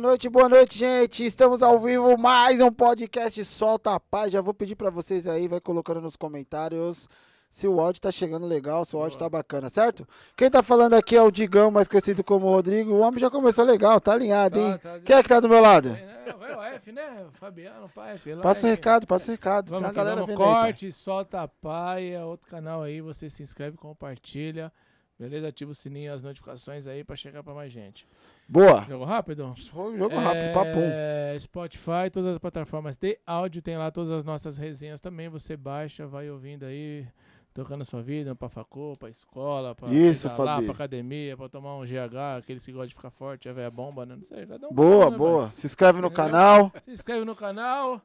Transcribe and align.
Boa 0.00 0.12
noite, 0.12 0.28
boa 0.30 0.48
noite, 0.48 0.78
gente. 0.78 1.26
Estamos 1.26 1.62
ao 1.62 1.78
vivo, 1.78 2.16
mais 2.16 2.58
um 2.58 2.72
podcast 2.72 3.44
Solta 3.44 3.94
a 3.94 4.00
Paz. 4.00 4.32
Já 4.32 4.40
vou 4.40 4.54
pedir 4.54 4.74
para 4.74 4.88
vocês 4.88 5.26
aí, 5.26 5.46
vai 5.46 5.60
colocando 5.60 6.00
nos 6.00 6.16
comentários 6.16 7.06
se 7.50 7.68
o 7.68 7.78
áudio 7.78 8.00
tá 8.00 8.10
chegando 8.10 8.46
legal, 8.46 8.82
se 8.86 8.96
o 8.96 8.98
áudio 8.98 9.18
tá 9.18 9.28
bacana, 9.28 9.68
certo? 9.68 10.08
Quem 10.34 10.50
tá 10.50 10.62
falando 10.62 10.94
aqui 10.94 11.16
é 11.16 11.22
o 11.22 11.30
Digão, 11.30 11.70
mais 11.70 11.86
conhecido 11.86 12.24
como 12.24 12.46
Rodrigo. 12.46 12.94
O 12.94 13.00
homem 13.00 13.20
já 13.20 13.28
começou 13.28 13.62
legal, 13.62 14.00
tá 14.00 14.14
alinhado, 14.14 14.58
hein? 14.58 14.72
Tá, 14.78 14.78
tá, 14.78 15.00
Quem 15.00 15.16
é 15.16 15.22
que 15.22 15.28
tá 15.28 15.38
do 15.38 15.50
meu 15.50 15.60
lado? 15.60 15.90
É, 15.90 16.32
Vai 16.32 16.56
o 16.56 16.62
F, 16.62 16.92
né? 16.92 17.26
Fabiano, 17.34 17.86
pai, 17.90 18.14
F. 18.14 18.34
lá, 18.36 18.42
Passa 18.42 18.66
o 18.66 18.70
recado, 18.70 19.06
passa 19.06 19.30
o 19.30 19.34
recado. 19.34 19.68
Vamos, 19.68 19.82
Tem 19.82 19.90
a 19.90 19.92
galera 19.92 20.22
vamos 20.22 20.30
vendo 20.30 20.42
aí, 20.42 20.54
corte, 20.54 20.92
solta 20.92 21.42
a 21.42 21.48
paia, 21.48 22.24
outro 22.24 22.48
canal 22.48 22.82
aí, 22.82 23.02
você 23.02 23.28
se 23.28 23.42
inscreve, 23.42 23.76
compartilha, 23.76 24.72
beleza? 25.18 25.48
Ativa 25.48 25.72
o 25.72 25.74
sininho, 25.74 26.10
as 26.14 26.22
notificações 26.22 26.86
aí 26.86 27.04
pra 27.04 27.16
chegar 27.16 27.42
pra 27.42 27.52
mais 27.52 27.70
gente. 27.70 28.08
Boa. 28.50 28.84
Jogo 28.88 29.04
rápido? 29.04 29.54
Jogo 29.56 30.16
rápido, 30.16 30.52
papum. 30.52 30.82
É, 30.82 31.36
Spotify, 31.38 32.10
todas 32.12 32.32
as 32.32 32.38
plataformas 32.38 32.96
de 32.96 33.16
áudio, 33.24 33.62
tem 33.62 33.78
lá 33.78 33.92
todas 33.92 34.10
as 34.10 34.24
nossas 34.24 34.58
resenhas 34.58 35.00
também, 35.00 35.28
você 35.28 35.56
baixa, 35.56 36.04
vai 36.04 36.28
ouvindo 36.28 36.64
aí, 36.64 37.06
tocando 37.54 37.82
a 37.82 37.84
sua 37.84 38.02
vida, 38.02 38.34
pra 38.34 38.48
facô, 38.48 38.96
pra 38.98 39.08
escola, 39.08 39.72
pra 39.72 39.88
Isso, 39.88 40.28
Fabi. 40.30 40.64
pra 40.64 40.74
academia, 40.74 41.36
pra 41.36 41.48
tomar 41.48 41.76
um 41.76 41.84
GH, 41.84 42.38
aqueles 42.38 42.66
que 42.66 42.72
gostam 42.72 42.88
de 42.88 42.94
ficar 42.96 43.10
forte, 43.10 43.48
a 43.48 43.52
velha 43.52 43.70
bomba, 43.70 44.04
né? 44.04 44.16
Não 44.16 44.24
sei, 44.24 44.44
cada 44.44 44.66
um 44.66 44.72
Boa, 44.72 45.10
né, 45.10 45.16
boa. 45.16 45.50
Se 45.52 45.66
inscreve 45.68 46.00
no 46.00 46.10
canal. 46.10 46.72
Se 46.84 46.90
inscreve 46.90 47.24
no 47.24 47.36
canal 47.36 48.02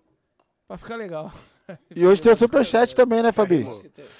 pra 0.67 0.77
ficar 0.77 0.95
legal. 0.95 1.33
E 1.95 2.05
hoje 2.05 2.21
tem 2.21 2.31
o 2.31 2.35
superchat 2.35 2.95
também, 2.95 3.23
né, 3.23 3.31
Fabi? 3.31 3.67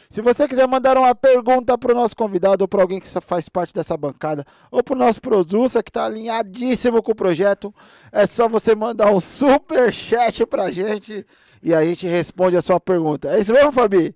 Se 0.09 0.22
você 0.22 0.47
quiser 0.47 0.67
mandar 0.67 0.97
uma 0.97 1.13
pergunta 1.13 1.78
pro 1.78 1.94
nosso 1.94 2.16
convidado 2.16 2.63
ou 2.63 2.67
para 2.67 2.81
alguém 2.81 3.00
que 3.00 3.07
faz 3.22 3.50
parte 3.50 3.73
dessa 3.73 3.95
bancada 3.95 4.45
ou 4.72 4.83
pro 4.83 4.95
nosso 4.95 5.22
producer 5.22 5.83
que 5.83 5.91
tá 5.91 6.06
alinhadíssimo 6.06 7.03
com 7.03 7.11
o 7.11 7.16
projeto, 7.16 7.73
é 8.11 8.25
só 8.25 8.47
você 8.47 8.73
mandar 8.75 9.11
um 9.11 9.19
super 9.19 9.94
chat 9.94 10.45
pra 10.45 10.72
gente 10.72 11.25
e 11.61 11.73
a 11.73 11.83
gente 11.83 12.07
responde 12.07 12.57
a 12.57 12.61
sua 12.61 12.79
pergunta. 12.79 13.29
É 13.29 13.39
isso 13.39 13.53
mesmo, 13.53 13.72
Fabi? 13.72 14.16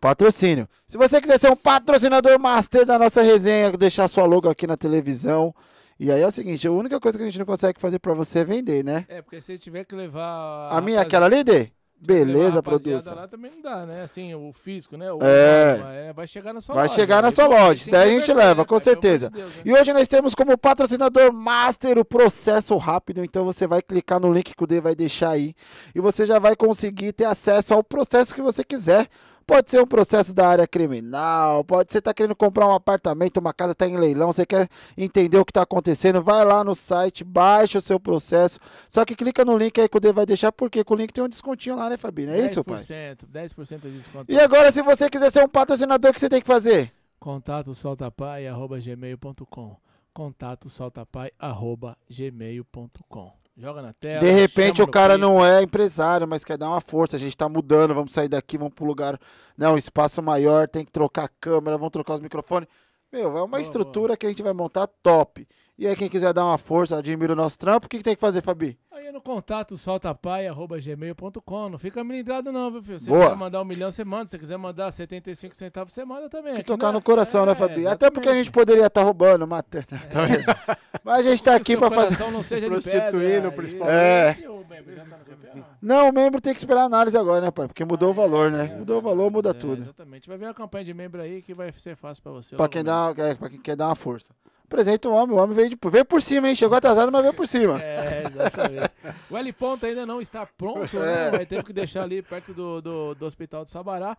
Patrocínio. 0.00 0.68
Se 0.88 0.96
você 0.96 1.20
quiser 1.20 1.38
ser 1.38 1.50
um 1.50 1.56
patrocinador 1.56 2.38
master 2.38 2.86
da 2.86 2.98
nossa 2.98 3.22
resenha, 3.22 3.70
deixar 3.72 4.08
sua 4.08 4.24
logo 4.26 4.48
aqui 4.48 4.66
na 4.66 4.76
televisão. 4.76 5.54
E 5.98 6.10
aí 6.10 6.22
é 6.22 6.26
o 6.26 6.30
seguinte, 6.30 6.66
a 6.66 6.72
única 6.72 6.98
coisa 6.98 7.18
que 7.18 7.22
a 7.22 7.26
gente 7.26 7.38
não 7.38 7.44
consegue 7.44 7.78
fazer 7.78 7.98
pra 7.98 8.14
você 8.14 8.38
é 8.38 8.44
vender, 8.44 8.82
né? 8.82 9.04
É, 9.06 9.20
porque 9.20 9.40
se 9.40 9.58
tiver 9.58 9.84
que 9.84 9.94
levar. 9.94 10.70
A 10.70 10.80
minha 10.80 10.98
é 10.98 11.02
aquela 11.02 11.26
ali, 11.26 11.44
Dê? 11.44 11.70
Beleza, 12.00 12.62
produção. 12.62 13.14
lá 13.14 13.28
também 13.28 13.50
não 13.54 13.60
dá, 13.60 13.84
né? 13.84 14.02
Assim, 14.02 14.34
o 14.34 14.52
físico, 14.52 14.96
né? 14.96 15.12
O 15.12 15.18
É. 15.22 16.08
é, 16.08 16.12
vai 16.14 16.26
chegar 16.26 16.52
na 16.54 16.60
sua 16.60 16.74
Vai 16.74 16.84
loja. 16.84 16.94
chegar 16.94 17.20
na 17.20 17.28
Aí 17.28 17.34
sua 17.34 17.46
loja. 17.46 17.82
Isso 17.82 17.90
daí 17.90 18.16
a 18.16 18.18
gente 18.18 18.32
leva, 18.32 18.54
né, 18.62 18.64
com 18.64 18.74
cara? 18.74 18.80
Certeza. 18.80 19.28
Deus, 19.28 19.54
né? 19.56 19.62
E 19.64 19.72
hoje 19.72 19.92
nós 19.92 20.08
temos 20.08 20.34
como 20.34 20.56
patrocinador 20.56 21.32
master 21.32 21.98
o 21.98 22.04
processo 22.04 22.74
rápido. 22.78 23.22
Então 23.22 23.44
você 23.44 23.66
vai 23.66 23.82
clicar 23.82 24.18
no 24.18 24.32
link 24.32 24.54
que 24.54 24.64
o 24.64 24.66
D 24.66 24.80
vai 24.80 24.94
deixar 24.94 25.30
aí. 25.30 25.54
E 25.94 26.00
você 26.00 26.24
já 26.24 26.38
vai 26.38 26.56
conseguir 26.56 27.12
ter 27.12 27.24
acesso 27.24 27.74
ao 27.74 27.84
processo 27.84 28.34
que 28.34 28.40
você 28.40 28.64
quiser. 28.64 29.06
Pode 29.50 29.68
ser 29.68 29.82
um 29.82 29.86
processo 29.86 30.32
da 30.32 30.46
área 30.46 30.64
criminal, 30.64 31.64
pode 31.64 31.90
ser 31.90 31.98
estar 31.98 32.14
querendo 32.14 32.36
comprar 32.36 32.68
um 32.68 32.72
apartamento, 32.72 33.38
uma 33.38 33.52
casa 33.52 33.72
está 33.72 33.84
em 33.84 33.96
leilão, 33.96 34.32
você 34.32 34.46
quer 34.46 34.68
entender 34.96 35.38
o 35.38 35.44
que 35.44 35.50
está 35.50 35.62
acontecendo, 35.62 36.22
vai 36.22 36.44
lá 36.44 36.62
no 36.62 36.72
site, 36.72 37.24
baixa 37.24 37.78
o 37.78 37.80
seu 37.80 37.98
processo. 37.98 38.60
Só 38.88 39.04
que 39.04 39.16
clica 39.16 39.44
no 39.44 39.58
link 39.58 39.80
aí 39.80 39.88
que 39.88 39.96
o 39.96 40.00
D 40.00 40.12
vai 40.12 40.24
deixar, 40.24 40.52
porque 40.52 40.84
com 40.84 40.94
o 40.94 40.96
link 40.96 41.12
tem 41.12 41.24
um 41.24 41.28
descontinho 41.28 41.74
lá, 41.74 41.90
né, 41.90 41.96
Fabinho? 41.96 42.30
É 42.30 42.38
isso, 42.44 42.62
pai? 42.62 42.78
10%, 42.78 43.26
10% 43.26 43.80
de 43.80 43.90
desconto. 43.90 44.32
E 44.32 44.38
agora, 44.38 44.70
se 44.70 44.82
você 44.82 45.10
quiser 45.10 45.32
ser 45.32 45.42
um 45.42 45.48
patrocinador, 45.48 46.12
o 46.12 46.14
que 46.14 46.20
você 46.20 46.28
tem 46.28 46.40
que 46.40 46.46
fazer? 46.46 46.92
Contato 47.18 47.74
soltapai, 47.74 48.46
arroba 48.46 48.78
gmail.com. 48.78 49.76
Contato 50.14 50.70
soltapai, 50.70 51.32
arroba 51.40 51.98
gmail.com. 52.08 53.39
Joga 53.56 53.82
na 53.82 53.92
tela. 53.92 54.20
De 54.20 54.30
repente 54.30 54.80
o 54.80 54.86
cara 54.86 55.18
não 55.18 55.44
é 55.44 55.62
empresário, 55.62 56.26
mas 56.26 56.44
quer 56.44 56.56
dar 56.56 56.68
uma 56.68 56.80
força. 56.80 57.16
A 57.16 57.18
gente 57.18 57.36
tá 57.36 57.48
mudando, 57.48 57.94
vamos 57.94 58.12
sair 58.12 58.28
daqui, 58.28 58.56
vamos 58.56 58.74
pro 58.74 58.86
lugar, 58.86 59.18
não, 59.56 59.74
um 59.74 59.78
espaço 59.78 60.22
maior, 60.22 60.66
tem 60.68 60.84
que 60.84 60.90
trocar 60.90 61.24
a 61.24 61.30
câmera, 61.40 61.76
vamos 61.76 61.92
trocar 61.92 62.14
os 62.14 62.20
microfones. 62.20 62.68
Meu, 63.12 63.36
é 63.36 63.42
uma 63.42 63.48
Boa, 63.48 63.60
estrutura 63.60 64.16
que 64.16 64.24
a 64.24 64.28
gente 64.28 64.42
vai 64.42 64.52
montar 64.52 64.86
top. 64.86 65.46
E 65.76 65.86
aí, 65.86 65.96
quem 65.96 66.08
quiser 66.08 66.32
dar 66.32 66.44
uma 66.44 66.58
força, 66.58 66.96
admira 66.96 67.32
o 67.32 67.36
nosso 67.36 67.58
trampo, 67.58 67.86
o 67.86 67.88
que, 67.88 67.98
que 67.98 68.04
tem 68.04 68.14
que 68.14 68.20
fazer, 68.20 68.42
Fabi? 68.42 68.78
Aí 69.00 69.06
é 69.06 69.12
no 69.12 69.20
contato 69.22 69.78
soltapai.gmail.com. 69.78 71.70
Não 71.70 71.78
fica 71.78 72.04
melindrado, 72.04 72.52
não, 72.52 72.70
viu, 72.70 72.82
filho? 72.82 73.00
Se 73.00 73.06
você 73.06 73.10
Boa. 73.10 73.24
quiser 73.24 73.36
mandar 73.38 73.62
um 73.62 73.64
milhão, 73.64 73.90
você 73.90 74.04
manda. 74.04 74.26
Se 74.26 74.32
você 74.32 74.38
quiser 74.38 74.58
mandar 74.58 74.92
75 74.92 75.56
centavos, 75.56 75.94
você 75.94 76.04
manda 76.04 76.28
também. 76.28 76.56
Que 76.56 76.62
tocar 76.64 76.90
é- 76.90 76.92
no 76.92 77.00
coração, 77.02 77.46
né, 77.46 77.52
É, 77.52 77.54
Fabi? 77.54 77.86
Até 77.86 78.10
porque 78.10 78.28
a 78.28 78.34
gente 78.34 78.52
poderia 78.52 78.84
estar 78.88 79.02
roubando, 79.02 79.46
matando. 79.46 79.86
Tá 79.86 80.26
vendo? 80.26 80.44
Mas 81.02 81.26
a 81.26 81.30
gente 81.30 81.42
tá 81.42 81.52
Que 81.52 81.62
aqui 81.62 81.78
pra 81.78 81.90
fazer. 81.90 82.18
não 82.30 82.42
seja 82.44 82.60
de 82.60 82.72
Prostituindo, 82.72 83.18
pedra, 83.18 83.52
principalmente. 83.52 84.44
É. 84.44 84.50
O 84.50 84.64
membro 84.68 84.94
já 84.94 85.04
tá 85.06 85.16
no 85.16 85.24
café, 85.24 85.50
não? 85.54 85.64
Não, 85.80 86.08
o 86.10 86.12
membro 86.12 86.38
tem 86.42 86.52
que 86.52 86.58
esperar 86.58 86.82
a 86.82 86.84
análise 86.84 87.16
agora, 87.16 87.40
né, 87.40 87.50
pai? 87.50 87.68
Porque 87.68 87.82
mudou 87.86 88.10
o 88.10 88.14
valor, 88.14 88.50
né? 88.52 88.70
É, 88.70 88.76
Mudou 88.76 88.98
o 88.98 89.00
valor, 89.00 89.30
muda 89.30 89.48
é, 89.48 89.54
tudo. 89.54 89.80
Exatamente. 89.80 90.28
Vai 90.28 90.36
vir 90.36 90.44
uma 90.44 90.52
campanha 90.52 90.84
de 90.84 90.92
membro 90.92 91.22
aí 91.22 91.40
que 91.40 91.54
vai 91.54 91.72
ser 91.72 91.96
fácil 91.96 92.22
pra 92.22 92.32
você. 92.32 92.54
Pra 92.54 92.64
logo 92.64 92.72
quem, 92.72 92.84
dá, 92.84 93.14
é, 93.16 93.34
pra 93.34 93.48
quem 93.48 93.58
quer 93.58 93.76
dar 93.76 93.86
uma 93.86 93.94
força. 93.96 94.28
Apresenta 94.70 95.08
o 95.08 95.12
homem, 95.12 95.36
o 95.36 95.40
homem 95.40 95.56
veio, 95.56 95.70
de, 95.70 95.78
veio 95.90 96.04
por 96.04 96.22
cima, 96.22 96.48
hein? 96.48 96.54
Chegou 96.54 96.78
atrasado, 96.78 97.10
mas 97.10 97.22
veio 97.22 97.34
por 97.34 97.44
cima. 97.48 97.82
É, 97.82 98.22
exatamente. 98.24 98.94
o 99.28 99.36
L 99.36 99.52
ponto 99.52 99.84
ainda 99.84 100.06
não 100.06 100.20
está 100.20 100.46
pronto, 100.46 100.96
É. 100.96 101.00
né? 101.00 101.30
Vai 101.32 101.44
ter 101.44 101.60
que 101.64 101.72
deixar 101.72 102.04
ali 102.04 102.22
perto 102.22 102.54
do, 102.54 102.80
do, 102.80 103.14
do 103.16 103.26
hospital 103.26 103.64
de 103.64 103.70
Sabará. 103.70 104.16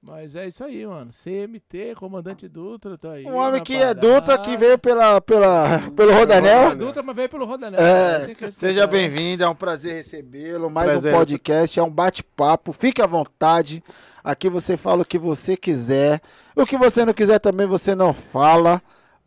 Mas 0.00 0.36
é 0.36 0.46
isso 0.46 0.62
aí, 0.62 0.86
mano. 0.86 1.10
CMT, 1.10 1.96
comandante 1.96 2.46
Dutra, 2.46 2.96
tá 2.96 3.10
aí. 3.10 3.24
Um 3.26 3.34
homem 3.34 3.60
que 3.60 3.74
é 3.74 3.92
parada. 3.92 4.00
Dutra, 4.00 4.38
que 4.38 4.56
veio 4.56 4.78
pela, 4.78 5.20
pela, 5.20 5.80
pelo 5.96 6.12
Rodanel. 6.12 6.76
Dutra, 6.76 7.02
mas 7.02 7.16
veio 7.16 7.28
pelo 7.28 7.44
Rodanel. 7.44 7.80
É, 7.80 8.32
que 8.32 8.52
seja 8.52 8.86
bem-vindo, 8.86 9.42
é 9.42 9.48
um 9.48 9.54
prazer 9.56 9.94
recebê-lo. 9.94 10.70
Mais 10.70 10.92
Prazer. 10.92 11.12
um 11.12 11.18
podcast, 11.18 11.80
é 11.80 11.82
um 11.82 11.90
bate-papo. 11.90 12.72
Fique 12.72 13.02
à 13.02 13.06
vontade. 13.08 13.82
Aqui 14.22 14.48
você 14.48 14.76
fala 14.76 15.02
o 15.02 15.04
que 15.04 15.18
você 15.18 15.56
quiser. 15.56 16.20
O 16.54 16.64
que 16.64 16.76
você 16.76 17.04
não 17.04 17.12
quiser 17.12 17.40
também 17.40 17.66
você 17.66 17.96
não 17.96 18.14
fala. 18.14 18.80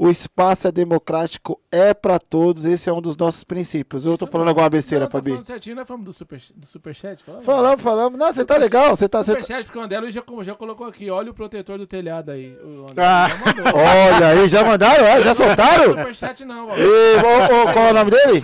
O 0.03 0.09
espaço 0.09 0.67
é 0.67 0.71
democrático, 0.71 1.61
é 1.71 1.93
pra 1.93 2.17
todos. 2.17 2.65
Esse 2.65 2.89
é 2.89 2.91
um 2.93 2.99
dos 2.99 3.15
nossos 3.15 3.43
princípios. 3.43 4.03
Eu 4.03 4.17
tô 4.17 4.25
falando 4.25 4.47
alguma 4.47 4.67
besteira, 4.67 5.05
Não, 5.05 5.11
tá 5.11 5.19
Fabi? 5.19 5.29
falando 5.29 5.45
certinho, 5.45 5.75
nós 5.75 5.87
falamos 5.87 6.05
do, 6.05 6.11
super, 6.11 6.41
do 6.55 6.65
superchat? 6.65 7.23
Falamos? 7.23 7.45
Falamos, 7.45 7.81
falamos. 7.83 8.19
Não, 8.19 8.33
você 8.33 8.43
tá 8.43 8.57
legal. 8.57 8.95
Você 8.95 9.07
tá. 9.07 9.19
Tá... 9.19 9.25
Superchat, 9.25 9.65
porque 9.65 9.77
o 9.77 9.81
André 9.83 9.99
Luiz 9.99 10.15
já, 10.15 10.23
já 10.41 10.55
colocou 10.55 10.87
aqui. 10.87 11.11
Olha 11.11 11.29
o 11.29 11.35
protetor 11.35 11.77
do 11.77 11.85
telhado 11.85 12.31
aí. 12.31 12.57
Ah. 12.97 13.27
Olha 14.17 14.27
aí, 14.29 14.49
já 14.49 14.63
mandaram? 14.63 15.05
É? 15.05 15.21
Já 15.21 15.35
soltaram? 15.35 15.89
Superchat 15.89 16.45
não, 16.45 16.69
ó. 16.69 16.75
E, 16.75 17.17
ô, 17.17 17.61
ô, 17.61 17.71
qual 17.71 17.85
é 17.85 17.91
o 17.91 17.93
nome 17.93 18.09
dele? 18.09 18.43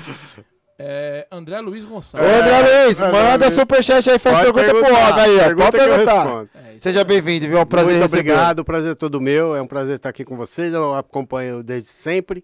É 0.80 1.28
André 1.32 1.60
Luiz 1.60 1.84
Ô, 1.84 1.88
Gonçalves. 1.88 2.30
André 2.32 2.84
Luiz, 2.86 3.02
André 3.02 3.22
manda 3.24 3.46
Luiz. 3.46 3.58
superchat 3.58 4.10
aí, 4.12 4.20
faz 4.20 4.42
pergunta 4.42 4.70
pro 4.70 4.78
homem 4.80 4.94
aí, 4.94 5.36
ó. 5.36 5.40
pergunta 5.40 5.72
Pode 5.72 5.78
que 5.78 5.84
eu 5.84 5.90
perguntar. 5.90 6.48
É, 6.54 6.80
Seja 6.80 7.04
bem-vindo, 7.04 7.48
viu? 7.48 7.58
É 7.58 7.62
um 7.62 7.66
prazer 7.66 7.92
Muito 7.94 8.02
recebê-lo. 8.04 8.36
obrigado, 8.36 8.60
o 8.60 8.66
prazer 8.66 8.92
é 8.92 8.96
todo 8.96 9.20
meu. 9.20 9.56
É 9.56 9.62
um 9.62 9.66
prazer 9.68 9.96
estar 9.96 10.10
aqui 10.10 10.24
com 10.24 10.38
vocês. 10.38 10.72
Eu 10.74 10.94
acompanho 10.94 11.64
desde 11.64 11.90
sempre, 11.90 12.44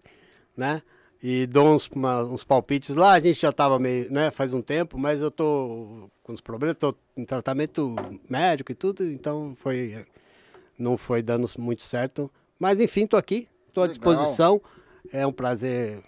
né? 0.56 0.82
E 1.22 1.46
dou 1.46 1.68
uns, 1.74 1.88
uma- 1.88 2.22
uns 2.24 2.42
palpites 2.42 2.96
lá. 2.96 3.12
A 3.12 3.20
gente 3.20 3.40
já 3.40 3.50
estava 3.50 3.78
meio, 3.78 4.10
né? 4.12 4.30
Faz 4.32 4.52
um 4.52 4.60
tempo, 4.60 4.98
mas 4.98 5.20
eu 5.20 5.30
tô 5.30 6.10
com 6.24 6.32
os 6.32 6.40
problemas, 6.40 6.76
tô 6.76 6.92
em 7.16 7.24
tratamento 7.24 7.94
médico 8.28 8.72
e 8.72 8.74
tudo, 8.74 9.04
então 9.08 9.54
foi 9.56 10.04
não 10.76 10.96
foi 10.96 11.22
dando 11.22 11.48
muito 11.58 11.84
certo. 11.84 12.28
Mas 12.58 12.80
enfim, 12.80 13.06
tô 13.06 13.16
aqui, 13.16 13.46
tô 13.72 13.80
à 13.80 13.84
Legal. 13.84 13.94
disposição. 13.96 14.60
É 15.12 15.24
um 15.26 15.32
prazer, 15.32 16.00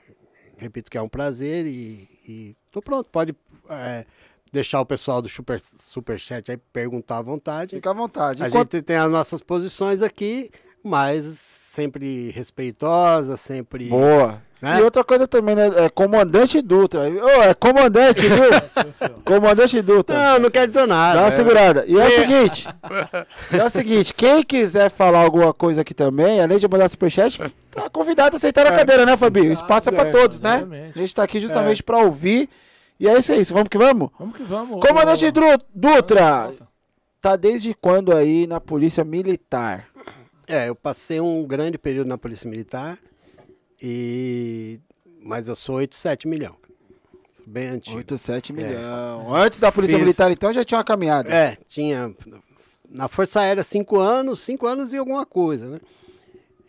repito 0.59 0.91
que 0.91 0.99
é 0.99 1.03
um 1.03 1.09
prazer 1.09 1.67
e, 1.67 2.09
e 2.27 2.57
tô 2.71 2.81
pronto. 2.83 3.09
Pode 3.11 3.35
é, 3.69 4.05
deixar 4.53 4.81
o 4.81 4.87
pessoal 4.87 5.21
do 5.23 5.29
super, 5.29 5.61
superchat 5.61 6.51
aí 6.51 6.57
perguntar 6.73 7.19
à 7.19 7.23
vontade. 7.23 7.77
Fica 7.77 7.91
à 7.91 7.95
vontade. 7.95 8.43
A 8.43 8.49
Enquanto- 8.49 8.73
gente 8.77 8.85
tem 8.85 8.97
as 8.97 9.11
nossas 9.11 9.41
posições 9.41 10.03
aqui, 10.03 10.51
mas 10.83 11.25
sempre 11.25 12.31
respeitosa, 12.31 13.37
sempre 13.37 13.89
Boa. 13.89 14.43
Né? 14.61 14.81
E 14.81 14.83
outra 14.83 15.05
coisa 15.05 15.27
também, 15.27 15.55
né? 15.55 15.69
É 15.85 15.89
comandante 15.89 16.63
Dutra. 16.63 17.03
Ô, 17.03 17.43
é 17.43 17.53
comandante, 17.53 18.23
viu? 18.27 18.45
comandante 19.25 19.83
Dutra. 19.83 20.17
Não, 20.17 20.39
não 20.41 20.51
quer 20.51 20.67
dizer 20.67 20.87
nada. 20.87 21.17
Dá 21.17 21.21
uma 21.25 21.29
é. 21.29 21.31
segurada. 21.31 21.85
E 21.87 21.99
é, 21.99 22.03
é 22.03 22.07
o 22.07 22.11
seguinte: 22.11 22.69
é 23.53 23.65
o 23.65 23.71
seguinte, 23.71 24.15
quem 24.15 24.43
quiser 24.43 24.91
falar 24.91 25.21
alguma 25.21 25.53
coisa 25.53 25.83
aqui 25.83 25.93
também, 25.93 26.41
além 26.41 26.59
de 26.59 26.67
mandar 26.67 26.89
superchat, 26.89 27.39
tá 27.71 27.91
convidado 27.91 28.37
a 28.37 28.39
aceitar 28.39 28.67
a 28.67 28.75
é. 28.75 28.77
cadeira, 28.79 29.05
né, 29.05 29.17
Fabinho? 29.17 29.51
O 29.51 29.53
espaço 29.53 29.91
é 29.91 29.93
pra 29.93 30.11
todos, 30.11 30.41
né? 30.41 30.93
A 30.95 30.99
gente 30.99 31.15
tá 31.15 31.23
aqui 31.23 31.39
justamente 31.39 31.81
é. 31.81 31.85
pra 31.85 31.99
ouvir. 31.99 32.49
E 32.99 33.07
é 33.07 33.19
isso 33.19 33.31
aí, 33.31 33.43
vamos 33.45 33.69
que 33.69 33.77
vamos? 33.77 34.09
Vamos 34.19 34.37
que 34.37 34.43
vamos. 34.43 34.81
Comandante 34.81 35.31
Dutra, 35.75 36.51
tá 37.21 37.37
desde 37.37 37.75
quando 37.75 38.11
aí 38.11 38.47
na 38.47 38.59
Polícia 38.59 39.05
Militar? 39.05 39.87
É, 40.49 40.69
eu 40.69 40.75
passei 40.75 41.21
um 41.21 41.45
grande 41.45 41.77
período 41.77 42.09
na 42.09 42.17
Polícia 42.17 42.49
Militar. 42.49 42.99
E 43.81 44.81
mas 45.27 45.49
eu 45.49 45.57
sou 45.57 45.77
87 45.77 46.29
milhão. 46.29 46.55
Bem 47.47 47.69
antigo. 47.69 47.97
87 47.97 48.53
é. 48.53 48.55
milhão. 48.55 49.35
Antes 49.35 49.61
da 49.61 49.71
Polícia 49.71 49.97
Fiz... 49.97 50.05
Militar, 50.05 50.31
então, 50.31 50.53
já 50.53 50.65
tinha 50.65 50.79
uma 50.79 50.85
caminhada. 50.85 51.33
É, 51.33 51.59
tinha. 51.69 52.15
Na 52.89 53.09
Força 53.09 53.41
Aérea, 53.41 53.65
cinco 53.65 53.99
anos, 53.99 54.41
cinco 54.41 54.67
anos 54.67 54.93
e 54.93 54.97
alguma 54.97 55.27
coisa, 55.27 55.69
né? 55.69 55.81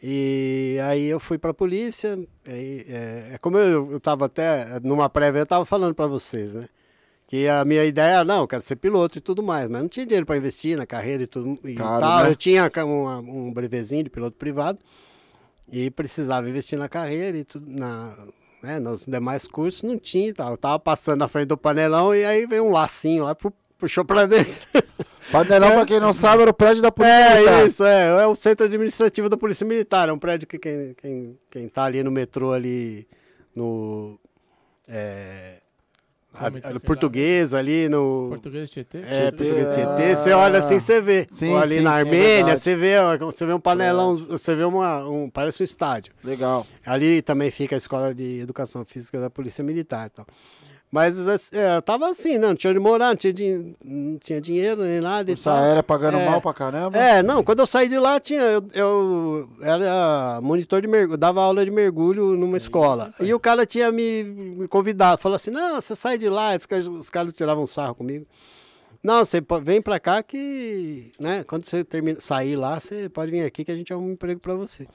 E 0.01 0.77
aí 0.83 1.05
eu 1.05 1.19
fui 1.19 1.37
para 1.37 1.51
a 1.51 1.53
polícia. 1.53 2.17
Aí, 2.47 2.85
é, 2.87 3.31
é, 3.33 3.37
como 3.39 3.57
eu 3.57 3.97
estava 3.97 4.25
até 4.25 4.79
numa 4.83 5.09
prévia, 5.09 5.39
eu 5.39 5.43
estava 5.43 5.65
falando 5.65 5.95
para 5.95 6.07
vocês, 6.07 6.53
né? 6.53 6.67
Que 7.27 7.47
a 7.47 7.65
minha 7.65 7.83
ideia 7.83 8.11
era, 8.11 8.23
não, 8.23 8.41
eu 8.41 8.47
quero 8.47 8.61
ser 8.61 8.77
piloto 8.77 9.17
e 9.17 9.21
tudo 9.21 9.43
mais, 9.43 9.67
mas 9.67 9.81
não 9.81 9.89
tinha 9.89 10.05
dinheiro 10.05 10.25
para 10.25 10.37
investir 10.37 10.77
na 10.77 10.85
carreira 10.85 11.23
e 11.23 11.27
tudo 11.27 11.59
e 11.67 11.75
claro, 11.75 12.01
tal. 12.01 12.23
Né? 12.23 12.29
Eu 12.29 12.35
tinha 12.35 12.71
um 12.85 13.51
brevezinho 13.51 14.03
de 14.03 14.09
piloto 14.09 14.37
privado. 14.37 14.79
E 15.71 15.89
precisava 15.89 16.49
investir 16.49 16.79
na 16.79 16.87
carreira 16.87 17.37
e 17.37 17.43
tudo, 17.43 17.69
na, 17.69 18.13
né, 18.63 18.79
nos 18.79 19.05
demais 19.05 19.45
cursos 19.45 19.83
não 19.83 19.97
tinha 19.97 20.33
tal. 20.33 20.51
Eu 20.51 20.57
tava 20.57 20.79
passando 20.79 21.19
na 21.19 21.27
frente 21.27 21.47
do 21.47 21.57
panelão 21.57 22.15
e 22.15 22.23
aí 22.23 22.45
veio 22.45 22.65
um 22.65 22.71
lacinho 22.71 23.25
lá, 23.25 23.35
puxou 23.77 24.05
pra 24.05 24.25
dentro. 24.25 24.67
Panelão, 25.31 25.69
é. 25.69 25.75
pra 25.75 25.85
quem 25.85 25.99
não 25.99 26.13
sabe, 26.13 26.41
era 26.41 26.51
o 26.51 26.53
prédio 26.53 26.81
da 26.81 26.91
Polícia 26.91 27.15
é, 27.15 27.35
Militar. 27.35 27.61
É, 27.61 27.65
isso, 27.65 27.83
é. 27.83 28.23
É 28.23 28.27
o 28.27 28.35
centro 28.35 28.65
administrativo 28.65 29.29
da 29.29 29.37
Polícia 29.37 29.65
Militar. 29.65 30.07
É 30.09 30.13
um 30.13 30.19
prédio 30.19 30.47
que 30.47 30.57
quem, 30.57 30.93
quem, 30.93 31.39
quem 31.51 31.67
tá 31.67 31.83
ali 31.83 32.01
no 32.01 32.11
metrô 32.11 32.53
ali 32.53 33.07
no... 33.53 34.17
É, 34.87 35.59
a, 36.39 36.79
português 36.79 37.53
ali 37.53 37.89
no. 37.89 38.27
Português 38.29 38.69
Tietê? 38.69 38.99
É, 38.99 39.31
português 39.31 39.75
Tietê. 39.75 40.15
Você 40.15 40.31
olha 40.31 40.59
assim, 40.59 40.79
você 40.79 41.01
vê. 41.01 41.27
Sim, 41.31 41.49
Ou 41.49 41.57
ali 41.57 41.77
sim, 41.77 41.81
na 41.81 41.97
é 41.97 41.99
Armênia, 41.99 42.51
é 42.53 42.57
você 42.57 42.75
vê, 42.75 42.95
você 43.19 43.45
vê 43.45 43.53
um 43.53 43.59
panelão, 43.59 44.13
é. 44.13 44.15
você 44.15 44.55
vê 44.55 44.63
uma, 44.63 45.07
um. 45.07 45.29
Parece 45.29 45.63
um 45.63 45.65
estádio. 45.65 46.13
Legal. 46.23 46.65
Ali 46.85 47.21
também 47.21 47.51
fica 47.51 47.75
a 47.75 47.77
escola 47.77 48.13
de 48.13 48.39
educação 48.39 48.85
física 48.85 49.19
da 49.19 49.29
Polícia 49.29 49.63
Militar. 49.63 50.09
Então. 50.13 50.25
Mas 50.89 51.17
é, 51.51 51.75
eu 51.75 51.81
tava 51.81 52.09
assim, 52.09 52.37
não, 52.37 52.55
tinha 52.55 52.71
onde 52.71 52.79
morar, 52.79 53.09
não 53.09 53.15
tinha, 53.17 53.33
din 53.33 53.75
não 53.83 54.17
tinha 54.17 54.39
dinheiro 54.39 54.83
nem 54.83 55.01
nada. 55.01 55.29
Essa 55.31 55.59
era 55.59 55.83
pagando 55.83 56.17
é, 56.17 56.25
mal 56.25 56.41
pra 56.41 56.53
caramba? 56.53 56.97
É, 56.97 57.21
não, 57.21 57.43
quando 57.43 57.59
eu 57.59 57.67
saí 57.67 57.89
de 57.89 57.99
lá, 57.99 58.21
tinha, 58.21 58.41
eu, 58.41 58.69
eu 58.73 59.49
era 59.61 60.39
monitor 60.41 60.81
de 60.81 60.87
mergulho, 60.87 61.17
dava 61.17 61.41
aula 61.41 61.65
de 61.65 61.71
mergulho 61.71 62.37
numa 62.37 62.55
escola. 62.55 63.13
E 63.19 63.33
o 63.33 63.39
cara 63.39 63.65
tinha 63.65 63.91
me, 63.91 64.23
me 64.23 64.67
convidado, 64.69 65.21
falou 65.21 65.35
assim: 65.35 65.51
não, 65.51 65.81
você 65.81 65.93
sai 65.93 66.17
de 66.17 66.29
lá, 66.29 66.51
os, 66.55 66.87
os 66.87 67.09
caras 67.09 67.33
tiravam 67.33 67.67
sarro 67.67 67.93
comigo. 67.93 68.25
Não, 69.03 69.25
você 69.25 69.41
vem 69.61 69.81
pra 69.81 69.99
cá 69.99 70.23
que, 70.23 71.11
né, 71.19 71.43
quando 71.43 71.65
você 71.65 71.83
termina, 71.83 72.19
sair 72.21 72.55
lá, 72.55 72.79
você 72.79 73.09
pode 73.09 73.31
vir 73.31 73.43
aqui 73.43 73.63
que 73.65 73.71
a 73.71 73.75
gente 73.75 73.91
arruma 73.91 74.07
um 74.07 74.13
emprego 74.13 74.39
pra 74.39 74.53
você. 74.53 74.87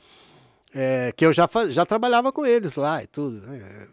É, 0.74 1.12
que 1.14 1.24
eu 1.24 1.34
já, 1.34 1.48
já 1.68 1.84
trabalhava 1.84 2.32
com 2.32 2.46
eles 2.46 2.74
lá 2.74 3.02
e 3.02 3.06
tudo, 3.06 3.46
né? 3.46 3.86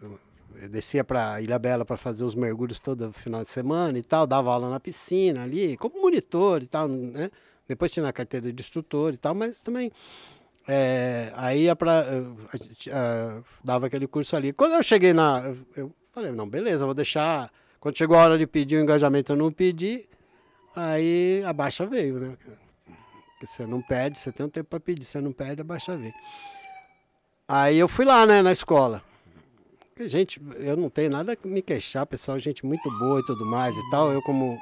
Eu 0.56 0.70
descia 0.70 1.04
para 1.04 1.42
Ilha 1.42 1.60
Bela 1.60 1.86
para 1.86 1.98
fazer 1.98 2.24
os 2.26 2.36
mergulhos 2.36 2.80
todo 2.80 3.12
final 3.14 3.42
de 3.42 3.50
semana 3.50 3.98
e 3.98 4.04
tal, 4.04 4.28
dava 4.28 4.52
aula 4.52 4.70
na 4.70 4.80
piscina 4.80 5.44
ali, 5.44 5.78
como 5.78 6.02
monitor 6.02 6.64
e 6.64 6.68
tal, 6.68 6.88
né? 6.88 7.30
Depois 7.68 7.92
tinha 7.92 8.08
a 8.08 8.14
carteira 8.14 8.52
de 8.52 8.62
instrutor 8.62 9.14
e 9.14 9.18
tal, 9.18 9.36
mas 9.36 9.62
também 9.62 9.92
é, 10.68 11.32
aí 11.36 11.64
ia 11.64 11.76
pra, 11.76 12.06
dava 13.64 13.88
aquele 13.88 14.06
curso 14.06 14.36
ali. 14.36 14.54
Quando 14.54 14.74
eu 14.74 14.84
cheguei 14.84 15.14
na. 15.14 15.56
Eu 15.76 15.92
falei, 16.12 16.32
não, 16.32 16.48
beleza, 16.48 16.86
vou 16.86 16.94
deixar. 16.94 17.52
Quando 17.80 17.98
chegou 17.98 18.18
a 18.18 18.24
hora 18.24 18.38
de 18.38 18.46
pedir 18.46 18.78
o 18.78 18.82
engajamento, 18.82 19.32
eu 19.32 19.36
não 19.36 19.52
pedi. 19.52 20.08
Aí 20.76 21.44
a 21.44 21.52
baixa 21.54 21.88
veio, 21.88 22.20
né? 22.20 22.38
Porque 23.32 23.48
você 23.48 23.66
não 23.66 23.82
pede, 23.82 24.20
você 24.20 24.32
tem 24.32 24.46
um 24.46 24.50
tempo 24.50 24.70
para 24.70 24.80
pedir, 24.80 25.06
você 25.06 25.20
não 25.20 25.32
pede, 25.32 25.62
a 25.62 25.64
baixa 25.64 25.98
veio. 25.98 26.14
Aí 27.48 27.78
eu 27.80 27.88
fui 27.88 28.06
lá, 28.06 28.26
né, 28.28 28.44
na 28.44 28.52
escola. 28.52 29.02
Gente, 30.08 30.42
eu 30.58 30.78
não 30.78 30.90
tenho 30.90 31.10
nada 31.10 31.34
a 31.34 31.48
me 31.48 31.62
queixar, 31.62 32.06
pessoal, 32.06 32.40
gente 32.40 32.66
muito 32.66 32.90
boa 33.00 33.20
e 33.20 33.26
tudo 33.26 33.46
mais 33.46 33.76
e 33.76 33.90
tal. 33.90 34.12
Eu 34.12 34.22
como. 34.22 34.58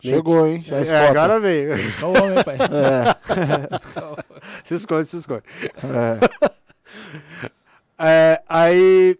Chegou, 0.00 0.46
hein? 0.46 0.62
Já 0.62 0.78
é, 0.78 1.08
agora 1.08 1.38
veio. 1.38 1.76
Escalou, 1.76 2.14
pai? 2.44 2.56
É. 2.72 3.78
se 4.64 4.74
esconde, 4.74 5.06
se 5.06 5.18
esconde. 5.18 5.44
É. 5.84 6.58
é. 7.98 8.42
aí, 8.48 9.18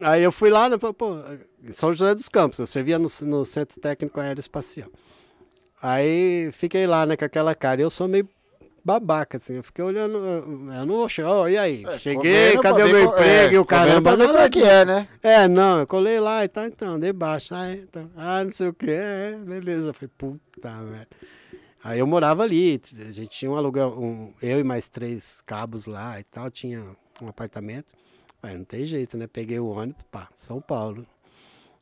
aí 0.00 0.22
eu 0.22 0.32
fui 0.32 0.50
lá, 0.50 0.68
né, 0.68 0.76
pô, 0.76 1.16
São 1.72 1.94
José 1.94 2.14
dos 2.14 2.28
Campos, 2.28 2.58
eu 2.58 2.66
servia 2.66 2.98
no, 2.98 3.08
no 3.22 3.46
Centro 3.46 3.80
Técnico 3.80 4.20
Aeroespacial. 4.20 4.90
Aí 5.80 6.50
fiquei 6.52 6.86
lá, 6.86 7.06
né, 7.06 7.16
com 7.16 7.24
aquela 7.24 7.54
cara. 7.54 7.80
Eu 7.80 7.90
sou 7.90 8.08
meio 8.08 8.28
babaca, 8.84 9.38
assim. 9.38 9.54
Eu 9.54 9.62
fiquei 9.62 9.82
olhando, 9.82 10.18
eu 10.18 10.86
não 10.86 10.94
vou 10.96 11.08
chegar, 11.08 11.32
oh, 11.32 11.48
e 11.48 11.56
aí? 11.56 11.84
É, 11.86 11.98
Cheguei, 11.98 12.58
cadê 12.58 12.82
o 12.82 12.88
meu 12.88 13.04
emprego? 13.04 13.56
É, 13.56 13.58
o 13.58 13.64
caramba, 13.64 14.16
não 14.16 14.38
é 14.38 14.50
que 14.50 14.62
é, 14.62 14.84
né? 14.84 15.08
É, 15.22 15.48
não, 15.48 15.80
eu 15.80 15.86
colei 15.86 16.20
lá 16.20 16.44
e 16.44 16.48
tal, 16.48 16.66
então, 16.66 17.00
dei 17.00 17.12
baixo. 17.12 17.54
Ah, 17.54 17.72
então, 17.72 18.10
ah, 18.16 18.44
não 18.44 18.50
sei 18.50 18.68
o 18.68 18.74
que, 18.74 18.90
é, 18.90 19.36
beleza. 19.42 19.88
Eu 19.88 19.94
falei, 19.94 20.10
puta, 20.16 20.70
velho. 20.84 21.06
Aí 21.82 21.98
eu 21.98 22.06
morava 22.06 22.42
ali, 22.42 22.80
a 23.06 23.12
gente 23.12 23.28
tinha 23.28 23.50
um 23.50 23.56
aluguel, 23.56 23.90
um, 23.98 24.32
eu 24.40 24.58
e 24.58 24.64
mais 24.64 24.88
três 24.88 25.42
cabos 25.42 25.86
lá 25.86 26.18
e 26.18 26.24
tal, 26.24 26.50
tinha 26.50 26.82
um 27.20 27.28
apartamento. 27.28 27.92
Aí 28.42 28.56
não 28.56 28.64
tem 28.64 28.84
jeito, 28.84 29.16
né? 29.16 29.26
Peguei 29.26 29.58
o 29.58 29.66
ônibus, 29.66 30.02
pá, 30.10 30.28
São 30.34 30.60
Paulo. 30.60 31.06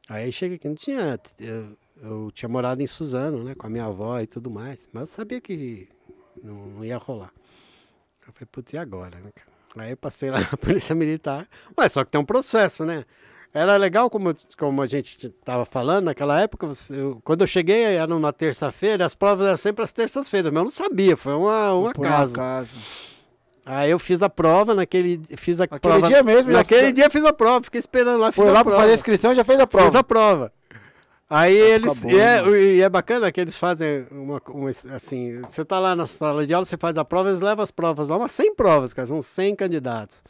Aí 0.08 0.30
cheguei 0.32 0.56
aqui, 0.56 0.68
não 0.68 0.74
tinha. 0.74 1.18
Eu, 1.38 1.76
eu 2.02 2.30
tinha 2.32 2.48
morado 2.48 2.82
em 2.82 2.86
Suzano, 2.86 3.44
né? 3.44 3.54
Com 3.54 3.66
a 3.66 3.70
minha 3.70 3.84
avó 3.84 4.18
e 4.20 4.26
tudo 4.26 4.50
mais. 4.50 4.88
Mas 4.92 5.02
eu 5.02 5.06
sabia 5.06 5.40
que 5.40 5.88
não, 6.42 6.54
não 6.54 6.84
ia 6.84 6.96
rolar. 6.96 7.32
Eu 8.26 8.32
falei, 8.32 8.48
putz, 8.50 8.72
e 8.72 8.78
agora, 8.78 9.18
né? 9.18 9.30
Aí 9.76 9.90
eu 9.90 9.96
passei 9.96 10.30
lá 10.30 10.40
na 10.50 10.56
Polícia 10.56 10.94
Militar, 10.94 11.48
mas 11.76 11.92
só 11.92 12.04
que 12.04 12.10
tem 12.10 12.20
um 12.20 12.24
processo, 12.24 12.84
né? 12.84 13.04
Era 13.54 13.76
legal, 13.76 14.08
como, 14.08 14.34
como 14.56 14.80
a 14.80 14.86
gente 14.86 15.26
estava 15.26 15.66
falando 15.66 16.06
naquela 16.06 16.40
época, 16.40 16.70
eu, 16.90 17.20
quando 17.22 17.42
eu 17.42 17.46
cheguei, 17.46 17.82
era 17.82 18.06
numa 18.06 18.32
terça-feira, 18.32 19.04
as 19.04 19.14
provas 19.14 19.46
eram 19.46 19.56
sempre 19.58 19.84
às 19.84 19.92
terças-feiras, 19.92 20.50
mas 20.50 20.60
eu 20.60 20.64
não 20.64 20.70
sabia, 20.70 21.18
foi 21.18 21.34
uma, 21.34 21.74
uma 21.74 21.92
casa. 21.92 22.34
casa. 22.34 22.78
Aí 23.64 23.90
eu 23.90 23.98
fiz 23.98 24.20
a 24.20 24.28
prova 24.28 24.74
naquele. 24.74 25.20
Fiz 25.36 25.60
a 25.60 25.64
Aquele 25.64 25.80
prova, 25.80 26.08
dia 26.08 26.22
mesmo? 26.22 26.50
Naquele 26.50 26.92
dia 26.92 27.08
fiz 27.08 27.24
a 27.24 27.32
prova, 27.32 27.62
fiquei 27.62 27.78
esperando 27.78 28.18
lá. 28.18 28.32
Foi 28.32 28.50
lá 28.50 28.64
para 28.64 28.74
fazer 28.74 28.92
a 28.92 28.94
inscrição 28.94 29.34
já 29.34 29.44
fez 29.44 29.60
a 29.60 29.66
prova. 29.66 29.86
Fiz 29.86 29.94
a 29.94 30.02
prova. 30.02 30.52
Aí 31.34 31.56
eles. 31.56 32.02
E 32.04 32.20
é, 32.20 32.46
e 32.46 32.82
é, 32.82 32.88
bacana 32.90 33.32
que 33.32 33.40
eles 33.40 33.56
fazem 33.56 34.06
uma, 34.10 34.40
uma, 34.48 34.68
Assim, 34.68 35.40
você 35.40 35.64
tá 35.64 35.78
lá 35.78 35.96
na 35.96 36.06
sala 36.06 36.46
de 36.46 36.52
aula, 36.52 36.66
você 36.66 36.76
faz 36.76 36.98
a 36.98 37.06
prova, 37.06 37.30
eles 37.30 37.40
levam 37.40 37.64
as 37.64 37.70
provas 37.70 38.10
lá, 38.10 38.18
umas 38.18 38.32
100 38.32 38.54
provas, 38.54 38.92
cara, 38.92 39.08
são 39.08 39.22
100 39.22 39.56
candidatos. 39.56 40.22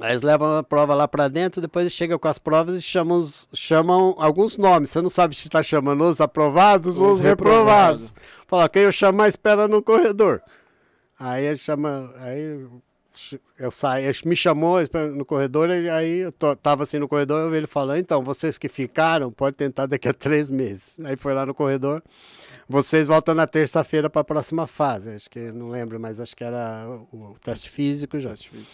Aí 0.00 0.12
eles 0.12 0.22
levam 0.22 0.58
a 0.58 0.62
prova 0.62 0.94
lá 0.94 1.08
para 1.08 1.26
dentro, 1.26 1.60
depois 1.60 1.90
chegam 1.90 2.16
com 2.16 2.28
as 2.28 2.38
provas 2.38 2.76
e 2.76 2.82
chamam, 2.82 3.18
os, 3.18 3.48
chamam 3.52 4.14
alguns 4.18 4.56
nomes. 4.56 4.90
Você 4.90 5.02
não 5.02 5.10
sabe 5.10 5.34
se 5.34 5.48
está 5.48 5.64
chamando 5.64 6.04
os 6.04 6.20
aprovados 6.20 6.94
os 6.96 7.02
ou 7.02 7.10
os 7.10 7.18
reprovados. 7.18 8.02
reprovados. 8.02 8.14
Fala, 8.46 8.68
quem 8.68 8.82
eu 8.82 8.92
chamar 8.92 9.26
espera 9.26 9.66
no 9.66 9.82
corredor. 9.82 10.42
Aí 11.18 11.44
ele 11.44 11.58
chama. 11.58 12.14
Aí 12.18 12.68
eu 13.58 13.70
saí, 13.70 14.04
me 14.24 14.36
chamou 14.36 14.78
no 15.14 15.24
corredor, 15.24 15.70
e 15.70 15.88
aí 15.88 16.18
eu 16.18 16.32
tava 16.32 16.84
assim 16.84 16.98
no 16.98 17.08
corredor, 17.08 17.40
eu 17.42 17.50
vi 17.50 17.56
ele 17.58 17.66
falando, 17.66 17.98
então, 17.98 18.22
vocês 18.22 18.58
que 18.58 18.68
ficaram, 18.68 19.30
pode 19.30 19.56
tentar 19.56 19.86
daqui 19.86 20.08
a 20.08 20.12
três 20.12 20.50
meses. 20.50 20.96
Aí 21.04 21.16
foi 21.16 21.34
lá 21.34 21.44
no 21.46 21.54
corredor, 21.54 22.02
vocês 22.68 23.06
voltam 23.06 23.34
na 23.34 23.46
terça-feira 23.46 24.10
para 24.10 24.20
a 24.20 24.24
próxima 24.24 24.66
fase, 24.66 25.10
acho 25.10 25.30
que, 25.30 25.52
não 25.52 25.68
lembro, 25.68 25.98
mas 26.00 26.20
acho 26.20 26.36
que 26.36 26.44
era 26.44 26.86
o, 27.12 27.32
o 27.32 27.36
teste 27.42 27.70
físico 27.70 28.18
já. 28.18 28.30
Teste 28.30 28.50
físico. 28.50 28.72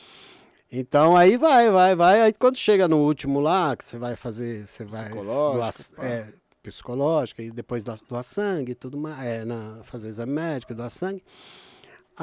Então 0.70 1.16
aí 1.16 1.36
vai, 1.36 1.70
vai, 1.70 1.94
vai, 1.94 2.22
aí 2.22 2.32
quando 2.32 2.56
chega 2.56 2.88
no 2.88 2.98
último 2.98 3.40
lá, 3.40 3.76
que 3.76 3.84
você 3.84 3.98
vai 3.98 4.16
fazer, 4.16 4.66
você 4.66 4.84
vai... 4.84 5.04
Psicológico. 5.04 6.02
é, 6.02 6.26
psicológico, 6.62 7.42
e 7.42 7.50
depois 7.50 7.82
doar 7.82 8.22
sangue, 8.22 8.74
tudo 8.74 8.96
mais, 8.96 9.20
é, 9.26 9.44
na, 9.44 9.80
fazer 9.84 10.06
o 10.06 10.10
exame 10.10 10.32
médico, 10.32 10.74
doar 10.74 10.90
sangue. 10.90 11.22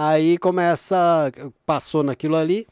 Aí 0.01 0.37
começa, 0.37 1.29
passou 1.65 2.03
naquilo 2.03 2.37
ali, 2.37 2.65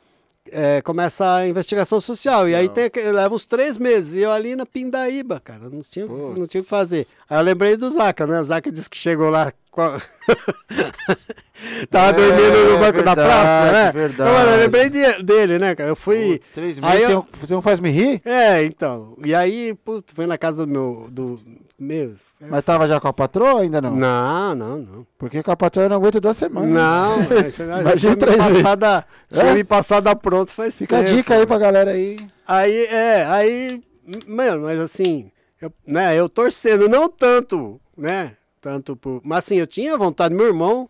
é, 0.49 0.81
começa 0.81 1.35
a 1.35 1.45
investigação 1.45 1.99
social. 1.99 2.47
E 2.47 2.55
aí 2.55 2.69
tem, 2.69 2.89
leva 3.11 3.35
uns 3.35 3.43
três 3.43 3.77
meses. 3.77 4.13
E 4.13 4.19
eu 4.19 4.31
ali 4.31 4.55
na 4.55 4.65
Pindaíba, 4.65 5.41
cara, 5.41 5.69
não 5.69 5.81
tinha, 5.81 6.05
não 6.05 6.47
tinha 6.47 6.61
o 6.61 6.63
que 6.63 6.69
fazer. 6.69 7.05
Aí 7.29 7.37
eu 7.37 7.43
lembrei 7.43 7.75
do 7.75 7.91
Zaca, 7.91 8.25
né? 8.25 8.39
O 8.39 8.45
Zaca 8.45 8.71
disse 8.71 8.89
que 8.89 8.95
chegou 8.95 9.29
lá. 9.29 9.51
Tava 11.89 12.09
É, 12.09 12.13
dormindo 12.13 12.71
no 12.73 12.77
banco 12.79 13.03
da 13.03 13.15
verdade, 13.15 13.21
praça, 13.21 13.71
né? 13.71 13.91
verdade. 13.91 14.29
Eu, 14.29 14.35
mano, 14.37 14.51
eu 14.51 14.57
lembrei 14.59 14.89
de- 14.89 15.23
dele, 15.23 15.57
né, 15.59 15.75
cara? 15.75 15.89
Eu 15.89 15.95
fui. 15.95 16.33
Putz, 16.33 16.51
três 16.51 16.79
Aí 16.81 16.99
meses, 16.99 17.09
eu- 17.13 17.27
você, 17.39 17.53
não, 17.53 17.61
faz 17.61 17.79
me 17.79 17.89
rir? 17.89 18.21
É, 18.25 18.63
então. 18.63 19.15
E 19.25 19.33
aí, 19.33 19.73
putz, 19.83 20.13
fui 20.13 20.25
na 20.27 20.37
casa 20.37 20.65
do 20.65 20.71
meu. 20.71 21.07
Do, 21.09 21.39
meu. 21.79 22.13
Mas 22.39 22.63
tava 22.63 22.87
já 22.87 22.99
com 22.99 23.07
a 23.07 23.13
patroa 23.13 23.61
ainda 23.61 23.81
não? 23.81 23.95
Não, 23.95 24.53
não, 24.55 24.77
não. 24.77 25.07
Porque 25.17 25.41
com 25.41 25.51
a 25.51 25.55
patroa 25.57 25.89
não 25.89 25.95
aguento 25.95 26.19
duas 26.21 26.37
semanas. 26.37 26.69
Não, 26.69 27.17
Imagina 27.81 28.15
três 28.15 28.35
vezes. 28.37 28.61
passada, 28.63 29.05
É? 29.31 29.53
Me 29.53 29.63
passado 29.63 30.15
pronto 30.17 30.51
faz 30.51 30.75
Fica 30.75 30.97
a 30.99 31.03
tempo. 31.03 31.15
dica 31.15 31.33
aí 31.35 31.45
pra 31.47 31.57
galera 31.57 31.91
aí. 31.91 32.15
Aí, 32.47 32.85
é, 32.85 33.25
aí, 33.25 33.81
mano, 34.27 34.63
mas 34.63 34.79
assim, 34.79 35.31
eu, 35.61 35.71
né, 35.85 36.15
eu 36.15 36.29
torcendo, 36.29 36.87
não 36.87 37.09
tanto, 37.09 37.79
né, 37.97 38.33
tanto 38.61 38.95
por, 38.95 39.21
mas 39.23 39.39
assim, 39.39 39.55
eu 39.57 39.67
tinha 39.67 39.97
vontade, 39.97 40.33
meu 40.33 40.45
irmão 40.47 40.89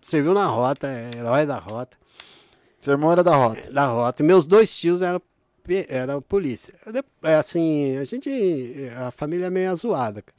serviu 0.00 0.34
na 0.34 0.46
rota, 0.46 0.86
é 0.86 1.10
herói 1.16 1.46
da 1.46 1.58
rota, 1.58 1.96
Seu 2.78 2.92
irmão 2.92 3.10
era 3.12 3.24
da 3.24 3.34
rota. 3.34 3.70
da 3.72 3.86
rota, 3.86 4.22
e 4.22 4.26
meus 4.26 4.44
dois 4.44 4.76
tios 4.76 5.02
eram, 5.02 5.20
eram 5.88 6.22
polícia. 6.22 6.74
É 7.22 7.34
assim, 7.34 7.96
a 7.98 8.04
gente, 8.04 8.30
a 8.96 9.10
família 9.10 9.46
é 9.46 9.50
meio 9.50 9.74
zoada. 9.76 10.22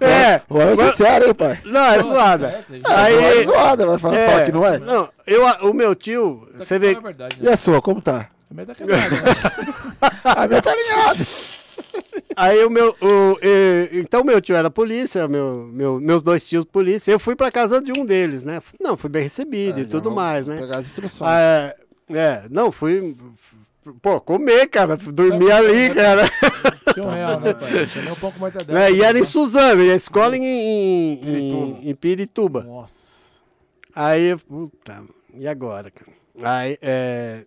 é, 0.00 0.40
Ou 0.48 0.60
é 0.60 0.74
mas- 0.76 0.94
sério, 0.94 1.28
hein, 1.28 1.34
pai? 1.34 1.60
não, 1.64 1.80
é 1.84 2.02
zoada. 2.02 2.64
Aí... 2.70 2.82
Aí, 2.84 3.14
É 3.40 3.44
zoada, 3.44 3.86
vai 3.86 3.98
falar, 3.98 4.26
falar 4.26 4.44
que 4.46 4.52
não 4.52 4.66
é? 4.66 4.78
Não, 4.78 5.08
eu, 5.26 5.44
o 5.68 5.74
meu 5.74 5.94
tio, 5.94 6.48
você 6.56 6.78
vê, 6.78 6.92
É 6.92 7.00
verdade, 7.00 7.36
E 7.40 7.44
né? 7.44 7.52
a 7.52 7.56
sua, 7.56 7.82
como 7.82 8.00
tá? 8.00 8.28
A 8.50 8.54
minha 8.54 8.66
tá 8.66 8.74
quebrada, 8.74 9.10
né? 9.10 9.22
A 10.24 10.46
minha 10.48 10.62
tá 10.62 10.72
alinhada. 10.72 11.26
Aí 12.36 12.64
o 12.64 12.70
meu. 12.70 12.90
O, 13.00 13.38
e- 13.42 13.90
então 14.00 14.24
meu 14.24 14.40
tio 14.40 14.54
era 14.56 14.70
polícia, 14.70 15.26
meu, 15.28 15.66
meu, 15.72 16.00
meus 16.00 16.22
dois 16.22 16.48
tios 16.48 16.64
polícia. 16.64 17.10
Eu 17.12 17.18
fui 17.18 17.34
pra 17.36 17.50
casa 17.50 17.80
de 17.80 17.92
um 17.98 18.04
deles, 18.04 18.42
né? 18.42 18.60
Não, 18.80 18.96
fui 18.96 19.10
bem 19.10 19.22
recebido 19.22 19.78
e 19.78 19.82
É, 19.82 19.84
já 19.84 19.90
tudo 19.90 20.10
mais, 20.10 20.46
né? 20.46 20.56
Pegar 20.58 20.78
as 20.78 20.86
instruções. 20.86 21.30
Ah, 21.30 21.40
é, 21.40 21.76
é, 22.16 22.42
não, 22.50 22.70
fui. 22.72 23.16
Pô, 24.00 24.20
comer, 24.20 24.68
cara. 24.68 24.96
Dormir 24.96 25.50
ali, 25.50 25.92
cara. 25.94 26.30
Tinha 26.94 27.06
um 27.06 27.10
real, 27.10 27.40
né, 27.40 27.52
pai? 27.54 27.86
Tinha 27.86 28.12
um 28.12 28.16
pouco 28.16 28.38
mortadela. 28.38 28.78
Né, 28.78 28.92
E 28.92 29.02
era 29.02 29.18
em 29.18 29.24
Suzano, 29.24 29.82
e 29.82 29.90
a 29.90 29.94
escola 29.96 30.36
em, 30.36 30.44
em, 30.44 31.16
Pirituba. 31.16 31.66
em, 31.82 31.88
em 31.90 31.94
Pirituba. 31.94 32.62
Nossa. 32.62 33.12
Aí, 33.94 34.36
puta, 34.36 35.02
e 35.34 35.48
agora, 35.48 35.90
cara? 35.90 36.10
Aí, 36.42 36.78
é, 36.80 37.44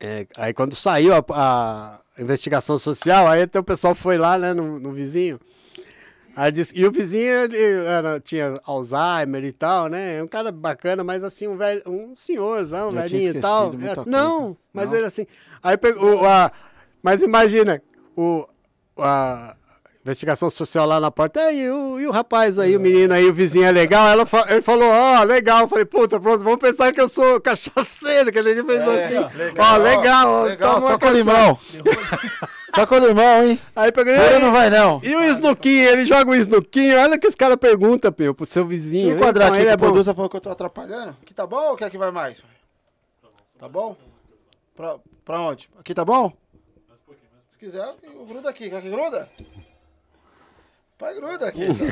é, 0.00 0.26
aí 0.38 0.52
quando 0.54 0.74
saiu 0.74 1.12
a, 1.14 1.24
a 1.30 2.00
investigação 2.18 2.78
social, 2.78 3.26
aí 3.26 3.42
até 3.42 3.58
o 3.58 3.64
pessoal 3.64 3.94
foi 3.94 4.18
lá, 4.18 4.38
né, 4.38 4.52
no, 4.52 4.78
no 4.78 4.92
vizinho. 4.92 5.40
Aí 6.34 6.50
disse, 6.50 6.72
e 6.74 6.86
o 6.86 6.90
vizinho, 6.90 7.30
ele 7.44 7.58
era, 7.58 8.18
tinha 8.18 8.58
Alzheimer 8.64 9.44
e 9.44 9.52
tal, 9.52 9.88
né? 9.88 10.16
É 10.16 10.22
um 10.22 10.26
cara 10.26 10.50
bacana, 10.50 11.04
mas 11.04 11.22
assim, 11.22 11.46
um 11.46 11.58
velho, 11.58 11.82
um 11.86 12.16
senhorzão, 12.16 12.90
velhinho 12.90 13.36
e 13.36 13.40
tal. 13.40 13.70
É, 13.74 14.08
não, 14.08 14.56
mas 14.72 14.90
Não? 14.90 14.96
ele 14.96 15.06
assim. 15.06 15.26
Aí 15.62 15.76
pegou, 15.76 16.26
a, 16.26 16.50
mas 17.02 17.22
imagina, 17.22 17.82
o, 18.16 18.46
a 18.96 19.54
investigação 20.04 20.50
social 20.50 20.86
lá 20.86 20.98
na 20.98 21.10
porta, 21.10 21.52
e 21.52 21.70
o, 21.70 22.00
e 22.00 22.06
o 22.06 22.10
rapaz 22.10 22.58
aí, 22.58 22.76
o 22.76 22.80
menino 22.80 23.14
aí, 23.14 23.24
o 23.28 23.32
vizinho 23.32 23.64
é 23.64 23.70
legal, 23.70 24.08
ela, 24.08 24.26
ele 24.48 24.60
falou, 24.62 24.88
ó, 24.90 25.22
legal, 25.22 25.60
eu 25.60 25.68
falei, 25.68 25.84
puta, 25.84 26.18
pronto, 26.18 26.42
vamos 26.42 26.58
pensar 26.58 26.92
que 26.92 27.00
eu 27.00 27.08
sou 27.08 27.40
cachaceiro, 27.40 28.32
que 28.32 28.38
ele 28.38 28.64
fez 28.64 28.80
assim, 28.80 29.18
ó, 29.58 29.76
legal, 29.76 30.28
ó, 30.28 30.42
Legal, 30.44 30.74
toma 30.74 30.90
só 30.90 30.98
com 30.98 31.10
limão. 31.10 31.58
Só 32.74 32.86
com 32.86 32.96
limão, 32.96 33.42
hein? 33.44 33.60
Aí 33.76 33.92
peguei, 33.92 34.14
Pura 34.16 34.38
e, 34.38 34.40
não 34.40 34.50
vai 34.50 34.70
não. 34.70 34.98
e 35.04 35.14
o 35.14 35.22
Snuquinho, 35.32 35.90
ele 35.90 36.06
joga 36.06 36.30
o 36.30 36.34
Snuquinho, 36.34 36.98
olha 36.98 37.16
o 37.16 37.20
que 37.20 37.26
os 37.26 37.34
caras 37.34 37.58
perguntam, 37.58 38.10
Pio, 38.10 38.34
pro 38.34 38.46
seu 38.46 38.64
vizinho. 38.66 39.10
eu 39.10 39.16
enquadrar 39.16 39.48
Então, 39.48 39.56
aqui, 39.56 39.62
ele 39.64 39.70
é 39.72 39.74
o 39.74 39.76
bom. 39.76 39.84
producer 39.88 40.14
falou 40.14 40.30
que 40.30 40.36
eu 40.36 40.40
tô 40.40 40.48
atrapalhando. 40.48 41.14
Aqui 41.20 41.34
tá 41.34 41.46
bom 41.46 41.60
ou 41.68 41.76
quer 41.76 41.90
que 41.90 41.98
vai 41.98 42.10
mais? 42.10 42.42
Tá 43.58 43.68
bom? 43.68 43.94
Pra, 44.74 44.96
pra 45.22 45.38
onde? 45.40 45.68
Aqui 45.78 45.92
tá 45.92 46.02
bom? 46.02 46.32
Se 47.50 47.58
quiser, 47.58 47.94
gruda 48.26 48.48
aqui. 48.48 48.70
Quer 48.70 48.80
que 48.80 48.88
gruda? 48.88 49.28
Pai, 51.02 51.16
gruda 51.16 51.48
aqui. 51.48 51.66
só. 51.74 51.84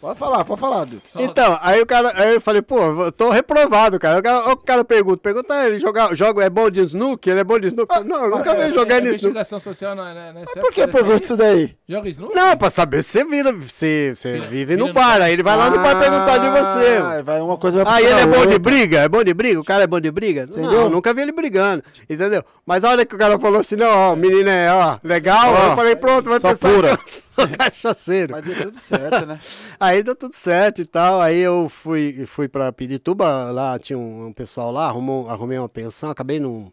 Pode 0.00 0.18
falar, 0.18 0.44
pode 0.44 0.60
falar, 0.60 0.84
Dudu. 0.84 1.00
Então, 1.18 1.58
aí 1.62 1.80
o 1.80 1.86
cara, 1.86 2.12
aí 2.14 2.34
eu 2.34 2.40
falei, 2.40 2.60
pô, 2.60 2.78
eu 3.04 3.10
tô 3.12 3.30
reprovado, 3.30 3.98
cara. 3.98 4.18
O 4.20 4.22
cara, 4.22 4.52
o 4.52 4.56
cara 4.58 4.84
pergunta, 4.84 5.16
pergunta 5.22 5.54
"Ah, 5.54 5.66
ele 5.66 5.78
joga, 5.78 6.14
joga, 6.14 6.44
é 6.44 6.50
bom 6.50 6.68
de 6.70 6.80
snook? 6.82 7.28
Ele 7.28 7.40
é 7.40 7.44
bom 7.44 7.58
de 7.58 7.68
snook? 7.68 8.04
não, 8.04 8.24
eu 8.26 8.30
nunca 8.36 8.54
vi 8.54 8.72
jogar 8.74 9.00
nisso. 9.00 9.14
Investigação 9.14 9.58
social 9.58 9.94
não 9.94 10.06
é, 10.06 10.32
né? 10.32 10.44
Por 10.54 10.70
que 10.72 10.86
pergunta 10.86 11.24
isso 11.24 11.36
daí? 11.36 11.74
Joga 11.88 12.08
snook? 12.10 12.34
Não, 12.34 12.56
pra 12.56 12.68
saber 12.70 13.02
se 13.02 13.10
você 13.12 13.24
vira, 13.24 13.54
se 13.68 14.14
você 14.14 14.32
Vira- 14.34 14.46
vive 14.46 14.64
vira 14.66 14.80
no 14.80 14.88
no 14.88 14.92
bar, 14.94 15.18
bar. 15.18 15.22
aí 15.22 15.32
ele 15.32 15.42
vai 15.42 15.56
lá 15.56 15.70
no 15.70 15.78
bar 15.78 15.98
perguntar 15.98 16.38
de 16.38 16.48
você. 16.50 16.96
Ah, 16.98 17.22
vai 17.22 17.40
uma 17.40 17.56
coisa 17.56 17.82
vai 17.82 17.94
Ah, 17.94 18.02
ele 18.02 18.20
é 18.20 18.26
bom 18.26 18.32
de 18.32 18.38
outra. 18.54 18.58
briga? 18.58 18.98
É 19.00 19.08
bom 19.08 19.24
de 19.24 19.32
briga? 19.34 19.60
O 19.60 19.64
cara 19.64 19.84
é 19.84 19.86
bom 19.86 19.98
de 20.00 20.10
briga? 20.10 20.42
Entendeu? 20.42 20.70
Não, 20.82 20.90
nunca 20.90 21.14
vi 21.14 21.22
ele 21.22 21.32
brigando, 21.32 21.82
entendeu? 22.08 22.44
Mas 22.66 22.84
a 22.84 22.90
hora 22.90 23.06
que 23.06 23.14
o 23.14 23.18
cara 23.18 23.38
falou 23.38 23.60
assim, 23.60 23.76
não, 23.76 23.88
ó, 23.88 24.12
o 24.12 24.16
menino 24.16 24.50
é, 24.50 24.70
ó, 24.72 24.98
legal, 25.02 25.52
Ó, 25.54 25.70
eu 25.70 25.76
falei, 25.76 25.96
pronto, 25.96 26.28
vai 26.28 26.38
só 26.40 26.48
pensar 26.50 26.68
pura. 26.68 26.88
eu 26.90 26.98
sou 27.06 27.48
cachaceiro. 27.56 28.32
Mas 28.32 28.44
deu 28.44 28.54
tudo 28.62 28.76
certo, 28.78 29.24
né? 29.26 29.38
Aí 29.86 30.02
deu 30.02 30.16
tudo 30.16 30.34
certo 30.34 30.80
e 30.82 30.86
tal. 30.86 31.20
Aí 31.20 31.38
eu 31.38 31.68
fui, 31.68 32.26
fui 32.26 32.48
pra 32.48 32.72
Pirituba, 32.72 33.50
lá 33.52 33.78
tinha 33.78 33.96
um, 33.98 34.26
um 34.26 34.32
pessoal 34.32 34.72
lá, 34.72 34.86
arrumou, 34.86 35.28
arrumei 35.30 35.58
uma 35.58 35.68
pensão, 35.68 36.10
acabei 36.10 36.40
não, 36.40 36.72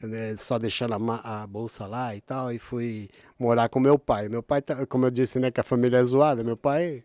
né, 0.00 0.36
só 0.36 0.58
deixando 0.58 0.94
a, 0.94 1.42
a 1.42 1.46
bolsa 1.46 1.86
lá 1.86 2.14
e 2.14 2.20
tal, 2.20 2.52
e 2.52 2.58
fui 2.58 3.08
morar 3.38 3.68
com 3.68 3.80
meu 3.80 3.98
pai. 3.98 4.28
Meu 4.28 4.42
pai, 4.42 4.62
tá- 4.62 4.86
como 4.86 5.06
eu 5.06 5.10
disse, 5.10 5.38
né, 5.40 5.50
que 5.50 5.60
a 5.60 5.64
família 5.64 5.98
é 5.98 6.04
zoada, 6.04 6.44
meu 6.44 6.56
pai, 6.56 7.02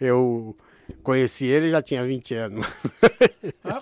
eu 0.00 0.56
conheci 1.02 1.46
ele 1.46 1.70
já 1.70 1.82
tinha 1.82 2.04
20 2.04 2.34
anos. 2.34 2.66
Ah, 3.62 3.78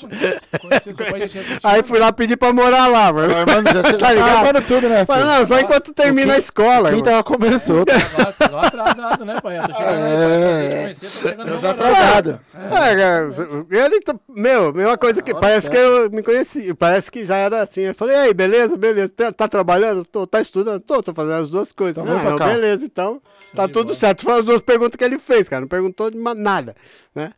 conheceu 0.60 0.94
seu 0.94 1.06
pai 1.06 1.20
já 1.20 1.28
tinha 1.28 1.42
vinte 1.44 1.60
Aí 1.62 1.76
anos? 1.78 1.88
fui 1.88 1.98
lá 1.98 2.12
pedir 2.12 2.36
pra 2.36 2.52
morar 2.52 2.88
lá, 2.88 3.12
mano. 3.12 3.32
Mano, 3.34 3.68
já 3.72 3.82
Tá 3.98 4.12
ligado? 4.12 4.62
tudo, 4.66 4.88
né? 4.88 5.06
Falei, 5.06 5.24
filho? 5.24 5.38
não, 5.38 5.46
só 5.46 5.60
enquanto 5.60 5.94
termina 5.94 6.34
a 6.34 6.38
escola. 6.38 6.90
Quem 6.90 7.02
tava 7.02 7.22
solto? 7.58 7.90
Agora- 7.92 8.34
agora 8.40 8.66
atrasado, 8.66 9.24
né, 9.24 9.40
pai? 9.40 9.58
Eu 9.58 9.62
tô 9.68 9.74
chegando 9.74 9.94
aí, 9.94 10.00
pai. 10.00 10.66
É. 10.66 10.82
Conhecer, 10.82 11.10
tô 11.10 11.28
chegando 11.28 11.46
Tava 11.46 11.60
no 11.60 11.68
atrasado. 11.68 12.40
É, 12.54 12.68
cara, 12.96 13.30
ele, 13.70 14.00
tá- 14.00 14.14
meu, 14.28 14.72
mesma 14.72 14.98
coisa 14.98 15.22
que, 15.22 15.32
parece 15.34 15.70
que 15.70 15.76
eu 15.76 16.10
me 16.10 16.22
conheci, 16.22 16.74
parece 16.74 17.10
que 17.10 17.24
já 17.24 17.36
era 17.36 17.62
assim, 17.62 17.82
eu 17.82 17.94
falei, 17.94 18.16
aí, 18.16 18.34
beleza, 18.34 18.76
beleza, 18.76 19.12
tá, 19.16 19.32
tá 19.32 19.48
trabalhando? 19.48 20.04
Tô, 20.04 20.26
tá 20.26 20.40
estudando? 20.40 20.80
Tô, 20.80 21.02
tô 21.02 21.14
fazendo 21.14 21.42
as 21.42 21.50
duas 21.50 21.72
coisas. 21.72 22.02
Então 22.02 22.18
não, 22.18 22.36
beleza, 22.36 22.84
então, 22.84 23.22
tá 23.54 23.68
tudo 23.68 23.94
certo. 23.94 24.24
Foram 24.24 24.38
as 24.38 24.44
duas 24.44 24.60
perguntas 24.60 24.96
que 24.96 25.04
ele 25.04 25.18
fez, 25.18 25.48
cara, 25.48 25.60
não 25.60 25.68
perguntou 25.68 26.10
nada, 26.34 26.74
né? 27.14 27.32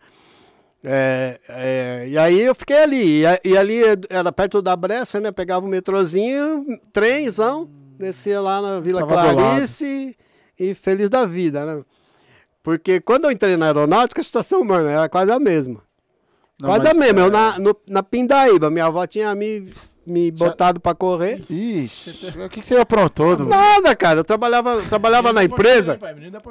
É, 0.83 1.38
é, 1.49 2.09
e 2.09 2.17
aí 2.17 2.40
eu 2.40 2.55
fiquei 2.55 2.79
ali, 2.79 3.23
e, 3.23 3.40
e 3.50 3.57
ali 3.57 3.83
era 4.09 4.33
perto 4.33 4.62
da 4.62 4.75
Bressa, 4.75 5.21
né, 5.21 5.31
pegava 5.31 5.67
o 5.67 5.69
metrozinho, 5.69 6.64
trenzão, 6.90 7.69
descia 7.99 8.40
lá 8.40 8.62
na 8.62 8.81
Vila 8.81 9.07
Tava. 9.07 9.35
Clarice 9.35 10.17
e 10.59 10.75
feliz 10.75 11.11
da 11.11 11.26
vida, 11.26 11.67
né? 11.67 11.85
Porque 12.62 12.99
quando 13.00 13.26
eu 13.26 13.31
entrei 13.31 13.57
na 13.59 13.67
aeronáutica, 13.67 14.21
a 14.23 14.25
situação, 14.25 14.64
mano, 14.64 14.88
era 14.88 15.09
quase 15.09 15.31
a 15.31 15.38
mesma. 15.38 15.83
Não, 16.59 16.69
quase 16.71 16.88
a 16.88 16.95
mesma. 16.95 17.21
Eu 17.21 17.26
é, 17.26 17.31
na, 17.31 17.59
no- 17.59 17.76
na 17.87 18.02
Pindaíba, 18.02 18.71
minha 18.71 18.87
avó 18.87 19.07
tinha 19.07 19.35
me, 19.35 19.71
me 20.11 20.33
Já- 20.35 20.47
botado 20.47 20.81
pra 20.81 20.95
correr. 20.95 21.43
Ixi, 21.49 22.33
o 22.45 22.49
que, 22.49 22.61
que 22.61 22.67
você 22.67 22.76
aprontou, 22.76 23.37
Dudu? 23.37 23.49
Nada, 23.50 23.95
cara. 23.97 24.21
Eu 24.21 24.25
trabalhava, 24.25 24.75
eu 24.75 24.83
trabalhava 24.88 25.33
na 25.33 25.45
empresa. 25.45 25.99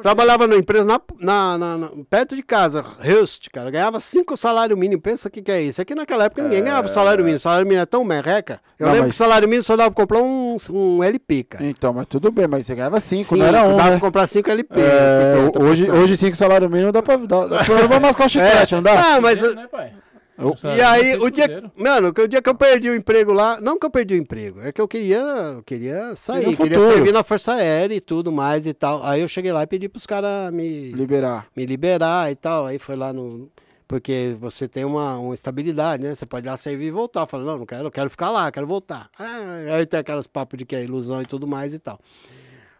Trabalhava 0.01 0.47
na 0.47 0.55
empresa 0.55 0.85
na, 0.85 0.99
na- 1.19 1.57
na- 1.57 1.77
na- 1.77 1.89
perto 2.09 2.35
de 2.35 2.41
casa, 2.43 2.81
Rust, 2.81 3.47
cara. 3.51 3.69
Ganhava 3.69 3.99
cinco 3.99 4.35
salário 4.37 4.75
mínimo. 4.77 5.01
Pensa 5.01 5.27
o 5.27 5.31
que, 5.31 5.41
que 5.41 5.51
é 5.51 5.61
isso. 5.61 5.81
Aqui 5.81 5.93
naquela 5.93 6.25
época 6.25 6.43
ninguém 6.43 6.63
ganhava 6.63 6.87
salário 6.87 7.23
mínimo. 7.23 7.39
Salário 7.39 7.65
mínimo 7.65 7.83
é 7.83 7.85
tão 7.85 8.03
merreca. 8.03 8.59
Eu 8.79 8.85
Não, 8.87 8.93
lembro 8.93 9.07
mas- 9.07 9.15
que 9.15 9.17
salário 9.17 9.47
mínimo 9.47 9.63
só 9.63 9.75
dava 9.75 9.91
pra 9.91 10.01
comprar 10.03 10.21
um, 10.21 10.55
um 10.69 11.03
LP, 11.03 11.43
cara. 11.43 11.65
Então, 11.65 11.93
mas 11.93 12.05
tudo 12.05 12.31
bem, 12.31 12.47
mas 12.47 12.65
você 12.65 12.75
ganhava 12.75 12.99
5, 12.99 13.35
Sim, 13.35 13.39
não 13.41 13.45
era 13.45 13.63
um, 13.63 13.75
dava 13.75 13.89
né? 13.89 13.97
pra 13.97 13.99
comprar 14.07 14.27
cinco 14.27 14.49
LP. 14.49 14.79
É, 14.79 15.35
50%. 15.51 15.61
hoje, 15.61 15.91
hoje 15.91 16.17
5 16.17 16.37
salário 16.37 16.69
mínimo 16.69 16.91
dá 16.91 17.01
pra, 17.01 17.17
dá, 17.17 17.45
dá 17.45 17.63
pra 17.87 17.99
mascar 17.99 18.25
o 18.25 18.29
chiclete, 18.29 18.75
não 18.75 18.81
dá? 18.81 19.15
Ah, 19.15 19.21
mas. 19.21 19.39
Cruzeiro, 19.39 19.61
né, 19.61 19.67
pai? 19.67 19.91
Eu- 20.39 20.55
E 20.75 20.81
aí, 20.81 21.15
o 21.17 21.29
dia, 21.29 21.71
mano, 21.75 22.13
que 22.13 22.21
o 22.21 22.27
dia 22.27 22.41
que 22.41 22.49
eu 22.49 22.55
perdi 22.55 22.89
o 22.89 22.95
emprego 22.95 23.33
lá, 23.33 23.59
não 23.59 23.77
que 23.77 23.85
eu 23.85 23.89
perdi 23.89 24.13
o 24.15 24.17
emprego, 24.17 24.61
é 24.61 24.71
que 24.71 24.79
eu 24.79 24.87
queria, 24.87 25.17
eu 25.17 25.63
queria 25.63 26.15
sair, 26.15 26.45
queria 26.55 26.77
servir 26.93 27.11
na 27.13 27.23
Força 27.23 27.53
Aérea 27.53 27.93
e 27.95 28.01
tudo 28.01 28.31
mais 28.31 28.65
e 28.65 28.73
tal. 28.73 29.03
Aí 29.03 29.21
eu 29.21 29.27
cheguei 29.27 29.51
lá 29.51 29.63
e 29.63 29.67
pedi 29.67 29.89
pros 29.89 30.05
caras 30.05 30.51
me, 30.53 30.91
Liberar. 30.91 31.47
me 31.55 31.65
liberar 31.65 32.31
e 32.31 32.35
tal. 32.35 32.65
Aí 32.65 32.79
foi 32.79 32.95
lá 32.95 33.11
no. 33.13 33.49
Porque 33.87 34.35
você 34.39 34.67
tem 34.67 34.85
uma, 34.85 35.17
uma 35.17 35.33
estabilidade, 35.33 36.03
né? 36.03 36.13
Você 36.13 36.23
pode 36.25 36.45
ir 36.45 36.49
lá 36.51 36.55
servir 36.57 36.85
e 36.85 36.91
voltar. 36.91 37.21
Eu 37.21 37.27
falei, 37.27 37.47
não, 37.47 37.57
não 37.57 37.65
quero, 37.65 37.85
eu 37.87 37.91
quero 37.91 38.07
ficar 38.09 38.29
lá, 38.29 38.51
quero 38.51 38.67
voltar. 38.67 39.09
Ah, 39.17 39.75
aí 39.77 39.85
tem 39.87 39.99
aquelas 39.99 40.27
papos 40.27 40.59
de 40.59 40.65
que 40.65 40.75
é 40.75 40.83
ilusão 40.83 41.21
e 41.21 41.25
tudo 41.25 41.47
mais 41.47 41.73
e 41.73 41.79
tal. 41.79 41.99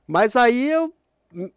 Mas 0.08 0.36
aí 0.36 0.70
eu 0.70 0.94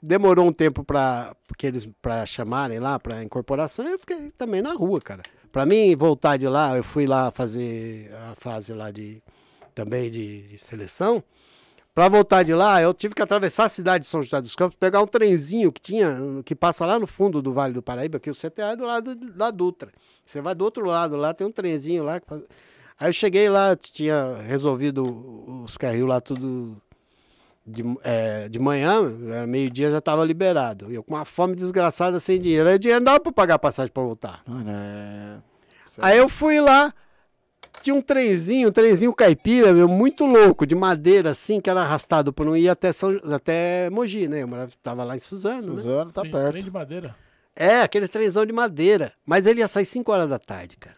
demorou 0.02 0.46
um 0.46 0.52
tempo 0.52 0.84
para 0.84 1.34
que 1.56 1.66
eles 1.66 1.88
para 2.00 2.26
chamarem 2.26 2.78
lá 2.78 2.98
para 2.98 3.22
incorporação, 3.22 3.86
eu 3.88 3.98
fiquei 3.98 4.30
também 4.32 4.62
na 4.62 4.72
rua, 4.74 5.00
cara. 5.00 5.22
Para 5.50 5.66
mim 5.66 5.94
voltar 5.96 6.36
de 6.36 6.48
lá, 6.48 6.76
eu 6.76 6.84
fui 6.84 7.06
lá 7.06 7.30
fazer 7.30 8.10
a 8.30 8.34
fase 8.34 8.72
lá 8.72 8.90
de 8.90 9.22
também 9.74 10.10
de, 10.10 10.42
de 10.48 10.58
seleção. 10.58 11.22
Pra 11.94 12.08
voltar 12.08 12.42
de 12.42 12.54
lá, 12.54 12.80
eu 12.80 12.94
tive 12.94 13.14
que 13.14 13.20
atravessar 13.20 13.64
a 13.64 13.68
cidade 13.68 14.04
de 14.04 14.08
São 14.08 14.22
José 14.22 14.40
dos 14.40 14.56
Campos, 14.56 14.76
pegar 14.80 15.02
um 15.02 15.06
trenzinho 15.06 15.70
que 15.70 15.80
tinha, 15.80 16.18
que 16.42 16.54
passa 16.54 16.86
lá 16.86 16.98
no 16.98 17.06
fundo 17.06 17.42
do 17.42 17.52
Vale 17.52 17.74
do 17.74 17.82
Paraíba, 17.82 18.18
que 18.18 18.30
o 18.30 18.34
CTA 18.34 18.72
é 18.72 18.76
do 18.76 18.86
lado 18.86 19.14
da 19.14 19.50
Dutra. 19.50 19.92
Você 20.24 20.40
vai 20.40 20.54
do 20.54 20.64
outro 20.64 20.86
lado, 20.86 21.16
lá 21.16 21.34
tem 21.34 21.46
um 21.46 21.52
trenzinho 21.52 22.02
lá. 22.02 22.18
Aí 22.98 23.08
eu 23.10 23.12
cheguei 23.12 23.50
lá, 23.50 23.76
tinha 23.76 24.36
resolvido 24.36 25.02
os 25.64 25.76
carrinhos 25.76 26.08
lá 26.08 26.18
tudo 26.18 26.80
de, 27.66 27.82
é, 28.02 28.48
de 28.48 28.58
manhã, 28.58 29.02
meio-dia 29.46 29.90
já 29.90 29.98
estava 29.98 30.24
liberado. 30.24 30.92
Eu 30.92 31.02
com 31.02 31.14
uma 31.14 31.24
fome 31.24 31.54
desgraçada, 31.54 32.18
sem 32.20 32.40
dinheiro. 32.40 32.68
Aí 32.68 32.76
o 32.76 32.78
dinheiro 32.78 33.00
não 33.00 33.12
dava 33.12 33.20
para 33.20 33.32
pagar 33.32 33.54
a 33.54 33.58
passagem 33.58 33.92
para 33.92 34.02
voltar. 34.02 34.42
Mano, 34.46 34.70
é... 34.70 35.36
Aí 35.98 36.16
eu 36.18 36.28
fui 36.28 36.58
lá, 36.60 36.92
tinha 37.82 37.94
um 37.94 38.00
trenzinho, 38.00 38.68
um 38.68 38.72
trenzinho 38.72 39.12
caipira, 39.12 39.72
meu, 39.72 39.86
muito 39.86 40.24
louco, 40.24 40.66
de 40.66 40.74
madeira, 40.74 41.30
assim, 41.30 41.60
que 41.60 41.68
era 41.68 41.82
arrastado 41.82 42.32
por 42.32 42.46
não 42.46 42.56
ir 42.56 42.68
até, 42.68 42.92
São, 42.92 43.20
até 43.32 43.90
Mogi, 43.90 44.26
né? 44.26 44.42
Eu 44.42 44.48
morava, 44.48 44.72
tava 44.82 45.04
lá 45.04 45.16
em 45.16 45.20
Suzano. 45.20 45.62
Suzano 45.76 46.06
né? 46.06 46.10
tá 46.14 46.22
Trem- 46.22 46.32
perto. 46.32 46.50
trem 46.52 46.62
de 46.64 46.70
madeira. 46.70 47.14
É, 47.54 47.82
aquele 47.82 48.08
trenzão 48.08 48.46
de 48.46 48.52
madeira. 48.52 49.12
Mas 49.26 49.46
ele 49.46 49.60
ia 49.60 49.68
sair 49.68 49.84
5 49.84 50.10
horas 50.10 50.28
da 50.28 50.38
tarde, 50.38 50.78
cara. 50.78 50.96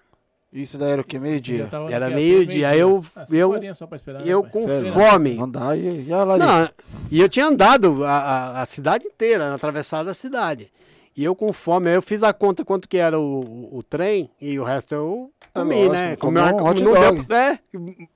Isso 0.54 0.78
daí 0.78 0.92
era 0.92 1.00
o 1.00 1.04
que? 1.04 1.18
Meio-dia? 1.18 1.68
Era 1.90 2.08
meio-dia, 2.10 2.68
aí 2.68 2.78
eu- 2.78 3.04
Ah, 3.16 3.24
eu- 3.32 3.50
esperar, 3.96 4.24
E 4.24 4.30
eu 4.30 4.44
com 4.44 4.62
Sério? 4.62 4.92
fome. 4.92 5.36
Dá, 5.48 5.76
e, 5.76 6.04
e 6.06 6.12
a 6.12 6.22
larica? 6.22 6.46
Não, 6.46 6.68
e 7.10 7.20
eu 7.20 7.28
tinha 7.28 7.46
andado 7.46 8.04
a, 8.04 8.10
a, 8.10 8.62
a 8.62 8.66
cidade 8.66 9.04
inteira, 9.04 9.52
atravessado 9.52 10.08
a 10.08 10.14
cidade. 10.14 10.70
E 11.16 11.22
eu 11.22 11.36
com 11.36 11.52
fome, 11.52 11.88
aí 11.88 11.94
eu 11.94 12.02
fiz 12.02 12.24
a 12.24 12.32
conta 12.32 12.64
quanto 12.64 12.88
que 12.88 12.96
era 12.98 13.16
o, 13.20 13.40
o, 13.40 13.78
o 13.78 13.82
trem 13.84 14.28
e 14.40 14.58
o 14.58 14.64
resto 14.64 14.96
eu 14.96 15.30
comi, 15.52 15.74
lógico, 15.76 15.92
né? 15.92 16.16
comeu 16.16 16.42
Comi 16.42 16.52
um 16.54 16.58
uma- 16.60 16.70
hot 16.70 16.82
não 16.82 16.92
dog. 16.92 17.22
deu- 17.22 17.36
é, 17.36 17.58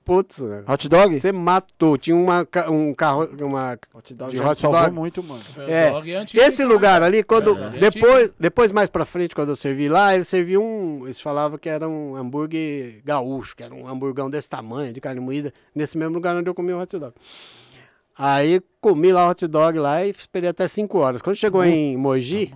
putz, 0.03 0.39
Hot 0.67 0.89
dog? 0.89 1.17
você 1.17 1.31
matou. 1.31 1.97
Tinha 1.97 2.13
uma, 2.17 2.45
um 2.69 2.93
carro, 2.93 3.29
uma... 3.41 3.79
Hot 3.93 4.13
dog 4.13 4.31
de 4.31 4.39
hot 4.41 4.59
salvou 4.59 4.81
dog. 4.81 4.93
muito, 4.93 5.23
mano. 5.23 5.41
É, 5.65 5.91
Dog 5.91 6.13
antigo, 6.13 6.43
Esse 6.43 6.61
então, 6.63 6.73
lugar 6.75 6.99
né? 6.99 7.07
ali, 7.07 7.23
quando 7.23 7.57
É, 7.57 7.77
é 7.77 7.89
depois, 7.89 8.33
depois 8.37 8.71
mais 8.73 8.89
pra 8.89 9.05
frente, 9.05 9.33
quando 9.33 9.47
eu 9.47 9.55
servi 9.55 9.87
lá, 9.87 10.13
eles 10.13 10.27
serviam 10.27 10.61
um, 10.61 11.05
eles 11.05 11.21
falavam 11.21 11.57
que 11.57 11.69
era 11.69 11.87
um 11.87 12.17
hambúrguer 12.17 13.01
gaúcho, 13.05 13.55
que 13.55 13.63
era 13.63 13.73
um 13.73 13.87
hamburgão 13.87 14.29
desse 14.29 14.49
tamanho, 14.49 14.91
de 14.91 14.99
carne 14.99 15.21
moída, 15.21 15.53
nesse 15.73 15.97
mesmo 15.97 16.15
lugar 16.15 16.35
onde 16.35 16.49
eu 16.49 16.53
comi 16.53 16.73
o 16.73 16.81
hot 16.81 16.99
dog. 16.99 17.13
Aí 18.17 18.61
comi 18.81 19.13
lá 19.13 19.25
o 19.27 19.29
hot 19.31 19.47
dog 19.47 19.79
lá 19.79 20.03
e 20.05 20.09
esperei 20.09 20.49
até 20.49 20.67
5 20.67 20.97
horas. 20.97 21.21
Quando 21.21 21.37
chegou 21.37 21.63
em 21.63 21.95
Mogi, 21.95 22.53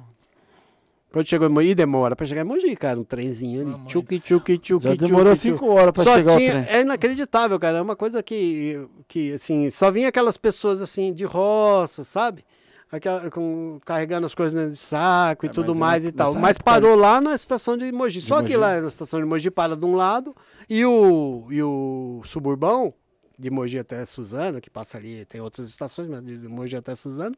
quando 1.14 1.30
chegou 1.30 1.48
em 1.48 1.52
Mogi, 1.52 1.74
demora 1.76 2.16
pra 2.16 2.26
chegar 2.26 2.42
em 2.42 2.44
Mogi, 2.44 2.76
cara, 2.76 3.00
um 3.00 3.04
trenzinho 3.06 3.62
ali, 3.62 3.70
Mamãe. 3.72 3.88
tchuki, 3.88 4.20
tchuki, 4.20 4.58
tchuki, 4.58 4.84
Já 4.90 4.96
demorou 4.96 5.34
tchuki, 5.36 5.50
5 5.54 5.66
horas 5.68 5.92
pra 5.92 6.04
só 6.04 6.16
chegar 6.16 6.36
tinha, 6.38 6.50
o 6.50 6.64
trem. 6.64 6.76
É 6.76 6.82
inacreditável, 6.82 7.60
cara. 7.60 7.78
É 7.78 7.82
uma 7.82 7.96
coisa 7.96 8.22
que, 8.22 8.86
que, 9.08 9.34
assim, 9.34 9.70
só 9.72 9.90
vinha 9.92 10.10
aquelas 10.10 10.38
pessoas, 10.38 10.82
assim, 10.82 11.14
de 11.14 11.24
roça, 11.24 12.04
sabe? 12.04 12.44
Aquela, 12.92 13.32
com, 13.32 13.80
carregando 13.86 14.26
as 14.28 14.36
coisas 14.36 14.54
dentro 14.54 14.72
de 14.72 14.78
saco 14.78 15.46
e 15.46 15.50
É, 15.50 15.52
tudo 15.52 15.70
mas 15.74 15.80
mais 15.80 16.04
na- 16.04 16.10
e 16.10 16.12
tal. 16.12 16.36
Mas 16.36 16.58
parou 16.58 16.96
lá 16.96 17.20
na 17.22 17.34
estação 17.34 17.76
de 17.78 17.92
Mogi. 17.92 18.20
De 18.20 18.26
só 18.28 18.38
que 18.38 18.42
Mogi. 18.50 18.58
lá 18.58 18.82
na 18.82 18.88
estação 18.88 19.20
de 19.20 19.26
Mogi 19.26 19.50
para 19.50 19.76
de 19.76 19.86
um 19.86 19.96
lado 19.96 20.36
e 20.70 20.86
o, 20.86 21.48
e 21.50 21.62
o 21.64 22.22
suburbão, 22.26 22.94
de 23.38 23.50
Mogi 23.50 23.80
até 23.80 24.06
Suzano, 24.06 24.62
que 24.62 24.70
passa 24.70 24.98
ali, 25.00 25.26
tem 25.26 25.42
outras 25.42 25.68
estações, 25.70 26.08
mas 26.08 26.24
de 26.24 26.48
Mogi 26.48 26.76
até 26.76 26.96
Suzano, 26.96 27.36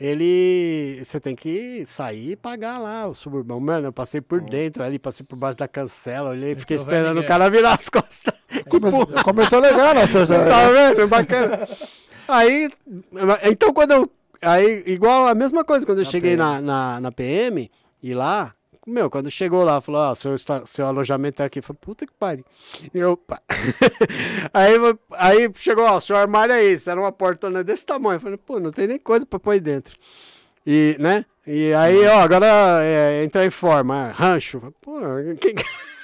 ele. 0.00 1.00
Você 1.04 1.20
tem 1.20 1.36
que 1.36 1.84
sair 1.86 2.32
e 2.32 2.36
pagar 2.36 2.78
lá 2.78 3.06
o 3.06 3.14
suburbão. 3.14 3.60
Mano, 3.60 3.88
eu 3.88 3.92
passei 3.92 4.20
por 4.20 4.40
dentro 4.40 4.82
ali, 4.82 4.98
passei 4.98 5.24
por 5.26 5.36
baixo 5.36 5.58
da 5.58 5.68
cancela, 5.68 6.30
olhei, 6.30 6.54
fiquei 6.56 6.76
Então 6.76 6.88
esperando 6.88 7.20
o 7.20 7.26
cara 7.26 7.50
virar 7.50 7.74
as 7.74 7.88
costas. 7.90 8.32
Começou, 8.68 9.06
começou 9.06 9.60
legal, 9.60 9.94
né, 9.94 10.06
seu 10.06 10.24
Zé? 10.26 10.44
Tá 10.44 10.70
vendo? 10.70 11.06
Bacana. 11.06 11.68
Aí, 12.26 12.68
então 13.44 13.72
quando 13.72 13.92
eu. 13.92 14.10
Aí, 14.42 14.82
igual 14.86 15.26
a 15.28 15.34
mesma 15.34 15.62
coisa, 15.64 15.84
quando 15.84 15.98
eu 15.98 16.04
Na 16.04 16.10
cheguei 16.10 16.30
PM. 16.36 16.42
na, 16.42 16.60
na, 16.62 17.00
na 17.00 17.12
PM 17.12 17.70
e 18.02 18.14
lá, 18.14 18.54
meu, 18.86 19.10
quando 19.10 19.30
chegou 19.30 19.62
lá, 19.62 19.80
falou, 19.80 20.00
ó, 20.00 20.14
seu, 20.14 20.34
seu 20.64 20.86
alojamento 20.86 21.42
é 21.42 21.46
aqui. 21.46 21.58
Eu 21.58 21.62
falei, 21.62 21.78
puta 21.80 22.06
que 22.06 22.12
pariu. 22.18 22.44
Eu, 22.94 23.16
pá. 23.16 23.40
aí, 24.52 24.74
aí 25.12 25.50
chegou, 25.54 25.84
ó, 25.84 26.00
seu 26.00 26.16
armário 26.16 26.54
é 26.54 26.64
esse, 26.64 26.88
era 26.90 27.00
uma 27.00 27.12
portona 27.12 27.62
desse 27.62 27.84
tamanho. 27.84 28.16
Eu 28.16 28.20
falei, 28.20 28.36
pô, 28.38 28.58
não 28.58 28.70
tem 28.70 28.86
nem 28.86 28.98
coisa 28.98 29.26
pra 29.26 29.38
pôr 29.38 29.52
aí 29.52 29.60
dentro. 29.60 29.96
E, 30.66 30.96
né? 30.98 31.24
E 31.46 31.72
aí, 31.74 32.06
ó, 32.06 32.20
agora 32.20 32.46
é, 32.82 33.24
entrar 33.24 33.44
em 33.44 33.50
forma, 33.50 34.12
rancho. 34.12 34.60
Pô, 34.80 34.98
que- 35.40 35.54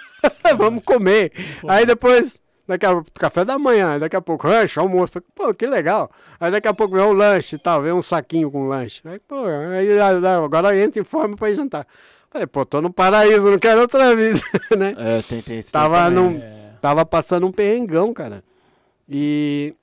vamos 0.56 0.82
comer. 0.84 1.32
Aí 1.68 1.86
depois, 1.86 2.40
daqui 2.66 2.84
a 2.84 3.02
café 3.14 3.44
da 3.44 3.58
manhã, 3.58 3.98
daqui 3.98 4.16
a 4.16 4.20
pouco, 4.20 4.48
rancho, 4.48 4.80
almoço. 4.80 5.12
Falei, 5.12 5.28
pô, 5.34 5.54
que 5.54 5.66
legal. 5.66 6.10
Aí 6.40 6.50
daqui 6.50 6.68
a 6.68 6.74
pouco 6.74 6.94
vem 6.94 7.04
o 7.04 7.12
lanche 7.12 7.56
e 7.56 7.58
tal, 7.58 7.82
vem 7.82 7.92
um 7.92 8.02
saquinho 8.02 8.50
com 8.50 8.66
lanche. 8.68 9.00
Aí, 9.04 9.18
pô, 9.18 9.44
aí 9.46 9.98
ah, 9.98 10.44
agora 10.44 10.76
entra 10.76 11.00
em 11.00 11.04
forma 11.04 11.36
pra 11.36 11.50
ir 11.50 11.56
jantar. 11.56 11.86
Falei, 12.36 12.46
pô, 12.46 12.66
tô 12.66 12.82
no 12.82 12.92
paraíso, 12.92 13.50
não 13.50 13.58
quero 13.58 13.80
outra 13.80 14.14
vida, 14.14 14.38
né? 14.76 14.94
É, 14.98 15.22
tem, 15.22 15.40
tem 15.40 15.58
esse 15.58 15.72
Tava 15.72 16.10
num- 16.10 16.36
É, 16.38 16.72
Tava 16.82 17.06
passando 17.06 17.46
um 17.46 17.50
perrengão, 17.52 18.12
cara. 18.12 18.44
E. 19.08 19.74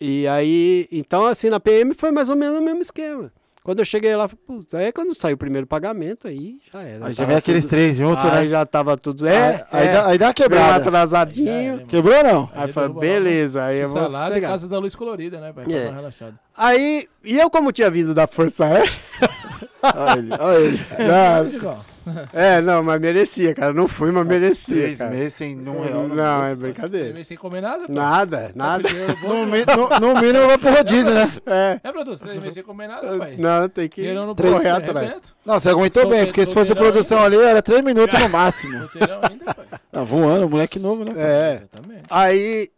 E 0.00 0.26
aí, 0.28 0.88
então 0.92 1.26
assim, 1.26 1.50
na 1.50 1.58
PM 1.60 1.92
foi 1.94 2.10
mais 2.12 2.30
ou 2.30 2.36
menos 2.36 2.58
o 2.58 2.62
mesmo 2.62 2.80
esquema. 2.80 3.32
Quando 3.62 3.80
eu 3.80 3.84
cheguei 3.84 4.14
lá, 4.16 4.26
putz, 4.28 4.72
aí 4.74 4.90
quando 4.92 5.14
saiu 5.14 5.34
o 5.34 5.38
primeiro 5.38 5.66
pagamento, 5.66 6.26
aí 6.26 6.58
já 6.72 6.82
era. 6.82 7.06
Aí 7.06 7.12
já 7.12 7.24
vem 7.26 7.36
aqueles 7.36 7.64
tudo- 7.64 7.70
três 7.70 7.96
juntos, 7.96 8.24
Aí 8.24 8.44
né? 8.44 8.48
já 8.48 8.64
tava 8.64 8.96
tudo. 8.96 9.26
Aí- 9.26 9.34
É, 9.34 9.66
aí, 9.70 9.86
é, 9.88 9.92
dá, 9.92 10.06
aí 10.06 10.18
dá 10.18 10.26
uma 10.28 10.34
quebrada. 10.34 10.76
atrasadinho. 10.76 11.80
Já 11.80 11.86
Quebrou 11.86 12.22
não? 12.22 12.48
Aí 12.54 12.62
Aí 12.62 12.68
eu 12.68 12.72
falei, 12.72 12.92
beleza, 12.94 13.64
aí 13.64 13.78
eu 13.80 13.88
vou 13.90 14.08
salada 14.08 14.38
e 14.38 14.40
casa 14.40 14.66
da 14.68 14.78
luz 14.78 14.94
colorida, 14.94 15.38
né, 15.40 15.52
pai? 15.52 15.64
É. 15.68 15.90
relaxada. 15.90 16.38
Aí, 16.56 17.06
e 17.24 17.36
eu 17.38 17.50
como 17.50 17.70
tinha 17.72 17.90
vindo 17.90 18.14
da 18.14 18.26
Força 18.26 18.64
Aérea, 18.64 18.90
Olha 19.82 20.18
ele, 20.18 20.30
olha 20.38 20.58
ele. 20.58 20.80
Não, 20.98 21.74
não, 21.74 21.84
é, 22.32 22.60
não, 22.60 22.82
mas 22.82 23.00
merecia, 23.00 23.54
cara, 23.54 23.72
não 23.72 23.86
fui, 23.86 24.10
mas 24.10 24.26
merecia, 24.26 24.74
Três 24.74 24.98
cara. 24.98 25.10
meses 25.10 25.34
sem 25.34 25.56
um 25.68 25.80
real. 25.82 26.08
Não, 26.08 26.44
é 26.44 26.54
brincadeira. 26.54 27.12
Três 27.12 27.26
sem 27.26 27.36
comer 27.36 27.60
nada, 27.60 27.86
pô. 27.86 27.92
Nada, 27.92 28.50
nada. 28.54 28.88
Dinheiro 28.88 29.16
bom, 29.20 29.28
No, 29.28 29.46
mi- 29.46 29.64
no- 29.64 30.00
no 30.14 30.20
mínimo 30.20 30.46
vai 30.46 30.58
pro 30.58 30.70
rodízio, 30.72 31.12
né? 31.12 31.30
É, 31.46 31.80
É, 31.84 31.92
produção, 31.92 32.26
três 32.26 32.42
meses 32.42 32.54
sem 32.54 32.62
comer 32.62 32.88
nada, 32.88 33.16
pai. 33.18 33.36
não, 33.38 33.68
tem 33.68 33.88
que 33.88 34.12
no 34.12 34.34
correr 34.34 34.70
atrás. 34.70 35.16
Não, 35.44 35.60
você 35.60 35.68
aguentou 35.68 36.08
bem, 36.08 36.26
porque 36.26 36.44
se 36.46 36.54
fosse 36.54 36.74
produção 36.74 37.22
ali, 37.22 37.36
era 37.36 37.62
três 37.62 37.82
minutos 37.84 38.18
no 38.18 38.28
máximo. 38.28 38.78
Solteirão 38.78 39.20
ainda, 39.30 39.54
pai. 39.54 39.66
Tá 39.92 40.02
voando, 40.02 40.48
moleque 40.48 40.78
novo, 40.78 41.04
né? 41.04 41.12
É. 41.16 41.54
Exatamente. 41.56 42.02
Aí, 42.10 42.70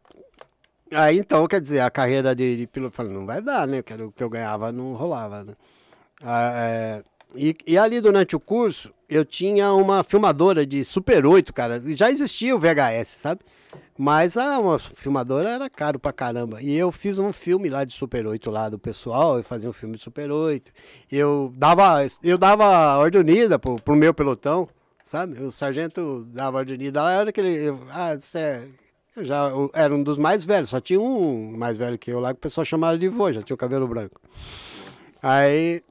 aí 0.93 1.19
então, 1.19 1.47
quer 1.47 1.61
dizer, 1.61 1.81
a 1.81 1.91
carreira 1.91 2.35
de, 2.35 2.57
de 2.57 2.67
piloto, 2.67 2.93
eu 2.93 2.97
falei, 2.97 3.13
não 3.13 3.25
vai 3.25 3.41
dar, 3.41 3.67
né? 3.67 3.83
Porque 3.83 4.03
o 4.03 4.13
que 4.13 4.23
eu 4.23 4.31
ganhava 4.31 4.71
não 4.73 4.93
rolava, 4.95 5.45
né? 5.45 5.53
Ah, 6.23 6.53
é, 6.55 7.03
e, 7.35 7.57
e 7.67 7.79
ali 7.79 8.01
durante 8.01 8.37
o 8.37 8.41
curso, 8.41 8.93
eu 9.09 9.25
tinha 9.25 9.73
uma 9.73 10.05
filmadora 10.05 10.65
de 10.67 10.85
Super 10.85 11.25
8, 11.27 11.53
cara. 11.53 11.83
Já 11.97 12.11
existia 12.11 12.55
o 12.55 12.59
VHS, 12.59 13.09
sabe? 13.09 13.41
Mas 13.97 14.37
ah, 14.37 14.59
uma 14.59 14.79
filmadora 14.79 15.49
era 15.49 15.71
caro 15.71 15.99
pra 15.99 16.13
caramba. 16.13 16.61
E 16.63 16.77
eu 16.77 16.91
fiz 16.93 17.19
um 17.19 17.33
filme 17.33 17.69
lá 17.69 17.85
de 17.85 17.93
Super 17.93 18.27
8 18.27 18.51
lá 18.51 18.69
do 18.69 18.79
pessoal, 18.79 19.39
eu 19.39 19.45
fazia 19.45 19.69
um 19.69 19.73
filme 19.73 19.97
de 19.97 20.03
Super 20.03 20.31
8. 20.31 20.71
Eu 21.11 21.53
dava, 21.57 22.05
eu 22.23 22.37
dava 22.39 22.99
ordem 22.99 23.21
unida 23.21 23.59
pro, 23.59 23.77
pro 23.77 23.97
meu 23.97 24.13
pelotão, 24.13 24.69
sabe? 25.05 25.43
O 25.43 25.51
sargento 25.51 26.27
dava 26.33 26.59
ordem 26.59 26.77
unida 26.77 27.03
lá, 27.03 27.13
era 27.13 27.31
aquele. 27.31 27.51
eu- 27.69 27.81
ah, 27.91 28.15
isso 28.15 28.37
é. 28.37 28.67
Eu 29.15 29.25
já 29.25 29.49
eu 29.49 29.71
era 29.75 29.95
um 29.95 30.03
dos 30.03 30.17
mais 30.17 30.43
velhos, 30.43 30.71
só 30.71 30.81
tinha 30.81 30.99
um 31.01 31.55
mais 31.57 31.77
velho 31.77 31.99
que 31.99 32.11
eu 32.11 32.19
lá 32.19 32.33
que 32.33 32.39
o 32.39 32.43
pessoal 32.43 32.65
chamava 32.65 32.97
de 32.99 33.09
vô, 33.09 33.31
já 33.31 33.43
tinha 33.43 33.55
o 33.55 33.59
cabelo 33.59 33.87
branco. 33.87 34.19
Aí. 35.23 35.83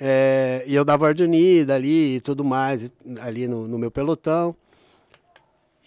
É, 0.00 0.62
e 0.66 0.74
eu 0.74 0.84
dava 0.84 1.06
ordem 1.06 1.26
unida 1.26 1.74
ali 1.74 2.16
e 2.16 2.20
tudo 2.20 2.44
mais, 2.44 2.92
ali 3.20 3.48
no, 3.48 3.66
no 3.66 3.78
meu 3.78 3.90
pelotão. 3.90 4.54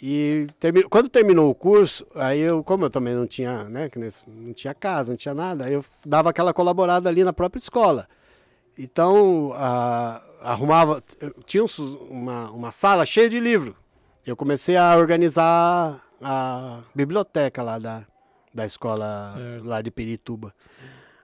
E 0.02 0.48
termi- 0.60 0.84
quando 0.84 1.10
terminou 1.10 1.50
o 1.52 1.56
curso, 1.56 2.06
aí 2.16 2.40
eu, 2.40 2.64
como 2.64 2.86
eu 2.86 2.90
também 2.90 3.14
não 3.14 3.28
tinha, 3.28 3.66
né, 3.66 3.90
não 4.28 4.52
tinha 4.54 4.74
casa, 4.74 5.12
não 5.12 5.18
tinha 5.18 5.34
nada, 5.34 5.70
eu 5.70 5.86
dava 6.04 6.32
aquela 6.32 6.54
colaborada 6.54 7.08
ali 7.08 7.24
na 7.24 7.32
própria 7.32 7.60
escola. 7.60 8.08
Então, 8.78 9.52
a- 9.54 10.22
arrumava, 10.42 11.04
tinha 11.46 11.64
uma, 12.10 12.50
uma 12.50 12.72
sala 12.72 13.06
cheia 13.06 13.30
de 13.30 13.40
livro. 13.40 13.76
Eu 14.26 14.36
comecei 14.36 14.76
a 14.76 14.96
organizar 14.98 16.02
a 16.20 16.80
biblioteca 16.96 17.62
lá 17.62 17.78
da, 17.78 18.04
da 18.52 18.66
escola 18.66 19.34
Certo. 19.36 19.66
lá 19.68 19.82
de 19.84 19.92
Pirituba. 19.92 20.52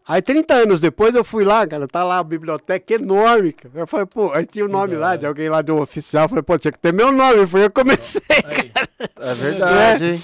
Aí, 0.07 0.21
30 0.21 0.53
anos 0.53 0.79
depois, 0.79 1.13
eu 1.13 1.23
fui 1.23 1.43
lá, 1.43 1.67
cara, 1.67 1.85
tá 1.87 2.03
lá 2.03 2.19
a 2.19 2.23
biblioteca 2.23 2.93
enorme, 2.93 3.51
cara. 3.51 3.71
Eu 3.75 3.87
falei, 3.87 4.05
pô, 4.05 4.31
aí 4.31 4.45
tinha 4.45 4.63
o 4.63 4.69
nome 4.69 4.93
da 4.93 4.99
lá 4.99 5.15
de 5.17 5.25
alguém 5.25 5.49
lá 5.49 5.61
de 5.61 5.71
um 5.71 5.81
oficial. 5.81 6.23
Eu 6.25 6.29
falei, 6.29 6.43
pô, 6.43 6.57
tinha 6.57 6.71
que 6.71 6.79
ter 6.79 6.93
meu 6.93 7.11
nome. 7.11 7.45
Foi 7.45 7.65
eu 7.65 7.71
comecei. 7.71 8.21
Aí. 8.45 8.71
É 9.19 9.33
verdade, 9.33 10.05
hein? 10.05 10.23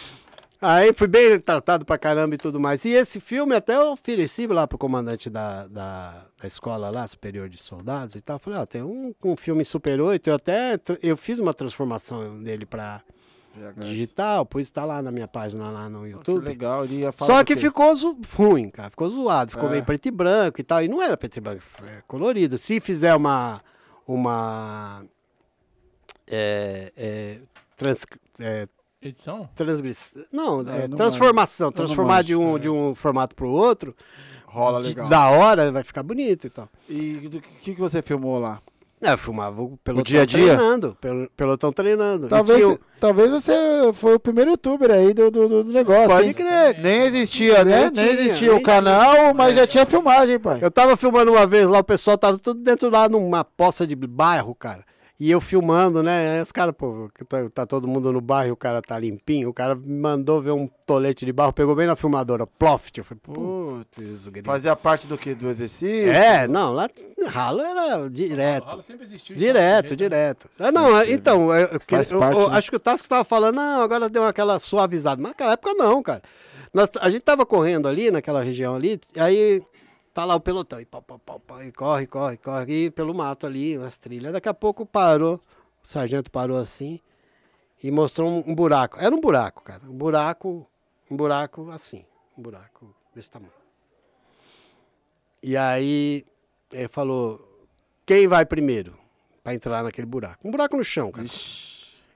Aí 0.66 0.94
fui 0.94 1.08
bem 1.08 1.38
tratado 1.42 1.84
pra 1.84 1.98
caramba 1.98 2.36
e 2.36 2.38
tudo 2.38 2.58
mais. 2.58 2.86
E 2.86 2.92
esse 2.92 3.20
filme 3.20 3.54
até 3.54 3.76
eu 3.76 3.92
ofereci 3.92 4.48
lá 4.48 4.66
pro 4.66 4.78
comandante 4.78 5.30
da, 5.30 5.68
da, 5.68 6.26
da 6.42 6.48
escola 6.48 6.90
lá, 6.90 7.06
superior 7.06 7.50
de 7.50 7.58
soldados 7.58 8.16
e 8.16 8.22
tal. 8.22 8.40
Falei, 8.40 8.60
ó, 8.60 8.66
tem 8.66 8.82
um, 8.82 9.14
um 9.22 9.36
filme 9.36 9.66
Super 9.66 10.00
8, 10.00 10.30
eu 10.30 10.36
até 10.36 10.80
eu 11.02 11.18
fiz 11.18 11.38
uma 11.40 11.54
transformação 11.54 12.42
dele 12.42 12.66
pra, 12.66 13.02
VHS. 13.56 13.86
digital, 13.86 14.46
pus 14.46 14.70
tá 14.70 14.84
lá 14.86 15.02
na 15.02 15.12
minha 15.12 15.28
página 15.28 15.70
lá 15.70 15.90
no 15.90 16.04
Que 16.04 16.10
YouTube. 16.10 16.44
legal, 16.46 16.84
ele 16.86 16.98
ia 17.02 17.12
falar 17.12 17.34
Só 17.34 17.44
que 17.44 17.56
ficou 17.56 17.96
zo- 17.96 18.18
ruim, 18.36 18.70
cara. 18.70 18.90
Ficou 18.90 19.10
zoado. 19.10 19.52
Ficou 19.52 19.68
É. 19.70 19.72
meio 19.74 19.84
preto 19.86 20.06
e 20.08 20.12
branco 20.12 20.60
e 20.60 20.64
tal. 20.64 20.84
E 20.84 20.88
não 20.88 21.02
era 21.02 21.16
preto 21.18 21.38
e 21.38 21.42
branco, 21.42 21.64
é 21.86 22.02
colorido. 22.08 22.58
Se 22.58 22.80
fizer 22.82 23.16
uma. 23.16 23.62
Uma. 24.08 25.04
É, 26.28 26.92
é, 26.96 27.38
trans, 27.76 28.06
é, 28.40 28.68
Edição? 29.02 29.50
transgress- 29.56 30.16
Não, 30.32 30.64
Não, 30.64 30.74
é, 30.74 30.88
não 30.88 30.98
transformação. 30.98 31.72
Transformar 31.72 32.22
de 32.24 32.36
um, 32.36 32.58
de 32.58 32.70
um 32.70 32.96
formato 32.96 33.36
pro 33.36 33.50
outro. 33.50 33.96
Rola 34.46 34.82
de- 34.82 34.90
legal. 34.90 35.08
Da 35.10 35.30
hora 35.30 35.72
vai 35.72 35.84
ficar 35.84 36.04
bonito 36.04 36.48
e 36.48 36.50
tal. 36.50 36.70
E 36.88 37.28
do 37.30 37.42
que, 37.42 37.74
que 37.74 37.80
você 37.82 38.02
filmou 38.02 38.40
lá? 38.40 38.62
É, 39.04 39.14
eu 39.14 39.18
filmava 39.18 39.62
o 39.62 39.78
pelotão 39.84 40.04
dia 40.04 40.22
a 40.22 40.26
dia? 40.26 40.46
treinando. 40.56 40.98
pel- 41.02 41.30
Pelotão 41.36 41.72
treinando. 41.72 42.28
E 42.28 42.30
Talvez, 42.30 42.60
tinha 42.60 42.70
o- 42.74 42.80
talvez 43.00 43.32
você 43.32 43.54
foi 43.94 44.16
o 44.16 44.20
primeiro 44.20 44.52
youtuber 44.52 44.92
aí 44.92 45.14
do, 45.14 45.30
do, 45.30 45.64
do- 45.64 45.72
negócio. 45.74 46.08
Pode 46.08 46.28
hein? 46.28 46.34
crer. 46.34 46.80
Nem 46.80 47.02
existia, 47.04 47.64
né? 47.66 47.72
Nem 47.76 47.82
Nem, 47.84 47.92
tinha, 47.92 48.08
existia 48.12 48.50
nem 48.52 48.58
o 48.60 48.64
canal, 48.64 49.34
mas 49.34 49.56
já 49.56 49.68
tinha 49.68 49.86
filmagem, 49.86 50.40
pai. 50.40 50.60
Eu 50.62 50.72
tava 50.72 50.96
filmando 50.96 51.32
uma 51.32 51.46
vez 51.46 51.68
lá, 51.68 51.80
o 51.80 51.84
pessoal 51.84 52.18
tava 52.18 52.38
tudo 52.40 52.62
dentro 52.62 52.90
lá 52.90 53.10
numa 53.10 53.44
poça 53.44 53.86
de 53.86 53.96
bairro, 53.96 54.56
cara. 54.56 54.84
E 55.24 55.32
eu 55.32 55.40
filmando, 55.40 56.04
né? 56.04 56.42
Os 56.42 56.52
caras, 56.52 56.76
pô, 56.78 57.10
que 57.18 57.24
tá, 57.24 57.50
tá 57.50 57.66
todo 57.66 57.88
mundo 57.88 58.12
no 58.12 58.20
bairro, 58.20 58.52
o 58.52 58.58
cara 58.58 58.82
tá 58.82 59.00
limpinho. 59.00 59.48
O 59.48 59.54
cara 59.54 59.74
me 59.74 59.98
mandou 60.02 60.42
ver 60.42 60.52
um 60.52 60.68
tolete 60.86 61.26
de 61.26 61.32
barro, 61.32 61.54
pegou 61.54 61.74
bem 61.74 61.88
na 61.88 61.96
filmadora, 61.96 62.46
ploft. 62.46 62.98
Eu 62.98 63.06
falei, 63.06 63.22
putz, 63.24 64.30
fazia 64.44 64.76
parte 64.76 65.08
do 65.08 65.18
que? 65.18 65.34
Do 65.34 65.50
exercício? 65.50 66.12
É, 66.12 66.46
não, 66.46 66.74
lá 66.74 66.90
ralo 67.30 67.62
era 67.62 68.02
O 68.02 68.10
direto. 68.10 68.66
ralo 68.66 68.84
sempre 68.84 69.06
existiu. 69.06 69.38
Direto, 69.38 69.86
então, 69.86 69.96
direto. 69.96 70.50
Ah, 70.60 70.74
não, 70.74 71.00
é- 71.00 71.10
então, 71.14 71.56
eu, 71.56 71.68
eu- 71.68 71.80
parte, 71.80 72.12
eu 72.42 72.50
né? 72.50 72.58
acho 72.58 72.70
que 72.70 72.76
o 72.76 72.80
Tasco 72.82 73.08
tava 73.08 73.24
falando, 73.24 73.56
não, 73.56 73.82
agora 73.82 74.10
deu 74.10 74.26
aquela 74.26 74.60
suavizada. 74.60 75.22
Mas 75.22 75.30
naquela 75.32 75.54
época 75.54 75.74
não, 75.74 76.04
cara. 76.04 76.22
Nós- 76.74 76.90
a 77.00 77.10
gente 77.10 77.22
tava 77.22 77.46
correndo 77.46 77.88
ali, 77.88 78.12
naquela 78.12 78.44
região 78.44 78.76
ali, 78.76 79.00
aí 79.16 79.64
tá 80.14 80.24
lá 80.24 80.36
o 80.36 80.40
pelotão, 80.40 80.80
e, 80.80 80.86
pau, 80.86 81.02
pau, 81.02 81.18
pau, 81.20 81.40
pau, 81.40 81.64
e 81.64 81.72
corre, 81.72 82.06
corre, 82.06 82.38
corre, 82.38 82.86
e 82.86 82.92
pelo 82.92 83.14
mato 83.14 83.48
ali, 83.48 83.78
nas 83.78 83.98
trilhas. 83.98 84.32
Daqui 84.32 84.48
a 84.48 84.54
pouco 84.54 84.86
parou, 84.86 85.42
o 85.84 85.88
sargento 85.88 86.30
parou 86.30 86.58
assim 86.58 87.00
e 87.84 87.90
mostrou 87.90 88.30
um, 88.30 88.44
um 88.52 88.56
buraco. 88.56 88.98
Era 89.00 89.14
um 89.14 89.20
buraco, 89.20 89.64
cara. 89.64 89.82
Um 89.86 89.98
buraco, 89.98 90.68
um 91.10 91.18
buraco 91.18 91.70
assim, 91.72 92.06
um 92.38 92.42
buraco 92.42 92.96
desse 93.14 93.32
tamanho. 93.32 93.52
E 95.42 95.58
aí 95.58 96.26
ele 96.72 96.88
falou, 96.88 97.68
quem 98.06 98.28
vai 98.28 98.46
primeiro 98.46 98.98
pra 99.44 99.54
entrar 99.54 99.84
naquele 99.84 100.08
buraco? 100.08 100.48
Um 100.48 100.52
buraco 100.52 100.78
no 100.78 100.84
chão, 100.84 101.12
cara. 101.12 101.28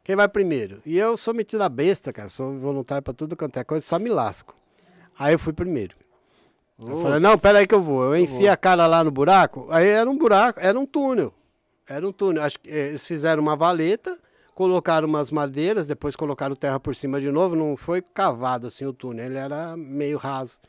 Quem 0.03 0.15
vai 0.15 0.29
primeiro? 0.29 0.81
E 0.85 0.97
eu 0.97 1.17
sou 1.17 1.33
metido 1.33 1.61
a 1.63 1.67
besta, 1.67 2.13
cara. 2.13 2.29
Sou 2.29 2.57
voluntário 2.57 3.03
pra 3.03 3.13
tudo 3.13 3.35
quanto 3.35 3.57
é 3.57 3.63
coisa, 3.63 3.85
só 3.85 3.99
me 3.99 4.09
lasco. 4.09 4.55
Aí 5.19 5.33
eu 5.33 5.39
fui 5.39 5.51
primeiro. 5.51 5.97
Eu 6.79 6.97
falei, 7.01 7.19
não, 7.19 7.37
pera 7.39 7.59
aí 7.59 7.67
que 7.67 7.73
eu 7.73 7.81
vou. 7.81 8.03
Eu 8.03 8.17
enfiei 8.17 8.47
a 8.49 8.57
cara 8.57 8.85
lá 8.85 9.03
no 9.03 9.09
buraco. 9.11 9.67
Aí 9.71 9.87
era 9.87 10.09
um 10.09 10.17
buraco, 10.17 10.59
era 10.61 10.79
um 10.79 10.85
túnel. 10.85 11.33
Era 11.87 12.07
um 12.07 12.11
túnel. 12.11 12.43
Acho 12.43 12.59
que 12.59 12.69
eh, 12.69 12.89
eles 12.89 13.07
fizeram 13.07 13.41
uma 13.41 13.55
valeta, 13.55 14.17
colocaram 14.53 15.07
umas 15.07 15.31
madeiras, 15.31 15.87
depois 15.87 16.15
colocaram 16.15 16.55
terra 16.55 16.79
por 16.79 16.95
cima 16.95 17.19
de 17.19 17.31
novo. 17.31 17.55
Não 17.55 17.75
foi 17.75 18.01
cavado 18.01 18.67
assim 18.67 18.85
o 18.85 18.93
túnel, 18.93 19.25
ele 19.25 19.37
era 19.37 19.75
meio 19.75 20.17
raso. 20.17 20.59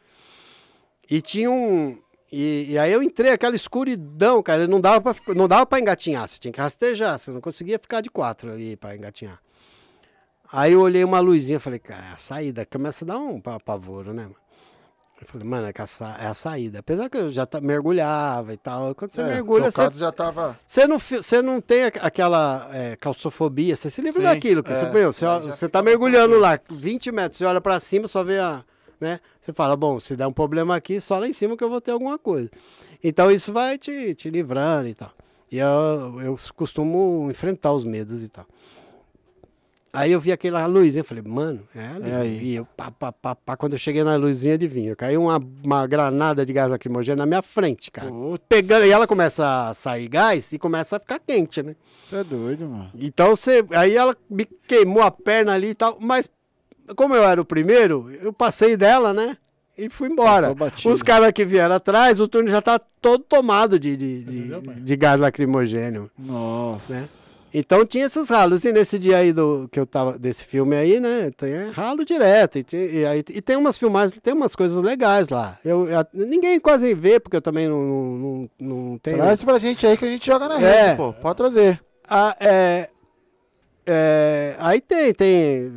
E 1.11 1.21
tinha 1.21 1.51
um. 1.51 1.99
E, 2.31 2.66
e 2.71 2.79
aí 2.79 2.92
eu 2.92 3.03
entrei, 3.03 3.33
aquela 3.33 3.57
escuridão, 3.57 4.42
cara, 4.42 4.66
não 4.68 4.81
dava 4.81 5.14
pra, 5.14 5.35
não 5.35 5.49
dava 5.49 5.64
pra 5.64 5.81
engatinhar, 5.81 6.29
você 6.29 6.38
tinha 6.38 6.53
que 6.53 6.61
rastejar, 6.61 7.18
você 7.18 7.31
não 7.31 7.40
conseguia 7.40 7.79
ficar 7.79 8.03
de 8.03 8.11
quatro 8.11 8.53
ali 8.53 8.77
pra 8.77 8.94
engatinhar. 8.94 9.40
Aí 10.53 10.73
eu 10.73 10.81
olhei 10.81 11.03
uma 11.05 11.21
luzinha, 11.21 11.59
falei, 11.59 11.79
cara, 11.79 12.12
a 12.12 12.16
saída, 12.18 12.66
começa 12.66 13.05
a 13.05 13.09
dar 13.09 13.18
um 13.18 13.40
pa- 13.40 13.59
pavoro, 13.61 14.12
né? 14.12 14.25
mano? 14.25 14.37
Eu 15.20 15.26
falei, 15.26 15.46
mano, 15.46 15.66
é, 15.66 15.70
a 15.70 16.24
é 16.24 16.26
a 16.28 16.35
saída. 16.35 16.78
Apesar 16.78 17.11
que 17.11 17.16
eu 17.18 17.31
já 17.31 17.44
tá- 17.44 17.61
mergulhava 17.61 18.52
e 18.52 18.57
tal, 18.57 18.94
quando 18.94 19.12
você 19.12 19.20
É, 19.20 19.24
mergulha, 19.24 19.70
você, 19.70 19.90
já 19.98 20.12
tava... 20.12 20.59
você, 20.66 20.87
não, 20.87 20.98
você 20.98 21.42
não 21.42 21.61
tem 21.61 21.85
aqu- 21.85 21.98
aquela 22.00 22.68
é, 22.72 22.96
claustrofobia, 22.96 23.74
você 23.74 23.90
se 23.90 24.00
livra 24.00 24.22
Sim, 24.22 24.28
daquilo, 24.28 24.62
que 24.62 24.70
é, 24.70 24.74
você, 24.74 24.87
meu, 24.90 25.12
você, 25.12 25.68
tá 25.68 25.83
mergulhando 25.83 26.38
lá, 26.38 26.59
20 26.70 27.11
metros, 27.11 27.38
você 27.38 27.44
olha 27.44 27.61
pra 27.61 27.81
cima, 27.81 28.07
só 28.07 28.22
vê 28.22 28.38
a, 28.38 28.62
né? 29.00 29.20
Você 29.40 29.52
fala, 29.52 29.76
bom, 29.76 29.98
se 29.98 30.14
der 30.16 30.26
um 30.26 30.33
problema 30.33 30.76
aqui, 30.76 31.00
só 31.00 31.18
lá 31.18 31.26
em 31.26 31.33
cima 31.33 31.57
que 31.57 31.64
eu 31.64 31.70
vou 31.70 31.81
ter 31.81 31.90
alguma 31.90 32.18
coisa. 32.18 32.50
Então 33.02 33.31
isso 33.31 33.52
vai 33.52 33.76
te, 33.78 34.14
te 34.14 34.31
livrando 34.31 34.88
e 34.88 34.94
tal. 34.94 35.11
E 35.50 35.59
eu, 35.59 36.20
eu 36.20 36.37
costumo 36.54 37.28
enfrentar 37.31 37.72
os 37.72 37.85
medos 37.85 38.22
e 38.22 38.28
tal. 38.28 38.46
Aí 39.92 40.12
eu 40.12 40.20
vi 40.20 40.31
aquela 40.31 40.66
luzinha, 40.66 41.03
falei, 41.03 41.22
mano, 41.27 41.66
é 41.74 41.87
ali. 41.87 42.11
É 42.11 42.16
aí. 42.16 42.44
E 42.44 42.55
eu, 42.57 42.66
pá, 42.77 42.90
pá, 42.90 43.11
pá, 43.11 43.35
pá, 43.35 43.57
quando 43.57 43.72
eu 43.72 43.79
cheguei 43.79 44.03
na 44.03 44.16
luzinha, 44.16 44.55
adivinha, 44.55 44.94
caiu 44.94 45.22
uma, 45.22 45.42
uma 45.64 45.87
granada 45.87 46.44
de 46.44 46.53
gás 46.53 46.68
lacrimogêneo 46.68 47.18
na 47.18 47.27
minha 47.27 47.42
frente, 47.42 47.90
cara. 47.90 48.09
Putz, 48.09 48.44
Pegando, 48.48 48.85
e 48.85 48.90
ela 48.90 49.07
começa 49.07 49.68
a 49.68 49.74
sair 49.74 50.09
gás 50.09 50.53
e 50.53 50.59
começa 50.59 50.96
a 50.96 51.01
ficar 51.01 51.18
quente, 51.18 51.62
né? 51.62 51.74
Você 51.98 52.16
é 52.16 52.24
doido, 52.24 52.66
mano. 52.66 52.90
Então 52.94 53.35
você. 53.35 53.64
Aí 53.70 53.96
ela 53.96 54.16
me 54.31 54.44
queimou 54.44 55.03
a 55.03 55.11
perna 55.11 55.53
ali 55.53 55.68
e 55.68 55.74
tal. 55.74 55.98
Mas 56.01 56.29
como 56.96 57.14
eu 57.14 57.24
era 57.24 57.40
o 57.40 57.44
primeiro, 57.44 58.11
eu 58.22 58.33
passei 58.33 58.77
dela, 58.77 59.12
né? 59.12 59.37
E 59.77 59.88
fui 59.88 60.09
embora. 60.09 60.55
Os 60.85 61.03
caras 61.03 61.33
que 61.33 61.44
vieram 61.44 61.74
atrás, 61.74 62.18
o 62.18 62.27
túnel 62.27 62.51
já 62.51 62.61
tá 62.61 62.81
todo 63.01 63.22
tomado 63.22 63.79
de, 63.79 63.96
de, 63.96 64.24
de, 64.24 64.61
pai? 64.61 64.74
de 64.74 64.96
gás 64.96 65.20
lacrimogêneo. 65.20 66.11
Nossa. 66.18 66.94
Né? 66.94 67.07
Então 67.52 67.84
tinha 67.87 68.06
esses 68.06 68.28
ralos. 68.28 68.64
E 68.64 68.72
nesse 68.72 68.98
dia 68.98 69.16
aí 69.18 69.32
do, 69.32 69.68
que 69.72 69.80
eu 69.80 69.87
tava, 69.87 70.18
desse 70.18 70.44
filme 70.44 70.76
aí, 70.76 71.00
né? 71.00 71.30
Tem 71.37 71.70
ralo 71.70 72.04
direto. 72.04 72.58
E, 72.58 72.62
tem- 72.64 72.94
e 72.94 73.06
aí- 73.06 73.24
e 73.30 73.40
tem 73.40 73.56
umas 73.56 73.78
filmagens, 73.78 74.20
tem 74.22 74.34
umas 74.34 74.54
coisas 74.54 74.82
legais 74.82 75.28
lá. 75.30 75.58
Eu, 75.64 75.88
eu- 75.88 76.06
ninguém 76.12 76.61
quase 76.61 76.94
vê, 76.94 77.18
porque 77.18 77.37
eu 77.37 77.42
também 77.42 77.66
não, 77.68 77.82
não, 77.82 78.50
não, 78.61 78.98
tenho. 78.98 79.16
Traz 79.16 79.42
pra 79.42 79.58
gente 79.58 79.87
aí 79.87 79.96
que 79.96 80.04
a 80.04 80.08
gente 80.11 80.26
joga 80.26 80.46
na 80.48 80.61
É. 80.61 80.82
rede, 80.84 80.96
pô. 80.96 81.12
Pode 81.14 81.37
trazer. 81.37 81.80
Ah, 82.08 82.37
é, 82.40 82.88
é, 83.87 84.54
aí 84.58 84.80
tem, 84.80 85.12
tem 85.14 85.72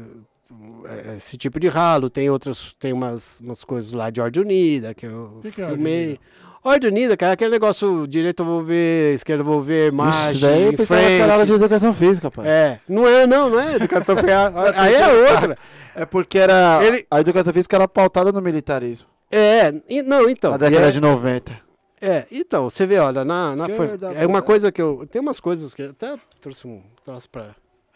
é, 0.86 1.16
esse 1.18 1.38
tipo 1.38 1.60
de 1.60 1.68
ralo, 1.68 2.10
tem 2.10 2.30
outras, 2.30 2.74
tem 2.80 2.92
umas, 2.92 3.40
umas 3.40 3.64
coisas 3.64 3.94
lá 3.94 4.10
de 4.10 4.20
Ordem 4.20 4.44
Unida 4.44 4.94
que 4.94 5.06
eu 5.06 5.40
Que 5.42 5.52
que 5.52 5.62
é 5.62 5.68
filmei. 5.68 6.06
Unida? 6.08 6.20
Ordem 6.64 6.92
Unida, 6.92 7.18
cara, 7.18 7.34
aquele 7.34 7.50
negócio 7.52 8.06
direito 8.08 8.42
eu 8.44 8.46
vou 8.46 8.64
ver, 8.64 9.16
esquerda 9.16 9.42
eu 9.42 9.46
vou 9.46 9.62
ver, 9.62 9.92
marcha, 9.92 10.32
Isso 10.34 10.42
daí 10.42 10.62
eu 10.64 10.74
pensava 10.74 11.02
que 11.02 11.08
era 11.08 11.34
aula 11.34 11.46
de 11.46 11.54
educação 11.54 11.92
física, 11.92 12.30
pai. 12.30 12.48
É, 12.48 12.80
não 12.88 13.08
é, 13.08 13.26
não, 13.26 13.50
não 13.50 13.60
é 13.60 13.76
educação 13.78 14.16
física. 14.16 14.54
aí 14.80 14.94
é 14.94 15.08
outra. 15.08 15.58
É 15.96 16.06
porque 16.06 16.38
era. 16.38 16.80
Ele- 16.86 17.06
A 17.10 17.20
educação 17.20 17.52
física 17.52 17.76
era 17.76 17.88
pautada 17.88 18.32
no 18.32 18.42
militarismo. 18.42 19.08
É, 19.32 19.74
e- 19.90 20.04
não, 20.04 20.30
então. 20.30 20.52
na 20.52 20.58
década 20.58 20.88
é, 20.90 20.92
de 20.92 21.02
90. 21.02 21.52
é, 22.00 22.26
então, 22.32 22.70
você 22.70 22.86
vê, 22.86 23.00
olha, 23.00 23.26
na, 23.26 23.56
na 23.56 23.66
Esquerda, 23.68 24.12
é 24.14 24.28
uma 24.28 24.42
coisa 24.44 24.72
que 24.72 24.82
eu, 24.82 25.08
tem 25.10 25.20
umas 25.22 25.40
coisas 25.40 25.74
que 25.74 25.82
eu 25.82 25.90
até 25.90 26.16
trouxe 26.40 26.68
um 26.68 26.82
troço 27.04 27.28
pra, 27.30 27.46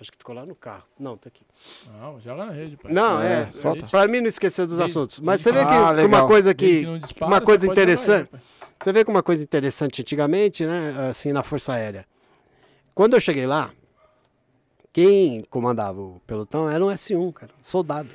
acho 0.01 0.11
que 0.11 0.17
ficou 0.17 0.33
lá 0.33 0.43
no 0.45 0.55
carro. 0.55 0.83
Não, 0.99 1.15
tá 1.17 1.27
aqui. 1.27 1.41
Não, 2.01 2.19
joga 2.19 2.45
na 2.45 2.51
rede, 2.51 2.77
pai. 2.77 2.91
Não, 2.91 3.21
É, 3.21 3.43
é, 3.43 3.51
solta. 3.51 3.85
pra 3.87 4.07
mim 4.07 4.21
não 4.21 4.27
esquecer 4.27 4.65
dos 4.65 4.79
assuntos. 4.79 5.19
Mas 5.19 5.41
você 5.41 5.51
vê 5.51 5.59
que- 5.59 5.65
que 5.65 5.71
Ah, 5.73 5.93
que 5.95 6.01
uma 6.05 6.25
coisa 6.27 6.53
que, 6.53 6.81
não 6.85 6.97
dispara, 6.97 7.31
uma 7.31 7.41
coisa 7.41 7.65
interessante, 7.67 8.29
rede. 8.31 8.43
Você 8.79 8.93
vê 8.93 9.03
que 9.03 9.11
uma 9.11 9.23
coisa 9.23 9.43
interessante 9.43 10.01
antigamente, 10.01 10.65
né, 10.65 11.09
assim, 11.09 11.31
na 11.31 11.43
Força 11.43 11.73
Aérea. 11.73 12.05
Quando 12.93 13.15
eu 13.15 13.19
cheguei 13.19 13.45
lá, 13.45 13.71
quem 14.93 15.41
comandava 15.49 15.99
o 15.99 16.21
pelotão 16.25 16.69
era 16.69 16.83
um 16.83 16.89
S1, 16.89 17.33
cara, 17.33 17.51
um 17.59 17.63
soldado. 17.63 18.09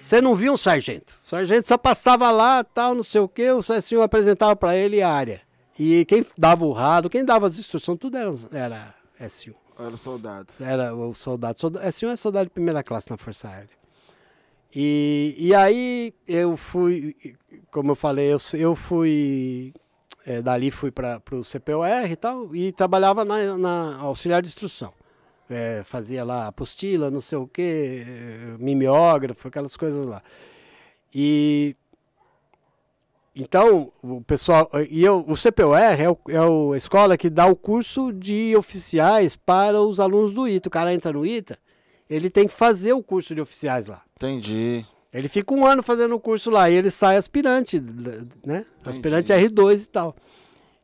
Você 0.00 0.20
não 0.20 0.34
via 0.34 0.52
um 0.52 0.56
sargento. 0.56 1.14
O 1.22 1.28
sargento 1.28 1.68
só 1.68 1.78
passava 1.78 2.30
lá, 2.30 2.64
tal, 2.64 2.94
não 2.94 3.04
sei 3.04 3.20
o 3.20 3.28
quê, 3.28 3.52
o 3.52 3.58
S1 3.58 4.02
apresentava 4.02 4.56
pra 4.56 4.74
ele 4.76 5.00
a 5.00 5.08
área. 5.08 5.40
E 5.78 6.04
quem 6.06 6.26
dava 6.36 6.64
o 6.64 6.72
rado, 6.72 7.08
quem 7.08 7.24
dava 7.24 7.46
as 7.46 7.58
instruções, 7.58 7.98
tudo 7.98 8.16
era, 8.16 8.32
era 8.52 8.94
S1. 9.20 9.54
Era 9.78 9.96
soldado. 9.96 10.48
Era 10.60 10.94
o 10.94 11.14
soldado. 11.14 11.60
soldado 11.60 11.86
S1 11.86 12.10
é 12.10 12.16
soldado 12.16 12.46
de 12.46 12.50
primeira 12.50 12.82
classe 12.82 13.10
na 13.10 13.16
Força 13.16 13.48
Aérea. 13.48 13.81
E, 14.74 15.34
e 15.38 15.54
aí 15.54 16.14
eu 16.26 16.56
fui, 16.56 17.14
como 17.70 17.92
eu 17.92 17.94
falei, 17.94 18.32
eu, 18.32 18.38
eu 18.54 18.74
fui. 18.74 19.72
eh, 20.26 20.40
dali 20.42 20.70
fui 20.70 20.90
para 20.90 21.20
o 21.32 21.42
CPOR 21.44 22.10
e 22.10 22.16
tal, 22.16 22.54
e 22.54 22.72
trabalhava 22.72 23.24
na, 23.24 23.58
na 23.58 23.96
auxiliar 23.98 24.40
de 24.42 24.48
instrução. 24.48 24.92
Eh, 25.50 25.82
fazia 25.84 26.24
lá 26.24 26.46
apostila, 26.46 27.10
não 27.10 27.20
sei 27.20 27.38
o 27.38 27.46
quê, 27.46 28.04
eh, 28.06 28.56
mimeógrafo, 28.58 29.48
aquelas 29.48 29.76
coisas 29.76 30.06
lá. 30.06 30.22
E. 31.14 31.76
Então, 33.34 33.90
o 34.02 34.20
pessoal. 34.22 34.68
E 34.90 35.02
eu, 35.04 35.24
o 35.26 35.36
CPOR 35.36 35.76
é, 35.76 36.08
o, 36.08 36.18
é 36.28 36.74
a 36.74 36.76
escola 36.76 37.16
que 37.16 37.30
dá 37.30 37.46
o 37.46 37.56
curso 37.56 38.12
de 38.12 38.54
oficiais 38.56 39.36
para 39.36 39.80
os 39.80 39.98
alunos 40.00 40.32
do 40.32 40.46
ITA. 40.46 40.68
O 40.68 40.72
cara 40.72 40.92
entra 40.94 41.12
no 41.12 41.24
ITA, 41.24 41.58
ele 42.08 42.30
tem 42.30 42.46
que 42.46 42.54
fazer 42.54 42.92
o 42.92 43.02
curso 43.02 43.34
de 43.34 43.40
oficiais 43.40 43.86
lá. 43.86 44.02
Entendi. 44.16 44.84
Ele 45.12 45.28
fica 45.28 45.52
um 45.52 45.66
ano 45.66 45.82
fazendo 45.82 46.14
o 46.14 46.20
curso 46.20 46.50
lá 46.50 46.70
e 46.70 46.74
ele 46.74 46.90
sai 46.90 47.16
aspirante, 47.16 47.80
né? 48.44 48.64
Aspirante 48.84 49.32
R2 49.32 49.82
e 49.82 49.86
tal. 49.86 50.16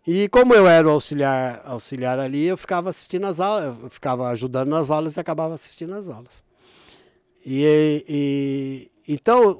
E 0.06 0.28
como 0.28 0.54
eu 0.54 0.66
era 0.66 0.86
o 0.86 0.90
auxiliar, 0.90 1.62
auxiliar 1.64 2.18
ali, 2.18 2.44
eu 2.46 2.56
ficava 2.56 2.90
assistindo 2.90 3.26
as 3.26 3.40
aulas, 3.40 3.76
eu 3.82 3.90
ficava 3.90 4.28
ajudando 4.30 4.68
nas 4.68 4.90
aulas 4.90 5.16
e 5.16 5.20
acabava 5.20 5.54
assistindo 5.54 5.94
as 5.94 6.08
aulas. 6.08 6.42
E, 7.44 8.04
e 8.08 8.90
então, 9.06 9.50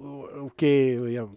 o, 0.44 0.51
que 0.55 0.66
eu 0.66 1.09
ia 1.09 1.29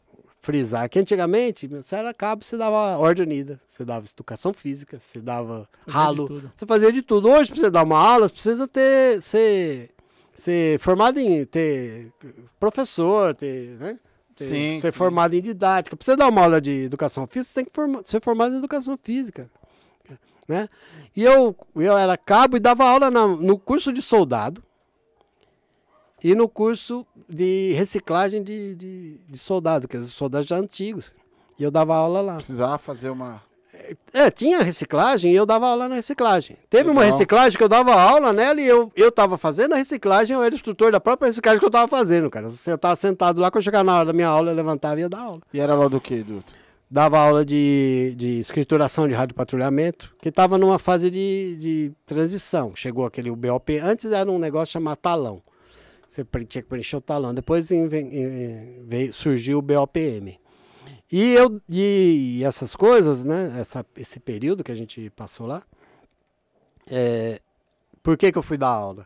frisar 0.42 0.90
que 0.90 1.00
antigamente, 1.00 1.68
você 1.68 1.96
era 1.96 2.14
cabo, 2.14 2.44
você 2.44 2.58
dava 2.58 2.98
ordem 2.98 3.26
unida, 3.26 3.62
você 3.66 3.86
dava 3.86 4.06
educação 4.06 4.54
física, 4.54 5.00
você 5.00 5.20
dava 5.20 5.70
ralo, 5.88 6.52
você 6.56 6.66
fazia 6.66 6.92
de 6.92 7.02
tudo. 7.02 7.30
Hoje, 7.30 7.52
pra 7.52 7.62
você 7.62 7.70
dar 7.70 7.84
uma 7.84 7.98
aula, 7.98 8.28
você 8.28 8.34
precisa 8.34 8.68
ter, 8.68 9.22
ser, 9.22 9.92
ser 10.42 10.80
formado 10.80 11.20
em, 11.20 11.46
ter 11.46 12.12
professor, 12.60 13.36
ter, 13.36 13.78
né? 13.80 14.00
Ter- 14.36 14.46
Sim, 14.46 14.80
ser 14.80 14.92
sim. 14.92 14.98
formado 14.98 15.36
em 15.36 15.42
didática. 15.42 15.96
Pra 15.96 16.04
você 16.04 16.16
dar 16.16 16.28
uma 16.30 16.42
aula 16.42 16.60
de 16.60 16.86
educação 16.86 17.28
física, 17.28 17.44
você 17.54 17.54
tem 17.56 17.66
que 17.66 17.72
forma- 17.74 18.02
ser 18.04 18.22
formado 18.22 18.56
em 18.56 18.58
educação 18.58 18.98
física, 19.02 19.50
né? 20.48 20.68
E 21.16 21.24
eu, 21.24 21.56
eu 21.76 21.96
era 21.98 22.18
cabo 22.18 22.58
e 22.58 22.60
dava 22.60 22.84
aula 22.86 23.12
na- 23.12 23.28
no 23.28 23.60
curso 23.60 23.94
de 23.94 24.02
soldado 24.02 24.64
e 26.24 26.34
no 26.34 26.48
curso 26.50 27.06
de 27.30 27.74
reciclagem 27.74 28.42
de, 28.44 28.76
de, 28.76 29.18
de 29.30 29.38
soldado, 29.38 29.88
que 29.88 29.98
os 29.98 30.12
soldados 30.12 30.48
já 30.48 30.56
antigos. 30.58 31.14
E 31.60 31.64
eu 31.64 31.70
dava 31.70 31.96
aula 31.96 32.22
lá. 32.22 32.36
Precisava 32.38 32.78
fazer 32.80 33.10
uma. 33.12 33.42
É, 34.14 34.30
tinha 34.30 34.62
reciclagem 34.62 35.32
e 35.32 35.36
eu 35.36 35.46
dava 35.46 35.68
aula 35.68 35.88
na 35.88 35.96
reciclagem. 35.96 36.58
Teve 36.70 36.90
uma 36.90 37.02
Legal. 37.02 37.18
reciclagem 37.18 37.58
que 37.58 37.64
eu 37.64 37.70
dava 37.70 37.94
aula 37.94 38.32
nela 38.34 38.60
e 38.62 38.68
eu, 38.68 38.92
eu 38.96 39.12
tava 39.12 39.38
fazendo 39.38 39.74
a 39.74 39.78
reciclagem, 39.78 40.36
eu 40.36 40.44
era 40.44 40.54
instrutor 40.54 40.92
da 40.92 41.00
própria 41.00 41.28
reciclagem 41.28 41.60
que 41.60 41.66
eu 41.66 41.72
tava 41.72 41.88
fazendo, 41.88 42.30
cara. 42.30 42.50
Eu 42.68 42.78
tava 42.78 42.96
sentado 42.96 43.40
lá, 43.40 43.50
quando 43.50 43.58
eu 43.58 43.64
chegava 43.64 43.84
na 43.84 43.98
hora 43.98 44.06
da 44.06 44.14
minha 44.14 44.28
aula, 44.28 44.52
eu 44.52 44.56
levantava 44.56 45.00
e 45.00 45.04
ia 45.04 45.10
dar 45.10 45.20
aula. 45.20 45.42
E 45.54 45.60
era 45.60 45.76
lá 45.76 45.88
do 45.88 46.00
que, 46.00 46.24
Duto? 46.24 46.54
Dava 46.90 47.18
aula 47.20 47.46
de, 47.46 48.14
de 48.18 48.40
escrituração 48.40 49.08
de 49.08 49.14
radiopatrulhamento, 49.14 50.14
que 50.22 50.28
estava 50.28 50.58
numa 50.58 50.78
fase 50.78 51.10
de, 51.10 51.56
de 51.58 51.92
transição. 52.06 52.74
Chegou 52.76 53.06
aquele 53.06 53.32
BOP, 53.32 53.80
antes 53.82 54.12
era 54.12 54.30
um 54.30 54.38
negócio 54.38 54.74
chamado 54.74 54.98
talão. 54.98 55.42
Você 56.10 56.26
tinha 56.46 56.62
que 56.62 56.68
preencher 56.68 56.98
o 56.98 57.02
talão. 57.02 57.34
Depois 57.34 57.70
veio, 57.70 59.14
surgiu 59.14 59.60
o 59.60 59.62
BOPM. 59.62 60.38
E 61.12 61.34
eu 61.34 61.62
e 61.70 62.42
essas 62.46 62.76
coisas, 62.76 63.26
né? 63.26 63.60
Essa, 63.60 63.86
esse 63.98 64.20
período 64.20 64.64
que 64.64 64.72
a 64.72 64.76
gente 64.76 65.10
passou 65.12 65.46
lá. 65.46 65.62
é, 66.88 67.42
por 68.02 68.18
que, 68.18 68.32
que 68.32 68.38
eu 68.38 68.42
fui 68.44 68.58
dar 68.58 68.70
aula? 68.70 69.06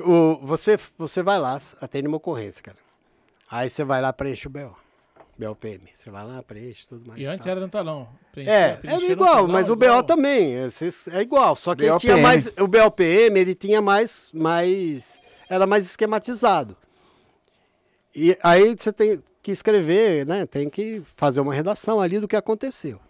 O, 0.00 0.36
você, 0.42 0.78
você 0.98 1.22
vai 1.22 1.38
lá, 1.38 1.58
atende 1.80 2.08
uma 2.08 2.16
ocorrência, 2.16 2.62
cara. 2.62 2.78
Aí 3.50 3.68
você 3.70 3.84
vai 3.84 4.00
lá, 4.00 4.12
preenche 4.12 4.46
o 4.46 4.50
BO. 4.50 4.74
BOPM. 5.38 5.88
Você 5.94 6.10
vai 6.10 6.24
lá, 6.26 6.42
preenche 6.42 6.86
tudo 6.88 7.06
mais. 7.06 7.20
E 7.20 7.26
antes 7.26 7.44
tal. 7.44 7.52
era 7.52 7.60
no 7.60 7.68
talão. 7.68 8.08
Preencher- 8.32 8.52
É, 8.52 8.76
preencher 8.76 9.06
é 9.06 9.10
igual, 9.10 9.34
talão, 9.34 9.48
mas 9.48 9.68
o 9.68 9.72
igual. 9.74 10.02
BO 10.02 10.06
também. 10.06 10.56
É, 10.56 10.68
é 11.12 11.20
igual, 11.22 11.56
só 11.56 11.74
que 11.74 11.84
tinha 11.98 12.16
mais. 12.18 12.46
O 12.58 12.66
BOPM, 12.66 13.38
ele 13.38 13.54
tinha 13.54 13.80
mais. 13.80 14.28
mais 14.32 15.18
era 15.48 15.66
mais 15.66 15.86
esquematizado. 15.86 16.76
E 18.14 18.36
aí 18.42 18.74
você 18.78 18.92
tem 18.92 19.22
que 19.42 19.50
escrever, 19.50 20.24
né? 20.26 20.46
Tem 20.46 20.70
que 20.70 21.02
fazer 21.16 21.40
uma 21.40 21.52
redação 21.52 22.00
ali 22.00 22.20
do 22.20 22.28
que 22.28 22.36
aconteceu. 22.36 23.00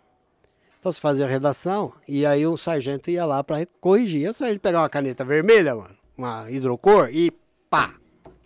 Então 0.81 0.91
você 0.91 1.01
fazia 1.01 1.27
a 1.27 1.29
redação 1.29 1.93
e 2.09 2.27
aí 2.27 2.47
o 2.47 2.57
sargento 2.57 3.11
ia 3.11 3.25
lá 3.25 3.45
para 3.45 3.65
corrigir. 3.81 4.29
O 4.31 4.35
sargento 4.35 4.61
pegava 4.61 4.83
uma 4.85 4.89
caneta 4.91 5.25
vermelha, 5.25 5.75
mano, 5.77 5.97
uma 6.17 6.51
hidrocor 6.51 7.09
e 7.13 7.31
pá! 7.71 7.95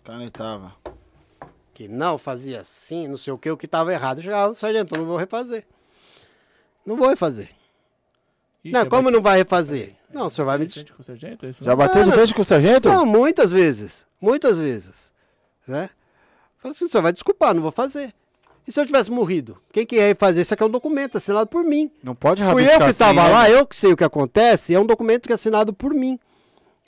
Canetava. 0.04 0.74
que 1.72 1.88
não 1.88 2.16
fazia 2.18 2.60
assim, 2.60 3.08
não 3.08 3.16
sei 3.16 3.32
o 3.32 3.38
que, 3.38 3.50
o 3.50 3.56
que 3.56 3.66
estava 3.66 3.92
errado. 3.92 4.18
Eu 4.18 4.24
chegava, 4.24 4.54
sargento, 4.54 4.96
não 4.96 5.04
vou 5.06 5.16
refazer. 5.16 5.66
Não 6.84 6.96
vou 6.96 7.08
refazer. 7.08 7.50
Ixi, 8.64 8.72
não, 8.72 8.80
é 8.80 8.84
como 8.84 9.02
bate- 9.04 9.14
não 9.14 9.22
vai 9.22 9.38
refazer? 9.38 9.94
Não, 10.12 10.26
o 10.26 10.30
senhor 10.30 10.46
vai 10.46 10.58
me... 10.58 10.68
Frente 10.68 10.92
com 10.92 11.02
o 11.02 11.04
sargento, 11.04 11.46
é 11.46 11.50
isso 11.50 11.64
Já 11.64 11.74
bateu 11.76 12.04
de 12.04 12.12
frente 12.12 12.34
com 12.34 12.42
o 12.42 12.44
sargento? 12.44 12.88
Não, 12.88 13.04
muitas 13.04 13.50
vezes. 13.52 14.04
Muitas 14.20 14.56
vezes. 14.58 15.10
Né? 15.66 15.90
Falei 16.66 16.74
assim, 16.74 16.84
o 16.86 16.88
senhor 16.88 17.02
vai 17.02 17.12
desculpar, 17.12 17.54
não 17.54 17.62
vou 17.62 17.70
fazer. 17.70 18.12
E 18.66 18.72
se 18.72 18.80
eu 18.80 18.84
tivesse 18.84 19.08
morrido? 19.12 19.56
Quem 19.72 19.86
que 19.86 19.94
ia 19.94 20.08
refazer? 20.08 20.42
Isso 20.42 20.52
aqui 20.52 20.62
é 20.64 20.66
um 20.66 20.70
documento 20.70 21.16
assinado 21.16 21.46
por 21.46 21.62
mim. 21.62 21.88
Não 22.02 22.14
pode 22.16 22.42
Fui 22.42 22.48
rabiscar 22.50 22.74
eu 22.74 22.78
que 22.78 22.84
assim, 22.84 22.90
estava 22.90 23.22
né? 23.22 23.28
lá, 23.28 23.48
eu 23.50 23.64
que 23.64 23.76
sei 23.76 23.92
o 23.92 23.96
que 23.96 24.02
acontece, 24.02 24.74
é 24.74 24.80
um 24.80 24.84
documento 24.86 25.26
que 25.26 25.32
é 25.32 25.36
assinado 25.36 25.72
por 25.72 25.94
mim. 25.94 26.18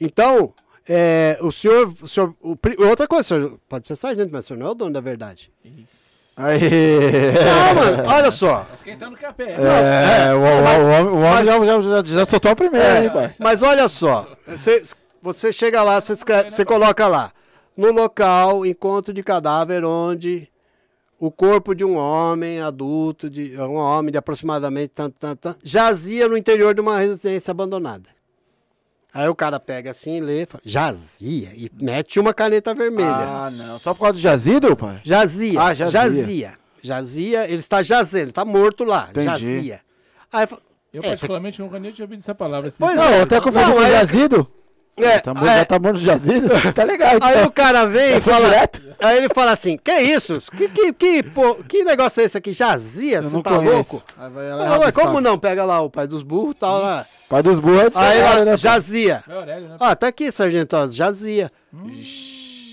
Então, 0.01 0.53
é, 0.89 1.39
o 1.41 1.53
senhor. 1.53 1.95
O 2.03 2.09
senhor 2.09 2.35
o 2.43 2.57
outra 2.89 3.07
coisa, 3.07 3.23
o 3.23 3.25
senhor 3.29 3.61
pode 3.69 3.87
ser 3.87 3.95
sargento, 3.95 4.31
mas 4.33 4.45
o 4.45 4.49
senhor 4.49 4.59
não 4.59 4.67
é 4.67 4.71
o 4.71 4.75
dono 4.75 4.93
da 4.93 5.01
verdade. 5.01 5.53
Isso. 5.65 6.09
Aí. 6.37 6.59
Não, 6.61 7.75
mano, 7.75 8.09
olha 8.09 8.31
só. 8.33 8.67
Esquentando 8.75 9.15
o 9.15 9.19
café. 9.19 9.53
É, 9.53 10.35
o, 10.35 10.39
o- 10.39 10.43
o 10.43 10.89
homem, 10.89 11.13
o 11.13 11.17
homem 11.19 11.45
já, 11.45 11.81
já, 11.81 12.03
já, 12.03 12.17
já 12.19 12.25
soltou 12.25 12.51
a 12.51 12.57
primeira, 12.57 12.99
É, 12.99 13.05
hein, 13.05 13.11
pai? 13.13 13.33
mas 13.39 13.63
olha 13.63 13.89
só, 13.89 14.27
você, 14.47 14.83
você 15.23 15.53
chega 15.53 15.83
lá, 15.83 16.01
você, 16.01 16.13
escreve, 16.13 16.51
você 16.51 16.65
coloca 16.65 17.07
lá, 17.07 17.33
no 17.79 17.93
local, 17.93 18.67
encontro 18.67 19.15
de 19.15 19.23
cadáver 19.23 19.85
onde 19.85 20.49
o 21.21 21.31
corpo 21.31 21.75
de 21.77 21.85
um 21.85 21.97
homem 21.97 22.61
adulto, 22.61 23.31
de 23.31 23.57
um 23.57 23.77
homem 23.77 24.11
de 24.11 24.19
aproximadamente 24.19 24.91
tanto, 24.95 25.15
tanto, 25.19 25.39
tanto, 25.39 25.61
jazia 25.63 26.27
no 26.29 26.37
interior 26.37 26.75
de 26.75 26.81
uma 26.81 26.99
residência 26.99 27.53
abandonada. 27.53 28.09
Aí 29.15 29.29
o 29.29 29.35
cara 29.35 29.61
pega 29.61 29.93
assim, 29.93 30.21
lê, 30.21 30.45
fala, 30.45 30.61
jazia, 30.65 31.51
e 31.55 31.71
mete 31.81 32.19
uma 32.19 32.35
caneta 32.35 32.75
vermelha. 32.75 33.09
Ah, 33.11 33.51
não. 33.51 33.79
Só 33.79 33.95
por 33.95 34.01
causa 34.01 34.15
do 34.15 34.21
jazido, 34.21 34.77
pai? 34.77 35.01
Jazia, 35.05 35.61
Ah, 35.61 35.73
jazia. 35.73 35.91
jazia. 36.01 36.53
Jazia, 36.83 37.45
ele 37.49 37.61
está 37.61 37.83
jazendo, 37.83 38.23
ele 38.23 38.31
está 38.31 38.45
morto 38.45 38.85
lá, 38.85 39.07
Entendi. 39.11 39.27
jazia. 39.27 39.81
Aí, 40.33 40.47
fala, 40.47 40.63
Eu, 40.93 41.03
É, 41.03 41.09
particularmente, 41.09 41.61
nunca 41.61 41.79
nem 41.79 41.93
tinha 41.93 42.05
ouvido 42.05 42.21
essa 42.21 42.35
palavra. 42.35 42.73
Pois 42.79 42.97
eu 42.97 43.23
até 43.23 43.41
confundi 43.41 43.73
com 43.73 43.81
jazido. 43.87 44.51
É, 45.05 45.19
Tá 45.19 45.35
morto, 45.35 45.49
é, 45.49 45.57
Já 45.59 45.65
tá 45.65 45.79
morto 45.79 45.99
de 45.99 46.05
jazido? 46.05 46.49
Tá 46.75 46.85
legal, 46.85 47.17
então. 47.17 47.29
Aí 47.29 47.43
o 47.45 47.51
cara 47.51 47.87
vem 47.87 48.17
e 48.17 48.21
fala. 48.21 48.45
direto? 48.49 48.83
Aí 49.01 49.17
ele 49.19 49.29
fala 49.35 49.53
assim: 49.53 49.77
Que 49.77 49.93
isso? 50.01 50.39
Que, 50.57 50.69
que, 50.69 50.93
que, 50.93 51.23
pô, 51.23 51.57
que 51.57 51.85
negócio 51.85 52.21
é 52.21 52.25
esse 52.25 52.37
aqui? 52.39 52.53
Jazia? 52.53 53.23
Você 53.23 53.35
não 53.35 53.43
tá 53.43 53.57
conheço. 53.57 53.75
louco? 53.75 54.03
Aí 54.19 54.31
vai 54.31 54.49
ela 54.49 54.67
Ah, 54.75 54.79
ué, 54.81 54.93
como 54.93 55.21
não? 55.21 55.39
Pega 55.39 55.65
lá 55.65 55.81
o 55.81 55.89
pai 55.91 56.07
dos 56.07 56.23
burros 56.23 56.53
e 56.57 56.59
tal 56.59 56.81
lá. 56.83 57.05
Pai 57.29 57.43
dos 57.43 57.59
burros 57.59 57.83
é 57.83 57.91
de 57.91 57.99
Aí 57.99 58.23
lá, 58.23 58.45
né, 58.45 58.57
jazia. 58.57 59.23
É 59.29 59.35
Aurélio, 59.35 59.69
né? 59.69 59.77
Ah, 59.81 59.95
tá 59.95 60.09
aqui, 60.09 60.31
sargento, 60.33 60.77
ó, 60.77 60.87
jazia. 60.89 61.51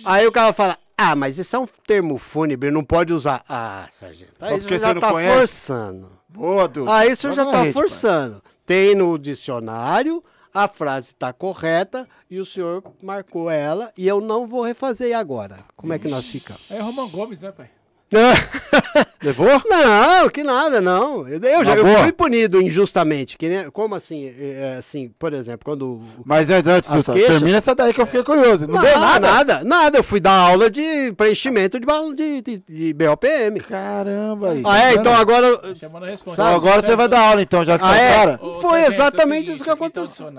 Aí 0.04 0.26
o 0.28 0.32
cara 0.32 0.54
fala: 0.54 0.78
Ah, 0.98 1.16
mas 1.16 1.38
isso 1.38 1.56
é 1.56 1.60
um 1.60 1.68
termo 1.86 2.18
fúnebre, 2.18 2.72
não 2.72 2.84
pode 2.84 3.14
usar. 3.14 3.44
Ah, 3.48 3.86
sargento. 3.90 4.32
Aí 4.40 4.50
Só 4.52 4.58
porque 4.60 4.78
senhor 4.78 4.80
já 4.80 4.88
você 4.88 4.94
não 4.96 5.02
tá 5.02 5.12
conhece? 5.12 5.38
forçando. 5.38 6.12
Boa. 6.30 6.70
Aí 6.90 7.14
o 7.14 7.16
senhor 7.16 7.34
Joga 7.36 7.46
já 7.52 7.52
tá 7.58 7.62
rede, 7.64 7.74
pai. 7.74 7.82
forçando. 7.84 8.44
Tem 8.66 8.96
no 8.96 9.18
dicionário, 9.18 10.24
a 10.56 10.70
frase 10.70 11.08
está 11.08 11.34
correta 11.34 12.08
e 12.30 12.40
o 12.40 12.46
senhor 12.46 12.82
marcou 13.04 13.50
ela 13.50 13.92
e 13.98 14.08
eu 14.08 14.22
não 14.22 14.48
vou 14.48 14.62
refazer 14.64 15.16
agora. 15.16 15.60
Como 15.76 15.92
é 15.92 16.00
que 16.00 16.08
nós 16.08 16.26
ficamos? 16.26 16.72
É 16.72 16.80
Roman 16.80 17.10
Gomes, 17.10 17.42
né, 17.42 17.52
pai? 17.52 17.70
Levou? 19.22 19.48
Não, 19.66 20.30
que 20.30 20.44
nada, 20.44 20.80
não. 20.82 21.28
Eu, 21.28 21.40
eu 21.42 21.66
já 21.66 21.76
eu 21.76 21.98
fui 22.00 22.12
punido 22.12 22.62
injustamente. 22.62 23.38
Que 23.38 23.50
nem- 23.50 23.72
como 23.72 23.96
assim? 23.96 24.28
É, 24.28 24.74
é, 24.76 24.78
assim, 24.78 25.12
por 25.18 25.34
exemplo, 25.34 25.62
quando. 25.66 26.02
Mas 26.24 26.50
é, 26.52 26.58
antes, 26.58 26.92
As 26.92 26.98
Duta, 26.98 27.14
queixas? 27.14 27.32
termina 27.32 27.58
essa 27.58 27.74
daí 27.74 27.92
que 27.94 28.00
eu 28.00 28.06
fiquei 28.06 28.24
curioso. 28.24 28.68
Não, 28.68 28.80
deu 28.82 29.00
nada? 29.00 29.28
nada, 29.32 29.64
nada. 29.64 29.98
Eu 29.98 30.04
fui 30.04 30.20
dar 30.20 30.32
aula 30.38 30.70
de 30.70 31.12
preenchimento 31.18 31.80
de, 31.80 31.86
de, 32.14 32.42
de, 32.42 32.64
de 32.70 32.94
BOPM. 32.94 33.60
Caramba. 33.68 34.52
aí. 34.52 34.62
Ah, 34.64 34.80
é? 34.90 34.94
Então 34.94 35.14
agora. 35.16 35.48
Então 36.28 36.56
agora 36.56 36.82
você 36.84 36.96
vai 36.96 37.08
dar 37.08 37.20
aula, 37.30 37.42
então, 37.42 37.66
já 37.66 37.80
que 37.80 37.84
Ah, 37.86 37.94
você 37.94 38.00
é 38.00 38.14
cara. 38.16 38.40
Ô, 38.42 38.60
Foi 38.60 38.82
exatamente 38.86 39.50
isso 39.52 39.60
que 39.64 39.66
tá 39.70 39.74
aconteceu. 39.74 40.32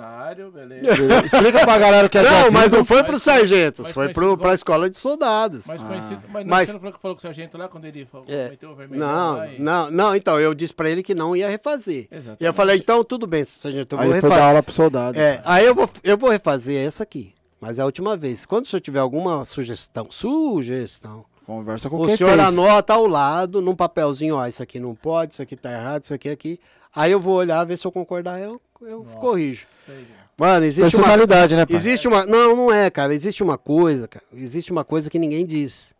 beleza. 0.52 0.86
Explica 1.26 1.64
pra 1.64 1.78
galera 1.78 2.06
o 2.06 2.10
que 2.10 2.18
é 2.18 2.22
Não, 2.22 2.50
mas 2.52 2.70
não 2.70 2.84
foi 2.84 2.98
mas 2.98 3.06
para 3.06 3.16
os 3.16 3.24
foi- 3.24 3.32
sargentos, 3.34 3.90
foi 3.90 4.12
pro, 4.12 4.36
pra 4.38 4.54
escola 4.54 4.88
de 4.88 4.96
soldados. 4.96 5.64
Conhecido. 5.66 6.22
Mas, 6.28 6.44
não, 6.44 6.50
Mas- 6.50 6.68
você 6.68 6.72
não 6.74 6.80
falou 6.80 6.92
que 6.94 7.00
falou 7.02 7.14
com 7.16 7.18
o 7.18 7.22
sargento 7.22 7.58
lá 7.58 7.65
quando 7.68 7.85
ele 7.87 8.05
falou, 8.07 8.26
É. 8.29 8.50
meteu 8.50 8.70
o 8.70 8.74
vermelho 8.74 9.00
Não, 9.00 9.37
lá 9.37 9.48
e... 9.48 9.61
não, 9.61 9.90
não, 9.90 10.16
então 10.16 10.38
eu 10.40 10.55
disse 10.55 10.72
pra 10.74 10.88
ele 10.90 11.02
que 11.02 11.14
não 11.14 11.35
ia 11.37 11.48
refazer. 11.48 12.09
Exatamente. 12.11 12.42
E 12.42 12.44
eu 12.46 12.52
falei, 12.55 12.76
então 12.79 13.02
tudo 13.05 13.26
bem, 13.26 13.44
sargento, 13.44 13.94
eu 13.94 13.98
vou 13.98 14.05
Aí 14.05 14.09
foi 14.09 14.16
refazer. 14.29 14.37
dar 14.38 14.48
aula 14.48 14.62
pro 14.62 14.72
soldado. 14.74 15.18
É, 15.18 15.40
aí 15.44 15.64
eu 15.66 15.74
vou, 15.74 15.88
eu 16.02 16.16
vou 16.18 16.31
refazer 16.31 16.87
essa 16.87 17.02
aqui. 17.02 17.35
Mas 17.61 17.79
é 17.79 17.83
a 17.83 17.87
última 17.87 18.16
vez. 18.16 18.44
Quando 18.44 18.66
o 18.66 18.68
senhor 18.68 18.81
tiver 18.81 18.98
alguma 19.00 19.44
sugestão, 19.44 20.09
sugestão, 20.11 21.24
Conversa 21.46 21.88
com 21.88 21.96
o 22.02 22.07
quem 22.07 22.16
senhor 22.16 22.31
fez. 22.37 22.40
anota 22.48 22.92
ao 22.94 23.07
lado, 23.07 23.62
num 23.62 23.74
papelzinho, 23.74 24.35
ó, 24.35 24.46
isso 24.46 24.62
aqui 24.62 24.81
não 24.81 24.94
pode, 24.96 25.35
isso 25.35 25.42
aqui 25.42 25.55
tá 25.57 25.70
errado, 25.72 26.02
isso 26.05 26.12
aqui 26.12 26.29
é 26.29 26.33
aqui. 26.33 26.59
Aí 26.94 27.12
eu 27.12 27.20
vou 27.20 27.35
olhar, 27.35 27.62
ver 27.64 27.76
se 27.79 27.87
eu 27.87 27.92
concordar, 27.92 28.40
eu, 28.40 28.61
eu 28.83 29.05
Nossa, 29.05 29.16
corrijo. 29.18 29.64
sei, 29.87 30.00
já. 30.00 30.26
Mano, 30.38 30.66
existe 30.66 30.96
uma, 30.96 31.16
né, 31.16 31.26
pai? 31.64 31.76
existe 31.76 32.09
uma. 32.09 32.26
Não, 32.26 32.55
não 32.57 32.72
é, 32.72 32.90
cara. 32.90 33.14
Existe 33.14 33.42
uma 33.42 33.57
coisa, 33.57 34.07
cara. 34.07 34.24
Existe 34.35 34.70
uma 34.70 34.85
coisa 34.85 35.09
que 35.09 35.18
ninguém 35.18 35.46
diz. 35.46 35.94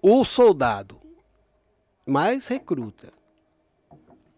O 0.00 0.24
soldado 0.24 1.00
mais 2.06 2.46
recruta 2.46 3.12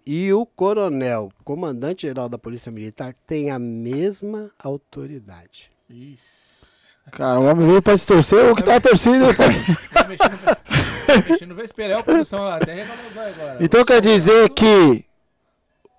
e 0.07 0.33
o 0.33 0.47
coronel, 0.47 1.31
comandante-geral 1.45 2.29
da 2.29 2.39
Polícia 2.39 2.73
Militar, 2.73 3.15
tem 3.27 3.51
a 3.51 3.59
mesma 3.59 4.51
autoridade. 4.59 5.71
Isso. 5.89 6.97
Cara, 7.13 7.41
o 7.41 7.45
homem 7.45 7.67
veio 7.67 7.83
pra 7.83 7.97
se 7.99 8.07
torcer, 8.07 8.51
o 8.51 8.57
que 8.57 8.63
tá 8.63 8.81
torcendo, 8.81 9.27
né? 9.27 9.35
Tá 9.93 10.09
mexendo, 10.09 10.39
tá 10.39 11.31
mexendo 11.31 11.63
esperar 11.63 12.01
a 12.01 12.03
produção 12.03 12.41
lá, 12.41 12.57
até 12.57 12.75
reclamar 12.75 13.29
agora. 13.29 13.59
Então 13.61 13.85
quer 13.85 14.01
dizer 14.01 14.49
que 14.51 15.05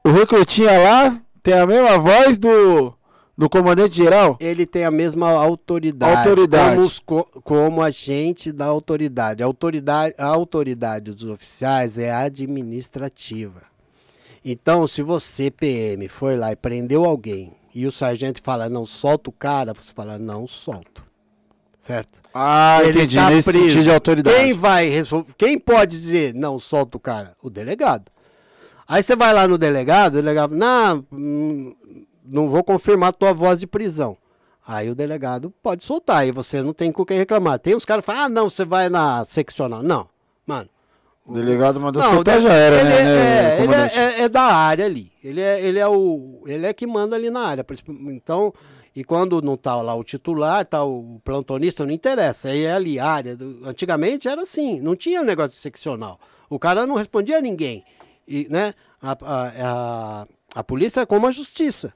o 0.04 0.10
recrutinha 0.10 0.72
lá 0.78 1.22
tem 1.44 1.54
a 1.54 1.68
mesma 1.68 1.98
voz 1.98 2.38
do, 2.38 2.94
Do 3.38 3.50
comandante 3.50 3.96
geral? 3.96 4.38
Ele 4.40 4.66
tem 4.66 4.84
a 4.86 4.92
mesma 4.92 5.30
autoridade. 5.32 6.18
Autoridade. 6.30 6.76
Como, 6.76 6.88
os 6.88 7.00
co- 7.00 7.28
como 7.44 7.82
agente 7.82 8.52
da 8.52 8.66
autoridade. 8.66 9.42
A 9.42 9.46
autoridade. 9.46 10.14
A 10.18 10.26
autoridade 10.28 11.12
dos 11.12 11.24
oficiais 11.24 11.98
é 11.98 12.12
administrativa. 12.12 13.62
Então, 14.44 14.88
se 14.88 15.02
você, 15.02 15.50
PM, 15.52 16.08
for 16.08 16.38
lá 16.38 16.52
e 16.52 16.56
prendeu 16.56 17.06
alguém 17.06 17.54
e 17.74 17.86
o 17.88 17.92
sargento 17.92 18.42
fala 18.44 18.68
não 18.68 18.86
solta 18.86 19.30
o 19.30 19.34
cara, 19.34 19.74
você 19.74 19.94
fala 19.94 20.18
não 20.18 20.48
solto. 20.48 21.04
Certo? 21.80 22.20
Ah, 22.34 22.80
Ele 22.82 22.90
entendi. 22.90 23.16
tá 23.16 23.30
Nesse 23.30 23.50
preso. 23.52 23.66
sentido 23.68 23.84
de 23.84 23.92
autoridade. 23.92 24.36
Quem 24.38 24.54
vai 24.54 24.88
resolver? 24.88 25.32
Quem 25.38 25.58
pode 25.58 25.92
dizer 26.00 26.34
não 26.34 26.60
solta 26.60 26.98
o 26.98 27.00
cara? 27.00 27.36
O 27.42 27.50
delegado. 27.50 28.12
Aí 28.88 29.02
você 29.02 29.16
vai 29.16 29.34
lá 29.34 29.48
no 29.48 29.58
delegado, 29.58 30.14
o 30.16 30.18
delegado, 30.18 30.56
não, 30.56 31.06
hum, 31.12 31.74
não 32.26 32.50
vou 32.50 32.64
confirmar 32.64 33.14
tua 33.14 33.34
voz 33.34 33.60
de 33.60 33.68
prisão. 33.68 34.18
Aí 34.66 34.90
o 34.90 34.96
delegado 34.96 35.52
pode 35.62 35.84
soltar, 35.84 36.18
aí 36.18 36.32
você 36.32 36.62
não 36.62 36.72
tem 36.74 36.92
com 36.92 37.04
quem 37.06 37.18
reclamar. 37.18 37.58
Tem 37.60 37.76
os 37.76 37.84
caras 37.84 38.04
que 38.06 38.12
falam, 38.12 38.24
ah, 38.26 38.30
não, 38.30 38.50
você 38.50 38.64
vai 38.64 38.90
na 38.90 39.26
seccional. 39.26 39.82
Não, 39.82 40.08
mano. 40.46 40.70
O 41.26 41.34
delegado 41.34 41.80
mandou 41.80 42.02
Não, 42.02 42.12
soltar, 42.16 42.38
de- 42.38 42.44
já 42.44 42.54
era, 42.54 42.76
ele 42.80 42.90
né? 42.90 42.96
é, 43.00 43.04
né, 43.06 43.60
é, 43.60 43.64
ele 43.64 43.74
é, 43.74 44.20
é- 44.20 44.22
é 44.24 44.30
da 44.30 44.42
área 44.44 44.86
ali. 44.86 45.12
Ele 45.24 45.40
é, 45.42 45.62
ele 45.62 45.80
é 45.80 45.88
o. 45.88 46.44
Ele 46.48 46.66
é 46.66 46.74
que 46.74 46.86
manda 46.88 47.16
ali 47.16 47.30
na 47.30 47.42
área. 47.42 47.66
Então, 48.10 48.52
e 48.96 49.04
quando 49.04 49.42
não 49.42 49.56
tá 49.56 49.80
lá 49.82 49.94
o 49.96 50.04
titular, 50.04 50.66
tá 50.66 50.84
o 50.84 51.22
plantonista, 51.24 51.86
não 51.86 51.92
interessa. 51.94 52.50
Aí 52.50 52.64
é 52.66 52.74
ali, 52.74 53.00
a 53.00 53.06
área. 53.06 53.36
do- 53.38 53.62
antigamente 53.66 54.28
era 54.28 54.42
assim, 54.42 54.80
não 54.82 54.96
tinha 54.96 55.24
negócio 55.24 55.52
de 55.52 55.58
seccional. 55.58 56.20
O 56.50 56.58
cara 56.60 56.86
não 56.88 56.96
respondia 56.96 57.38
a 57.38 57.42
ninguém. 57.42 57.84
E, 58.28 58.48
né? 58.50 58.74
A, 59.02 59.12
a, 59.12 59.52
a, 60.22 60.28
a 60.56 60.64
polícia 60.64 61.02
é 61.02 61.06
como 61.06 61.28
a 61.28 61.32
justiça. 61.32 61.94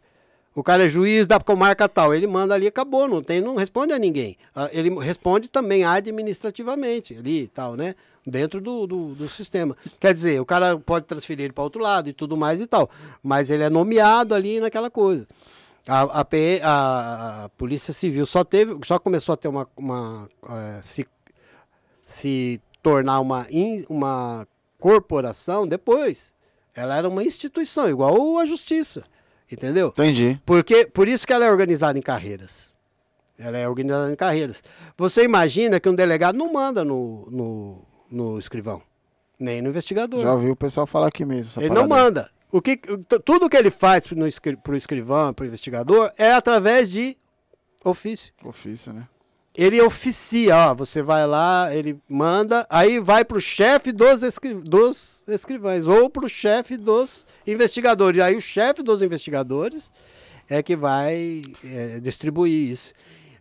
O 0.56 0.64
cara 0.64 0.86
é 0.86 0.90
juiz 0.90 1.28
da 1.28 1.38
comarca 1.38 1.88
tal, 1.90 2.14
ele 2.16 2.26
manda 2.26 2.54
ali, 2.56 2.66
acabou, 2.66 3.08
não 3.10 3.22
tem, 3.22 3.42
não 3.42 3.56
responde 3.56 3.92
a 3.92 4.00
ninguém. 4.00 4.38
Ah, 4.56 4.70
Ele 4.72 4.90
responde 5.00 5.50
também 5.50 5.84
administrativamente 5.84 7.14
ali 7.14 7.42
e 7.44 7.48
tal, 7.48 7.76
né? 7.76 7.94
Dentro 8.26 8.62
do, 8.62 8.88
do, 8.88 9.16
do 9.16 9.28
sistema. 9.28 9.76
Quer 10.00 10.14
dizer, 10.14 10.40
o 10.40 10.46
cara 10.46 10.78
pode 10.80 11.06
transferir 11.06 11.44
ele 11.44 11.54
para 11.54 11.64
outro 11.64 11.82
lado 11.82 12.10
e 12.10 12.14
tudo 12.14 12.38
mais 12.38 12.62
e 12.62 12.66
tal. 12.68 12.90
Mas 13.22 13.50
ele 13.52 13.64
é 13.64 13.70
nomeado 13.70 14.34
ali 14.34 14.60
naquela 14.62 14.90
coisa. 14.90 15.28
A, 15.88 16.02
a, 16.22 16.26
PE 16.26 16.62
a- 16.64 17.44
a 17.46 17.50
Polícia 17.50 17.94
Civil 17.94 18.26
só 18.26 18.44
teve, 18.44 18.80
só 18.86 18.98
começou 18.98 19.34
a 19.34 19.38
ter 19.38 19.48
uma, 19.50 19.68
uma 19.78 20.28
eh, 20.50 20.80
se, 20.82 21.06
se 22.06 22.62
tornar 22.82 23.20
uma, 23.20 23.46
in- 23.52 23.86
uma 23.90 24.48
corporação 24.80 25.68
depois. 25.68 26.34
Ela 26.74 26.96
era 26.98 27.08
uma 27.10 27.24
instituição, 27.24 27.88
igual 27.90 28.38
a 28.40 28.46
Justiça. 28.46 29.04
Entendeu? 29.52 29.90
Entendi. 29.90 30.40
Porque, 30.46 30.86
por 30.86 31.08
isso 31.08 31.26
que 31.26 31.34
ela 31.34 31.46
é 31.46 31.52
organizada 31.52 31.98
em 31.98 32.02
carreiras. 32.02 32.74
Ela 33.38 33.58
é 33.58 33.68
organizada 33.68 34.12
em 34.12 34.16
carreiras. 34.16 34.64
Você 34.98 35.24
imagina 35.24 35.80
que 35.80 35.90
um 35.90 35.96
delegado 35.96 36.38
não 36.38 36.52
manda 36.52 36.84
no, 36.84 37.28
no, 37.30 37.86
no 38.10 38.40
escrivão, 38.40 38.82
nem 39.40 39.62
no 39.62 39.70
investigador. 39.70 40.22
Já 40.24 40.34
ouvi 40.34 40.50
o 40.50 40.56
pessoal 40.56 40.88
falar 40.88 41.08
aqui 41.08 41.26
mesmo. 41.26 41.52
ele 41.62 41.70
não 41.70 41.88
parada 41.88 41.96
aí. 41.96 42.04
manda. 42.04 42.32
O 42.52 42.62
que, 42.62 42.78
tudo 43.26 43.50
que 43.50 43.58
ele 43.58 43.70
faz 43.70 44.08
para 44.08 44.18
o 44.18 44.76
escrivão, 44.76 45.34
para 45.34 45.44
o 45.44 45.48
investigador, 45.48 46.12
é 46.18 46.32
através 46.32 46.90
de 46.90 47.18
ofício. 47.84 48.34
Ofício, 48.44 48.94
né? 48.94 49.08
Ele 49.58 49.82
oficia, 49.82 50.56
ó, 50.58 50.76
você 50.76 51.02
vai 51.02 51.26
lá, 51.26 51.74
ele 51.74 51.98
manda, 52.10 52.68
aí 52.70 53.00
vai 53.00 53.24
para 53.24 53.38
o 53.38 53.42
chefe 53.42 53.94
dos, 53.94 54.22
escri 54.22 54.54
dos 54.54 55.24
escrivães, 55.28 55.88
ou 55.88 56.10
para 56.10 56.26
o 56.26 56.30
chefe 56.30 56.76
dos 56.76 57.26
investigadores. 57.48 58.22
Aí 58.22 58.36
o 58.36 58.42
chefe 58.42 58.84
dos 58.84 59.02
investigadores 59.02 59.90
é 60.50 60.62
que 60.62 60.76
vai 60.76 61.44
é, 61.64 62.00
distribuir 62.02 62.72
isso. 62.72 62.94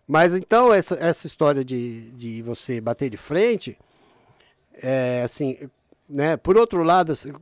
Mas 0.06 0.34
então, 0.34 0.72
essa, 0.72 0.94
essa 0.96 1.26
história 1.26 1.64
de, 1.64 2.10
de 2.12 2.42
você 2.42 2.80
bater 2.80 3.10
de 3.10 3.16
frente, 3.16 3.76
é 4.80 5.22
assim, 5.24 5.58
né? 6.08 6.36
Por 6.36 6.56
outro 6.56 6.82
lado, 6.82 7.10
assim, 7.10 7.32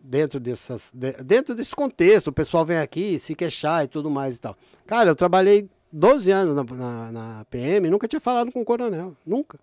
dentro, 0.00 0.38
dessas, 0.38 0.90
de- 0.92 1.12
dentro 1.24 1.54
desse 1.54 1.74
contexto, 1.74 2.28
o 2.28 2.32
pessoal 2.32 2.64
vem 2.64 2.78
aqui 2.78 3.18
se 3.18 3.34
queixar 3.34 3.84
e 3.84 3.88
tudo 3.88 4.10
mais 4.10 4.36
e 4.36 4.40
tal. 4.40 4.56
Cara, 4.86 5.08
eu 5.10 5.16
trabalhei 5.16 5.68
12 5.92 6.30
anos 6.30 6.54
na, 6.56 6.64
na, 6.64 7.12
na 7.12 7.44
PM 7.46 7.88
nunca 7.90 8.06
tinha 8.08 8.20
falado 8.20 8.52
com 8.52 8.60
o 8.60 8.64
coronel. 8.64 9.14
Nunca. 9.26 9.58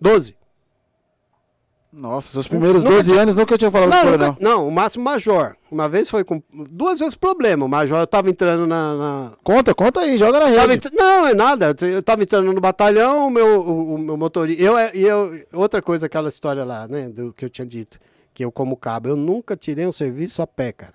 12. 0.00 0.36
Nossa, 1.92 2.32
seus 2.32 2.46
primeiros 2.46 2.82
Nunca 2.84 2.96
12 2.96 3.16
anos 3.16 3.34
nunca 3.34 3.56
tinha 3.56 3.70
falado 3.70 3.88
com 3.90 3.94
o 3.94 3.98
Não, 3.98 4.04
coronel. 4.04 4.28
nunca- 4.32 4.42
não, 4.44 4.68
o 4.68 4.70
máximo 4.72 5.04
major. 5.04 5.56
Uma 5.70 5.88
vez 5.88 6.10
foi 6.10 6.24
com. 6.24 6.42
Duas 6.52 6.98
vezes 6.98 7.14
problema. 7.14 7.64
O 7.64 7.68
major 7.68 7.98
eu 8.00 8.06
tava 8.06 8.28
entrando 8.28 8.66
na. 8.66 8.94
na- 8.94 9.32
Conta, 9.42 9.74
conta 9.74 10.00
aí, 10.00 10.18
joga 10.18 10.38
na 10.40 10.46
rede. 10.46 10.74
entr- 10.74 10.92
Não, 10.94 11.26
é 11.26 11.32
nada. 11.34 11.74
Eu 11.80 12.02
tava 12.02 12.22
entrando 12.22 12.52
no 12.52 12.60
batalhão, 12.60 13.28
o 13.28 13.30
meu, 13.30 13.60
o, 13.62 13.94
o 13.94 13.98
meu 13.98 14.16
motorista. 14.16 14.62
Eu, 14.62 14.76
eu, 14.76 15.46
outra 15.54 15.80
coisa, 15.80 16.04
aquela 16.04 16.28
história 16.28 16.64
lá, 16.64 16.86
né? 16.86 17.08
Do 17.08 17.32
que 17.32 17.44
eu 17.46 17.50
tinha 17.50 17.66
dito. 17.66 17.98
Que 18.34 18.44
eu, 18.44 18.52
como 18.52 18.76
cabo, 18.76 19.08
eu 19.08 19.16
nunca 19.16 19.56
tirei 19.56 19.86
um 19.86 19.92
serviço 19.92 20.42
a 20.42 20.46
pé, 20.46 20.72
cara. 20.72 20.94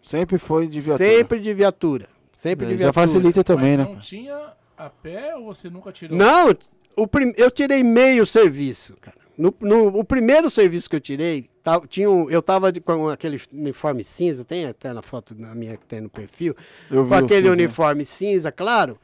Sempre 0.00 0.38
foi 0.38 0.68
de 0.68 0.78
viatura. 0.78 1.08
Sempre 1.08 1.40
de 1.40 1.52
viatura. 1.52 2.08
Sempre 2.36 2.66
de 2.66 2.72
Já 2.72 2.78
viatura. 2.78 2.92
facilita 3.06 3.42
também, 3.42 3.76
Mas 3.78 3.86
né? 3.88 3.92
não 3.94 4.00
tinha 4.00 4.52
a 4.76 4.88
pé 4.90 5.34
ou 5.34 5.46
você 5.46 5.68
nunca 5.70 5.90
tirou? 5.90 6.16
Não, 6.16 6.54
o 6.94 7.06
prim- 7.08 7.32
eu 7.36 7.50
tirei 7.50 7.82
meio 7.82 8.24
serviço, 8.26 8.94
cara. 9.00 9.16
No, 9.38 9.52
no- 9.60 9.88
o 9.98 10.04
primeiro 10.04 10.48
serviço 10.50 10.88
que 10.88 10.96
eu 10.96 11.00
tirei, 11.00 11.48
tá- 11.62 11.80
tinha 11.88 12.10
um- 12.10 12.30
eu 12.30 12.40
tava 12.42 12.70
de- 12.70 12.80
com 12.80 13.08
aquele 13.08 13.40
uniforme 13.52 14.04
cinza, 14.04 14.44
tem 14.44 14.66
até 14.66 14.92
na 14.92 15.02
foto 15.02 15.34
na 15.34 15.54
minha 15.54 15.76
que 15.76 15.86
tem 15.86 16.00
no 16.00 16.08
perfil, 16.10 16.54
Eu 16.90 17.06
com 17.06 17.14
aquele 17.14 17.40
cinza. 17.48 17.52
uniforme 17.52 18.04
cinza, 18.04 18.52
claro, 18.52 18.98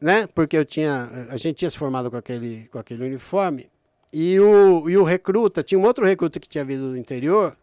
né? 0.00 0.26
Porque 0.34 0.56
eu 0.56 0.64
tinha, 0.64 1.26
a 1.30 1.36
gente 1.36 1.56
tinha 1.56 1.70
se 1.70 1.76
formado 1.78 2.10
com 2.10 2.16
aquele, 2.18 2.68
com 2.70 2.78
aquele 2.78 3.02
uniforme. 3.04 3.68
E 4.12 4.38
o, 4.40 4.88
e 4.90 4.96
o 4.96 5.04
recruta, 5.04 5.62
tinha 5.62 5.78
um 5.78 5.84
outro 5.84 6.04
recruta 6.04 6.38
que 6.40 6.48
tinha 6.48 6.64
vindo 6.64 6.90
do 6.90 6.96
interior, 6.96 7.56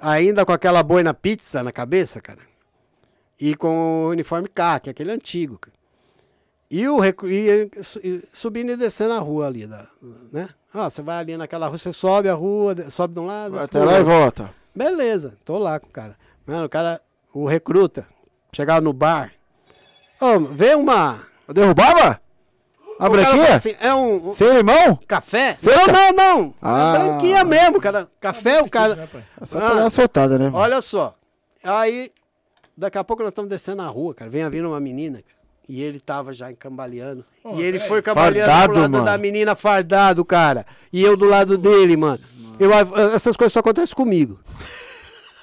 ainda 0.00 0.44
com 0.44 0.52
aquela 0.52 0.82
boina 0.82 1.14
pizza 1.14 1.62
na 1.62 1.70
cabeça, 1.72 2.20
cara. 2.20 2.40
E 3.44 3.56
com 3.56 4.04
o 4.04 4.10
uniforme 4.10 4.48
CAC, 4.48 4.88
aquele 4.88 5.10
antigo. 5.10 5.58
E 6.70 6.86
o 6.86 7.00
e, 7.04 7.70
su- 7.82 7.98
e 7.98 8.22
subindo 8.32 8.70
e 8.70 8.76
descendo 8.76 9.14
a 9.14 9.18
rua 9.18 9.48
ali, 9.48 9.66
da, 9.66 9.84
né? 10.32 10.48
Ah, 10.72 10.88
você 10.88 11.02
vai 11.02 11.18
ali 11.18 11.36
naquela 11.36 11.66
rua, 11.66 11.76
você 11.76 11.92
sobe 11.92 12.28
a 12.28 12.34
rua, 12.34 12.88
sobe 12.88 13.14
de 13.14 13.20
um 13.20 13.26
lado, 13.26 13.56
Vai 13.56 13.64
até 13.64 13.80
lá 13.82 13.98
e 13.98 14.04
volta. 14.04 14.48
Beleza, 14.72 15.36
tô 15.44 15.58
lá 15.58 15.80
com 15.80 15.88
o 15.88 15.90
cara. 15.90 16.16
Mano, 16.46 16.66
o 16.66 16.68
cara, 16.68 17.00
o 17.34 17.44
recruta, 17.44 18.06
chegava 18.54 18.80
no 18.80 18.92
bar. 18.92 19.32
Ô, 20.20 20.38
vê 20.38 20.76
uma. 20.76 21.20
Derrubava? 21.52 22.20
A 22.96 23.06
o 23.08 23.10
branquinha? 23.10 23.56
assim, 23.56 23.74
é 23.80 23.92
um, 23.92 24.32
Sem 24.32 24.52
limão? 24.56 24.94
café? 25.08 25.54
Seca? 25.54 25.90
Não, 25.90 26.12
não, 26.12 26.38
não. 26.38 26.54
Ah. 26.62 26.94
É 26.94 26.98
branquinha 26.98 27.42
mesmo, 27.44 27.80
cara. 27.80 28.08
Café, 28.20 28.62
o 28.62 28.70
cara. 28.70 28.94
Né? 28.94 29.08
É 29.40 29.44
só 29.44 29.58
pra 29.58 29.68
dar 29.74 29.80
uma 29.80 29.90
soltada, 29.90 30.38
né? 30.38 30.44
mano? 30.44 30.58
Olha 30.58 30.80
só. 30.80 31.12
Aí, 31.64 32.12
daqui 32.76 32.98
a 32.98 33.04
pouco 33.04 33.22
nós 33.22 33.30
estamos 33.30 33.48
descendo 33.50 33.82
a 33.82 33.86
rua, 33.86 34.14
cara. 34.14 34.30
Vem 34.30 34.48
vindo 34.50 34.68
uma 34.68 34.80
menina, 34.80 35.18
cara. 35.22 35.42
E 35.68 35.80
ele 35.82 36.00
tava 36.00 36.32
já 36.32 36.50
encambaleando. 36.50 37.24
Ô, 37.44 37.54
e 37.56 37.62
ele 37.62 37.78
peraí. 37.78 37.88
foi 37.88 38.02
cambaleando 38.02 38.50
Fardado, 38.50 38.72
pro 38.72 38.80
lado 38.82 38.92
mano. 38.92 39.04
da 39.04 39.16
menina 39.18 39.54
fardado, 39.54 40.24
cara. 40.24 40.66
E 40.92 41.02
eu 41.02 41.16
do 41.16 41.24
lado 41.24 41.56
dele, 41.56 41.96
mano. 41.96 42.18
Eu, 42.58 42.70
essas 43.14 43.36
coisas 43.36 43.52
só 43.52 43.60
acontecem 43.60 43.94
comigo. 43.94 44.38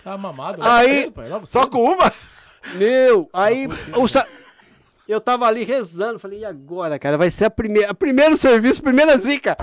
Tá 0.04 0.18
mamado. 0.18 0.62
Aí- 0.62 1.02
cedo, 1.04 1.12
pai, 1.14 1.28
Só 1.46 1.66
com 1.68 1.84
uma? 1.84 2.12
Meu, 2.76 3.30
aí 3.34 3.68
o 3.96 4.08
sa- 4.08 4.28
eu 5.08 5.20
tava 5.22 5.46
ali 5.48 5.64
rezando, 5.64 6.20
falei, 6.20 6.40
e 6.40 6.46
agora, 6.46 7.00
cara? 7.00 7.18
Vai 7.18 7.32
ser 7.32 7.46
a 7.46 7.50
primeira, 7.50 7.94
primeiro 7.94 8.38
serviço, 8.38 8.84
primeira 8.84 9.18
zica. 9.18 9.58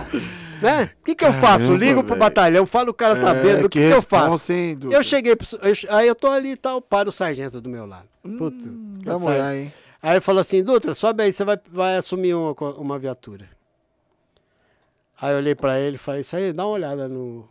Né? 0.60 0.90
O 1.00 1.04
que, 1.04 1.14
que 1.14 1.24
eu 1.24 1.32
faço? 1.32 1.64
Caramba, 1.66 1.84
Ligo 1.84 2.00
pro 2.02 2.08
velho. 2.14 2.20
batalhão, 2.20 2.66
falo 2.66 2.90
o 2.90 2.94
cara 2.94 3.14
tá 3.16 3.32
vendo, 3.32 3.66
o 3.66 3.68
que, 3.68 3.78
que 3.78 3.84
eu 3.94 4.02
faço? 4.02 4.52
Eu 4.90 5.02
cheguei, 5.02 5.36
pro- 5.36 5.46
eu 5.62 5.74
aí 5.96 6.06
eu 6.08 6.14
tô 6.14 6.28
ali 6.28 6.52
e 6.52 6.56
tal, 6.56 6.80
para 6.80 7.08
o 7.08 7.12
sargento 7.12 7.60
do 7.60 7.68
meu 7.68 7.84
lado. 7.86 8.08
Puta, 8.22 8.56
Vai 9.04 9.18
sabe? 9.18 9.20
molhar, 9.24 9.54
hein? 9.54 9.72
Aí 10.02 10.12
ele 10.12 10.20
falou 10.20 10.40
assim, 10.40 10.62
Dutra, 10.62 10.94
sobe 10.94 11.22
aí, 11.22 11.32
você 11.32 11.44
vai, 11.44 11.58
vai 11.70 11.96
assumir 11.96 12.34
uma, 12.34 12.52
uma 12.78 12.98
viatura. 12.98 13.48
Aí 15.20 15.32
eu 15.32 15.38
olhei 15.38 15.54
pra 15.54 15.78
ele 15.80 15.96
e 15.96 15.98
falei, 15.98 16.20
isso 16.20 16.36
aí, 16.36 16.52
dá 16.52 16.64
uma 16.66 16.72
olhada 16.74 17.08
no, 17.08 17.48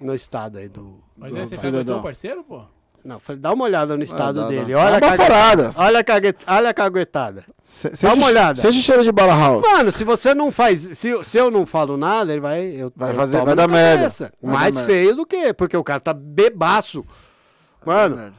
no 0.00 0.14
estado 0.14 0.58
aí 0.58 0.68
do... 0.68 0.98
Mas 1.16 1.32
do 1.32 1.40
aí 1.40 1.46
você 1.46 1.56
cidadão. 1.56 1.84
teu 1.94 2.02
parceiro, 2.02 2.42
pô? 2.42 2.62
Não, 3.04 3.18
falei, 3.18 3.40
dá 3.40 3.52
uma 3.52 3.64
olhada 3.64 3.96
no 3.96 4.02
estado 4.04 4.36
dá, 4.36 4.42
dá. 4.42 4.48
dele. 4.48 4.72
Dá 4.72 4.78
Olha, 4.78 4.90
uma 4.90 4.96
a 4.96 5.00
cague- 5.00 5.16
baforada. 5.18 5.70
olha, 5.76 5.98
a 5.98 6.04
cague- 6.04 6.34
olha 6.46 6.70
a 6.70 6.74
caguetada. 6.74 7.44
Se- 7.64 7.90
Dá 7.90 7.96
seja- 7.96 8.14
uma 8.14 8.26
olhada. 8.26 8.60
Seja 8.60 8.80
cheiro 8.80 9.02
de 9.02 9.10
bala 9.10 9.34
house. 9.34 9.66
Mano, 9.68 9.90
se 9.90 10.04
você 10.04 10.32
não 10.34 10.52
faz. 10.52 10.80
Se, 10.96 11.24
se 11.24 11.36
eu 11.38 11.50
não 11.50 11.66
falo 11.66 11.96
nada, 11.96 12.30
ele 12.32 12.40
vai. 12.40 12.64
Eu, 12.64 12.92
Vai 12.94 13.10
eu 13.10 13.14
fazer- 13.16 13.38
tomo 13.38 13.46
vai 13.46 13.54
dar 13.56 13.66
merda. 13.68 14.08
Vai 14.08 14.30
Mais 14.54 14.74
dar 14.74 14.80
merda. 14.82 14.92
feio 14.94 15.16
do 15.16 15.26
que? 15.26 15.52
Porque 15.52 15.76
o 15.76 15.82
cara 15.82 15.98
tá 16.00 16.12
bebaço. 16.14 17.04
Mano, 17.84 18.32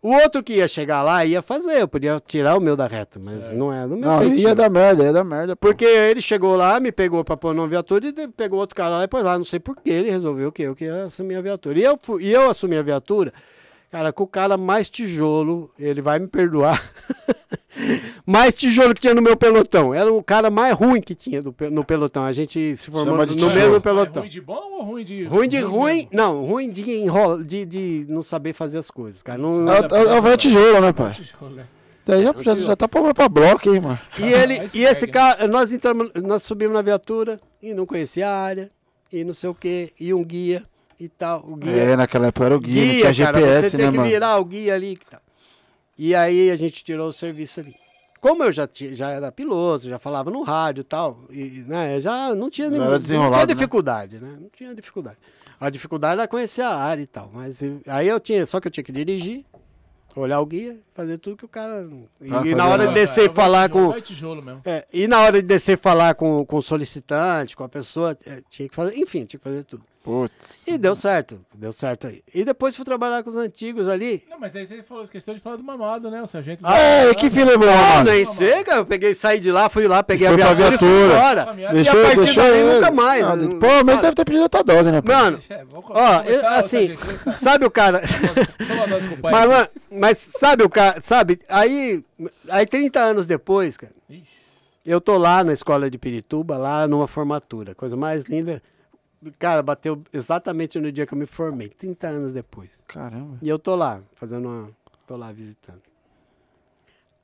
o 0.00 0.12
outro 0.12 0.42
que 0.42 0.54
ia 0.54 0.68
chegar 0.68 1.02
lá 1.02 1.24
ia 1.24 1.42
fazer. 1.42 1.80
Eu 1.80 1.88
podia 1.88 2.20
tirar 2.24 2.56
o 2.56 2.60
meu 2.60 2.76
da 2.76 2.86
reta, 2.86 3.18
mas 3.20 3.52
não 3.52 3.72
é 3.72 3.82
do 3.88 3.96
meu 3.96 4.08
Não, 4.08 4.20
feitio. 4.20 4.38
ia 4.38 4.54
dar 4.54 4.70
merda, 4.70 5.02
ia 5.02 5.12
dar 5.12 5.24
merda. 5.24 5.56
pô. 5.56 5.66
Porque 5.66 5.84
ele 5.84 6.22
chegou 6.22 6.54
lá, 6.56 6.78
me 6.78 6.92
pegou 6.92 7.24
pra 7.24 7.36
pôr 7.36 7.52
numa 7.54 7.66
viatura 7.66 8.06
e 8.06 8.28
pegou 8.28 8.60
outro 8.60 8.76
cara 8.76 8.98
lá 8.98 9.04
e 9.04 9.08
pôs 9.08 9.24
lá. 9.24 9.36
Não 9.36 9.44
sei 9.44 9.58
por 9.58 9.74
que 9.76 9.90
ele 9.90 10.08
resolveu 10.10 10.52
que 10.52 10.62
eu 10.62 10.76
que 10.76 10.84
ia 10.84 11.04
assumir 11.06 11.34
a 11.34 11.40
viatura. 11.40 11.78
E 11.78 11.82
eu, 11.82 11.98
fui- 12.00 12.22
e 12.22 12.32
eu 12.32 12.48
assumi 12.48 12.76
a 12.76 12.82
viatura. 12.82 13.32
Cara, 13.96 14.12
com 14.12 14.24
o 14.24 14.26
cara 14.26 14.58
mais 14.58 14.90
tijolo, 14.90 15.70
ele 15.78 16.02
vai 16.02 16.18
me 16.18 16.26
perdoar. 16.26 16.92
mais 18.26 18.54
tijolo 18.54 18.94
que 18.94 19.00
tinha 19.00 19.14
no 19.14 19.22
meu 19.22 19.38
pelotão. 19.38 19.94
Era 19.94 20.12
o 20.12 20.22
cara 20.22 20.50
mais 20.50 20.74
ruim 20.76 21.00
que 21.00 21.14
tinha 21.14 21.40
do 21.42 21.54
no 21.70 21.82
pelotão. 21.82 22.22
A 22.26 22.32
gente 22.34 22.76
se 22.76 22.90
formou 22.90 23.16
no 23.16 23.24
de 23.24 23.42
mesmo 23.46 23.80
pelotão. 23.80 24.20
ruim 24.20 24.28
de 24.30 24.40
bom 24.42 24.60
ou 24.74 24.82
ruim 24.84 25.02
de. 25.02 25.24
Ruim 25.24 25.48
de 25.48 25.60
ruim, 25.60 25.94
mesmo? 25.94 26.10
não, 26.12 26.44
ruim 26.44 26.68
de 26.70 26.82
enrola, 26.90 27.42
de, 27.42 27.64
de 27.64 28.04
não 28.06 28.22
saber 28.22 28.52
fazer 28.52 28.76
as 28.76 28.90
coisas, 28.90 29.22
cara. 29.22 29.38
Não- 29.38 29.66
É, 29.66 29.80
o- 29.80 29.84
é, 29.96 30.04
o- 30.04 30.10
é 30.10 30.20
velho 30.20 30.36
tijolo, 30.36 30.80
né, 30.82 30.92
pai? 30.92 31.12
Tijolo, 31.14 31.54
né? 31.54 31.64
Daí 32.04 32.22
já, 32.22 32.34
já, 32.38 32.54
já 32.54 32.76
tá 32.76 32.86
pra, 32.86 33.14
pra 33.14 33.28
bloco, 33.30 33.72
hein, 33.72 33.80
mano. 33.80 33.98
E 34.18 34.30
ele, 34.30 34.60
e 34.74 34.84
esse 34.84 35.06
cara, 35.06 35.48
nós 35.48 35.72
entramos, 35.72 36.10
nós 36.22 36.42
subimos 36.42 36.74
na 36.74 36.82
viatura 36.82 37.40
e 37.62 37.72
não 37.72 37.86
conhecia 37.86 38.28
a 38.28 38.36
área 38.42 38.70
e 39.10 39.24
não 39.24 39.32
sei 39.32 39.48
o 39.48 39.54
que, 39.54 39.90
e 39.98 40.12
um 40.12 40.22
guia 40.22 40.64
e 40.98 41.08
tal, 41.08 41.44
o 41.46 41.56
guia. 41.56 41.72
É, 41.72 41.96
naquela 41.96 42.26
época 42.28 42.46
era 42.46 42.56
o 42.56 42.60
guia, 42.60 42.80
não 42.84 42.92
guia, 42.92 43.12
tinha 43.12 43.26
cara, 43.26 43.38
GPS, 43.38 43.70
você 43.70 43.76
né, 43.76 43.82
tem 43.82 43.92
que 43.92 43.96
mano? 43.98 44.08
virar 44.10 44.38
o 44.38 44.44
guia 44.44 44.74
ali 44.74 44.92
e 44.92 44.96
tal. 45.10 45.20
E 45.98 46.14
aí 46.14 46.50
a 46.50 46.56
gente 46.56 46.84
tirou 46.84 47.08
o 47.08 47.12
serviço 47.12 47.60
ali. 47.60 47.74
Como 48.20 48.42
eu 48.42 48.50
já, 48.52 48.66
tinha, 48.66 48.94
já 48.94 49.10
era 49.10 49.30
piloto, 49.30 49.86
já 49.86 49.98
falava 49.98 50.30
no 50.30 50.42
rádio 50.42 50.80
e 50.80 50.84
tal, 50.84 51.20
e, 51.30 51.64
né, 51.66 52.00
já 52.00 52.34
não 52.34 52.50
tinha, 52.50 52.66
Já 52.66 52.70
nenhum- 52.70 52.84
era 52.84 52.98
não 52.98 53.00
tinha 53.04 53.30
né? 53.30 53.46
dificuldade, 53.46 54.18
né? 54.18 54.36
Não 54.40 54.48
tinha 54.48 54.74
dificuldade. 54.74 55.16
A 55.60 55.70
dificuldade 55.70 56.18
era 56.20 56.28
conhecer 56.28 56.62
a 56.62 56.74
área 56.74 57.02
e 57.02 57.06
tal, 57.06 57.30
mas 57.32 57.60
aí 57.86 58.08
eu 58.08 58.18
tinha, 58.20 58.44
só 58.46 58.60
que 58.60 58.66
eu 58.68 58.70
tinha 58.72 58.84
que 58.84 58.92
dirigir, 58.92 59.44
olhar 60.14 60.40
o 60.40 60.46
guia, 60.46 60.78
fazer 60.94 61.18
tudo 61.18 61.36
que 61.36 61.44
o 61.44 61.48
cara... 61.48 61.86
E, 62.20 62.32
Ah, 62.32 62.42
e 62.44 62.54
na 62.54 62.66
hora 62.66 62.86
de 62.88 62.94
descer 62.94 63.20
É 63.20 63.24
e 63.24 63.28
o 63.28 63.32
falar 63.32 63.68
tijolo, 63.68 63.86
com... 63.86 63.92
vai 63.92 64.02
tijolo 64.02 64.42
mesmo. 64.42 64.62
É, 64.64 64.86
e 64.92 65.06
na 65.06 65.20
hora 65.20 65.40
de 65.42 65.46
descer 65.46 65.74
e 65.74 65.76
falar 65.76 66.14
com, 66.14 66.44
com 66.46 66.56
o 66.56 66.62
solicitante, 66.62 67.54
com 67.54 67.64
a 67.64 67.68
pessoa, 67.68 68.16
é, 68.24 68.42
tinha 68.50 68.66
que 68.68 68.74
fazer, 68.74 68.96
enfim, 68.96 69.24
tinha 69.26 69.38
que 69.38 69.44
fazer 69.44 69.62
tudo. 69.64 69.84
Putz. 70.06 70.64
E 70.68 70.78
deu 70.78 70.94
certo, 70.94 71.40
deu 71.52 71.72
certo 71.72 72.06
aí. 72.06 72.22
E 72.32 72.44
depois 72.44 72.76
fui 72.76 72.84
trabalhar 72.84 73.24
com 73.24 73.28
os 73.28 73.34
antigos 73.34 73.88
ali. 73.88 74.22
Não, 74.30 74.38
mas 74.38 74.54
aí 74.54 74.64
você 74.64 74.80
falou, 74.84 75.02
esqueceu 75.02 75.34
de 75.34 75.40
falar 75.40 75.56
do 75.56 75.64
mamado, 75.64 76.08
né? 76.08 76.22
O 76.22 76.28
sargento. 76.28 76.60
Ah, 76.62 76.78
É, 76.78 77.12
que 77.14 77.28
fim 77.28 77.42
levou, 77.42 77.68
Ah, 77.68 77.96
mano? 77.98 78.10
nem 78.12 78.24
sei, 78.24 78.62
cara. 78.62 78.78
Eu 78.78 78.86
peguei, 78.86 79.12
saí 79.14 79.40
de 79.40 79.50
lá, 79.50 79.68
fui 79.68 79.88
lá, 79.88 80.04
peguei 80.04 80.28
a 80.28 80.36
viatura, 80.36 80.52
e 80.74 80.78
fui 80.78 80.88
viatura. 80.88 81.14
embora. 81.16 81.44
Deixou- 81.44 81.58
e 81.58 81.66
a 81.66 81.72
Deixou, 81.72 82.02
partir 82.02 82.16
deixou 82.20 82.42
daí 82.44 82.60
ele. 82.60 82.74
nunca 82.74 82.90
mais. 82.92 83.24
Ah, 83.24 83.34
não- 83.36 83.58
Pô, 83.58 83.84
mas 83.84 84.00
deve 84.00 84.14
ter 84.14 84.24
pedido 84.24 84.42
outra 84.44 84.62
dose, 84.62 84.92
né, 84.92 85.02
pai? 85.02 85.16
Mano, 85.16 85.38
É, 85.50 85.64
ó, 85.88 86.22
eu- 86.22 86.48
assim, 86.50 86.94
sargento, 86.94 87.38
sabe 87.40 87.66
o 87.66 87.70
cara... 87.70 88.00
Toma 88.68 88.74
uma 88.74 88.86
dose 88.86 89.08
com 89.08 89.14
o 89.14 89.18
pai. 89.18 89.32
mas, 89.34 89.48
mano, 89.48 89.68
mas 89.90 90.18
sabe 90.38 90.62
o 90.62 90.68
cara, 90.70 91.00
sabe? 91.00 91.40
Aí, 91.48 92.04
aí 92.48 92.64
30 92.64 93.00
anos 93.00 93.26
depois, 93.26 93.76
cara, 93.76 93.92
Ixi. 94.08 94.46
eu 94.84 95.00
tô 95.00 95.18
lá 95.18 95.42
na 95.42 95.52
escola 95.52 95.90
de 95.90 95.98
Pirituba, 95.98 96.56
lá 96.56 96.86
numa 96.86 97.08
formatura. 97.08 97.74
Coisa 97.74 97.96
mais 97.96 98.26
linda. 98.26 98.62
Cara, 99.38 99.62
bateu 99.62 100.02
exatamente 100.12 100.78
no 100.78 100.92
dia 100.92 101.06
que 101.06 101.14
eu 101.14 101.18
me 101.18 101.26
formei, 101.26 101.68
30 101.68 102.06
anos 102.08 102.32
depois. 102.32 102.70
Caramba. 102.86 103.38
E 103.42 103.48
eu 103.48 103.58
tô 103.58 103.74
lá, 103.74 104.00
fazendo 104.14 104.46
uma. 104.48 104.70
tô 105.06 105.16
lá 105.16 105.32
visitando. 105.32 105.80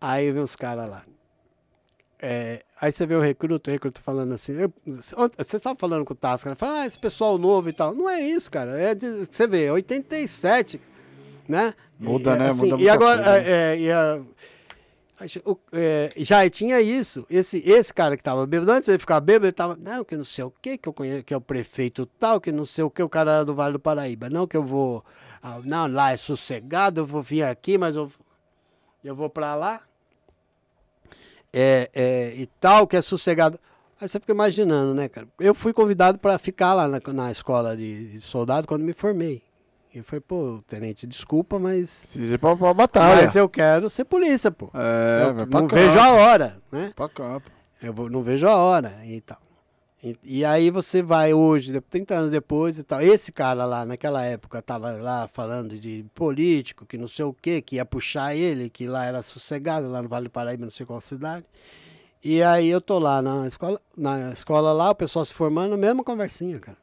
Aí 0.01 0.31
vem 0.33 0.43
os 0.43 0.57
caras 0.57 0.89
lá. 0.89 1.05
É, 2.25 2.63
aí 2.81 2.93
você 2.93 3.05
vê 3.05 3.15
o 3.17 3.21
recruto, 3.21 3.69
o 3.69 3.73
recruto 3.73 4.01
falando 4.01 4.33
assim. 4.33 4.53
eu- 4.53 4.73
você 4.87 5.57
estava 5.57 5.77
falando 5.77 6.05
com 6.05 6.13
o 6.13 6.17
Tasca, 6.17 6.49
ele 6.49 6.57
fala, 6.57 6.83
ah, 6.83 6.87
esse 6.87 6.99
pessoal 6.99 7.37
novo 7.37 7.69
e 7.69 7.73
tal. 7.73 7.95
Não 7.95 8.09
é 8.09 8.21
isso, 8.23 8.51
cara. 8.51 8.81
É 8.81 8.95
de- 8.95 9.27
você 9.27 9.47
vê, 9.47 9.71
87, 9.71 10.81
né? 11.49 11.75
Muda, 11.99 12.35
E, 12.35 12.39
né? 12.39 12.49
assim, 12.49 12.71
Muda 12.71 12.83
E 12.83 12.89
agora, 12.89 13.23
coisa, 13.23 13.41
né? 13.43 13.49
é, 13.51 13.75
é, 13.75 13.81
e 13.81 13.93
a- 13.93 14.21
o- 15.45 15.59
é, 15.73 16.11
já 16.17 16.49
tinha 16.51 16.81
isso. 16.81 17.27
Esse, 17.29 17.59
esse 17.69 17.93
cara 17.93 18.17
que 18.17 18.23
tava 18.23 18.47
bêbado, 18.47 18.71
antes 18.73 18.87
de 18.87 18.93
ele 18.93 18.99
ficar 18.99 19.21
bêbado, 19.21 19.47
ele 19.47 19.53
tava, 19.53 19.77
não, 19.77 20.05
que 20.05 20.17
não 20.17 20.25
sei 20.25 20.45
o 20.45 20.51
que, 20.63 20.77
que 20.79 20.89
eu 20.89 20.93
conheço, 20.93 21.25
que 21.25 21.35
é 21.35 21.37
o 21.37 21.41
prefeito 21.41 22.07
tal, 22.07 22.41
que 22.41 22.51
não 22.53 22.65
sei 22.65 22.85
o 22.85 22.91
que, 22.91 23.03
o 23.03 23.09
cara 23.09 23.33
era 23.33 23.45
do 23.45 23.55
Vale 23.55 23.75
do 23.75 23.79
Paraíba. 23.81 24.29
Não, 24.31 24.47
que 24.47 24.57
eu 24.57 24.63
vou. 24.65 25.05
ah, 25.43 25.61
não, 25.65 25.87
lá 25.87 26.13
é 26.13 26.17
sossegado, 26.17 27.01
eu 27.01 27.07
vou 27.07 27.23
vir 27.23 27.43
aqui, 27.43 27.77
mas 27.79 27.95
eu, 27.97 28.11
eu 29.05 29.15
vou 29.15 29.29
pra 29.31 29.55
lá. 29.55 29.83
É, 31.53 31.91
é, 31.93 32.35
e 32.37 32.47
tal, 32.61 32.87
que 32.87 32.97
é 32.97 33.03
sossegado. 33.03 33.59
Aí 34.01 34.09
você 34.09 34.19
fica 34.19 34.33
imaginando, 34.33 34.95
né, 34.95 35.09
cara? 35.09 35.29
Eu 35.39 35.55
fui 35.55 35.73
convidado 35.73 36.19
para 36.19 36.39
ficar 36.39 36.75
lá 36.75 36.89
na, 36.89 36.99
na 37.13 37.31
escola 37.31 37.77
de, 37.77 38.13
de 38.13 38.21
soldado 38.21 38.67
quando 38.67 38.83
me 38.83 38.93
formei. 38.93 39.43
E 39.95 40.01
falei, 40.03 40.21
pô, 40.21 40.59
tenente, 40.67 41.07
desculpa, 41.07 41.59
mas. 41.59 42.01
Precisa 42.05 42.35
ir 42.35 42.39
pra, 42.39 42.57
pra 42.57 42.73
batalha. 42.73 43.23
Mas 43.27 43.37
eu 43.37 43.49
quero 43.49 43.91
ser 43.91 44.05
polícia, 44.05 44.51
pô. 44.51 44.71
É, 44.75 45.25
eu 45.29 45.35
não 45.47 45.47
campo. 45.47 45.75
vejo 45.75 45.99
a 45.99 46.13
hora, 46.13 46.59
né? 46.71 46.93
Pra 46.97 47.09
campo. 47.09 47.51
Eu 47.83 47.93
vou- 47.93 48.09
não 48.09 48.23
vejo 48.23 48.47
a 48.49 48.57
hora 48.57 48.95
e 49.05 49.21
tal. 49.21 49.39
E, 50.03 50.17
e 50.25 50.45
aí 50.45 50.71
você 50.71 51.03
vai 51.03 51.33
hoje, 51.35 51.73
de- 51.73 51.81
30 51.81 52.15
anos 52.15 52.31
depois 52.31 52.79
e 52.79 52.83
tal. 52.83 53.01
Esse 53.03 53.31
cara 53.31 53.65
lá, 53.65 53.85
naquela 53.85 54.25
época, 54.25 54.61
tava 54.63 54.91
lá 54.93 55.29
falando 55.29 55.79
de 55.79 56.05
político, 56.15 56.87
que 56.87 56.97
não 56.99 57.07
sei 57.07 57.25
o 57.25 57.33
quê, 57.35 57.61
que 57.61 57.77
ia 57.77 57.85
puxar 57.85 58.35
ele, 58.35 58.71
que 58.71 58.87
lá 58.89 59.05
era 59.05 59.23
sossegado, 59.23 59.89
lá 59.89 60.01
no 60.03 60.09
Vale 60.09 60.25
do 60.25 60.31
Paraíba, 60.31 60.65
não 60.65 60.73
sei 60.73 60.87
qual 60.87 61.01
cidade. 61.01 61.45
E 62.25 62.43
aí 62.43 62.69
eu 62.69 62.81
tô 62.81 62.99
lá 62.99 63.21
na 63.21 63.47
escola, 63.47 63.81
na 63.97 64.33
escola 64.33 64.73
lá, 64.73 64.91
o 64.91 64.95
pessoal 64.95 65.25
se 65.25 65.33
formando, 65.35 65.77
mesma 65.77 66.03
conversinha, 66.03 66.59
cara. 66.59 66.79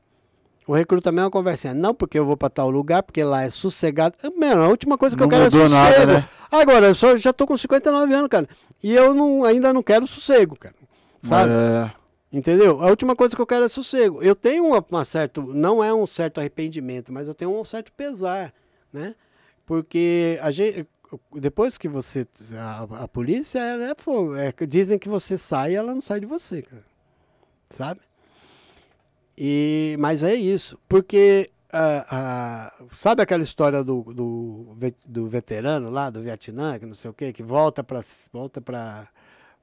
O 0.70 0.74
recruta, 0.76 1.12
mesma 1.12 1.32
conversinha. 1.32 1.74
Não 1.74 1.96
porque 1.96 2.20
eu 2.20 2.24
vou 2.28 2.38
pra 2.38 2.48
tal 2.48 2.70
lugar, 2.70 3.02
porque 3.02 3.24
lá 3.24 3.42
é 3.42 3.50
sossegado. 3.50 4.16
Mano, 4.38 4.62
a 4.62 4.68
última 4.68 5.00
coisa 5.00 5.16
que 5.16 5.20
Não 5.20 5.26
eu 5.26 5.32
quero 5.32 5.46
é 5.46 5.50
sossego. 5.50 5.70
nada, 5.70 6.06
né? 6.06 6.30
Agora, 6.52 6.90
eu 6.90 6.94
só, 6.94 7.18
já 7.18 7.34
tô 7.34 7.48
com 7.48 7.58
59 7.58 8.14
anos, 8.14 8.30
cara. 8.30 8.48
E 8.84 8.94
eu 8.94 9.16
não, 9.16 9.44
ainda 9.44 9.74
não 9.74 9.82
quero 9.82 10.06
sossego, 10.06 10.56
cara. 10.56 10.76
Sabe? 11.24 11.52
É, 11.52 11.92
Entendeu? 12.32 12.84
A 12.84 12.88
última 12.88 13.16
coisa 13.16 13.36
que 13.36 13.42
eu 13.42 13.48
quero 13.48 13.66
é 13.66 13.68
sossego. 13.68 14.22
Eu 14.22 14.36
tenho 14.36 14.64
uma, 14.64 14.86
uma 14.92 15.04
certo, 15.06 15.42
não 15.42 15.84
é 15.84 15.92
um 15.92 16.06
certo 16.06 16.38
arrependimento, 16.38 17.12
mas 17.12 17.28
eu 17.28 17.34
tenho 17.34 17.60
um 17.60 17.66
certo 17.66 17.92
pesar, 17.92 18.54
né? 18.94 19.16
Porque 19.66 20.38
a 20.40 20.52
gente, 20.52 20.88
depois 21.34 21.80
que 21.80 21.88
você, 21.88 22.28
a, 22.56 23.06
a 23.06 23.08
polícia, 23.08 23.58
ela 23.58 23.86
é 23.90 23.96
fogo. 23.98 24.36
É, 24.36 24.54
dizem 24.68 25.00
que 25.00 25.10
você 25.10 25.36
sai, 25.36 25.74
ela 25.74 25.96
não 25.96 26.02
sai 26.02 26.20
de 26.20 26.28
você, 26.28 26.62
cara. 26.62 26.84
Sabe? 27.72 28.02
E, 29.42 29.96
mas 30.00 30.22
é 30.22 30.36
isso, 30.36 30.78
porque 30.90 31.50
ah, 31.72 32.06
ah, 32.12 32.84
sabe 32.92 33.22
aquela 33.22 33.42
história 33.42 33.82
do, 33.84 34.02
do, 34.14 34.76
do 35.08 35.28
veterano 35.30 35.90
lá 35.90 36.10
do 36.10 36.22
Vietnã, 36.22 36.78
que 36.78 36.86
não 36.86 36.94
sei 36.94 37.10
o 37.10 37.14
quê, 37.14 37.32
que 37.32 37.42
volta 37.42 37.82
para 37.82 38.02
volta 38.34 38.60
para 38.60 39.08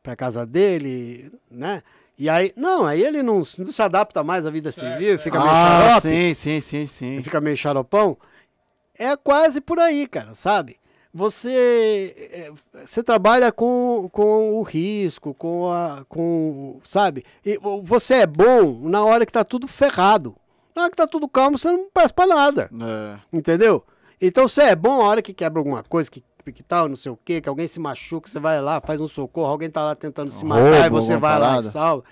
para 0.02 0.14
casa 0.16 0.46
dele, 0.46 1.30
né? 1.50 1.82
E 2.16 2.28
aí, 2.30 2.52
não, 2.56 2.86
aí 2.86 3.02
ele 3.04 3.22
não, 3.24 3.38
não 3.38 3.44
se 3.72 3.82
adapta 3.82 4.22
mais 4.22 4.46
à 4.46 4.50
vida 4.50 4.70
Certo, 4.72 4.92
civil, 4.94 5.08
certo. 5.10 5.22
fica 5.24 5.38
meio 5.38 5.50
Ah, 5.50 5.88
xarope, 5.90 6.00
sim, 6.00 6.34
sim, 6.34 6.60
sim, 6.60 6.86
sim. 6.86 7.22
fica 7.22 7.40
meio 7.40 7.56
xaropão. 7.56 8.16
É 8.98 9.14
quase 9.16 9.60
por 9.60 9.78
aí, 9.80 10.06
cara, 10.06 10.34
sabe? 10.34 10.78
Você, 11.16 12.14
é, 12.30 12.52
você 12.84 13.02
trabalha 13.02 13.50
com, 13.50 14.06
com 14.12 14.60
o 14.60 14.62
risco, 14.62 15.32
com 15.32 15.72
a, 15.72 16.04
com, 16.10 16.78
sabe? 16.84 17.24
E 17.42 17.58
você 17.82 18.16
é 18.16 18.26
bom 18.26 18.80
na 18.82 19.02
hora 19.02 19.24
que 19.24 19.32
tá 19.32 19.42
tudo 19.42 19.66
ferrado. 19.66 20.36
Na 20.74 20.82
hora 20.82 20.90
que 20.90 20.96
tá 20.96 21.06
tudo 21.06 21.26
calmo, 21.26 21.56
você 21.56 21.72
não 21.72 21.88
presta 21.88 22.12
pra 22.12 22.26
nada. 22.26 22.70
É. 22.70 23.18
Entendeu? 23.32 23.82
Então 24.20 24.46
você 24.46 24.64
é 24.64 24.76
bom 24.76 25.00
a 25.00 25.06
hora 25.06 25.22
que 25.22 25.32
quebra 25.32 25.58
alguma 25.58 25.82
coisa, 25.82 26.10
que, 26.10 26.22
que 26.52 26.62
tal, 26.62 26.86
não 26.86 26.96
sei 26.96 27.10
o 27.10 27.18
quê, 27.24 27.40
que 27.40 27.48
alguém 27.48 27.66
se 27.66 27.80
machuca, 27.80 28.28
você 28.28 28.38
vai 28.38 28.60
lá, 28.60 28.78
faz 28.82 29.00
um 29.00 29.08
socorro, 29.08 29.48
alguém 29.48 29.70
tá 29.70 29.82
lá 29.82 29.94
tentando 29.94 30.30
se 30.30 30.44
matar 30.44 30.66
e 30.66 30.80
Roubo, 30.82 31.00
você 31.00 31.14
alguma 31.14 31.18
vai 31.30 31.38
lá 31.40 31.46
parada. 31.46 31.68
e 31.68 31.72
salva. 31.72 32.04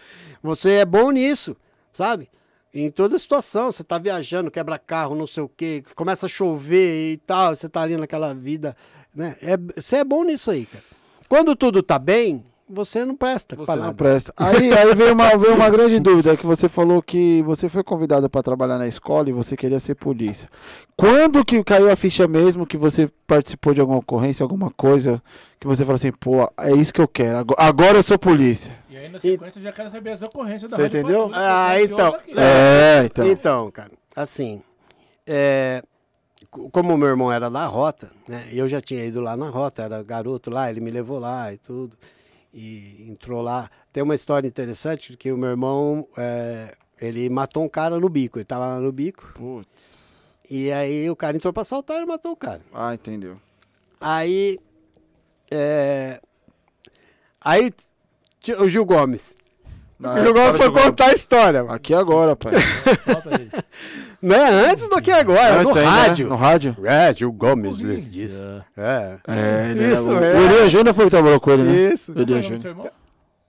Você 0.42 0.70
é 0.76 0.84
bom 0.86 1.10
nisso, 1.10 1.54
sabe? 1.92 2.30
Em 2.74 2.90
toda 2.90 3.16
situação, 3.20 3.70
você 3.70 3.84
tá 3.84 3.98
viajando, 3.98 4.50
quebra 4.50 4.76
carro, 4.80 5.14
não 5.14 5.28
sei 5.28 5.44
o 5.44 5.48
quê, 5.48 5.84
começa 5.94 6.26
a 6.26 6.28
chover 6.28 7.12
e 7.12 7.16
tal, 7.18 7.54
você 7.54 7.68
tá 7.68 7.80
ali 7.82 7.96
naquela 7.96 8.34
vida, 8.34 8.76
né? 9.14 9.36
É, 9.40 9.56
você 9.56 9.98
é 9.98 10.04
bom 10.04 10.24
nisso 10.24 10.50
aí, 10.50 10.66
cara. 10.66 10.82
Quando 11.28 11.54
tudo 11.54 11.84
tá 11.84 12.00
bem, 12.00 12.44
você 12.68 13.04
não 13.04 13.14
presta 13.14 13.54
Você 13.56 13.76
não 13.76 13.92
presta. 13.94 14.32
Aí, 14.36 14.72
aí 14.72 14.94
veio, 14.94 15.12
uma, 15.12 15.36
veio 15.36 15.54
uma 15.54 15.68
grande 15.68 16.00
dúvida, 16.00 16.36
que 16.36 16.46
você 16.46 16.68
falou 16.68 17.02
que 17.02 17.42
você 17.42 17.68
foi 17.68 17.82
convidado 17.84 18.28
para 18.30 18.42
trabalhar 18.42 18.78
na 18.78 18.86
escola 18.86 19.28
e 19.28 19.32
você 19.32 19.56
queria 19.56 19.78
ser 19.78 19.94
polícia. 19.94 20.48
Quando 20.96 21.44
que 21.44 21.62
caiu 21.62 21.90
a 21.90 21.96
ficha 21.96 22.26
mesmo 22.26 22.66
que 22.66 22.76
você 22.76 23.08
participou 23.26 23.74
de 23.74 23.80
alguma 23.80 23.98
ocorrência, 23.98 24.42
alguma 24.42 24.70
coisa, 24.70 25.22
que 25.60 25.66
você 25.66 25.84
falou 25.84 25.96
assim, 25.96 26.12
pô, 26.12 26.50
é 26.58 26.72
isso 26.72 26.92
que 26.94 27.00
eu 27.00 27.08
quero, 27.08 27.36
agora, 27.38 27.62
agora 27.62 27.98
eu 27.98 28.02
sou 28.02 28.18
polícia. 28.18 28.74
E 28.88 28.96
aí, 28.96 29.08
na 29.08 29.18
sequência, 29.18 29.58
eu 29.58 29.62
já 29.64 29.72
quero 29.72 29.90
saber 29.90 30.10
as 30.10 30.22
ocorrências 30.22 30.70
da 30.70 30.76
Você 30.76 30.86
entendeu? 30.86 31.28
Patrulha, 31.28 31.40
Ah, 31.68 31.82
então. 31.82 32.14
aqui. 32.14 32.32
É, 32.38 33.02
então. 33.04 33.26
Então, 33.26 33.70
cara, 33.70 33.90
assim, 34.16 34.62
é, 35.26 35.82
co- 36.50 36.70
como 36.70 36.94
o 36.94 36.98
meu 36.98 37.08
irmão 37.08 37.32
era 37.32 37.50
da 37.50 37.66
rota, 37.66 38.10
né? 38.28 38.44
Eu 38.52 38.68
já 38.68 38.80
tinha 38.80 39.04
ido 39.04 39.20
lá 39.20 39.36
na 39.36 39.48
rota, 39.50 39.82
era 39.82 40.02
garoto 40.02 40.48
lá, 40.50 40.70
ele 40.70 40.80
me 40.80 40.90
levou 40.90 41.18
lá 41.18 41.52
e 41.52 41.58
tudo. 41.58 41.96
E 42.54 43.06
entrou 43.10 43.42
lá. 43.42 43.68
Tem 43.92 44.02
uma 44.02 44.14
história 44.14 44.46
interessante 44.46 45.16
que 45.16 45.32
o 45.32 45.36
meu 45.36 45.50
irmão, 45.50 46.06
é, 46.16 46.76
ele 47.00 47.28
matou 47.28 47.64
um 47.64 47.68
cara 47.68 47.98
no 47.98 48.08
bico. 48.08 48.38
Ele 48.38 48.44
tava 48.44 48.68
lá 48.68 48.80
no 48.80 48.92
bico. 48.92 49.32
Putz. 49.34 50.30
E 50.48 50.70
aí 50.70 51.10
o 51.10 51.16
cara 51.16 51.36
entrou 51.36 51.52
pra 51.52 51.62
assaltar 51.62 52.00
e 52.00 52.06
matou 52.06 52.32
o 52.32 52.36
cara. 52.36 52.60
Ah, 52.72 52.94
entendeu. 52.94 53.40
Aí. 54.00 54.58
É, 55.50 56.20
aí 57.40 57.72
o 58.58 58.68
Gil 58.68 58.84
Gomes. 58.84 59.34
Não, 60.04 60.30
O 60.30 60.34
para 60.34 60.54
foi 60.54 60.70
contar 60.70 61.06
a 61.06 61.12
história. 61.12 61.62
mano. 61.62 61.74
Aqui 61.74 61.94
agora, 61.94 62.36
pai. 62.36 62.52
Solta 63.02 63.30
aí. 63.38 63.48
Não 64.20 64.36
é 64.36 64.70
antes 64.70 64.88
do 64.88 65.00
que 65.02 65.10
agora, 65.10 65.60
Antes 65.60 65.74
no 65.74 65.80
aí, 65.80 65.86
né? 65.86 65.90
rádio. 65.90 66.28
No 66.28 66.36
rádio. 66.36 66.76
É, 66.84 67.12
Gil 67.14 67.32
Gomes 67.32 67.76
Corinthians. 67.76 68.04
lhes 68.04 68.10
disse. 68.12 68.46
É. 68.76 69.16
É, 69.28 69.70
ele 69.70 69.84
Isso, 69.92 70.14
era- 70.14 70.26
é. 70.26 70.34
O 70.34 70.40
Elias 70.42 70.72
Júnior 70.72 70.94
foi 70.94 71.04
que 71.04 71.10
trabalhou 71.10 71.40
com 71.40 71.50
ele, 71.50 71.62
né? 71.64 71.92
Isso. 71.92 72.12
O 72.12 72.14
é 72.14 72.18
o 72.18 72.22
Elias 72.22 72.44
Júnior. 72.46 72.90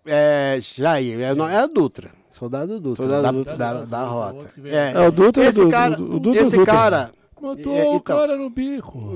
É, 0.08 0.60
Jair, 0.62 1.20
é, 1.22 1.34
não, 1.34 1.48
é 1.50 1.58
a 1.58 1.66
Dutra. 1.68 2.12
Soldado 2.30 2.80
Dutra. 2.80 3.04
Soldado 3.04 3.24
da, 3.24 3.32
Dutra. 3.32 3.56
Da, 3.58 3.74
da 3.86 4.12
outro, 4.12 4.46
rota. 4.46 4.50
É. 4.66 4.92
É, 4.96 5.08
o 5.08 5.12
Dutra 5.12 5.46
Esse 5.46 5.62
do, 5.64 5.70
cara, 5.70 5.96
do, 5.96 6.20
Dutra 6.20 6.42
esse 6.42 6.56
Dutra. 6.58 6.74
cara, 6.74 7.12
Matou 7.42 7.76
É, 7.76 7.84
o 7.86 7.96
então. 7.96 8.18
cara 8.18 8.36
no 8.36 8.50
bico. 8.50 9.14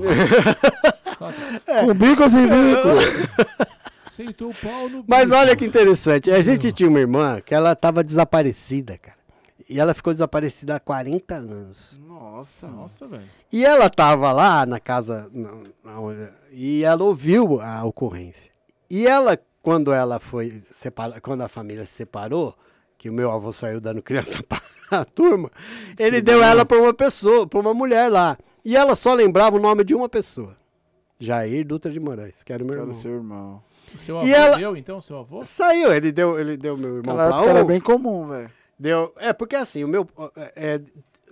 Com 1.84 1.94
bico 1.94 2.22
ou 2.22 2.28
sem 2.28 2.46
bico? 2.46 2.88
Aceitou 4.12 4.50
o 4.50 4.54
pau 4.54 4.82
no 4.88 4.98
bico. 4.98 5.04
Mas 5.08 5.30
olha 5.30 5.54
que 5.54 5.64
interessante. 5.64 6.30
A 6.30 6.42
gente 6.42 6.72
tinha 6.72 6.88
uma 6.88 6.98
irmã 7.00 7.40
que 7.40 7.54
ela 7.54 7.74
tava 7.76 8.02
desaparecida, 8.02 8.98
cara. 8.98 9.18
E 9.68 9.78
ela 9.78 9.94
ficou 9.94 10.12
desaparecida 10.12 10.74
há 10.74 10.80
40 10.80 11.34
anos. 11.36 12.00
Nossa, 12.04 12.66
Nossa, 12.66 13.06
velho. 13.06 13.22
E 13.52 13.64
ela 13.64 13.88
tava 13.88 14.32
lá 14.32 14.66
na 14.66 14.80
casa 14.80 15.30
na- 15.32 15.62
na 15.84 16.28
e 16.50 16.82
ela 16.82 17.04
ouviu 17.04 17.60
a 17.60 17.84
ocorrência. 17.84 18.50
E 18.90 19.06
ela, 19.06 19.38
quando 19.62 19.92
ela 19.92 20.18
foi 20.18 20.60
separar, 20.72 21.20
quando 21.20 21.42
a 21.42 21.48
família 21.48 21.86
se 21.86 21.92
separou, 21.92 22.52
que 22.98 23.08
o 23.08 23.12
meu 23.12 23.30
avô 23.30 23.52
saiu 23.52 23.80
dando 23.80 24.02
criança 24.02 24.42
para 24.42 24.60
a 24.90 25.04
turma, 25.04 25.52
ele 25.96 26.20
deu 26.20 26.42
ela 26.42 26.64
para 26.64 26.76
uma 26.80 26.92
pessoa, 26.92 27.46
para 27.46 27.60
uma 27.60 27.72
mulher 27.72 28.10
lá. 28.10 28.36
E 28.64 28.76
ela 28.76 28.96
só 28.96 29.14
lembrava 29.14 29.56
o 29.56 29.60
nome 29.60 29.84
de 29.84 29.94
uma 29.94 30.08
pessoa. 30.08 30.56
Jair 31.18 31.64
Dutra 31.66 31.92
de 31.92 32.00
Moraes, 32.00 32.42
que 32.42 32.52
era 32.52 32.64
o 32.64 32.66
meu 32.66 32.74
Era 32.74 32.82
irmão. 32.82 32.94
seu 32.94 33.12
irmão. 33.14 33.62
O 33.94 33.98
seu 33.98 34.16
E 34.22 34.34
avô 34.34 34.44
ela- 34.46 34.56
deu, 34.58 34.76
então, 34.76 35.00
seu 35.00 35.18
avô? 35.18 35.42
Saiu, 35.44 35.92
ele 35.92 36.12
deu, 36.12 36.38
ele 36.38 36.56
deu 36.56 36.76
meu 36.76 36.96
irmão 36.98 37.16
Naquela 37.16 37.28
para 37.30 37.36
época 37.42 37.50
era 37.56 37.64
um. 37.64 37.66
bem 37.66 37.80
comum, 37.80 38.28
velho. 38.28 38.50
Deu, 38.78 39.12
é, 39.16 39.32
porque 39.32 39.56
assim, 39.56 39.84
o 39.84 39.88
meu. 39.88 40.08
é, 40.56 40.80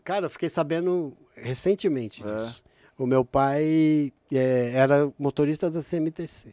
cara, 0.04 0.26
eu 0.26 0.30
fiquei 0.30 0.48
sabendo 0.48 1.16
recentemente 1.34 2.22
É. 2.22 2.26
disso. 2.26 2.62
O 2.98 3.06
meu 3.06 3.24
pai 3.24 4.12
é, 4.32 4.72
era 4.74 5.10
motorista 5.18 5.70
da 5.70 5.80
CMTC. 5.82 6.52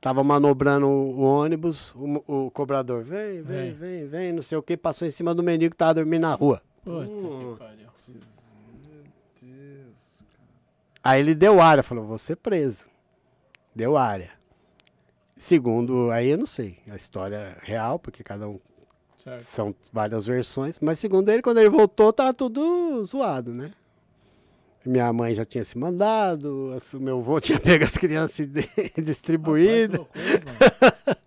Tava 0.00 0.22
manobrando 0.22 0.86
o 0.88 1.20
ônibus, 1.20 1.92
o, 1.94 2.46
o 2.46 2.50
cobrador, 2.50 3.02
vem, 3.02 3.40
vem, 3.42 3.68
É. 3.68 3.72
vem, 3.72 4.06
vem, 4.06 4.32
não 4.32 4.42
sei 4.42 4.58
o 4.58 4.62
que, 4.62 4.76
passou 4.76 5.06
em 5.06 5.10
cima 5.10 5.34
do 5.34 5.42
mendigo 5.42 5.70
que 5.72 5.76
tava 5.76 5.94
dormindo 5.94 6.22
na 6.22 6.34
rua. 6.34 6.60
Puta 6.84 7.06
Hum. 7.08 7.54
que 7.54 7.58
pariu. 7.58 7.86
Aí 11.02 11.20
ele 11.20 11.34
deu 11.34 11.60
área, 11.60 11.82
falou, 11.82 12.04
vou 12.04 12.18
ser 12.18 12.36
preso. 12.36 12.84
Deu 13.74 13.96
área. 13.96 14.30
Segundo, 15.46 16.10
aí 16.10 16.30
eu 16.30 16.38
não 16.38 16.44
sei, 16.44 16.76
a 16.90 16.96
história 16.96 17.36
é 17.36 17.56
real, 17.62 18.00
porque 18.00 18.24
cada 18.24 18.48
um 18.48 18.58
Certo. 19.16 19.44
São 19.44 19.74
várias 19.92 20.26
versões, 20.26 20.78
mas 20.80 20.98
segundo 20.98 21.28
ele, 21.28 21.40
quando 21.40 21.58
ele 21.58 21.68
voltou, 21.68 22.12
tava 22.12 22.34
tudo 22.34 23.04
zoado, 23.04 23.52
né? 23.52 23.72
Minha 24.84 25.12
mãe 25.12 25.36
já 25.36 25.44
tinha 25.44 25.62
se 25.62 25.78
mandado, 25.78 26.76
meu 26.94 27.18
avô 27.18 27.38
tinha 27.40 27.60
pego 27.60 27.84
as 27.84 27.96
crianças 27.96 28.40
e 28.40 28.48
distribuído. 29.00 30.08
Rapaz. 30.14 31.16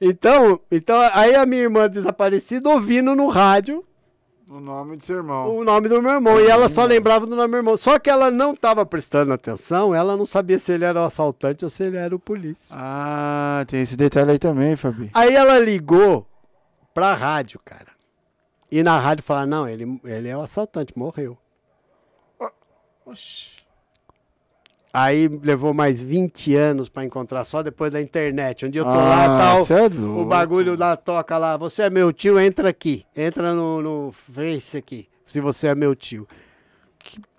Então, 0.00 0.60
então, 0.70 0.96
aí 1.12 1.34
a 1.34 1.44
minha 1.44 1.62
irmã 1.62 1.88
desaparecida 1.88 2.68
ouvindo 2.68 3.16
no 3.16 3.26
rádio 3.26 3.84
O 4.50 4.60
nome 4.60 4.96
de 4.96 5.04
seu 5.04 5.16
irmão. 5.16 5.54
o 5.54 5.62
nome 5.62 5.90
do 5.90 6.00
meu 6.00 6.12
irmão. 6.12 6.40
E 6.40 6.46
ela 6.46 6.70
só 6.70 6.84
lembrava 6.84 7.26
do 7.26 7.36
nome 7.36 7.48
do 7.48 7.50
meu 7.50 7.58
irmão. 7.58 7.76
Só 7.76 7.98
que 7.98 8.08
ela 8.08 8.30
não 8.30 8.54
estava 8.54 8.86
prestando 8.86 9.32
atenção, 9.32 9.94
ela 9.94 10.16
não 10.16 10.24
sabia 10.24 10.58
se 10.58 10.72
ele 10.72 10.86
era 10.86 11.02
o 11.02 11.04
assaltante 11.04 11.64
ou 11.64 11.70
se 11.70 11.82
ele 11.82 11.98
era 11.98 12.16
o 12.16 12.18
polícia. 12.18 12.74
Ah, 12.78 13.62
tem 13.68 13.82
esse 13.82 13.94
detalhe 13.94 14.30
aí 14.30 14.38
também, 14.38 14.74
Fabi. 14.74 15.10
Aí 15.12 15.34
ela 15.34 15.58
ligou 15.58 16.26
pra 16.94 17.12
rádio, 17.12 17.60
cara. 17.62 17.88
E 18.72 18.82
na 18.82 18.98
rádio 18.98 19.22
falaram, 19.22 19.48
não, 19.48 19.68
ele, 19.68 20.00
ele 20.04 20.28
é 20.28 20.36
o 20.36 20.40
assaltante, 20.40 20.96
morreu. 20.96 21.36
Oxi. 23.04 23.57
Aí 25.00 25.28
levou 25.28 25.72
mais 25.72 26.02
20 26.02 26.56
anos 26.56 26.88
pra 26.88 27.04
encontrar, 27.04 27.44
só 27.44 27.62
depois 27.62 27.92
da 27.92 28.00
internet. 28.00 28.66
Um 28.66 28.70
dia 28.70 28.80
eu 28.80 28.84
tô 28.84 28.90
lá 28.90 29.26
tal, 29.38 29.58
é 29.58 30.20
o 30.20 30.24
bagulho 30.24 30.76
da 30.76 30.96
toca 30.96 31.38
lá. 31.38 31.56
Você 31.56 31.82
é 31.82 31.90
meu 31.90 32.12
tio, 32.12 32.38
entra 32.40 32.68
aqui. 32.68 33.04
Entra 33.16 33.54
no, 33.54 33.80
no 33.80 34.12
Face 34.34 34.76
aqui, 34.76 35.08
se 35.24 35.40
você 35.40 35.68
é 35.68 35.74
meu 35.74 35.94
tio. 35.94 36.26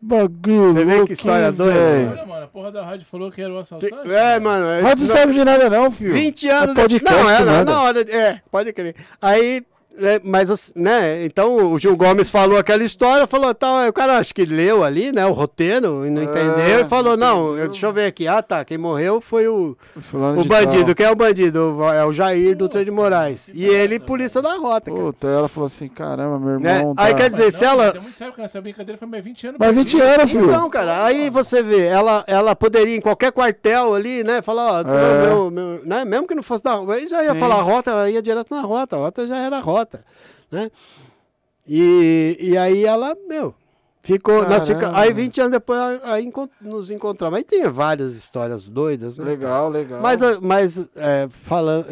Bagulho 0.02 0.74
Você 0.74 0.86
vê 0.86 1.06
que 1.06 1.14
história 1.14 1.52
doida. 1.52 2.12
Olha, 2.12 2.26
mano, 2.26 2.46
a 2.46 2.48
porra 2.48 2.72
da 2.72 2.86
rádio 2.86 3.06
falou 3.06 3.30
que 3.30 3.42
era 3.42 3.54
o 3.54 3.60
assaltante. 3.60 3.94
É, 4.10 4.40
mano. 4.40 4.66
é- 4.66 4.82
Mas 4.82 5.02
não 5.02 5.08
sabe 5.08 5.34
de 5.34 5.44
nada 5.44 5.70
não, 5.70 5.92
filho. 5.92 6.14
20 6.14 6.48
anos 6.48 6.78
É 6.78 6.82
podcast, 6.82 7.24
Não, 7.24 7.30
é, 7.30 7.40
nada. 7.44 7.64
na 7.66 7.82
hora. 7.84 8.02
É, 8.10 8.42
pode 8.50 8.72
crer. 8.72 8.96
Aí. 9.22 9.64
É, 10.02 10.22
mas, 10.24 10.72
né, 10.76 11.24
então 11.26 11.72
o 11.74 11.78
Gil 11.80 11.96
Gomes 11.96 12.30
falou 12.30 12.58
aquela 12.58 12.84
história, 12.84 13.28
falou 13.28 13.54
tal, 13.54 13.78
aí 13.78 13.90
o 13.90 13.94
cara 13.94 14.18
acho 14.18 14.34
que 14.34 14.46
leu 14.46 14.84
ali, 14.84 15.12
né, 15.12 15.26
o 15.26 15.32
roteiro, 15.34 16.06
e 16.06 16.10
não 16.10 16.22
É, 16.22 16.26
entendeu, 16.26 16.80
e 16.82 16.86
falou, 16.86 17.16
não, 17.18 17.48
entendeu. 17.50 17.58
eu- 17.64 17.70
deixa 17.70 17.86
eu 17.86 17.94
ver 17.94 18.06
aqui, 18.06 18.28
ah 18.28 18.42
tá, 18.42 18.64
quem 18.66 18.78
morreu 18.78 19.20
foi 19.22 19.48
o, 19.48 19.78
Fulano 20.02 20.42
o 20.42 20.46
bandido, 20.46 20.86
tal. 20.86 20.96
quem 20.96 21.06
é 21.06 21.12
o 21.12 21.16
bandido? 21.16 21.78
É 21.96 22.06
o 22.06 22.14
Jair 22.14 22.56
Dutra 22.56 22.84
de 22.84 22.92
Moraes, 22.92 23.50
e 23.54 23.66
ele, 23.66 24.00
polícia 24.00 24.42
da 24.42 24.56
rota, 24.56 24.92
cara. 24.92 25.04
Puta, 25.04 25.28
ela 25.28 25.48
falou 25.48 25.68
assim, 25.68 25.88
caramba, 25.88 26.40
meu 26.40 26.60
Né? 26.60 26.78
irmão 26.80 26.94
Aí 26.98 27.12
tá... 27.12 27.18
quer 27.18 27.30
dizer, 27.30 27.46
Mas 27.46 27.56
se 27.56 27.64
não, 27.66 27.72
ela- 27.72 27.86
mas 27.86 27.96
É 27.96 28.00
muito 28.00 28.12
sério, 28.14 28.34
cara. 28.34 28.46
Essa 28.46 28.62
brincadeira 28.62 28.98
foi 28.98 29.08
mais 29.08 29.24
20 29.24 29.48
anos. 29.48 29.58
Mas 29.60 29.70
pra 29.72 29.78
20 29.82 29.96
mim. 29.96 30.02
anos, 30.02 30.32
filho. 30.32 30.46
Então, 30.46 30.70
cara, 30.70 31.04
aí 31.06 31.30
você 31.30 31.62
vê, 31.62 31.86
ela, 31.86 32.24
ela 32.28 32.56
poderia 32.56 32.96
em 32.96 33.02
qualquer 33.02 33.32
quartel 33.32 33.94
ali, 33.94 34.24
né, 34.24 34.42
falar, 34.42 34.72
ó, 34.72 34.82
É. 34.82 35.28
meu, 35.28 35.52
meu, 35.52 35.82
né, 35.86 36.06
mesmo 36.06 36.28
que 36.28 36.36
não 36.36 36.44
fosse 36.44 36.64
da 36.64 36.74
rota, 36.74 36.94
aí 36.94 37.08
já 37.08 37.24
ia 37.24 37.34
Sim. 37.34 37.40
falar 37.40 37.62
rota, 37.62 37.92
ela 37.92 38.10
ia 38.10 38.22
direto 38.22 38.54
na 38.54 38.62
rota, 38.62 38.96
a 38.96 39.00
rota 39.00 39.28
já 39.28 39.38
era 39.38 39.60
rota, 39.60 39.89
né? 40.52 40.72
E, 41.68 42.38
e 42.40 42.58
aí 42.58 42.84
ela, 42.86 43.16
meu, 43.28 43.54
ficou, 44.02 44.48
nós 44.48 44.66
fica, 44.68 44.92
aí 44.98 45.14
20 45.14 45.40
anos 45.42 45.52
depois 45.52 45.80
aí 46.04 46.26
encont- 46.26 46.52
nos 46.60 46.90
encontramos. 46.90 47.38
Aí 47.38 47.44
tem 47.44 47.64
várias 47.70 48.16
histórias 48.16 48.66
doidas, 48.66 49.18
né? 49.18 49.24
Legal, 49.26 49.70
legal. 49.70 50.02
Mas, 50.02 50.20
mas 50.40 50.78
é, 50.96 51.28
falando, 51.30 51.88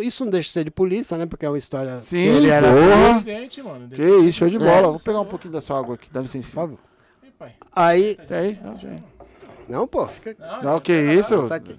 isso 0.00 0.24
não 0.24 0.30
deixa 0.32 0.46
de 0.48 0.52
ser 0.52 0.64
de 0.64 0.70
polícia, 0.70 1.18
né? 1.18 1.26
Porque 1.26 1.44
é 1.44 1.48
uma 1.50 1.58
história. 1.58 1.98
Sim, 1.98 2.16
que 2.22 2.28
ele 2.28 2.48
era 2.48 2.68
porra. 2.68 3.10
Acidente, 3.10 3.62
mano. 3.62 3.88
Que 3.88 4.02
isso, 4.02 4.38
show 4.38 4.48
de 4.48 4.58
bola. 4.58 4.78
É. 4.88 4.90
Vou 4.90 4.98
pegar 5.00 5.20
um 5.20 5.26
pouquinho 5.26 5.52
da 5.52 5.60
sua 5.60 5.78
água 5.78 5.94
aqui, 5.96 6.08
dá 6.10 6.20
licença. 6.20 6.48
Por 6.48 6.54
favor. 6.54 6.78
Aí, 7.74 8.14
Tem 8.28 8.36
aí? 8.38 8.58
Não, 8.62 8.76
tem. 8.76 9.04
não, 9.68 9.88
pô, 9.88 10.06
fica 10.06 10.36
Não, 10.38 10.62
Não, 10.62 10.80
que 10.80 10.92
isso? 10.92 11.48
tá 11.48 11.56
aqui. 11.56 11.76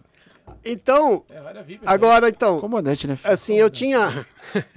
Então, 0.65 1.23
É, 1.29 1.41
agora 1.85 2.27
então, 2.29 2.59
Comandante, 2.59 3.07
né, 3.07 3.15
filho? 3.15 3.33
assim, 3.33 3.55
eu 3.55 3.69
tinha. 3.69 4.25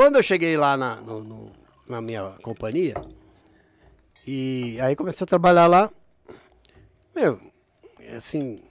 Quando 0.00 0.16
eu 0.16 0.22
cheguei 0.22 0.56
lá 0.56 0.78
na, 0.78 0.96
no- 0.96 1.22
no- 1.22 1.52
na 1.86 2.00
minha 2.00 2.32
companhia, 2.40 2.94
e 4.26 4.78
aí 4.80 4.96
comecei 4.96 5.24
a 5.24 5.28
trabalhar 5.28 5.66
lá, 5.66 5.90
meu, 7.14 7.38
assim, 8.16 8.62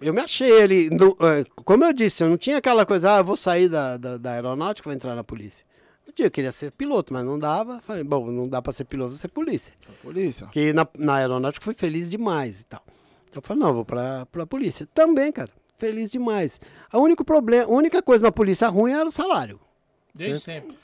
eu 0.00 0.14
me 0.14 0.20
achei 0.20 0.62
ali. 0.62 0.88
no- 0.88 1.16
eh, 1.20 1.44
como 1.64 1.84
eu 1.84 1.92
disse, 1.92 2.22
eu 2.22 2.28
não 2.30 2.36
tinha 2.36 2.58
aquela 2.58 2.86
coisa, 2.86 3.16
ah, 3.16 3.18
eu 3.18 3.24
vou 3.24 3.36
sair 3.36 3.68
da, 3.68 3.96
da, 3.96 4.16
da 4.18 4.30
aeronáutica, 4.30 4.88
vou 4.88 4.94
entrar 4.94 5.16
na 5.16 5.24
polícia. 5.24 5.66
Um 6.08 6.12
dia 6.14 6.26
eu 6.26 6.30
queria 6.30 6.52
ser 6.52 6.70
piloto, 6.70 7.12
mas 7.12 7.24
não 7.24 7.36
dava. 7.36 7.80
Falei, 7.80 8.04
bom, 8.04 8.30
não 8.30 8.48
dá 8.48 8.62
pra 8.62 8.72
ser 8.72 8.84
piloto, 8.84 9.10
vou 9.10 9.18
ser 9.18 9.26
polícia. 9.28 9.74
Polícia. 10.00 10.46
Porque 10.46 10.72
na, 10.72 10.86
na 10.96 11.16
aeronáutica 11.16 11.64
fui 11.64 11.74
feliz 11.74 12.08
demais 12.08 12.60
e 12.60 12.64
tal. 12.66 12.84
Então 13.28 13.38
eu 13.38 13.42
falei, 13.42 13.64
não, 13.64 13.74
vou 13.74 13.84
pra, 13.84 14.26
pra 14.26 14.46
polícia. 14.46 14.86
Também, 14.94 15.32
cara, 15.32 15.50
feliz 15.76 16.08
demais. 16.08 16.60
A 16.92 16.98
único 16.98 17.24
problema, 17.24 17.64
a 17.64 17.68
única 17.74 18.00
coisa 18.00 18.22
na 18.26 18.30
polícia 18.30 18.68
ruim 18.68 18.92
era 18.92 19.08
o 19.08 19.10
salário. 19.10 19.58
Desde 20.14 20.40
sempre. 20.40 20.76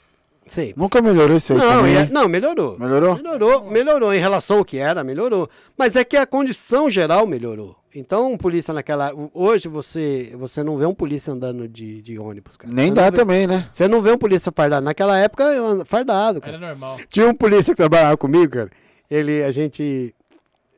Sim. 0.47 0.73
Nunca 0.77 1.01
melhorou 1.01 1.35
isso 1.35 1.51
aí 1.51 1.59
Não, 1.59 1.67
também, 1.79 1.95
é- 1.97 2.01
hein? 2.03 2.09
não, 2.09 2.27
melhorou. 2.29 2.79
Melhorou? 2.79 3.15
Melhorou, 3.17 3.63
melhorou. 3.69 4.13
Em 4.13 4.19
relação 4.19 4.59
ao 4.59 4.65
que 4.65 4.77
era, 4.77 5.03
melhorou. 5.03 5.49
Mas 5.77 5.95
é 5.97 6.05
que 6.05 6.15
a 6.15 6.25
condição 6.25 6.89
geral 6.89 7.27
melhorou. 7.27 7.75
Então, 7.93 8.31
um 8.31 8.37
polícia 8.37 8.73
naquela. 8.73 9.11
Hoje 9.33 9.67
você, 9.67 10.33
você 10.37 10.63
não 10.63 10.77
vê 10.77 10.85
um 10.85 10.93
polícia 10.93 11.33
andando 11.33 11.67
de, 11.67 12.01
de 12.01 12.17
ônibus, 12.17 12.55
cara. 12.55 12.71
Nem 12.73 12.89
Você 12.89 12.95
dá 12.95 13.09
vê- 13.09 13.17
também, 13.17 13.45
né? 13.47 13.67
Você 13.73 13.87
não 13.89 14.01
vê 14.01 14.11
um 14.11 14.17
polícia 14.17 14.51
fardado. 14.55 14.85
Naquela 14.85 15.17
época, 15.17 15.43
eu 15.45 15.65
ando 15.67 15.83
fardado, 15.83 16.39
cara. 16.39 16.55
Era 16.55 16.67
normal. 16.67 16.97
Tinha 17.09 17.27
um 17.27 17.33
polícia 17.33 17.73
que 17.73 17.77
trabalhava 17.77 18.15
comigo, 18.15 18.53
cara. 18.53 18.69
Ele, 19.11 19.43
a 19.43 19.51
gente 19.51 20.13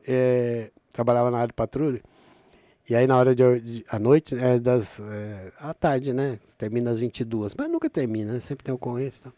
é, 0.06 0.70
trabalhava 0.92 1.30
na 1.30 1.38
área 1.38 1.48
de 1.48 1.52
patrulha. 1.54 2.00
E 2.90 2.94
aí, 2.96 3.06
na 3.06 3.16
hora 3.16 3.34
de, 3.36 3.60
de 3.60 3.84
à 3.88 3.98
noite, 4.00 4.34
é 4.36 4.58
das, 4.58 4.98
é, 5.00 5.52
à 5.60 5.72
tarde, 5.72 6.12
né? 6.12 6.38
Termina 6.58 6.90
às 6.90 6.98
22. 6.98 7.54
Mas 7.56 7.70
nunca 7.70 7.88
termina, 7.88 8.32
né? 8.32 8.40
Sempre 8.40 8.64
tem 8.64 8.74
ocorrência 8.74 9.20
e 9.20 9.22
tal. 9.24 9.32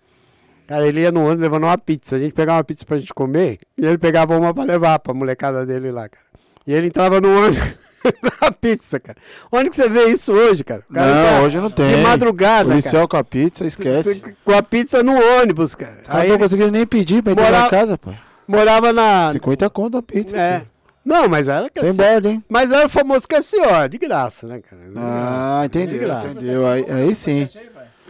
Cara, 0.67 0.87
ele 0.87 1.01
ia 1.01 1.13
no 1.13 1.21
ônibus 1.27 1.43
levando 1.43 1.65
uma 1.65 1.77
pizza. 1.77 2.17
A 2.17 2.19
gente 2.19 2.33
pegava 2.33 2.59
uma 2.59 2.65
pizza 2.65 2.85
pra 2.87 2.99
gente 2.99 3.13
comer 3.13 3.59
e 3.77 3.85
ele 3.85 3.99
pegava 3.99 4.35
uma 4.39 4.55
pra 4.55 4.65
levar 4.65 4.99
pra 5.01 5.13
molecada 5.13 5.67
dele 5.67 5.91
lá, 5.91 6.09
cara. 6.09 6.25
E 6.67 6.73
ele 6.73 6.87
entrava 6.87 7.21
no 7.21 7.29
ônibus 7.29 7.59
com 8.03 8.45
a 8.47 8.51
pizza, 8.51 8.99
cara. 8.99 9.19
Onde 9.53 9.69
que 9.69 9.77
você 9.77 9.87
vê 9.89 10.07
isso 10.07 10.33
hoje, 10.33 10.65
cara? 10.65 10.83
Cara 10.91 11.15
Não, 11.15 11.39
tá 11.39 11.43
hoje 11.43 11.59
não 11.59 11.71
tem. 11.71 11.97
De 11.97 12.03
madrugada, 12.03 12.71
Policial 12.71 13.07
com 13.07 13.17
a 13.19 13.25
pizza, 13.25 13.67
esquece. 13.67 14.21
cara. 14.21 14.37
Com 14.45 14.53
a 14.55 14.63
pizza 14.63 15.03
no 15.03 15.13
ônibus, 15.13 15.75
cara. 15.75 15.99
Aí 16.09 16.31
não 16.31 16.39
conseguiram 16.39 16.71
nem 16.71 16.87
pedir 16.87 17.23
pra 17.23 17.33
entrar 17.33 17.45
Morava- 17.45 17.65
na 17.65 17.71
casa, 17.71 17.99
pô. 17.99 18.13
morava 18.49 18.93
na... 18.95 19.31
50 19.33 19.69
conto 19.69 19.99
a 19.99 20.03
pizza. 20.03 20.37
É. 20.39 20.61
filho. 20.61 20.72
Não, 21.05 21.29
mas 21.29 21.49
era 21.49 21.69
que 21.69 21.81
Sem 21.81 21.91
assim, 21.91 21.99
borda, 21.99 22.29
hein? 22.31 22.45
Mas 22.49 22.71
era 22.71 22.87
o 22.87 22.89
famoso 22.89 23.27
que 23.27 23.35
assim, 23.35 23.61
ó, 23.61 23.87
de 23.87 23.99
graça, 23.99 24.47
né, 24.47 24.61
cara? 24.61 24.83
Ah, 24.97 25.63
entendeu, 25.65 25.99
De 25.99 26.05
graça. 26.05 26.27
entendeu. 26.29 26.67
Aí, 26.67 26.87
aí 26.89 27.15
sim. 27.15 27.49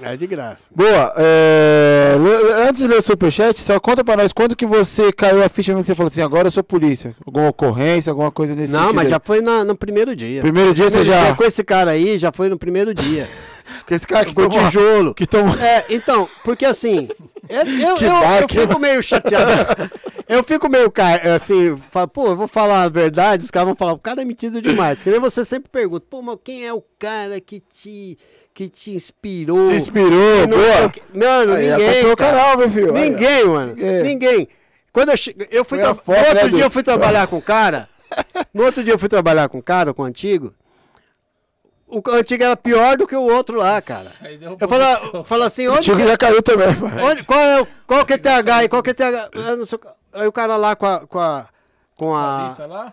É 0.05 0.17
de 0.17 0.27
graça. 0.27 0.65
Boa, 0.75 1.13
é, 1.17 2.17
antes 2.69 2.83
de 2.83 2.89
ler 2.89 2.99
o 2.99 3.03
superchat, 3.03 3.61
só 3.61 3.79
conta 3.79 4.03
pra 4.03 4.17
nós 4.17 4.33
quando 4.33 4.57
que 4.57 4.67
você 4.67 5.13
caiu 5.13 5.43
a 5.45 5.49
ficha 5.49 5.73
que 5.75 5.85
você 5.87 5.95
falou 5.95 6.09
assim, 6.09 6.23
agora 6.23 6.49
eu 6.49 6.51
sou 6.51 6.65
polícia. 6.65 7.15
Alguma 7.25 7.49
ocorrência, 7.51 8.11
alguma 8.11 8.31
coisa 8.33 8.55
desse 8.57 8.73
Não, 8.73 8.93
mas 8.93 9.05
aí. 9.05 9.11
já 9.11 9.21
foi 9.23 9.41
na- 9.41 9.63
no 9.65 9.77
primeiro 9.77 10.17
dia. 10.17 10.41
Primeiro 10.41 10.75
dia 10.75 10.91
você 10.91 10.99
Primeiro 10.99 11.21
já... 11.21 11.27
dia 11.27 11.37
Com 11.37 11.45
esse 11.45 11.63
cara 11.63 11.93
aí, 11.93 12.19
já 12.19 12.33
foi 12.33 12.49
no 12.49 12.59
primeiro 12.59 12.93
dia. 12.93 13.29
Com 13.87 13.95
esse 13.95 14.07
cara 14.07 14.25
que 14.25 14.35
tomou... 14.35 14.51
tijolo. 14.51 15.15
Que 15.15 15.27
tomou... 15.27 15.55
É, 15.59 15.85
então, 15.91 16.29
porque 16.45 16.65
assim, 16.65 17.09
eu, 17.49 17.67
eu, 17.67 17.97
Que 18.47 18.57
eu- 18.59 18.63
eu 18.63 18.67
fico 18.67 18.79
meio 18.79 19.03
chateado. 19.03 19.91
Eu 20.29 20.43
fico 20.43 20.69
meio 20.69 20.91
ca- 20.91 21.21
assim, 21.37 21.77
falo, 21.91 22.09
pô, 22.09 22.27
eu 22.29 22.37
vou 22.37 22.49
falar 22.49 22.85
a 22.85 22.89
verdade, 22.89 23.45
os 23.45 23.51
caras 23.51 23.67
vão 23.67 23.77
falar, 23.77 23.93
o 23.93 23.99
cara 23.99 24.23
é 24.23 24.25
metido 24.25 24.63
demais. 24.63 25.03
Que 25.03 25.11
nem 25.11 25.21
você 25.21 25.45
sempre 25.45 25.69
pergunta, 25.71 26.07
pô, 26.09 26.23
mas 26.23 26.39
quem 26.43 26.65
é 26.67 26.73
o 26.73 26.83
cara 26.99 27.41
que 27.41 27.61
te, 27.61 28.17
que 28.55 28.69
te 28.69 28.93
inspirou? 28.93 29.69
Te 29.69 29.77
inspirou, 29.77 30.11
Que 30.43 30.47
não 30.47 30.59
boa. 30.59 30.93
Mano, 31.15 31.53
Aí, 31.55 31.71
ninguém. 31.71 32.03
cara. 32.17 32.17
canal, 32.17 32.57
meu 32.57 32.71
filho. 32.71 32.95
Aí. 32.97 33.11
Ninguém, 33.11 33.45
mano. 33.45 33.75
Ninguém. 33.75 34.03
Ninguém. 34.03 34.49
Quando 34.93 35.11
eu, 35.11 35.17
che... 35.17 35.35
eu 35.51 35.65
fui 35.65 35.79
tra... 35.79 35.95
foto, 35.95 36.19
no 36.19 36.19
outro 36.19 36.35
né, 36.35 36.41
dia 36.43 36.51
Dudu? 36.51 36.63
eu 36.63 36.71
fui 36.71 36.83
trabalhar 36.83 37.27
com 37.27 37.37
o 37.39 37.43
cara. 37.43 37.89
No 38.55 38.65
outro 38.65 38.85
dia 38.85 38.93
eu 38.95 38.99
fui 38.99 39.09
trabalhar 39.09 39.49
com 39.49 39.59
o 39.59 39.63
cara, 39.63 39.93
com 39.95 40.03
o 40.03 40.05
antigo. 40.05 40.55
O 41.95 42.03
antigo 42.11 42.43
era 42.43 42.57
pior 42.57 42.97
do 42.97 43.07
que 43.07 43.15
o 43.15 43.23
outro 43.23 43.59
lá, 43.59 43.81
cara. 43.83 44.11
Um 44.23 44.57
Eu 44.59 44.69
falo, 44.69 45.25
falo 45.25 45.43
assim, 45.43 45.69
O 45.69 45.73
onde, 45.75 45.83
Tigo 45.83 45.99
já 46.07 46.17
caiu 46.17 46.43
também, 46.43 46.75
pai. 46.75 47.03
onde- 47.03 47.23
qual 47.25 47.39
é 47.41 47.61
o 47.61 47.67
qual 47.87 48.07
que 48.07 48.15
é 48.15 48.19
TH 48.19 48.57
aí? 48.57 48.69
Qual 48.69 48.83
que 48.83 48.91
é 48.91 48.95
TH? 48.95 49.29
Não 49.57 49.67
sei 49.67 49.79
o- 49.79 49.89
aí 50.21 50.27
o 50.27 50.33
cara 50.33 50.57
lá 50.57 50.75
com 50.75 50.87
a 50.87 51.01
com 51.07 51.19
a 51.21 51.47
com 51.97 52.15
a 52.15 52.93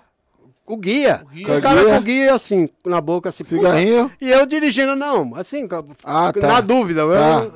o 0.65 0.75
guia. 0.77 1.21
O 1.25 1.29
guia. 1.33 1.57
O 1.57 1.61
cara 1.61 1.81
Guia. 1.81 1.93
com 1.93 1.97
o 1.97 2.01
guia 2.01 2.33
assim 2.35 2.69
na 2.85 2.99
boca 3.01 3.29
assim. 3.29 3.43
Cigarrinho. 3.45 4.11
E 4.21 4.29
eu 4.29 4.45
dirigindo 4.45 4.95
não, 4.95 5.33
assim, 5.35 5.67
com- 5.67 5.95
Ah, 6.03 6.31
tá. 6.33 6.47
na 6.47 6.61
dúvida. 6.61 7.01
eu- 7.01 7.09
Tá. 7.11 7.51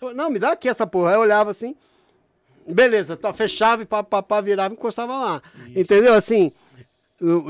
eu- 0.00 0.14
não, 0.14 0.30
me 0.30 0.38
dá 0.38 0.52
aqui 0.52 0.68
essa 0.68 0.86
porra. 0.86 1.10
Aí 1.10 1.16
eu 1.16 1.20
olhava 1.20 1.50
assim. 1.50 1.76
Beleza, 2.66 3.16
tá, 3.16 3.32
fechava 3.32 3.82
e 3.82 3.86
pá, 3.86 4.02
pá, 4.02 4.22
pá, 4.22 4.40
virava 4.40 4.74
e 4.74 4.76
encostava 4.76 5.14
lá. 5.14 5.42
Entendeu? 5.74 6.14
Assim, 6.14 6.52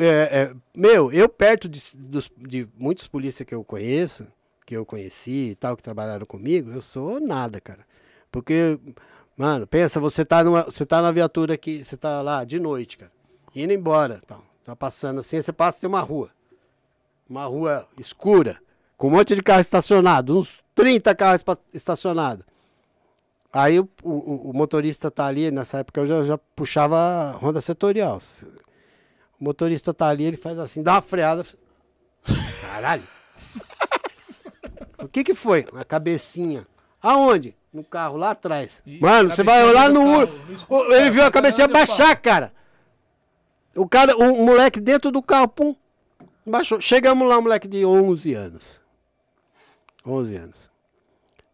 é, 0.01 0.07
é, 0.43 0.55
meu, 0.75 1.13
eu 1.13 1.29
perto 1.29 1.69
de, 1.69 1.81
dos- 1.95 2.31
de 2.37 2.69
muitos 2.77 3.07
polícias 3.09 3.47
que 3.47 3.55
eu 3.55 3.63
conheço, 3.65 4.27
que 4.65 4.77
eu 4.77 4.85
conheci 4.85 5.51
e 5.51 5.55
tal, 5.55 5.77
que 5.77 5.83
trabalharam 5.83 6.27
comigo, 6.27 6.71
eu 6.71 6.81
sou 6.81 7.21
nada, 7.21 7.61
cara. 7.61 7.87
Porque, 8.31 8.79
mano, 9.37 9.67
pensa, 9.67 9.99
você 10.01 10.25
tá, 10.25 10.43
numa, 10.45 10.65
você 10.65 10.85
tá 10.87 11.01
na 11.03 11.11
viatura 11.13 11.55
aqui, 11.55 11.85
você 11.85 11.97
tá 11.97 12.21
lá 12.23 12.45
de 12.45 12.59
noite, 12.59 12.99
cara, 12.99 13.13
indo 13.55 13.73
embora, 13.73 14.23
tá 14.65 14.77
passando 14.77 15.21
assim, 15.21 15.41
você 15.41 15.53
passa 15.53 15.81
tem 15.81 15.89
uma 15.89 16.01
rua, 16.01 16.31
uma 17.29 17.45
rua 17.47 17.87
escura, 17.99 18.59
com 18.97 19.09
um 19.09 19.13
monte 19.13 19.35
de 19.35 19.43
carro 19.43 19.61
estacionado, 19.61 20.39
uns 20.39 20.49
30 20.75 21.15
carros 21.15 21.43
estacionados. 21.73 22.45
Aí 23.53 23.81
o, 23.81 23.89
o- 24.03 24.51
o 24.51 24.53
motorista 24.55 25.11
tá 25.11 25.27
ali, 25.27 25.51
nessa 25.51 25.79
época 25.79 26.01
eu 26.01 26.07
já, 26.07 26.25
já 26.25 26.39
puxava 26.55 27.33
Honda 27.41 27.61
Setorial. 27.63 28.21
O 29.41 29.45
motorista 29.45 29.95
tá 29.95 30.09
ali, 30.09 30.25
ele 30.25 30.37
faz 30.37 30.59
assim, 30.59 30.83
dá 30.83 30.95
uma 30.95 31.03
freada. 31.03 31.47
Caralho. 32.61 33.03
O 34.99 35.07
que 35.07 35.23
que 35.23 35.35
foi? 35.35 35.65
A 35.75 35.85
cabecinha. 35.85 36.67
Aonde? 37.01 37.57
No 37.73 37.85
carro, 37.85 38.17
lá 38.17 38.33
atrás. 38.33 38.83
Ih, 38.85 39.01
Mano, 39.01 39.31
você 39.31 39.45
vai 39.45 39.65
olhar 39.65 39.89
no... 39.91 40.27
carro, 40.27 40.87
no 40.89 40.95
Ele 40.95 41.11
viu 41.11 41.25
a 41.25 41.31
cabecinha 41.31 41.69
baixar, 41.69 42.17
cara. 42.17 42.53
O 43.77 43.89
cara, 43.89 44.17
o 44.17 44.45
moleque 44.45 44.81
dentro 44.81 45.13
do 45.13 45.23
carro, 45.23 45.49
pum, 45.49 45.77
baixou. 46.45 46.81
Chegamos 46.81 47.29
lá, 47.29 47.39
um 47.39 47.43
moleque 47.43 47.69
de 47.69 47.85
11 47.85 48.35
anos. 48.35 48.81
11 50.05 50.37
anos. 50.37 50.71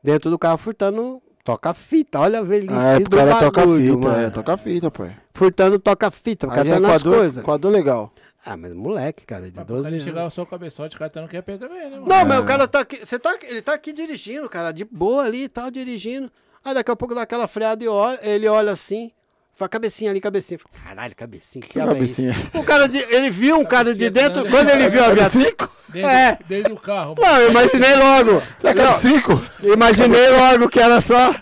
Dentro 0.02 0.30
do 0.30 0.38
carro, 0.38 0.56
furtando 0.56 1.22
toca-fita. 1.44 2.18
Olha 2.20 2.40
a 2.40 2.42
velhice 2.42 2.74
Ah, 2.74 2.94
é, 2.94 2.98
do 2.98 3.06
o 3.06 3.10
cara 3.10 3.38
toca 3.38 3.60
bagulho, 3.60 3.94
fita, 3.94 4.08
mano. 4.08 4.22
é, 4.26 4.30
toca 4.30 4.56
fita, 4.56 4.90
pai. 4.90 5.16
Furtando 5.34 5.78
toca-fita, 5.78 6.46
Aí 6.50 6.56
já 6.56 6.60
é 6.60 6.64
catando 6.64 6.86
as 6.86 6.92
quadro, 6.92 7.12
coisas. 7.12 7.44
quadro 7.44 7.70
legal. 7.70 8.12
Ah, 8.46 8.56
mas 8.56 8.72
moleque, 8.74 9.24
cara, 9.24 9.50
de 9.50 9.56
Mas 9.56 9.64
pro 9.64 9.76
12 9.76 9.84
cara 9.84 9.94
anos. 9.94 10.04
chegar 10.04 10.42
o 10.42 10.46
cabeçote, 10.46 10.96
o 10.96 10.98
cara 10.98 11.10
tá 11.10 11.20
no 11.22 11.28
QP 11.28 11.58
também, 11.58 11.78
né, 11.90 11.90
mano? 11.90 12.06
Não, 12.06 12.24
mas 12.26 12.40
o 12.40 12.44
cara 12.44 12.68
tá 12.68 12.80
aqui, 12.80 13.04
você 13.04 13.18
tá, 13.18 13.34
ele 13.42 13.62
tá 13.62 13.72
aqui 13.74 13.92
dirigindo, 13.92 14.48
cara, 14.50 14.70
de 14.72 14.84
boa 14.84 15.24
ali 15.24 15.44
e 15.44 15.48
tal, 15.48 15.70
dirigindo. 15.70 16.30
Aí 16.62 16.74
daqui 16.74 16.90
a 16.90 16.96
pouco 16.96 17.14
dá 17.14 17.22
aquela 17.22 17.46
freada 17.48 17.82
e 17.82 17.88
olha, 17.88 18.18
ele 18.22 18.46
olha 18.48 18.72
assim, 18.72 19.10
fala, 19.56 19.68
cabecinha 19.68 20.10
ali, 20.10 20.20
cabecinha. 20.20 20.58
Fala, 20.58 20.84
Caralho, 20.84 21.16
cabecinha, 21.16 21.62
que, 21.62 21.68
Que 21.68 21.74
diabo 21.74 21.92
é 21.94 21.98
isso? 22.00 22.22
cabecinha? 22.22 22.50
O 22.60 22.64
cara, 22.64 22.88
de- 22.88 22.98
ele 23.14 23.30
viu 23.30 23.58
um 23.58 23.64
cara 23.64 23.92
de 23.94 24.00
Cabecinha 24.04 24.10
dentro, 24.10 24.42
grande. 24.42 24.50
quando 24.50 24.70
ele 24.70 24.88
viu 24.90 25.04
a 25.04 25.08
É 25.08 25.14
viatura... 25.14 25.44
cinco? 25.44 25.70
Dentro, 25.88 26.10
É. 26.10 26.38
dentro 26.48 26.74
do 26.74 26.80
carro, 26.80 27.14
mano. 27.16 27.22
Não, 27.32 27.40
eu 27.40 27.50
imaginei 27.50 27.94
logo. 27.96 28.42
Será 28.58 28.74
que 28.74 28.80
é 28.80 28.92
cinco? 28.92 29.42
Imaginei 29.62 30.28
logo 30.30 30.68
que 30.68 30.80
era 30.80 31.00
só 31.00 31.34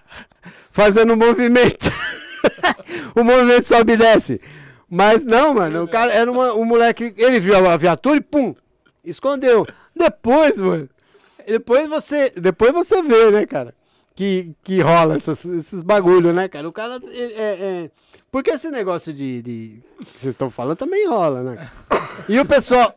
fazendo 0.71 1.13
um 1.15 1.17
movimento. 1.17 1.91
o 3.15 3.25
movimento 3.25 3.67
sobe 3.67 3.93
e 3.95 3.97
desce. 3.97 4.41
Mas 4.89 5.25
não, 5.25 5.55
mano, 5.55 5.85
o 5.85 5.89
cara 5.89 6.13
era 6.13 6.31
uma- 6.31 6.53
um 6.53 6.65
moleque. 6.65 7.15
Ele 7.17 7.41
viu 7.41 7.55
a 7.69 7.77
viatura 7.77 8.17
e 8.17 8.21
pum! 8.21 8.55
Escondeu. 9.05 9.67
Depois, 9.97 10.59
mano. 10.59 10.89
Depois 11.47 11.89
você, 11.89 12.31
depois 12.37 12.73
você 12.73 13.03
vê, 13.03 13.31
né, 13.31 13.47
cara? 13.47 13.75
Que, 14.15 14.55
que 14.63 14.81
rola 14.81 15.17
essas- 15.17 15.45
esses 15.45 15.83
bagulho, 15.83 16.33
né, 16.33 16.49
cara? 16.49 16.69
O 16.69 16.73
cara. 16.73 17.01
É, 17.09 17.23
é- 17.23 17.85
é- 17.85 17.91
Porque 18.31 18.51
esse 18.51 18.71
negócio 18.71 19.13
de. 19.13 19.43
de- 19.43 19.83
vocês 19.99 20.33
estão 20.35 20.51
falando 20.51 20.77
também 20.77 21.07
rola, 21.09 21.43
né? 21.43 21.71
E 22.29 22.39
o 22.39 22.45
pessoal. 22.45 22.95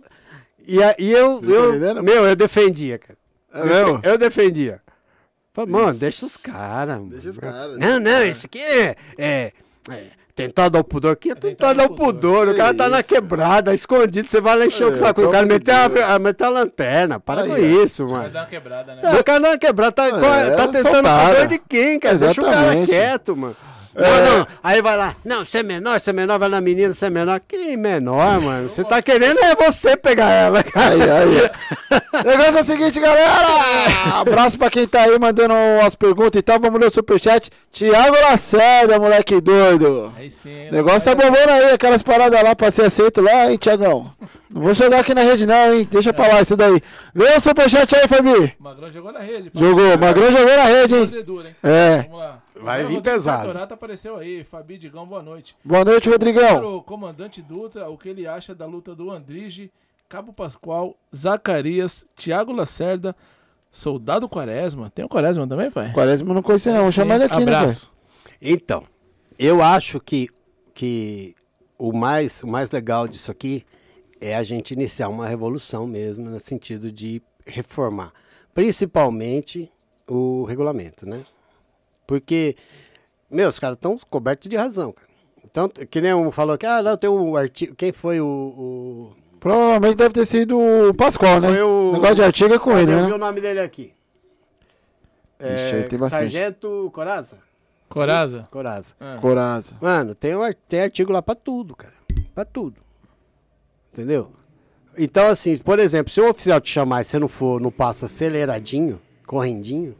E, 0.68 0.82
a- 0.84 0.96
e 1.00 1.12
eu, 1.12 1.42
eu. 1.44 2.04
Meu, 2.04 2.26
eu 2.28 2.36
defendia, 2.36 2.98
cara. 3.00 3.18
É 3.54 3.64
mesmo? 3.64 4.00
Eu 4.04 4.18
defendia. 4.18 4.82
Falei, 5.54 5.72
mano, 5.72 5.98
deixa 5.98 6.26
os 6.26 6.36
caras. 6.36 7.02
Deixa 7.08 7.30
os 7.30 7.40
caras, 7.40 7.80
Não, 7.80 7.98
não, 8.00 8.26
isso 8.26 8.46
aqui 8.46 8.60
é. 8.60 8.96
é, 9.18 9.54
é 10.38 10.48
tentar 10.48 10.68
dar 10.70 10.80
o 10.80 10.84
pudor. 10.84 11.14
Aqui 11.14 11.32
é 11.32 11.36
tentar 11.36 11.74
dar 11.74 11.86
o 11.86 11.96
pudor. 11.96 12.50
O 12.50 12.56
cara 12.58 12.74
tá 12.74 12.90
na 12.90 13.02
quebrada, 13.02 13.74
escondido. 13.74 14.30
Você 14.30 14.42
vai 14.42 14.58
lá 14.58 14.66
encher 14.66 14.86
o 14.86 14.94
É, 14.94 14.98
saco. 14.98 15.22
O 15.22 15.24
qual 15.26 15.32
cara 15.32 15.48
que 15.48 15.54
meter 15.54 15.72
é? 15.72 16.04
a, 16.04 16.16
a- 16.16 16.20
meter 16.20 16.44
a 16.44 16.50
lanterna. 16.50 17.20
Para 17.20 17.44
Aí, 17.44 17.50
com 17.50 17.58
isso, 17.58 18.06
Vai 18.06 18.18
mano. 18.20 18.30
dar 18.34 18.40
uma 18.42 18.46
quebrada, 18.48 18.96
né? 18.96 19.20
O 19.20 19.24
cara 19.24 19.40
não 19.40 19.58
quebrada, 19.58 19.92
tá, 19.94 20.08
É, 20.08 20.52
tá 20.56 20.68
tentando 20.68 20.94
soltada. 20.94 21.30
pudor 21.34 21.48
de 21.48 21.60
quem, 21.70 22.00
cara? 22.00 22.18
Deixa 22.18 22.42
o 22.42 22.44
cara 22.46 22.58
Exatamente. 22.58 22.88
quieto, 22.90 23.36
mano. 23.38 23.56
É. 23.96 24.02
Não, 24.02 24.40
não. 24.40 24.48
Aí 24.62 24.82
vai 24.82 24.98
lá. 24.98 25.16
Não, 25.24 25.46
você 25.46 25.60
é 25.60 25.64
menor, 25.64 26.00
você 26.00 26.10
é 26.10 26.14
menor, 26.14 26.38
vai 26.38 26.50
na 26.50 26.60
menina, 26.60 26.94
você 26.94 27.06
é 27.06 27.10
menor. 27.10 27.40
Que 27.40 27.78
menor, 27.78 28.42
mano? 28.42 28.68
Você 28.70 28.84
tá 28.84 29.02
querendo 29.02 29.40
é 29.40 29.56
você 29.56 29.96
pegar 29.96 30.30
ela, 30.30 30.62
cara. 30.64 30.90
Aí, 30.90 31.02
aí. 31.02 32.22
O 32.24 32.28
negócio 32.28 32.58
é 32.58 32.62
o 32.62 32.66
seguinte, 32.66 33.00
galera. 33.00 33.48
Abraço 34.16 34.58
pra 34.58 34.70
quem 34.70 34.86
tá 34.86 35.04
aí 35.04 35.18
mandando 35.18 35.54
as 35.82 35.96
perguntas 35.96 36.40
e 36.40 36.44
tal. 36.44 36.60
Vamos 36.60 36.80
ler 36.80 36.88
o 36.88 36.92
superchat. 36.92 37.50
Tiago 37.72 38.16
Lacerda, 38.22 39.00
moleque 39.00 39.40
doido. 39.40 40.14
Aí 40.18 40.30
sim. 40.30 40.70
O 40.70 40.74
negócio 40.74 41.10
tá 41.10 41.16
bombando 41.16 41.52
aí, 41.52 41.72
aquelas 41.72 42.04
paradas 42.04 42.44
lá 42.44 42.54
pra 42.54 42.72
ser 42.72 42.86
aceito 42.86 43.22
lá, 43.22 43.50
hein, 43.50 43.58
Tiagão? 43.58 44.12
Não 44.50 44.62
vou 44.62 44.74
jogar 44.74 45.00
aqui 45.00 45.14
na 45.14 45.22
rede 45.22 45.46
não, 45.46 45.74
hein? 45.74 45.88
Deixa 45.90 46.14
pra 46.14 46.28
lá 46.28 46.42
isso 46.42 46.56
daí. 46.58 46.82
Lê 47.14 47.36
o 47.36 47.40
superchat 47.40 47.96
aí, 47.96 48.08
Fabi. 48.08 48.54
Magrão 48.60 48.90
jogou 48.90 49.12
na 49.12 49.20
rede. 49.20 49.52
Jogou, 49.54 49.98
Magrão 49.98 50.32
jogou 50.32 50.56
na 50.56 50.64
rede, 50.64 50.96
hein? 50.96 51.10
É. 51.64 52.04
Vamos 52.04 52.20
lá. 52.20 52.45
Vai 52.62 52.86
vir 52.86 53.02
pesado. 53.02 53.44
Sartorata 53.44 53.74
apareceu 53.74 54.18
aí. 54.18 54.44
Fabi 54.44 54.78
Digão, 54.78 55.06
boa 55.06 55.22
noite. 55.22 55.56
Boa 55.64 55.84
noite, 55.84 56.10
Rodrigão. 56.10 56.60
Para 56.60 56.68
o 56.68 56.82
comandante 56.82 57.42
Dutra, 57.42 57.90
o 57.90 57.98
que 57.98 58.10
ele 58.10 58.26
acha 58.26 58.56
da 58.56 58.66
luta 58.66 58.96
do 58.96 59.12
Andrige, 59.12 59.72
Cabo 60.08 60.32
Pascoal, 60.32 60.96
Zacarias, 61.14 62.06
Thiago 62.16 62.52
Lacerda, 62.52 63.16
Soldado 63.72 64.30
Quaresma. 64.30 64.90
Tem 64.90 65.04
o 65.04 65.10
Quaresma 65.10 65.48
também, 65.48 65.70
pai? 65.70 65.92
Quaresma 65.92 66.30
eu 66.30 66.36
não 66.36 66.42
conhecia 66.42 66.74
não, 66.74 66.84
vou 66.84 66.92
chamar 66.92 67.16
ele 67.16 67.26
aqui, 67.26 67.44
né? 67.44 67.56
Abraço. 67.56 67.92
Então, 68.42 68.84
eu 69.38 69.62
acho 69.62 70.00
que, 70.00 70.30
que 70.74 71.36
o, 71.78 71.92
mais, 71.92 72.42
o 72.42 72.48
mais 72.48 72.72
legal 72.72 73.08
disso 73.08 73.32
aqui 73.32 73.66
é 74.22 74.36
a 74.36 74.44
gente 74.44 74.74
iniciar 74.74 75.10
uma 75.10 75.28
revolução 75.28 75.86
mesmo, 75.86 76.30
no 76.30 76.40
sentido 76.40 76.92
de 76.92 77.22
reformar, 77.46 78.14
principalmente 78.54 79.72
o 80.08 80.46
regulamento, 80.46 81.06
né? 81.06 81.22
Porque, 82.08 82.56
meu, 83.30 83.50
os 83.50 83.60
caras 83.60 83.76
estão 83.78 83.98
cobertos 84.10 84.50
de 84.50 84.56
razão, 84.56 84.92
cara. 84.92 85.08
Então, 85.44 85.70
que 85.70 86.02
nem 86.02 86.14
um 86.14 86.32
falou 86.32 86.58
que, 86.58 86.66
ah, 86.66 86.82
não, 86.84 86.98
tem 86.98 87.10
um 87.10 87.36
artigo. 87.36 87.76
Quem 87.76 87.92
foi 87.92 88.20
o. 88.20 88.26
o... 88.28 89.16
Provavelmente 89.40 89.96
deve 89.96 90.14
ter 90.14 90.26
sido 90.26 90.60
o 90.60 90.94
Pascoal, 90.94 91.40
né? 91.40 91.50
Foi 91.50 91.62
o- 91.62 91.90
O 91.90 91.94
negócio 91.94 92.16
de 92.16 92.24
artigo 92.24 92.54
é 92.54 92.60
com 92.60 92.78
ele, 92.78 92.92
eu 92.92 93.04
vi 93.04 93.10
né? 93.10 93.14
o 93.16 93.18
nome 93.18 93.40
dele 93.40 93.60
aqui. 93.60 93.94
Ixi, 95.40 95.76
aí 95.76 95.84
tem 95.84 96.00
bastante. 96.00 96.22
Sargento 96.32 96.90
Coraza? 96.94 97.38
Coraza? 97.90 98.48
Coraza. 98.50 98.94
Ah. 99.00 99.18
Coraza. 99.22 99.76
Mano, 99.80 100.16
tem, 100.16 100.36
um 100.36 100.42
tem 100.68 100.82
artigo 100.82 101.12
lá 101.12 101.22
pra 101.22 101.36
tudo, 101.36 101.76
cara. 101.76 101.94
Pra 102.34 102.44
tudo. 102.44 102.82
Entendeu? 103.94 104.32
Então, 104.98 105.28
assim, 105.28 105.58
por 105.58 105.78
exemplo, 105.78 106.12
se 106.12 106.20
o 106.22 106.30
oficial 106.30 106.60
te 106.60 106.70
chamar 106.72 107.02
e 107.02 107.04
você 107.06 107.20
não 107.20 107.28
for, 107.28 107.60
não 107.62 107.70
passa 107.72 108.06
aceleradinho, 108.08 109.00
correndinho, 109.28 109.96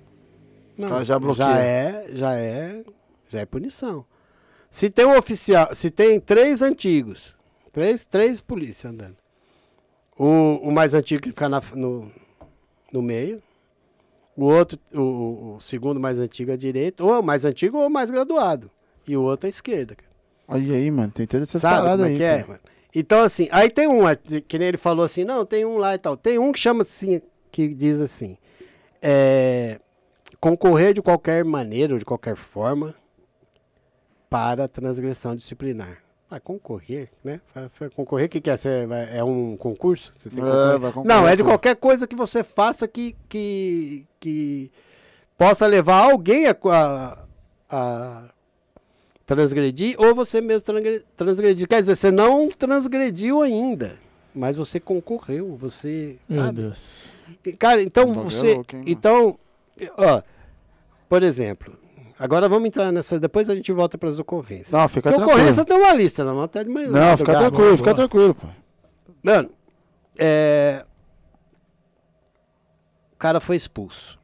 Os 0.78 0.86
caras 0.86 1.08
já 1.08 1.20
bloqueiam. 1.20 1.50
já 1.50 1.60
é, 1.60 2.08
já 2.12 2.36
é, 2.36 2.84
já 3.30 3.40
é 3.40 3.46
punição. 3.46 4.06
Se 4.70 4.90
tem 4.90 5.06
um 5.06 5.18
oficial, 5.18 5.74
se 5.74 5.90
tem 5.90 6.20
três 6.20 6.62
antigos, 6.62 7.36
Três, 7.76 8.06
três 8.06 8.40
polícias 8.40 8.90
andando. 8.90 9.18
O, 10.18 10.62
o 10.64 10.72
mais 10.72 10.94
antigo 10.94 11.22
que 11.22 11.30
fica 11.32 11.50
na, 11.50 11.62
no, 11.74 12.10
no 12.90 13.02
meio. 13.02 13.44
O 14.34 14.46
outro, 14.46 14.80
o, 14.94 15.56
o 15.56 15.60
segundo 15.60 16.00
mais 16.00 16.18
antigo 16.18 16.54
à 16.54 16.56
direita. 16.56 17.04
Ou 17.04 17.20
o 17.20 17.22
mais 17.22 17.44
antigo 17.44 17.78
ou 17.78 17.88
o 17.88 17.90
mais 17.90 18.10
graduado. 18.10 18.72
E 19.06 19.18
o 19.18 19.24
outro 19.24 19.48
à 19.48 19.50
esquerda. 19.50 19.94
cara. 19.94 20.10
Olha 20.48 20.74
aí, 20.74 20.90
mano. 20.90 21.12
Tem 21.12 21.28
todas 21.28 21.50
essas 21.50 21.62
Sabe 21.62 21.76
paradas 21.76 22.06
é 22.06 22.10
aí. 22.12 22.18
que 22.18 22.24
é? 22.24 22.46
Então, 22.96 23.20
assim, 23.20 23.50
aí 23.52 23.70
tem 23.70 23.90
um, 23.90 24.04
que 24.48 24.58
nem 24.58 24.70
ele 24.70 24.78
falou 24.78 25.04
assim, 25.04 25.26
não, 25.26 25.46
tem 25.46 25.66
um 25.66 25.78
lá 25.78 25.96
e 25.96 25.98
tal. 25.98 26.16
Tem 26.16 26.40
um 26.40 26.54
que 26.54 26.60
chama 26.60 26.84
assim, 26.84 27.22
que 27.52 27.68
diz 27.68 28.00
assim, 28.00 28.38
é, 29.02 29.82
concorrer 30.50 30.94
de 30.94 31.02
qualquer 31.02 31.44
maneira 31.44 31.94
ou 31.94 31.98
de 32.00 32.06
qualquer 32.06 32.36
forma 32.36 32.94
para 34.30 34.68
transgressão 34.68 35.36
disciplinar. 35.36 35.98
Ah, 36.30 36.40
concorrer, 36.40 37.10
né? 37.24 37.42
Você 37.68 37.80
vai 37.80 37.90
concorrer, 37.90 38.28
o 38.28 38.30
que, 38.30 38.40
que 38.40 38.50
é? 38.52 38.56
Você 38.58 38.86
vai- 38.86 39.18
é 39.18 39.24
um 39.24 39.58
concurso? 39.58 40.12
Você 40.14 40.30
tem 40.30 40.38
que 40.40 40.46
É, 40.46 40.52
concorrer? 40.52 40.80
vai 40.80 40.92
concorrer, 40.92 41.08
Não, 41.18 41.28
é 41.28 41.36
de 41.36 41.44
qualquer 41.44 41.76
coisa 41.76 42.06
que 42.06 42.16
você 42.16 42.44
faça 42.44 42.88
que, 42.88 43.16
que, 43.28 44.06
que 44.20 44.72
possa 45.36 45.66
levar 45.66 46.12
alguém 46.12 46.46
a, 46.46 46.56
a, 46.70 47.24
a 47.68 48.24
transgredir 49.26 49.96
ou 50.00 50.14
você 50.14 50.42
mesmo 50.42 50.62
transgre- 50.62 51.04
transgredir. 51.18 51.68
Quer 51.68 51.82
dizer, 51.82 51.96
você 51.96 52.12
não 52.12 52.50
transgrediu 52.50 53.42
ainda, 53.42 53.98
mas 54.34 54.56
você 54.56 54.80
concorreu, 54.80 55.56
você. 55.56 56.18
Meu 56.30 56.44
sabe? 56.44 56.62
Deus. 56.62 57.06
E, 57.44 57.54
Cara, 57.54 57.82
então 57.82 58.14
você. 58.14 58.54
louco, 58.56 58.76
hein, 58.76 58.84
então, 58.88 59.40
ó, 59.98 60.22
por 61.10 61.24
exemplo, 61.24 61.78
agora 62.20 62.48
vamos 62.50 62.68
entrar 62.68 62.92
nessa. 62.92 63.20
Depois 63.20 63.50
a 63.50 63.56
gente 63.56 63.72
volta 63.72 63.98
para 63.98 64.10
as 64.10 64.20
ocorrências. 64.20 64.72
Não, 64.72 64.88
fica 64.88 65.10
Porque 65.10 65.16
tranquilo. 65.18 65.40
ocorrência 65.40 65.66
tem 65.66 65.78
uma 65.78 65.94
lista, 65.94 66.24
não 66.24 66.42
até 66.42 66.64
de 66.64 66.70
manhã. 66.70 66.88
Não, 66.90 67.18
fica 67.18 67.38
tranquilo, 67.38 67.78
fica 67.78 67.94
tranquilo, 67.94 68.36
pô. 68.36 68.48
Mano, 69.24 69.50
é. 70.18 70.86
O 73.14 73.18
cara 73.18 73.40
foi 73.40 73.56
expulso. 73.56 74.20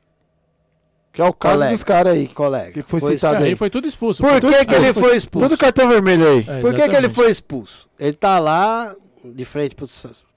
Que 1.13 1.21
é 1.21 1.25
o 1.25 1.33
caso 1.33 1.55
Colega. 1.55 1.71
dos 1.73 1.83
caras 1.83 2.13
aí. 2.13 2.27
Colega. 2.29 2.71
Que 2.71 2.81
foi 2.81 2.99
Foi 3.01 3.13
citado 3.13 3.43
Aí 3.43 3.49
aí. 3.49 3.55
foi 3.55 3.69
tudo 3.69 3.85
expulso. 3.87 4.23
Por 4.23 4.39
que, 4.39 4.65
que 4.65 4.73
ele 4.75 4.93
foi 4.93 5.17
expulso? 5.17 5.49
Tudo 5.49 5.57
cartão 5.57 5.89
vermelho 5.89 6.25
aí. 6.25 6.45
É, 6.47 6.61
Por 6.61 6.73
que, 6.73 6.87
que 6.87 6.95
ele 6.95 7.09
foi 7.09 7.29
expulso? 7.29 7.89
Ele 7.99 8.13
tá 8.13 8.39
lá, 8.39 8.95
de 9.23 9.43
frente 9.43 9.73
o 9.73 9.87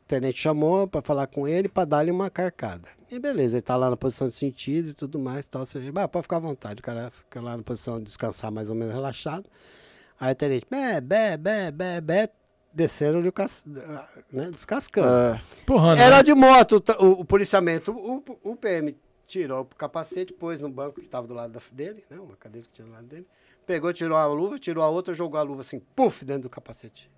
tenente 0.07 0.39
chamou 0.39 0.87
pra 0.87 1.01
falar 1.03 1.27
com 1.27 1.47
ele, 1.49 1.69
pra 1.69 1.85
dar-lhe 1.85 2.11
uma 2.11 2.31
carcada. 2.31 2.89
E 3.11 3.19
beleza, 3.19 3.57
ele 3.57 3.63
tá 3.63 3.77
lá 3.77 3.89
na 3.91 3.97
posição 3.97 4.29
de 4.29 4.35
sentido 4.35 4.91
e 4.91 4.95
tudo 4.95 5.19
mais, 5.19 5.47
tal. 5.47 5.65
Você, 5.65 5.79
ah, 5.95 6.09
pode 6.09 6.25
ficar 6.25 6.37
à 6.37 6.41
vontade, 6.41 6.81
o 6.81 6.83
cara 6.83 7.11
fica 7.11 7.41
lá 7.41 7.57
na 7.57 7.63
posição 7.63 7.99
de 7.99 8.05
descansar 8.05 8.51
mais 8.51 8.69
ou 8.69 8.75
menos 8.75 8.93
relaxado. 8.95 9.49
Aí 10.19 10.33
o 10.33 10.35
tenente, 10.35 10.67
bé, 10.71 11.01
bé, 11.01 11.37
bé, 11.37 11.71
bé, 11.71 12.01
bé, 12.01 12.29
desceram-lhe 12.73 13.29
o 13.29 13.33
cas... 13.33 13.65
né, 14.33 14.51
descascando. 14.51 15.09
É. 15.09 15.43
Porra, 15.67 15.95
né? 15.95 16.03
Era 16.03 16.23
de 16.23 16.35
moto, 16.35 16.83
o, 16.99 17.21
o 17.21 17.25
policiamento, 17.25 17.93
o, 17.93 18.23
o 18.43 18.57
PM 18.57 18.97
tirou 19.27 19.63
o 19.63 19.65
capacete, 19.65 20.33
pôs 20.33 20.61
no 20.61 20.69
banco 20.69 21.01
que 21.01 21.07
estava 21.07 21.27
do 21.27 21.35
lado 21.35 21.53
da- 21.53 21.63
dele, 21.73 22.05
né? 22.11 22.19
Uma 22.19 22.37
cadeira 22.37 22.67
que 22.67 22.73
tinha 22.75 22.87
do 22.87 22.93
lado 22.93 23.07
dele. 23.07 23.27
Pegou, 23.67 23.93
tirou 23.93 24.17
a 24.19 24.27
luva, 24.27 24.59
tirou 24.59 24.85
a 24.85 24.89
outra, 24.89 25.15
jogou 25.15 25.39
a 25.41 25.43
luva 25.43 25.63
assim, 25.63 25.81
puf, 25.97 26.25
dentro 26.25 26.43
do 26.43 26.51
capacete. 26.51 27.11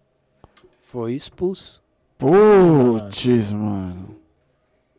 Foi 0.82 1.14
expulso. 1.14 1.82
Putz, 2.19 3.53
mano. 3.53 4.17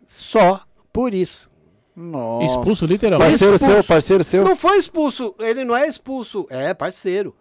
Só 0.05 0.61
por 0.93 1.13
isso. 1.13 1.49
Nossa. 1.95 2.45
Expulso 2.45 2.85
literalmente. 2.85 3.29
Parceiro 3.31 3.55
Expulso. 3.55 3.73
seu, 3.75 3.83
parceiro 3.83 4.23
seu. 4.23 4.43
Não 4.45 4.55
foi 4.55 4.77
expulso, 4.77 5.35
ele 5.39 5.65
não 5.65 5.75
é 5.75 5.87
expulso, 5.87 6.45
é 6.49 6.73
parceiro. 6.73 7.35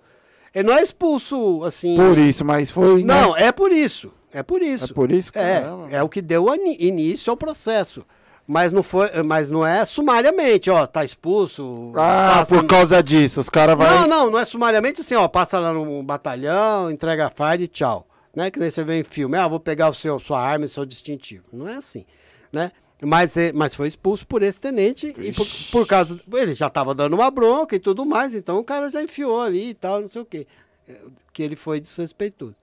Ele 0.54 0.68
não 0.68 0.74
é 0.74 0.82
expulso 0.82 1.62
assim. 1.64 1.94
Por 1.96 2.16
isso, 2.16 2.44
mas 2.44 2.70
foi. 2.70 3.04
né? 3.04 3.14
Não, 3.20 3.36
é 3.36 3.52
por 3.52 3.70
isso. 3.70 4.10
É 4.32 4.42
por 4.42 4.62
isso. 4.62 4.84
É 4.86 4.94
por 4.94 5.12
isso, 5.12 5.30
É, 5.34 5.60
caramba. 5.60 5.88
é 5.90 6.02
o 6.02 6.08
que 6.08 6.22
deu 6.22 6.46
início 6.78 7.30
ao 7.30 7.36
processo. 7.36 8.04
Mas 8.48 8.70
não 8.72 8.82
foi, 8.82 9.10
mas 9.24 9.50
não 9.50 9.66
é 9.66 9.84
sumariamente, 9.84 10.70
ó, 10.70 10.86
tá 10.86 11.04
expulso. 11.04 11.90
Ah, 11.96 12.36
passa- 12.38 12.54
por 12.56 12.64
causa 12.66 13.02
disso. 13.02 13.40
Os 13.40 13.50
caras 13.50 13.76
vão. 13.76 13.86
Não, 13.86 14.06
não, 14.06 14.30
não 14.30 14.38
é 14.38 14.44
sumariamente 14.44 15.00
assim, 15.00 15.16
ó, 15.16 15.26
passa 15.26 15.58
lá 15.58 15.72
no 15.72 16.02
batalhão, 16.02 16.90
entrega 16.90 17.26
a 17.26 17.30
farda 17.30 17.64
e 17.64 17.68
tchau. 17.68 18.06
Né? 18.36 18.50
Que 18.50 18.60
nem 18.60 18.70
você 18.70 18.84
vê 18.84 19.00
em 19.00 19.02
filme, 19.02 19.36
ah, 19.38 19.48
vou 19.48 19.58
pegar 19.58 19.88
o 19.88 19.94
seu, 19.94 20.18
sua 20.20 20.38
arma 20.40 20.66
e 20.66 20.68
seu 20.68 20.84
distintivo. 20.84 21.44
Não 21.52 21.66
é 21.66 21.76
assim, 21.76 22.04
né? 22.52 22.70
Mas, 23.02 23.34
é- 23.36 23.52
mas 23.52 23.74
foi 23.74 23.88
expulso 23.88 24.26
por 24.26 24.42
esse 24.42 24.60
tenente 24.60 25.14
e 25.18 25.32
por, 25.32 25.46
por 25.72 25.86
causa. 25.86 26.20
Ele 26.34 26.52
já 26.54 26.68
tava 26.70 26.94
dando 26.94 27.14
uma 27.14 27.30
bronca 27.30 27.74
e 27.74 27.78
tudo 27.78 28.04
mais, 28.06 28.34
então 28.34 28.58
o 28.58 28.64
cara 28.64 28.90
já 28.90 29.02
enfiou 29.02 29.40
ali 29.40 29.70
e 29.70 29.74
tal, 29.74 30.02
não 30.02 30.08
sei 30.08 30.20
o 30.20 30.24
quê. 30.26 30.46
É, 30.86 30.96
Que 31.32 31.42
ele 31.42 31.56
foi 31.56 31.80
desrespeitoso. 31.80 32.56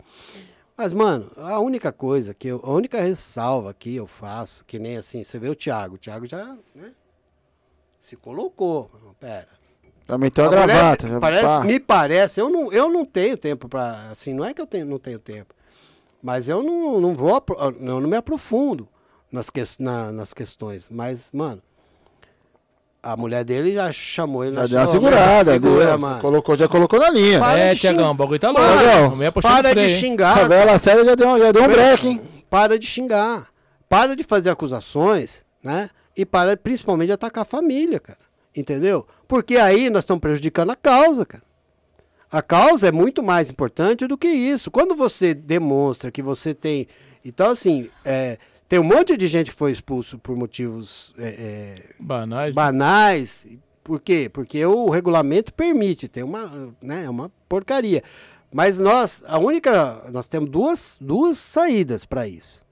Mas, 0.78 0.94
mano, 0.94 1.32
a 1.38 1.60
única 1.60 1.92
coisa 1.92 2.34
que 2.34 2.48
eu. 2.48 2.60
A 2.64 2.72
única 2.72 3.00
ressalva 3.02 3.74
que 3.76 3.96
eu 3.96 4.08
faço, 4.08 4.64
que 4.66 4.80
nem 4.80 4.98
assim, 4.98 5.24
você 5.24 5.38
vê 5.38 5.50
o 5.50 5.56
Thiago. 5.56 5.96
O 5.96 5.98
Thiago 6.00 6.26
já, 6.28 6.56
né? 6.74 6.92
Se 8.00 8.16
colocou. 8.16 8.90
Pera. 9.20 9.48
Já 10.10 10.18
meteu 10.18 10.46
a, 10.46 10.48
A 10.48 10.50
mulher- 10.52 10.68
gravata. 10.68 11.20
parece, 11.20 11.66
me 11.68 11.80
parece, 11.80 12.40
eu 12.42 12.50
não, 12.50 12.74
eu 12.74 12.90
não 12.90 13.06
tenho 13.06 13.38
tempo 13.38 13.70
pra. 13.70 14.10
Assim, 14.12 14.34
não 14.34 14.44
é 14.44 14.54
que 14.54 14.60
eu 14.62 14.68
tenho, 14.68 14.86
não 14.86 14.98
tenho 15.00 15.20
tempo. 15.20 15.54
Mas 16.24 16.48
eu 16.48 16.64
não, 16.64 17.02
não 17.02 17.16
vou. 17.16 17.36
apro- 17.36 17.58
Eu 17.60 18.00
não 18.00 18.08
me 18.10 18.16
aprofundo 18.16 18.88
nas, 19.30 19.50
ques- 19.50 19.78
na- 19.78 20.10
nas 20.12 20.34
questões. 20.34 20.88
Mas, 20.90 21.30
mano. 21.34 21.62
A 23.06 23.18
mulher 23.18 23.44
dele 23.44 23.74
já 23.74 23.92
chamou 23.92 24.46
ele 24.46 24.56
Já 24.56 24.62
na 24.62 24.68
deu 24.68 24.80
uma 24.80 24.86
segurada. 24.88 25.54
Segura, 25.54 25.86
deu- 25.88 26.00
mano. 26.00 26.22
Colocou, 26.22 26.56
já 26.56 26.70
colocou 26.70 26.98
na 27.00 27.10
linha. 27.10 27.38
Para 27.40 27.60
É, 27.60 27.74
de 27.74 27.82
Tiagão, 27.82 28.00
xingar. 28.00 28.12
o 28.12 28.14
bagulho 28.14 28.40
tá 28.40 28.48
louco. 28.50 28.62
Para, 29.34 29.42
Para 29.42 29.68
de 29.70 29.74
freio? 29.82 29.96
A 29.98 30.00
xingar. 30.00 30.48
vela 30.48 30.80
séria 30.80 31.04
já 31.04 31.16
deu, 31.16 31.38
já 31.40 31.52
deu 31.52 31.64
um 31.64 31.68
break, 31.68 32.08
hein? 32.08 32.22
Para 32.50 32.80
de 32.80 32.88
xingar. 32.88 33.50
Para 33.90 34.16
de 34.16 34.24
fazer 34.24 34.50
acusações, 34.52 35.44
né? 35.62 35.90
E 36.16 36.26
para 36.26 36.56
principalmente 36.56 37.08
de 37.08 37.14
atacar 37.14 37.42
a 37.42 37.46
família, 37.46 38.00
cara. 38.00 38.20
Entendeu? 38.56 39.06
Porque 39.28 39.58
aí 39.58 39.90
nós 39.90 40.04
estamos 40.04 40.22
prejudicando 40.22 40.70
a 40.70 40.76
causa, 40.76 41.26
cara. 41.26 41.44
A 42.34 42.42
causa 42.42 42.88
é 42.88 42.92
muito 42.92 43.22
mais 43.22 43.52
importante 43.52 44.08
do 44.08 44.18
que 44.18 44.28
isso. 44.28 44.72
Quando 44.72 44.96
você 44.96 45.36
demonstra 45.36 46.12
que 46.12 46.24
você 46.24 46.52
tem. 46.52 46.88
Então, 47.24 47.52
assim, 47.52 47.92
é, 48.04 48.40
tem 48.68 48.80
um 48.80 48.84
monte 48.84 49.16
de 49.16 49.28
gente 49.28 49.52
que 49.52 49.56
foi 49.56 49.72
expulso 49.72 50.18
por 50.18 50.36
motivos 50.36 51.14
é, 51.16 51.28
é, 51.28 51.76
Banais. 52.00 52.56
banais. 52.56 53.46
Por 53.84 54.02
quê? 54.02 54.32
Porque 54.34 54.66
o 54.66 54.90
regulamento 54.90 55.54
permite, 55.54 56.08
tem 56.08 56.24
uma, 56.24 56.74
né, 56.82 57.04
é 57.06 57.10
uma 57.10 57.32
porcaria. 57.48 58.02
Mas 58.52 58.80
nós, 58.80 59.24
a 59.28 59.38
única, 59.38 60.04
nós 60.12 60.28
temos 60.28 60.50
duas, 60.50 60.98
duas 61.00 61.38
saídas 61.38 62.04
para 62.04 62.28
isso. 62.28 62.64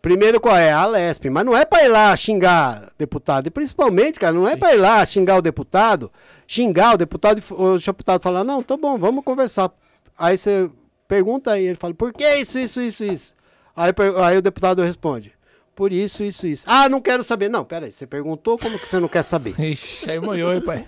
Primeiro 0.00 0.40
qual 0.40 0.56
é? 0.56 0.72
A 0.72 0.86
Lesp, 0.86 1.28
mas 1.28 1.44
não 1.44 1.54
é 1.54 1.66
para 1.66 1.84
ir 1.84 1.88
lá 1.88 2.16
xingar 2.16 2.92
deputado, 2.96 3.48
e 3.48 3.50
principalmente, 3.50 4.18
cara, 4.20 4.32
não 4.32 4.48
é 4.48 4.56
para 4.56 4.74
ir 4.74 4.78
lá 4.78 5.04
xingar 5.04 5.36
o 5.36 5.42
deputado, 5.42 6.10
xingar 6.46 6.94
o 6.94 6.98
deputado, 6.98 7.40
e 7.40 7.52
o 7.52 7.78
deputado 7.78 8.22
falar, 8.22 8.44
não, 8.44 8.62
tá 8.62 8.76
bom, 8.76 8.96
vamos 8.96 9.24
conversar. 9.24 9.70
Aí 10.18 10.38
você 10.38 10.70
pergunta 11.08 11.52
aí, 11.52 11.64
ele 11.64 11.76
fala, 11.76 11.94
por 11.94 12.12
que 12.12 12.28
isso, 12.36 12.58
isso, 12.58 12.80
isso, 12.80 13.04
isso? 13.04 13.34
Aí, 13.74 13.92
aí 14.24 14.36
o 14.38 14.42
deputado 14.42 14.82
responde, 14.82 15.32
por 15.76 15.92
isso, 15.92 16.22
isso, 16.22 16.46
isso. 16.46 16.64
Ah, 16.66 16.88
não 16.88 17.02
quero 17.02 17.22
saber. 17.22 17.50
Não, 17.50 17.62
peraí, 17.62 17.92
você 17.92 18.06
perguntou, 18.06 18.58
como 18.58 18.78
que 18.78 18.88
você 18.88 18.98
não 18.98 19.08
quer 19.08 19.22
saber? 19.22 19.54
Ixi, 19.60 20.10
aí 20.10 20.18
molhou, 20.18 20.54
hein, 20.54 20.62
pai. 20.62 20.86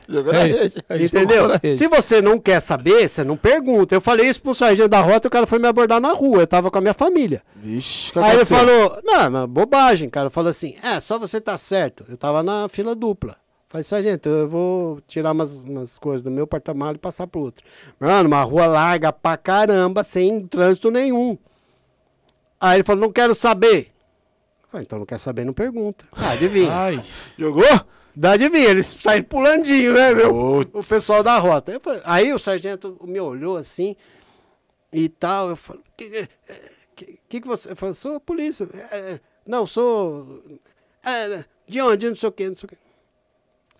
Entendeu? 0.99 1.51
Se 1.77 1.87
você 1.89 2.23
não 2.23 2.41
quer 2.41 2.59
saber, 2.61 3.07
você 3.07 3.23
não 3.23 3.37
pergunta. 3.37 3.95
Eu 3.95 4.01
falei 4.01 4.31
isso 4.31 4.41
pro 4.41 4.55
sargento 4.55 4.89
da 4.89 5.03
rota, 5.03 5.29
o 5.29 5.31
cara 5.31 5.47
foi 5.47 5.59
me 5.59 5.69
abordar 5.69 6.01
na 6.01 6.15
rua, 6.15 6.41
eu 6.41 6.47
tava 6.47 6.71
com 6.71 6.79
a 6.79 6.81
minha 6.81 6.95
família. 6.95 7.43
Vixe, 7.55 8.11
que 8.11 8.19
Aí 8.19 8.35
ele 8.35 8.47
falou, 8.47 8.99
não, 9.05 9.31
mas 9.31 9.45
bobagem, 9.51 10.09
cara. 10.09 10.31
Falou 10.31 10.49
assim, 10.49 10.77
é, 10.83 10.99
só 11.01 11.19
você 11.19 11.39
tá 11.39 11.59
certo. 11.59 12.07
Eu 12.09 12.17
tava 12.17 12.43
na 12.43 12.67
fila 12.71 12.95
dupla. 12.95 13.37
Falei, 13.69 13.85
sargento, 13.85 14.29
eu 14.29 14.49
vou 14.49 15.01
tirar 15.07 15.33
umas, 15.33 15.53
umas 15.63 15.99
coisas 15.99 16.23
do 16.23 16.31
meu 16.31 16.47
porta-malas 16.47 16.97
e 16.97 16.99
passar 16.99 17.27
pro 17.27 17.41
outro. 17.43 17.65
Mano, 18.01 18.27
uma 18.29 18.43
rua 18.43 18.67
larga 18.67 19.13
pra 19.13 19.37
caramba, 19.37 20.03
sem 20.03 20.47
trânsito 20.47 20.91
nenhum. 20.91 21.37
Aí 22.59 22.79
ele 22.79 22.85
falou, 22.85 23.03
não 23.03 23.13
quero 23.13 23.35
saber. 23.35 23.93
Falei, 24.71 24.85
então 24.87 24.99
não 24.99 25.07
quer 25.07 25.19
saber, 25.21 25.45
não 25.45 25.53
pergunta. 25.53 26.05
Ah, 26.13 26.31
adivinha. 26.31 26.73
Ai, 26.73 27.05
Jogou? 27.39 27.63
Dá 28.17 28.33
adivinha, 28.33 28.69
eles 28.71 28.87
saíram 28.87 29.25
pulandinho, 29.27 29.93
né, 29.95 30.13
meu? 30.15 30.61
O 30.61 30.83
pessoal 30.83 31.23
da 31.23 31.39
rota. 31.39 31.71
Eu 31.71 31.81
falei- 31.81 32.01
aí 32.05 32.33
o 32.33 32.39
sargento 32.39 32.99
me 33.05 33.21
olhou 33.21 33.57
assim 33.57 33.95
e 34.93 35.09
tal. 35.11 35.51
Eu 35.51 35.57
falei, 35.57 35.83
que, 35.97 36.29
que, 36.97 37.19
que, 37.29 37.41
que 37.43 37.47
você. 37.47 37.71
Eu 37.73 37.77
falei, 37.77 37.95
sou 37.95 38.17
a 38.17 38.21
polícia. 38.21 38.67
"É, 38.91 38.99
é, 38.99 39.21
não, 39.47 39.67
sou. 39.67 40.43
é, 41.05 41.45
de 41.69 41.81
onde? 41.81 42.09
Não 42.09 42.17
sei 42.17 42.29
o 42.29 42.33
que, 42.33 42.49
não 42.49 42.57
sei 42.57 42.67
o 42.67 42.69
que. 42.71 42.88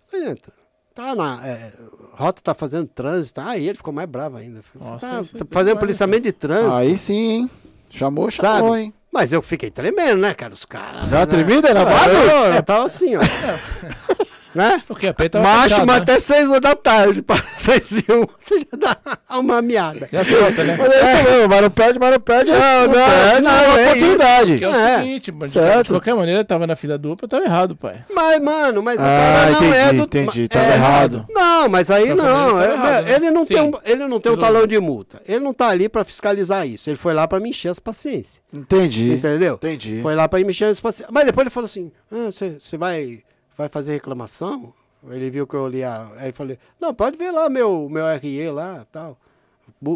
Sargento, 0.09 0.51
tá 0.95 1.13
na. 1.15 1.45
é, 1.47 1.71
rota 2.13 2.41
tá 2.41 2.53
fazendo 2.53 2.87
trânsito. 2.87 3.39
Aí 3.41 3.67
ele 3.67 3.77
ficou 3.77 3.93
mais 3.93 4.09
bravo 4.09 4.37
ainda. 4.37 4.61
Nossa, 4.75 5.07
tá, 5.07 5.21
isso 5.21 5.37
tá 5.37 5.45
é 5.45 5.53
fazendo 5.53 5.67
demais, 5.73 5.79
policiamento 5.79 6.23
de 6.23 6.31
trânsito. 6.31 6.73
Aí 6.73 6.97
sim, 6.97 7.13
hein? 7.31 7.49
Chamou, 7.89 8.29
chamou, 8.29 8.71
Sabe? 8.71 8.81
hein? 8.81 8.93
Mas 9.11 9.33
eu 9.33 9.41
fiquei 9.41 9.71
tremendo, 9.71 10.17
né, 10.21 10.33
cara? 10.35 10.53
Os 10.53 10.65
caras. 10.65 11.09
Já 11.09 11.19
né? 11.19 11.25
tremida 11.25 11.73
na 11.73 11.81
Ah, 11.81 11.85
base? 11.85 12.15
Eu, 12.15 12.53
eu 12.53 12.63
tava 12.63 12.85
assim, 12.85 13.15
ó. 13.15 13.19
Né? 14.53 14.81
Porque 14.87 15.07
a 15.07 15.13
peita 15.13 15.39
Macho, 15.39 15.63
fechado, 15.69 15.85
mas 15.85 15.95
né? 15.97 16.01
até 16.03 16.19
6 16.19 16.49
horas 16.49 16.61
da 16.61 16.75
tarde, 16.75 17.21
para 17.23 17.43
6 17.57 17.91
e 17.91 18.05
1, 18.11 18.25
você 18.39 18.59
já 18.61 18.77
dá 18.77 18.97
uma 19.37 19.61
miada. 19.61 20.09
Já 20.11 20.23
solta, 20.23 20.63
né? 20.63 20.75
Mas 20.75 20.91
é 20.91 20.97
isso 21.13 21.23
mesmo, 21.31 21.49
mas 21.49 21.61
não 21.61 21.69
perde, 21.69 21.99
mas 21.99 22.11
não 22.11 22.19
perde. 22.19 22.51
Não, 22.51 22.57
não, 22.87 22.93
perde, 22.93 23.41
não, 23.43 23.51
é 23.51 23.67
uma 23.67 23.79
é 23.79 23.87
oportunidade. 23.89 24.57
Que 24.57 24.63
é 24.65 24.67
o 24.69 24.75
É, 24.75 24.97
seguinte, 24.97 25.31
mano, 25.31 25.45
de, 25.45 25.49
certo. 25.51 25.83
de 25.87 25.89
qualquer 25.93 26.15
maneira, 26.15 26.43
tava 26.43 26.65
na 26.65 26.75
fila 26.75 26.97
dupla, 26.97 27.27
tava 27.27 27.45
errado, 27.45 27.75
pai. 27.75 28.03
Mas, 28.11 28.39
mano, 28.41 28.81
mas 28.81 28.97
o 28.97 29.01
Ah, 29.01 29.05
cara 29.05 29.51
não 29.51 29.73
é 29.73 29.83
entendi, 29.89 29.97
do. 29.97 30.03
entendi, 30.03 30.43
é, 30.45 30.47
tava 30.47 30.73
errado. 30.73 31.25
Não, 31.29 31.69
mas 31.69 31.91
aí 31.91 32.13
não. 32.15 32.59
é- 32.59 32.71
errado, 32.73 33.03
né? 33.05 33.13
Ele 33.15 33.31
não 33.31 33.45
tem, 33.45 33.61
um, 33.61 33.71
ele 33.85 34.07
não 34.07 34.19
tem 34.19 34.31
um 34.31 34.37
talão 34.37 34.65
de 34.65 34.79
multa. 34.79 35.21
Ele 35.27 35.39
não 35.43 35.53
tá 35.53 35.67
ali 35.67 35.87
pra 35.87 36.03
fiscalizar 36.03 36.67
isso. 36.67 36.89
Ele 36.89 36.97
foi 36.97 37.13
lá 37.13 37.27
pra 37.27 37.39
me 37.39 37.49
encher 37.49 37.69
as 37.69 37.79
paciências. 37.79 38.41
Entendi. 38.51 39.11
Entendeu? 39.13 39.53
Entendi. 39.55 40.01
Foi 40.01 40.15
lá 40.15 40.27
pra 40.27 40.39
me 40.39 40.49
encher 40.49 40.65
as 40.71 40.79
paciências. 40.79 41.09
Mas 41.13 41.25
depois 41.27 41.43
ele 41.45 41.51
falou 41.53 41.65
assim: 41.67 41.91
"Ah, 42.11 42.31
você 42.31 42.57
você 42.59 42.77
vai, 42.77 43.19
vai 43.59 43.67
fazer 43.67 43.91
reclamação? 43.91 44.73
Ele 45.09 45.29
viu 45.29 45.45
que 45.45 45.53
eu 45.53 45.67
li 45.67 45.83
a. 45.83 46.09
Aí 46.15 46.31
falei: 46.31 46.57
Não, 46.79 46.93
pode 46.93 47.17
ver 47.17 47.31
lá 47.31 47.49
meu, 47.49 47.89
meu 47.89 48.05
RE 48.17 48.49
lá 48.49 48.85
tal. 48.89 49.19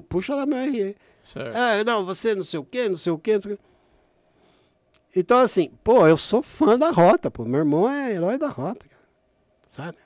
Puxa 0.10 0.36
lá 0.36 0.46
meu 0.46 0.60
RE. 0.60 0.96
Certo. 1.22 1.56
É, 1.56 1.84
não, 1.84 2.06
você 2.06 2.36
não 2.36 2.44
sei 2.44 2.60
o 2.60 2.66
quê, 2.66 2.90
não 2.90 2.98
sei 2.98 3.14
o 3.14 3.18
quê, 3.18 3.36
não 3.36 3.42
sei 3.42 3.54
o 3.54 3.58
quê. 3.58 3.64
Então, 5.16 5.38
assim, 5.38 5.72
pô, 5.84 6.06
eu 6.08 6.18
sou 6.18 6.42
fã 6.42 6.78
da 6.78 6.90
rota, 6.90 7.32
pô. 7.32 7.46
Meu 7.46 7.60
irmão 7.60 7.90
é 7.90 8.14
herói 8.14 8.38
da 8.38 8.50
rota, 8.50 8.86
cara. 8.88 9.04
Sabe? 9.68 9.98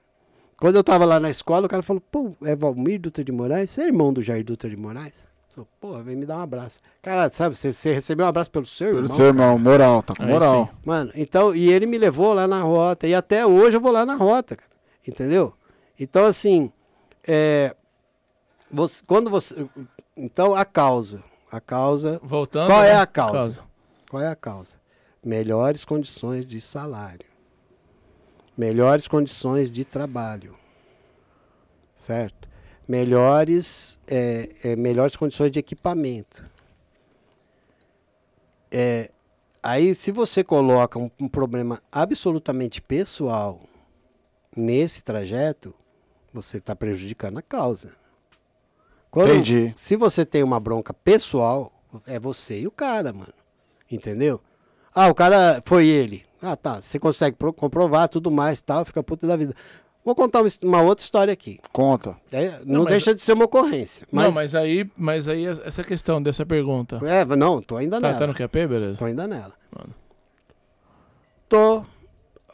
Quando 0.57 0.75
eu 0.75 0.83
tava 0.83 1.05
lá 1.05 1.19
na 1.19 1.29
escola, 1.29 1.65
o 1.65 1.69
cara 1.69 1.81
falou, 1.81 2.01
pô, 2.11 2.33
é 2.43 2.55
Valmir 2.55 2.99
Dutra 2.99 3.23
de 3.23 3.31
Moraes? 3.31 3.69
Você 3.69 3.81
é 3.81 3.87
irmão 3.87 4.11
do 4.11 4.21
Jair 4.21 4.43
Dutra 4.43 4.69
de 4.69 4.75
Moraes? 4.75 5.26
Falei, 5.57 5.69
pô, 5.81 6.03
vem 6.03 6.15
me 6.15 6.25
dar 6.25 6.37
um 6.37 6.41
abraço. 6.41 6.79
Cara, 7.01 7.31
sabe, 7.33 7.55
você, 7.55 7.73
você 7.73 7.91
recebeu 7.93 8.25
um 8.25 8.29
abraço 8.29 8.51
pelo 8.51 8.65
seu 8.67 8.89
Pelo 8.89 8.99
irmão? 8.99 9.15
seu 9.17 9.25
irmão, 9.25 9.57
moral, 9.57 10.03
tá 10.03 10.13
com 10.15 10.21
Aí 10.23 10.29
moral. 10.29 10.67
sim. 10.67 10.77
Mano, 10.85 11.11
então, 11.15 11.55
e 11.55 11.69
ele 11.71 11.87
me 11.87 11.97
levou 11.97 12.31
lá 12.33 12.47
na 12.47 12.61
rota, 12.61 13.07
e 13.07 13.15
até 13.15 13.43
hoje 13.45 13.77
eu 13.77 13.81
vou 13.81 13.91
lá 13.91 14.05
na 14.05 14.13
rota, 14.15 14.55
cara. 14.55 14.69
Entendeu? 15.07 15.53
Então, 15.99 16.25
assim, 16.25 16.71
é, 17.27 17.75
você- 18.71 19.03
quando 19.07 19.31
você. 19.31 19.67
Então, 20.15 20.53
a 20.53 20.63
causa. 20.63 21.23
A 21.51 21.59
causa. 21.59 22.19
Voltando. 22.21 22.67
Qual 22.67 22.81
né? 22.81 22.89
é 22.89 22.95
a 22.95 23.07
causa? 23.07 23.63
Qual 24.09 24.21
é 24.21 24.27
a 24.27 24.35
causa? 24.35 24.75
Melhores 25.25 25.83
condições 25.83 26.45
de 26.45 26.61
salário. 26.61 27.25
Melhores 28.55 29.07
condições 29.07 29.71
de 29.71 29.83
trabalho. 29.83 30.55
Certo? 31.95 32.47
Melhores, 32.87 33.96
é, 34.07 34.49
é, 34.63 34.75
melhores 34.75 35.15
condições 35.15 35.51
de 35.51 35.59
equipamento. 35.59 36.43
É, 38.71 39.11
aí, 39.61 39.93
se 39.95 40.11
você 40.11 40.43
coloca 40.43 40.99
um, 40.99 41.09
um 41.19 41.27
problema 41.27 41.81
absolutamente 41.91 42.81
pessoal 42.81 43.61
nesse 44.55 45.03
trajeto, 45.03 45.73
você 46.33 46.57
está 46.57 46.75
prejudicando 46.75 47.37
a 47.37 47.41
causa. 47.41 47.91
Quando- 49.09 49.31
Entendi. 49.31 49.73
Se 49.77 49.95
você 49.95 50.25
tem 50.25 50.43
uma 50.43 50.59
bronca 50.59 50.93
pessoal, 50.93 51.71
é 52.05 52.19
você 52.19 52.59
e 52.61 52.67
o 52.67 52.71
cara, 52.71 53.13
mano. 53.13 53.33
Entendeu? 53.89 54.41
Ah, 54.93 55.07
o 55.07 55.15
cara 55.15 55.61
foi 55.65 55.87
ele. 55.87 56.25
Ah, 56.41 56.55
tá. 56.55 56.81
Você 56.81 56.99
consegue 56.99 57.35
pro- 57.37 57.53
comprovar 57.53 58.09
tudo 58.09 58.29
mais 58.29 58.61
tal, 58.61 58.83
fica 58.83 59.01
puta 59.01 59.25
da 59.25 59.35
vida. 59.37 59.55
Vou 60.07 60.15
contar 60.15 60.41
uma, 60.63 60.81
outra 60.83 61.03
história 61.03 61.33
aqui. 61.33 61.59
Conta. 61.73 62.15
É, 62.31 62.61
não 62.63 62.85
mas- 62.85 62.93
deixa 62.93 63.13
de 63.13 63.21
ser 63.21 63.33
uma 63.33 63.43
ocorrência. 63.43 64.07
Mas, 64.09 64.25
Não, 64.27 64.31
mas 64.31 64.55
aí, 64.55 64.89
mas 64.95 65.27
aí 65.27 65.45
essa 65.45 65.83
questão 65.83 66.23
dessa 66.23 66.45
pergunta. 66.45 67.01
É, 67.05 67.25
não, 67.25 67.61
tô 67.61 67.75
ainda 67.75 67.99
Tá, 67.99 68.07
nela. 68.07 68.19
tá 68.19 68.25
no 68.27 68.33
QP, 68.33 68.67
beleza? 68.67 68.97
Tô 68.97 69.03
ainda 69.03 69.27
nela. 69.27 69.51
Mano. 69.69 69.93
Tô. 71.49 71.83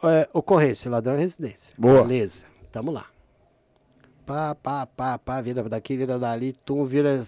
é, 0.03 0.27
ocorrência, 0.33 0.89
ladrão 0.89 1.15
residência. 1.15 1.75
Boa. 1.77 2.01
Beleza, 2.03 2.43
tamo 2.71 2.89
lá. 2.89 3.05
Pá, 4.25 4.55
pá, 4.55 4.87
pá, 4.87 5.19
pá, 5.19 5.39
vira 5.39 5.61
daqui, 5.69 5.95
vira 5.95 6.17
dali, 6.17 6.53
tum, 6.65 6.85
vira. 6.87 7.23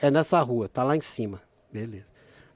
É 0.00 0.10
nessa 0.10 0.40
rua, 0.40 0.70
tá 0.70 0.82
lá 0.82 0.96
em 0.96 1.02
cima. 1.02 1.42
Beleza. 1.70 2.06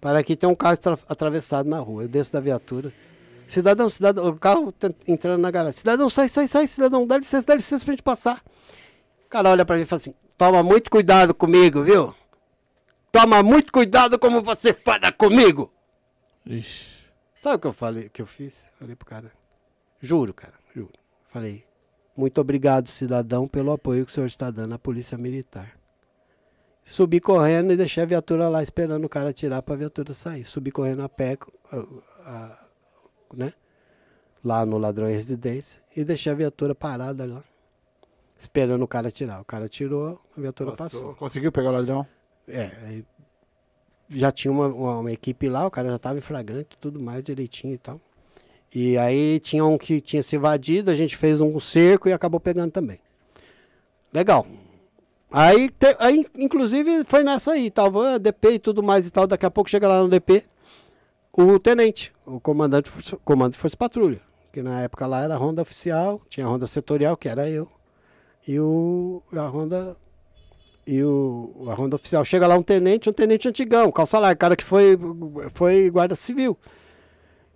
Para 0.00 0.18
aqui 0.20 0.34
tem 0.34 0.48
um 0.48 0.54
carro 0.54 0.72
atra- 0.72 0.98
atravessado 1.06 1.68
na 1.68 1.80
rua. 1.80 2.04
Eu 2.04 2.08
desço 2.08 2.32
da 2.32 2.40
viatura. 2.40 2.90
Cidadão, 3.48 3.88
cidadão, 3.88 4.26
o 4.28 4.38
carro 4.38 4.70
tá 4.70 4.90
entrando 5.06 5.40
na 5.40 5.50
garagem. 5.50 5.78
Cidadão, 5.78 6.08
sai, 6.10 6.28
sai, 6.28 6.46
sai, 6.46 6.66
cidadão, 6.66 7.06
dá 7.06 7.16
licença, 7.16 7.46
dá 7.46 7.54
licença 7.54 7.84
pra 7.84 7.92
gente 7.92 8.02
passar. 8.02 8.42
O 9.24 9.28
cara 9.28 9.48
olha 9.50 9.64
pra 9.64 9.76
mim 9.76 9.82
e 9.82 9.86
fala 9.86 10.00
assim: 10.00 10.14
toma 10.36 10.62
muito 10.62 10.90
cuidado 10.90 11.34
comigo, 11.34 11.82
viu? 11.82 12.14
Toma 13.10 13.42
muito 13.42 13.72
cuidado 13.72 14.18
como 14.18 14.42
você 14.42 14.74
fala 14.74 15.10
comigo. 15.10 15.72
Ixi. 16.46 16.98
Sabe 17.34 17.56
o 17.56 17.58
que 17.58 17.66
eu 17.66 17.72
falei, 17.72 18.06
o 18.06 18.10
que 18.10 18.20
eu 18.20 18.26
fiz? 18.26 18.68
Falei 18.78 18.94
pro 18.94 19.06
cara. 19.06 19.32
Juro, 20.00 20.34
cara, 20.34 20.54
juro. 20.74 20.92
Falei, 21.30 21.64
muito 22.16 22.40
obrigado, 22.40 22.88
cidadão, 22.88 23.48
pelo 23.48 23.72
apoio 23.72 24.04
que 24.04 24.10
o 24.10 24.14
senhor 24.14 24.26
está 24.26 24.50
dando 24.50 24.74
à 24.74 24.78
polícia 24.78 25.16
militar. 25.16 25.72
Subi 26.84 27.20
correndo 27.20 27.72
e 27.72 27.76
deixei 27.76 28.02
a 28.02 28.06
viatura 28.06 28.48
lá 28.48 28.62
esperando 28.62 29.04
o 29.04 29.08
cara 29.08 29.32
tirar 29.32 29.62
pra 29.62 29.76
viatura 29.76 30.14
sair. 30.14 30.44
Subi 30.44 30.70
correndo 30.70 31.02
a 31.02 31.08
pé, 31.08 31.36
a- 31.70 31.76
a- 32.30 32.58
né? 33.36 33.52
Lá 34.44 34.64
no 34.64 34.78
ladrão 34.78 35.08
em 35.08 35.12
residência. 35.12 35.80
E 35.96 36.04
deixei 36.04 36.30
a 36.32 36.34
viatura 36.34 36.74
parada 36.74 37.24
lá. 37.24 37.42
Esperando 38.38 38.82
o 38.82 38.88
cara 38.88 39.10
tirar. 39.10 39.40
O 39.40 39.44
cara 39.44 39.68
tirou, 39.68 40.20
a 40.36 40.40
viatura 40.40 40.72
passou. 40.72 41.14
Conseguiu 41.14 41.50
pegar 41.50 41.70
o 41.70 41.72
ladrão? 41.72 42.06
É, 42.46 42.70
aí 42.86 43.04
já 44.10 44.32
tinha 44.32 44.50
uma, 44.50 44.68
uma, 44.68 44.98
uma 45.00 45.12
equipe 45.12 45.48
lá, 45.48 45.66
o 45.66 45.70
cara 45.70 45.90
já 45.90 45.98
tava 45.98 46.18
em 46.18 46.22
flagrante, 46.22 46.78
tudo 46.80 46.98
mais 47.00 47.22
direitinho 47.22 47.74
e 47.74 47.78
tal. 47.78 48.00
E 48.74 48.96
aí 48.96 49.40
tinha 49.40 49.64
um 49.64 49.76
que 49.76 50.00
tinha 50.00 50.22
se 50.22 50.36
evadido, 50.36 50.90
a 50.90 50.94
gente 50.94 51.16
fez 51.16 51.40
um 51.40 51.58
cerco 51.60 52.08
e 52.08 52.12
acabou 52.12 52.38
pegando 52.40 52.70
também. 52.70 52.98
Legal. 54.12 54.46
Aí, 55.30 55.68
te- 55.68 55.96
aí 55.98 56.24
inclusive, 56.36 57.04
foi 57.04 57.22
nessa 57.22 57.52
aí, 57.52 57.70
tava 57.70 58.18
DP 58.18 58.52
e 58.52 58.58
tudo 58.58 58.82
mais 58.82 59.06
e 59.06 59.10
tal. 59.10 59.26
Daqui 59.26 59.44
a 59.44 59.50
pouco 59.50 59.68
chega 59.68 59.86
lá 59.88 60.02
no 60.02 60.08
DP 60.08 60.44
o 61.32 61.58
tenente, 61.58 62.12
o 62.26 62.40
comandante 62.40 62.84
de 62.86 62.90
força, 62.90 63.16
comando 63.24 63.52
de 63.52 63.58
força 63.58 63.76
patrulha. 63.76 64.20
Que 64.52 64.62
na 64.62 64.80
época 64.80 65.06
lá 65.06 65.22
era 65.22 65.34
a 65.34 65.38
ronda 65.38 65.62
oficial, 65.62 66.20
tinha 66.28 66.46
a 66.46 66.48
ronda 66.48 66.66
setorial, 66.66 67.16
que 67.16 67.28
era 67.28 67.48
eu. 67.48 67.68
E 68.46 68.58
o, 68.58 69.22
a 69.32 69.46
ronda 69.46 69.96
e 70.86 71.02
o, 71.04 71.66
a 71.68 71.74
ronda 71.74 71.96
oficial. 71.96 72.24
Chega 72.24 72.46
lá 72.46 72.56
um 72.56 72.62
tenente, 72.62 73.10
um 73.10 73.12
tenente 73.12 73.46
antigão, 73.46 73.92
calça 73.92 74.18
larga, 74.18 74.36
cara 74.36 74.56
que 74.56 74.64
foi, 74.64 74.98
foi 75.52 75.90
guarda 75.90 76.16
civil. 76.16 76.58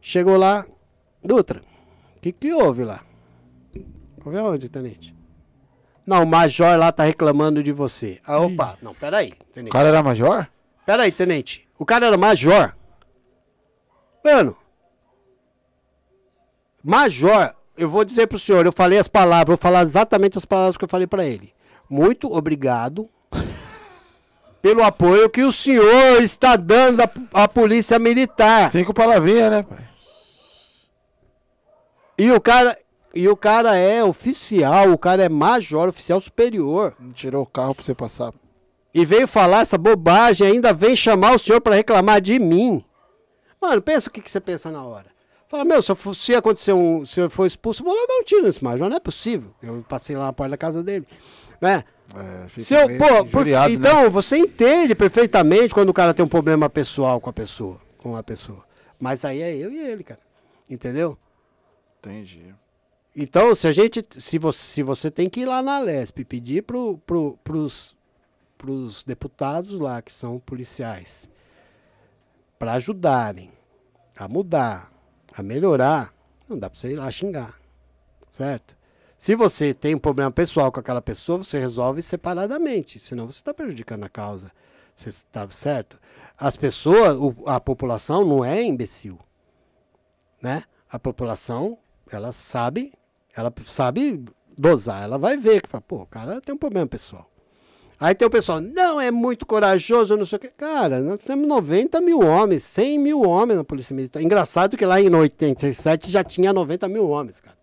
Chegou 0.00 0.36
lá, 0.36 0.66
Dutra, 1.24 1.62
o 2.16 2.20
que, 2.20 2.30
que 2.32 2.52
houve 2.52 2.84
lá? 2.84 3.00
Houve 4.24 4.38
aonde, 4.38 4.68
tenente? 4.68 5.14
Não, 6.04 6.24
o 6.24 6.26
major 6.26 6.76
lá 6.76 6.92
tá 6.92 7.04
reclamando 7.04 7.62
de 7.62 7.72
você. 7.72 8.20
Ah, 8.26 8.38
opa, 8.40 8.76
não, 8.82 8.94
peraí, 8.94 9.32
O 9.40 9.52
tenente. 9.52 9.72
cara 9.72 9.88
era 9.88 10.02
major? 10.02 10.46
Peraí, 10.84 11.10
tenente. 11.10 11.66
O 11.78 11.86
cara 11.86 12.06
era 12.06 12.18
major. 12.18 12.76
Mano. 14.24 14.56
Major, 16.82 17.54
eu 17.76 17.88
vou 17.88 18.04
dizer 18.04 18.26
pro 18.26 18.38
senhor, 18.38 18.66
eu 18.66 18.72
falei 18.72 18.98
as 18.98 19.08
palavras, 19.08 19.48
vou 19.48 19.56
falar 19.56 19.82
exatamente 19.82 20.38
as 20.38 20.44
palavras 20.44 20.76
que 20.76 20.84
eu 20.84 20.88
falei 20.88 21.06
pra 21.06 21.24
ele. 21.24 21.52
Muito 21.88 22.32
obrigado 22.32 23.08
pelo 24.60 24.82
apoio 24.82 25.30
que 25.30 25.42
o 25.42 25.52
senhor 25.52 26.22
está 26.22 26.56
dando 26.56 27.02
à, 27.02 27.10
à 27.32 27.48
polícia 27.48 27.98
militar. 27.98 28.70
Cinco 28.70 28.92
palavrinhas, 28.92 29.50
né, 29.50 29.62
pai? 29.62 29.84
E 32.18 32.30
o 32.30 32.40
cara, 32.40 32.78
e 33.14 33.28
o 33.28 33.36
cara 33.36 33.76
é 33.76 34.02
oficial, 34.04 34.92
o 34.92 34.98
cara 34.98 35.24
é 35.24 35.28
major, 35.28 35.88
oficial 35.88 36.20
superior. 36.20 36.94
Não 36.98 37.12
tirou 37.12 37.42
o 37.42 37.46
carro 37.46 37.74
pra 37.74 37.84
você 37.84 37.94
passar. 37.94 38.32
e 38.94 39.04
veio 39.04 39.26
falar 39.26 39.62
essa 39.62 39.78
bobagem, 39.78 40.46
ainda 40.46 40.72
vem 40.72 40.94
chamar 40.94 41.34
o 41.34 41.38
senhor 41.38 41.60
para 41.60 41.74
reclamar 41.76 42.20
de 42.20 42.38
mim. 42.38 42.84
Mano, 43.62 43.80
pensa 43.80 44.10
o 44.10 44.12
que, 44.12 44.20
que 44.20 44.28
você 44.30 44.40
pensa 44.40 44.72
na 44.72 44.84
hora. 44.84 45.06
Fala, 45.46 45.64
meu, 45.64 45.80
se, 45.80 45.92
eu 45.92 46.14
se 46.14 46.34
acontecer 46.34 46.72
um. 46.72 47.06
Se 47.06 47.20
eu 47.20 47.30
for 47.30 47.46
expulso, 47.46 47.82
eu 47.82 47.86
vou 47.86 47.94
lá 47.94 48.04
dar 48.08 48.16
um 48.16 48.24
tiro 48.24 48.42
nesse 48.42 48.64
major. 48.64 48.88
Não 48.88 48.96
é 48.96 49.00
possível. 49.00 49.54
Eu 49.62 49.84
passei 49.88 50.16
lá 50.16 50.24
na 50.24 50.32
porta 50.32 50.50
da 50.50 50.56
casa 50.56 50.82
dele. 50.82 51.06
Né? 51.60 51.84
É, 52.14 52.48
fica 52.48 52.64
Se 52.64 52.74
eu, 52.74 52.88
pô, 52.98 53.24
por- 53.26 53.46
né? 53.46 53.70
então, 53.70 54.10
você 54.10 54.36
entende 54.36 54.94
perfeitamente 54.96 55.72
quando 55.72 55.90
o 55.90 55.94
cara 55.94 56.12
tem 56.12 56.24
um 56.24 56.28
problema 56.28 56.68
pessoal 56.68 57.20
com 57.20 57.30
a 57.30 57.32
pessoa. 57.32 57.80
Com 57.98 58.16
a 58.16 58.22
pessoa. 58.22 58.64
Mas 58.98 59.24
aí 59.24 59.40
é 59.40 59.54
eu 59.56 59.70
e 59.70 59.78
ele, 59.78 60.02
cara. 60.02 60.20
Entendeu? 60.68 61.16
Entendi. 62.00 62.52
Então, 63.14 63.54
se 63.54 63.68
a 63.68 63.72
gente. 63.72 64.04
Se 64.18 64.38
você, 64.38 64.58
se 64.58 64.82
você 64.82 65.10
tem 65.10 65.28
que 65.30 65.40
ir 65.42 65.46
lá 65.46 65.62
na 65.62 65.78
Lesp 65.78 66.24
pedir 66.24 66.62
pro, 66.62 66.98
pro, 67.06 67.38
pros, 67.44 67.94
pros 68.58 69.04
deputados 69.04 69.78
lá, 69.78 70.02
que 70.02 70.10
são 70.12 70.40
policiais, 70.40 71.28
para 72.62 72.74
ajudarem 72.74 73.50
a 74.16 74.28
mudar, 74.28 74.92
a 75.34 75.42
melhorar, 75.42 76.14
não 76.48 76.56
dá 76.56 76.70
pra 76.70 76.78
você 76.78 76.92
ir 76.92 76.94
lá 76.94 77.10
xingar. 77.10 77.58
Certo? 78.28 78.76
Se 79.18 79.34
você 79.34 79.74
tem 79.74 79.96
um 79.96 79.98
problema 79.98 80.30
pessoal 80.30 80.70
com 80.70 80.78
aquela 80.78 81.02
pessoa, 81.02 81.38
você 81.38 81.58
resolve 81.58 82.02
separadamente. 82.02 83.00
Senão 83.00 83.26
você 83.26 83.40
está 83.40 83.52
prejudicando 83.52 84.04
a 84.04 84.08
causa. 84.08 84.52
Você 84.94 85.08
está 85.08 85.50
certo? 85.50 85.98
As 86.38 86.56
pessoas, 86.56 87.18
a 87.46 87.58
população 87.58 88.24
não 88.24 88.44
é 88.44 88.62
imbecil. 88.62 89.18
Né? 90.40 90.62
A 90.88 91.00
população, 91.00 91.76
ela 92.08 92.32
sabe 92.32 92.92
Ela 93.36 93.52
sabe 93.66 94.24
dosar, 94.56 95.02
ela 95.02 95.18
vai 95.18 95.36
ver 95.36 95.62
que 95.62 95.80
pô, 95.80 96.02
o 96.02 96.06
cara 96.06 96.40
tem 96.40 96.54
um 96.54 96.58
problema 96.58 96.86
pessoal. 96.86 97.28
Aí 98.02 98.16
tem 98.16 98.26
o 98.26 98.30
pessoal, 98.30 98.60
não, 98.60 99.00
é 99.00 99.12
muito 99.12 99.46
corajoso, 99.46 100.16
não 100.16 100.26
sei 100.26 100.36
o 100.36 100.40
que. 100.40 100.48
Cara, 100.48 100.98
nós 100.98 101.20
temos 101.20 101.46
90 101.46 102.00
mil 102.00 102.18
homens, 102.18 102.64
100 102.64 102.98
mil 102.98 103.22
homens 103.22 103.58
na 103.58 103.62
Polícia 103.62 103.94
Militar. 103.94 104.20
Engraçado 104.20 104.76
que 104.76 104.84
lá 104.84 105.00
em 105.00 105.08
87 105.08 106.10
já 106.10 106.24
tinha 106.24 106.52
90 106.52 106.88
mil 106.88 107.08
homens, 107.08 107.40
cara. 107.40 107.56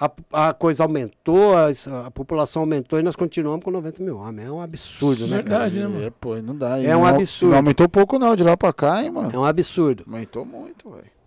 A, 0.00 0.48
a 0.48 0.54
coisa 0.54 0.84
aumentou, 0.84 1.54
a, 1.54 1.68
a, 2.06 2.10
população 2.10 2.62
aumentou 2.62 2.98
e 2.98 3.02
nós 3.02 3.14
continuamos 3.14 3.62
com 3.62 3.70
90 3.70 4.02
mil 4.02 4.16
homens. 4.16 4.48
É 4.48 4.50
um 4.50 4.62
absurdo, 4.62 5.26
né, 5.26 5.36
Verdade, 5.36 5.74
cara? 5.74 5.86
né, 5.86 5.94
mano? 5.94 6.06
É, 6.06 6.10
pô, 6.10 6.36
não 6.36 6.56
dá. 6.56 6.78
É 6.82 6.96
um 6.96 7.00
não, 7.00 7.06
absurdo. 7.06 7.50
Não 7.50 7.58
aumentou 7.58 7.88
pouco 7.90 8.18
não, 8.18 8.34
de 8.34 8.42
lá 8.42 8.56
pra 8.56 8.72
cá, 8.72 9.04
hein, 9.04 9.10
mano. 9.10 9.30
É 9.30 9.38
um 9.38 9.44
absurdo. 9.44 10.04
Aumentou 10.06 10.46
muito, 10.46 10.88
velho. 10.88 11.17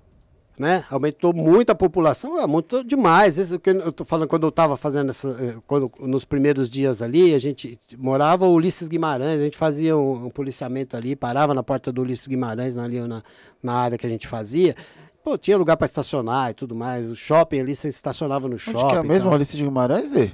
Né? 0.61 0.85
Aumentou 0.91 1.33
muito 1.33 1.71
a 1.71 1.75
população, 1.75 2.39
aumentou 2.39 2.83
demais. 2.83 3.35
Isso 3.39 3.57
que 3.57 3.71
eu 3.71 3.91
tô 3.91 4.05
falando 4.05 4.27
quando 4.27 4.43
eu 4.43 4.49
estava 4.49 4.77
fazendo 4.77 5.09
essa, 5.09 5.35
eh, 5.41 5.55
quando 5.65 5.91
nos 5.99 6.23
primeiros 6.23 6.69
dias 6.69 7.01
ali, 7.01 7.33
a 7.33 7.39
gente 7.39 7.79
morava 7.97 8.45
o 8.45 8.53
Ulisses 8.53 8.87
Guimarães, 8.87 9.39
a 9.39 9.43
gente 9.43 9.57
fazia 9.57 9.97
um, 9.97 10.27
um 10.27 10.29
policiamento 10.29 10.95
ali, 10.95 11.15
parava 11.15 11.55
na 11.55 11.63
porta 11.63 11.91
do 11.91 12.03
Ulisses 12.03 12.27
Guimarães 12.27 12.77
ali 12.77 13.01
na, 13.01 13.23
na 13.61 13.73
área 13.73 13.97
que 13.97 14.05
a 14.05 14.09
gente 14.09 14.27
fazia. 14.27 14.75
Pô, 15.23 15.35
tinha 15.35 15.57
lugar 15.57 15.77
para 15.77 15.85
estacionar 15.85 16.51
e 16.51 16.53
tudo 16.53 16.75
mais. 16.75 17.09
O 17.09 17.15
shopping 17.15 17.59
ali, 17.59 17.75
você 17.75 17.89
estacionava 17.89 18.47
no 18.47 18.53
Onde 18.53 18.63
shopping. 18.63 18.87
que 18.87 18.95
é 18.97 19.03
mesmo, 19.03 19.29
tal. 19.29 19.35
Ulisses 19.35 19.57
de 19.57 19.63
Guimarães, 19.63 20.11
Dê? 20.11 20.31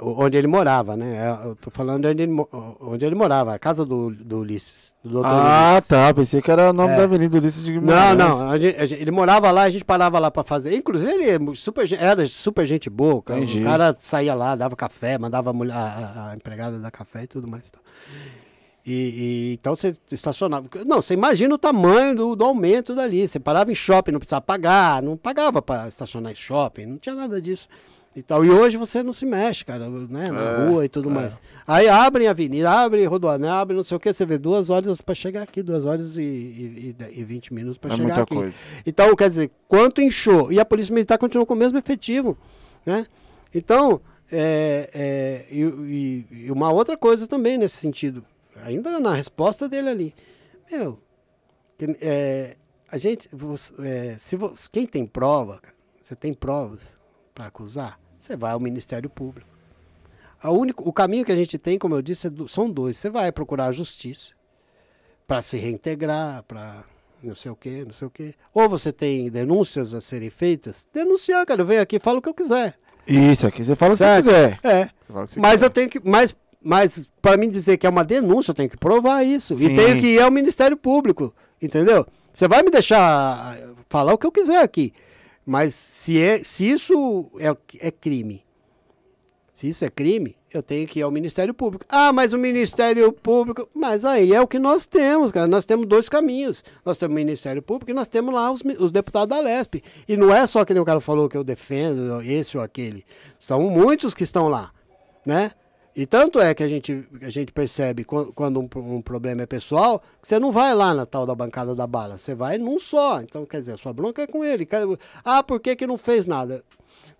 Onde 0.00 0.36
ele 0.36 0.48
morava, 0.48 0.96
né? 0.96 1.16
É, 1.16 1.46
Eu 1.46 1.54
tô 1.56 1.70
falando 1.70 2.04
onde 2.06 2.22
ele, 2.24 2.32
onde 2.80 3.06
ele 3.06 3.14
morava, 3.14 3.54
a 3.54 3.58
casa 3.58 3.84
do, 3.86 4.10
do 4.10 4.40
Ulisses. 4.40 4.92
Do 5.04 5.24
Ah, 5.24 5.74
Ulisses. 5.74 5.88
tá. 5.88 6.12
Pensei 6.12 6.42
que 6.42 6.50
era 6.50 6.70
o 6.70 6.72
nome 6.72 6.92
É. 6.92 6.96
da 6.96 7.04
Avenida 7.04 7.38
Ulisses 7.38 7.62
de 7.62 7.72
Não, 7.74 7.80
Guimarães. 7.80 8.18
não, 8.18 8.50
a 8.50 8.58
gente- 8.58 8.86
gente- 8.88 9.00
ele 9.00 9.10
morava 9.12 9.50
lá, 9.52 9.62
a 9.62 9.70
gente 9.70 9.84
parava 9.84 10.18
lá 10.18 10.32
pra 10.32 10.42
fazer. 10.42 10.74
Inclusive, 10.76 11.12
ele 11.24 11.54
super, 11.56 11.90
era 11.92 12.26
super 12.26 12.66
gente 12.66 12.90
boa. 12.90 13.14
o 13.14 13.22
cara- 13.22 13.38
Entendi. 13.40 13.60
O 13.60 13.64
cara 13.64 13.96
saía 14.00 14.34
lá, 14.34 14.56
dava 14.56 14.74
café, 14.74 15.16
mandava 15.16 15.50
a, 15.50 15.52
mulher, 15.52 15.74
a- 15.76 16.30
a 16.32 16.34
empregada 16.34 16.78
dar 16.80 16.90
café 16.90 17.22
e 17.22 17.26
tudo 17.28 17.46
mais. 17.46 17.62
então. 17.68 17.80
E, 18.86 18.92
e- 18.92 19.52
então 19.54 19.74
você 19.76 19.96
estacionava. 20.10 20.68
Não, 20.84 21.00
você 21.00 21.14
imagina 21.14 21.54
o 21.54 21.58
tamanho 21.58 22.14
do, 22.16 22.36
do 22.36 22.44
aumento 22.44 22.94
dali. 22.94 23.26
Você 23.26 23.38
parava 23.40 23.70
em 23.72 23.74
shopping, 23.74 24.10
não 24.12 24.18
precisava 24.18 24.42
pagar, 24.42 25.00
não 25.02 25.16
pagava 25.16 25.62
para 25.62 25.88
estacionar 25.88 26.32
em 26.32 26.34
shopping, 26.34 26.84
não 26.84 26.98
tinha 26.98 27.14
nada 27.14 27.40
disso. 27.40 27.66
E, 28.16 28.22
tal. 28.22 28.44
e 28.44 28.50
hoje 28.50 28.76
você 28.76 29.02
não 29.02 29.12
se 29.12 29.26
mexe, 29.26 29.64
cara, 29.64 29.88
né, 29.88 30.30
na 30.30 30.40
É, 30.40 30.66
rua 30.68 30.84
e 30.84 30.88
tudo 30.88 31.10
mais. 31.10 31.40
Aí 31.66 31.88
abrem 31.88 32.28
a 32.28 32.30
avenida, 32.30 32.70
abrem 32.70 33.04
rodoanel, 33.06 33.50
abrem 33.54 33.76
não 33.76 33.82
sei 33.82 33.96
o 33.96 34.00
que, 34.00 34.12
você 34.12 34.24
vê 34.24 34.38
duas 34.38 34.70
horas 34.70 35.00
para 35.00 35.14
chegar 35.16 35.42
aqui, 35.42 35.62
duas 35.62 35.84
horas 35.84 36.16
e, 36.16 36.22
e, 36.22 36.96
e, 37.12 37.20
e 37.20 37.24
20 37.24 37.52
minutos 37.52 37.76
para 37.78 37.92
É 37.92 37.96
chegar 37.96 38.04
muita 38.06 38.22
aqui. 38.22 38.34
coisa. 38.36 38.56
Então, 38.86 39.16
quer 39.16 39.28
dizer, 39.28 39.50
quanto 39.66 40.00
inchou? 40.00 40.52
E 40.52 40.60
a 40.60 40.64
Polícia 40.64 40.94
Militar 40.94 41.18
continuou 41.18 41.44
com 41.44 41.54
o 41.54 41.56
mesmo 41.56 41.76
efetivo, 41.76 42.38
né? 42.86 43.04
Então, 43.52 44.00
é, 44.30 44.90
é, 44.94 45.44
e, 45.50 46.24
e- 46.30 46.50
uma 46.52 46.70
outra 46.70 46.96
coisa 46.96 47.26
também 47.26 47.58
nesse 47.58 47.78
sentido, 47.78 48.24
ainda 48.64 49.00
na 49.00 49.14
resposta 49.14 49.68
dele 49.68 49.88
ali. 49.88 50.14
Meu, 50.70 50.98
é, 52.00 52.56
a 52.90 52.96
gente, 52.96 53.28
você- 53.32 53.74
é, 53.80 54.16
se 54.18 54.36
você, 54.36 54.68
quem 54.70 54.86
tem 54.86 55.04
prova, 55.04 55.58
cara, 55.60 55.74
você 56.02 56.14
tem 56.14 56.32
provas 56.32 56.98
para 57.34 57.46
acusar, 57.46 57.98
você 58.24 58.36
vai 58.36 58.52
ao 58.52 58.60
Ministério 58.60 59.10
Público. 59.10 59.48
A 60.42 60.50
único, 60.50 60.86
o 60.88 60.92
caminho 60.92 61.24
que 61.24 61.32
a 61.32 61.36
gente 61.36 61.58
tem, 61.58 61.78
como 61.78 61.94
eu 61.94 62.02
disse, 62.02 62.26
é 62.26 62.30
são 62.48 62.70
dois. 62.70 62.98
Você 62.98 63.10
vai 63.10 63.30
procurar 63.32 63.66
a 63.66 63.72
justiça 63.72 64.32
para 65.26 65.40
se 65.40 65.56
reintegrar, 65.56 66.42
para 66.42 66.84
não 67.22 67.34
sei 67.34 67.50
o 67.50 67.56
quê, 67.56 67.82
não 67.86 67.92
sei 67.92 68.06
o 68.06 68.10
quê. 68.10 68.34
Ou 68.52 68.68
você 68.68 68.92
tem 68.92 69.30
denúncias 69.30 69.94
a 69.94 70.00
serem 70.00 70.30
feitas, 70.30 70.86
denunciar, 70.92 71.44
cara. 71.46 71.62
Eu 71.62 71.66
venho 71.66 71.82
aqui 71.82 71.96
e 71.96 72.00
falo 72.00 72.18
o 72.18 72.22
que 72.22 72.28
eu 72.28 72.34
quiser. 72.34 72.78
Isso, 73.06 73.46
aqui 73.46 73.64
você 73.64 73.76
fala 73.76 73.94
o 73.94 73.96
que 73.96 74.04
você 74.04 74.16
quiser. 74.16 74.60
É. 74.62 74.90
Você 75.08 75.40
Mas 75.40 75.54
quiser. 75.54 75.66
eu 75.66 75.70
tenho 75.70 75.88
que. 75.88 76.00
Mas, 76.02 76.34
mas 76.62 77.08
para 77.20 77.36
mim 77.36 77.48
dizer 77.48 77.76
que 77.76 77.86
é 77.86 77.90
uma 77.90 78.04
denúncia, 78.04 78.50
eu 78.50 78.54
tenho 78.54 78.70
que 78.70 78.76
provar 78.76 79.22
isso. 79.22 79.54
Sim. 79.54 79.66
E 79.66 79.76
tenho 79.76 80.00
que 80.00 80.06
ir 80.08 80.20
ao 80.20 80.30
Ministério 80.30 80.76
Público. 80.76 81.34
Entendeu? 81.60 82.06
Você 82.32 82.48
vai 82.48 82.62
me 82.62 82.70
deixar 82.70 83.56
falar 83.88 84.12
o 84.12 84.18
que 84.18 84.26
eu 84.26 84.32
quiser 84.32 84.62
aqui. 84.62 84.92
Mas 85.46 85.74
se, 85.74 86.20
é, 86.20 86.42
se 86.42 86.68
isso 86.68 87.30
é, 87.38 87.54
é 87.86 87.90
crime, 87.90 88.44
se 89.52 89.68
isso 89.68 89.84
é 89.84 89.90
crime, 89.90 90.36
eu 90.52 90.62
tenho 90.62 90.86
que 90.86 90.98
ir 91.00 91.02
ao 91.02 91.10
Ministério 91.10 91.54
Público. 91.54 91.84
Ah, 91.88 92.12
mas 92.12 92.32
o 92.32 92.38
Ministério 92.38 93.12
Público. 93.12 93.68
Mas 93.74 94.04
aí 94.04 94.32
é 94.32 94.40
o 94.40 94.46
que 94.46 94.58
nós 94.58 94.86
temos, 94.86 95.30
cara. 95.30 95.46
Nós 95.46 95.64
temos 95.64 95.86
dois 95.86 96.08
caminhos. 96.08 96.64
Nós 96.84 96.96
temos 96.96 97.12
o 97.12 97.16
Ministério 97.16 97.62
Público 97.62 97.90
e 97.90 97.94
nós 97.94 98.08
temos 98.08 98.34
lá 98.34 98.50
os, 98.50 98.62
os 98.78 98.90
deputados 98.90 99.28
da 99.28 99.40
Lesp. 99.40 99.82
E 100.08 100.16
não 100.16 100.34
é 100.34 100.46
só 100.46 100.64
que 100.64 100.72
o 100.72 100.84
cara 100.84 101.00
falou 101.00 101.28
que 101.28 101.36
eu 101.36 101.44
defendo, 101.44 102.20
esse 102.22 102.56
ou 102.56 102.62
aquele. 102.62 103.04
São 103.38 103.62
muitos 103.62 104.14
que 104.14 104.24
estão 104.24 104.48
lá, 104.48 104.72
né? 105.24 105.52
E 105.96 106.06
tanto 106.06 106.40
é 106.40 106.52
que 106.54 106.62
a 106.62 106.68
gente, 106.68 107.06
a 107.22 107.30
gente 107.30 107.52
percebe 107.52 108.04
quan- 108.04 108.32
quando 108.32 108.58
um, 108.60 108.68
um 108.96 109.00
problema 109.00 109.42
é 109.42 109.46
pessoal, 109.46 110.02
que 110.20 110.26
você 110.26 110.40
não 110.40 110.50
vai 110.50 110.74
lá 110.74 110.92
na 110.92 111.06
tal 111.06 111.24
da 111.24 111.34
bancada 111.34 111.72
da 111.74 111.86
bala, 111.86 112.18
você 112.18 112.34
vai 112.34 112.58
num 112.58 112.80
só. 112.80 113.20
Então, 113.20 113.46
quer 113.46 113.60
dizer, 113.60 113.72
a 113.72 113.76
sua 113.76 113.92
bronca 113.92 114.22
é 114.22 114.26
com 114.26 114.44
ele. 114.44 114.66
Ah, 115.24 115.42
por 115.42 115.60
que, 115.60 115.76
que 115.76 115.86
não 115.86 115.96
fez 115.96 116.26
nada? 116.26 116.64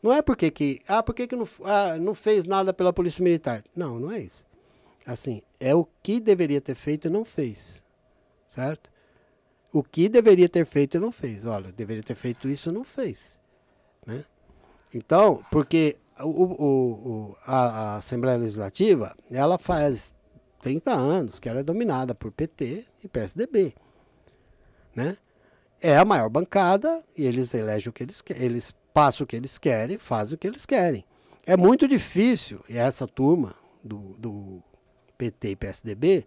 Não 0.02 0.12
é 0.12 0.20
porque 0.20 0.50
que. 0.50 0.80
Ah, 0.88 1.02
por 1.02 1.14
que, 1.14 1.26
que 1.26 1.36
não, 1.36 1.46
ah, 1.64 1.96
não 1.98 2.14
fez 2.14 2.44
nada 2.44 2.74
pela 2.74 2.92
Polícia 2.92 3.22
Militar? 3.22 3.62
Não, 3.76 3.98
não 4.00 4.10
é 4.10 4.20
isso. 4.20 4.44
Assim, 5.06 5.40
é 5.60 5.74
o 5.74 5.86
que 6.02 6.18
deveria 6.18 6.60
ter 6.60 6.74
feito 6.74 7.06
e 7.06 7.10
não 7.10 7.24
fez. 7.24 7.82
Certo? 8.48 8.90
O 9.72 9.82
que 9.82 10.08
deveria 10.08 10.48
ter 10.48 10.66
feito 10.66 10.96
e 10.96 11.00
não 11.00 11.12
fez. 11.12 11.46
Olha, 11.46 11.70
deveria 11.72 12.02
ter 12.02 12.14
feito 12.14 12.48
isso 12.48 12.70
e 12.70 12.72
não 12.72 12.84
fez. 12.84 13.38
Né? 14.06 14.24
Então, 14.92 15.42
porque 15.50 15.96
o, 16.20 16.28
o- 16.28 17.36
a, 17.44 17.56
a 17.94 17.96
Assembleia 17.96 18.38
Legislativa, 18.38 19.16
ela 19.30 19.58
faz 19.58 20.14
30 20.60 20.92
anos 20.92 21.38
que 21.38 21.48
ela 21.48 21.60
é 21.60 21.62
dominada 21.64 22.14
por 22.14 22.30
PT 22.32 22.84
e 23.02 23.08
PSDB. 23.08 23.74
Né? 24.94 25.16
É 25.80 25.96
a 25.96 26.04
maior 26.04 26.28
bancada 26.28 27.02
e 27.16 27.24
eles 27.26 27.52
elegem 27.52 27.90
o 27.90 27.92
que 27.92 28.02
eles 28.02 28.20
querem, 28.22 28.42
eles 28.42 28.74
passam 28.92 29.24
o 29.24 29.26
que 29.26 29.36
eles 29.36 29.58
querem, 29.58 29.98
fazem 29.98 30.34
o 30.36 30.38
que 30.38 30.46
eles 30.46 30.64
querem. 30.64 31.04
É 31.46 31.56
muito 31.56 31.86
difícil, 31.86 32.60
e 32.68 32.78
essa 32.78 33.06
turma 33.06 33.54
do, 33.82 34.14
do 34.18 34.62
PT 35.18 35.50
e 35.50 35.56
PSDB, 35.56 36.26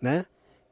né? 0.00 0.26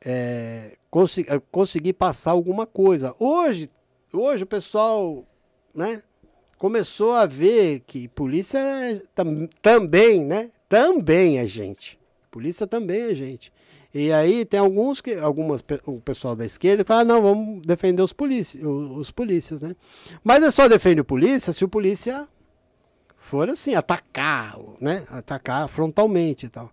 é, 0.05 0.77
consi- 0.91 1.27
é, 1.29 1.41
conseguir 1.51 1.95
passar 1.95 2.31
alguma 2.33 2.65
coisa. 2.67 3.15
Hoje, 3.19 3.69
hoje 4.13 4.45
o 4.45 4.47
pessoal, 4.47 5.25
né? 5.75 6.03
Começou 6.63 7.13
a 7.15 7.27
ver 7.27 7.81
que 7.89 8.07
polícia 8.07 8.61
tam- 9.17 9.49
também, 9.61 10.25
né? 10.25 10.49
Também 10.69 11.39
é 11.39 11.45
gente. 11.45 11.99
Polícia 12.31 12.69
também 12.69 13.01
é 13.11 13.15
gente. 13.17 13.53
E 13.93 14.13
aí 14.13 14.45
tem 14.45 14.61
alguns 14.61 15.01
que, 15.01 15.13
algumas, 15.15 15.61
o 15.85 16.01
pessoal 16.01 16.37
da 16.37 16.47
esquerda 16.47 16.85
fala, 16.85 17.03
não, 17.03 17.21
vamos 17.21 17.67
defender 17.67 18.01
os, 18.01 18.13
polícia, 18.13 18.65
o- 18.65 18.95
os 18.97 19.11
polícias, 19.11 19.61
né? 19.61 19.75
Mas 20.23 20.41
é 20.45 20.53
só 20.53 20.69
defende 20.69 21.01
o 21.01 21.05
polícia 21.05 21.53
se 21.53 21.65
o 21.65 21.69
polícia 21.69 22.29
for 23.19 23.51
assim, 23.51 23.75
atacar, 23.75 24.57
né? 24.81 25.03
Atacar 25.11 25.69
frontalmente 25.69 26.47
e 26.47 26.49
tal. 26.49 26.71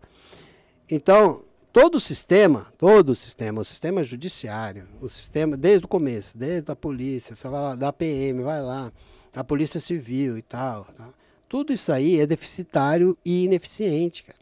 Então, 0.88 1.42
todo 1.74 1.96
o 1.96 2.00
sistema, 2.00 2.68
todo 2.78 3.10
o 3.10 3.16
sistema, 3.16 3.62
o 3.62 3.66
sistema 3.66 4.04
judiciário, 4.04 4.86
o 5.02 5.10
sistema, 5.10 5.58
desde 5.58 5.86
o 5.86 5.88
começo, 5.88 6.38
desde 6.38 6.72
a 6.72 6.76
polícia, 6.76 7.34
você 7.36 7.48
vai 7.48 7.60
lá, 7.60 7.76
da 7.76 7.92
PM, 7.92 8.44
vai 8.44 8.62
lá, 8.62 8.92
a 9.36 9.44
polícia 9.44 9.80
civil 9.80 10.38
e 10.38 10.42
tal, 10.42 10.86
tá? 10.86 11.10
tudo 11.48 11.74
isso 11.74 11.92
aí 11.92 12.20
é 12.20 12.28
deficitário 12.28 13.18
e 13.26 13.46
ineficiente, 13.46 14.24
cara. 14.24 14.40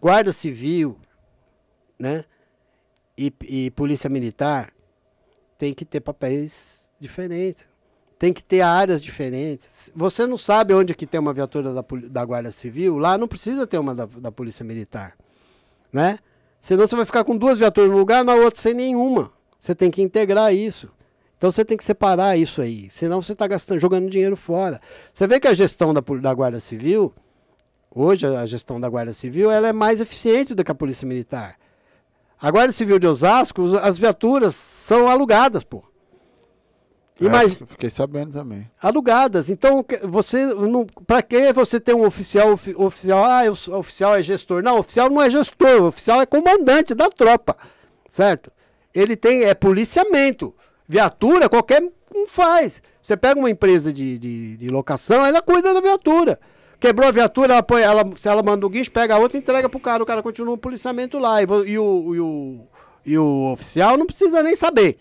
Guarda 0.00 0.32
civil, 0.32 0.98
né? 1.98 2.24
E, 3.16 3.32
e 3.42 3.70
polícia 3.70 4.10
militar 4.10 4.72
tem 5.56 5.72
que 5.72 5.84
ter 5.84 6.00
papéis 6.00 6.90
diferentes. 6.98 7.66
Tem 8.18 8.32
que 8.32 8.42
ter 8.42 8.62
áreas 8.62 9.02
diferentes. 9.02 9.92
Você 9.94 10.26
não 10.26 10.38
sabe 10.38 10.72
onde 10.74 10.94
que 10.94 11.06
tem 11.06 11.20
uma 11.20 11.32
viatura 11.32 11.72
da, 11.72 11.84
da 12.08 12.24
Guarda 12.24 12.50
Civil, 12.50 12.98
lá 12.98 13.18
não 13.18 13.28
precisa 13.28 13.66
ter 13.66 13.78
uma 13.78 13.94
da, 13.94 14.06
da 14.06 14.32
Polícia 14.32 14.64
Militar. 14.64 15.16
Né? 15.92 16.18
Senão 16.60 16.86
você 16.86 16.96
vai 16.96 17.04
ficar 17.04 17.24
com 17.24 17.36
duas 17.36 17.58
viaturas 17.58 17.90
no 17.90 17.98
lugar, 17.98 18.24
na 18.24 18.34
outra 18.34 18.60
sem 18.60 18.74
nenhuma. 18.74 19.32
Você 19.58 19.74
tem 19.74 19.90
que 19.90 20.02
integrar 20.02 20.54
isso. 20.54 20.88
Então 21.42 21.50
você 21.50 21.64
tem 21.64 21.76
que 21.76 21.82
separar 21.82 22.36
isso 22.36 22.62
aí. 22.62 22.88
Senão 22.88 23.20
você 23.20 23.32
está 23.32 23.48
gastando, 23.48 23.80
jogando 23.80 24.08
dinheiro 24.08 24.36
fora. 24.36 24.80
Você 25.12 25.26
vê 25.26 25.40
que 25.40 25.48
a 25.48 25.54
gestão 25.54 25.92
da, 25.92 26.00
da 26.00 26.32
Guarda 26.32 26.60
Civil, 26.60 27.12
hoje 27.92 28.24
a 28.24 28.46
gestão 28.46 28.80
da 28.80 28.88
Guarda 28.88 29.12
Civil, 29.12 29.50
ela 29.50 29.66
é 29.66 29.72
mais 29.72 30.00
eficiente 30.00 30.54
do 30.54 30.62
que 30.62 30.70
a 30.70 30.74
Polícia 30.74 31.04
Militar. 31.04 31.56
A 32.40 32.48
Guarda 32.48 32.70
Civil 32.72 32.96
de 33.00 33.08
Osasco, 33.08 33.60
os- 33.60 33.74
as 33.74 33.98
viaturas 33.98 34.54
são 34.54 35.08
alugadas, 35.08 35.64
pô. 35.64 35.82
É, 37.20 37.66
fiquei 37.66 37.90
sabendo 37.90 38.30
também. 38.30 38.70
alugadas. 38.80 39.50
Então, 39.50 39.84
você 40.04 40.46
não, 40.54 40.86
para 40.86 41.22
que 41.22 41.52
você 41.52 41.80
ter 41.80 41.92
um 41.92 42.06
oficial 42.06 42.52
ofi- 42.52 42.74
oficial? 42.78 43.24
Ah, 43.24 43.42
o 43.50 43.78
oficial 43.78 44.14
é 44.14 44.22
gestor. 44.22 44.62
Não, 44.62 44.76
o 44.76 44.78
oficial 44.78 45.10
não 45.10 45.20
é 45.20 45.28
gestor, 45.28 45.82
o 45.82 45.86
oficial 45.88 46.20
é 46.20 46.26
comandante 46.26 46.94
da 46.94 47.10
tropa, 47.10 47.56
certo? 48.08 48.48
Ele 48.94 49.16
tem 49.16 49.42
é 49.42 49.54
policiamento. 49.54 50.54
Viatura 50.92 51.48
qualquer 51.48 51.82
um 52.14 52.26
faz. 52.26 52.82
Você 53.00 53.16
pega 53.16 53.40
uma 53.40 53.48
empresa 53.48 53.90
de, 53.90 54.18
de, 54.18 54.58
de 54.58 54.68
locação, 54.68 55.24
ela 55.24 55.40
cuida 55.40 55.72
da 55.72 55.80
viatura. 55.80 56.38
Quebrou 56.78 57.08
a 57.08 57.10
viatura, 57.10 57.54
ela 57.54 57.62
põe, 57.62 57.80
ela, 57.80 58.04
se 58.14 58.28
ela 58.28 58.42
manda 58.42 58.66
o 58.66 58.68
guincho, 58.68 58.90
pega 58.90 59.14
a 59.14 59.18
outra 59.18 59.38
e 59.38 59.40
entrega 59.40 59.70
pro 59.70 59.80
cara. 59.80 60.02
O 60.02 60.06
cara 60.06 60.22
continua 60.22 60.52
o 60.52 60.58
policiamento 60.58 61.18
lá. 61.18 61.40
E, 61.40 61.46
e 61.46 61.78
o, 61.78 62.14
e, 62.14 62.20
o, 62.20 62.60
e 63.06 63.16
o 63.16 63.52
oficial 63.52 63.96
não 63.96 64.04
precisa 64.04 64.42
nem 64.42 64.54
saber. 64.54 64.98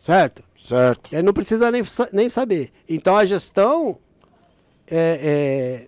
Certo? 0.00 0.42
Certo. 0.58 1.12
Ele 1.12 1.22
não 1.22 1.32
precisa 1.32 1.70
nem, 1.70 1.84
nem 2.12 2.28
saber. 2.28 2.72
Então 2.88 3.16
a 3.16 3.24
gestão 3.24 3.96
é, 4.88 5.86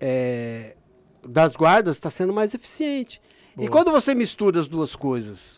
é, 0.00 0.04
é, 0.04 0.76
das 1.24 1.54
guardas 1.54 1.94
está 1.94 2.10
sendo 2.10 2.32
mais 2.32 2.52
eficiente. 2.52 3.22
E 3.56 3.68
quando 3.68 3.92
você 3.92 4.12
mistura 4.12 4.58
as 4.58 4.66
duas 4.66 4.96
coisas, 4.96 5.57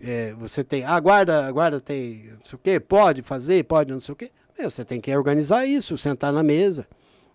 é, 0.00 0.32
você 0.34 0.62
tem. 0.62 0.84
A 0.84 0.98
guarda, 1.00 1.50
guarda 1.50 1.80
tem 1.80 2.30
não 2.32 2.44
sei 2.44 2.56
o 2.56 2.58
quê, 2.58 2.80
pode 2.80 3.22
fazer, 3.22 3.64
pode 3.64 3.92
não 3.92 4.00
sei 4.00 4.12
o 4.12 4.16
quê. 4.16 4.30
Meu, 4.58 4.70
você 4.70 4.84
tem 4.84 5.00
que 5.00 5.14
organizar 5.16 5.66
isso, 5.66 5.96
sentar 5.96 6.32
na 6.32 6.42
mesa. 6.42 6.86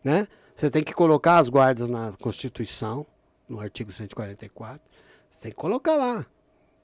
Né? 0.04 0.28
Você 0.56 0.70
tem 0.70 0.84
que 0.84 0.94
colocar 0.94 1.38
as 1.38 1.48
guardas 1.48 1.90
na 1.90 2.12
Constituição, 2.20 3.06
no 3.48 3.60
artigo 3.60 3.92
144. 3.92 4.82
Você 5.30 5.40
tem 5.40 5.52
que 5.52 5.58
colocar 5.58 5.96
lá. 5.96 6.26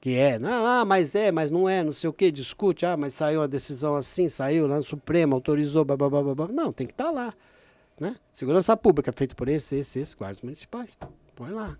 Que 0.01 0.15
é, 0.15 0.39
não, 0.39 0.65
ah, 0.65 0.86
mas 0.86 1.13
é, 1.13 1.30
mas 1.30 1.51
não 1.51 1.67
é, 1.67 1.84
não 1.84 1.91
sei 1.91 2.09
o 2.09 2.13
que, 2.13 2.32
discute, 2.32 2.86
ah, 2.86 2.95
mas 2.95 3.13
saiu 3.13 3.41
a 3.41 3.47
decisão 3.47 3.95
assim, 3.95 4.30
saiu 4.30 4.65
lá 4.65 4.77
no 4.77 4.84
Supremo, 4.84 5.36
autorizou, 5.36 5.84
blá, 5.84 5.97
blá, 5.97 6.09
blá, 6.09 6.36
blá. 6.36 6.47
Não, 6.47 6.71
tem 6.71 6.88
que 6.88 6.93
estar 6.93 7.11
lá. 7.11 7.34
Né? 7.99 8.15
Segurança 8.32 8.77
pública 8.77 9.11
feita 9.11 9.36
por 9.36 9.49
esse, 9.49 9.75
esse, 9.75 9.99
esse, 9.99 10.15
guardas 10.15 10.41
municipais. 10.41 10.97
Põe 11.36 11.51
lá. 11.51 11.77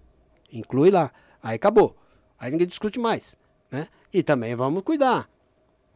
Inclui 0.52 0.92
lá. 0.92 1.14
Aí 1.42 1.56
acabou. 1.56 1.96
Aí 2.38 2.52
ninguém 2.52 2.68
discute 2.68 3.00
mais. 3.00 3.38
Né? 3.72 3.88
E 4.14 4.24
também 4.24 4.56
vamos 4.56 4.84
cuidar. 4.84 5.28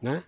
Né? 0.00 0.22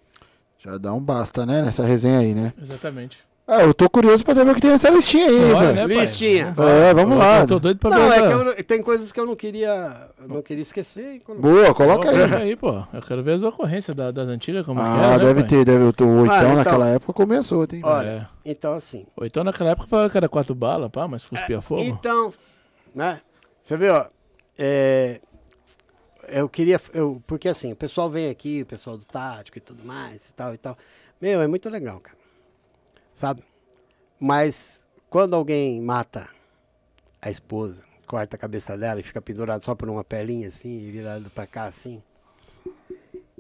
Já 0.59 0.79
dá 0.79 0.93
um 0.93 1.01
basta, 1.01 1.45
né? 1.47 1.63
Nessa 1.63 1.85
resenha 1.85 2.19
aí, 2.19 2.35
né? 2.35 2.53
Exatamente. 2.61 3.19
Ah, 3.49 3.63
eu 3.63 3.73
tô 3.73 3.89
curioso 3.89 4.25
pra 4.25 4.35
saber 4.35 4.51
o 4.51 4.55
que 4.57 4.61
tem 4.61 4.73
nessa 4.73 4.91
listinha 4.91 5.29
aí, 5.29 5.53
Bora, 5.53 5.73
né, 5.73 5.87
pai? 5.87 6.01
Listinha. 6.01 6.53
Vamos 6.57 6.73
É, 6.73 6.93
vamos 6.95 7.13
Eu- 7.13 7.19
lá. 7.19 7.39
Eu 7.43 7.47
tô 7.47 7.59
doido 7.61 7.79
pra 7.79 7.91
Não, 7.91 8.09
ver. 8.09 8.15
é 8.17 8.27
que 8.27 8.33
eu 8.33 8.45
não- 8.45 8.55
tem 8.55 8.83
coisas 8.83 9.13
que 9.13 9.21
eu 9.21 9.25
não 9.27 9.37
queria, 9.37 10.09
eu 10.21 10.27
não 10.27 10.43
queria 10.43 10.63
esquecer. 10.63 11.23
Boa, 11.39 11.73
coloca 11.73 12.11
aí. 12.11 12.17
Coloca 12.17 12.37
aí, 12.39 12.57
pô. 12.57 12.85
Eu 12.93 13.03
quero 13.03 13.23
ver 13.23 13.35
as 13.35 13.45
ocorrências 13.45 13.97
da- 13.97 14.11
das 14.11 14.27
antigas, 14.27 14.67
como 14.67 14.81
que 14.81 14.87
Ah, 14.89 14.97
era, 14.97 15.09
né, 15.13 15.19
deve 15.21 15.41
pai? 15.43 15.49
ter, 15.49 15.65
deve 15.65 15.93
ter. 15.93 16.03
O 16.03 16.23
oitão 16.23 16.35
Ah, 16.35 16.39
então. 16.43 16.57
naquela 16.57 16.89
época 16.89 17.13
começou, 17.13 17.65
tem. 17.69 17.81
Olha, 17.85 18.09
É. 18.45 18.51
Então, 18.51 18.73
assim. 18.73 19.07
Ou 19.17 19.25
então 19.25 19.45
naquela 19.45 19.71
época 19.71 19.87
falava 19.87 20.11
que 20.11 20.17
era 20.17 20.29
quatro 20.29 20.53
balas, 20.55 20.91
pá, 20.91 21.07
mas 21.07 21.25
cuspia 21.25 21.61
fogo. 21.63 21.83
Então, 21.83 22.35
né? 22.93 23.21
Você 23.63 23.77
vê, 23.77 23.91
ó. 23.91 24.07
é, 24.59 25.21
eu 26.29 26.49
queria. 26.49 26.81
Eu, 26.93 27.23
porque 27.27 27.49
assim, 27.49 27.73
o 27.73 27.77
pessoal 27.77 28.11
vem 28.11 28.29
aqui, 28.29 28.63
o 28.63 28.67
pessoal 28.67 28.97
do 28.97 29.05
tático 29.05 29.59
e 29.59 29.61
tudo 29.61 29.85
mais 29.85 30.29
e 30.29 30.35
tal 30.35 30.55
e 30.55 30.59
tal. 30.59 30.77
Meu, 31.21 31.41
é 31.41 31.47
muito 31.47 31.69
legal, 31.69 32.01
cara. 32.01 32.17
Sabe? 33.15 33.43
Mas 34.21 34.87
quando 35.09 35.35
alguém 35.35 35.81
mata 35.81 36.29
a 37.21 37.31
esposa, 37.31 37.83
corta 38.07 38.37
a 38.37 38.39
cabeça 38.39 38.77
dela 38.77 39.01
e 39.01 39.03
fica 39.03 39.21
pendurado 39.21 39.63
só 39.65 39.75
por 39.75 39.89
uma 39.89 40.05
pelinha 40.05 40.49
assim, 40.49 40.79
e 40.87 40.91
virado 40.91 41.31
pra 41.31 41.47
cá 41.47 41.65
assim. 41.65 42.03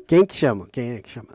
Quem 0.07 0.25
que 0.25 0.35
chama? 0.35 0.69
Quem 0.71 0.93
é 0.93 1.01
que 1.01 1.11
chama? 1.11 1.29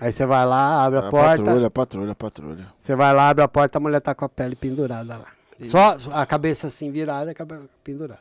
Aí 0.00 0.12
você 0.12 0.24
vai 0.24 0.46
lá, 0.46 0.84
abre 0.84 0.98
a, 0.98 1.08
A 1.08 1.10
porta. 1.10 1.42
patrulha, 1.42 1.70
patrulha, 1.70 2.14
patrulha. 2.14 2.72
Você 2.78 2.94
vai 2.94 3.12
lá, 3.12 3.28
abre 3.28 3.44
a 3.44 3.48
porta, 3.48 3.78
a 3.78 3.80
mulher 3.80 4.00
tá 4.00 4.14
com 4.14 4.24
a 4.24 4.28
pele 4.28 4.56
pendurada 4.56 5.16
lá. 5.16 5.26
Só 5.66 5.96
a 6.12 6.24
cabeça 6.24 6.68
assim 6.68 6.90
virada, 6.90 7.32
a 7.32 7.34
cabeça 7.34 7.68
pendurada. 7.84 8.20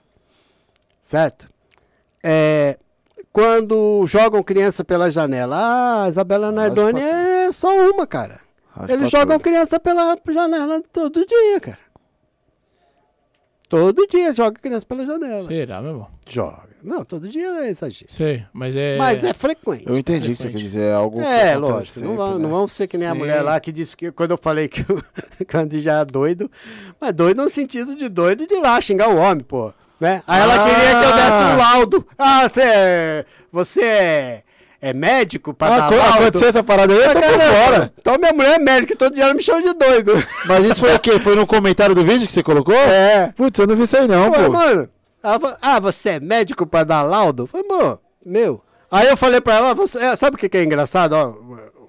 Certo? 1.03 1.49
É, 2.23 2.77
quando 3.31 4.05
jogam 4.07 4.43
criança 4.43 4.83
pela 4.83 5.09
janela, 5.11 6.03
ah, 6.03 6.09
Isabela 6.09 6.51
Nardoni 6.51 7.01
é 7.01 7.51
só 7.51 7.69
uma, 7.89 8.05
cara. 8.05 8.39
Rádio 8.71 8.93
Eles 8.95 9.03
patrulha. 9.05 9.09
jogam 9.09 9.39
criança 9.39 9.79
pela 9.79 10.17
janela 10.27 10.81
todo 10.91 11.25
dia, 11.25 11.59
cara. 11.59 11.79
Todo 13.67 14.07
dia 14.07 14.33
joga 14.33 14.59
criança 14.59 14.85
pela 14.85 15.05
janela. 15.05 15.41
Será, 15.41 15.79
meu 15.81 15.91
irmão? 15.91 16.07
Joga. 16.27 16.69
Não, 16.81 17.03
todo 17.03 17.27
dia 17.27 17.65
é 17.65 17.69
exagero. 17.69 18.11
Sei, 18.11 18.43
mas 18.53 18.75
é. 18.75 18.97
Mas 18.97 19.23
é 19.23 19.33
frequente. 19.33 19.83
Eu 19.85 19.97
entendi 19.97 20.31
o 20.31 20.33
que 20.33 20.41
você 20.41 20.49
quer 20.49 20.57
dizer. 20.57 20.81
É 20.83 20.93
algo. 20.93 21.19
que 21.19 21.25
É, 21.25 21.55
lógico. 21.57 21.75
Não, 21.75 21.83
sempre, 21.83 22.17
vamos, 22.17 22.35
né? 22.37 22.41
não 22.43 22.49
vamos 22.49 22.71
ser 22.71 22.87
que 22.87 22.97
nem 22.97 23.07
a 23.07 23.11
Sim. 23.11 23.17
mulher 23.19 23.41
lá 23.41 23.59
que 23.59 23.71
disse 23.71 23.95
que 23.97 24.11
quando 24.11 24.31
eu 24.31 24.37
falei 24.37 24.67
que 24.67 24.81
o 24.81 25.03
Candy 25.45 25.81
já 25.81 25.99
é 25.99 26.05
doido, 26.05 26.49
mas 26.99 27.13
doido 27.13 27.43
no 27.43 27.49
sentido 27.49 27.95
de 27.95 28.07
doido 28.09 28.47
de 28.47 28.55
ir 28.55 28.61
lá 28.61 28.79
xingar 28.81 29.09
o 29.09 29.17
homem, 29.17 29.43
pô. 29.43 29.73
Né? 29.99 30.23
Aí 30.27 30.41
ela 30.41 30.55
Ah. 30.55 30.63
queria 30.63 30.89
que 30.99 31.05
eu 31.05 31.13
desse 31.13 31.53
um 31.53 31.57
laudo. 31.57 32.07
Ah, 32.17 32.47
você 32.49 32.61
é. 32.61 33.25
Você 33.51 33.83
é, 33.83 34.43
é 34.81 34.93
médico 34.93 35.53
pra 35.53 35.67
Ah, 35.67 35.79
dar 35.81 35.89
laudo? 35.95 36.17
aconteceu 36.23 36.47
essa 36.49 36.63
parada 36.63 36.93
aí, 36.93 36.99
eu 36.99 37.09
Ah, 37.09 37.13
tô 37.13 37.19
por 37.21 37.39
fora. 37.65 37.93
Então 37.99 38.17
minha 38.17 38.31
mulher 38.33 38.55
é 38.55 38.59
médica, 38.59 38.95
todo 38.95 39.13
dia 39.13 39.23
ela 39.25 39.33
me 39.33 39.41
chama 39.43 39.61
de 39.61 39.73
doido. 39.73 40.13
Mas 40.45 40.65
isso 40.65 40.79
foi 40.79 40.95
o 40.95 40.99
quê? 40.99 41.19
Foi 41.19 41.35
no 41.35 41.45
comentário 41.45 41.93
do 41.93 42.05
vídeo 42.05 42.25
que 42.27 42.31
você 42.31 42.41
colocou? 42.43 42.73
É. 42.75 43.33
Putz, 43.35 43.59
eu 43.59 43.67
não 43.67 43.75
vi 43.75 43.83
isso 43.83 43.97
aí 43.97 44.07
não, 44.07 44.31
falei, 44.31 44.45
pô. 44.47 44.51
mano, 44.53 44.89
ela 45.21 45.57
ah, 45.61 45.79
você 45.79 46.11
é 46.11 46.19
médico 46.19 46.65
pra 46.65 46.83
dar 46.85 47.01
laudo? 47.01 47.45
Falei, 47.47 47.67
mano, 47.67 47.99
meu. 48.25 48.63
Aí 48.91 49.07
eu 49.07 49.17
falei 49.17 49.41
pra 49.41 49.55
ela, 49.55 49.73
você, 49.75 49.99
é, 49.99 50.15
sabe 50.15 50.35
o 50.35 50.39
que, 50.39 50.47
que 50.47 50.57
é 50.57 50.63
engraçado? 50.63 51.13
Ó, 51.13 51.33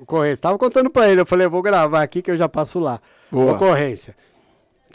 ocorrência. 0.03 0.43
Tava 0.43 0.59
contando 0.59 0.91
pra 0.91 1.09
ele, 1.09 1.21
eu 1.21 1.27
falei, 1.27 1.47
eu 1.47 1.51
vou 1.51 1.63
gravar 1.63 2.03
aqui 2.03 2.21
que 2.23 2.31
eu 2.31 2.37
já 2.37 2.49
passo 2.49 2.79
lá. 2.81 3.01
Boa. 3.31 3.53
Ocorrência. 3.53 4.17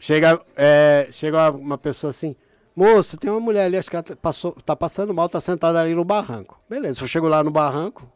Chega, 0.02 0.40
é, 0.58 1.08
chega 1.12 1.50
uma 1.52 1.78
pessoa 1.78 2.12
assim, 2.12 2.36
moço, 2.76 3.18
tem 3.18 3.30
uma 3.32 3.40
mulher 3.40 3.66
ali, 3.66 3.78
acho 3.78 3.90
que 3.90 3.96
ela 3.96 4.04
tá- 4.04 4.16
passou, 4.16 4.52
tá 4.66 4.76
passando 4.76 5.14
mal, 5.14 5.30
tá 5.30 5.40
sentada 5.40 5.80
ali 5.80 5.94
no 5.96 6.04
barranco. 6.04 6.60
Beleza, 6.70 7.02
eu 7.02 7.08
chego 7.08 7.28
lá 7.28 7.44
no 7.44 7.52
barranco, 7.52 8.08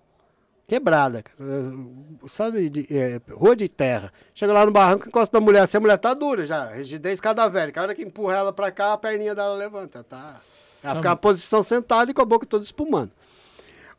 quebrada. 0.67 1.19
É, 1.39 2.27
Sabe, 2.27 2.69
de, 2.69 2.85
é, 2.91 3.21
rua 3.33 3.55
de 3.55 3.69
terra. 3.69 4.11
Chega 4.35 4.51
lá 4.51 4.65
no 4.65 4.71
barranco, 4.71 5.07
encosta 5.07 5.39
da 5.39 5.43
mulher 5.43 5.61
assim, 5.61 5.77
a 5.77 5.79
mulher 5.79 5.97
tá 5.97 6.13
dura 6.13 6.45
já, 6.45 6.65
rigidez 6.67 7.21
cadavérica. 7.21 7.79
A 7.79 7.83
hora 7.83 7.95
que 7.95 8.03
empurra 8.03 8.35
ela 8.35 8.51
pra 8.53 8.69
cá, 8.71 8.93
a 8.93 8.97
perninha 8.97 9.33
dela 9.33 9.55
levanta, 9.55 10.03
tá? 10.03 10.41
Ela 10.83 10.95
fica 10.95 11.09
na 11.09 11.15
posição 11.15 11.63
sentada 11.63 12.11
e 12.11 12.13
com 12.13 12.21
a 12.21 12.25
boca 12.25 12.45
toda 12.45 12.63
espumando. 12.63 13.11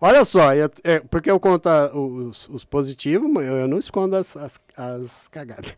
Olha 0.02 0.24
só, 0.24 0.54
eu- 0.54 0.70
é, 0.84 1.00
porque 1.00 1.30
eu 1.30 1.38
conto 1.40 1.66
a- 1.68 1.90
os, 1.94 2.48
os 2.48 2.64
positivos, 2.64 3.30
mas 3.30 3.46
eu, 3.46 3.56
eu 3.56 3.68
não 3.68 3.78
escondo 3.78 4.16
as, 4.16 4.34
as, 4.36 4.60
as 4.76 5.28
cagadas. 5.28 5.74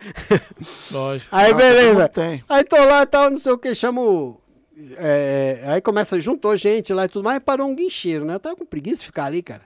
Lógico. 0.91 1.35
Aí, 1.35 1.53
beleza. 1.55 2.11
Aí 2.49 2.65
tô 2.65 2.77
lá 2.85 3.03
e 3.03 3.07
tal, 3.07 3.31
não 3.31 3.37
sei 3.37 3.53
o 3.53 3.59
que, 3.59 3.75
chamo. 3.75 4.41
É, 4.97 5.63
aí 5.67 5.81
começa, 5.81 6.19
juntou 6.21 6.57
gente 6.57 6.93
lá 6.93 7.05
e 7.05 7.09
tudo 7.09 7.25
mais, 7.25 7.39
parou 7.43 7.69
um 7.69 7.75
guincheiro, 7.75 8.25
né? 8.25 8.35
Eu 8.35 8.41
tava 8.41 8.57
com 8.57 8.65
preguiça 8.65 9.01
de 9.01 9.07
ficar 9.07 9.25
ali, 9.25 9.43
cara. 9.43 9.63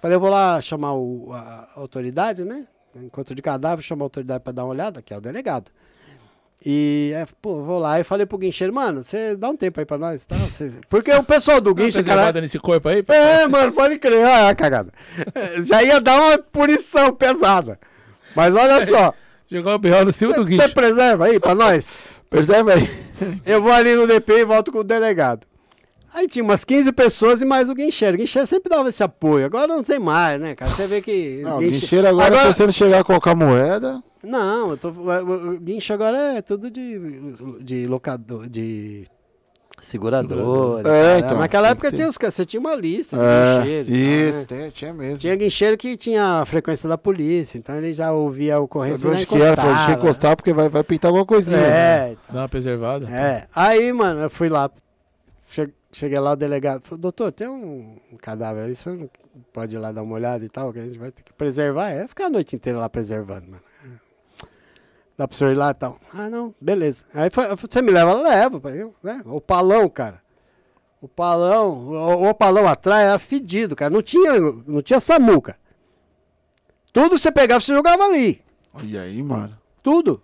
Falei, 0.00 0.16
eu 0.16 0.20
vou 0.20 0.30
lá 0.30 0.60
chamar 0.60 0.94
o- 0.94 1.30
a, 1.32 1.68
a 1.76 1.80
autoridade, 1.80 2.44
né? 2.44 2.64
Encontro 2.96 3.34
de 3.34 3.42
cadáver, 3.42 3.82
chamar 3.84 4.04
a 4.04 4.06
autoridade 4.06 4.42
pra 4.42 4.52
dar 4.52 4.64
uma 4.64 4.70
olhada, 4.70 5.00
que 5.02 5.12
é 5.14 5.16
o 5.16 5.20
delegado. 5.20 5.70
E, 6.64 7.12
é, 7.14 7.26
pô, 7.40 7.62
vou 7.62 7.78
lá 7.78 7.98
e 8.00 8.04
falei 8.04 8.26
pro 8.26 8.36
guincheiro, 8.36 8.72
mano, 8.72 9.02
você 9.02 9.34
dá 9.34 9.48
um 9.48 9.56
tempo 9.56 9.80
aí 9.80 9.86
pra 9.86 9.96
nós, 9.96 10.26
tá? 10.26 10.36
Cê- 10.50 10.72
Porque 10.90 11.10
o 11.12 11.22
pessoal 11.22 11.58
do 11.60 11.74
guincho, 11.74 12.04
cara, 12.04 12.38
nesse 12.40 12.58
corpo 12.58 12.86
aí? 12.88 13.02
é, 13.08 13.46
mano, 13.48 13.72
pode 13.72 13.98
crer. 13.98 14.26
Ah, 14.26 14.54
cagada. 14.54 14.92
É, 15.34 15.62
Já 15.62 15.82
ia 15.82 16.00
dar 16.00 16.20
uma 16.20 16.36
punição 16.38 17.14
pesada. 17.14 17.78
Mas 18.36 18.54
olha 18.54 18.86
só. 18.86 19.14
Jogou 19.48 19.74
o 19.74 19.78
B.O. 19.78 20.04
no 20.04 20.12
cima 20.12 20.34
do 20.34 20.44
Você 20.46 20.50
guincho. 20.58 20.74
preserva 20.74 21.26
aí 21.26 21.40
pra 21.40 21.54
nós? 21.54 21.90
Percebe 22.28 22.72
aí? 22.72 22.88
Eu 23.46 23.62
vou 23.62 23.72
ali 23.72 23.94
no 23.94 24.06
DP 24.06 24.32
e 24.40 24.44
volto 24.44 24.70
com 24.72 24.78
o 24.78 24.84
delegado. 24.84 25.46
Aí 26.12 26.26
tinha 26.26 26.42
umas 26.44 26.64
15 26.64 26.90
pessoas 26.92 27.40
e 27.40 27.44
mais 27.44 27.70
o 27.70 27.74
guincheiro. 27.74 28.16
O 28.16 28.18
guincheiro 28.20 28.46
sempre 28.46 28.68
dava 28.68 28.88
esse 28.88 29.02
apoio. 29.02 29.46
Agora 29.46 29.68
não 29.68 29.82
tem 29.82 29.98
mais, 30.00 30.40
né, 30.40 30.54
cara? 30.56 30.70
Você 30.72 30.86
vê 30.86 31.00
que. 31.00 31.40
Não, 31.42 31.58
guinche- 31.60 31.80
guincheiro 31.80 32.08
agora, 32.08 32.36
se 32.40 32.46
você 32.54 32.64
não 32.66 32.72
chegar 32.72 33.00
a 33.00 33.04
colocar 33.04 33.34
moeda. 33.34 34.02
Não, 34.22 34.70
eu 34.72 34.76
tô, 34.76 34.90
o 34.90 35.52
o 35.54 35.58
guincho 35.60 35.92
agora 35.92 36.34
é 36.34 36.42
tudo 36.42 36.70
de, 36.70 36.98
de 37.62 37.86
locador, 37.86 38.48
de 38.48 39.06
segurador. 39.80 40.82
É, 40.86 41.18
então, 41.18 41.38
Naquela 41.38 41.68
época 41.70 41.90
tinha 41.92 42.08
os, 42.08 42.16
você 42.20 42.44
tinha 42.46 42.60
uma 42.60 42.74
lista 42.74 43.16
de 43.16 43.22
É, 43.22 43.58
guincheiro. 43.58 43.88
e 43.90 43.92
tal, 43.92 44.28
isso, 44.28 44.38
né? 44.38 44.44
tem- 44.62 44.70
tinha 44.70 44.94
mesmo. 44.94 45.18
Tinha 45.18 45.36
guincheiro 45.36 45.76
que 45.76 45.96
tinha 45.96 46.40
a 46.40 46.46
frequência 46.46 46.88
da 46.88 46.98
polícia, 46.98 47.58
então 47.58 47.76
ele 47.76 47.92
já 47.92 48.12
ouvia 48.12 48.56
a 48.56 48.60
ocorrência 48.60 48.98
Sabe 48.98 49.14
onde 49.14 49.26
que 49.26 49.34
era? 49.40 49.56
Falou, 49.56 49.74
deixa 49.74 49.90
eu 49.90 49.94
encostar 49.96 50.36
porque 50.36 50.52
vai, 50.52 50.68
vai 50.68 50.84
pintar 50.84 51.08
alguma 51.08 51.24
coisinha. 51.26 51.56
né? 51.58 51.66
É, 52.12 52.16
Dá 52.30 52.40
uma 52.42 52.48
preservada. 52.48 53.08
é. 53.10 53.46
Aí, 53.54 53.92
mano, 53.92 54.20
eu 54.22 54.30
fui 54.30 54.48
lá. 54.48 54.70
che- 55.50 55.70
Cheguei 55.92 56.20
lá, 56.20 56.32
o 56.32 56.36
delegado 56.36 56.82
falou, 56.84 56.98
doutor, 57.00 57.32
tem 57.32 57.48
um 57.48 57.96
cadáver 58.22 58.62
ali, 58.62 58.74
o 58.74 58.76
senhor 58.76 58.96
não 58.96 59.10
pode 59.52 59.74
ir 59.74 59.78
lá 59.80 59.90
dar 59.90 60.02
uma 60.04 60.14
olhada 60.14 60.44
e 60.44 60.48
tal, 60.48 60.72
que 60.72 60.78
a 60.78 60.84
gente 60.84 60.96
vai 60.98 61.10
ter 61.10 61.24
que 61.24 61.32
preservar. 61.32 61.90
É, 61.90 62.06
ficar 62.06 62.26
a 62.26 62.30
noite 62.30 62.54
inteira 62.54 62.78
lá 62.78 62.88
preservando, 62.88 63.46
mano. 63.50 63.62
Dá 65.20 65.28
pro 65.28 65.36
senhor 65.36 65.52
ir 65.52 65.56
lá 65.56 65.72
e 65.72 65.74
tal. 65.74 65.98
Ah, 66.14 66.30
não, 66.30 66.54
beleza. 66.58 67.04
Aí 67.12 67.28
foi, 67.28 67.54
você 67.54 67.82
me 67.82 67.90
leva? 67.90 68.14
Leva, 68.14 68.58
né? 69.02 69.20
O 69.26 69.38
palão, 69.38 69.86
cara. 69.86 70.22
O 70.98 71.06
palão, 71.06 71.88
o, 71.88 72.30
o 72.30 72.34
palão 72.34 72.66
atrás 72.66 73.06
era 73.06 73.18
fedido, 73.18 73.76
cara. 73.76 73.90
Não 73.90 74.00
tinha, 74.00 74.40
não 74.66 74.80
tinha 74.80 74.98
SAMU, 74.98 75.42
cara. 75.42 75.58
Tudo 76.90 77.18
você 77.18 77.30
pegava, 77.30 77.60
você 77.60 77.74
jogava 77.74 78.02
ali. 78.04 78.42
E 78.82 78.96
aí, 78.96 79.22
mano? 79.22 79.58
Tudo. 79.82 80.22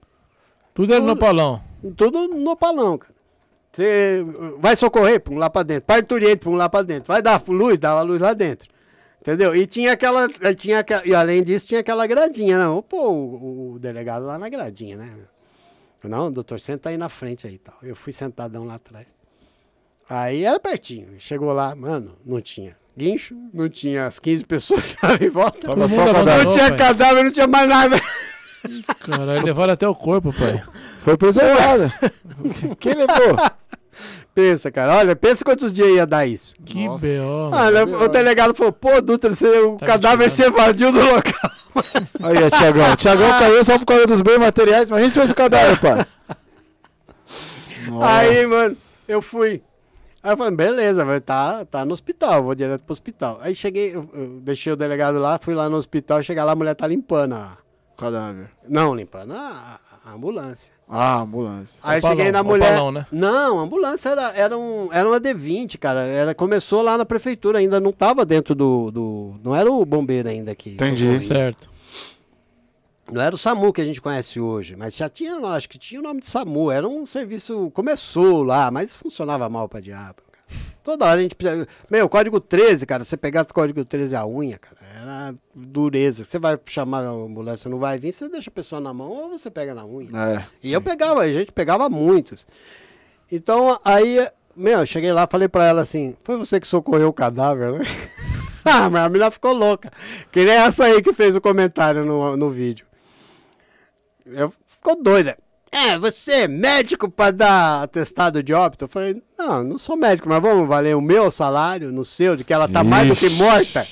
Tudo 0.72 0.94
era 0.94 1.04
no 1.04 1.14
palão. 1.14 1.62
Tudo 1.94 2.26
no 2.28 2.56
palão, 2.56 2.96
cara. 2.96 3.12
Você 3.74 4.24
vai 4.58 4.76
socorrer, 4.76 5.20
pum 5.20 5.36
lá 5.36 5.50
pra 5.50 5.62
dentro. 5.62 5.84
Parturiente, 5.84 6.38
pum 6.38 6.54
lá 6.54 6.70
pra 6.70 6.80
dentro. 6.80 7.08
Vai 7.08 7.20
dar 7.20 7.42
luz, 7.46 7.78
dava 7.78 8.00
luz 8.00 8.18
lá 8.18 8.32
dentro. 8.32 8.70
Entendeu? 9.26 9.56
E 9.56 9.66
tinha 9.66 9.92
aquela. 9.92 10.28
Tinha, 10.54 10.78
aqua- 10.80 11.02
e 11.04 11.12
além 11.12 11.42
disso, 11.42 11.66
tinha 11.66 11.80
aquela 11.80 12.06
gradinha, 12.06 12.58
né? 12.58 12.82
Pô, 12.88 13.10
o, 13.10 13.72
o 13.72 13.78
delegado 13.80 14.24
lá 14.24 14.38
na 14.38 14.48
gradinha, 14.48 14.96
né? 14.96 15.12
Não, 16.04 16.30
doutor, 16.30 16.60
senta 16.60 16.90
aí 16.90 16.96
na 16.96 17.08
frente 17.08 17.44
aí 17.48 17.54
e 17.54 17.58
tal. 17.58 17.74
Eu 17.82 17.96
fui 17.96 18.12
sentadão 18.12 18.64
lá 18.64 18.74
atrás. 18.76 19.08
Aí 20.08 20.44
era 20.44 20.60
pertinho. 20.60 21.08
Chegou 21.18 21.52
lá, 21.52 21.74
mano, 21.74 22.16
não 22.24 22.40
tinha 22.40 22.76
guincho, 22.96 23.34
não 23.52 23.68
tinha 23.68 24.06
as 24.06 24.20
15 24.20 24.44
pessoas 24.44 24.82
que 24.94 24.94
estavam 24.94 25.26
em 25.26 25.30
volta. 25.30 25.60
Tava 25.62 25.74
Todo 25.74 25.88
só 25.88 26.04
cadáver. 26.12 26.44
Não 26.44 26.52
tinha 26.52 26.68
pai. 26.68 26.78
cadáver, 26.78 27.24
não 27.24 27.30
tinha 27.32 27.46
mais 27.48 27.68
nada. 27.68 27.96
Caralho, 29.00 29.44
levaram 29.44 29.72
até 29.74 29.88
o 29.88 29.94
corpo, 29.94 30.32
pai. 30.32 30.62
Foi 31.00 31.16
preservada. 31.16 31.92
Quem 32.78 32.94
levou? 32.94 33.36
Pensa, 34.36 34.70
cara, 34.70 34.94
olha, 34.96 35.16
pensa 35.16 35.42
quantos 35.42 35.72
dias 35.72 35.88
ia 35.88 36.06
dar 36.06 36.26
isso. 36.26 36.54
Que. 36.62 36.86
B.O. 36.86 37.54
Ah, 37.54 37.70
né, 37.70 37.84
o 37.84 38.06
delegado 38.06 38.54
falou, 38.54 38.70
pô, 38.70 39.00
Dutra, 39.00 39.34
você, 39.34 39.60
o 39.60 39.78
Tá 39.78 39.86
cadáver 39.86 40.30
se 40.30 40.42
evadiu 40.42 40.92
do 40.92 41.00
local. 41.00 41.50
Aí, 42.22 42.44
ó, 42.44 42.50
Tiagão. 42.50 42.92
O 42.92 42.96
Tiagão 43.00 43.30
caiu 43.38 43.64
só 43.64 43.78
por 43.78 43.86
causa 43.86 44.06
dos 44.06 44.20
bens 44.20 44.36
materiais. 44.36 44.88
Imagina 44.90 45.08
se 45.08 45.18
fosse 45.18 45.32
o 45.32 45.34
cadáver, 45.34 45.80
pai. 45.80 46.06
Aí, 48.02 48.46
mano, 48.46 48.76
eu 49.08 49.22
fui. 49.22 49.62
Aí 50.22 50.32
eu 50.32 50.36
falei, 50.36 50.54
beleza, 50.54 51.02
vai 51.02 51.18
tá, 51.18 51.64
tá 51.64 51.86
no 51.86 51.94
hospital, 51.94 52.42
vou 52.42 52.54
direto 52.54 52.82
pro 52.82 52.92
hospital. 52.92 53.38
Aí 53.40 53.54
cheguei, 53.54 53.96
eu, 53.96 54.06
eu 54.12 54.26
deixei 54.42 54.70
o 54.70 54.76
delegado 54.76 55.18
lá, 55.18 55.38
fui 55.38 55.54
lá 55.54 55.70
no 55.70 55.78
hospital, 55.78 56.22
chegar 56.22 56.44
lá, 56.44 56.52
a 56.52 56.56
mulher 56.56 56.74
tá 56.74 56.86
limpando 56.86 57.36
a... 57.36 57.56
Cadáver. 57.96 58.50
Não, 58.68 58.94
limpando 58.94 59.32
a, 59.32 59.80
a 60.04 60.12
ambulância. 60.12 60.75
Ah, 60.88 61.20
ambulância. 61.20 61.80
Aí 61.82 61.96
eu 61.96 61.98
Opalão, 61.98 62.16
cheguei 62.16 62.32
na 62.32 62.42
mulher. 62.42 62.72
Opalão, 62.72 62.92
né? 62.92 63.06
Não, 63.10 63.58
a 63.58 63.62
ambulância 63.62 64.08
era, 64.10 64.30
era, 64.36 64.56
um, 64.56 64.88
era 64.92 65.08
uma 65.08 65.20
D20, 65.20 65.78
cara. 65.78 66.00
Era, 66.00 66.34
começou 66.34 66.80
lá 66.80 66.96
na 66.96 67.04
prefeitura, 67.04 67.58
ainda 67.58 67.80
não 67.80 67.90
tava 67.92 68.24
dentro 68.24 68.54
do. 68.54 68.90
do 68.92 69.34
não 69.42 69.54
era 69.54 69.70
o 69.70 69.84
bombeiro 69.84 70.28
ainda 70.28 70.52
aqui. 70.52 70.70
Entendi. 70.70 71.26
Certo. 71.26 71.68
Não 73.10 73.20
era 73.20 73.34
o 73.34 73.38
SAMU 73.38 73.72
que 73.72 73.80
a 73.80 73.84
gente 73.84 74.00
conhece 74.00 74.40
hoje, 74.40 74.74
mas 74.74 74.96
já 74.96 75.08
tinha, 75.08 75.38
não, 75.38 75.50
acho 75.50 75.68
que 75.68 75.78
tinha 75.78 76.00
o 76.00 76.02
nome 76.02 76.20
de 76.20 76.28
SAMU. 76.28 76.70
Era 76.70 76.86
um 76.88 77.04
serviço. 77.06 77.70
Começou 77.72 78.42
lá, 78.42 78.70
mas 78.70 78.94
funcionava 78.94 79.48
mal 79.48 79.68
pra 79.68 79.80
diabo. 79.80 80.22
cara. 80.30 80.64
Toda 80.84 81.04
hora 81.04 81.18
a 81.18 81.22
gente 81.22 81.34
precisa. 81.34 81.66
Meu, 81.90 82.08
código 82.08 82.38
13, 82.38 82.86
cara, 82.86 83.04
você 83.04 83.16
pegar 83.16 83.42
o 83.42 83.52
código 83.54 83.84
13 83.84 84.14
a 84.14 84.24
unha, 84.24 84.58
cara, 84.58 84.75
dureza. 85.54 86.24
Você 86.24 86.38
vai 86.38 86.58
chamar 86.66 87.04
a 87.04 87.10
ambulância, 87.10 87.70
não 87.70 87.78
vai 87.78 87.98
vir, 87.98 88.12
você 88.12 88.28
deixa 88.28 88.50
a 88.50 88.52
pessoa 88.52 88.80
na 88.80 88.92
mão 88.92 89.10
ou 89.10 89.30
você 89.30 89.50
pega 89.50 89.74
na 89.74 89.84
unha. 89.84 90.10
É. 90.14 90.46
E 90.62 90.72
eu 90.72 90.80
pegava, 90.80 91.20
a 91.20 91.32
gente 91.32 91.52
pegava 91.52 91.88
muitos. 91.88 92.46
Então, 93.30 93.80
aí, 93.84 94.26
meu, 94.54 94.80
eu 94.80 94.86
cheguei 94.86 95.12
lá, 95.12 95.26
falei 95.26 95.48
pra 95.48 95.64
ela 95.64 95.82
assim, 95.82 96.16
foi 96.22 96.36
você 96.36 96.60
que 96.60 96.66
socorreu 96.66 97.08
o 97.08 97.12
cadáver, 97.12 97.72
né? 97.72 97.84
ah, 98.64 98.88
mas 98.88 99.04
a 99.04 99.08
menina 99.08 99.30
ficou 99.30 99.52
louca. 99.52 99.90
Que 100.30 100.44
nem 100.44 100.54
essa 100.54 100.84
aí 100.84 101.02
que 101.02 101.12
fez 101.12 101.34
o 101.34 101.40
comentário 101.40 102.04
no, 102.04 102.36
no 102.36 102.50
vídeo. 102.50 102.86
Eu, 104.24 104.52
ficou 104.68 105.00
doida. 105.00 105.36
É, 105.70 105.98
você 105.98 106.32
é 106.32 106.48
médico 106.48 107.10
pra 107.10 107.30
dar 107.30 107.82
atestado 107.82 108.42
de 108.42 108.54
óbito? 108.54 108.84
Eu 108.84 108.88
falei, 108.88 109.22
não, 109.36 109.62
não 109.62 109.78
sou 109.78 109.96
médico, 109.96 110.28
mas 110.28 110.40
vamos 110.40 110.66
valer 110.68 110.96
o 110.96 111.00
meu 111.00 111.30
salário 111.30 111.92
no 111.92 112.04
seu, 112.04 112.36
de 112.36 112.44
que 112.44 112.52
ela 112.52 112.68
tá 112.68 112.82
mais 112.82 113.08
do 113.08 113.16
que 113.16 113.26
Ixi. 113.26 113.36
morta. 113.36 113.86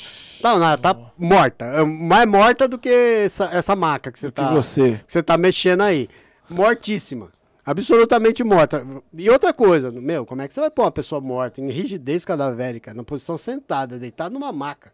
Não, 0.44 0.58
não, 0.58 0.66
ela 0.66 0.76
tá 0.78 0.94
morta. 1.18 1.64
É 1.64 1.82
Mais 1.84 2.28
morta 2.28 2.68
do 2.68 2.78
que 2.78 2.88
essa, 2.88 3.46
essa 3.52 3.74
maca 3.74 4.12
que 4.12 4.18
você 4.18 4.26
Que 4.26 4.32
tá 4.32 4.50
você. 4.52 5.00
que 5.06 5.12
você 5.12 5.22
tá 5.22 5.38
mexendo 5.38 5.80
aí. 5.80 6.08
Mortíssima. 6.50 7.30
Absolutamente 7.66 8.44
morta. 8.44 8.86
E 9.16 9.30
outra 9.30 9.52
coisa, 9.54 9.90
meu, 9.90 10.26
como 10.26 10.42
é 10.42 10.48
que 10.48 10.52
você 10.52 10.60
vai 10.60 10.70
pôr 10.70 10.82
uma 10.82 10.92
pessoa 10.92 11.18
morta 11.18 11.62
em 11.62 11.70
rigidez 11.70 12.22
cadavérica, 12.24 12.92
na 12.92 13.02
posição 13.02 13.38
sentada, 13.38 13.98
deitada 13.98 14.28
numa 14.34 14.52
maca? 14.52 14.92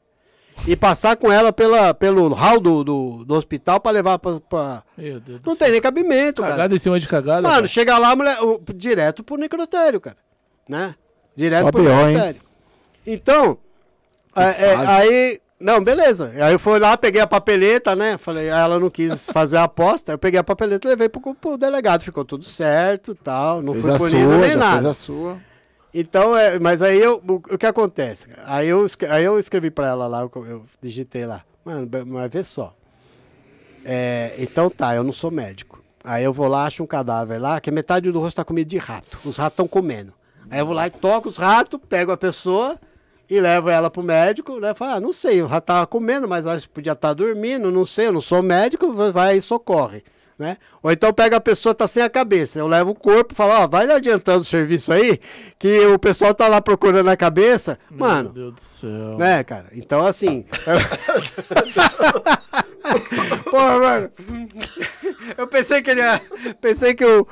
E 0.69 0.77
passar 0.77 1.17
com 1.17 1.33
ela 1.33 1.53
pela, 1.53 1.93
pelo 1.95 2.29
hall 2.33 2.61
do, 2.61 2.85
do, 2.85 3.25
do 3.25 3.35
hospital 3.35 3.81
pra 3.81 3.91
levar 3.91 4.19
pra. 4.21 4.39
pra- 4.41 4.83
Meu 4.97 5.19
Deus 5.19 5.41
do 5.41 5.47
Não 5.49 5.55
céu. 5.57 5.65
tem 5.67 5.73
nem 5.73 5.81
cabimento, 5.81 6.43
cara. 6.43 6.55
Cagada 6.55 6.75
em 6.75 6.79
cima 6.79 7.01
de 7.01 7.09
cagada. 7.09 7.43
Mano, 7.43 7.61
pai. 7.63 7.69
chega 7.69 7.99
lá, 7.99 8.15
mulher, 8.15 8.41
o- 8.41 8.61
direto 8.75 9.25
pro 9.25 9.37
necrotério, 9.37 10.01
cara. 10.01 10.17
Né? 10.69 10.95
Direto 11.35 11.65
Só 11.65 11.73
pro 11.73 11.83
pior, 11.83 11.93
hein? 12.09 12.15
necrotério. 12.15 12.41
Então, 13.07 13.59
é, 14.37 14.65
é, 14.65 14.75
aí. 14.75 15.41
Não, 15.59 15.83
beleza. 15.85 16.33
Aí 16.41 16.53
eu 16.55 16.59
fui 16.59 16.79
lá, 16.79 16.97
peguei 16.97 17.21
a 17.21 17.27
papeleta, 17.27 17.95
né? 17.95 18.17
Falei, 18.17 18.49
ela 18.49 18.79
não 18.79 18.89
quis 18.89 19.29
fazer 19.33 19.59
a 19.59 19.65
aposta. 19.65 20.13
Eu 20.13 20.19
peguei 20.19 20.41
a 20.41 20.45
papeleta 20.45 20.89
e 20.89 20.91
levei 20.91 21.09
pro, 21.09 21.35
pro 21.35 21.59
delegado. 21.59 22.03
Ficou 22.03 22.25
tudo 22.25 22.45
certo 22.45 23.15
tal. 23.15 23.61
Não 23.61 23.75
Fez 23.75 23.99
punido 23.99 24.31
sua, 24.31 24.39
nem 24.39 24.57
nada. 24.57 24.73
fez 24.75 24.87
a 24.87 24.95
sua. 24.95 25.39
Então, 25.93 26.37
é, 26.37 26.59
mas 26.59 26.81
aí 26.81 26.99
eu, 26.99 27.23
o, 27.29 27.35
o 27.35 27.59
que 27.59 27.67
acontece? 27.67 28.29
Aí 28.45 28.69
eu, 28.69 28.87
aí 29.11 29.25
eu 29.25 29.39
escrevi 29.39 29.71
pra 29.71 29.89
ela 29.89 30.07
lá, 30.07 30.21
eu, 30.21 30.47
eu 30.47 30.65
digitei 30.81 31.27
lá. 31.27 31.43
Mano, 31.65 31.89
mas 32.07 32.31
vê 32.31 32.45
só. 32.45 32.75
É, 33.85 34.35
então 34.39 34.71
tá, 34.71 34.95
eu 34.95 35.03
não 35.03 35.13
sou 35.13 35.31
médico. 35.31 35.83
Aí 36.03 36.25
eu 36.25 36.33
vou 36.33 36.49
lá, 36.49 36.65
acho 36.65 36.83
um 36.83 36.87
cadáver 36.87 37.39
lá, 37.39 37.61
que 37.61 37.71
metade 37.71 38.11
do 38.11 38.21
rosto 38.21 38.37
tá 38.37 38.45
comido 38.45 38.69
de 38.69 38.79
rato. 38.79 39.19
Os 39.25 39.37
ratos 39.37 39.55
estão 39.55 39.69
comendo. 39.69 40.15
Aí 40.49 40.61
eu 40.61 40.67
vou 40.67 40.75
lá 40.75 40.87
e 40.87 40.91
toco 40.91 41.29
os 41.29 41.37
ratos, 41.37 41.79
pego 41.89 42.13
a 42.13 42.17
pessoa 42.17 42.79
e 43.31 43.41
levo 43.41 43.71
ela 43.71 43.89
pro 43.89 44.03
médico, 44.03 44.59
né? 44.59 44.75
Fala, 44.75 44.95
ah, 44.97 45.01
não 45.01 45.13
sei, 45.13 45.41
o 45.41 45.47
rato 45.47 45.67
tava 45.67 45.87
comendo, 45.87 46.27
mas 46.29 46.47
acho 46.47 46.67
que 46.69 46.75
podia 46.75 46.93
estar 46.93 47.15
dormindo, 47.15 47.71
não 47.71 47.87
sei, 47.87 48.09
eu 48.09 48.13
não 48.13 48.21
sou 48.21 48.43
médico, 48.43 48.93
vai- 49.13 49.37
e 49.37 49.41
socorre. 49.43 50.03
Né? 50.39 50.57
Ou 50.83 50.91
então 50.91 51.13
pega 51.13 51.37
a 51.37 51.41
pessoa, 51.41 51.75
tá 51.75 51.87
sem 51.87 52.03
a 52.03 52.09
cabeça. 52.09 52.59
Eu 52.59 52.67
levo 52.67 52.93
o 52.93 52.95
corpo 52.95 53.35
e 53.35 53.37
falo, 53.37 53.53
ó, 53.53 53.69
vai 53.69 53.87
adiantando 53.91 54.41
o 54.41 54.45
serviço 54.45 54.91
aí, 54.91 55.21
que 55.59 55.81
o 55.89 55.99
pessoal 55.99 56.33
tá 56.35 56.49
lá 56.49 56.63
procurando 56.63 57.11
a 57.11 57.17
cabeça. 57.17 57.79
Mano, 57.91 58.33
Meu 58.35 58.45
Deus 58.45 58.55
do 58.55 58.61
céu. 58.63 59.19
né, 59.19 59.45
cara? 59.45 59.67
Então, 59.75 60.01
assim. 60.07 60.47
Porra, 63.51 63.79
mano. 63.79 64.11
Eu 65.37 65.47
pensei 65.47 65.83
que 65.83 65.91
ele 65.91 66.01
ia. 66.01 66.21
Pensei 66.61 66.95
que 66.95 67.05
o. 67.05 67.27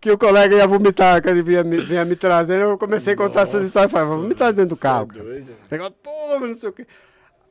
Que 0.00 0.10
o 0.12 0.18
colega 0.18 0.54
ia 0.56 0.66
vomitar 0.66 1.20
quando 1.20 1.34
ele 1.34 1.42
vinha, 1.42 1.64
me- 1.64 1.80
vinha 1.80 2.04
me 2.04 2.14
trazer. 2.14 2.60
Eu 2.60 2.78
comecei 2.78 3.14
a 3.14 3.16
contar 3.16 3.42
essas 3.42 3.64
histórias. 3.64 3.90
Falei, 3.90 4.06
vou 4.08 4.18
vomitar 4.22 4.52
dentro 4.52 4.76
do 4.76 4.80
carro. 4.80 5.08
cara. 5.08 5.24
Negócio, 5.70 5.94
pô, 6.02 6.38
não 6.46 6.54
sei 6.54 6.68
o 6.68 6.72
quê. 6.72 6.86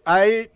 Aí. 0.05 0.49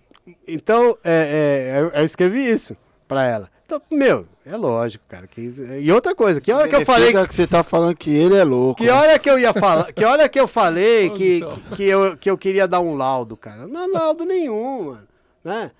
Então, 0.47 0.97
é, 1.03 1.73
é, 1.75 1.81
eu, 1.81 1.89
eu 1.89 2.05
escrevi 2.05 2.47
isso 2.49 2.77
pra 3.07 3.25
ela. 3.25 3.49
Então, 3.65 3.81
meu, 3.91 4.25
é 4.45 4.55
lógico, 4.55 5.03
cara. 5.07 5.25
Que, 5.27 5.41
e 5.81 5.91
outra 5.91 6.13
coisa, 6.13 6.39
que 6.39 6.51
hora 6.51 6.67
que 6.67 6.75
eu 6.75 6.85
falei. 6.85 7.11
Que 7.27 7.33
você 7.35 7.47
tá 7.47 7.63
falando 7.63 7.95
que 7.95 8.13
ele 8.13 8.35
é 8.35 8.43
louco. 8.43 8.81
Que 8.83 8.89
hora 8.89 9.17
que 9.17 9.29
eu 9.29 9.39
ia 9.39 9.53
falar? 9.53 9.91
Que 9.91 10.05
hora 10.05 10.29
que 10.29 10.39
eu 10.39 10.47
falei 10.47 11.09
que, 11.15 11.39
céu. 11.39 11.53
que, 11.75 11.83
eu, 11.87 12.17
que 12.17 12.29
eu 12.29 12.37
queria 12.37 12.67
dar 12.67 12.79
um 12.81 12.95
laudo, 12.95 13.35
cara? 13.35 13.67
Não 13.67 13.83
é 13.83 13.87
laudo 13.87 14.25
nenhum, 14.25 14.83
mano. 14.85 15.07
Né? 15.43 15.71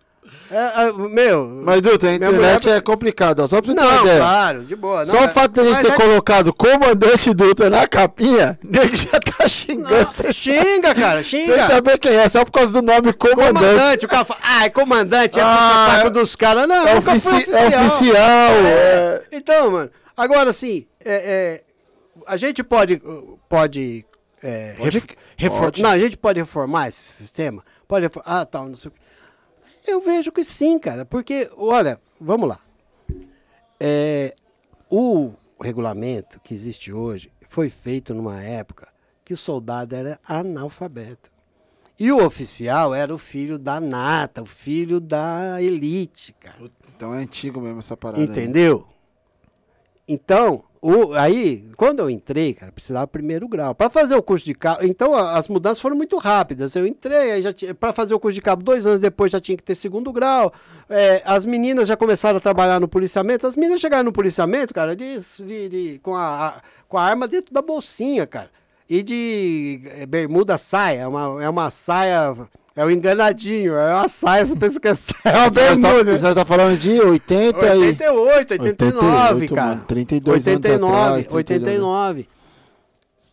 É, 0.52 0.84
é, 0.90 0.94
meu. 0.94 1.48
Mas, 1.48 1.82
Dutra, 1.82 2.10
a 2.10 2.14
internet 2.14 2.64
mulher- 2.66 2.78
é 2.78 2.82
complicado, 2.82 3.40
ó. 3.40 3.48
Só 3.48 3.60
pra 3.62 3.72
você 3.72 3.76
ter 3.76 3.82
uma 3.84 3.92
não, 3.96 4.02
ideia. 4.04 4.18
claro, 4.20 4.64
de 4.64 4.76
boa. 4.76 5.04
Só 5.06 5.14
não, 5.22 5.26
o 5.26 5.30
fato 5.30 5.52
de 5.54 5.60
a 5.60 5.64
gente 5.64 5.74
mas 5.74 5.88
ter 5.88 5.92
é- 5.94 5.96
colocado 5.96 6.54
comandante 6.54 7.34
Dutra 7.34 7.70
na 7.70 7.88
capinha, 7.88 8.60
nego 8.64 8.96
já 8.96 9.20
tá 9.20 9.48
xingando. 9.48 9.90
Não, 9.96 10.12
sem, 10.12 10.32
xinga, 10.32 10.94
cara, 10.94 11.24
sem 11.24 11.46
xinga. 11.48 11.68
saber 11.68 11.98
quem 11.98 12.14
é, 12.16 12.30
só 12.30 12.46
por 12.46 12.52
causa 12.52 12.72
do 12.72 12.82
nome 12.82 13.14
comandante. 13.14 13.54
Comandante, 13.54 14.06
o 14.06 14.10
cara 14.10 14.26
fala, 14.26 14.40
ah, 14.44 14.66
é 14.66 14.70
comandante, 14.70 15.40
é 15.40 15.42
Ah, 15.44 15.88
saco 15.96 16.08
é- 16.08 16.10
dos 16.12 16.36
caras. 16.36 16.68
Não, 16.68 16.88
É, 16.88 16.96
nunca 16.96 17.12
ofici 17.12 17.30
foi 17.46 17.54
é 17.56 17.68
oficial. 17.86 18.18
é. 18.66 19.22
Então, 19.32 19.72
mano, 19.72 19.90
agora 20.16 20.52
assim, 20.52 20.86
é, 21.04 21.14
é, 21.16 21.64
a 22.28 22.38
gente 22.38 22.64
pode. 22.64 23.02
pode, 23.50 24.06
é, 24.44 24.76
Pode- 24.78 25.04
ref- 25.38 25.52
pode. 25.60 25.82
Não, 25.82 25.90
a 25.90 25.98
gente 26.00 26.16
pode 26.16 26.40
reformar 26.40 26.88
esse 26.90 27.02
sistema? 27.02 27.64
Pode 27.88 28.06
refor- 28.06 28.24
Ah, 28.26 28.46
tal, 28.46 28.68
não 28.68 28.76
sei 28.76 28.90
o 28.90 28.92
quê. 28.92 29.01
Eu 29.86 30.00
vejo 30.02 30.32
que 30.32 30.44
sim, 30.44 30.78
cara, 30.78 31.06
porque, 31.06 31.50
olha, 31.58 32.00
vamos 32.20 32.48
lá. 32.48 32.60
É, 33.80 34.36
o 34.90 35.34
regulamento 35.60 36.40
que 36.42 36.54
existe 36.54 36.94
hoje 36.94 37.32
foi 37.48 37.70
feito 37.70 38.14
numa 38.14 38.42
época 38.42 38.88
que 39.26 39.34
o 39.34 39.38
soldado 39.38 39.96
era 39.96 40.20
analfabeto. 40.28 41.32
E 42.00 42.12
o 42.12 42.26
oficial 42.26 42.96
era 42.96 43.14
o 43.14 43.18
filho 43.18 43.60
da 43.60 43.80
nata, 43.80 44.42
o 44.42 44.46
filho 44.46 45.00
da 45.00 45.62
elite, 45.62 46.34
cara. 46.40 46.58
Então 46.96 47.14
é 47.14 47.18
antigo 47.20 47.62
mesmo 47.62 47.80
essa 47.80 47.96
parada. 47.96 48.24
aí. 48.42 48.48
Então, 50.14 50.64
o, 50.82 51.14
aí, 51.14 51.70
quando 51.78 52.00
eu 52.00 52.10
entrei, 52.10 52.54
cara, 52.54 52.72
precisava 52.72 53.08
primeiro 53.08 53.48
grau. 53.48 53.74
Para 53.74 53.90
fazer 53.90 54.16
o 54.16 54.22
curso 54.22 54.46
de 54.46 54.54
cabo, 54.54 54.84
então 54.84 55.16
as 55.16 55.48
mudanças 55.48 55.80
foram 55.80 55.96
muito 55.96 56.18
rápidas. 56.18 56.76
Eu 56.76 56.86
entrei, 56.86 57.32
aí 57.32 57.42
já 57.42 57.52
para 57.80 57.94
fazer 57.94 58.14
o 58.14 58.20
curso 58.20 58.36
de 58.36 58.42
cabo, 58.42 58.62
dois 58.64 58.86
anos 58.86 59.00
depois 59.00 59.32
já 59.32 59.40
tinha 59.40 59.56
que 59.56 59.64
ter 59.64 59.76
segundo 59.76 60.12
grau. 60.12 60.52
É, 60.90 61.22
as 61.24 61.46
meninas 61.46 61.88
já 61.88 61.96
começaram 61.96 62.38
a 62.38 62.42
trabalhar 62.42 62.80
no 62.80 62.88
policiamento. 62.88 63.48
As 63.48 63.56
meninas 63.56 63.80
chegaram 63.80 64.04
no 64.04 64.12
policiamento, 64.12 64.74
cara, 64.74 64.96
de, 64.96 65.18
de- 65.40 65.70
de- 65.70 66.00
com, 66.00 66.14
a, 66.16 66.48
a- 66.48 66.62
com 66.90 66.98
a 66.98 67.04
arma 67.04 67.28
dentro 67.28 67.54
da 67.54 67.62
bolsinha, 67.62 68.28
cara. 68.28 68.50
E 68.90 69.02
de 69.04 69.82
é, 69.98 70.06
bermuda 70.06 70.58
saia, 70.58 71.02
é 71.02 71.08
uma, 71.08 71.42
é 71.42 71.48
uma 71.50 71.70
saia, 71.70 72.36
é 72.76 72.86
um 72.86 72.90
enganadinho, 72.90 73.76
é 73.76 73.94
uma 73.94 74.08
saia, 74.08 74.46
você 74.46 74.56
pensa 74.56 74.80
que 74.80 74.88
é 74.88 74.96
saia, 74.96 75.20
é 75.26 75.38
uma 75.38 75.52
tá, 75.52 75.62
bermuda. 75.62 76.18
você 76.18 76.34
tá 76.34 76.46
falando 76.46 76.78
de 76.78 77.00
80 77.00 77.66
e... 77.66 77.80
88, 77.80 78.52
89, 78.52 79.06
88, 79.06 79.56
cara. 79.56 79.68
mano, 79.68 79.86
32 79.86 80.48
anos 80.48 80.56
89, 80.58 80.96
atrás, 80.96 81.28
32 81.28 81.36
89. 81.36 82.30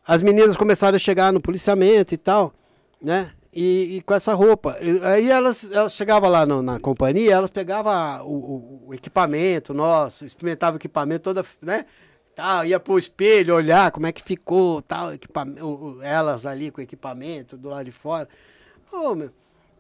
As 0.07 0.23
meninas 0.23 0.57
começaram 0.57 0.97
a 0.97 0.99
chegar 0.99 1.33
no 1.33 1.41
policiamento 1.41 2.15
e 2.15 2.17
tal, 2.17 2.53
né? 3.01 3.31
e, 3.53 3.97
e 3.97 4.03
com 4.03 4.15
essa 4.15 4.35
roupa. 4.35 4.79
E, 4.81 5.05
aí 5.05 5.31
elas, 5.31 5.71
elas 5.73 5.93
chegavam 5.93 6.31
lá 6.31 6.47
no, 6.47 6.63
na 6.63 6.79
companhia, 6.79 7.35
elas 7.35 7.51
pegavam 7.51 8.25
o, 8.27 8.33
o, 8.33 8.89
o, 8.89 8.95
equipamento 8.95 9.75
nosso, 9.75 10.25
experimentavam 10.25 10.75
o 10.75 10.79
equipamento 10.79 11.25
toda, 11.25 11.45
né? 11.61 11.85
Tal, 12.37 12.65
ia 12.65 12.79
pro 12.79 12.99
espelho 12.99 13.57
olhar 13.57 13.91
como 13.91 14.07
é 14.07 14.13
que 14.13 14.23
ficou, 14.23 14.81
tal, 14.81 15.13
equipamento, 15.13 15.99
elas 16.03 16.47
ali 16.47 16.71
com 16.71 16.81
o 16.81 16.85
equipamento 16.85 17.57
do 17.57 17.69
lado 17.69 17.85
de 17.85 17.91
fora. 17.91 18.29
Oh, 18.93 19.15
meu. 19.15 19.31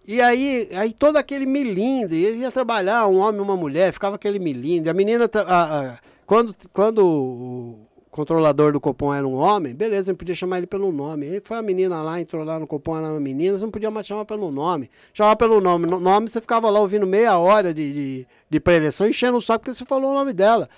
E 0.06 0.20
aí, 0.20 0.68
aí 0.72 0.93
todo 0.93 1.16
aquele 1.18 1.44
milindre, 1.44 2.39
ia 2.39 2.51
trabalhar, 2.51 3.06
um 3.09 3.18
homem 3.18 3.40
e 3.40 3.44
uma 3.44 3.56
mulher, 3.56 3.93
ficava 3.93 4.16
aquele 4.16 4.39
milindre. 4.39 4.89
A 4.89 4.94
menina, 4.94 5.28
a, 5.47 5.80
a, 5.80 5.98
quando, 6.24 6.56
quando 6.72 7.76
controlador 8.10 8.72
do 8.72 8.80
Copom 8.80 9.12
era 9.14 9.28
um 9.28 9.35
homem, 9.35 9.74
beleza, 9.74 10.10
não 10.10 10.16
podia 10.16 10.35
chamar 10.35 10.59
ele 10.59 10.66
pelo 10.66 10.90
nome. 10.90 11.26
Aí 11.26 11.40
foi 11.44 11.59
a 11.59 11.62
menina 11.62 12.02
lá, 12.02 12.20
entrou 12.20 12.43
lá 12.43 12.59
no 12.59 12.66
Copom, 12.66 12.97
era 12.97 13.09
uma 13.09 13.20
menina, 13.20 13.59
você 13.59 13.64
não 13.64 13.70
podia 13.70 13.90
mais 13.90 14.06
chamar 14.06 14.24
pelo 14.24 14.51
nome. 14.51 14.90
Chamava 15.12 15.36
pelo 15.36 15.60
nome. 15.60 15.86
No 15.86 16.01
nome 16.01 16.28
você 16.28 16.40
ficava 16.40 16.70
lá 16.70 16.80
ouvindo 16.80 17.06
meia 17.06 17.36
hora 17.36 17.74
de, 17.74 17.93
de, 17.93 18.26
de 18.48 18.60
preleção, 18.60 19.06
enchendo 19.06 19.36
o 19.36 19.43
saco 19.43 19.64
porque 19.64 19.74
você 19.74 19.85
falou 19.85 20.10
o 20.10 20.14
nome 20.14 20.32
dela. 20.32 20.68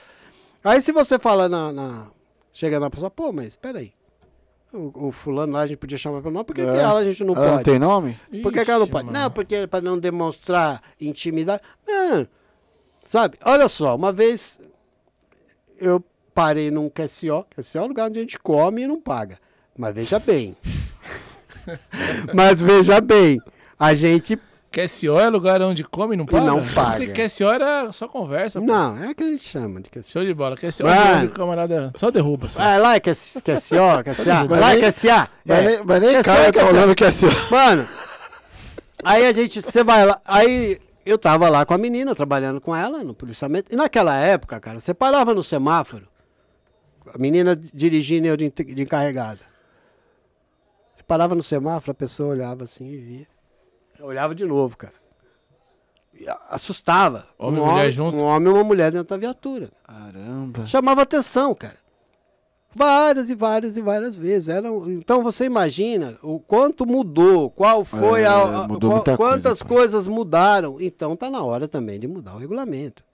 Aí 0.63 0.83
se 0.83 0.93
você 0.93 1.19
fala 1.19 1.49
na. 1.49 1.73
na 1.73 2.07
chega 2.53 2.81
na 2.81 2.91
pessoa, 2.91 3.11
pô, 3.11 3.33
mas 3.33 3.57
peraí. 3.57 3.93
O, 4.73 5.09
o, 5.09 5.13
fulano 5.13 5.55
lá 5.55 5.63
a 5.63 5.67
gente 5.67 5.79
podia 5.79 5.99
chamar 5.99 6.21
pelo 6.21 6.33
nome, 6.33 6.45
por 6.45 6.55
que, 6.55 6.61
é. 6.61 6.65
que 6.65 6.79
ela 6.79 7.01
a 7.01 7.05
gente 7.05 7.25
não 7.25 7.35
ela 7.35 7.45
pode? 7.45 7.57
Não 7.57 7.63
tem 7.63 7.79
nome? 7.79 8.21
Por 8.43 8.53
que, 8.53 8.65
que 8.65 8.71
ela 8.71 8.81
não 8.81 8.87
pode? 8.87 9.07
Mano. 9.07 9.19
Não, 9.19 9.31
porque 9.31 9.67
para 9.67 9.81
não 9.81 9.99
demonstrar 9.99 10.81
intimidade. 11.01 11.63
Não. 11.87 12.27
Sabe? 13.05 13.37
Olha 13.45 13.69
só, 13.69 13.97
uma 13.97 14.13
vez 14.13 14.61
eu 15.77 16.05
parei 16.33 16.71
num 16.71 16.89
QSO, 16.89 17.45
QSO 17.51 17.79
é 17.79 17.83
o 17.83 17.87
lugar 17.87 18.09
onde 18.09 18.21
a 18.21 18.23
gente 18.23 18.39
come 18.39 18.83
e 18.83 18.87
não 18.87 19.01
paga. 19.01 19.39
Mas 19.77 19.95
veja 19.95 20.19
bem. 20.19 20.57
Mas 22.33 22.61
veja 22.61 23.01
bem, 23.01 23.41
a 23.79 23.95
gente. 23.95 24.39
QSO 24.73 25.19
é 25.19 25.29
lugar 25.29 25.61
onde 25.63 25.83
come 25.83 26.15
e 26.15 26.17
não 26.17 26.27
paga? 26.27 26.45
E 26.45 26.47
não 26.47 26.65
paga. 26.65 26.97
Se 26.97 27.07
QSO 27.09 27.49
era 27.49 27.91
só 27.91 28.07
conversa. 28.07 28.61
Pô. 28.61 28.67
Não, 28.67 29.03
é 29.03 29.13
que 29.13 29.25
a 29.25 29.27
gente 29.27 29.43
chama 29.43 29.81
de 29.81 29.91
QSO. 29.91 30.11
Show 30.13 30.25
de 30.25 30.33
bola. 30.33 30.57
QSO 30.57 30.87
é 30.87 31.25
o 31.25 31.31
camarada 31.31 31.93
só 31.97 32.09
derruba. 32.11 32.49
Só. 32.49 32.63
Ah, 32.63 32.77
lá 32.77 32.95
é 32.95 33.01
QSO, 33.01 33.43
QSA. 33.43 33.77
lá 34.49 34.75
é 34.77 34.81
QSA. 34.81 35.29
Mas 35.85 36.01
nem 36.01 36.23
cara 36.23 36.53
tá 36.53 36.67
falando 36.67 36.95
QSO. 36.95 37.27
Mano, 37.51 37.87
aí 39.03 39.27
a 39.27 39.33
gente, 39.33 39.61
você 39.61 39.83
vai 39.83 40.07
lá, 40.07 40.21
aí 40.25 40.79
eu 41.05 41.19
tava 41.19 41.49
lá 41.49 41.67
com 41.67 41.75
a 41.75 41.79
menina, 41.79 42.15
trabalhando 42.15 42.61
com 42.61 42.75
ela 42.75 43.03
no 43.03 43.13
policiamento. 43.13 43.75
E 43.75 43.77
naquela 43.77 44.17
época, 44.17 44.61
cara, 44.61 44.79
você 44.79 44.95
parava 44.95 45.35
no 45.35 45.43
semáforo, 45.43 46.07
a 47.13 47.19
menina 47.19 47.57
dirigindo 47.57 48.29
eu 48.29 48.37
de, 48.37 48.51
de 48.51 48.83
encarregada. 48.83 49.41
Você 50.97 51.03
parava 51.03 51.35
no 51.35 51.43
semáforo, 51.43 51.91
a 51.91 51.95
pessoa 51.95 52.31
olhava 52.31 52.63
assim 52.63 52.87
e 52.87 52.97
via. 52.99 53.40
Eu 54.01 54.07
olhava 54.07 54.35
de 54.35 54.47
novo, 54.47 54.79
cara. 54.79 54.95
E 56.19 56.27
assustava. 56.49 57.27
Homem 57.39 57.61
um 57.61 57.67
e 57.67 57.71
mulher 57.71 57.91
junto? 57.91 58.17
Um 58.17 58.25
homem 58.25 58.49
e 58.49 58.55
uma 58.55 58.65
mulher 58.65 58.91
dentro 58.91 59.09
da 59.09 59.17
viatura. 59.19 59.71
Caramba. 59.85 60.67
Chamava 60.67 61.03
atenção, 61.03 61.55
cara. 61.55 61.77
Várias 62.75 63.29
e 63.29 63.35
várias 63.35 63.77
e 63.77 63.83
várias 63.83 64.17
vezes. 64.17 64.49
Era, 64.49 64.69
então 64.89 65.23
você 65.23 65.45
imagina 65.45 66.19
o 66.23 66.41
quanto 66.41 66.87
mudou, 66.87 67.51
qual 67.51 67.85
foi 67.85 68.23
é, 68.23 68.27
a, 68.27 68.65
a 68.65 68.69
qual, 68.69 69.17
quantas 69.19 69.63
coisa, 69.63 69.65
coisas 69.65 70.09
mudaram. 70.09 70.79
Então 70.81 71.15
tá 71.15 71.29
na 71.29 71.43
hora 71.43 71.69
também 71.69 72.01
de 72.01 72.09
mudar 72.09 72.35
o 72.35 72.39
regulamento. 72.39 73.05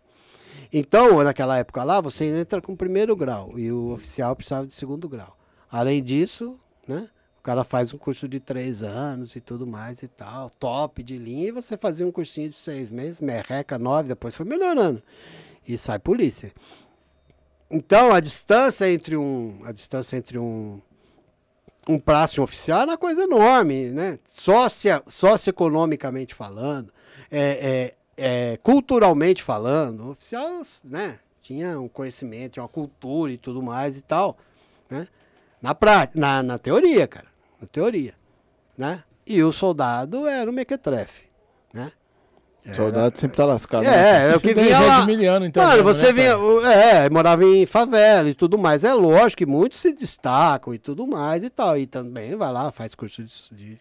Então, 0.73 1.23
naquela 1.25 1.59
época 1.59 1.83
lá, 1.83 2.01
você 2.01 2.25
entra 2.27 2.61
com 2.61 2.77
primeiro 2.77 3.17
grau 3.17 3.55
e 3.57 3.73
o 3.73 3.93
oficial 3.93 4.37
precisava 4.37 4.67
de 4.67 4.75
segundo 4.75 5.09
grau. 5.09 5.37
Além 5.71 6.03
disso, 6.03 6.59
né? 6.87 7.09
Cara 7.47 7.63
faz 7.63 7.95
um 7.95 7.97
curso 7.97 8.27
de 8.27 8.41
três 8.41 8.83
anos 8.83 9.37
e 9.37 9.41
tudo 9.41 9.69
mais 9.69 10.03
e 10.03 10.09
tal, 10.09 10.51
top 10.51 11.01
de 11.01 11.17
linha, 11.17 11.47
e 11.47 11.53
você 11.53 11.77
fazia 11.77 12.05
um 12.05 12.11
cursinho 12.11 12.49
de 12.49 12.57
seis 12.57 12.91
meses, 12.91 13.21
merreca, 13.21 13.79
nove, 13.79 14.09
depois 14.09 14.35
foi 14.35 14.45
melhorando. 14.45 15.01
E 15.65 15.79
sai 15.79 16.01
polícia. 16.01 16.53
Então, 17.71 18.13
a 18.13 18.19
distância 18.19 18.91
entre 18.91 19.17
um, 19.17 19.61
a 19.65 19.71
distância 19.71 20.17
entre 20.17 20.37
um, 20.41 20.83
um 21.89 22.01
prazo 22.01 22.43
oficial 22.43 22.81
era 22.81 22.91
uma 22.91 22.99
coisa 22.99 23.23
enorme, 23.23 23.91
né? 23.91 24.19
Socia, 24.27 25.01
socioeconomicamente 25.07 26.35
falando, 26.35 26.93
é, 27.31 27.95
é, 28.17 28.53
é, 28.53 28.57
culturalmente 28.57 29.41
falando, 29.41 30.01
o 30.01 30.11
oficial, 30.11 30.63
né, 30.83 31.21
tinha 31.41 31.79
um 31.79 31.87
conhecimento, 31.87 32.61
uma 32.61 32.69
cultura 32.69 33.31
e 33.31 33.39
tudo 33.39 33.63
mais 33.63 33.97
e 33.97 34.03
tal, 34.03 34.37
né? 34.91 35.07
Na 35.63 35.77
prática, 35.77 36.19
na, 36.19 36.43
na 36.43 36.59
teoria, 36.59 37.07
cara, 37.07 37.36
na 37.61 37.67
teoria, 37.67 38.15
né? 38.77 39.03
E 39.27 39.43
o 39.43 39.53
soldado 39.53 40.27
era 40.27 40.49
o 40.49 40.53
mequetrefe, 40.53 41.25
né? 41.73 41.93
Era, 42.67 42.75
soldado 42.75 43.19
sempre 43.19 43.37
tá 43.37 43.45
lascado. 43.45 43.85
É, 43.85 43.89
né? 44.27 44.33
é 44.33 44.37
o 44.37 44.41
que 44.41 44.53
vinha 44.53 44.81
lá. 44.81 45.07
Miliano, 45.07 45.47
então, 45.47 45.65
Mano, 45.65 45.85
você 45.85 46.07
né, 46.07 46.13
vinha, 46.13 46.33
é, 46.69 47.09
morava 47.09 47.45
em 47.45 47.65
favela 47.65 48.29
e 48.29 48.35
tudo 48.35 48.59
mais. 48.59 48.83
É 48.83 48.93
lógico 48.93 49.39
que 49.39 49.47
muitos 49.47 49.79
se 49.79 49.93
destacam 49.93 50.75
e 50.75 50.79
tudo 50.79 51.07
mais 51.07 51.45
e 51.45 51.51
tal. 51.51 51.79
E 51.79 51.87
também 51.87 52.35
vai 52.35 52.53
lá, 52.53 52.73
faz 52.73 52.93
curso 52.95 53.23
de, 53.23 53.55
de 53.55 53.79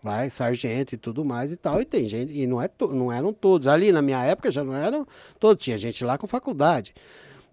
vai, 0.00 0.30
sargento 0.30 0.94
e 0.94 0.98
tudo 0.98 1.24
mais 1.24 1.50
e 1.50 1.56
tal. 1.56 1.80
E 1.80 1.84
tem 1.84 2.06
gente, 2.06 2.32
e 2.32 2.46
não, 2.46 2.62
é 2.62 2.68
to, 2.68 2.88
não 2.88 3.10
eram 3.10 3.32
todos. 3.32 3.66
Ali 3.66 3.90
na 3.90 4.00
minha 4.00 4.22
época 4.22 4.52
já 4.52 4.62
não 4.62 4.74
eram 4.74 5.06
todos, 5.40 5.64
tinha 5.64 5.76
gente 5.76 6.04
lá 6.04 6.16
com 6.16 6.26
faculdade. 6.28 6.94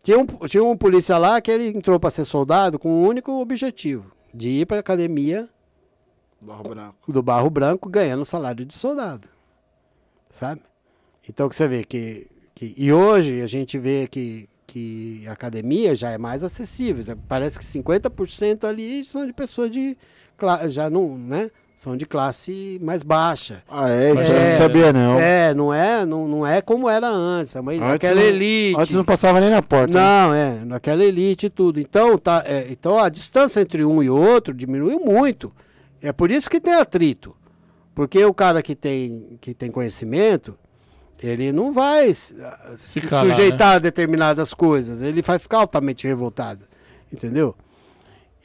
Tinha 0.03 0.19
um, 0.19 0.26
tinha 0.47 0.64
um 0.64 0.77
polícia 0.77 1.18
lá 1.18 1.41
que 1.41 1.49
ele 1.49 1.69
entrou 1.69 1.99
para 1.99 2.11
ser 2.11 2.26
soldado 2.26 2.77
com 2.77 2.89
um 2.89 3.07
único 3.07 3.31
objetivo: 3.41 4.11
de 4.31 4.49
ir 4.49 4.68
para 4.68 4.80
academia 4.80 5.49
Barro 6.46 6.70
Branco. 6.70 7.12
do 7.12 7.24
Barro 7.24 7.50
Branco 7.50 7.90
ganhando 7.90 8.24
salário 8.26 8.66
de 8.66 8.74
soldado. 8.74 9.28
Sabe? 10.30 10.62
Então 11.28 11.50
que 11.50 11.56
você 11.56 11.68
vê 11.68 11.84
que, 11.84 12.28
que. 12.54 12.74
E 12.78 12.92
hoje 12.94 13.42
a 13.42 13.48
gente 13.48 13.78
vê 13.78 14.08
que, 14.08 14.48
que 14.68 15.24
a 15.28 15.32
academia 15.32 15.96
já 15.96 16.12
é 16.12 16.18
mais 16.18 16.44
acessível. 16.44 17.18
Parece 17.28 17.58
que 17.58 17.66
50% 17.66 18.64
ali 18.66 19.04
são 19.04 19.26
de 19.26 19.34
pessoas 19.34 19.72
de. 19.72 19.98
Já 20.70 20.90
não, 20.90 21.18
né? 21.18 21.50
são 21.78 21.96
de 21.96 22.06
classe 22.06 22.80
mais 22.82 23.04
baixa. 23.04 23.62
Ah, 23.70 23.90
é? 23.90 24.12
Isso 24.12 24.32
é, 24.32 24.38
eu 24.38 24.50
não 24.50 24.58
sabia, 24.58 24.94
não. 24.94 25.20
É, 25.20 25.54
não 25.54 25.74
é, 25.74 26.06
não, 26.06 26.28
não 26.28 26.48
é 26.48 26.62
como 26.62 26.90
era 26.90 27.08
antes. 27.08 27.56
É 27.56 27.60
uma, 27.60 27.74
antes 27.74 27.92
aquela 27.92 28.22
não, 28.22 28.28
elite. 28.28 28.80
Antes 28.80 28.96
não 28.96 29.06
passava 29.06 29.40
nem 29.40 29.50
na 29.50 29.62
porta. 29.62 29.94
Né? 29.94 30.00
Não, 30.00 30.32
né? 30.32 30.60
é, 30.62 30.66
naquela 30.66 31.04
elite 31.04 31.46
e 31.46 31.50
tudo. 31.50 31.80
Então, 31.80 32.18
tá, 32.18 32.44
é, 32.46 32.68
então 32.70 32.98
a 32.98 33.10
distância 33.10 33.60
entre 33.60 33.86
um 33.86 34.02
e 34.02 34.10
outro 34.10 34.54
diminuiu 34.54 35.00
muito. 35.00 35.54
É 36.06 36.14
por 36.14 36.30
isso 36.30 36.49
que 36.49 36.61
tem 36.61 36.73
atrito. 36.73 37.36
Porque 37.94 38.23
o 38.23 38.34
cara 38.34 38.61
que 38.61 38.76
tem, 38.76 39.38
que 39.41 39.53
tem 39.53 39.72
conhecimento, 39.72 40.57
ele 41.22 41.52
não 41.52 41.72
vai 41.72 42.14
se 42.14 42.36
sujeitar 43.07 43.69
né? 43.69 43.76
a 43.76 43.80
determinadas 43.80 44.53
coisas. 44.53 45.02
Ele 45.02 45.22
vai 45.22 45.40
ficar 45.40 45.60
altamente 45.60 46.06
revoltado. 46.06 46.65
Entendeu? 47.11 47.56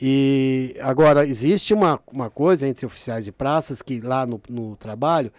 E 0.01 0.75
agora, 0.81 1.27
existe 1.27 1.75
uma, 1.75 2.01
uma 2.11 2.31
coisa 2.31 2.67
entre 2.67 2.87
oficiais 2.87 3.27
e 3.27 3.33
praças 3.33 3.83
que 3.83 4.01
lá 4.01 4.25
no, 4.25 4.41
no 4.49 4.77
trabalho, 4.77 5.31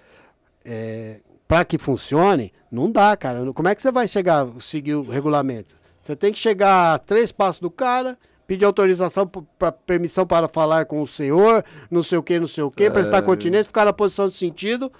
é, 0.64 1.22
para 1.48 1.66
que 1.66 1.80
funcione, 1.80 2.54
não 2.72 2.92
dá, 2.92 3.18
cara. 3.18 3.52
Como 3.54 3.68
é 3.68 3.74
que 3.74 3.82
você 3.82 3.92
vai 3.92 4.08
chegar, 4.08 4.48
seguir 4.60 4.94
o 4.94 5.02
regulamento? 5.02 5.76
Você 6.02 6.16
tem 6.16 6.32
que 6.32 6.38
chegar 6.38 6.94
a 6.94 7.00
três 7.00 7.32
passos 7.32 7.60
do 7.60 7.72
cara, 7.72 8.18
pedir 8.52 8.66
autorização 8.66 9.26
para 9.58 9.72
permissão 9.72 10.28
para 10.28 10.46
falar 10.46 10.84
com 10.84 11.02
o 11.02 11.08
senhor, 11.08 11.64
não 11.90 12.04
sei 12.04 12.18
o 12.18 12.24
que, 12.24 12.38
não 12.38 12.50
sei 12.50 12.66
o 12.66 12.70
que, 12.70 12.84
é... 12.84 12.90
prestar 12.90 13.22
continência, 13.22 13.64
ficar 13.64 13.86
na 13.86 13.94
posição 13.94 14.28
de 14.28 14.36
sentido 14.36 14.92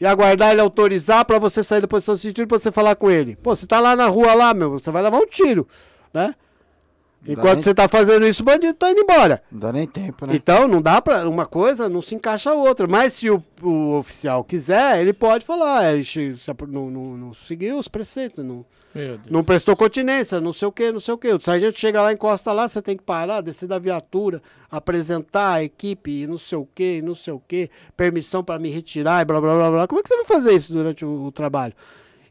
e 0.00 0.06
aguardar 0.06 0.52
ele 0.52 0.60
autorizar 0.60 1.24
para 1.24 1.36
você 1.36 1.64
sair 1.64 1.80
da 1.80 1.88
posição 1.88 2.14
de 2.14 2.20
sentido 2.20 2.46
para 2.46 2.60
você 2.60 2.70
falar 2.70 2.94
com 2.94 3.10
ele. 3.10 3.34
Pô, 3.34 3.56
você 3.56 3.66
tá 3.66 3.80
lá 3.80 3.96
na 3.96 4.06
rua 4.06 4.34
lá, 4.34 4.54
meu, 4.54 4.70
você 4.70 4.88
vai 4.92 5.02
levar 5.02 5.18
um 5.18 5.26
tiro, 5.26 5.66
né? 6.14 6.32
Enquanto 7.26 7.54
nem... 7.54 7.62
você 7.62 7.74
tá 7.74 7.88
fazendo 7.88 8.26
isso, 8.26 8.42
o 8.42 8.44
bandido 8.44 8.74
tá 8.74 8.90
indo 8.90 9.00
embora. 9.00 9.42
Não 9.50 9.58
dá 9.58 9.72
nem 9.72 9.86
tempo, 9.86 10.26
né? 10.26 10.34
Então, 10.34 10.68
não 10.68 10.80
dá 10.80 11.02
pra. 11.02 11.28
Uma 11.28 11.46
coisa 11.46 11.88
não 11.88 12.00
se 12.00 12.14
encaixa 12.14 12.50
a 12.50 12.54
outra. 12.54 12.86
Mas 12.86 13.14
se 13.14 13.28
o, 13.30 13.42
o 13.62 13.98
oficial 13.98 14.44
quiser, 14.44 15.00
ele 15.00 15.12
pode 15.12 15.44
falar. 15.44 15.92
Ele 15.92 16.36
não, 16.68 16.90
não, 16.90 17.16
não 17.16 17.34
seguiu 17.34 17.78
os 17.78 17.88
preceitos, 17.88 18.44
não, 18.44 18.64
não 19.28 19.42
prestou 19.44 19.76
continência, 19.76 20.40
não 20.40 20.52
sei 20.52 20.68
o 20.68 20.72
que, 20.72 20.92
não 20.92 21.00
sei 21.00 21.14
o 21.14 21.18
que. 21.18 21.32
O 21.32 21.40
sargento 21.40 21.78
chega 21.78 22.00
lá, 22.00 22.12
encosta 22.12 22.52
lá, 22.52 22.68
você 22.68 22.80
tem 22.80 22.96
que 22.96 23.02
parar, 23.02 23.40
descer 23.40 23.66
da 23.66 23.78
viatura, 23.78 24.40
apresentar 24.70 25.54
a 25.54 25.64
equipe, 25.64 26.26
não 26.26 26.38
sei 26.38 26.58
o 26.58 26.68
que, 26.74 27.02
não 27.02 27.14
sei 27.14 27.32
o 27.32 27.40
que, 27.40 27.68
permissão 27.96 28.42
para 28.42 28.58
me 28.58 28.70
retirar 28.70 29.22
e 29.22 29.24
blá 29.24 29.40
blá 29.40 29.54
blá 29.54 29.70
blá. 29.70 29.86
Como 29.86 30.00
é 30.00 30.02
que 30.02 30.08
você 30.08 30.16
vai 30.16 30.24
fazer 30.24 30.54
isso 30.54 30.72
durante 30.72 31.04
o, 31.04 31.26
o 31.26 31.32
trabalho? 31.32 31.74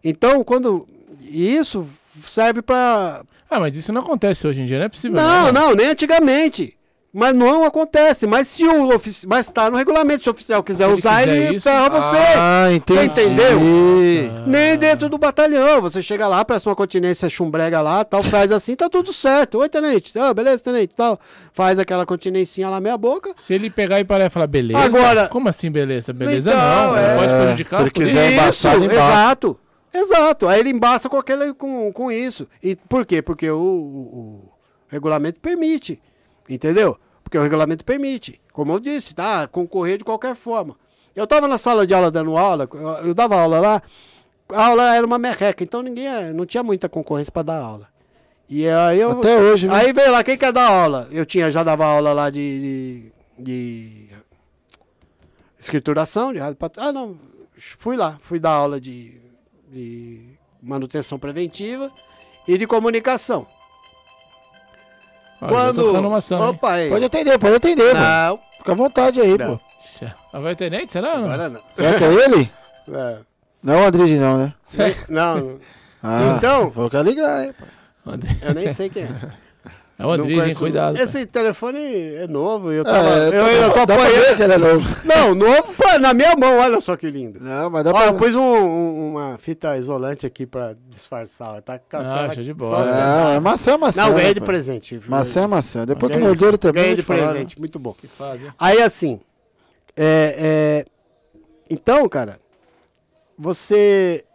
Então, 0.04 0.44
quando. 0.44 0.88
Isso 1.22 1.88
serve 2.26 2.62
para 2.62 3.24
ah, 3.50 3.60
mas 3.60 3.76
isso 3.76 3.92
não 3.94 4.02
acontece 4.02 4.48
hoje 4.48 4.62
em 4.62 4.66
dia, 4.66 4.78
não 4.80 4.86
é 4.86 4.90
possível. 4.90 5.18
Não, 5.18 5.52
não, 5.52 5.70
não 5.70 5.76
nem 5.76 5.88
antigamente. 5.90 6.74
Mas 7.18 7.34
não 7.34 7.64
acontece. 7.64 8.28
Mas 8.28 8.46
se 8.50 8.66
o 8.66 8.94
ofici... 8.94 9.26
mas 9.26 9.50
tá 9.50 9.72
no 9.72 9.78
regulamento, 9.78 10.22
se 10.24 10.30
o 10.30 10.34
oficial 10.34 10.62
quiser 10.62 10.84
Se 10.84 10.90
ele 10.92 11.00
usar, 11.00 11.20
quiser 11.24 11.38
ele 11.48 11.56
isso- 11.56 11.64
ferra 11.64 11.90
você. 11.90 12.18
Ah, 12.38 12.68
entendi. 12.74 13.06
entendeu? 13.06 13.60
Ah. 14.36 14.44
Nem 14.46 14.78
dentro 14.78 15.08
do 15.08 15.18
batalhão. 15.18 15.80
Você 15.82 16.04
chega 16.04 16.28
lá, 16.28 16.44
presta 16.44 16.68
uma 16.68 16.76
continência 16.76 17.30
chumbrega 17.30 17.80
lá, 17.82 18.04
tal, 18.04 18.22
faz 18.22 18.52
assim, 18.52 18.76
tá 18.76 18.90
tudo 18.90 19.14
certo. 19.14 19.60
Oi, 19.60 19.70
tenente. 19.70 20.12
Ah, 20.20 20.34
beleza, 20.34 20.62
tenente, 20.62 20.94
tal. 20.94 21.18
Faz 21.54 21.80
aquela 21.80 22.06
continência 22.06 22.68
lá 22.70 22.82
meia 22.82 22.98
boca. 22.98 23.32
Se 23.38 23.54
ele 23.54 23.70
pegar 23.70 24.02
e 24.02 24.04
parar 24.04 24.26
e 24.26 24.30
falar, 24.30 24.48
beleza. 24.48 24.78
Agora- 24.84 25.30
Como 25.30 25.48
assim, 25.48 25.72
beleza? 25.72 26.12
Beleza 26.12 26.50
Então, 26.52 26.60
não. 26.92 26.98
é. 26.98 27.16
Pode 27.16 27.34
prejudicar 27.34 27.78
Se 27.78 27.84
ele 27.84 27.92
quiser 27.92 28.32
embaçar, 28.34 28.76
ele 28.76 28.86
embaça. 28.88 29.00
exato. 29.14 29.60
Exato. 29.96 30.48
Aí 30.48 30.60
ele 30.60 30.70
embaça 30.70 31.08
com, 31.10 31.18
aquele, 31.18 31.54
com, 31.54 31.92
com 31.94 32.12
isso. 32.12 32.48
E 32.62 32.76
por 32.76 33.06
quê? 33.06 33.22
Porque 33.22 33.50
o, 33.50 33.58
o- 33.58 33.62
o 33.62 34.52
regulamento 34.90 35.40
permite. 35.40 36.02
Entendeu? 36.50 36.98
Porque 37.24 37.38
o 37.38 37.42
regulamento 37.42 37.84
permite. 37.84 38.40
Como 38.54 38.72
eu 38.74 38.80
disse, 38.80 39.16
tá? 39.16 39.48
Concorrer 39.48 39.98
de 39.98 40.04
qualquer 40.04 40.36
forma. 40.36 40.76
Eu 41.16 41.26
tava 41.26 41.48
na 41.48 41.58
sala 41.58 41.88
de 41.88 41.94
aula 41.94 42.12
dando 42.12 42.38
aula, 42.38 42.68
eu, 42.74 43.08
eu 43.08 43.14
dava 43.14 43.40
aula 43.40 43.60
lá, 43.62 43.82
a 44.50 44.68
aula 44.68 44.94
era 44.96 45.06
uma 45.08 45.18
merreca, 45.18 45.64
então 45.64 45.82
ninguém, 45.82 46.34
não 46.34 46.46
tinha 46.46 46.62
muita 46.62 46.90
concorrência 46.90 47.32
para 47.32 47.44
dar 47.44 47.62
aula. 47.62 47.88
E 48.50 48.68
aí 48.68 49.00
eu. 49.00 49.12
Até 49.12 49.38
hoje, 49.38 49.66
viu? 49.68 49.76
Aí 49.76 49.94
veio 49.94 50.12
lá, 50.12 50.24
quem 50.26 50.38
quer 50.38 50.52
dar 50.52 50.70
aula? 50.70 51.08
Eu 51.12 51.26
tinha, 51.26 51.50
já 51.50 51.64
dava 51.64 51.86
aula 51.86 52.12
lá 52.12 52.30
de. 52.30 53.10
de, 53.38 53.44
de 53.44 54.08
escrituração, 55.60 56.34
de 56.34 56.40
rádio 56.40 56.58
Ah, 56.78 56.92
não. 56.92 57.18
Fui 57.80 57.96
lá, 57.96 58.18
fui 58.22 58.38
dar 58.40 58.52
aula 58.52 58.80
de, 58.80 59.18
de 59.76 60.22
manutenção 60.64 61.20
preventiva 61.20 61.92
e 62.48 62.58
de 62.58 62.66
comunicação. 62.66 63.46
Ação, 66.16 66.42
hein? 66.44 66.50
Opa, 66.52 66.72
aí. 66.72 66.90
Pode 66.90 67.06
atender, 67.06 67.38
pode 67.38 67.56
atender, 67.56 67.94
mano. 67.94 68.06
Não, 68.06 68.40
Fica 68.58 68.72
à 68.72 68.76
vontade 68.76 69.20
aí, 69.22 69.38
Não. 69.38 69.58
pô. 69.58 69.64
Agora 70.34 70.52
é 70.54 70.56
tenente, 70.56 70.92
será? 70.94 71.18
Não? 71.18 71.26
agora 71.26 71.50
não. 71.50 71.62
Será 71.74 71.98
que 71.98 72.04
é 72.04 72.14
ele? 72.14 72.52
É. 72.88 73.18
Não 73.64 73.74
é 73.74 73.78
o 73.82 73.88
Andrige, 73.88 74.16
não, 74.20 74.38
né? 74.38 74.54
Não, 75.10 75.60
Ah, 76.04 76.36
Então- 76.38 76.70
Vou 76.70 76.88
querer 76.88 77.04
ligar, 77.04 77.46
hein, 77.48 77.54
pô. 77.58 78.12
eu 78.46 78.54
nem 78.54 78.72
sei 78.72 78.92
quem 78.92 79.04
é. 79.06 79.08
É 79.98 80.06
o 80.06 80.12
Andrés, 80.12 80.30
hein? 80.32 80.40
conheço- 80.40 80.60
Cuidado. 80.60 80.98
Esse 80.98 81.26
telefone 81.26 81.80
é 81.80 82.28
novo. 82.28 82.70
Eu, 82.72 82.84
tava, 82.84 83.08
É, 83.08 83.28
eu 83.40 83.46
ainda 83.46 83.70
tô 83.72 83.80
apanhando. 83.80 84.36
que 84.36 84.44
ele 84.44 84.54
é 84.54 84.58
novo. 84.58 84.86
Não, 85.06 85.34
novo 85.34 85.74
pô, 85.74 86.00
na 86.00 86.14
minha 86.14 86.36
mão, 86.36 86.58
olha 86.58 86.82
só 86.82 86.98
que 86.98 87.10
lindo. 87.10 87.40
Não, 87.40 87.70
mas 87.70 87.84
dá 87.86 87.92
Ó, 87.92 87.94
pra... 87.94 88.06
eu 88.08 88.14
pus 88.16 88.36
um- 88.36 88.42
um- 88.42 89.12
uma 89.12 89.38
fita 89.38 89.78
isolante 89.78 90.26
aqui 90.26 90.46
pra 90.46 90.76
disfarçar. 90.90 91.62
Tá 91.62 91.80
com 91.80 91.96
a 91.96 92.26
Ah, 92.26 92.30
show 92.34 92.44
de 92.44 92.54
bola. 92.54 92.82
é 92.82 92.86
pedaços. 92.92 93.44
maçã, 93.44 93.72
é 93.74 93.78
maçã. 93.78 94.02
Não, 94.02 94.10
ganhei 94.12 94.28
né, 94.28 94.34
de 94.34 94.42
presente. 94.42 95.02
Maçã 95.08 95.44
é 95.44 95.48
maçã. 95.48 95.86
Depois 95.86 96.12
que 96.12 96.18
Ganhei- 96.18 96.28
morderam 96.28 96.58
também. 96.58 96.84
Ganhei 96.84 96.96
de 96.98 97.04
presente, 97.04 97.58
muito 97.58 97.80
bom. 97.80 97.94
Que 97.94 98.08
fazem. 98.08 98.52
Aí 98.60 98.82
assim, 98.82 99.22
é, 99.96 100.84
é, 100.86 100.86
então, 101.70 102.10
cara, 102.10 102.38
você, 103.38 104.26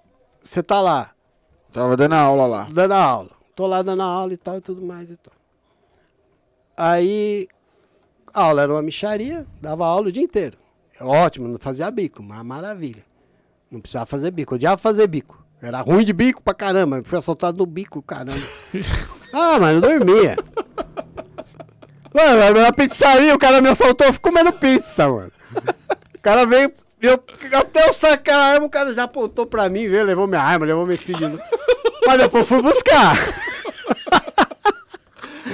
você 0.42 0.62
tá 0.62 0.80
lá, 0.80 1.00
né? 1.00 1.06
Tava 1.72 1.96
dando 1.96 2.14
aula 2.14 2.46
lá. 2.46 2.66
dando 2.70 2.92
aula. 2.92 3.30
Tô 3.54 3.66
lá 3.66 3.82
dando 3.82 4.02
aula 4.02 4.32
e 4.32 4.36
tal 4.38 4.56
e 4.56 4.60
tudo 4.62 4.80
mais 4.82 5.10
e 5.10 5.16
tal. 5.16 5.34
Aí, 6.82 7.46
a 8.32 8.44
aula 8.44 8.62
era 8.62 8.72
uma 8.72 8.80
micharia, 8.80 9.44
dava 9.60 9.84
aula 9.84 10.08
o 10.08 10.12
dia 10.12 10.22
inteiro. 10.22 10.56
Ótimo, 10.98 11.46
não 11.46 11.58
fazia 11.58 11.90
bico, 11.90 12.22
uma 12.22 12.42
maravilha. 12.42 13.04
Não 13.70 13.82
precisava 13.82 14.06
fazer 14.06 14.30
bico, 14.30 14.54
eu 14.54 14.56
odiava 14.56 14.78
fazer 14.78 15.06
bico. 15.06 15.44
Era 15.60 15.82
ruim 15.82 16.06
de 16.06 16.14
bico 16.14 16.42
pra 16.42 16.54
caramba, 16.54 17.02
fui 17.04 17.18
assaltado 17.18 17.58
no 17.58 17.66
bico, 17.66 18.00
caramba. 18.00 18.40
ah, 19.30 19.58
mas 19.60 19.74
não 19.74 19.80
dormia. 19.82 20.38
Mano, 22.14 22.60
na 22.62 22.72
pizzaria 22.72 23.34
o 23.34 23.38
cara 23.38 23.60
me 23.60 23.68
assaltou, 23.68 24.06
eu 24.06 24.14
fui 24.14 24.22
comendo 24.22 24.50
pizza, 24.50 25.06
mano. 25.06 25.32
O 26.14 26.22
cara 26.22 26.46
veio, 26.46 26.72
eu, 27.02 27.22
até 27.58 27.90
eu 27.90 27.92
sacar 27.92 28.40
a 28.40 28.44
arma, 28.54 28.64
o 28.64 28.70
cara 28.70 28.94
já 28.94 29.02
apontou 29.02 29.44
pra 29.44 29.68
mim, 29.68 29.86
veio, 29.86 30.02
levou 30.06 30.26
minha 30.26 30.40
arma, 30.40 30.64
levou 30.64 30.86
minha 30.86 30.96
speed. 30.96 31.20
Mas 32.06 32.18
depois 32.18 32.48
fui 32.48 32.62
buscar. 32.62 33.16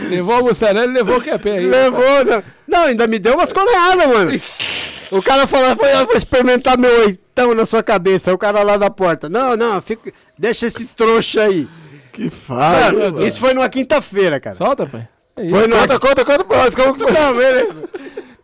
Levou 0.09 0.37
a 0.37 0.43
mussarela 0.43 0.87
e 0.87 0.95
levou 0.95 1.19
o 1.19 1.23
QP 1.23 1.51
aí. 1.51 1.67
Levou, 1.67 2.25
não. 2.25 2.43
Não, 2.67 2.83
ainda 2.85 3.07
me 3.07 3.19
deu 3.19 3.35
umas 3.35 3.53
coreadas, 3.53 4.07
mano. 4.07 4.33
O 5.11 5.23
cara 5.23 5.47
falou, 5.47 5.77
"Foi, 5.77 5.93
eu 5.93 6.07
vou 6.07 6.17
experimentar 6.17 6.77
meu 6.79 7.01
oitão 7.01 7.55
na 7.55 7.65
sua 7.67 7.83
cabeça. 7.83 8.31
Aí 8.31 8.35
o 8.35 8.39
cara 8.39 8.63
lá 8.63 8.77
da 8.77 8.91
porta. 8.91 9.29
Não, 9.29 9.57
não, 9.57 9.81
fica, 9.81 10.13
deixa 10.39 10.67
esse 10.67 10.85
trouxa 10.87 11.43
aí. 11.43 11.69
Que 12.13 12.31
fala. 12.31 13.23
Isso 13.27 13.39
foi 13.39 13.53
numa 13.55 13.69
quinta-feira, 13.69 14.41
cara. 14.41 14.57
Solta, 14.57 14.87
pai. 14.87 15.09
É 15.37 15.49
Foi 15.51 15.67
numa... 15.67 15.83
Conta, 15.83 15.99
conta, 16.01 16.25
conta 16.25 16.45
pra 16.45 16.57
nós. 16.65 16.75
Como 16.75 16.95
que 16.95 17.03
foi? 17.03 17.13
Não, 17.13 17.37
beleza. 17.37 17.85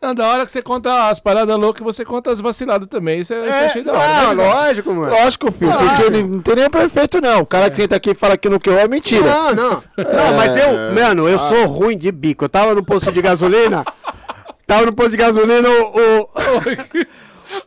Não, 0.03 0.13
da 0.17 0.27
hora 0.27 0.45
que 0.45 0.51
você 0.51 0.61
conta 0.61 1.09
as 1.09 1.21
paradas 1.21 1.57
loucas, 1.57 1.85
você 1.85 2.05
conta 2.05 2.33
as 2.33 2.41
vaciladas 2.41 2.89
também. 2.89 3.21
Isso, 3.21 3.33
é, 3.33 3.37
isso 3.37 3.47
eu 3.49 3.55
É, 3.55 3.67
achei 3.67 3.83
da 3.85 3.93
hora. 3.93 4.03
ah, 4.31 4.35
né? 4.35 4.45
lógico, 4.49 4.93
mano. 4.93 5.13
Lógico, 5.15 5.53
filho. 5.53 5.71
Porque 5.73 6.03
ele 6.03 6.23
não 6.25 6.41
tem 6.41 6.57
nenhum 6.57 6.71
perfeito, 6.71 7.21
não. 7.21 7.43
O 7.43 7.47
cara 7.47 7.71
que 7.71 7.77
senta 7.77 7.95
aqui 7.95 8.11
e 8.11 8.15
fala 8.15 8.37
que 8.37 8.49
não 8.49 8.59
quer 8.59 8.81
é 8.85 8.89
mentira. 8.89 9.25
Não, 9.25 9.55
não. 9.55 9.71
Não, 9.97 10.37
mas 10.37 10.57
eu, 10.57 10.93
mano, 10.93 11.29
eu 11.29 11.39
sou 11.39 11.67
ruim 11.67 11.97
de 11.97 12.11
bico. 12.11 12.45
Eu 12.45 12.49
tava 12.49 12.75
no 12.75 12.83
posto 12.85 13.13
de 13.13 13.23
gasolina. 13.23 13.85
tava 14.67 14.87
no 14.87 14.93
posto 14.93 15.13
de 15.13 15.17
gasolina, 15.19 15.69
o. 15.71 16.29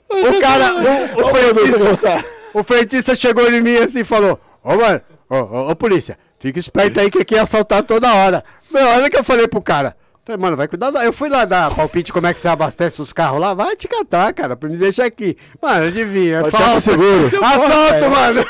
O, 0.09 0.29
o 0.29 0.39
cara. 0.39 0.73
O, 0.75 1.21
o, 1.21 1.27
frentista, 1.29 2.25
o 2.53 2.63
frentista 2.63 3.15
chegou 3.15 3.49
em 3.49 3.61
mim 3.61 3.77
assim 3.77 3.99
e 3.99 4.03
falou: 4.05 4.39
Ô, 4.63 4.75
mano, 4.75 5.01
ô, 5.29 5.35
ô, 5.35 5.71
ô, 5.71 5.75
polícia, 5.75 6.17
fica 6.39 6.59
esperto 6.59 6.99
aí 6.99 7.09
que 7.09 7.19
aqui 7.19 7.35
é 7.35 7.39
assaltar 7.39 7.83
toda 7.83 8.13
hora. 8.13 8.43
Meu, 8.71 8.85
olha 8.87 9.07
o 9.07 9.09
que 9.09 9.17
eu 9.17 9.23
falei 9.23 9.47
pro 9.47 9.61
cara. 9.61 9.95
Falei, 10.25 10.41
mano, 10.41 10.57
vai 10.57 10.67
cuidar. 10.67 10.89
da- 10.91 11.05
Eu 11.05 11.13
fui 11.13 11.29
lá 11.29 11.45
dar 11.45 11.73
palpite 11.75 12.11
como 12.11 12.25
é 12.25 12.33
que 12.33 12.39
você 12.39 12.47
abastece 12.47 12.99
os 13.01 13.13
carros 13.13 13.39
lá. 13.39 13.53
Vai 13.53 13.75
te 13.75 13.87
catar, 13.87 14.33
cara, 14.33 14.55
pra 14.55 14.67
me 14.67 14.75
deixar 14.75 15.05
aqui. 15.05 15.37
Mano, 15.61 15.85
adivinha. 15.85 16.41
Assalto, 16.47 16.81
seguro. 16.81 17.25
assalto 17.27 18.09
mano. 18.09 18.45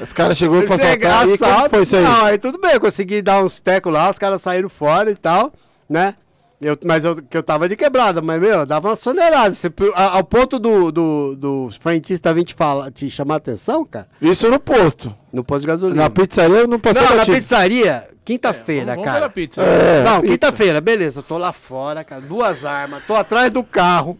Os 0.00 0.12
caras 0.12 0.36
chegou 0.36 0.62
pra 0.62 0.76
Chega, 0.78 1.08
assaltar. 1.08 1.28
E 1.34 1.38
como 1.38 1.50
assalto. 1.50 1.70
foi 1.70 1.82
isso 1.82 1.96
aí? 1.96 2.02
Não, 2.02 2.24
aí 2.24 2.38
tudo 2.38 2.58
bem, 2.58 2.72
eu 2.72 2.80
consegui 2.80 3.22
dar 3.22 3.42
uns 3.44 3.60
tecos 3.60 3.92
lá, 3.92 4.10
os 4.10 4.18
caras 4.18 4.42
saíram 4.42 4.68
fora 4.68 5.10
e 5.10 5.16
tal, 5.16 5.52
né? 5.88 6.14
Eu, 6.60 6.76
mas 6.84 7.04
eu, 7.04 7.16
que 7.16 7.36
eu 7.36 7.42
tava 7.42 7.68
de 7.68 7.76
quebrada, 7.76 8.22
mas, 8.22 8.40
meu, 8.40 8.64
dava 8.64 8.88
uma 8.88 8.96
soneirada. 8.96 9.54
Você, 9.54 9.70
ao 9.94 10.24
ponto 10.24 10.58
do, 10.58 10.90
do, 10.90 11.36
do 11.36 11.68
frentista 11.80 12.32
vir 12.32 12.44
te, 12.44 12.54
fala, 12.54 12.90
te 12.90 13.10
chamar 13.10 13.34
a 13.34 13.36
atenção, 13.36 13.84
cara, 13.84 14.08
Isso 14.22 14.50
no 14.50 14.58
posto. 14.58 15.14
no 15.30 15.44
posto 15.44 15.60
de 15.62 15.66
gasolina. 15.66 16.02
Na 16.04 16.10
pizzaria 16.10 16.56
eu 16.60 16.66
não 16.68 16.80
passei 16.80 17.02
não, 17.06 17.16
na 17.16 17.26
pizzaria, 17.26 18.08
quinta-feira, 18.26 18.92
Vamos 18.94 19.04
cara. 19.04 19.30
pizza. 19.30 19.62
É, 19.62 20.02
não, 20.04 20.20
pizza. 20.20 20.32
quinta-feira, 20.32 20.80
beleza, 20.82 21.22
tô 21.22 21.38
lá 21.38 21.52
fora, 21.52 22.04
cara, 22.04 22.20
duas 22.20 22.64
armas, 22.64 23.06
tô 23.06 23.14
atrás 23.14 23.50
do 23.50 23.62
carro, 23.62 24.18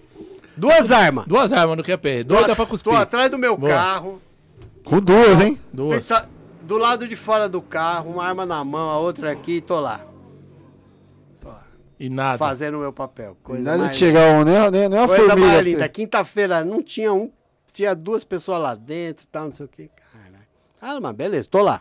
duas 0.56 0.90
armas. 0.90 1.26
Duas 1.26 1.52
armas 1.52 1.76
no 1.76 1.82
QP. 1.84 2.24
Tô, 2.24 2.34
Doida 2.36 2.56
pra 2.56 2.64
cuspir. 2.64 2.92
tô 2.92 2.96
atrás 2.98 3.30
do 3.30 3.36
meu 3.38 3.56
Boa. 3.56 3.70
carro, 3.72 4.22
Com 4.84 5.00
duas, 5.00 5.40
hein? 5.40 5.60
Duas. 5.72 5.96
Pensa- 5.98 6.28
do 6.62 6.78
lado 6.78 7.06
de 7.06 7.14
fora 7.14 7.48
do 7.48 7.60
carro, 7.60 8.10
uma 8.12 8.24
arma 8.24 8.46
na 8.46 8.64
mão, 8.64 8.88
a 8.90 8.98
outra 8.98 9.30
aqui, 9.30 9.60
tô 9.60 9.78
lá. 9.78 10.00
E 11.98 12.10
nada. 12.10 12.36
Fazendo 12.36 12.76
o 12.76 12.80
meu 12.80 12.92
papel. 12.92 13.36
Coisa 13.42 13.62
Nada 13.62 13.78
mais 13.78 13.90
de 13.92 13.96
chegar 13.96 14.34
um, 14.34 14.44
nem, 14.44 14.70
nem, 14.70 14.88
nem 14.88 14.98
uma 14.98 15.08
Coisa 15.08 15.34
mais 15.34 15.62
linda. 15.64 15.88
Quinta-feira 15.88 16.62
não 16.62 16.82
tinha 16.82 17.10
um, 17.12 17.30
tinha 17.72 17.94
duas 17.94 18.22
pessoas 18.22 18.60
lá 18.60 18.74
dentro 18.74 19.24
e 19.24 19.28
tal, 19.28 19.44
não 19.46 19.52
sei 19.54 19.64
o 19.64 19.68
que. 19.68 19.90
Ah, 20.80 21.00
mas 21.00 21.16
beleza, 21.16 21.48
tô 21.50 21.62
lá. 21.62 21.80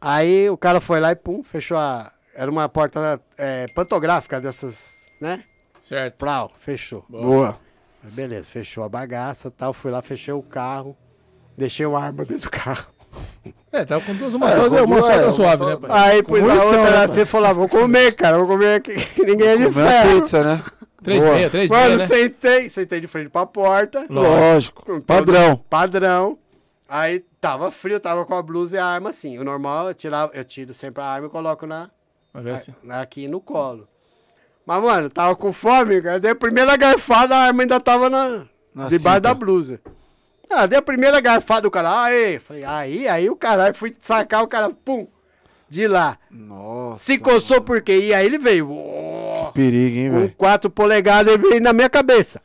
Aí 0.00 0.48
o 0.50 0.56
cara 0.56 0.80
foi 0.80 1.00
lá 1.00 1.12
e 1.12 1.16
pum, 1.16 1.42
fechou 1.42 1.76
a. 1.76 2.12
Era 2.34 2.50
uma 2.50 2.68
porta 2.68 3.20
é, 3.38 3.66
pantográfica 3.74 4.40
dessas, 4.40 5.10
né? 5.20 5.42
Certo. 5.78 6.16
Plau, 6.18 6.52
fechou. 6.60 7.04
Boa. 7.08 7.58
Mas 8.02 8.12
Beleza, 8.12 8.46
fechou 8.48 8.84
a 8.84 8.88
bagaça 8.88 9.50
tal. 9.50 9.72
Fui 9.72 9.90
lá, 9.90 10.02
fechei 10.02 10.34
o 10.34 10.42
carro. 10.42 10.96
Deixei 11.56 11.86
uma 11.86 11.98
arma 12.02 12.24
dentro 12.24 12.50
do 12.50 12.50
carro. 12.50 12.86
É, 13.72 13.84
tava 13.84 14.04
com 14.04 14.14
duas, 14.14 14.34
uma 14.34 14.50
É, 14.50 14.56
só, 14.56 14.84
uma 14.84 15.02
só 15.02 15.08
tá 15.08 15.32
suave, 15.32 15.64
né, 15.64 15.76
pai? 15.76 15.90
Aí 16.14 16.22
pus 16.22 16.40
a 16.40 16.64
outra 16.64 17.06
né, 17.06 17.22
e 17.22 17.26
falou: 17.26 17.54
vou 17.54 17.68
comer, 17.68 18.14
cara, 18.14 18.36
vou 18.36 18.46
comer 18.46 18.74
aqui. 18.76 18.94
que 18.94 19.24
Ninguém 19.24 19.48
é 19.48 19.56
de 19.56 19.72
ferro. 19.72 20.20
pizza, 20.20 20.44
né? 20.44 20.62
Três 21.02 21.22
Boa. 21.22 21.34
meia, 21.34 21.50
três 21.50 21.70
meia, 21.70 21.82
Mano, 21.84 21.96
né? 21.98 22.06
sentei, 22.06 22.68
sentei 22.68 23.00
de 23.00 23.06
frente 23.06 23.30
pra 23.30 23.46
porta. 23.46 24.04
Lógico. 24.10 24.84
Todo- 24.84 25.02
Padrão. 25.70 26.38
Aí 26.88 27.20
tava 27.40 27.70
frio, 27.72 27.98
tava 27.98 28.24
com 28.24 28.34
a 28.34 28.42
blusa 28.42 28.76
e 28.76 28.78
a 28.78 28.86
arma 28.86 29.10
assim. 29.10 29.38
O 29.38 29.44
normal, 29.44 29.88
eu, 29.88 29.94
tirava, 29.94 30.32
eu 30.34 30.44
tiro 30.44 30.72
sempre 30.72 31.02
a 31.02 31.06
arma 31.06 31.26
e 31.26 31.30
coloco 31.30 31.66
na, 31.66 31.90
assim. 32.54 32.72
na- 32.82 33.00
aqui 33.00 33.26
no 33.26 33.40
colo. 33.40 33.88
Mas, 34.64 34.82
mano, 34.82 35.10
tava 35.10 35.34
com 35.36 35.52
fome, 35.52 36.00
cara. 36.02 36.20
Dei 36.20 36.30
a 36.32 36.34
primeira 36.36 36.76
garfada, 36.76 37.34
a 37.36 37.40
arma 37.46 37.62
ainda 37.62 37.78
tava 37.80 38.08
na, 38.10 38.46
Na 38.74 38.88
debaixo 38.88 39.20
da 39.20 39.34
blusa. 39.34 39.80
Ah, 40.48 40.66
dei 40.66 40.78
a 40.78 40.82
primeira 40.82 41.20
garfada, 41.20 41.66
o 41.66 41.70
cara, 41.70 42.04
aí. 42.04 42.38
Falei, 42.38 42.64
aí, 42.64 43.08
aí 43.08 43.28
o 43.30 43.36
caralho, 43.36 43.74
fui 43.74 43.94
sacar 43.98 44.42
o 44.44 44.48
cara, 44.48 44.70
pum, 44.70 45.08
de 45.68 45.88
lá. 45.88 46.18
Nossa. 46.30 47.02
Se 47.02 47.18
coçou 47.18 47.60
por 47.60 47.82
quê? 47.82 47.98
E 47.98 48.14
aí 48.14 48.24
ele 48.26 48.38
veio. 48.38 48.70
ó, 48.72 49.50
Perigo, 49.50 49.96
hein, 49.98 50.10
com 50.10 50.18
velho? 50.20 50.34
4 50.36 50.70
polegadas 50.70 51.34
ele 51.34 51.48
veio 51.48 51.60
na 51.62 51.72
minha 51.72 51.90
cabeça. 51.90 52.40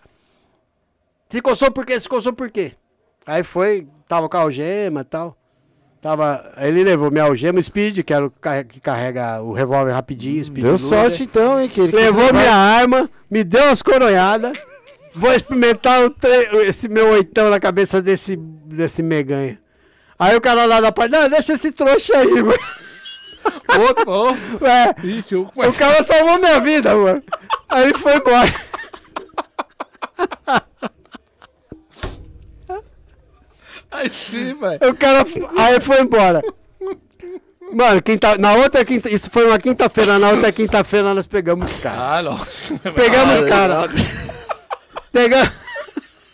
Se 1.30 1.42
coçou 1.42 1.72
por 1.72 1.86
quê? 1.86 2.00
Se 2.00 2.10
coçou 2.10 2.34
por 2.34 2.50
quê? 2.50 2.74
Aí 3.26 3.44
foi, 3.44 3.88
tava 4.12 4.28
com 4.28 4.36
a 4.36 4.42
algema 4.42 5.02
e 5.02 5.04
tal. 5.06 5.38
Tava, 6.02 6.52
ele 6.58 6.84
levou 6.84 7.10
minha 7.10 7.24
algema 7.24 7.62
Speed, 7.62 8.00
que 8.04 8.14
era 8.14 8.26
o 8.26 8.34
que 8.68 8.82
carrega 8.82 9.42
o 9.42 9.54
revólver 9.54 9.94
rapidinho, 9.94 10.44
Speed 10.44 10.66
Deu 10.66 10.78
sorte 10.78 11.24
então, 11.24 11.62
hein, 11.62 11.70
que 11.70 11.80
ele 11.80 11.96
Levou 11.96 12.34
minha 12.34 12.54
arma, 12.54 13.10
me 13.30 13.42
deu 13.44 13.64
umas 13.66 13.82
coronhadas. 13.82 14.52
Vou 15.16 15.32
experimentar 15.32 16.04
o 16.04 16.10
tre- 16.10 16.50
esse 16.68 16.90
meu 16.90 17.10
oitão 17.12 17.50
na 17.50 17.60
cabeça 17.60 18.02
desse, 18.02 18.36
desse 18.36 19.02
meganha. 19.02 19.58
Aí 20.20 20.36
o 20.36 20.42
cara 20.42 20.66
lá 20.66 20.82
da 20.82 20.92
parte, 20.92 21.12
não, 21.12 21.30
deixa 21.30 21.54
esse 21.54 21.72
trouxa 21.72 22.18
aí, 22.18 22.28
mano. 22.44 22.60
Outro, 23.88 24.04
ó. 24.08 24.36
É, 24.66 25.08
Ixi, 25.08 25.36
o 25.38 25.50
o 25.56 25.74
cara 25.74 26.04
salvou 26.04 26.38
minha 26.38 26.60
vida, 26.60 26.94
mano. 26.96 27.24
Aí 27.70 27.84
ele 27.86 27.94
foi 27.98 28.16
embora. 28.18 28.54
Aí 33.92 34.10
sim, 34.10 34.54
velho. 34.54 34.80
O 34.90 34.96
cara, 34.96 35.26
aí 35.58 35.80
foi 35.82 36.02
embora. 36.02 36.42
Mano, 37.74 38.02
quinta, 38.02 38.38
na 38.38 38.54
outra 38.56 38.84
quinta, 38.84 39.10
isso 39.10 39.30
foi 39.30 39.46
uma 39.46 39.58
quinta-feira, 39.60 40.20
na 40.20 40.30
outra 40.30 40.52
quinta-feira 40.52 41.14
nós 41.14 41.28
pegamos 41.28 41.72
os 41.72 41.80
caras. 41.80 42.00
Ah, 42.00 42.20
lógico. 42.20 42.80
Pegamos 42.94 43.44
os 43.44 43.50
caras. 43.50 43.92
Pegamos. 45.12 45.52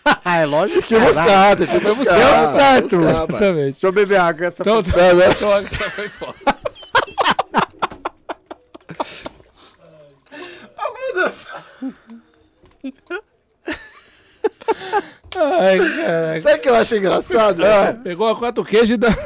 é 0.26 0.46
lógico 0.46 0.82
que 0.82 1.00
buscar, 1.00 1.56
tem 1.56 1.68
que 1.68 1.80
buscar. 1.80 2.16
Deu 2.16 2.60
certo. 2.60 2.96
Exatamente. 2.96 3.72
Deixa 3.74 3.88
eu 3.88 3.92
beber 3.92 4.20
água. 4.20 4.48
Essa 4.48 4.64
Então, 4.64 4.80
É, 4.80 5.14
né? 5.14 5.26
então 5.36 5.50
olha 5.50 5.66
que 5.66 5.76
você 5.76 5.90
foi 5.90 6.10
fora. 6.10 6.36
Ai, 15.60 15.80
caraca. 15.80 16.42
Sabe 16.42 16.56
o 16.56 16.60
que 16.60 16.70
eu 16.70 16.76
acho 16.76 16.96
engraçado? 16.96 17.64
Pegou 18.04 18.30
a 18.30 18.36
quatro 18.36 18.64
queijos 18.64 18.92
e 18.92 18.98
dá... 18.98 19.10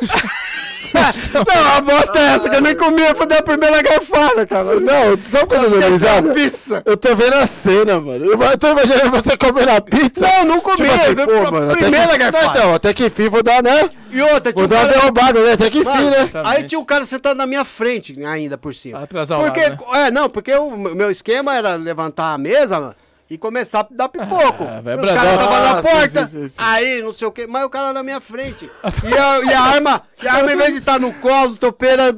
Não, 0.94 1.78
a 1.78 1.82
bosta 1.82 2.20
é 2.20 2.36
essa 2.36 2.50
que 2.50 2.56
eu 2.56 2.62
nem 2.62 2.76
comia 2.76 3.16
pra 3.16 3.26
dar 3.26 3.40
a 3.40 3.44
primeira 3.44 3.82
garfada, 3.82 4.46
cara. 4.46 4.80
Não, 4.80 5.18
sabe 5.26 5.48
quando 5.48 5.82
eu 5.82 5.92
risada? 5.92 6.34
Pizza. 6.34 6.82
Eu 6.86 6.98
tô 6.98 7.16
vendo 7.16 7.34
a 7.36 7.46
cena, 7.46 8.00
mano. 8.00 8.26
Eu 8.26 8.58
tô 8.58 8.72
imaginando 8.72 9.12
você 9.12 9.38
comendo 9.38 9.72
a 9.72 9.82
pizza. 9.82 10.28
Não, 10.28 10.46
não 10.46 10.62
comi. 10.62 10.78
Tipo 10.78 10.92
assim, 10.92 11.16
pô, 11.16 11.48
a 11.48 11.52
mano, 11.52 11.74
primeira 11.74 12.12
que, 12.12 12.18
garfada. 12.18 12.46
Não, 12.46 12.52
então, 12.52 12.74
até 12.74 12.94
que 12.94 13.06
enfim 13.06 13.30
vou 13.30 13.42
dar, 13.42 13.64
né? 13.64 13.90
E 14.12 14.22
outra, 14.22 14.52
Vou 14.52 14.66
um 14.66 14.68
dar 14.68 14.76
uma 14.76 14.88
cara... 14.88 15.00
derrubada, 15.00 15.44
né? 15.44 15.54
Até 15.54 15.70
que 15.70 15.84
Mano, 15.84 16.10
né? 16.10 16.18
Exatamente. 16.24 16.58
Aí 16.58 16.64
tinha 16.64 16.80
um 16.80 16.86
cara 16.86 17.06
sentado 17.06 17.38
na 17.38 17.48
minha 17.48 17.64
frente 17.64 18.22
ainda 18.26 18.58
por 18.58 18.76
cima. 18.76 19.00
Atrasar 19.00 19.40
o 19.40 19.44
Porque, 19.44 19.62
lado, 19.62 19.86
né? 19.94 20.08
é, 20.08 20.12
não, 20.12 20.30
porque 20.30 20.54
o 20.54 20.76
meu 20.78 21.10
esquema 21.10 21.56
era 21.56 21.76
levantar 21.76 22.34
a 22.34 22.38
mesa, 22.38 22.80
mano, 22.80 22.96
e 23.32 23.38
começar 23.38 23.80
a 23.80 23.88
dar 23.90 24.10
pipoco. 24.10 24.66
Ah, 24.72 24.82
vai 24.82 24.95
Os 24.95 25.10
caras 25.10 25.32
estavam 25.32 25.62
na 25.62 25.82
porta, 25.82 26.28
sim, 26.28 26.41
sim, 26.41 26.48
sim. 26.49 26.56
aí 26.58 27.02
não 27.02 27.14
sei 27.14 27.28
o 27.28 27.32
que, 27.32 27.48
mas 27.48 27.64
o 27.64 27.70
cara 27.70 27.94
na 27.94 28.03
minha 28.03 28.20
frente. 28.20 28.70
E 29.03 29.18
a, 29.18 29.40
e 29.40 29.53
a 29.53 29.62
arma, 29.62 30.03
e 30.22 30.28
a 30.28 30.34
arma, 30.34 30.52
em 30.52 30.58
vez 30.58 30.74
de 30.74 30.80
estar 30.80 30.99
no 30.99 31.14
colo, 31.14 31.56
topeira, 31.56 32.14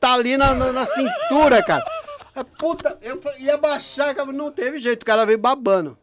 tá 0.00 0.14
ali 0.14 0.36
na, 0.36 0.54
na, 0.54 0.72
na 0.72 0.86
cintura, 0.86 1.62
cara. 1.62 1.84
É, 2.34 2.42
Puta, 2.42 2.98
eu 3.00 3.20
ia 3.38 3.56
baixar, 3.56 4.14
não 4.26 4.50
teve 4.50 4.80
jeito, 4.80 5.02
o 5.02 5.06
cara 5.06 5.24
veio 5.24 5.38
babando. 5.38 5.96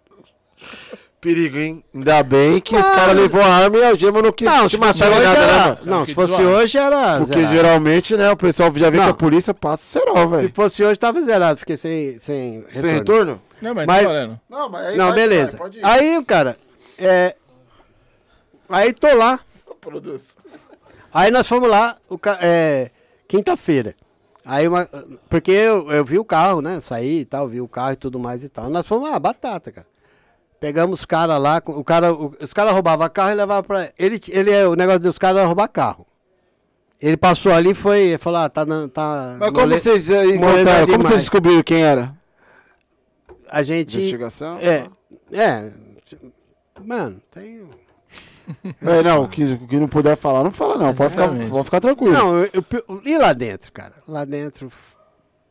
Perigo, 1.23 1.57
hein? 1.57 1.83
Ainda 1.95 2.21
bem 2.21 2.59
que 2.59 2.75
os 2.75 2.81
Mano. 2.83 2.95
caras 2.95 3.15
levou 3.15 3.41
a 3.41 3.45
arma 3.47 3.77
e 3.77 3.83
a 3.83 3.89
algema 3.89 4.21
não 4.21 4.31
quis 4.33 4.47
te 4.51 4.69
se 4.71 4.77
matar 4.77 5.09
nada, 5.09 5.21
né, 5.23 5.31
era, 5.43 5.57
mano? 5.69 5.77
não, 5.85 6.05
se 6.05 6.13
fosse 6.13 6.27
zoado. 6.35 6.47
hoje 6.49 6.77
era 6.77 7.17
Porque 7.19 7.35
zerado. 7.39 7.55
geralmente, 7.55 8.17
né, 8.17 8.29
o 8.29 8.35
pessoal 8.37 8.71
já 8.75 8.89
vê 8.89 8.97
Não. 8.97 9.05
que 9.05 9.09
a 9.11 9.13
polícia 9.13 9.53
passa 9.53 9.83
serol, 9.99 10.17
Se 10.17 10.27
velho. 10.27 10.51
fosse 10.53 10.83
hoje 10.83 10.99
tava 10.99 11.21
zerado, 11.21 11.59
fiquei 11.59 11.77
sem, 11.77 12.19
sem 12.19 12.65
Sem 12.75 12.91
retorno? 12.91 13.41
Não, 13.61 13.73
mas, 13.73 13.87
Mas- 13.87 14.01
tá 14.01 14.07
valendo. 14.09 14.39
Não, 14.49 14.69
mas 14.69 14.85
aí 14.87 14.97
Não, 14.97 15.13
beleza. 15.13 15.57
Aí, 15.81 16.23
cara, 16.25 16.57
é. 16.99 17.35
Aí 18.69 18.91
tô 18.93 19.13
lá. 19.15 19.39
Produz. 19.79 20.37
Aí 21.13 21.31
nós 21.31 21.47
fomos 21.47 21.69
lá, 21.69 21.97
o 22.09 22.17
ca- 22.17 22.39
é, 22.41 22.89
quinta-feira. 23.27 23.95
Aí 24.45 24.67
uma. 24.67 24.89
Porque 25.29 25.51
eu, 25.51 25.89
eu 25.91 26.03
vi 26.03 26.19
o 26.19 26.25
carro, 26.25 26.61
né? 26.61 26.81
Saí 26.81 27.19
e 27.19 27.25
tal, 27.25 27.47
vi 27.47 27.61
o 27.61 27.67
carro 27.67 27.93
e 27.93 27.97
tudo 27.97 28.19
mais 28.19 28.43
e 28.43 28.49
tal. 28.49 28.69
Nós 28.69 28.85
fomos, 28.85 29.09
ah, 29.09 29.19
batata, 29.19 29.71
cara. 29.71 29.87
Pegamos 30.63 30.99
os 30.99 31.05
caras 31.05 31.41
lá, 31.41 31.61
o 31.65 31.83
cara, 31.83 32.13
o- 32.13 32.33
os 32.39 32.53
caras 32.53 32.71
roubavam 32.71 33.09
carro 33.09 33.31
e 33.31 33.33
levavam 33.33 33.63
pra. 33.65 33.91
Ele, 33.99 34.17
ele, 34.29 34.49
é- 34.49 34.65
o 34.65 34.75
negócio 34.75 35.01
dos 35.01 35.17
caras 35.17 35.39
era 35.39 35.45
roubar 35.45 35.67
carro. 35.67 36.07
Ele 37.01 37.17
passou 37.17 37.51
ali 37.51 37.71
e 37.71 37.73
foi, 37.73 38.17
falou, 38.17 38.39
ah, 38.39 38.47
tá. 38.47 38.65
tá 38.93 39.35
Mas 39.41 39.49
como 39.49 39.59
mole- 39.59 39.77
vocês 39.81 40.09
eh, 40.09 40.25
encontraram? 40.27 40.87
Como 40.87 41.03
vocês 41.05 41.19
descobriram 41.19 41.61
quem 41.63 41.83
era? 41.83 42.15
A 43.49 43.61
gente. 43.61 43.97
Investigação? 43.97 44.57
É. 44.59 44.87
É. 45.33 45.69
Mano, 46.81 47.21
tem. 47.29 47.67
É, 48.81 49.03
não, 49.03 49.23
o 49.23 49.27
que, 49.27 49.57
que 49.67 49.77
não 49.77 49.89
puder 49.89 50.15
falar, 50.15 50.45
não 50.45 50.51
fala, 50.51 50.77
não. 50.77 50.93
Pode 50.95 51.11
ficar, 51.11 51.27
pode 51.49 51.65
ficar 51.65 51.79
tranquilo. 51.81 52.13
Não, 52.13 52.39
eu, 52.39 52.49
eu- 52.53 53.01
e 53.03 53.17
lá 53.17 53.33
dentro, 53.33 53.69
cara? 53.73 53.95
Lá 54.07 54.23
dentro, 54.23 54.71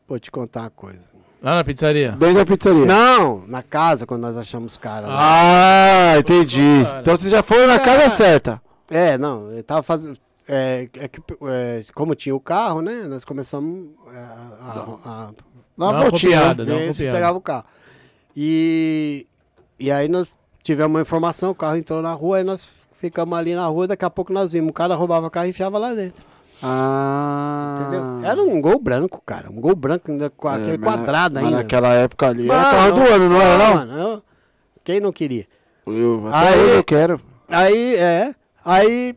vou 0.07 0.19
te 0.19 0.31
contar 0.31 0.61
uma 0.61 0.69
coisa. 0.71 1.13
Lá 1.43 1.55
na 1.55 1.63
pizzaria. 1.63 2.13
Dentro 2.13 2.35
da 2.35 2.45
pizzaria. 2.45 2.85
Não, 2.85 3.43
na 3.47 3.61
casa, 3.61 4.05
quando 4.07 4.21
nós 4.21 4.37
achamos 4.37 4.73
os 4.73 4.77
caras. 4.77 5.09
lá. 5.09 5.17
Ah, 5.19 6.17
entendi. 6.17 6.81
cara. 6.85 6.99
Então 7.01 7.17
vocês 7.17 7.29
já 7.31 7.43
foram 7.43 7.67
na 7.67 7.79
casa 7.79 7.97
Cara. 7.97 8.09
certa. 8.09 8.61
É, 8.89 9.17
não, 9.17 9.51
eu 9.51 9.61
tava 9.63 9.83
fazendo. 9.83 10.17
É, 10.47 10.87
é 10.97 11.07
que, 11.07 11.19
é, 11.49 11.83
como 11.93 12.15
tinha 12.15 12.33
o 12.35 12.39
carro, 12.39 12.81
né? 12.81 13.03
Nós 13.09 13.25
começamos 13.25 13.89
é, 14.13 14.17
a, 14.17 14.49
a, 14.61 14.79
a 15.05 15.25
Na 15.77 15.85
Dá 15.85 15.91
uma 15.91 16.01
voltinha. 16.01 16.37
copiada. 16.39 16.63
né? 16.65 16.87
Copiada. 16.87 17.13
pegava 17.17 17.37
o 17.37 17.41
carro. 17.41 17.65
E, 18.35 19.27
e 19.79 19.91
aí 19.91 20.07
nós 20.07 20.27
tivemos 20.63 20.93
uma 20.95 21.01
informação, 21.01 21.51
o 21.51 21.55
carro 21.55 21.75
entrou 21.75 22.01
na 22.01 22.13
rua, 22.13 22.37
aí 22.37 22.43
nós 22.43 22.65
ficamos 22.99 23.37
ali 23.37 23.53
na 23.53 23.67
rua, 23.67 23.87
daqui 23.87 24.05
a 24.05 24.09
pouco 24.09 24.31
nós 24.31 24.51
vimos, 24.53 24.69
o 24.69 24.73
cara 24.73 24.95
roubava 24.95 25.27
o 25.27 25.29
carro 25.29 25.45
e 25.47 25.49
enfiava 25.49 25.77
lá 25.77 25.93
dentro. 25.93 26.23
Ah. 26.63 27.79
Entendeu? 27.81 28.29
Era 28.31 28.41
um 28.41 28.61
gol 28.61 28.79
branco, 28.79 29.21
cara. 29.25 29.49
Um 29.49 29.59
gol 29.59 29.75
branco 29.75 30.09
ainda 30.11 30.29
com 30.29 30.49
É, 30.49 30.53
aquele 30.55 30.77
mas- 30.77 30.95
quadrado 30.95 31.35
mas 31.35 31.43
ainda. 31.45 31.57
naquela 31.57 31.93
época 31.93 32.27
ali 32.29 32.49
era 32.49 32.57
Mano, 32.57 32.71
carro 32.71 32.91
do 32.93 33.13
ano, 33.13 33.29
não 33.29 33.41
era 33.41 33.57
não? 33.57 33.73
Mano, 33.75 33.97
eu- 33.99 34.23
quem 34.83 34.99
não 34.99 35.11
queria? 35.11 35.45
Eu, 35.85 36.27
até 36.31 36.47
Aí- 36.49 36.75
eu 36.77 36.83
quero. 36.83 37.21
Aí, 37.49 37.95
é. 37.95 38.33
Aí. 38.63 39.15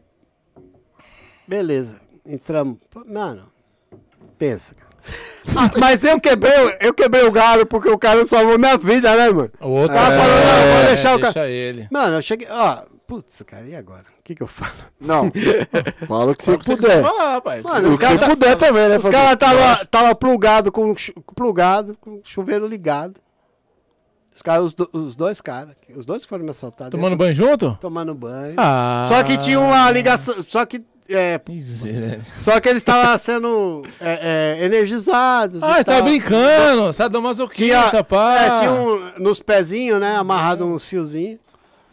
Beleza. 1.47 1.97
Entramos. 2.27 2.79
Mano, 3.07 3.45
pensa. 4.39 4.75
cara. 4.75 4.87
Ah, 5.57 5.71
mas 5.79 6.03
eu 6.03 6.21
quebrei, 6.21 6.77
eu 6.81 6.93
quebrei 6.93 7.23
o 7.25 7.31
galo 7.31 7.65
porque 7.65 7.89
o 7.89 7.97
cara 7.97 8.27
salvou 8.27 8.59
minha 8.59 8.77
vida, 8.77 9.15
né, 9.17 9.31
mano? 9.31 9.51
O 9.61 9.69
outro 9.69 9.97
cara 9.97 10.11
falou, 10.19 10.35
não, 10.35 10.77
vou 10.77 10.87
deixar 10.89 11.15
o 11.15 11.19
deixa 11.19 11.33
cara- 11.35 11.49
ele. 11.49 11.89
Mano, 11.91 12.17
eu 12.17 12.23
cheguei. 12.23 12.49
Ó, 12.51 12.83
putz, 13.07 13.43
cara, 13.47 13.67
e 13.67 13.75
agora? 13.75 14.03
O 14.19 14.23
que 14.23 14.35
que 14.35 14.43
eu 14.43 14.47
falo? 14.47 14.73
Não. 15.01 15.31
Fala 16.09 16.33
o 16.33 16.35
que 16.35 16.45
você 16.45 16.59
que 16.59 16.65
você 16.65 16.77
puder. 16.77 16.89
quiser 16.89 17.03
falar, 17.03 17.33
rapaz. 17.35 17.63
Mano, 17.63 17.95
o 17.95 17.99
que 17.99 18.19
tá- 18.19 18.27
puder 18.29 18.57
também, 18.57 18.89
né? 18.89 18.99
Os 18.99 19.09
caras 19.09 19.37
tava, 19.37 19.85
tava 19.87 20.15
plugado 20.15 20.71
com 20.73 20.95
plugado, 21.35 21.97
com 22.01 22.21
chuveiro 22.25 22.67
ligado. 22.67 23.21
Os, 24.35 24.43
cara, 24.43 24.63
os, 24.63 24.75
do- 24.75 24.91
os 24.93 25.17
dois 25.17 25.41
caras, 25.41 25.75
os 25.97 26.05
dois 26.05 26.25
que 26.25 26.29
foram 26.29 26.45
me 26.45 26.51
assaltar. 26.51 26.91
Tomando 26.91 27.11
dentro- 27.17 27.19
banho 27.25 27.35
junto? 27.35 27.79
Tomando 27.81 28.15
banho. 28.15 28.55
Ah. 28.59 29.07
Só 29.09 29.23
que 29.23 29.39
tinha 29.39 29.59
uma 29.61 29.91
ligação. 29.91 30.35
Só 30.49 30.65
que. 30.67 30.85
É. 31.09 31.41
Só 32.41 32.59
que 32.61 32.69
eles 32.69 32.83
estavam 32.83 33.17
sendo 33.17 33.83
é, 34.01 34.57
é, 34.61 34.65
energizados. 34.65 35.63
Ah, 35.63 35.75
e 35.75 35.77
você 35.79 35.85
tava 35.85 35.99
tal. 35.99 36.03
brincando. 36.09 36.93
Sadomasoquista, 36.93 37.91
Tinha, 37.91 38.03
pá. 38.05 38.41
é, 38.41 38.59
tinha 38.59 38.73
um, 38.73 39.13
nos 39.23 39.41
pezinhos, 39.41 40.01
né? 40.01 40.17
Amarrado 40.17 40.67
uns 40.67 40.83
fiozinhos. 40.85 41.39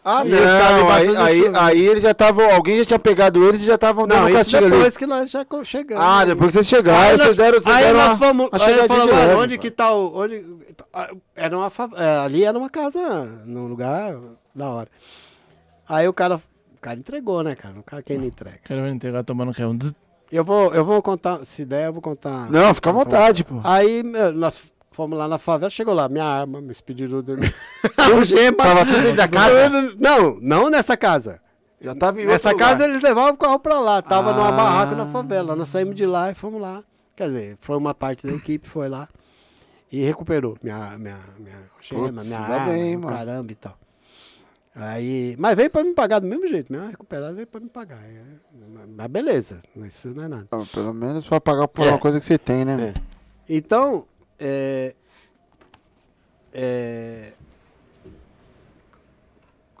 Ah, 0.04 0.22
E 0.24 0.28
não. 0.28 0.90
Aí, 0.90 1.16
aí, 1.16 1.52
aí 1.56 1.86
eles 1.86 2.02
já 2.02 2.10
estavam. 2.10 2.48
Alguém 2.54 2.76
já 2.78 2.84
tinha 2.84 2.98
pegado 2.98 3.42
eles 3.48 3.62
e 3.62 3.66
já 3.66 3.76
estavam 3.76 4.06
Não, 4.06 4.16
dando 4.16 4.28
isso 4.28 4.36
castigo 4.38 4.64
ali. 4.66 4.70
depois 4.72 4.96
que 4.98 5.06
nós 5.06 5.30
já 5.30 5.46
chegamos. 5.64 6.04
Ah, 6.04 6.24
depois 6.26 6.48
que 6.48 6.52
vocês 6.62 6.66
Aí 6.66 6.70
chegaram, 6.76 7.10
nós, 7.16 7.20
vocês 7.22 7.36
deram, 7.36 7.60
vocês 7.62 7.74
aí 7.74 7.84
deram 7.84 7.98
nós 7.98 8.08
uma, 8.08 8.16
fomos. 8.16 8.48
uma 8.52 8.66
Aí 8.66 8.86
falou, 8.86 9.06
de 9.06 9.12
leve, 9.12 9.34
onde 9.34 9.58
que 9.58 9.70
tá 9.70 9.92
o. 9.94 10.14
Onde, 10.14 10.44
era 11.34 11.56
uma 11.56 11.72
é, 11.96 12.16
ali 12.18 12.44
era 12.44 12.58
uma 12.58 12.68
casa, 12.68 13.24
num 13.46 13.66
lugar 13.66 14.14
da 14.54 14.68
hora. 14.68 14.88
Aí 15.88 16.06
o 16.06 16.12
cara. 16.12 16.36
O 16.76 16.80
cara 16.84 16.98
entregou, 16.98 17.42
né, 17.42 17.54
cara? 17.54 17.78
O 17.78 17.82
cara 17.82 18.02
quem 18.02 18.18
não 18.18 18.26
entrega. 18.26 18.58
Quero 18.62 18.86
entregar 18.88 19.24
tomando 19.24 19.54
que 19.54 19.64
um. 19.64 19.78
Eu 20.30 20.44
vou, 20.44 20.74
eu 20.74 20.84
vou 20.84 21.00
contar. 21.00 21.42
Se 21.46 21.64
der, 21.64 21.86
eu 21.86 21.92
vou 21.94 22.02
contar. 22.02 22.50
Não, 22.50 22.74
fica 22.74 22.90
à 22.90 22.92
vontade, 22.92 23.42
pô. 23.42 23.60
Aí 23.64 24.02
meu, 24.02 24.32
nós 24.32 24.54
fomos 24.94 25.18
lá 25.18 25.26
na 25.28 25.38
favela, 25.38 25.68
chegou 25.70 25.92
lá, 25.94 26.08
minha 26.08 26.24
arma, 26.24 26.60
meu 26.60 26.74
speedruder, 26.74 27.54
algema. 27.96 28.56
Tava 28.56 28.86
tudo 28.86 28.98
dentro 29.02 29.16
da 29.16 29.28
casa? 29.28 29.70
Não, 29.98 30.38
não 30.40 30.70
nessa 30.70 30.96
casa. 30.96 31.40
Já 31.80 31.94
tava 31.94 32.22
em 32.22 32.26
Nessa 32.26 32.54
casa 32.54 32.74
lugar. 32.84 32.88
eles 32.88 33.02
levavam 33.02 33.34
o 33.34 33.36
carro 33.36 33.58
pra 33.58 33.78
lá. 33.78 34.00
Tava 34.00 34.32
numa 34.32 34.48
Ah. 34.48 34.52
barraca 34.52 34.94
na 34.94 35.04
favela. 35.06 35.54
Nós 35.54 35.68
saímos 35.68 35.94
de 35.94 36.06
lá 36.06 36.30
e 36.30 36.34
fomos 36.34 36.60
lá. 36.60 36.82
Quer 37.14 37.26
dizer, 37.26 37.58
foi 37.60 37.76
uma 37.76 37.92
parte 37.94 38.26
da 38.26 38.32
equipe, 38.32 38.66
foi 38.68 38.88
lá. 38.88 39.06
E 39.92 40.02
recuperou 40.02 40.56
minha, 40.62 40.96
minha, 40.98 41.18
minha 41.38 41.56
algema, 41.76 42.12
Putz, 42.14 42.26
minha 42.26 42.40
arma, 42.40 42.66
bem, 42.72 42.96
mano. 42.96 43.14
caramba 43.16 43.52
e 43.52 43.54
tal. 43.54 43.76
Aí, 44.74 45.36
mas 45.38 45.54
veio 45.54 45.70
pra 45.70 45.84
me 45.84 45.92
pagar 45.94 46.18
do 46.18 46.26
mesmo 46.26 46.48
jeito, 46.48 46.72
mesmo 46.72 46.88
recuperado 46.88 47.34
veio 47.34 47.46
pra 47.46 47.60
me 47.60 47.68
pagar. 47.68 47.98
É, 48.02 48.22
Mas 48.96 49.06
beleza, 49.08 49.58
isso 49.84 50.08
não 50.08 50.24
é 50.24 50.28
nada. 50.28 50.48
Pelo 50.72 50.92
menos 50.92 51.26
vai 51.28 51.38
pagar 51.38 51.68
por 51.68 51.86
É. 51.86 51.90
uma 51.90 51.98
coisa 51.98 52.18
que 52.18 52.26
você 52.26 52.36
tem, 52.38 52.64
né? 52.64 52.92
É. 52.96 53.00
Então, 53.48 54.04
é, 54.38 54.94
é, 56.52 57.32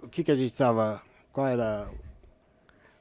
o 0.02 0.08
que 0.08 0.22
que 0.24 0.30
a 0.30 0.36
gente 0.36 0.52
tava, 0.52 1.00
qual 1.32 1.46
era? 1.46 1.86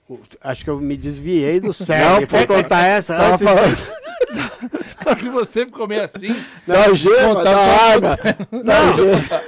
o- 0.10 0.20
acho 0.42 0.64
que 0.64 0.70
eu 0.70 0.80
me 0.80 0.96
desviei 0.98 1.60
do 1.60 1.74
sério. 1.74 2.28
Pra 2.28 2.46
contar 2.48 2.84
essa 2.86 3.16
Tava 3.16 3.34
antes. 3.34 3.46
falando 3.46 5.18
que 5.20 5.30
você 5.30 5.66
ficou 5.66 5.88
meio 5.88 6.04
assim. 6.04 6.36
da 6.68 6.94
gema, 6.94 7.44
da 7.44 7.52
o 7.52 7.54
que 7.54 7.70
arma. 7.70 8.18
da 8.64 8.94
gema. 8.94 9.42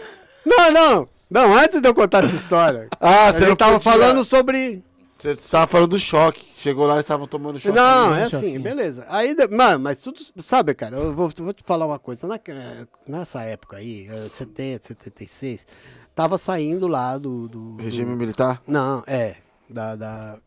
Não, 0.45 0.71
não. 0.71 1.09
Não, 1.29 1.53
antes 1.57 1.81
de 1.81 1.87
eu 1.87 1.93
contar 1.95 2.23
essa 2.23 2.35
história. 2.35 2.87
Ah, 2.99 3.31
você 3.31 3.39
gente 3.39 3.49
não 3.49 3.55
tava 3.55 3.79
podia- 3.79 3.91
falando 3.91 4.23
sobre. 4.23 4.83
Você 5.17 5.31
estava 5.31 5.65
falando 5.65 5.89
do 5.91 5.99
choque. 5.99 6.47
Chegou 6.65 6.87
lá 6.87 6.97
e 6.97 7.01
estavam 7.01 7.27
tomando 7.27 7.59
choque. 7.59 7.75
Não, 7.75 8.15
é 8.15 8.23
assim, 8.23 8.37
choquinho? 8.37 8.59
beleza. 8.61 9.05
Aí, 9.07 9.35
mano, 9.51 9.79
mas 9.83 9.99
tudo. 9.99 10.19
Sabe, 10.39 10.73
cara, 10.73 10.97
eu 10.97 11.13
vou, 11.13 11.31
vou 11.37 11.53
te 11.53 11.63
falar 11.63 11.85
uma 11.85 11.99
coisa. 11.99 12.27
Na- 12.27 12.39
nessa 13.07 13.43
época 13.43 13.77
aí, 13.77 14.07
eh, 14.09 14.27
70, 14.31 14.87
76, 14.87 15.67
tava 16.15 16.39
saindo 16.39 16.87
lá 16.87 17.19
do. 17.19 17.47
do- 17.47 17.75
Regime 17.77 18.09
do- 18.13 18.17
militar? 18.17 18.63
Não, 18.67 19.03
é. 19.05 19.35
Da, 19.69 19.95
da- 19.95 20.37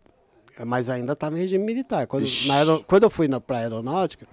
mas 0.66 0.90
ainda 0.90 1.12
estava 1.12 1.36
em 1.38 1.42
regime 1.42 1.64
militar. 1.64 2.08
Quando, 2.08 2.26
quando 2.88 3.04
eu 3.04 3.10
fui 3.10 3.28
na, 3.28 3.40
pra 3.40 3.58
aeronáutica, 3.58 4.26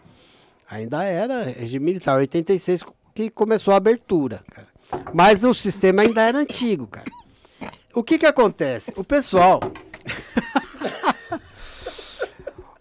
ainda 0.67 1.03
era 1.03 1.43
regime 1.43 1.85
militar. 1.85 2.17
86 2.17 2.83
que 3.13 3.29
começou 3.29 3.75
a 3.75 3.77
abertura, 3.77 4.43
cara. 4.51 4.67
Mas 5.13 5.43
o 5.43 5.53
sistema 5.53 6.01
ainda 6.01 6.23
era 6.23 6.39
antigo, 6.39 6.87
cara. 6.87 7.05
O 7.93 8.01
que 8.03 8.17
que 8.17 8.25
acontece? 8.25 8.91
O 8.97 9.03
pessoal. 9.03 9.59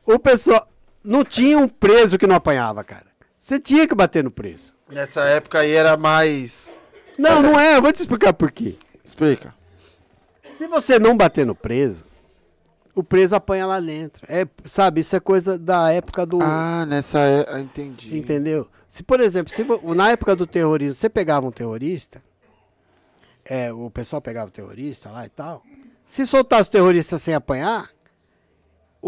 o 0.06 0.18
pessoal. 0.18 0.68
Não 1.02 1.22
tinha 1.22 1.59
um 1.59 1.68
preso 1.68 2.16
que 2.16 2.26
não 2.26 2.36
apanhava, 2.36 2.82
cara. 2.82 3.06
Você 3.36 3.60
tinha 3.60 3.86
que 3.86 3.94
bater 3.94 4.24
no 4.24 4.31
preso. 4.31 4.72
Nessa 4.90 5.22
época 5.24 5.59
aí 5.59 5.72
era 5.72 5.97
mais. 5.97 6.74
Não, 7.18 7.43
não 7.43 7.60
é. 7.60 7.76
Eu 7.76 7.82
vou 7.82 7.93
te 7.93 8.01
explicar 8.01 8.32
por 8.32 8.51
quê. 8.51 8.76
Explica. 9.05 9.55
Se 10.56 10.66
você 10.66 10.98
não 10.98 11.16
bater 11.16 11.44
no 11.44 11.55
preso, 11.55 12.06
o 12.94 13.02
preso 13.02 13.35
apanha 13.35 13.66
lá 13.66 13.81
dentro. 13.81 14.24
É, 14.28 14.47
sabe, 14.64 15.01
isso 15.01 15.14
é 15.14 15.20
coisa 15.20 15.59
da 15.59 15.90
época 15.90 16.24
do. 16.24 16.39
Ah, 16.40 16.86
nessa 16.86 17.18
época. 17.20 17.60
Entendi. 17.60 18.16
Entendeu? 18.16 18.66
Se, 18.89 19.02
por 19.02 19.20
exemplo, 19.20 19.52
se, 19.52 19.66
na 19.94 20.10
época 20.12 20.36
do 20.36 20.47
terrorismo, 20.47 20.94
você 20.94 21.10
pegava 21.10 21.47
um 21.47 21.51
terrorista, 21.51 22.22
é, 23.44 23.72
o 23.72 23.90
pessoal 23.90 24.22
pegava 24.22 24.48
o 24.48 24.52
terrorista 24.52 25.10
lá 25.10 25.26
e 25.26 25.28
tal. 25.28 25.62
Se 26.06 26.24
soltasse 26.24 26.68
o 26.68 26.72
terrorista 26.72 27.18
sem 27.18 27.35
apanhar, 27.35 27.90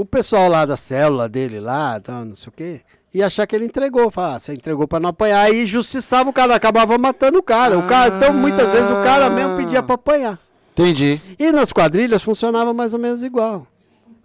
o 0.00 0.04
pessoal 0.04 0.48
lá 0.48 0.66
da 0.66 0.76
célula 0.76 1.28
dele 1.28 1.58
lá, 1.58 1.98
tal, 1.98 2.24
não 2.24 2.36
sei 2.36 2.48
o 2.48 2.52
quê, 2.52 2.80
ia 3.14 3.26
achar 3.26 3.46
que 3.46 3.56
ele 3.56 3.64
entregou. 3.64 4.10
Falar, 4.10 4.34
ah, 4.34 4.38
você 4.38 4.52
entregou 4.52 4.86
pra 4.86 5.00
não 5.00 5.08
apanhar. 5.08 5.40
Aí 5.40 5.66
justiçava 5.66 6.28
o 6.28 6.32
cara, 6.32 6.54
acabava 6.54 6.98
matando 6.98 7.38
o 7.38 7.42
cara. 7.42 7.78
O 7.78 7.86
cara 7.86 8.14
então, 8.14 8.32
muitas 8.34 8.70
vezes, 8.70 8.90
o 8.90 9.02
cara 9.02 9.30
mesmo 9.30 9.56
pedia 9.56 9.82
pra 9.82 9.94
apanhar. 9.94 10.38
Entendi. 10.72 11.20
E 11.38 11.50
nas 11.50 11.72
quadrilhas 11.72 12.22
funcionava 12.22 12.74
mais 12.74 12.92
ou 12.92 12.98
menos 12.98 13.22
igual. 13.22 13.66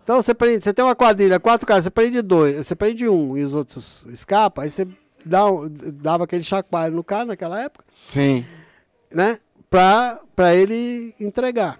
Então 0.03 0.21
você 0.21 0.33
prende, 0.33 0.63
você 0.63 0.73
tem 0.73 0.83
uma 0.83 0.95
quadrilha, 0.95 1.39
quatro 1.39 1.65
caras, 1.65 1.85
você 1.85 1.89
prende 1.89 2.21
dois, 2.21 2.57
você 2.57 2.75
prende 2.75 3.07
um 3.07 3.37
e 3.37 3.43
os 3.43 3.53
outros 3.53 4.05
escapam, 4.11 4.63
aí 4.63 4.69
você 4.69 4.85
dá, 5.23 5.43
dava 5.93 6.25
aquele 6.25 6.43
chacoalho 6.43 6.95
no 6.95 7.03
cara 7.03 7.25
naquela 7.25 7.61
época, 7.61 7.85
Sim. 8.09 8.45
né? 9.09 9.39
Pra, 9.69 10.19
pra 10.35 10.53
ele 10.53 11.13
entregar. 11.19 11.79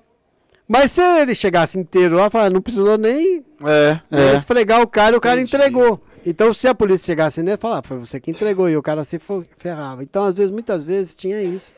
Mas 0.71 0.93
se 0.93 1.01
ele 1.01 1.35
chegasse 1.35 1.77
inteiro 1.77 2.15
lá, 2.15 2.29
fala, 2.29 2.49
não 2.49 2.61
precisou 2.61 2.97
nem, 2.97 3.43
É, 3.65 3.99
nem 4.09 4.29
é. 4.29 4.35
esfregar 4.35 4.81
o 4.81 4.87
cara 4.87 5.15
e 5.15 5.17
o 5.17 5.21
cara 5.21 5.41
Entendi. 5.41 5.53
entregou. 5.53 6.01
Então 6.25 6.53
se 6.53 6.65
a 6.65 6.73
polícia 6.73 7.07
chegasse 7.07 7.43
nele, 7.43 7.57
falava, 7.57 7.81
foi 7.85 7.97
você 7.97 8.21
que 8.21 8.31
entregou 8.31 8.69
e 8.69 8.77
o 8.77 8.81
cara 8.81 9.03
se 9.03 9.19
ferrava. 9.57 10.01
Então 10.01 10.23
às 10.23 10.33
vezes, 10.33 10.49
muitas 10.49 10.85
vezes 10.85 11.13
tinha 11.13 11.41
isso. 11.43 11.73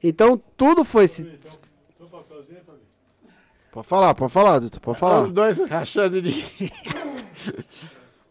Então 0.00 0.40
tudo 0.56 0.84
foi 0.84 1.08
se 1.08 1.24
Pode 3.72 3.86
falar, 3.88 4.14
pode 4.14 4.32
falar, 4.32 4.58
Dutra, 4.60 4.80
pode 4.80 4.98
falar. 4.98 5.22
Os 5.22 5.32
dois 5.32 5.58
rachando 5.68 6.22
de. 6.22 6.44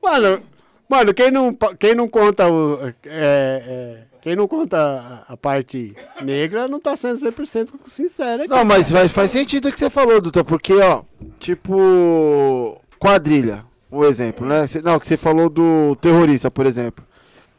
mano, 0.02 0.42
mano, 0.88 1.14
quem 1.14 1.30
não, 1.30 1.54
quem 1.78 1.94
não 1.96 2.08
conta 2.08 2.50
o. 2.50 2.88
é, 2.88 2.94
é, 3.06 4.04
quem 4.22 4.36
não 4.36 4.48
conta 4.48 5.24
a, 5.28 5.38
parte 5.38 5.96
negra 6.22 6.68
não 6.68 6.80
tá 6.80 6.96
sendo 6.98 7.20
100% 7.20 7.70
sincero 7.86 8.44
aqui. 8.44 8.52
Não, 8.52 8.66
mas 8.66 8.92
faz, 8.92 9.12
faz 9.12 9.32
sentido 9.32 9.70
o 9.70 9.72
que 9.72 9.80
você 9.80 9.90
falou, 9.90 10.20
Dutra, 10.20 10.44
porque, 10.44 10.74
ó, 10.74 11.04
tipo, 11.40 12.80
quadrilha, 13.00 13.66
um 13.92 14.04
exemplo, 14.04 14.46
né? 14.46 14.66
Não, 14.84 15.00
que 15.00 15.08
você 15.08 15.16
falou 15.16 15.50
do 15.50 15.96
terrorista, 16.02 16.52
por 16.52 16.66
exemplo. 16.66 17.06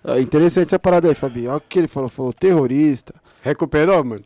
É 0.04 0.20
interessante 0.20 0.66
essa 0.68 0.78
parada 0.78 1.08
aí, 1.08 1.14
Fabi. 1.14 1.46
Olha 1.46 1.56
o 1.56 1.60
que 1.60 1.78
ele 1.78 1.88
falou, 1.88 2.08
falou 2.08 2.32
terrorista. 2.32 3.14
Recuperou, 3.42 4.02
mano? 4.04 4.22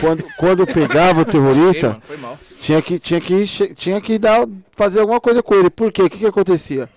Quando, 0.00 0.24
quando 0.38 0.66
pegava 0.66 1.20
o 1.20 1.22
Ei, 1.22 1.32
terrorista, 1.32 1.88
mano, 1.88 2.02
foi 2.06 2.16
mal. 2.18 2.38
tinha 2.60 2.82
que, 2.82 2.98
tinha 2.98 3.20
que, 3.20 3.74
tinha 3.74 4.00
que 4.00 4.18
dar, 4.18 4.46
fazer 4.72 5.00
alguma 5.00 5.20
coisa 5.20 5.42
com 5.42 5.54
ele. 5.54 5.70
Por 5.70 5.90
quê? 5.90 6.02
O 6.02 6.10
que, 6.10 6.18
que 6.18 6.26
acontecia? 6.26 6.88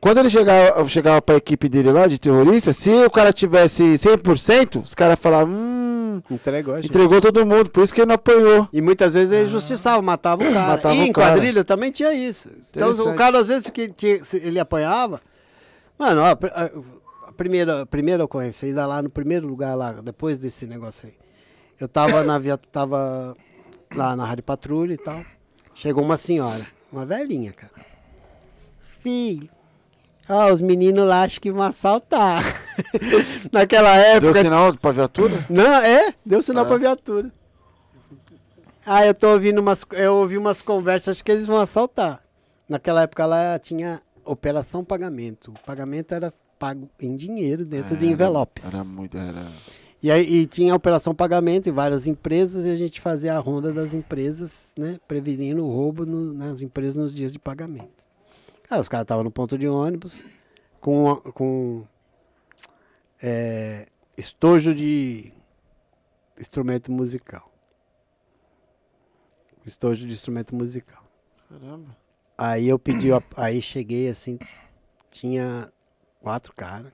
Quando 0.00 0.18
ele 0.18 0.30
chegava, 0.30 0.88
chegava 0.88 1.20
pra 1.20 1.34
equipe 1.36 1.68
dele 1.68 1.90
lá, 1.90 2.06
de 2.06 2.18
terrorista, 2.20 2.72
se 2.72 2.90
o 3.04 3.10
cara 3.10 3.32
tivesse 3.32 3.82
100%, 3.82 4.82
os 4.84 4.94
caras 4.94 5.18
falavam, 5.18 5.52
hum, 5.54 6.22
Entregou, 6.30 6.76
gente. 6.76 6.86
entregou 6.88 7.20
todo 7.20 7.44
mundo, 7.44 7.68
por 7.70 7.82
isso 7.82 7.92
que 7.92 8.00
ele 8.00 8.06
não 8.08 8.14
apanhou. 8.14 8.68
E 8.72 8.80
muitas 8.80 9.14
vezes 9.14 9.32
ele 9.32 9.48
justiçava, 9.48 10.00
matava 10.00 10.44
o 10.44 10.46
cara. 10.54 10.68
Matava 10.68 10.94
e 10.94 11.00
o 11.00 11.02
em 11.04 11.12
cara. 11.12 11.32
quadrilha 11.32 11.64
também 11.64 11.90
tinha 11.90 12.12
isso. 12.12 12.48
Então 12.70 12.90
o 12.90 13.14
cara, 13.16 13.38
às 13.40 13.48
vezes, 13.48 13.68
que 13.70 13.88
tinha- 13.88 14.20
ele 14.34 14.60
apanhava. 14.60 15.20
Mano, 15.98 16.20
ó, 16.22 16.36
a 17.26 17.32
primeira, 17.32 17.82
a 17.82 17.86
primeira 17.86 18.24
ocorrência, 18.24 18.66
ainda 18.68 18.86
lá 18.86 19.02
no 19.02 19.10
primeiro 19.10 19.48
lugar 19.48 19.74
lá, 19.74 19.92
depois 19.94 20.38
desse 20.38 20.64
negócio 20.66 21.08
aí. 21.08 21.14
Eu 21.80 21.88
tava 21.88 22.22
na 22.22 22.38
via, 22.38 22.56
tava 22.56 23.36
lá 23.94 24.14
na 24.14 24.24
Rádio 24.24 24.44
Patrulha 24.44 24.94
e 24.94 24.98
tal. 24.98 25.24
Chegou 25.74 26.04
uma 26.04 26.16
senhora, 26.16 26.64
uma 26.92 27.04
velhinha, 27.04 27.52
cara. 27.52 27.72
Filho. 29.02 29.48
Ó, 30.28 30.52
os 30.52 30.60
meninos 30.60 31.06
lá 31.06 31.22
acham 31.22 31.40
que 31.40 31.50
vão 31.50 31.62
assaltar. 31.62 32.44
Naquela 33.52 33.96
época. 33.96 34.32
Deu 34.32 34.42
sinal 34.42 34.74
pra 34.76 34.92
viatura? 34.92 35.46
Não, 35.48 35.74
é, 35.76 36.12
deu 36.24 36.42
sinal 36.42 36.64
Ah. 36.64 36.68
pra 36.68 36.76
viatura. 36.76 37.32
Ah, 38.84 39.06
eu 39.06 39.14
tô 39.14 39.28
ouvindo 39.32 39.58
umas. 39.60 39.84
Eu 39.92 40.14
ouvi 40.16 40.36
umas 40.38 40.62
conversas, 40.62 41.16
acho 41.16 41.24
que 41.24 41.30
eles 41.32 41.46
vão 41.46 41.58
assaltar. 41.58 42.20
Naquela 42.68 43.02
época 43.02 43.24
lá 43.26 43.58
tinha 43.58 44.00
operação 44.24 44.84
pagamento. 44.84 45.50
O 45.50 45.60
pagamento 45.66 46.14
era 46.14 46.32
pago 46.58 46.88
em 47.00 47.16
dinheiro 47.16 47.64
dentro 47.64 47.96
de 47.96 48.04
Era- 48.04 48.12
envelopes. 48.12 48.64
Era 48.64 48.84
muito, 48.84 49.16
era... 49.16 49.46
E 50.02 50.10
aí 50.12 50.22
e 50.42 50.46
tinha 50.46 50.74
operação 50.74 51.12
pagamento 51.14 51.68
em 51.68 51.72
várias 51.72 52.06
empresas 52.06 52.64
e 52.64 52.70
a 52.70 52.76
gente 52.76 53.00
fazia 53.00 53.34
a 53.34 53.38
ronda 53.38 53.72
das 53.72 53.92
empresas, 53.92 54.52
né? 54.76 54.96
Prevenindo 55.08 55.64
o 55.64 55.68
roubo 55.72 56.06
no- 56.06 56.32
nas 56.32 56.62
empresas 56.62 56.94
nos 56.94 57.12
dias 57.14 57.32
de 57.32 57.38
pagamento. 57.38 57.97
Ah, 58.70 58.78
os 58.78 58.88
caras 58.88 59.04
estavam 59.04 59.24
no 59.24 59.30
ponto 59.30 59.56
de 59.56 59.66
ônibus 59.66 60.22
com, 60.80 61.16
com 61.32 61.86
é, 63.20 63.88
estojo 64.16 64.74
de 64.74 65.32
instrumento 66.38 66.92
musical. 66.92 67.50
Estojo 69.64 70.06
de 70.06 70.12
instrumento 70.12 70.54
musical. 70.54 71.02
Caramba. 71.48 71.96
Aí 72.36 72.68
eu 72.68 72.78
pedi, 72.78 73.08
aí 73.36 73.60
cheguei 73.60 74.08
assim, 74.08 74.38
tinha 75.10 75.72
quatro 76.20 76.54
caras. 76.54 76.92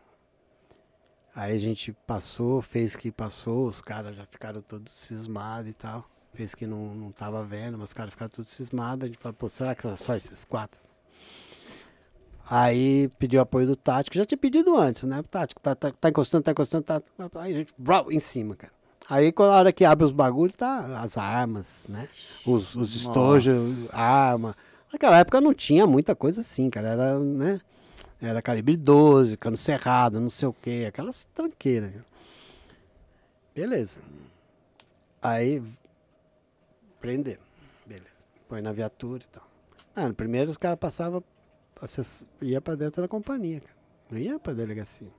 Aí 1.34 1.55
a 1.55 1.59
gente 1.59 1.92
passou, 2.06 2.62
fez 2.62 2.94
que 2.94 3.10
passou, 3.10 3.66
os 3.66 3.80
caras 3.80 4.14
já 4.14 4.24
ficaram 4.26 4.62
todos 4.62 4.92
cismados 4.92 5.70
e 5.70 5.74
tal. 5.74 6.09
Fez 6.32 6.55
que 6.55 6.66
não, 6.66 6.94
não 6.94 7.12
tava 7.12 7.44
vendo, 7.44 7.76
mas 7.76 7.90
os 7.90 7.92
caras 7.92 8.12
ficaram 8.12 8.30
todos 8.30 8.51
cismados. 8.51 9.05
A 9.05 9.06
gente 9.09 9.18
falou, 9.18 9.34
pô, 9.34 9.48
será 9.48 9.74
que 9.74 9.82
são 9.82 9.96
só 9.96 10.14
esses 10.14 10.44
quatro? 10.44 10.84
Aí 12.48 13.08
pediu 13.18 13.40
apoio 13.40 13.66
do 13.66 13.76
Tático, 13.76 14.16
já 14.16 14.24
tinha 14.24 14.38
pedido 14.38 14.76
antes, 14.76 15.04
né? 15.04 15.22
Tático, 15.30 15.60
tá, 15.60 15.74
tá, 15.74 15.90
tá 15.92 16.08
encostando, 16.08 16.44
tá 16.44 16.50
encostando, 16.50 16.84
tá. 16.84 17.02
Aí 17.36 17.54
a 17.54 17.58
gente, 17.58 17.74
vrau, 17.78 18.12
em 18.12 18.20
cima, 18.20 18.54
cara. 18.54 18.72
Aí 19.08 19.32
quando 19.32 19.50
a 19.50 19.56
hora 19.56 19.72
que 19.72 19.84
abre 19.84 20.04
os 20.04 20.12
bagulhos, 20.12 20.54
tá 20.54 21.00
as 21.00 21.16
armas, 21.16 21.84
né? 21.88 22.08
Os, 22.46 22.74
os 22.74 22.94
estojos, 22.94 23.92
arma. 23.94 24.54
Naquela 24.92 25.18
época 25.18 25.40
não 25.40 25.52
tinha 25.52 25.86
muita 25.86 26.14
coisa 26.14 26.40
assim, 26.40 26.70
cara. 26.70 26.88
Era, 26.88 27.18
né? 27.18 27.60
Era 28.20 28.40
calibre 28.40 28.76
12, 28.76 29.36
cano 29.36 29.56
cerrado, 29.56 30.20
não 30.20 30.30
sei 30.30 30.48
o 30.48 30.52
quê, 30.52 30.86
aquelas 30.88 31.26
tranqueiras. 31.34 31.90
cara. 31.90 32.04
Beleza. 33.54 34.00
Aí, 35.20 35.62
prender. 37.00 37.38
Beleza. 37.86 38.08
Põe 38.48 38.62
na 38.62 38.72
viatura 38.72 39.22
e 39.22 39.32
tal. 39.32 39.46
Ah, 39.94 40.08
no 40.08 40.14
primeiro 40.14 40.50
os 40.50 40.56
caras 40.56 40.78
passavam, 40.78 41.22
ia 42.40 42.60
pra 42.60 42.74
dentro 42.74 43.02
da 43.02 43.09
companhia, 43.09 43.60
cara. 43.60 43.74
Não 44.10 44.18
ia 44.18 44.38
pra 44.38 44.52
delegacia. 44.52 45.10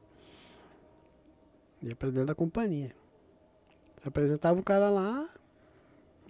Ia 1.81 1.95
pra 1.95 2.09
dentro 2.09 2.27
da 2.27 2.35
companhia. 2.35 2.95
Você 3.97 4.07
apresentava 4.07 4.59
o 4.59 4.63
cara 4.63 4.89
lá, 4.89 5.27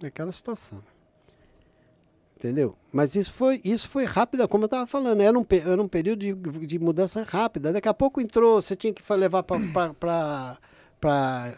naquela 0.02 0.32
situação. 0.32 0.82
Entendeu? 2.36 2.76
Mas 2.92 3.16
isso 3.16 3.32
foi, 3.32 3.60
isso 3.64 3.88
foi 3.88 4.04
rápido, 4.04 4.46
como 4.46 4.64
eu 4.64 4.66
estava 4.66 4.86
falando, 4.86 5.22
era 5.22 5.38
um, 5.38 5.46
era 5.50 5.82
um 5.82 5.88
período 5.88 6.20
de, 6.20 6.34
de 6.66 6.78
mudança 6.78 7.22
rápida. 7.22 7.72
Daqui 7.72 7.88
a 7.88 7.94
pouco 7.94 8.20
entrou, 8.20 8.60
você 8.60 8.76
tinha 8.76 8.92
que 8.92 9.02
levar 9.14 9.42
para 9.42 10.58
pra, 11.00 11.54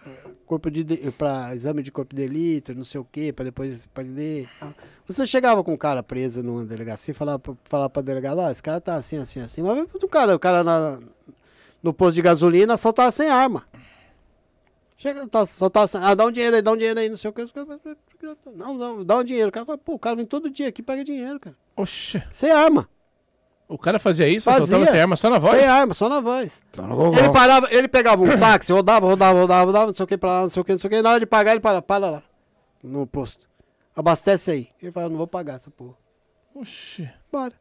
corpo 0.47 0.71
de, 0.71 0.83
de- 0.85 1.11
pra 1.13 1.55
exame 1.55 1.83
de 1.83 1.91
corpo 1.93 2.15
de 2.15 2.23
delito, 2.23 2.75
não 2.75 2.85
sei 2.85 3.01
o 3.01 3.05
quê, 3.11 3.33
pra 3.33 3.45
depois 3.45 3.87
prender 3.87 4.45
e 4.45 4.49
tal. 4.59 4.75
Você 5.07 5.27
chegava 5.27 5.63
com 5.65 5.73
um 5.73 5.77
cara 5.77 6.03
preso 6.03 6.43
numa 6.43 6.65
delegacia 6.65 7.13
e 7.13 7.15
falava, 7.15 7.39
pra- 7.39 7.55
falava 7.65 7.91
pra 7.91 8.03
delegado, 8.03 8.39
ó, 8.39 8.51
esse 8.51 8.63
cara 8.63 8.81
tá 8.81 8.95
assim, 8.97 9.17
assim, 9.19 9.41
assim. 9.41 9.63
Mas 9.63 9.79
o 9.95 10.09
cara, 10.09 10.35
o 10.35 10.39
cara 10.39 10.63
na- 10.65 11.01
no 11.83 11.93
posto 11.95 12.15
de 12.17 12.23
gasolina 12.23 12.75
assaltava 12.75 13.11
sem 13.11 13.29
arma. 13.29 13.65
Chega, 14.97 15.29
tá, 15.29 15.47
soltava 15.47 15.87
sem, 15.87 16.01
ah, 16.03 16.15
dá 16.15 16.27
um 16.27 16.33
dinheiro 16.33 16.57
aí, 16.57 16.63
dá 16.63 16.73
um 16.73 16.77
dinheiro 16.77 16.99
aí, 16.99 17.09
não 17.09 17.17
sei 17.17 17.31
o 17.31 17.33
que. 17.33 17.45
Não, 18.57 18.75
não, 18.75 19.05
dá 19.05 19.19
um 19.19 19.25
dinheiro. 19.25 19.49
O 19.49 19.53
cara 19.53 19.65
fala, 19.65 19.79
pô, 19.79 19.95
o 19.95 19.99
cara 19.99 20.17
vem 20.17 20.27
todo 20.27 20.51
dia 20.51 20.69
aqui 20.69 20.81
e 20.81 20.85
pega 20.85 21.05
dinheiro, 21.05 21.39
cara. 21.39 21.57
Oxe. 21.77 22.21
Sem 22.33 22.51
arma. 22.51 22.89
O 23.69 23.77
cara 23.77 23.99
fazia 23.99 24.27
isso, 24.27 24.47
Fazia. 24.47 24.67
soltava 24.67 24.91
sem 24.91 25.01
arma 25.01 25.15
só 25.15 25.29
na 25.29 25.39
voz? 25.39 25.59
Sem 25.59 25.69
arma, 25.69 25.93
só 25.93 26.09
na 26.09 26.21
voz. 26.21 26.63
No 26.79 26.97
gogó. 26.97 27.19
Ele 27.19 27.29
parava, 27.31 27.69
ele 27.71 27.87
pegava 27.87 28.23
um 28.23 28.39
táxi, 28.39 28.73
rodava, 28.73 29.07
rodava, 29.07 29.39
rodava, 29.39 29.65
rodava, 29.67 29.87
não 29.89 29.95
sei 29.95 30.05
o 30.05 30.07
que 30.07 30.17
pra 30.17 30.31
lá, 30.33 30.43
não 30.43 30.49
sei 30.49 30.63
o 30.63 30.65
que, 30.65 30.73
não 30.73 30.79
sei 30.79 30.89
o 30.89 30.91
que. 30.91 31.03
Na 31.03 31.11
hora 31.11 31.21
de 31.21 31.27
pagar, 31.27 31.51
ele 31.51 31.61
para, 31.61 31.83
para 31.83 32.09
lá. 32.09 32.23
No 32.83 33.07
posto. 33.07 33.47
Abastece 33.95 34.51
aí. 34.51 34.69
Ele 34.83 34.91
fala, 34.91 35.11
não 35.11 35.19
vou 35.19 35.27
pagar 35.27 35.57
essa 35.57 35.71
porra. 35.71 35.95
Oxe. 36.55 37.11
Bora. 37.31 37.53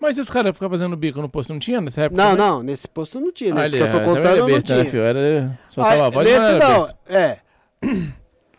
Mas 0.00 0.16
e 0.16 0.22
os 0.22 0.30
caras 0.30 0.54
ficavam 0.54 0.78
fazendo 0.78 0.96
bico 0.96 1.20
no 1.20 1.28
posto? 1.28 1.52
Não 1.52 1.60
tinha 1.60 1.78
nessa 1.78 2.02
época? 2.02 2.22
Não, 2.22 2.30
também? 2.30 2.46
não, 2.46 2.62
nesse 2.62 2.88
posto 2.88 3.20
não 3.20 3.30
tinha. 3.30 3.52
Ah, 3.52 3.56
Nesse 3.56 3.76
ele, 3.76 3.84
que 3.84 3.88
eu 3.90 3.92
tô 3.92 3.98
é, 3.98 4.04
contando, 4.06 4.26
era 4.26 4.36
não 4.40 4.46
besta, 4.46 4.74
né, 4.76 4.80
tinha. 4.80 4.90
filho? 4.90 5.02
Era... 5.02 5.58
Soltava 5.68 5.94
Aí, 5.94 6.00
a 6.00 6.08
voz, 6.10 6.26
nesse 6.26 6.38
não 6.38 6.46
era 6.46 6.68
não, 6.68 6.80
besta. 6.82 6.98
é. 7.06 7.38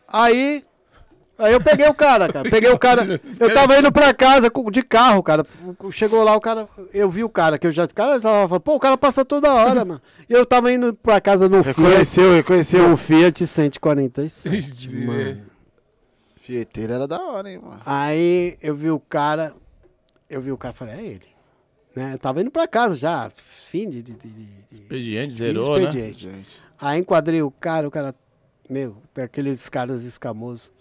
Aí, 0.07 0.64
aí 1.43 1.53
eu 1.53 1.61
peguei 1.61 1.88
o 1.88 1.93
cara, 1.93 2.31
cara. 2.31 2.49
Peguei 2.49 2.69
o 2.69 2.77
cara. 2.80 3.19
Eu 3.39 3.53
tava 3.53 3.77
indo 3.77 3.91
pra 3.91 4.13
casa 4.13 4.49
de 4.72 4.84
carro, 4.84 5.22
cara. 5.23 5.45
Chegou 5.91 6.23
lá 6.23 6.35
o 6.35 6.41
cara, 6.41 6.68
eu 6.93 7.09
vi 7.09 7.23
o 7.23 7.30
cara, 7.30 7.57
que 7.59 7.68
eu 7.68 7.72
já. 7.72 7.85
O 7.85 7.93
cara 7.93 8.19
tava 8.19 8.47
falando, 8.47 8.61
pô, 8.61 8.76
o 8.76 8.80
cara 8.80 8.97
passa 8.97 9.23
toda 9.26 9.53
hora, 9.53 9.84
mano. 9.85 10.01
E 10.30 10.34
eu 10.34 10.45
tava 10.45 10.72
indo 10.72 10.93
pra 10.93 11.19
casa 11.22 11.49
no 11.49 11.63
Fiat. 11.63 11.77
Reconheceu, 11.80 12.34
reconheceu. 12.34 12.85
Um 12.85 12.97
Fiat 12.97 13.45
147, 13.45 14.55
Ixi, 14.57 14.95
mano. 15.05 15.51
Fieteiro 16.41 16.93
era 16.93 17.07
da 17.07 17.22
hora, 17.22 17.49
hein, 17.51 17.59
mano. 17.63 17.81
Aí 17.85 18.57
eu 18.61 18.76
vi 18.76 18.89
o 18.89 18.99
cara, 18.99 19.53
eu 20.30 20.41
vi 20.41 20.51
o 20.51 20.57
cara 20.57 20.73
e 20.73 20.77
falei, 20.77 20.95
é 20.95 21.03
ele. 21.03 21.31
Né? 21.95 22.13
Eu 22.13 22.19
tava 22.19 22.41
indo 22.41 22.49
pra 22.49 22.68
casa 22.68 22.95
já, 22.95 23.30
fim 23.69 23.89
de. 23.89 24.01
de, 24.01 24.13
de- 24.13 24.30
de- 24.30 24.61
Expediente, 24.72 25.27
fim 25.27 25.31
de 25.31 25.38
zerou, 25.38 25.77
né? 25.77 25.84
expediente. 25.85 26.22
Gente. 26.22 26.49
Aí 26.80 26.99
enquadrei 26.99 27.41
o 27.41 27.51
cara, 27.51 27.88
o 27.88 27.91
cara, 27.91 28.15
meu, 28.69 28.95
daqueles 29.13 29.68
caras 29.69 30.03
escamosos. 30.03 30.72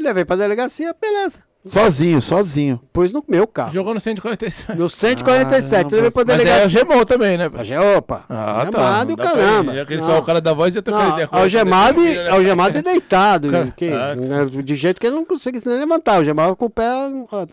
E 0.00 0.02
levei 0.02 0.24
pra 0.24 0.34
delegacia, 0.36 0.94
beleza. 0.98 1.40
Sozinho, 1.62 2.22
sozinho. 2.22 2.80
Pôs 2.90 3.12
no 3.12 3.22
meu 3.28 3.46
carro. 3.46 3.70
Jogou 3.70 3.92
no 3.92 4.00
147. 4.00 4.78
No 4.78 4.88
147, 4.88 5.70
Caramba. 5.74 5.96
levei 5.96 6.10
pra 6.10 6.24
Mas 6.24 6.34
é 6.34 6.38
delegacia. 6.38 6.62
algemou 6.80 7.04
também, 7.04 7.36
né? 7.36 7.50
Alge- 7.54 7.76
Opa, 7.76 8.24
Ah, 8.30 8.66
tá. 8.72 8.78
algemado 8.80 9.10
e 9.10 9.12
o 9.12 9.16
pra 9.18 9.26
caramba. 9.26 9.72
ir. 9.72 9.76
Já 9.76 9.84
que 9.84 9.92
ele 9.92 10.00
Não. 10.00 10.08
só 10.08 10.18
o 10.20 10.22
cara 10.22 10.40
da 10.40 10.54
voz 10.54 10.74
ia 10.74 10.80
trocar 10.80 11.10
ideia 11.10 11.28
com 11.28 11.36
ele. 11.36 11.42
algemado, 11.42 12.02
e, 12.02 12.14
Né? 12.16 12.28
algemado 12.30 12.78
e 12.78 12.82
deitado. 12.82 13.48
Que- 13.76 13.92
ah, 13.92 14.14
né, 14.16 14.46
de 14.46 14.74
jeito 14.74 14.98
que 14.98 15.06
ele 15.06 15.16
não 15.16 15.24
conseguia 15.26 15.60
nem 15.66 15.80
levantar. 15.80 16.14
Algemava 16.16 16.56
com 16.56 16.64
o 16.64 16.70
pé 16.70 16.88
ó, 17.30 17.44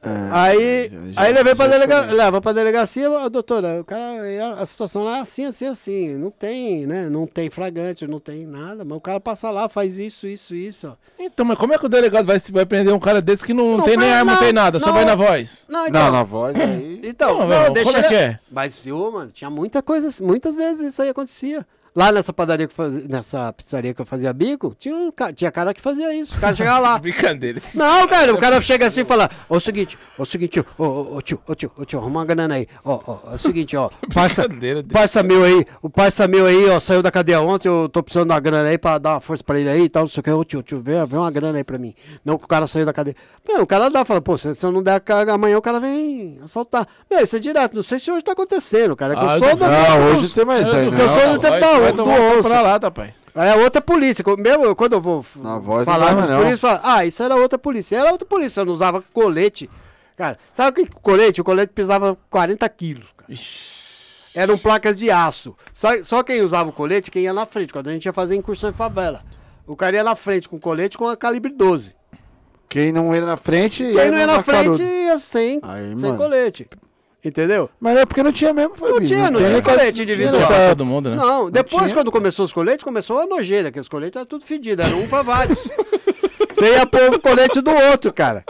transpassado. 0.00 0.34
Aí, 0.34 0.90
já- 1.12 1.20
aí 1.22 1.32
levei 1.32 1.54
pra 1.54 1.66
delega, 1.66 2.00
leva 2.12 2.40
pra 2.40 2.52
delegacia, 2.52 3.08
doutora, 3.28 3.80
o 3.80 3.84
cara, 3.84 4.02
a, 4.44 4.60
a 4.62 4.66
situação 4.66 5.02
lá 5.04 5.18
é 5.18 5.20
assim, 5.20 5.44
assim, 5.44 5.66
assim. 5.66 6.16
Não 6.16 6.30
tem, 6.30 6.86
né? 6.86 7.08
Não 7.10 7.26
tem 7.26 7.50
flagrante, 7.50 8.06
não 8.06 8.20
tem 8.20 8.46
nada. 8.46 8.84
Mas 8.84 8.96
o 8.98 9.00
cara 9.00 9.20
passa 9.20 9.50
lá, 9.50 9.68
faz 9.68 9.98
isso, 9.98 10.26
isso, 10.26 10.54
isso. 10.54 10.88
ó. 10.88 10.92
Então, 11.18 11.44
mas 11.44 11.58
como 11.58 11.74
é 11.74 11.78
que 11.78 11.86
o 11.86 11.88
delegado 11.88 12.26
vai, 12.26 12.38
vai 12.50 12.64
prender 12.66 12.94
um 12.94 12.98
cara 13.00 13.20
desse 13.20 13.44
que 13.44 13.52
não, 13.54 13.78
Não 13.78 13.84
tem 13.84 13.96
nem 13.96 14.12
arma, 14.12 14.32
não 14.32 14.38
não, 14.38 14.44
tem 14.44 14.52
nada, 14.52 14.78
só 14.78 14.86
não. 14.86 14.94
vai 14.94 15.04
na 15.04 15.14
voz? 15.14 15.64
Não, 15.68 15.88
Não, 15.88 16.12
na 16.12 16.22
voz 16.22 16.58
aí. 16.58 17.00
Então, 17.02 17.38
Não, 17.40 17.48
não, 17.48 17.72
deixa 17.72 17.90
como 17.92 18.04
é 18.04 18.08
que 18.08 18.14
é? 18.14 18.38
Mas, 18.50 18.86
ô, 18.86 19.10
mano, 19.10 19.30
tinha 19.32 19.50
muita 19.50 19.82
coisa, 19.82 20.08
muitas 20.22 20.54
vezes 20.56 20.88
isso 20.92 21.02
aí 21.02 21.08
acontecia. 21.08 21.66
Lá 21.98 22.12
nessa 22.12 22.32
padaria 22.32 22.68
que 22.68 22.74
fazia, 22.74 23.08
nessa 23.08 23.52
pizzaria 23.52 23.92
que 23.92 24.00
eu 24.00 24.06
fazia 24.06 24.32
bico, 24.32 24.72
tinha, 24.78 24.94
um 24.94 25.10
ca- 25.10 25.32
tinha 25.32 25.50
cara 25.50 25.74
que 25.74 25.80
fazia 25.80 26.14
isso. 26.14 26.36
O 26.36 26.40
cara 26.40 26.54
chegava 26.54 26.78
lá. 26.78 26.96
Brincadeira. 27.02 27.60
Não, 27.74 28.06
cara, 28.06 28.32
o 28.32 28.38
cara 28.38 28.60
chega 28.60 28.86
assim 28.86 29.00
e 29.00 29.04
fala: 29.04 29.28
Ó, 29.50 29.56
o 29.56 29.60
seguinte, 29.60 29.98
ó, 30.16 30.22
o 30.22 30.26
seguinte, 30.26 30.60
ô, 30.78 30.84
ô, 31.16 31.20
tio, 31.20 31.40
ô, 31.44 31.54
tio, 31.56 31.72
ô, 31.76 31.84
tio, 31.84 31.98
arruma 31.98 32.20
uma 32.20 32.24
grana 32.24 32.54
aí. 32.54 32.68
Ó, 32.84 33.00
ó, 33.04 33.32
é 33.32 33.34
o 33.34 33.38
seguinte, 33.38 33.76
ó, 33.76 33.90
parça, 34.14 34.46
parça 34.92 35.22
meu 35.24 35.42
aí, 35.42 35.66
o 35.82 35.90
parça 35.90 36.28
meu 36.28 36.46
aí, 36.46 36.68
ó, 36.70 36.78
saiu 36.78 37.02
da 37.02 37.10
cadeia 37.10 37.40
ontem, 37.40 37.66
eu 37.66 37.88
tô 37.88 38.00
precisando 38.00 38.28
de 38.28 38.32
uma 38.32 38.38
grana 38.38 38.68
aí 38.68 38.78
pra 38.78 38.96
dar 38.98 39.14
uma 39.14 39.20
força 39.20 39.42
pra 39.42 39.58
ele 39.58 39.68
aí 39.68 39.82
e 39.82 39.88
tal, 39.88 40.04
não 40.04 40.08
sei 40.10 40.20
o 40.20 40.22
que. 40.22 40.30
Ô, 40.30 40.44
tio, 40.44 40.62
tio, 40.62 40.80
vê, 40.80 41.04
vê 41.04 41.16
uma 41.16 41.32
grana 41.32 41.58
aí 41.58 41.64
pra 41.64 41.78
mim. 41.78 41.96
Não 42.24 42.38
que 42.38 42.44
o 42.44 42.48
cara 42.48 42.68
saiu 42.68 42.86
da 42.86 42.92
cadeia. 42.92 43.16
Meu, 43.48 43.62
o 43.62 43.66
cara 43.66 43.88
dá, 43.90 44.04
fala, 44.04 44.20
pô, 44.20 44.38
se, 44.38 44.54
se 44.54 44.64
eu 44.64 44.70
não 44.70 44.84
der 44.84 44.92
a 44.94 45.00
carga 45.00 45.32
amanhã, 45.32 45.58
o 45.58 45.62
cara 45.62 45.80
vem 45.80 46.38
assaltar. 46.44 46.86
Meu, 47.10 47.24
isso 47.24 47.34
é 47.34 47.40
direto, 47.40 47.74
não 47.74 47.82
sei 47.82 47.98
se 47.98 48.08
hoje 48.08 48.22
tá 48.22 48.32
acontecendo, 48.32 48.94
cara, 48.94 49.14
é 49.14 49.16
que 49.16 49.24
Ah, 49.26 49.34
eu 49.34 49.38
sou 49.40 49.48
eu 49.48 49.56
da. 49.56 49.68
Não, 49.68 50.06
hoje 50.16 50.28
tem 50.32 50.44
mais 50.44 50.70
aí, 50.72 50.84
eu 50.86 50.92
né? 50.92 50.98
sou 50.98 51.32
do 51.32 51.40
tempo 51.40 51.58
da- 51.60 51.87
vai 51.88 51.92
do 51.92 52.04
tomar 52.04 52.20
um 52.20 52.38
onça. 52.38 52.48
pra 52.48 52.60
lá, 52.60 52.78
tá, 52.78 52.90
pai? 52.90 53.14
É 53.34 53.54
outra 53.56 53.80
polícia. 53.80 54.24
Mesmo 54.38 54.64
eu- 54.64 54.74
quando 54.74 54.94
eu 54.94 55.00
vou 55.00 55.24
Na 55.36 55.58
voz 55.58 55.86
não 55.86 55.92
falar 55.94 56.06
dava, 56.14 56.26
com 56.26 56.44
os 56.44 56.50
não. 56.50 56.56
fala, 56.58 56.80
ah, 56.82 57.04
isso 57.06 57.22
era 57.22 57.36
outra 57.36 57.58
polícia. 57.58 57.96
Era 57.96 58.10
outra 58.10 58.26
polícia, 58.26 58.60
eu 58.60 58.64
não 58.64 58.72
usava 58.72 59.02
colete. 59.12 59.70
Cara, 60.16 60.36
sabe 60.52 60.82
o 60.82 60.84
que 60.86 60.92
colete? 61.00 61.40
O 61.40 61.44
colete 61.44 61.72
pesava 61.72 62.18
40 62.30 62.68
quilos. 62.68 63.06
cara. 63.16 63.32
Eram 64.34 64.58
placas 64.58 64.96
de 64.96 65.10
aço. 65.10 65.54
Só, 65.72 66.02
só 66.04 66.22
quem 66.22 66.42
usava 66.42 66.70
o 66.70 66.72
colete, 66.72 67.10
quem 67.10 67.22
ia 67.24 67.32
na 67.32 67.46
frente, 67.46 67.72
quando 67.72 67.88
a 67.88 67.92
gente 67.92 68.04
ia 68.06 68.12
fazer 68.12 68.34
incursão 68.36 68.70
em 68.70 68.72
favela. 68.74 69.22
O 69.66 69.76
cara 69.76 69.96
ia 69.96 70.04
na 70.04 70.16
frente 70.16 70.48
com 70.48 70.58
colete 70.58 70.96
com 70.98 71.06
a 71.08 71.16
calibre 71.16 71.52
12. 71.52 71.94
Quem 72.68 72.90
não 72.92 73.14
ia 73.14 73.20
na 73.24 73.36
frente. 73.36 73.82
Quem 73.84 74.10
não 74.10 74.18
ia 74.18 74.26
na 74.26 74.42
frente 74.42 74.82
ia 74.82 75.18
sem, 75.18 75.60
Aí, 75.62 75.88
sem 75.98 76.10
mano. 76.10 76.16
colete. 76.18 76.68
Entendeu? 77.28 77.68
Mas 77.78 77.98
é 77.98 78.06
porque 78.06 78.22
não 78.22 78.32
tinha 78.32 78.54
mesmo, 78.54 78.74
foi 78.74 78.90
Não 78.90 79.00
tinha, 79.00 79.30
não 79.30 79.38
tinha 79.40 79.62
colete 79.62 80.02
individual. 80.02 80.42
época. 80.42 80.68
todo 80.70 80.84
mundo, 80.86 81.10
né? 81.10 81.16
Não, 81.16 81.50
depois 81.50 81.84
tinha. 81.84 81.94
quando 81.94 82.10
começou 82.10 82.44
os 82.44 82.52
coletes, 82.52 82.82
começou 82.82 83.20
a 83.20 83.26
nojeira, 83.26 83.70
que 83.70 83.78
os 83.78 83.88
coletes 83.88 84.16
eram 84.16 84.26
tudo 84.26 84.44
fedidos, 84.46 84.86
era 84.86 84.96
um 84.96 85.06
pra 85.06 85.22
vários. 85.22 85.58
Você 86.50 86.72
ia 86.72 86.86
pôr 86.86 87.14
o 87.14 87.20
colete 87.20 87.60
do 87.60 87.70
outro, 87.70 88.12
cara. 88.12 88.44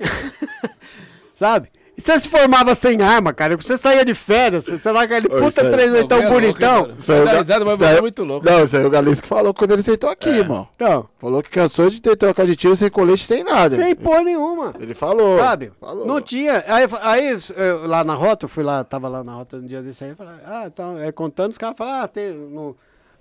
Sabe? 1.34 1.68
E 1.96 2.00
você 2.00 2.18
se 2.18 2.28
formava 2.28 2.74
sem 2.74 3.00
arma, 3.02 3.32
cara. 3.32 3.56
Você 3.56 3.78
saía 3.78 4.04
de 4.04 4.14
férias, 4.14 4.64
você 4.66 4.90
lá 4.90 5.02
aquele 5.02 5.28
puta 5.28 5.60
é 5.60 5.86
louco, 6.00 6.14
hein, 6.14 6.28
bonitão. 6.28 6.92
Isso 6.96 7.12
aí 7.12 7.38
risada, 7.38 7.64
mas 7.64 7.80
é 7.80 7.98
eu- 7.98 8.02
muito 8.02 8.24
louco. 8.24 8.44
Não, 8.44 8.64
isso 8.64 8.76
aí 8.76 8.84
o 8.84 8.90
Galice 8.90 9.22
que 9.22 9.28
falou 9.28 9.54
quando 9.54 9.70
ele 9.72 9.82
sentou 9.82 10.10
aqui, 10.10 10.28
irmão. 10.28 10.68
Então, 10.74 11.08
Falou 11.20 11.42
que 11.42 11.50
cansou 11.50 11.88
de 11.88 12.02
ter 12.02 12.16
trocar 12.16 12.46
de 12.46 12.56
tiro 12.56 12.74
sem 12.74 12.90
colete, 12.90 13.24
sem 13.24 13.44
nada. 13.44 13.76
sem 13.76 13.94
porra 13.94 14.22
nenhuma. 14.22 14.74
Ele 14.78 14.94
falou. 14.94 15.38
Sabe? 15.38 15.72
Falou. 15.80 16.04
Não 16.04 16.20
tinha. 16.20 16.64
Aí, 16.66 16.86
aí 17.00 17.36
eu, 17.56 17.86
lá 17.86 18.02
na 18.02 18.14
rota, 18.14 18.44
eu 18.44 18.48
fui 18.48 18.64
lá, 18.64 18.82
tava 18.84 19.08
lá 19.08 19.22
na 19.22 19.32
rota 19.34 19.56
um 19.56 19.66
dia 19.66 19.80
desse 19.80 20.04
aí, 20.04 20.14
falei, 20.14 20.34
ah, 20.44 20.64
então, 20.66 20.98
é, 20.98 21.12
contando, 21.12 21.52
os 21.52 21.58
caras 21.58 21.76
falaram, 21.78 22.04
ah, 22.04 22.08
tem. 22.08 22.32
No, 22.34 22.76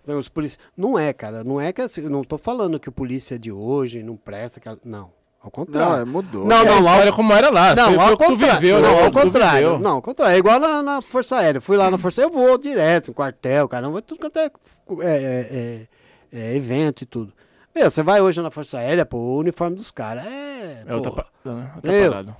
tem 0.05 0.15
os 0.15 0.27
polícia. 0.27 0.59
Não 0.75 0.97
é, 0.99 1.13
cara. 1.13 1.43
Não 1.43 1.61
é 1.61 1.71
que 1.71 1.81
assim, 1.81 2.01
eu 2.03 2.09
não 2.09 2.23
tô 2.23 2.37
falando 2.37 2.79
que 2.79 2.89
o 2.89 2.91
polícia 2.91 3.37
de 3.39 3.51
hoje 3.51 4.01
não 4.03 4.17
presta. 4.17 4.59
Que, 4.59 4.67
não. 4.83 5.11
Ao 5.43 5.47
Não, 5.47 5.51
contrário. 5.51 6.01
é, 6.01 6.05
mudou. 6.05 6.45
Não, 6.47 6.55
É 6.55 6.61
a 6.61 6.63
não, 6.63 6.79
história 6.79 7.11
como 7.11 7.33
era 7.33 7.49
lá. 7.49 7.75
Não, 7.75 7.99
ao 7.99 8.15
tu 8.15 8.17
contrário. 8.25 8.55
viveu, 8.61 8.79
né? 8.79 8.87
não, 8.87 9.03
ao 9.03 9.11
contrário. 9.11 9.67
viveu. 9.71 9.79
Não, 9.79 9.91
ao 9.95 10.01
contrário. 10.01 10.35
É 10.35 10.37
igual 10.37 10.57
na, 10.59 10.81
na 10.81 11.01
Força 11.01 11.35
Aérea. 11.35 11.59
Fui 11.59 11.75
lá 11.75 11.91
na 11.91 11.97
Força 11.97 12.21
Aérea, 12.21 12.33
eu 12.33 12.39
vou 12.39 12.57
direto, 12.57 13.11
em 13.11 13.13
quartel, 13.13 13.67
caramba, 13.67 14.01
tudo 14.01 14.19
quanto 14.19 14.37
é, 14.37 14.45
é, 14.45 15.05
é, 15.05 15.87
é, 16.31 16.39
é 16.39 16.55
evento 16.55 17.01
e 17.01 17.05
tudo. 17.05 17.33
Meu, 17.75 17.91
você 17.91 18.01
vai 18.01 18.21
hoje 18.21 18.41
na 18.41 18.49
Força 18.51 18.77
Aérea, 18.77 19.05
pô, 19.05 19.17
o 19.17 19.37
uniforme 19.39 19.75
dos 19.75 19.91
caras 19.91 20.25
é. 20.25 20.83
É 20.87 20.95
outra, 20.95 21.11
pa- 21.11 21.25
né? 21.43 21.71
outra 21.75 21.91
Meu, 21.91 22.09
parada. 22.11 22.37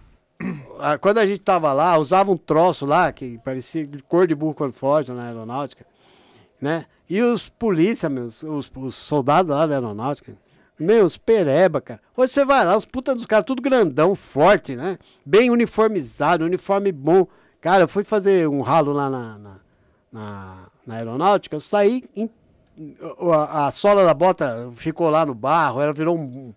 Quando 1.02 1.18
a 1.18 1.26
gente 1.26 1.40
tava 1.40 1.72
lá, 1.74 1.98
usava 1.98 2.32
um 2.32 2.38
troço 2.38 2.86
lá 2.86 3.12
que 3.12 3.38
parecia 3.40 3.86
de 3.86 4.02
cor 4.04 4.28
de 4.28 4.36
burro 4.36 4.54
quando 4.54 4.74
forte 4.74 5.12
na 5.12 5.26
aeronáutica, 5.28 5.86
né? 6.62 6.86
E 7.10 7.22
os 7.22 7.50
polícia, 7.50 8.08
meus, 8.10 8.44
os, 8.44 8.72
os 8.76 8.96
soldados 8.96 9.54
lá 9.54 9.66
da 9.68 9.76
aeronáutica, 9.76 10.34
meus 10.80 11.18
pereba, 11.18 11.80
cara. 11.82 12.00
Hoje 12.16 12.34
você 12.34 12.44
vai 12.46 12.66
lá, 12.66 12.76
os 12.76 12.86
putas 12.86 13.16
dos 13.16 13.26
caras, 13.26 13.46
tudo 13.46 13.62
grandão, 13.62 14.16
forte, 14.16 14.76
né? 14.76 14.98
Bem 15.26 15.50
uniformizado, 15.50 16.46
uniforme 16.46 16.92
bom. 16.92 17.28
Cara, 17.62 17.84
eu 17.84 17.88
fui 17.88 18.04
fazer 18.04 18.48
um 18.50 18.62
ralo 18.62 18.92
lá 18.92 19.10
na, 19.10 19.38
na, 19.38 19.56
na, 20.12 20.58
na 20.86 20.96
aeronáutica, 20.96 21.56
eu 21.56 21.60
saí, 21.62 22.04
em- 22.16 22.30
a, 23.32 23.68
a 23.68 23.72
sola 23.72 24.04
da 24.04 24.14
bota 24.14 24.72
ficou 24.76 25.10
lá 25.10 25.26
no 25.26 25.34
barro, 25.36 25.80
ela 25.80 25.94
virou 25.94 26.18
um, 26.18 26.52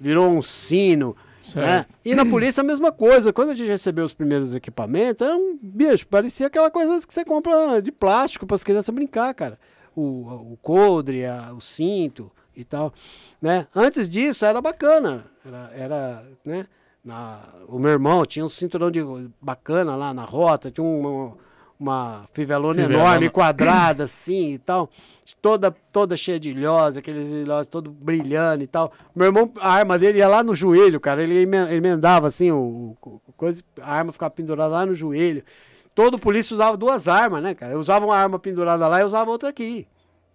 virou 0.00 0.28
um 0.28 0.42
sino, 0.42 1.16
né? 1.60 1.86
E 2.04 2.14
na 2.14 2.24
polícia 2.30 2.60
a 2.60 2.64
mesma 2.64 2.90
coisa. 2.90 3.32
Quando 3.32 3.50
a 3.50 3.54
gente 3.54 3.68
recebeu 3.68 4.04
os 4.04 4.12
primeiros 4.14 4.54
equipamentos, 4.54 5.26
era 5.26 5.36
um 5.36 5.56
bicho, 5.62 6.06
parecia 6.08 6.46
aquela 6.48 6.70
coisa 6.70 7.06
que 7.06 7.12
você 7.14 7.24
compra 7.24 7.80
de 7.80 7.92
plástico 7.92 8.46
para 8.46 8.56
as 8.56 8.64
crianças 8.64 8.94
brincar, 8.94 9.32
cara. 9.34 9.58
O, 9.94 10.02
o 10.54 10.58
coldre, 10.60 11.24
a- 11.24 11.52
o 11.56 11.60
cinto 11.60 12.30
e 12.56 12.64
tal, 12.64 12.92
né? 13.40 13.66
Antes 13.74 14.08
disso 14.08 14.44
era 14.44 14.60
bacana, 14.60 15.24
era, 15.44 15.70
era 15.74 16.24
né? 16.44 16.66
Na, 17.04 17.40
o 17.68 17.78
meu 17.78 17.90
irmão 17.90 18.24
tinha 18.24 18.44
um 18.44 18.48
cinturão 18.48 18.90
de 18.90 19.00
bacana 19.40 19.94
lá 19.94 20.14
na 20.14 20.24
rota, 20.24 20.70
tinha 20.70 20.82
uma, 20.84 21.34
uma 21.78 22.24
fivelona 22.32 22.80
Fivelona. 22.80 23.04
enorme, 23.04 23.28
quadrada 23.30 24.04
assim 24.04 24.54
e 24.54 24.58
tal, 24.58 24.88
toda 25.42 25.70
toda 25.92 26.16
cheia 26.16 26.40
de 26.40 26.48
ilhós, 26.50 26.96
aqueles 26.96 27.28
ilhós 27.28 27.66
todo 27.68 27.90
brilhando 27.90 28.62
e 28.64 28.66
tal. 28.66 28.90
Meu 29.14 29.26
irmão, 29.26 29.50
a 29.60 29.70
arma 29.74 29.98
dele 29.98 30.18
ia 30.18 30.28
lá 30.28 30.42
no 30.42 30.54
joelho, 30.54 30.98
cara, 30.98 31.22
ele 31.22 31.42
emen- 31.42 31.70
emendava 31.74 32.28
assim 32.28 32.50
o, 32.50 32.96
o- 33.02 33.20
o 33.28 33.32
coisa, 33.36 33.62
a 33.82 33.94
arma 33.94 34.10
ficava 34.12 34.30
pendurada 34.30 34.72
lá 34.72 34.86
no 34.86 34.94
joelho. 34.94 35.44
todo 35.94 36.18
polícia 36.18 36.54
usava 36.54 36.74
duas 36.76 37.06
armas, 37.06 37.42
né, 37.42 37.54
cara? 37.54 37.72
Eu 37.74 37.80
usava 37.80 38.06
uma 38.06 38.16
arma 38.16 38.38
pendurada 38.38 38.88
lá 38.88 39.00
e 39.00 39.04
usava 39.04 39.30
outra 39.30 39.50
aqui. 39.50 39.86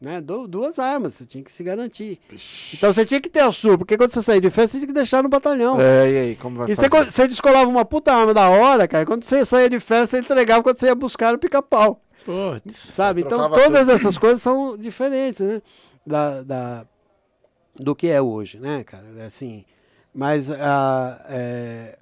Né? 0.01 0.21
Du 0.21 0.47
duas 0.47 0.79
armas, 0.79 1.15
você 1.15 1.25
tinha 1.25 1.43
que 1.43 1.51
se 1.51 1.61
garantir. 1.61 2.19
Então 2.73 2.93
você 2.93 3.05
tinha 3.05 3.19
que 3.19 3.29
ter 3.29 3.41
a 3.41 3.51
sua, 3.51 3.77
porque 3.77 3.97
quando 3.97 4.11
você 4.11 4.21
saía 4.21 4.39
de 4.39 4.49
festa, 4.49 4.69
você 4.73 4.77
tinha 4.77 4.87
que 4.87 4.93
deixar 4.93 5.21
no 5.21 5.27
batalhão. 5.27 5.79
É, 5.79 6.09
e 6.09 6.17
aí, 6.17 6.35
como 6.37 6.57
vai 6.57 6.69
E 6.71 6.75
você, 6.75 6.87
fazer? 6.87 7.11
você 7.11 7.27
descolava 7.27 7.69
uma 7.69 7.83
puta 7.83 8.13
arma 8.13 8.33
da 8.33 8.49
hora, 8.49 8.87
cara. 8.87 9.05
Quando 9.05 9.23
você 9.25 9.43
saía 9.43 9.69
de 9.69 9.79
festa, 9.81 10.15
você 10.17 10.23
entregava 10.23 10.63
quando 10.63 10.77
você 10.79 10.85
ia 10.85 10.95
buscar 10.95 11.35
o 11.35 11.37
pica-pau. 11.37 12.01
Putz. 12.23 12.75
Sabe? 12.77 13.21
Então 13.21 13.49
todas 13.49 13.89
essas 13.89 14.17
coisas 14.17 14.41
são 14.41 14.77
diferentes, 14.77 15.41
né? 15.45 15.61
Da, 16.05 16.43
da- 16.43 16.85
do 17.75 17.93
que 17.95 18.07
é 18.07 18.21
hoje, 18.21 18.57
né, 18.59 18.83
cara? 18.85 19.05
É 19.17 19.25
Assim, 19.25 19.65
mas 20.13 20.49
ah, 20.49 21.25
é, 21.29 21.97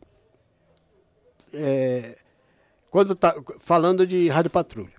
é, 1.53 2.17
quando 2.89 3.15
tá 3.15 3.35
falando 3.59 4.05
de 4.05 4.27
rádio 4.29 4.51
patrulha, 4.51 4.93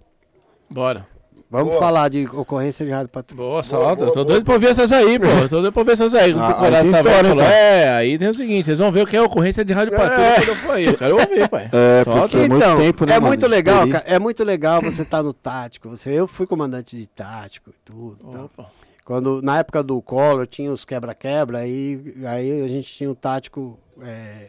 Bora. 0.70 1.06
Vamos 1.50 1.68
Boa. 1.70 1.78
falar 1.80 2.08
de 2.08 2.26
ocorrência 2.26 2.84
de 2.84 2.90
rádio 2.92 3.08
patrulha. 3.08 3.42
Boa, 3.42 3.62
solta. 3.62 3.96
boa, 3.96 4.08
tô 4.08 4.14
boa. 4.14 4.24
doido 4.24 4.44
pra 4.44 4.54
ouvir 4.54 4.66
essas 4.68 4.92
aí, 4.92 5.18
pô. 5.18 5.26
Tô 5.48 5.60
doido 5.60 5.72
pra 5.72 5.80
ouvir 5.80 5.92
essas 5.92 6.14
aí. 6.14 6.32
Ah, 6.38 6.60
aí 6.66 6.72
tem 6.82 6.90
história, 6.90 7.28
falou. 7.30 7.44
É, 7.44 7.88
aí 7.96 8.18
tem 8.18 8.28
o 8.28 8.34
seguinte, 8.34 8.64
vocês 8.66 8.78
vão 8.78 8.90
ver 8.92 9.02
o 9.02 9.06
que 9.06 9.16
é 9.16 9.22
ocorrência 9.22 9.64
de 9.64 9.72
rádio 9.72 9.96
patrulha 9.96 10.34
quando 10.36 10.48
eu 10.48 10.56
for 10.56 10.72
aí. 10.72 10.84
Eu 10.86 10.96
quero 10.96 11.14
ouvir, 11.18 11.48
pai. 11.48 11.70
É, 11.72 12.04
Solta. 12.04 12.20
porque- 12.20 12.36
Foi 12.38 12.48
muito 12.48 12.76
tempo, 12.76 13.06
né, 13.06 13.12
é 13.12 13.14
mano, 13.16 13.26
muito 13.28 13.46
legal, 13.46 13.88
cara. 13.88 14.04
É 14.06 14.18
muito 14.18 14.44
legal 14.44 14.80
você 14.82 15.02
estar 15.02 15.22
no 15.22 15.32
tático. 15.32 15.88
Você, 15.88 16.10
eu 16.10 16.26
fui 16.26 16.46
comandante 16.46 16.96
de 16.96 17.06
tático 17.06 17.70
e 17.70 17.74
tudo. 17.84 18.16
tal. 18.30 18.44
Opa. 18.46 18.70
Quando, 19.04 19.40
na 19.40 19.58
época 19.60 19.82
do 19.82 20.02
Collor, 20.02 20.46
tinha 20.46 20.70
os 20.70 20.84
quebra-quebra, 20.84 21.60
aí, 21.60 22.14
aí 22.26 22.62
a 22.62 22.68
gente 22.68 22.92
tinha 22.92 23.10
um 23.10 23.14
tático 23.14 23.78
é, 24.02 24.48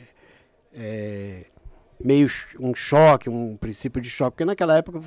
é, 0.76 1.45
meio 2.03 2.27
um 2.59 2.73
choque, 2.76 3.30
um 3.30 3.55
princípio 3.55 4.01
de 4.01 4.09
choque. 4.09 4.31
Porque 4.31 4.43
naquela 4.45 4.76
época, 4.77 4.99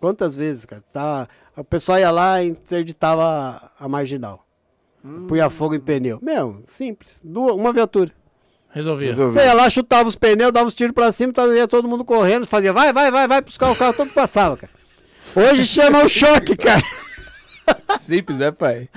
quantas 0.00 0.36
vezes, 0.36 0.64
cara? 0.64 0.82
Tá, 0.92 1.28
o 1.56 1.64
pessoal 1.64 1.98
ia 1.98 2.10
lá 2.10 2.42
e 2.42 2.48
interditava 2.48 3.70
a, 3.78 3.84
a 3.84 3.88
marginal. 3.88 4.44
Punha 5.26 5.48
fogo 5.48 5.74
em 5.74 5.80
pneu. 5.80 6.18
Meu, 6.20 6.62
simples. 6.66 7.20
Duas, 7.22 7.54
uma 7.54 7.72
viatura. 7.72 8.12
Resolvi. 8.70 9.06
Resolvi. 9.06 9.32
Você 9.34 9.46
ia 9.46 9.54
lá, 9.54 9.70
chutava 9.70 10.08
os 10.08 10.16
pneus, 10.16 10.52
dava 10.52 10.68
os 10.68 10.74
tiros 10.74 10.94
pra 10.94 11.10
cima, 11.12 11.32
tá, 11.32 11.46
ia 11.46 11.66
todo 11.66 11.88
mundo 11.88 12.04
correndo, 12.04 12.46
fazia 12.46 12.72
vai, 12.72 12.92
vai, 12.92 13.10
vai, 13.10 13.26
vai, 13.26 13.40
buscar 13.40 13.70
o 13.70 13.76
carro, 13.76 13.94
todo 13.94 14.10
passava, 14.12 14.56
cara. 14.56 14.72
Hoje 15.34 15.64
chama 15.64 16.04
o 16.04 16.08
choque, 16.08 16.56
cara. 16.56 16.82
Simples, 17.98 18.38
né, 18.38 18.50
pai? 18.50 18.88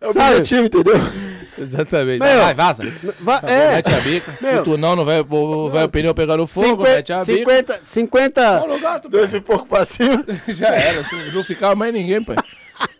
É 0.00 0.06
o 0.06 0.10
objetivo, 0.10 0.64
entendeu? 0.66 0.94
Exatamente. 1.58 2.20
Meu, 2.20 2.38
vai, 2.40 2.54
vaza. 2.54 2.84
Va- 3.18 3.40
é, 3.44 3.76
Mete 3.76 3.92
a 3.92 4.00
bica. 4.00 4.32
Meu. 4.40 4.60
O 4.60 4.64
tunão 4.64 4.94
não 4.94 5.04
vai, 5.04 5.20
o- 5.20 5.68
vai 5.70 5.84
o 5.84 5.88
pneu 5.88 6.14
pegando 6.14 6.46
fogo, 6.46 6.84
mete 6.84 7.12
a 7.12 7.24
50, 7.24 7.34
bica. 7.74 7.80
50, 7.80 7.80
50, 7.82 8.62
Olha 8.62 8.74
o 8.74 8.80
gato, 8.80 9.08
Dois 9.08 9.30
pai. 9.30 9.40
pipocos 9.40 9.68
pra 9.68 9.84
cima. 9.84 10.24
Já 10.46 10.68
era. 10.68 11.04
Não 11.34 11.42
ficava 11.42 11.74
mais 11.74 11.92
ninguém, 11.92 12.22
pai. 12.22 12.36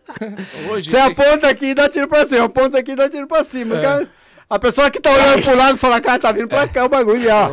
Hoje. 0.70 0.90
Você 0.90 0.96
aponta 0.98 1.48
aqui 1.48 1.66
e 1.66 1.74
dá 1.74 1.88
tiro 1.88 2.08
pra 2.08 2.26
cima, 2.26 2.46
aponta 2.46 2.78
aqui 2.78 2.92
e 2.92 2.96
dá 2.96 3.08
tiro 3.08 3.28
pra 3.28 3.44
cima. 3.44 3.78
É. 3.78 3.82
cara. 3.82 4.08
a 4.50 4.58
pessoa 4.58 4.90
que 4.90 4.98
tá 5.00 5.10
olhando 5.12 5.42
pro 5.44 5.56
lado 5.56 5.78
fala, 5.78 6.00
cara, 6.00 6.18
tá 6.18 6.32
vindo 6.32 6.48
pra 6.48 6.66
cá 6.66 6.84
o 6.84 6.88
bagulho 6.88 7.22
já. 7.22 7.50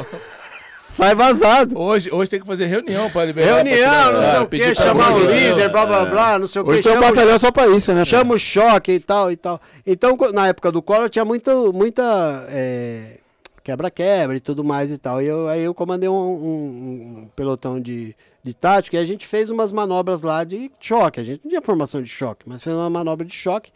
Sai 0.98 1.14
vazado. 1.14 1.78
Hoje, 1.78 2.10
hoje 2.12 2.30
tem 2.30 2.40
que 2.40 2.46
fazer 2.48 2.68
reunião 2.68 3.10
pra 3.10 3.26
liberar. 3.26 3.56
Reunião, 3.56 3.78
pra 3.90 4.12
não 4.14 4.32
sei 4.32 4.40
o 4.42 4.48
que, 4.48 4.76
chamar 4.76 5.14
o 5.16 5.20
de 5.20 5.28
líder, 5.34 5.70
blá 5.70 5.86
blá 5.86 6.06
blá, 6.06 6.40
não 6.40 6.48
sei 6.48 6.62
o 6.62 6.68
Hoje 6.68 6.82
que. 6.82 6.88
tem 6.90 6.98
um 6.98 7.02
batalhão 7.02 7.38
só 7.38 7.52
pra 7.52 7.68
isso, 7.68 7.94
né? 7.94 8.06
chama 8.06 8.34
o 8.36 8.40
choque 8.40 8.94
e 8.94 9.00
tal 9.00 9.32
e 9.32 9.36
tal. 9.36 9.60
Então, 9.86 10.18
na 10.34 10.48
época 10.48 10.72
do 10.72 10.82
Collor, 10.82 11.10
tinha 11.10 11.26
muito, 11.26 11.72
muita 11.74 12.46
é, 12.50 13.18
quebra-quebra 13.64 14.38
e 14.38 14.40
tudo 14.40 14.64
mais 14.64 14.90
e 14.92 14.98
tal. 14.98 15.22
E 15.22 15.26
eu, 15.26 15.48
aí 15.50 15.64
eu 15.64 15.74
comandei 15.74 16.08
um, 16.08 16.14
um- 16.14 17.20
um 17.24 17.30
pelotão 17.36 17.80
de, 17.80 18.16
de 18.42 18.54
tático 18.54 18.96
e 18.96 19.00
a 19.00 19.06
gente 19.06 19.28
fez 19.28 19.50
umas 19.50 19.72
manobras 19.74 20.22
lá 20.22 20.44
de 20.46 20.72
choque. 20.80 21.20
A 21.20 21.24
gente 21.24 21.42
não 21.44 21.50
tinha 21.50 21.62
formação 21.62 22.02
de 22.02 22.10
choque, 22.10 22.44
mas 22.48 22.64
fez 22.64 22.74
uma 22.76 22.90
manobra 22.90 23.26
de 23.26 23.34
choque 23.36 23.70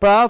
para 0.00 0.28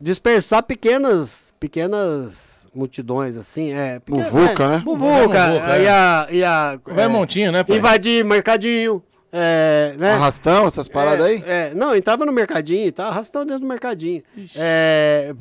dispersar 0.00 0.62
pequenas, 0.62 1.52
pequenas 1.60 2.49
multidões, 2.74 3.36
assim. 3.36 3.72
É, 3.72 3.98
pequena- 4.00 4.24
Muvuca, 4.30 4.64
é, 4.64 4.68
né? 4.68 4.82
Muvuca, 4.84 5.38
e 5.78 5.84
é. 5.84 5.90
a, 5.90 6.26
e 6.30 6.44
a, 6.44 6.78
Vai 6.86 7.04
é, 7.04 7.08
montinho, 7.08 7.50
né, 7.52 7.64
pai? 7.64 7.76
invadir 7.78 8.24
mercadinho. 8.24 9.02
É, 9.32 9.94
né? 9.96 10.14
Arrastão, 10.14 10.66
essas 10.66 10.88
paradas 10.88 11.24
aí? 11.24 11.42
É, 11.46 11.70
é, 11.70 11.74
não, 11.74 11.94
entrava 11.94 12.26
no 12.26 12.32
mercadinho, 12.32 12.90
tá 12.90 13.06
arrastando 13.06 13.44
dentro 13.46 13.60
do 13.60 13.66
mercadinho. 13.68 14.22
É, 14.56 15.32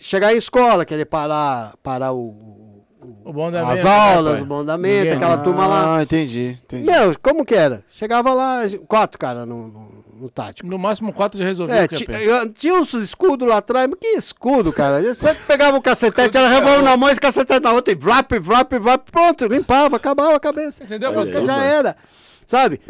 chegar 0.00 0.34
em 0.34 0.36
escola, 0.38 0.84
querer 0.84 1.04
parar, 1.04 1.74
parar 1.80 2.12
o, 2.12 2.18
o- 2.20 2.84
O 3.24 3.32
bom 3.32 3.50
da 3.52 3.68
as 3.68 3.84
né, 3.84 3.88
aulas, 3.90 4.32
pai? 4.34 4.42
o 4.42 4.46
bondamento, 4.46 4.96
Ninguém- 4.96 5.12
aquela 5.16 5.38
turma 5.38 5.64
lá. 5.66 5.96
Ah, 5.98 6.02
entendi, 6.02 6.58
entendi. 6.64 6.84
Meu, 6.90 7.14
como 7.22 7.44
que 7.44 7.54
era? 7.54 7.84
Chegava 7.92 8.32
lá, 8.34 8.62
quatro 8.88 9.16
caras 9.16 9.46
no, 9.46 9.68
no, 9.68 9.95
no 10.16 10.30
tático. 10.30 10.68
No 10.68 10.78
máximo 10.78 11.12
quatro 11.12 11.38
já 11.38 11.44
resolveu 11.44 11.76
É, 11.76 11.84
o 11.84 11.88
que 11.88 12.10
é 12.12 12.24
eu- 12.28 12.50
tinha 12.52 12.74
uns 12.74 12.92
escudos 12.94 13.46
lá 13.48 13.58
atrás, 13.58 13.86
mas 13.88 13.98
que 13.98 14.08
escudo, 14.08 14.72
cara? 14.72 15.00
Você 15.14 15.34
pegava 15.46 15.76
o 15.76 15.82
cacetete, 15.82 16.36
era 16.36 16.48
revólver 16.48 16.82
na 16.82 16.96
mão, 16.96 17.08
esse 17.08 17.20
cacetete 17.20 17.60
na 17.62 17.72
outra, 17.72 17.92
e 17.92 17.96
vrap, 17.96 18.32
vrap, 18.38 18.72
vrap, 18.78 19.10
pronto, 19.10 19.46
limpava, 19.46 19.96
acabava 19.96 20.34
a 20.36 20.40
cabeça. 20.40 20.84
Entendeu, 20.84 21.10
aí, 21.18 21.30
Já 21.30 21.40
mano. 21.40 21.60
era, 21.62 21.96
sabe? 22.44 22.80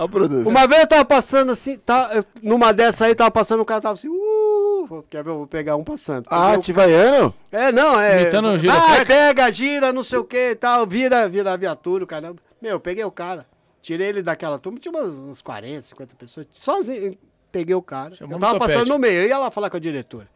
Uma 0.45 0.67
vez 0.67 0.83
eu 0.83 0.87
tava 0.89 1.05
passando 1.05 1.53
assim, 1.53 1.77
tá, 1.79 2.11
eu- 2.15 2.25
numa 2.43 2.73
dessa 2.73 3.07
aí, 3.07 3.15
tava 3.15 3.31
passando, 3.31 3.61
o 3.61 3.65
cara 3.65 3.81
tava 3.81 3.95
assim, 3.95 4.09
uh, 4.09 4.87
vou- 4.89 5.03
quer 5.09 5.25
ver, 5.25 5.31
eu 5.31 5.39
vou 5.39 5.47
pegar 5.47 5.77
um 5.77 5.85
passando. 5.85 6.27
Ah, 6.31 6.53
o- 6.53 6.59
Tivaiano? 6.59 7.35
É, 7.51 7.73
não, 7.73 7.99
é. 8.01 8.23
Imitando 8.23 8.47
o 8.49 8.51
ah, 8.53 8.59
giroflex? 8.59 9.05
pega, 9.09 9.51
gira, 9.51 9.93
não 9.93 10.05
sei 10.05 10.19
o 10.19 10.25
que 10.25 10.51
e 10.51 10.55
tal, 10.55 10.87
vira, 10.87 11.29
vira 11.29 11.53
a 11.53 11.57
viatura, 11.57 12.05
o 12.05 12.07
caramba. 12.07 12.37
Meu, 12.63 12.73
eu 12.73 12.81
peguei 12.81 13.05
o 13.05 13.11
cara, 13.11 13.47
tirei 13.87 14.09
ele 14.09 14.23
daquela 14.23 14.59
turma, 14.59 14.81
tinha 14.81 14.91
umas, 14.91 15.09
uns 15.09 15.41
40, 15.41 15.83
50 15.83 16.17
pessoas, 16.17 16.47
sozinho, 16.53 17.17
peguei 17.53 17.75
o 17.75 17.81
cara. 17.81 18.17
Chamou 18.17 18.35
eu 18.35 18.41
tava 18.41 18.55
topete. 18.55 18.73
passando 18.73 18.89
no 18.89 18.99
meio, 18.99 19.23
eu 19.23 19.29
ia 19.29 19.39
lá 19.39 19.49
falar 19.49 19.71
com 19.71 19.77
a 19.77 19.81
diretora. 19.81 20.27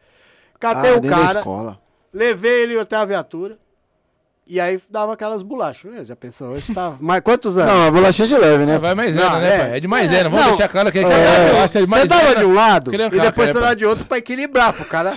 Catei 0.57 0.93
ah, 0.93 0.95
o 0.95 1.01
cara, 1.01 1.39
escola. 1.39 1.79
levei 2.13 2.63
ele 2.63 2.79
até 2.79 2.95
a 2.95 3.03
viatura, 3.03 3.59
e 4.47 4.57
aí 4.57 4.81
dava 4.89 5.13
aquelas 5.13 5.43
bolachas. 5.43 5.93
Eu 5.93 6.05
já 6.05 6.15
pensou, 6.15 6.49
hoje 6.49 6.73
tá. 6.73 6.95
Mas 7.01 7.19
quantos 7.21 7.57
anos? 7.57 7.73
Não, 7.73 7.87
a 7.87 7.91
bolachinha 7.91 8.27
de 8.27 8.37
leve, 8.37 8.65
né? 8.65 8.79
Vai 8.79 8.95
Não, 8.95 9.39
né, 9.39 9.55
é. 9.55 9.59
pai? 9.59 9.77
É 9.77 9.79
de 9.81 9.87
maisena. 9.87 10.29
Vamos 10.29 10.45
Não. 10.45 10.51
deixar 10.51 10.69
claro 10.69 10.89
que 10.91 10.99
a 10.99 11.01
gente 11.01 11.11
É, 11.11 11.51
gosta 11.51 11.79
de 11.79 11.85
você 11.85 12.05
dava 12.07 12.35
de 12.35 12.45
um 12.45 12.53
lado 12.53 12.95
e 12.95 12.97
depois 12.97 13.47
né, 13.47 13.53
você 13.53 13.53
dá 13.53 13.59
pai? 13.67 13.75
de 13.75 13.85
outro 13.85 14.05
pra 14.05 14.17
equilibrar 14.17 14.71
pro 14.71 14.85
cara. 14.85 15.11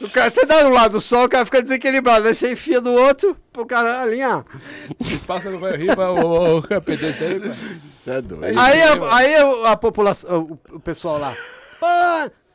O 0.00 0.08
cara, 0.08 0.30
você 0.30 0.46
dá 0.46 0.60
de 0.62 0.64
um 0.68 0.72
lado 0.72 1.00
só, 1.00 1.24
o 1.24 1.28
cara 1.28 1.44
fica 1.44 1.60
desequilibrado. 1.60 2.26
Aí 2.26 2.34
você 2.34 2.52
enfia 2.52 2.80
do 2.80 2.92
outro 2.92 3.36
pro 3.52 3.66
cara 3.66 4.00
alinhar. 4.00 4.44
Se 5.00 5.16
passa 5.18 5.50
no 5.50 5.58
vai 5.58 5.76
rir, 5.76 5.94
vai 5.94 6.08
o 6.08 6.58
o 6.58 6.60
desse 6.96 7.24
aí, 7.24 7.40
é 8.06 8.20
doido. 8.22 8.58
Aí, 8.58 8.82
a, 8.82 9.14
aí 9.16 9.34
a, 9.66 9.76
população, 9.76 10.58
o, 10.70 10.76
o 10.76 10.80
pessoal 10.80 11.18
lá. 11.18 11.34
Pô, 11.78 11.86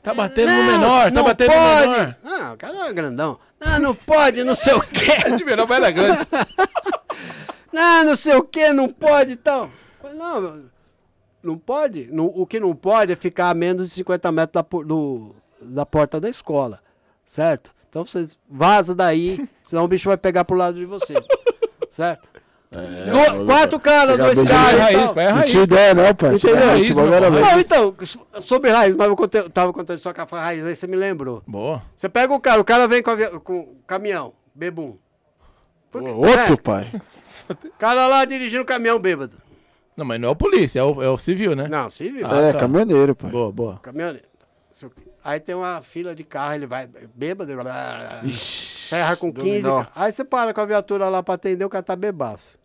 Tá 0.02 0.14
batendo 0.14 0.52
não, 0.52 0.64
no 0.64 0.72
menor, 0.72 1.04
tá 1.06 1.12
não 1.12 1.24
batendo 1.24 1.52
pode. 1.52 1.86
no 1.88 1.92
menor. 1.94 2.16
Ah, 2.24 2.54
o 2.54 2.58
cara 2.58 2.88
é 2.88 2.94
grandão. 2.94 3.40
Ah, 3.60 3.80
não 3.80 3.96
pode, 3.96 4.44
não 4.44 4.54
sei 4.54 4.74
o 4.76 4.82
quê. 4.82 5.30
De 5.36 5.44
menor 5.44 5.66
vai 5.66 5.80
na 5.80 5.90
grande. 5.90 6.28
Não, 7.74 8.04
não 8.06 8.16
sei 8.16 8.36
o 8.36 8.44
que, 8.44 8.72
não 8.72 8.88
pode 8.88 9.32
e 9.32 9.36
tal. 9.36 9.70
Falei, 10.00 10.16
Não, 10.16 10.64
não 11.42 11.58
pode. 11.58 12.08
Não- 12.12 12.26
o 12.28 12.46
que 12.46 12.60
não 12.60 12.76
pode 12.76 13.14
é 13.14 13.16
ficar 13.16 13.50
a 13.50 13.54
menos 13.56 13.88
de 13.90 13.94
50 13.96 14.32
metros 14.32 14.54
da, 14.54 14.62
do- 14.84 15.36
da 15.60 15.86
porta 15.88 16.20
da 16.22 16.30
escola, 16.30 16.80
certo? 17.26 17.72
Então 17.90 18.06
vocês 18.06 18.38
vazam 18.50 18.96
daí, 18.96 19.48
senão 19.66 19.84
o 19.84 19.88
bicho 19.88 20.10
vai 20.10 20.18
pegar 20.18 20.46
pro 20.46 20.56
lado 20.58 20.78
de 20.78 20.86
vocês, 20.86 21.20
certo? 21.90 22.28
É, 22.72 23.12
maluco. 23.12 23.46
quatro 23.46 23.80
caras, 23.80 24.18
dois 24.18 24.38
É 24.38 24.46
caras 24.46 24.74
e 24.74 24.82
raiz, 24.82 25.12
pai, 25.12 25.26
é 25.28 25.32
Não 25.34 25.44
tinha 25.44 25.64
ideia, 25.64 25.94
não, 25.94 26.14
pai. 26.16 26.36
Entendeu? 26.36 26.40
Tinha 26.58 26.66
Raiz, 26.66 26.96
pai. 26.96 27.06
mesmo. 27.06 27.40
Não, 27.40 27.60
então, 27.60 27.96
sobre 28.42 28.70
raiz, 28.70 28.96
mas 28.96 29.08
eu 29.08 29.16
contei- 29.16 29.50
tava 29.50 29.72
contando 29.72 30.00
só 30.00 30.12
que 30.12 30.20
a 30.20 30.26
raiz, 30.26 30.66
aí 30.66 30.76
você 30.76 30.86
me 30.86 30.98
lembrou. 30.98 31.42
Boa. 31.48 31.82
Você 31.96 32.10
pega 32.10 32.34
o 32.34 32.40
cara, 32.40 32.60
o 32.60 32.66
cara 32.66 32.86
vem 32.86 33.02
com, 33.02 33.12
avi- 33.12 33.40
com 33.46 33.76
caminhão, 33.88 34.34
bebum. 34.54 34.98
Por 35.90 36.04
que- 36.04 36.10
Outro, 36.12 36.54
É, 36.54 36.58
pai. 36.58 36.92
o 37.50 37.70
cara 37.80 38.08
lá 38.08 38.26
dirigindo 38.26 38.64
o 38.64 38.66
caminhão 38.66 39.00
bêbado. 39.00 39.38
Não, 39.96 40.04
mas 40.04 40.20
não 40.20 40.28
é 40.28 40.32
o 40.32 40.36
polícia, 40.36 40.82
é 40.82 40.84
o, 40.84 41.02
é 41.02 41.08
o 41.10 41.18
civil, 41.18 41.56
né? 41.56 41.70
Não, 41.70 41.90
sim, 41.90 42.12
viu? 42.12 42.28
Ah, 42.28 42.42
é, 42.42 42.52
tá. 42.52 42.60
caminhoneiro, 42.60 43.16
pai. 43.16 43.32
Boa, 43.32 43.54
boa. 43.54 43.80
Caminhoneiro. 43.82 44.28
Aí 45.28 45.40
tem 45.40 45.56
uma 45.56 45.82
fila 45.82 46.14
de 46.14 46.24
carro, 46.24 46.54
ele 46.54 46.68
vai 46.68 46.88
bêbado, 47.16 47.52
blá, 47.52 47.64
blá, 47.64 47.98
blá, 47.98 48.22
Ixi, 48.26 48.90
ferra 48.90 49.16
com 49.16 49.34
15. 49.34 49.62
dominó. 49.64 49.84
ca- 49.84 49.92
Aí 49.96 50.12
você 50.12 50.24
para 50.24 50.54
com 50.54 50.62
a 50.62 50.66
viatura 50.66 51.10
lá 51.10 51.24
pra 51.24 51.34
atender, 51.34 51.66
o 51.66 51.70
cara 51.70 51.82
tá 51.82 51.96
bebaço. 51.96 52.60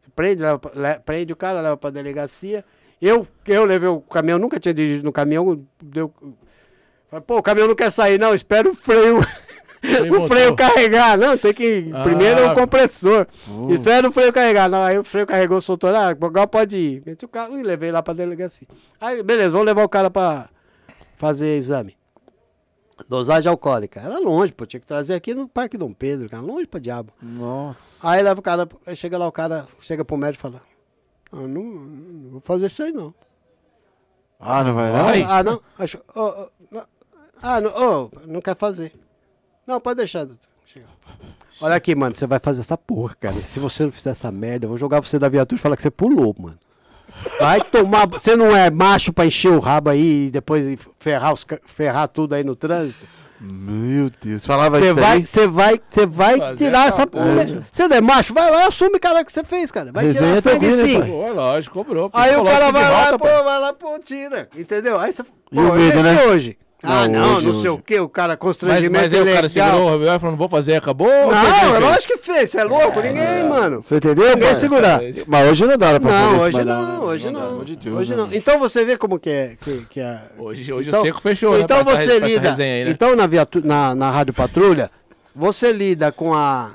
Você 0.00 0.08
prende, 0.16 0.42
leva 0.42 0.60
le- 0.74 0.98
prende 1.00 1.32
o 1.34 1.36
cara, 1.36 1.60
leva 1.60 1.76
pra 1.76 1.90
delegacia. 1.90 2.64
Eu, 3.02 3.26
eu 3.46 3.66
levei 3.66 3.88
o 3.90 4.00
caminhão, 4.00 4.38
nunca 4.38 4.58
tinha 4.58 4.72
dirigido 4.72 5.04
no 5.04 5.12
caminhão, 5.12 5.62
deu. 5.82 6.10
Falei, 7.10 7.22
Pô, 7.26 7.36
o 7.36 7.42
caminhão 7.42 7.68
não 7.68 7.74
quer 7.74 7.90
sair, 7.90 8.18
não, 8.18 8.34
espera 8.34 8.66
o 8.66 8.74
freio. 8.74 9.20
Freio 9.82 10.22
o 10.24 10.26
freio 10.26 10.56
carregar, 10.56 11.18
não, 11.18 11.36
tem 11.36 11.52
que. 11.52 11.90
Ah. 11.94 12.02
Primeiro 12.02 12.40
é 12.40 12.50
o 12.50 12.54
compressor. 12.54 13.26
Putz. 13.46 13.74
Espera 13.74 14.08
o 14.08 14.10
freio 14.10 14.32
carregar. 14.32 14.70
Não, 14.70 14.82
aí 14.82 14.98
o 14.98 15.04
freio 15.04 15.26
carregou, 15.26 15.60
soltou. 15.60 15.94
Ah, 15.94 16.08
agora 16.08 16.46
pode 16.46 16.76
ir. 16.78 17.02
Meti 17.04 17.26
o 17.26 17.28
carro 17.28 17.58
e 17.58 17.62
levei 17.62 17.92
lá 17.92 18.02
pra 18.02 18.14
delegacia. 18.14 18.66
Aí, 18.98 19.22
beleza, 19.22 19.50
vamos 19.50 19.66
levar 19.66 19.84
o 19.84 19.88
cara 19.88 20.10
pra 20.10 20.48
fazer 21.16 21.56
exame. 21.58 21.95
Dosagem 23.08 23.48
alcoólica. 23.50 24.00
Era 24.00 24.18
longe, 24.18 24.52
pô. 24.52 24.66
Tinha 24.66 24.80
que 24.80 24.86
trazer 24.86 25.14
aqui 25.14 25.32
no 25.32 25.48
Parque 25.48 25.78
Dom 25.78 25.92
Pedro, 25.92 26.28
cara. 26.28 26.42
Longe 26.42 26.66
pra 26.66 26.80
diabo. 26.80 27.12
Nossa. 27.22 28.08
Aí 28.08 28.22
leva 28.22 28.40
o 28.40 28.42
cara, 28.42 28.68
aí 28.84 28.96
chega 28.96 29.16
lá, 29.16 29.26
o 29.26 29.32
cara 29.32 29.66
chega 29.80 30.04
pro 30.04 30.16
médico 30.16 30.40
e 30.40 30.50
fala: 30.50 30.62
ah, 31.30 31.36
não, 31.36 31.62
não 31.62 32.30
vou 32.30 32.40
fazer 32.40 32.66
isso 32.66 32.82
aí 32.82 32.92
não. 32.92 33.14
Ah, 34.38 34.62
não 34.64 34.74
vai 34.74 34.92
não? 34.92 35.04
Vai. 35.04 35.22
Ah, 35.22 35.42
não? 35.42 35.60
Acho, 35.78 35.98
ô, 36.14 36.20
ô, 36.20 36.48
não. 36.70 36.86
Ah, 37.42 37.60
não, 37.60 37.70
ô, 37.70 38.10
não 38.26 38.40
quer 38.40 38.56
fazer. 38.56 38.92
Não, 39.66 39.80
pode 39.80 39.98
deixar, 39.98 40.24
doutor. 40.24 40.48
Chega. 40.66 40.86
Olha 41.60 41.74
aqui, 41.76 41.94
mano, 41.94 42.14
você 42.14 42.26
vai 42.26 42.38
fazer 42.38 42.60
essa 42.60 42.76
porra, 42.76 43.14
cara. 43.18 43.40
Se 43.42 43.58
você 43.58 43.84
não 43.84 43.92
fizer 43.92 44.10
essa 44.10 44.30
merda, 44.30 44.66
eu 44.66 44.68
vou 44.68 44.78
jogar 44.78 45.00
você 45.00 45.18
da 45.18 45.28
viatura 45.28 45.58
e 45.58 45.62
falar 45.62 45.76
que 45.76 45.82
você 45.82 45.90
pulou, 45.90 46.34
mano. 46.38 46.58
Vai 47.38 47.60
tomar. 47.60 48.06
Você 48.06 48.36
não 48.36 48.54
é 48.56 48.70
macho 48.70 49.12
pra 49.12 49.26
encher 49.26 49.50
o 49.50 49.60
rabo 49.60 49.90
aí 49.90 50.26
e 50.26 50.30
depois 50.30 50.78
ferrar, 50.98 51.32
os, 51.32 51.46
ferrar 51.66 52.08
tudo 52.08 52.34
aí 52.34 52.44
no 52.44 52.56
trânsito? 52.56 53.06
Meu 53.40 54.10
Deus. 54.22 54.46
Falava 54.46 54.78
Você 54.78 54.86
isso 54.86 54.94
vai, 54.94 55.24
você 55.26 55.46
vai, 55.46 55.80
você 55.90 56.06
vai 56.06 56.38
Fazer 56.38 56.64
tirar 56.64 56.88
essa. 56.88 57.06
Você 57.70 57.86
não 57.86 57.96
é 57.96 58.00
macho? 58.00 58.32
Vai 58.32 58.50
lá, 58.50 58.66
assume, 58.66 58.98
cara, 58.98 59.24
que 59.24 59.32
você 59.32 59.44
fez, 59.44 59.70
cara. 59.70 59.92
Vai 59.92 60.06
Resenha 60.06 60.40
tirar 60.40 60.54
sangue 60.54 60.70
né, 60.70 60.86
sim. 60.86 61.00
pai? 61.00 61.08
Pô, 61.10 61.32
lógico, 61.32 61.74
cobrou. 61.74 62.10
Aí 62.14 62.34
o 62.34 62.44
cara 62.44 62.70
vai 62.72 62.82
lá, 62.82 63.10
volta, 63.10 63.18
pô, 63.18 63.28
pô. 63.28 63.44
vai 63.44 63.60
lá, 63.60 63.72
pô, 63.74 63.98
tira. 63.98 64.48
Entendeu? 64.56 64.98
Aí 64.98 65.12
você. 65.12 65.22
Pô, 65.22 65.30
E 65.52 65.58
o 65.58 65.72
medo, 65.74 66.02
né? 66.02 66.24
hoje. 66.24 66.56
Ah, 66.82 67.08
Não, 67.08 67.20
não, 67.20 67.36
hoje, 67.38 67.46
não 67.46 67.52
sei 67.54 67.70
hoje. 67.70 67.80
o 67.80 67.82
que, 67.82 67.98
o 68.00 68.08
cara 68.08 68.34
Mas, 68.34 68.38
constrangimento 68.38 68.92
mas 68.92 69.12
aí 69.12 69.20
o 69.20 69.34
cara 69.34 69.48
segurou 69.48 69.86
o 69.86 69.90
Rabel 69.90 70.14
e 70.14 70.18
falou, 70.18 70.30
não 70.32 70.38
vou 70.38 70.48
fazer, 70.48 70.74
acabou? 70.76 71.08
Não, 71.08 71.74
é 71.74 71.78
lógico 71.78 72.12
que 72.12 72.18
fez, 72.18 72.50
você 72.50 72.60
é 72.60 72.64
louco, 72.64 73.00
ninguém, 73.00 73.44
mano. 73.48 73.82
Você 73.82 73.96
entendeu, 73.96 74.28
Ninguém 74.36 74.54
segurar. 74.54 75.00
Mas 75.26 75.50
hoje 75.50 75.66
não 75.66 75.76
dá 75.78 75.98
pra 75.98 76.10
fazer 76.10 76.14
Não, 76.22 76.36
isso 76.36 76.44
hoje 76.44 76.52
mais 76.54 76.66
não, 76.66 76.82
né? 76.86 76.98
hoje 77.00 77.30
não. 77.30 77.46
amor 77.48 77.64
de 77.64 77.76
Deus, 77.76 77.96
Hoje 77.98 78.10
né, 78.10 78.16
não. 78.18 78.28
Então 78.32 78.58
você 78.60 78.84
vê 78.84 78.96
como 78.96 79.18
que 79.18 79.30
é. 79.30 79.56
Que, 79.60 79.86
que 79.88 80.00
é 80.00 80.20
Hoje, 80.38 80.70
hoje 80.72 80.88
Então- 80.90 81.00
o 81.00 81.04
Seco 81.04 81.20
fechou, 81.20 81.54
né, 81.56 81.60
então 81.62 81.78
essa- 81.80 81.90
você 81.96 82.02
essa 82.16 82.18
lida. 82.26 82.50
aí, 82.52 82.84
né? 82.84 82.90
Então 82.90 83.16
na, 83.16 83.26
viatu, 83.26 83.66
na, 83.66 83.94
na 83.94 84.10
Rádio 84.10 84.34
Patrulha, 84.34 84.90
você 85.34 85.72
lida 85.72 86.12
com 86.12 86.34
a. 86.34 86.70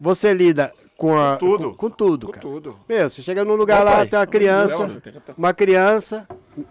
Você 0.00 0.34
lida 0.34 0.72
com 1.08 1.18
a. 1.18 1.36
tudo. 1.36 1.70
Com, 1.70 1.76
com 1.76 1.90
tudo, 1.90 2.26
Com 2.26 2.32
cara. 2.32 2.46
tudo. 2.46 2.76
Meu, 2.88 3.08
você 3.10 3.20
chega 3.22 3.44
num 3.44 3.54
lugar 3.54 3.82
Ô, 3.82 3.84
lá, 3.84 3.92
pai. 3.96 4.06
tem 4.08 4.18
uma 4.18 4.26
criança. 4.26 4.86
Não, 4.86 5.34
Uma 5.36 5.52
criança, 5.54 6.28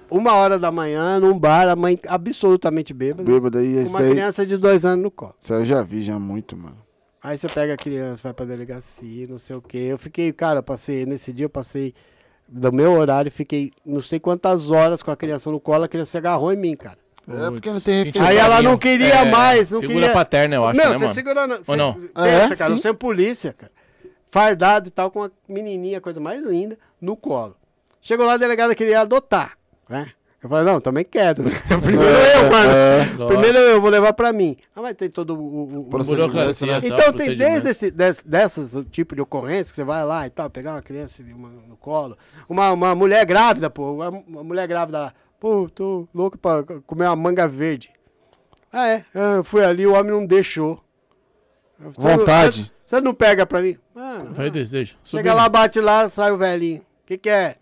uma 0.10 0.34
hora 0.34 0.58
da 0.58 0.72
manhã, 0.72 1.20
num 1.20 1.38
bar, 1.38 1.68
a 1.68 1.76
mãe 1.76 2.00
absolutamente 2.08 2.94
bêbada. 2.94 3.24
Bêbado 3.30 3.58
aí, 3.58 3.74
com 3.76 3.82
isso 3.82 3.90
uma 3.92 4.00
daí. 4.00 4.12
criança 4.12 4.46
de 4.46 4.58
dois 4.58 4.86
anos 4.86 5.04
no 5.04 5.12
colo. 5.12 5.36
Isso 5.40 5.54
aí 5.54 5.62
eu 5.62 5.66
já 5.66 5.82
vi, 5.84 6.02
já 6.02 6.18
muito, 6.18 6.58
mano. 6.58 6.78
Aí 7.22 7.38
você 7.38 7.48
pega 7.48 7.74
a 7.74 7.78
criança, 7.78 8.22
vai 8.24 8.34
pra 8.34 8.46
delegacia, 8.46 9.28
não 9.28 9.38
sei 9.38 9.56
o 9.56 9.62
quê. 9.62 9.78
Eu 9.92 9.98
fiquei, 9.98 10.34
cara, 10.34 10.60
eu 10.60 10.64
passei, 10.64 11.06
nesse 11.06 11.32
dia 11.32 11.46
eu 11.46 11.50
passei 11.50 11.94
do 12.50 12.72
meu 12.72 12.92
horário, 12.94 13.32
fiquei 13.32 13.72
não 13.86 14.02
sei 14.02 14.20
quantas 14.20 14.70
horas 14.70 15.02
com 15.02 15.10
a 15.10 15.16
criança 15.16 15.50
no 15.50 15.60
colo, 15.60 15.86
a 15.86 15.88
criança 15.88 16.12
se 16.12 16.18
agarrou 16.18 16.52
em 16.52 16.58
mim, 16.58 16.76
cara. 16.76 16.98
É, 17.26 17.50
porque 17.52 17.70
não 17.72 17.80
tem 17.80 18.04
sentiu 18.04 18.22
Aí 18.22 18.36
ela 18.36 18.62
não 18.62 18.78
queria 18.78 19.24
mais, 19.24 19.70
não 19.70 19.80
figura 19.80 20.00
queria- 20.00 20.14
paterna, 20.14 20.56
eu 20.56 20.66
acho, 20.66 20.76
Meu, 20.78 20.90
né, 20.90 20.94
você 20.98 21.04
mano? 21.04 21.14
segurando. 21.14 21.58
Você, 21.64 21.76
não? 21.78 21.94
Pensa, 21.94 22.54
É, 22.54 22.56
cara, 22.58 22.74
sim. 22.76 22.82
você 22.82 22.90
é 22.90 22.94
polícia, 22.94 23.54
cara. 23.54 23.72
Fardado 24.34 24.88
e 24.88 24.92
tal, 24.92 25.12
com 25.12 25.20
uma 25.20 25.32
menininha, 25.48 26.02
coisa 26.02 26.20
mais 26.20 26.44
linda, 26.44 26.76
no 27.00 27.16
colo. 27.16 27.56
Chegou 28.02 28.26
lá, 28.26 28.34
a 28.34 28.38
delegada 28.38 28.74
queria 28.74 29.02
adotar, 29.02 29.56
né? 29.88 30.12
Eu 30.42 30.50
falei, 30.50 30.66
não, 30.74 30.82
também 30.82 31.06
quero. 31.06 31.44
Primeiro 31.84 32.10
eu, 32.18 32.50
mano. 32.50 32.72
É. 32.72 33.28
Primeiro 33.28 33.58
eu 33.60 33.80
vou 33.80 33.92
levar 33.92 34.12
pra 34.14 34.34
mim. 34.34 34.58
Ah, 34.76 34.82
mas 34.82 34.96
tem 34.96 35.08
todo 35.08 35.36
o. 35.40 35.64
o- 35.82 35.84
Burocracia, 35.84 36.66
né? 36.82 36.82
tal, 36.90 36.98
então 37.00 37.14
tem 37.14 37.28
desde 37.38 37.70
esse, 37.70 37.92
des- 37.92 38.24
dessas 38.26 38.76
o 38.76 38.84
tipo 38.84 39.14
de 39.16 39.22
ocorrência 39.22 39.66
que 39.66 39.76
você 39.76 39.84
vai 39.84 40.04
lá 40.04 40.26
e 40.26 40.32
tal, 40.32 40.50
pegar 40.50 40.72
uma 40.74 40.82
criança 40.82 41.22
uma- 41.22 41.50
no 41.50 41.78
colo. 41.78 42.18
Uma, 42.50 42.72
uma 42.72 42.96
mulher 42.96 43.24
grávida, 43.28 43.70
pô. 43.70 43.94
Uma, 43.94 44.10
uma 44.10 44.44
mulher 44.44 44.68
grávida 44.68 45.00
lá. 45.00 45.14
Pô, 45.40 45.70
tô 45.70 46.08
louco 46.12 46.40
pra 46.40 46.64
comer 46.88 47.06
uma 47.06 47.16
manga 47.16 47.48
verde. 47.48 47.92
Ah, 48.72 48.88
é? 48.88 49.06
Ah, 49.14 49.36
Eu 49.36 49.44
fui 49.44 49.64
ali, 49.64 49.86
o 49.86 49.94
homem 49.94 50.12
não 50.12 50.26
deixou. 50.26 50.84
Você 51.80 52.08
não- 52.08 52.18
Vontade. 52.18 52.64
Você, 52.84 52.96
você 52.98 53.02
não 53.02 53.14
pega 53.14 53.46
pra 53.46 53.62
mim? 53.62 53.78
Mano, 53.96 54.34
Vai 54.34 54.50
desejo. 54.50 54.96
chega 55.04 55.34
lá, 55.34 55.48
bate 55.48 55.80
lá, 55.80 56.10
sai 56.10 56.32
o 56.32 56.38
velhinho. 56.38 56.80
O 56.80 57.08
que, 57.08 57.18
que 57.18 57.30
é? 57.30 57.56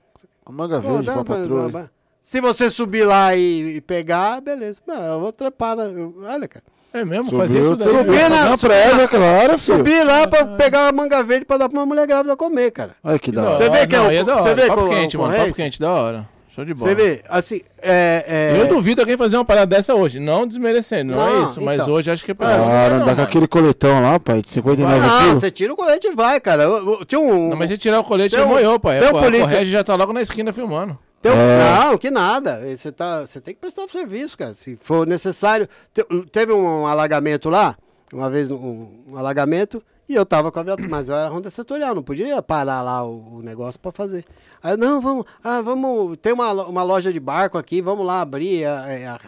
A 0.45 0.51
manga 0.51 0.81
Pô, 0.81 0.93
verde 0.97 1.11
pra 1.11 1.23
pra- 1.69 1.89
Se 2.19 2.39
você 2.39 2.69
subir 2.69 3.03
lá 3.03 3.35
e, 3.35 3.77
e 3.77 3.81
pegar, 3.81 4.39
beleza. 4.41 4.79
Não, 4.87 5.01
eu 5.13 5.19
vou 5.19 5.31
trepar. 5.31 5.75
na- 5.75 5.83
olha, 6.29 6.47
cara. 6.47 6.63
É 6.93 7.05
mesmo? 7.05 7.25
Subiu, 7.25 7.39
Fazer 7.39 7.59
isso 7.61 7.75
daí. 7.75 7.87
Subir 7.97 8.29
na- 8.29 8.49
na 8.49 8.57
presa, 8.57 9.07
claro, 9.07 9.57
filho. 9.57 9.77
Subir 9.77 10.03
lá 10.05 10.27
pra 10.27 10.45
pegar 10.45 10.83
uma 10.85 10.91
manga 11.03 11.23
verde 11.23 11.45
pra 11.45 11.57
dar 11.57 11.69
pra 11.69 11.79
uma 11.79 11.85
mulher 11.85 12.05
grávida 12.05 12.35
comer, 12.35 12.69
cara. 12.71 12.95
Olha 13.03 13.17
que 13.17 13.31
da 13.31 13.43
hora. 13.43 13.55
Você 13.55 13.69
vê 13.69 13.87
que 13.87 13.95
é 13.95 14.01
o- 14.21 14.25
da 14.25 14.37
você 14.37 14.53
vê 14.55 14.67
Papo 14.67 14.87
é 14.87 14.89
quente, 14.89 15.17
mano. 15.17 15.29
Papo 15.29 15.39
ocorrência? 15.41 15.63
quente, 15.63 15.79
da 15.79 15.91
hora. 15.91 16.29
Show 16.53 16.65
de 16.65 16.73
bola. 16.73 16.89
Você 16.89 16.95
vê, 16.95 17.23
assim, 17.29 17.61
é... 17.81 18.53
é- 18.57 18.61
Eu 18.61 18.67
duvido 18.67 19.01
alguém 19.01 19.15
fazer 19.15 19.37
uma 19.37 19.45
parada 19.45 19.67
dessa 19.75 19.95
hoje. 19.95 20.19
Não 20.19 20.45
desmerecendo, 20.45 21.13
não, 21.15 21.27
é 21.27 21.31
Não, 21.33 21.43
isso. 21.45 21.61
Mas 21.61 21.81
então. 21.81 21.93
hoje 21.93 22.11
acho 22.11 22.25
que 22.25 22.31
é 22.31 22.33
pra. 22.33 22.47
Cara, 22.47 22.95
não, 22.97 23.03
andar 23.03 23.15
com 23.15 23.21
aquele 23.21 23.47
coletão 23.47 24.01
lá, 24.03 24.19
pai, 24.19 24.41
de 24.41 24.49
59 24.49 24.99
Não, 24.99 25.19
quilos. 25.19 25.33
você 25.39 25.49
tira 25.49 25.71
o 25.71 25.75
colete 25.77 26.07
e 26.07 26.11
vai, 26.15 26.39
cara. 26.41 26.65
Tinha 27.07 27.19
um... 27.21 27.49
Não, 27.49 27.55
mas 27.57 27.69
se 27.69 27.77
tirar 27.77 27.99
o 27.99 28.03
colete, 28.03 28.35
ele 28.35 28.43
um- 28.43 28.47
moiou, 28.47 28.79
pai. 28.79 28.99
tem 28.99 29.13
um 29.13 29.17
a 29.17 29.21
polícia- 29.23 29.45
Correge 29.47 29.71
já 29.71 29.83
tá 29.83 29.95
logo 29.95 30.11
na 30.11 30.21
esquina 30.21 30.51
filmando. 30.51 30.99
tem 31.21 31.31
um- 31.31 31.35
É. 31.35 31.79
Não, 31.79 31.97
que 31.97 32.11
nada. 32.11 32.59
Você, 32.75 32.91
tá, 32.91 33.21
você 33.21 33.39
tem 33.39 33.53
que 33.53 33.61
prestar 33.61 33.87
serviço, 33.87 34.37
cara. 34.37 34.53
Se 34.53 34.77
for 34.81 35.07
necessário... 35.07 35.69
Te- 35.93 36.05
Teve 36.33 36.51
um 36.51 36.85
alagamento 36.85 37.47
lá, 37.49 37.77
uma 38.11 38.29
vez 38.29 38.51
um, 38.51 38.87
um 39.07 39.17
alagamento, 39.17 39.81
e 40.09 40.15
eu 40.15 40.25
tava 40.25 40.51
com 40.51 40.59
a 40.59 40.63
viatura, 40.63 40.87
mas 40.89 41.07
eu 41.09 41.15
era 41.15 41.29
ronda 41.29 41.49
setorial, 41.49 41.95
não 41.95 42.03
podia 42.03 42.41
parar 42.41 42.81
lá 42.81 43.03
o, 43.05 43.37
o 43.37 43.41
negócio 43.41 43.79
pra 43.79 43.91
fazer. 43.91 44.25
Aí, 44.61 44.75
não, 44.77 44.99
vamos, 45.01 45.25
ah, 45.43 45.61
vamos, 45.61 46.17
tem 46.21 46.33
uma, 46.33 46.51
uma 46.51 46.83
loja 46.83 47.11
de 47.13 47.19
barco 47.19 47.57
aqui, 47.57 47.81
vamos 47.81 48.05
lá 48.05 48.21
abrir, 48.21 48.65
a- 48.65 48.85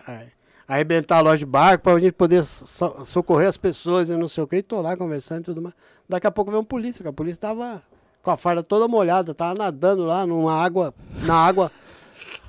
a- 0.08 0.12
a- 0.12 0.22
arrebentar 0.68 1.18
a 1.18 1.22
loja 1.22 1.40
de 1.40 1.46
barco 1.46 1.84
pra 1.84 2.00
gente 2.00 2.14
poder 2.14 2.44
so- 2.46 3.06
socorrer 3.06 3.48
as 3.50 3.58
pessoas 3.58 4.10
e 4.10 4.16
não 4.16 4.28
sei 4.28 4.44
o 4.44 4.48
que, 4.48 4.58
e 4.58 4.64
tô 4.64 4.82
lá 4.82 4.96
conversando 4.98 5.42
e 5.42 5.46
tudo 5.46 5.62
mais. 5.62 5.74
Daqui 6.08 6.28
a 6.28 6.32
pouco 6.32 6.52
veio 6.52 6.62
um 6.62 6.66
polícia, 6.66 7.02
que 7.02 7.08
a 7.10 7.14
polícia 7.14 7.40
tava 7.42 7.82
com 8.22 8.30
a 8.32 8.38
farda 8.38 8.62
toda 8.62 8.88
molhada, 8.88 9.34
tava 9.34 9.54
nadando 9.56 10.06
lá 10.06 10.26
numa 10.28 10.54
água, 10.62 10.94
na 11.24 11.34
água, 11.36 11.72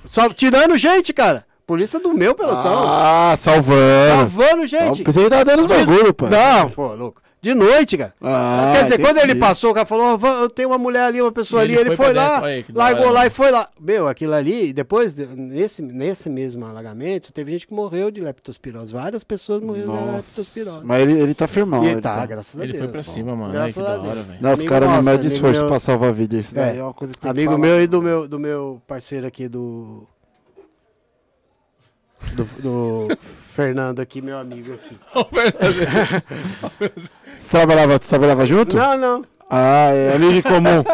só 0.05 0.29
tirando 0.29 0.77
gente, 0.77 1.13
cara. 1.13 1.47
Polícia 1.67 1.99
do 1.99 2.13
meu 2.13 2.35
pelotão. 2.35 2.83
Ah, 2.87 3.35
salvando. 3.39 4.17
Salvando 4.31 4.67
gente. 4.67 5.03
Pensei 5.03 5.25
que 5.25 5.31
tava 5.31 5.45
dando 5.47 5.61
os 5.61 5.67
bagulho, 5.67 6.13
pai. 6.13 6.29
Não, 6.29 6.69
pô, 6.71 6.95
louco. 6.95 7.23
De 7.45 7.55
noite, 7.55 7.99
cara. 7.99 8.15
Ah, 8.23 8.73
Quer 8.75 8.83
dizer, 8.85 8.99
quando 9.03 9.19
ele 9.19 9.27
entendi. 9.33 9.41
passou, 9.41 9.71
o 9.71 9.75
cara 9.75 9.85
falou, 9.85 10.15
"Ó, 10.15 10.17
va- 10.17 10.41
eu 10.41 10.49
tenho 10.49 10.71
uma 10.71 10.79
mulher 10.79 11.03
ali, 11.03 11.21
uma 11.21 11.31
pessoa 11.31 11.61
E 11.61 11.65
ali, 11.65 11.75
ele 11.75 11.89
ele 11.91 11.97
foi 11.97 12.07
foi 12.07 12.15
lá, 12.15 12.43
aí, 12.43 12.65
largou 12.73 13.03
hora, 13.05 13.13
lá 13.13 13.21
né? 13.21 13.27
e 13.27 13.31
foi 13.31 13.51
lá. 13.51 13.69
Meu, 13.79 14.09
aquilo 14.09 14.33
ali, 14.33 14.73
depois, 14.73 15.13
de- 15.13 15.27
nesse, 15.27 15.83
nesse 15.83 16.31
mesmo 16.31 16.65
alagamento, 16.65 17.31
teve 17.35 17.53
gente 17.53 17.67
que 17.67 17.75
morreu 17.75 18.11
de 18.11 18.19
leptospirose. 18.23 18.95
Várias 18.95 19.23
pessoas 19.23 19.63
morreram 19.63 19.95
de 19.95 20.01
Nossa. 20.01 20.41
leptospirose. 20.41 20.81
Mas 20.85 21.03
ele, 21.03 21.21
ele 21.21 21.35
tá 21.35 21.47
firmão. 21.47 21.85
E 21.85 21.89
ele 21.89 22.01
tá, 22.01 22.17
tá. 22.17 22.25
graças 22.27 22.59
a 22.59 22.65
Ele 22.65 22.73
Deus. 22.73 22.85
foi 22.85 22.93
pra 22.93 23.03
cima, 23.03 23.37
mano. 23.37 23.53
Graças 23.53 23.75
que 23.75 23.81
a 23.81 23.83
da 23.83 23.97
Deus. 23.97 24.09
hora, 24.09 24.23
velho. 24.23 24.39
Não, 24.41 24.53
os 24.55 24.63
caras 24.65 24.89
não 24.89 25.03
medem 25.03 25.27
esforço 25.27 25.61
meu- 25.61 25.69
pra 25.69 25.79
salvar 25.79 26.09
a 26.09 26.13
vida. 26.13 26.37
Isso 26.37 26.55
daí 26.55 26.77
É. 26.77 26.81
é 26.81 26.83
uma 26.83 26.95
coisa 26.95 27.13
que 27.13 27.21
tem 27.21 27.31
Amigo 27.31 27.51
que 27.53 27.57
falar. 27.61 27.67
meu 27.69 27.83
e 27.83 27.87
do 27.87 28.01
meu, 28.01 28.27
do 28.27 28.39
meu 28.39 28.81
parceiro 28.87 29.27
aqui 29.27 29.49
do. 29.49 30.07
Do, 32.35 32.45
do 32.63 33.09
Fernando 33.55 34.01
aqui, 34.01 34.21
meu 34.21 34.37
amigo 34.37 34.75
aqui. 34.75 34.99
Você 37.39 37.51
trabalhava, 37.51 37.99
você 37.99 38.09
trabalhava 38.09 38.45
junto? 38.47 38.77
Não, 38.77 38.97
não. 38.97 39.25
Ah, 39.49 39.91
é 39.91 40.17
amigo 40.17 40.33
em 40.33 40.43
comum. 40.43 40.83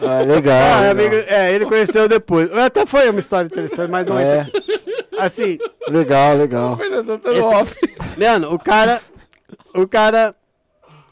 ah, 0.00 0.22
legal. 0.24 0.56
Ah, 0.56 0.84
é, 0.84 0.90
amigo, 0.90 1.16
é, 1.16 1.52
ele 1.52 1.66
conheceu 1.66 2.08
depois. 2.08 2.48
Até 2.52 2.86
foi 2.86 3.10
uma 3.10 3.18
história 3.18 3.46
interessante, 3.46 3.90
mas 3.90 4.06
não 4.06 4.16
é. 4.18 4.38
É, 4.38 4.46
Assim, 5.18 5.58
legal, 5.88 6.36
legal. 6.36 6.76
Fernando, 6.76 7.18
tá 7.18 7.32
off. 7.32 7.76
Mano, 8.16 8.54
o 8.54 8.58
cara. 8.58 9.02
O 9.74 9.88
cara. 9.88 10.32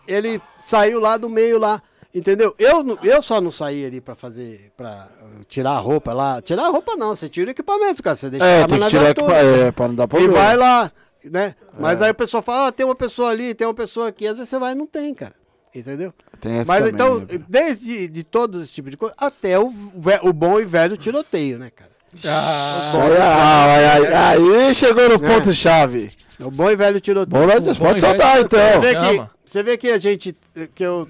Ele 0.07 0.41
saiu 0.61 1.01
lá 1.01 1.17
do 1.17 1.29
meio 1.29 1.59
lá. 1.59 1.83
Entendeu? 2.15 2.55
Eu, 2.59 2.97
eu 3.03 3.21
só 3.21 3.41
não 3.41 3.51
saí 3.51 3.85
ali 3.85 4.01
pra 4.01 4.15
fazer. 4.15 4.71
pra 4.77 5.09
tirar 5.49 5.73
a 5.73 5.79
roupa 5.79 6.13
lá. 6.13 6.41
Tirar 6.41 6.67
a 6.67 6.69
roupa 6.69 6.95
não, 6.95 7.09
você 7.15 7.29
tira 7.29 7.49
o 7.49 7.51
equipamento, 7.51 8.03
cara. 8.03 8.15
Você 8.15 8.31
deixa 8.31 8.45
a 8.47 8.49
É, 8.49 8.55
arma 8.63 8.69
tem 8.69 8.81
que 8.81 8.87
tirar 8.89 9.11
equipa- 9.11 9.33
é, 9.35 9.73
pra 9.73 9.89
não 9.89 9.95
dar 9.97 10.05
E 10.05 10.09
problema. 10.09 10.33
vai 10.35 10.57
lá, 10.57 10.93
né? 11.25 11.55
Mas 11.77 12.01
aí 12.01 12.13
o 12.13 12.15
pessoal 12.15 12.41
fala, 12.43 12.69
ah, 12.69 12.73
tem 12.73 12.87
uma 12.87 12.95
pessoa 12.95 13.31
ali, 13.31 13.53
tem 13.53 13.67
uma 13.67 13.75
pessoa 13.75 14.09
aqui. 14.09 14.27
Às 14.29 14.37
vezes 14.37 14.49
você 14.49 14.59
vai 14.61 14.73
e 14.73 14.75
não 14.77 14.87
tem, 14.87 15.13
cara. 15.13 15.35
Entendeu? 15.75 16.15
Tem 16.41 16.59
essa 16.59 16.69
Mas 16.69 16.79
também, 16.85 16.95
então, 16.95 17.19
né, 17.19 17.45
desde 17.49 18.07
de 18.07 18.23
todo 18.23 18.63
esse 18.63 18.73
tipo 18.73 18.89
de 18.91 18.97
coisa, 18.97 19.13
até 19.19 19.59
o, 19.59 19.73
o 20.23 20.33
bom 20.33 20.61
e 20.61 20.65
velho 20.65 20.97
tiroteio, 20.97 21.59
né, 21.59 21.71
cara? 21.75 21.91
Aí, 22.23 23.17
ah, 23.21 23.65
aí, 23.75 24.07
aí, 24.07 24.55
aí 24.69 24.75
chegou 24.75 25.09
no 25.09 25.19
ponto-chave. 25.19 26.11
O 26.39 26.49
bom 26.51 26.71
e 26.71 26.77
velho 26.77 27.01
tiroteio. 27.01 27.41
Bom, 27.41 27.47
nós 27.47 27.77
pode 27.77 27.99
e 27.99 28.01
soltar 28.01 28.41
então. 28.41 28.61
Você 28.61 28.81
vê, 28.81 28.95
que, 28.95 29.31
você 29.45 29.63
vê 29.65 29.77
que 29.77 29.91
a 29.91 29.99
gente. 29.99 30.37
Que 30.77 30.83
eu 30.85 31.09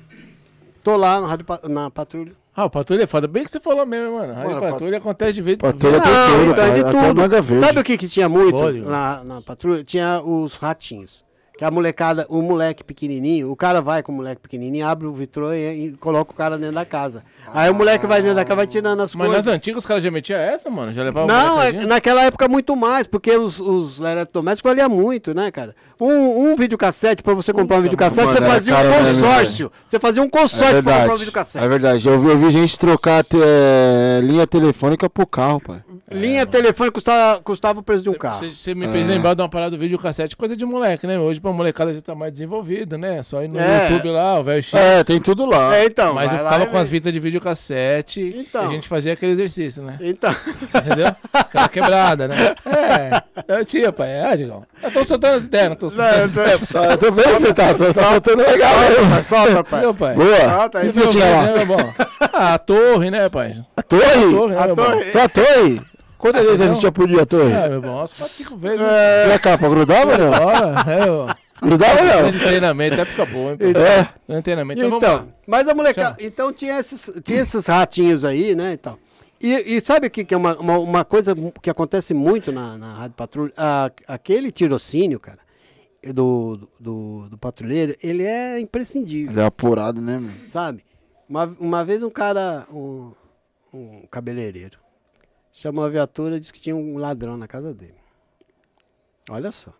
tô 0.84 0.96
lá 0.96 1.20
no 1.20 1.26
rádio, 1.26 1.44
pa- 1.44 1.60
na 1.68 1.90
patrulha. 1.90 2.32
Ah, 2.54 2.66
o 2.66 2.70
patrulha 2.70 3.02
é 3.02 3.06
foda. 3.08 3.26
Bem 3.26 3.42
que 3.42 3.50
você 3.50 3.58
falou 3.58 3.84
mesmo, 3.84 4.14
mano. 4.16 4.32
Rádio 4.32 4.50
Mano, 4.54 4.60
patrulha 4.72 4.98
acontece 4.98 5.32
de 5.32 5.42
vez 5.42 5.56
Patrulha 5.58 5.98
vez- 5.98 6.04
tem 6.04 6.12
tudo, 6.38 6.50
então 6.52 6.64
é 6.64 6.70
de 6.74 6.80
até 6.82 6.90
tudo. 7.08 7.16
manga 7.20 7.42
verde. 7.42 7.66
Sabe 7.66 7.80
o 7.80 7.82
que, 7.84 7.98
que 7.98 8.08
tinha 8.08 8.28
muito 8.28 8.52
Pode, 8.56 8.80
na, 8.80 9.24
na 9.24 9.42
patrulha? 9.42 9.82
Tinha 9.82 10.22
os 10.24 10.54
ratinhos. 10.54 11.23
Que 11.56 11.64
a 11.64 11.70
molecada, 11.70 12.26
o 12.28 12.42
moleque 12.42 12.82
pequenininho, 12.82 13.48
o 13.48 13.54
cara 13.54 13.80
vai 13.80 14.02
com 14.02 14.10
o 14.10 14.14
moleque 14.16 14.40
pequenininho, 14.40 14.84
abre 14.88 15.06
o 15.06 15.12
vitrô 15.12 15.52
e, 15.52 15.86
e 15.86 15.92
coloca 15.92 16.32
o 16.32 16.34
cara 16.34 16.58
dentro 16.58 16.74
da 16.74 16.84
casa. 16.84 17.22
Aí 17.52 17.70
o 17.70 17.74
moleque 17.74 18.06
vai 18.08 18.20
dentro 18.20 18.34
da 18.34 18.44
casa, 18.44 18.56
vai 18.56 18.66
tirando 18.66 19.00
as 19.00 19.14
Mas 19.14 19.28
coisas. 19.28 19.46
nas 19.46 19.54
antigas 19.54 19.84
os 19.84 19.86
caras 19.86 20.02
já 20.02 20.10
metiam 20.10 20.36
essa, 20.40 20.68
mano? 20.68 20.92
Já 20.92 21.04
levavam 21.04 21.28
Não, 21.28 21.62
é- 21.62 21.70
naquela 21.86 22.24
época 22.24 22.48
muito 22.48 22.74
mais, 22.74 23.06
porque 23.06 23.30
os, 23.36 23.60
os 23.60 24.00
eletrodomésticos 24.00 24.68
valiam 24.68 24.88
muito, 24.90 25.32
né, 25.32 25.52
cara? 25.52 25.76
Um, 26.00 26.50
um 26.50 26.56
videocassete, 26.56 27.22
pra 27.22 27.34
você 27.34 27.52
comprar 27.52 27.78
um 27.78 27.82
videocassete, 27.82 28.20
mano, 28.26 28.32
você 28.32 28.42
era 28.42 28.52
fazia 28.52 28.74
um 28.76 29.04
mesmo, 29.04 29.22
consórcio. 29.22 29.72
Você 29.86 29.98
fazia 30.00 30.22
um 30.22 30.26
É 30.26 30.30
consórcio 30.30 30.82
pra 30.82 30.92
comprar 30.98 31.14
um 31.14 31.18
videocassete. 31.18 31.64
É 31.64 31.68
verdade. 31.68 32.08
Eu 32.08 32.20
vi, 32.20 32.28
eu 32.30 32.38
vi 32.38 32.50
gente 32.50 32.76
trocar 32.76 33.22
te- 33.22 33.38
é, 33.40 34.20
linha 34.24 34.44
telefônica 34.44 35.08
pro 35.08 35.24
carro, 35.24 35.60
pai. 35.60 35.84
Linha 36.10 36.44
telefônica 36.44 36.92
custava, 36.94 37.40
custava 37.40 37.78
o 37.78 37.82
preço 37.82 38.02
de 38.02 38.10
um 38.10 38.14
carro. 38.14 38.50
Você 38.50 38.74
me 38.74 38.88
fez 38.88 39.06
lembrar 39.06 39.34
de 39.34 39.42
uma 39.42 39.48
parada 39.48 39.70
do 39.70 39.78
videocassete, 39.78 40.36
coisa 40.36 40.56
de 40.56 40.64
moleque, 40.64 41.06
né? 41.06 41.18
Hoje 41.18 41.40
pra 41.44 41.52
molecada 41.52 41.92
já 41.92 42.00
tá 42.00 42.14
mais 42.14 42.32
desenvolvida, 42.32 42.96
né? 42.98 43.22
Só 43.22 43.42
ir 43.42 43.48
no 43.48 43.60
É. 43.60 43.90
YouTube 43.90 44.10
lá, 44.10 44.40
o 44.40 44.44
velho 44.44 44.62
X. 44.62 44.74
É, 44.74 45.04
tem 45.04 45.20
tudo 45.20 45.44
lá. 45.46 45.76
É, 45.76 45.84
então. 45.86 46.14
Mas 46.14 46.32
eu 46.32 46.38
ficava 46.38 46.64
e 46.64 46.66
com 46.66 46.78
as 46.78 46.88
fitas 46.88 47.12
de 47.12 47.20
videocassete 47.20 48.20
Então. 48.48 48.64
e 48.64 48.66
a 48.66 48.70
gente 48.70 48.88
fazia 48.88 49.12
aquele 49.12 49.32
exercício, 49.32 49.82
né? 49.82 49.96
Então. 50.00 50.34
Entendeu? 50.74 51.14
Aquela 51.32 51.68
quebrada, 51.68 52.26
né? 52.28 52.54
É, 53.46 53.58
eu 53.58 53.64
tinha, 53.64 53.92
pai. 53.92 54.08
É, 54.10 54.36
Digão. 54.36 54.64
Eu 54.82 54.90
tô 54.90 55.04
soltando 55.04 55.36
as 55.36 55.44
ideias, 55.44 55.68
não 55.68 55.76
tô 55.76 55.90
soltando. 55.90 56.32
Tá, 56.66 56.84
eu 56.86 56.98
tô 56.98 57.12
vendo 57.12 57.24
que 57.36 57.40
você 57.40 57.54
tá, 57.54 57.74
tá, 57.74 57.92
tá 57.92 58.02
soltando 58.10 58.38
legal 58.42 58.74
aí, 58.78 59.04
mano. 59.04 59.24
Solta, 59.24 59.64
pai. 59.64 59.78
Entendeu, 59.80 59.94
pai? 59.94 60.14
Boa. 60.14 60.28
E 60.28 61.22
aí. 61.22 61.30
lá? 61.30 61.42
Né, 61.42 61.52
meu 61.52 61.66
bom? 61.66 61.94
Ah, 62.32 62.54
a 62.54 62.58
torre, 62.58 63.10
né, 63.10 63.28
pai? 63.28 63.56
A 63.76 63.82
torre? 63.82 64.02
torre, 64.32 64.54
né, 64.54 64.62
A 64.62 64.66
meu 64.66 64.76
torre. 64.76 65.10
Só 65.10 65.22
a 65.22 65.28
torre? 65.28 65.80
Quantas 66.24 66.42
vezes 66.46 66.56
você 66.58 66.64
assistia 66.64 66.90
por 66.90 67.06
dia 67.06 67.20
a 67.22 67.26
torre? 67.26 67.52
É, 67.52 67.68
meu 67.68 67.82
bom, 67.82 67.96
umas 67.98 68.14
4, 68.14 68.34
5 68.34 68.56
vezes. 68.56 68.78
né? 68.80 69.28
E 69.28 69.32
a 69.32 69.38
capa, 69.38 69.68
grudava 69.68 70.12
ou 70.12 70.18
não? 70.18 70.90
É, 70.90 71.10
ó. 71.10 71.34
Grudava 71.60 72.02
não? 72.02 72.32
treinamento, 72.32 72.98
época 72.98 73.26
boa, 73.26 73.52
hein. 73.52 73.58
É. 73.60 74.08
Grande 74.26 74.42
treinamento. 74.42 74.80
Então, 74.80 74.90
vamos 74.98 75.06
lá. 75.06 75.14
Então, 75.16 75.34
mas 75.46 75.68
a 75.68 75.74
molecada. 75.74 76.16
Então 76.18 76.50
tinha 76.50 76.78
esses, 76.80 77.12
tinha 77.22 77.42
esses 77.42 77.66
ratinhos 77.66 78.24
aí, 78.24 78.54
né? 78.54 78.72
Então. 78.72 78.96
E, 79.38 79.76
e 79.76 79.80
sabe 79.82 80.06
o 80.06 80.10
que, 80.10 80.24
que 80.24 80.32
é 80.32 80.36
uma, 80.38 80.56
uma, 80.56 80.78
uma 80.78 81.04
coisa 81.04 81.34
que 81.60 81.68
acontece 81.68 82.14
muito 82.14 82.50
na, 82.50 82.78
na 82.78 82.94
Rádio 82.94 83.16
Patrulha? 83.18 83.52
A- 83.54 83.90
aquele 84.08 84.50
tirocínio, 84.50 85.20
cara, 85.20 85.40
do, 86.02 86.66
do, 86.80 87.28
do 87.28 87.36
patrulheiro, 87.36 87.94
ele 88.02 88.22
é 88.24 88.58
imprescindível, 88.58 89.30
Ele 89.32 89.40
é 89.42 89.44
apurado, 89.44 90.00
né, 90.00 90.14
mano? 90.14 90.32
sabe? 90.46 90.82
Uma, 91.28 91.54
uma 91.60 91.84
vez 91.84 92.02
um 92.02 92.08
cara, 92.08 92.66
um, 92.72 93.12
um 93.72 94.06
cabeleireiro, 94.10 94.78
chamou 95.54 95.84
a 95.84 95.88
viatura 95.88 96.36
e 96.36 96.40
disse 96.40 96.52
que 96.52 96.60
tinha 96.60 96.76
um 96.76 96.98
ladrão 96.98 97.36
na 97.38 97.48
casa 97.48 97.72
dele. 97.72 97.94
Olha 99.30 99.50
só. 99.50 99.72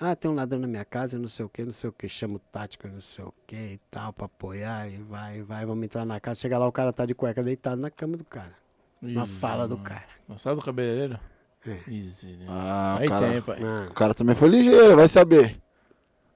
Ah, 0.00 0.16
tem 0.16 0.30
um 0.30 0.34
ladrão 0.34 0.58
na 0.58 0.66
minha 0.66 0.84
casa, 0.84 1.18
não 1.18 1.28
sei 1.28 1.44
o 1.44 1.48
que, 1.48 1.64
não 1.64 1.72
sei 1.72 1.90
o 1.90 1.92
que, 1.92 2.08
chama 2.08 2.36
o 2.36 2.38
tático, 2.38 2.88
não 2.88 3.00
sei 3.00 3.24
o 3.24 3.32
que 3.46 3.54
e 3.56 3.80
tal, 3.90 4.12
pra 4.12 4.24
apoiar, 4.26 4.88
e 4.88 4.96
vai, 4.96 5.42
vai, 5.42 5.64
vamos 5.66 5.84
entrar 5.84 6.04
na 6.04 6.18
casa. 6.18 6.40
Chega 6.40 6.58
lá, 6.58 6.66
o 6.66 6.72
cara 6.72 6.92
tá 6.92 7.04
de 7.06 7.14
cueca 7.14 7.42
deitado 7.42 7.80
na 7.80 7.90
cama 7.90 8.16
do 8.16 8.24
cara, 8.24 8.52
na 9.00 9.22
Ih, 9.22 9.26
sala 9.26 9.68
do 9.68 9.76
mano. 9.76 9.88
cara. 9.88 10.08
Na 10.28 10.38
sala 10.38 10.56
do 10.56 10.62
cabeleireiro? 10.62 11.20
É. 11.64 11.78
Easy, 11.88 12.36
né? 12.38 12.46
Ah, 12.48 12.96
Aí 12.98 13.06
o 13.06 13.10
cara, 13.10 13.30
tem, 13.30 13.42
pai. 13.42 13.58
Ah, 13.62 13.88
o 13.90 13.94
cara 13.94 14.14
também 14.14 14.34
foi 14.34 14.48
ligeiro, 14.48 14.96
vai 14.96 15.06
saber. 15.06 15.60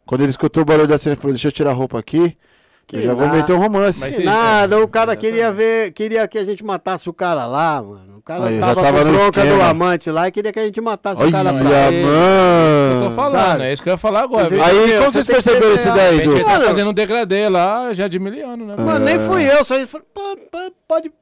Quando 0.05 0.21
ele 0.21 0.31
escutou 0.31 0.63
o 0.63 0.67
barulho 0.67 0.87
da 0.87 0.97
cena, 0.99 1.15
ele 1.15 1.21
falou, 1.21 1.35
deixa 1.35 1.49
eu 1.49 1.53
tirar 1.53 1.71
a 1.71 1.75
roupa 1.75 1.99
aqui, 1.99 2.39
que 2.87 2.97
eu 2.97 3.03
já 3.03 3.15
vou 3.15 3.27
nada. 3.27 3.39
meter 3.39 3.53
um 3.53 3.59
romance. 3.59 3.99
Mas 4.01 4.17
que 4.17 4.23
nada, 4.25 4.77
é, 4.77 4.79
o 4.79 4.87
cara 4.89 5.17
queria 5.17 5.51
ver, 5.53 5.93
queria 5.93 6.27
que 6.29 6.39
a 6.39 6.45
gente 6.45 6.65
matasse 6.65 7.09
o 7.09 7.13
cara 7.13 7.45
lá, 7.47 7.83
mano. 7.83 8.19
O 8.19 8.23
cara 8.23 8.47
Aí, 8.47 8.59
já 8.59 8.67
tava, 8.67 8.83
tava 8.83 8.99
com 8.99 9.05
no 9.05 9.13
bronca 9.13 9.41
do 9.41 9.47
esquema. 9.47 9.69
amante 9.69 10.11
lá 10.11 10.27
e 10.29 10.33
queria 10.33 10.53
que 10.53 10.59
a 10.59 10.65
gente 10.65 10.81
matasse 10.81 11.21
Olha, 11.21 11.29
o 11.29 11.33
cara 11.33 11.53
pra 11.53 11.63
mano. 11.63 11.75
ele. 11.93 12.07
Eu 12.07 13.09
tô 13.09 13.11
falando, 13.15 13.41
sabe? 13.41 13.63
é 13.65 13.73
isso 13.73 13.83
que 13.83 13.89
eu 13.89 13.93
ia 13.93 13.99
falar 13.99 14.21
agora. 14.23 14.43
Mas 14.45 14.53
ele- 14.53 14.63
Aí, 14.63 14.99
como 14.99 15.13
você 15.13 15.23
vocês 15.23 15.27
que 15.27 15.33
perceberam 15.33 15.75
isso 15.75 15.89
A 15.89 15.95
daí, 15.95 16.17
gente 16.19 16.29
Du? 16.29 16.45
tá 16.45 16.61
fazendo 16.61 16.91
um 16.91 16.95
degradê 16.95 17.49
lá 17.49 17.93
já 17.93 18.09
de 18.09 18.19
miliano, 18.19 18.67
né? 18.67 18.75
Mano, 18.79 19.05
nem 19.05 19.19
fui 19.21 19.45
eu, 19.45 19.65
só 19.65 19.77
ele 19.77 19.87
falou, 19.87 20.07
pode, 20.13 20.41
pode, 20.89 21.13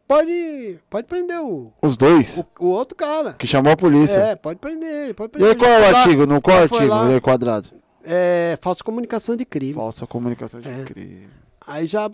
pode, 0.89 1.07
prender 1.07 1.41
o, 1.41 1.73
Os 1.82 1.97
dois, 1.97 2.39
o, 2.59 2.65
o 2.65 2.69
outro 2.69 2.95
cara. 2.97 3.35
que 3.39 3.47
chamou 3.47 3.73
a 3.73 3.77
polícia. 3.77 4.19
É, 4.19 4.36
pode 4.36 4.59
prender 4.59 4.89
ele, 4.89 5.15
pode 5.15 5.28
E 5.28 5.32
prender 5.32 5.51
aí, 5.51 5.57
qual 5.57 5.70
é 5.70 5.77
Ele 5.77 5.85
o 5.93 5.97
artigo? 5.97 6.27
No 6.27 6.41
qual 6.41 6.57
ele 6.57 6.65
artigo? 6.73 6.86
lá- 6.86 7.03
Lei 7.03 7.20
quadrado. 7.20 7.69
É, 8.03 8.59
falsa 8.62 8.82
comunicação 8.85 9.36
de 9.36 9.45
crime. 9.45 9.74
Falsa 9.74 10.07
comunicação 10.07 10.61
de 10.61 10.69
É. 10.69 10.85
crime. 10.85 11.28
Aí 11.66 11.86
já, 11.86 12.11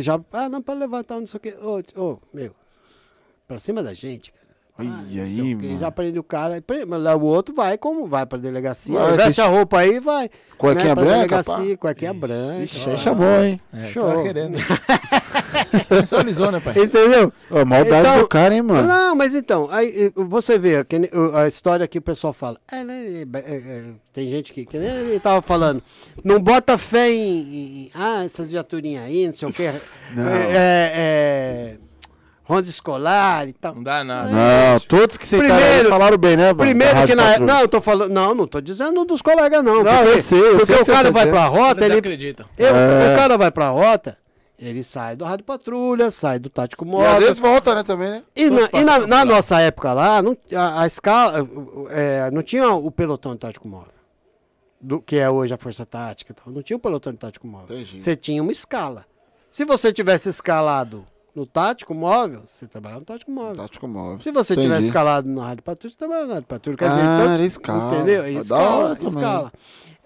já, 0.00 0.20
ah, 0.32 0.48
não, 0.48 0.62
pode 0.62 0.78
levantar, 0.80 1.18
não 1.18 1.26
sei 1.26 1.38
o 1.38 1.40
quê. 1.40 1.54
Ô, 1.60 1.80
ô, 2.00 2.18
meu, 2.32 2.52
pra 3.46 3.58
cima 3.58 3.82
da 3.82 3.92
gente, 3.92 4.30
cara. 4.32 4.46
Ai, 4.80 4.86
Ah, 4.86 5.04
sei 5.08 5.20
aí, 5.22 5.54
mano. 5.56 5.78
Já 5.80 5.90
prende 5.90 6.18
o 6.20 6.22
cara, 6.22 6.62
o 7.16 7.24
outro 7.24 7.52
vai 7.52 7.76
como? 7.76 8.06
Vai 8.06 8.24
pra 8.26 8.38
delegacia, 8.38 8.96
Vai, 8.96 9.06
veste 9.10 9.24
deixa- 9.24 9.44
a 9.44 9.48
roupa 9.48 9.78
aí 9.80 9.96
e 9.96 10.00
vai. 10.00 10.30
Cuequinha 10.56 10.94
né, 10.94 11.02
branca, 11.04 11.42
pá. 11.42 11.52
delegacia, 11.56 11.76
Cuequinha 11.76 12.14
branca. 12.14 12.62
Ixi, 12.62 12.88
aí 12.90 12.98
chamou, 12.98 13.42
hein? 13.42 13.60
É, 13.72 13.88
Show. 13.88 14.22
querendo. 14.22 14.56
Sensualizou, 15.88 16.50
né, 16.50 16.60
pai? 16.60 16.74
Entendeu? 16.82 17.32
Ô, 17.50 17.64
maldade 17.64 18.00
Então- 18.08 18.18
do 18.20 18.28
cara, 18.28 18.54
hein, 18.54 18.62
mano? 18.62 18.86
Não, 18.86 19.14
mas 19.16 19.34
então, 19.34 19.68
aí 19.70 20.06
eh, 20.06 20.12
você 20.14 20.58
vê 20.58 20.84
a 21.34 21.46
história 21.48 21.86
que 21.86 21.98
o 21.98 22.02
pessoal 22.02 22.32
fala. 22.32 22.58
É, 22.70 22.82
né, 22.84 22.94
é, 23.34 23.38
é, 23.38 23.56
é, 23.56 23.82
tem 24.12 24.26
gente 24.26 24.52
que, 24.52 24.64
que 24.66 24.78
nem 24.78 24.88
ele 24.88 25.20
tava 25.20 25.40
falando, 25.42 25.82
não 26.24 26.40
bota 26.40 26.76
fé 26.78 27.10
em, 27.10 27.86
em- 27.86 27.90
ah, 27.94 28.24
essas 28.24 28.50
viaturinhas 28.50 29.04
aí, 29.04 29.26
não 29.26 29.32
sei 29.34 29.48
o. 29.48 29.52
Não. 30.14 30.26
É, 30.28 30.36
é, 30.54 30.92
é, 30.94 31.76
ronda 32.44 32.66
escolar 32.68 33.46
e 33.46 33.52
tal. 33.52 33.74
Não 33.74 33.82
dá 33.82 34.02
nada. 34.02 34.30
Não, 34.30 34.80
todos 34.80 35.18
que 35.18 35.26
sentaram 35.26 35.54
aí 35.54 35.62
Primeiro- 35.64 35.88
falaram 35.90 36.16
bem, 36.16 36.36
né, 36.36 36.44
mano? 36.46 36.56
Primeiro 36.58 36.94
Da 36.94 37.06
que 37.06 37.14
na 37.14 37.22
Patrulha. 37.24 37.52
Não, 37.52 37.60
eu 37.60 37.68
tô 37.68 37.80
falando. 37.80 38.10
Não, 38.10 38.34
não 38.34 38.46
tô 38.46 38.60
dizendo 38.60 39.04
dos 39.04 39.20
colegas, 39.20 39.62
não. 39.62 39.84
Não, 39.84 39.96
porque, 39.98 40.08
eu 40.10 40.18
sei, 40.22 40.38
eu 40.40 40.50
Porque 40.58 40.64
sei 40.66 40.76
o 40.82 40.86
cara 40.86 41.08
tá 41.08 41.10
vai 41.10 41.24
dizendo. 41.26 41.30
pra 41.30 41.46
rota, 41.46 41.80
Eles 41.84 41.90
ele. 41.90 41.98
acreditam. 41.98 42.46
eu- 42.56 42.74
É. 42.74 43.12
O 43.14 43.16
cara 43.18 43.36
vai 43.36 43.50
pra 43.50 43.68
rota, 43.68 44.16
ele 44.58 44.82
sai 44.82 45.14
do 45.16 45.24
rádio 45.24 45.44
patrulha, 45.44 46.10
sai 46.10 46.38
do 46.38 46.50
tático 46.50 46.84
E 46.84 46.86
às 46.88 46.90
móvel. 46.90 47.20
vezes 47.20 47.38
volta, 47.38 47.74
né, 47.74 47.82
também, 47.82 48.10
né? 48.10 48.22
E, 48.34 48.50
na, 48.50 48.68
e 48.72 48.84
na- 48.84 49.06
na 49.06 49.24
nossa 49.24 49.60
época 49.60 49.92
lá, 49.92 50.20
não, 50.20 50.36
a, 50.54 50.82
a 50.82 50.86
escala, 50.86 51.48
é, 51.90 52.30
não 52.30 52.42
tinha 52.42 52.68
o 52.72 52.90
pelotão 52.90 53.32
de 53.34 53.38
tático 53.38 53.68
móvel, 53.68 53.92
do, 54.80 55.00
que 55.00 55.16
é 55.16 55.30
hoje 55.30 55.54
a 55.54 55.56
força 55.56 55.86
tática. 55.86 56.32
e 56.32 56.34
tal. 56.34 56.52
Não 56.52 56.62
tinha 56.62 56.76
o 56.76 56.80
pelotão 56.80 57.12
de 57.12 57.18
tático 57.18 57.46
móvel. 57.46 57.76
Entendi. 57.76 58.00
Você 58.00 58.16
tinha 58.16 58.42
uma 58.42 58.52
escala. 58.52 59.04
Se 59.50 59.64
você 59.64 59.92
tivesse 59.92 60.28
escalado 60.28 61.06
no 61.34 61.46
tático 61.46 61.94
móvel, 61.94 62.42
você 62.46 62.66
trabalhava 62.66 63.00
no 63.00 63.06
tático 63.06 63.30
móvel. 63.30 63.54
Tático 63.56 63.86
móvel. 63.88 64.20
Se 64.20 64.30
você 64.32 64.54
Entendi. 64.54 64.66
tivesse 64.68 64.86
escalado 64.86 65.28
no 65.28 65.40
rádio 65.40 65.62
patrulha, 65.62 65.92
você 65.92 65.98
trabalhava 65.98 66.26
no 66.26 66.34
rádio 66.34 66.48
patrulha. 66.48 66.76
Quer 66.76 66.86
Ah, 66.86 66.94
dizer, 66.94 67.04
então- 67.04 67.32
era 67.32 67.42
escala. 67.44 67.94
Entendeu? 67.96 68.28
Escala, 68.40 68.96
também. 68.96 69.08
escala. 69.08 69.52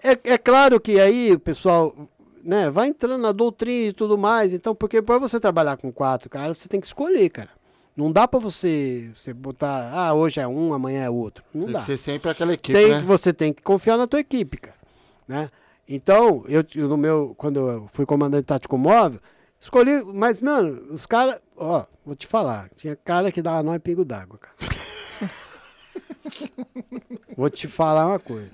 É, 0.03 0.19
é 0.33 0.37
claro 0.37 0.79
que 0.81 0.99
aí 0.99 1.31
o 1.31 1.39
pessoal 1.39 1.95
né, 2.43 2.69
vai 2.69 2.89
entrando 2.89 3.21
na 3.21 3.31
doutrina 3.31 3.89
e 3.89 3.93
tudo 3.93 4.17
mais. 4.17 4.53
Então, 4.53 4.75
porque 4.75 5.01
para 5.01 5.17
você 5.17 5.39
trabalhar 5.39 5.77
com 5.77 5.91
quatro 5.91 6.29
caras, 6.29 6.57
você 6.57 6.67
tem 6.67 6.79
que 6.79 6.87
escolher, 6.87 7.29
cara. 7.29 7.49
Não 7.95 8.11
dá 8.11 8.27
para 8.27 8.39
você, 8.39 9.11
você 9.15 9.33
botar, 9.33 9.91
ah, 9.93 10.13
hoje 10.13 10.39
é 10.39 10.47
um, 10.47 10.73
amanhã 10.73 11.03
é 11.03 11.09
outro. 11.09 11.43
Não 11.53 11.65
Tem 11.65 11.73
dá. 11.73 11.79
que 11.79 11.85
ser 11.85 11.97
sempre 11.97 12.31
aquela 12.31 12.53
equipe, 12.53 12.77
Tem, 12.77 12.89
né? 12.89 13.01
Você 13.01 13.31
tem 13.31 13.53
que 13.53 13.61
confiar 13.61 13.97
na 13.97 14.07
tua 14.07 14.19
equipe, 14.19 14.57
cara. 14.57 14.77
Né? 15.27 15.49
Então, 15.87 16.43
eu 16.47 16.65
no 16.87 16.97
meu, 16.97 17.35
quando 17.37 17.69
eu 17.69 17.89
fui 17.93 18.05
comandante 18.05 18.45
tático 18.45 18.77
móvel, 18.77 19.19
escolhi, 19.59 20.03
mas, 20.05 20.41
mano, 20.41 20.91
os 20.91 21.05
caras, 21.05 21.39
ó, 21.55 21.85
vou 22.03 22.15
te 22.15 22.25
falar, 22.25 22.69
tinha 22.75 22.95
cara 22.95 23.31
que 23.31 23.43
dava 23.43 23.61
nó 23.61 23.75
em 23.75 23.79
pingo 23.79 24.03
d'água, 24.03 24.39
cara. 24.39 24.55
vou 27.37 27.49
te 27.49 27.67
falar 27.67 28.07
uma 28.07 28.19
coisa. 28.19 28.49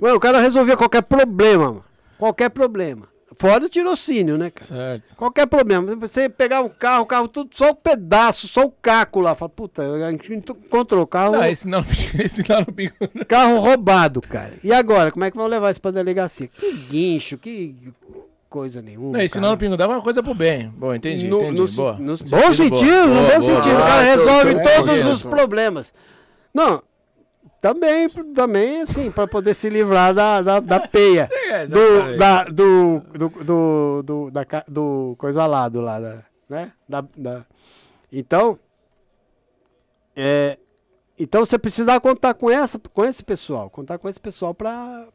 Mano, 0.00 0.16
o 0.16 0.20
cara 0.20 0.40
resolvia 0.40 0.76
qualquer 0.76 1.02
problema, 1.02 1.64
mano. 1.64 1.84
Qualquer 2.16 2.48
problema. 2.48 3.08
Fora 3.38 3.64
o 3.64 3.68
tirocínio, 3.68 4.36
né, 4.38 4.50
cara? 4.50 4.66
Certo. 4.66 5.14
Qualquer 5.16 5.46
problema. 5.46 5.94
Você 5.96 6.28
pegar 6.28 6.60
um 6.62 6.68
carro, 6.68 7.02
o 7.02 7.06
carro 7.06 7.28
tudo, 7.28 7.50
só 7.54 7.70
o 7.70 7.74
pedaço, 7.74 8.46
só 8.48 8.62
o 8.64 8.70
caco 8.70 9.20
lá. 9.20 9.34
Fala, 9.34 9.48
puta, 9.48 9.82
a 9.82 10.10
gente 10.10 10.32
encontrou 10.32 11.02
o 11.02 11.06
carro. 11.06 11.32
Não, 11.32 11.44
esse 11.44 11.66
não, 11.68 11.84
esse 12.18 12.44
não 12.48 12.64
bico. 12.64 12.96
Carro 13.26 13.58
roubado, 13.60 14.20
cara. 14.22 14.52
E 14.62 14.72
agora, 14.72 15.10
como 15.12 15.24
é 15.24 15.30
que 15.30 15.36
vão 15.36 15.46
levar 15.46 15.70
isso 15.70 15.80
pra 15.80 15.90
delegacia? 15.90 16.46
Que 16.48 16.72
guincho, 16.72 17.36
que 17.38 17.74
coisa 18.48 18.80
nenhuma. 18.80 19.12
Não, 19.12 19.20
esse 19.20 19.34
cara. 19.34 19.46
não 19.48 19.56
pingo 19.56 19.76
dava 19.76 19.94
uma 19.94 20.02
coisa 20.02 20.22
pro 20.22 20.32
bem. 20.34 20.68
Boa, 20.68 20.96
entendi, 20.96 21.26
No- 21.26 21.38
entendi. 21.42 21.60
no- 21.60 21.68
boa. 21.68 21.92
no- 21.98 22.16
Sentido, 22.16 22.30
bom 22.36 22.40
boa. 22.40 22.54
sentido, 22.54 23.06
no 23.08 23.14
Boa, 23.14 23.22
bom 23.22 23.28
boa. 23.28 23.42
sentido. 23.42 23.74
O 23.74 23.82
Ah, 23.82 23.86
cara 23.86 24.02
resolve 24.02 24.54
tô 24.54 24.60
todos 24.84 25.06
os 25.06 25.22
tô. 25.22 25.28
problemas. 25.28 25.92
Não, 26.54 26.80
também, 27.64 28.06
também 28.34 28.82
assim, 28.82 29.10
pra 29.10 29.26
poder 29.26 29.54
se 29.54 29.70
livrar 29.70 30.12
da, 30.12 30.42
da, 30.42 30.60
da 30.60 30.80
peia. 30.80 31.30
É, 31.50 31.66
do, 31.66 32.16
da, 32.18 32.44
do, 32.44 33.00
do, 33.14 33.28
do, 33.44 34.02
do, 34.02 34.30
da, 34.30 34.44
do 34.68 35.14
coisa 35.16 35.46
lá, 35.46 35.66
do 35.68 35.80
lá, 35.80 36.22
né? 36.48 36.72
Da, 36.86 37.02
da- 37.16 37.46
Então, 38.12 38.58
é, 40.14 40.58
então 41.18 41.44
você 41.46 41.56
precisava 41.58 42.00
contar 42.00 42.34
com, 42.34 42.50
essa, 42.50 42.78
com 42.78 43.04
esse 43.04 43.22
pessoal, 43.22 43.70
contar 43.70 43.98
com 43.98 44.08
esse 44.08 44.18
pessoal 44.18 44.52
para 44.52 45.06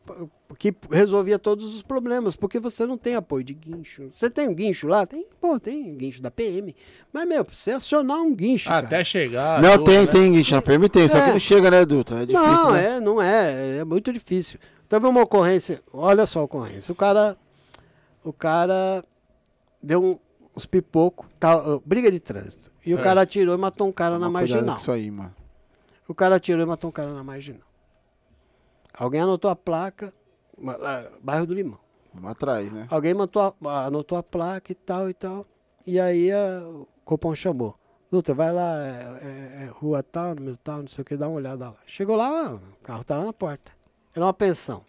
que 0.58 0.74
resolvia 0.90 1.38
todos 1.38 1.76
os 1.76 1.82
problemas, 1.82 2.36
porque 2.36 2.58
você 2.60 2.86
não 2.86 2.98
tem 2.98 3.16
apoio 3.16 3.44
de 3.44 3.54
guincho. 3.54 4.10
Você 4.18 4.30
tem 4.30 4.48
um 4.48 4.54
guincho 4.54 4.88
lá? 4.88 5.06
Tem, 5.06 5.26
pô, 5.42 5.60
tem 5.60 5.96
guincho 5.96 6.22
da 6.22 6.32
PM. 6.32 6.74
Mas, 7.12 7.28
meu, 7.28 7.44
você 7.44 7.72
acionar 7.72 8.18
um 8.22 8.34
guincho. 8.34 8.70
cara, 8.70 8.88
Até 8.88 9.04
chegar. 9.04 9.62
Não, 9.62 9.74
tudo, 9.74 9.84
tem, 9.86 10.00
né? 10.00 10.08
tem, 10.08 10.32
Guincho, 10.34 10.56
na 10.56 10.62
PM 10.62 10.88
tem, 10.90 11.08
só 11.08 11.22
que 11.22 11.30
É. 11.30 11.34
não 11.34 11.40
chega, 11.40 11.70
né, 11.70 11.86
Duto? 11.86 12.14
É 12.16 12.26
difícil, 12.26 12.42
não, 12.48 12.72
né? 12.72 12.96
é, 12.96 13.00
não 13.00 13.22
é, 13.22 13.78
é 13.80 13.84
muito 13.84 14.12
difícil. 14.14 14.58
Teve 14.88 15.06
uma 15.06 15.22
ocorrência, 15.22 15.82
olha 15.94 16.26
só 16.26 16.40
a 16.40 16.44
ocorrência. 16.44 16.92
O 16.92 16.96
cara, 16.96 17.38
o 18.24 18.32
cara 18.34 19.04
deu 19.84 20.02
um, 20.04 20.18
uns 20.56 20.66
pipocos, 20.66 21.28
tá, 21.40 21.62
briga 21.86 22.10
de 22.12 22.20
trânsito. 22.20 22.72
E 22.86 22.90
Certo. 22.90 23.02
o 23.02 23.04
cara 23.04 23.22
atirou 23.22 23.54
e 23.54 23.58
matou 23.58 23.88
um 23.88 23.92
cara 23.92 24.18
na 24.18 24.30
marginal. 24.30 24.76
com 24.76 24.82
isso 24.82 24.92
aí, 24.92 25.12
mano. 25.12 25.36
O 26.10 26.16
cara 26.16 26.36
atirou 26.38 26.64
e 26.64 26.66
matou 26.66 26.90
um 26.90 26.92
cara 26.92 27.14
na 27.14 27.24
marginal. 27.24 27.62
Alguém 28.94 29.22
anotou 29.22 29.50
a 29.50 29.56
placa, 29.56 30.12
bairro 31.22 31.46
do 31.46 31.54
Limão. 31.54 31.80
Vamos 32.14 32.32
atrás, 32.32 32.74
né? 32.74 32.88
Alguém 32.90 33.12
anotou 33.12 33.56
a, 33.64 33.86
anotou 33.86 34.18
a 34.18 34.24
placa 34.24 34.72
e 34.72 34.76
tal 34.76 35.08
e 35.10 35.14
tal. 35.14 35.46
E 35.86 36.00
aí 36.00 36.32
a- 36.32 36.64
o 36.68 36.88
Copom 37.06 37.34
chamou. 37.36 37.76
Dutra, 38.12 38.34
vai 38.34 38.52
lá, 38.52 38.76
é, 38.88 39.20
é- 39.22 39.64
é 39.66 39.70
rua 39.72 40.02
tal, 40.02 40.34
número 40.34 40.58
tal, 40.64 40.80
não 40.80 40.88
sei 40.88 41.04
o 41.04 41.06
que, 41.06 41.16
dá 41.16 41.28
uma 41.28 41.38
olhada 41.38 41.70
lá. 41.70 41.76
Chegou 41.86 42.16
lá, 42.16 42.56
o 42.56 42.60
carro 42.82 43.04
tava 43.04 43.24
na 43.24 43.32
porta. 43.32 43.72
Era 44.16 44.26
uma 44.26 44.34
pensão. 44.34 44.84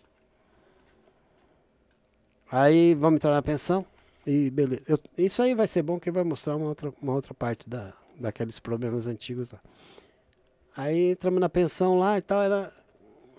Aí 2.51 2.95
vamos 2.95 3.19
entrar 3.19 3.33
na 3.33 3.43
pensão 3.43 3.85
e 4.27 4.51
beleza. 4.51 4.83
Eu- 4.89 4.99
isso 5.19 5.43
aí 5.43 5.55
vai 5.55 5.69
ser 5.69 5.83
bom 5.83 6.01
que 6.01 6.11
vai 6.11 6.25
mostrar 6.25 6.57
uma 6.57 6.67
outra, 6.67 6.93
uma 7.01 7.13
outra 7.13 7.35
parte 7.35 7.69
da, 7.69 7.93
daqueles 8.19 8.59
problemas 8.59 9.07
antigos 9.07 9.51
lá. 9.51 9.61
Aí 10.77 11.13
entramos 11.13 11.41
na 11.41 11.49
pensão 11.49 11.99
lá 11.99 12.19
e 12.19 12.21
tal, 12.23 12.41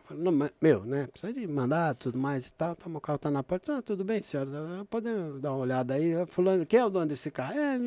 falei, 0.03 0.23
Não, 0.23 0.49
meu, 0.61 0.83
né? 0.83 1.07
Precisa 1.07 1.33
de 1.33 1.47
mandar 1.47 1.95
tudo 1.95 2.17
mais 2.17 2.47
e 2.47 2.53
tal. 2.53 2.75
Tá, 2.75 2.89
meu 2.89 3.01
carro 3.01 3.17
tá 3.17 3.31
na 3.31 3.41
porta. 3.41 3.77
Ah, 3.77 3.81
tudo 3.81 4.03
bem, 4.03 4.21
senhora. 4.21 4.49
Podemos 4.89 5.39
dar 5.41 5.51
uma 5.51 5.61
olhada 5.61 5.93
aí. 5.93 6.13
Fulano, 6.27 6.65
quem 6.65 6.79
é 6.79 6.85
o 6.85 6.89
dono 6.89 7.05
desse 7.07 7.31
carro? 7.31 7.53
É, 7.57 7.79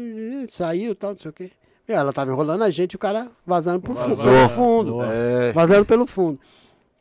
saiu 0.51 0.93
e 0.93 0.95
tal, 0.95 1.11
não 1.11 1.19
sei 1.19 1.31
o 1.31 1.35
quê. 1.35 1.51
E 1.87 1.93
ela 1.93 2.13
tava 2.13 2.31
enrolando 2.33 2.63
a 2.63 2.71
gente 2.71 2.97
o 2.97 2.99
cara 2.99 3.31
vazando 3.47 3.81
pro 3.81 3.95
fundo. 3.95 4.17
Vazou. 4.17 4.25
Pelo 4.25 4.49
fundo. 4.49 5.03
É. 5.03 5.53
Vazando 5.53 5.85
pelo 5.85 6.07
fundo. 6.07 6.41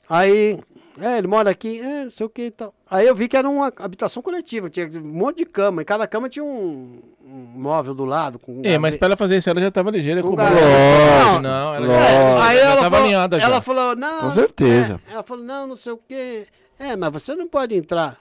Aí, 0.10 0.60
é, 1.00 1.18
ele 1.18 1.28
mora 1.28 1.50
aqui, 1.50 1.80
é, 1.80 2.06
não 2.06 2.12
sei 2.12 2.26
o 2.26 2.30
que 2.30 2.44
e 2.44 2.52
tal. 2.52 2.74
Aí 2.90 3.08
eu 3.08 3.16
vi 3.16 3.28
que 3.28 3.36
era 3.36 3.50
uma 3.50 3.74
habitação 3.78 4.22
coletiva, 4.22 4.70
tinha 4.70 4.88
um 5.00 5.02
monte 5.02 5.38
de 5.40 5.46
cama, 5.46 5.82
e 5.82 5.86
cada 5.86 6.06
cama 6.08 6.30
tinha 6.30 6.46
um, 6.46 7.02
um 7.26 7.34
móvel 7.56 7.94
do 7.96 8.06
lado. 8.06 8.38
Com 8.38 8.62
É, 8.64 8.78
mas 8.78 8.96
pra 8.96 9.08
ela 9.08 9.18
fazer 9.18 9.38
isso, 9.38 9.50
ela 9.50 9.60
já 9.62 9.72
tava 9.72 9.90
ligeira 9.92 10.22
Com 10.22 10.30
o 10.30 10.36
bagulho. 10.36 10.62
Não, 10.62 11.42
Não, 11.42 11.74
ela 11.76 11.88
lógico. 11.88 12.04
já, 12.04 12.46
Aí 12.48 12.58
já 12.58 12.64
ela 12.66 12.76
tava 12.76 12.90
falou, 12.92 13.04
alinhada 13.06 13.40
já. 13.40 13.46
ela 13.46 13.62
falou, 13.62 13.96
não. 13.96 14.20
Com 14.22 14.30
certeza. 14.30 15.02
é, 15.10 15.14
ela 15.14 15.24
falou, 15.24 15.44
não, 15.44 15.68
não 15.68 15.76
sei 15.76 15.94
o 15.94 15.98
quê. 15.98 16.48
É, 16.78 16.96
mas 16.96 17.12
você 17.12 17.36
não 17.36 17.48
pode 17.48 17.76
entrar. 17.76 18.18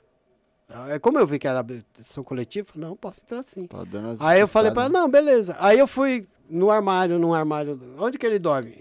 É 0.88 0.98
como 0.98 1.18
eu 1.18 1.26
vi 1.26 1.38
que 1.38 1.46
era 1.46 1.58
habitação 1.60 2.24
coletiva, 2.24 2.66
eu 2.68 2.72
falei, 2.72 2.88
não, 2.88 2.96
posso 2.96 3.20
entrar 3.22 3.42
sim. 3.44 3.66
Tá 3.66 3.84
dando 3.86 4.16
Aí 4.20 4.40
eu 4.40 4.48
falei 4.48 4.70
pra 4.70 4.84
ela, 4.84 4.88
não, 4.90 5.08
beleza. 5.10 5.54
Aí 5.58 5.78
eu 5.78 5.86
fui 5.86 6.26
no 6.48 6.70
armário, 6.70 7.18
no 7.18 7.34
armário. 7.34 7.78
Onde 7.98 8.16
que 8.16 8.24
ele 8.24 8.38
dorme? 8.38 8.78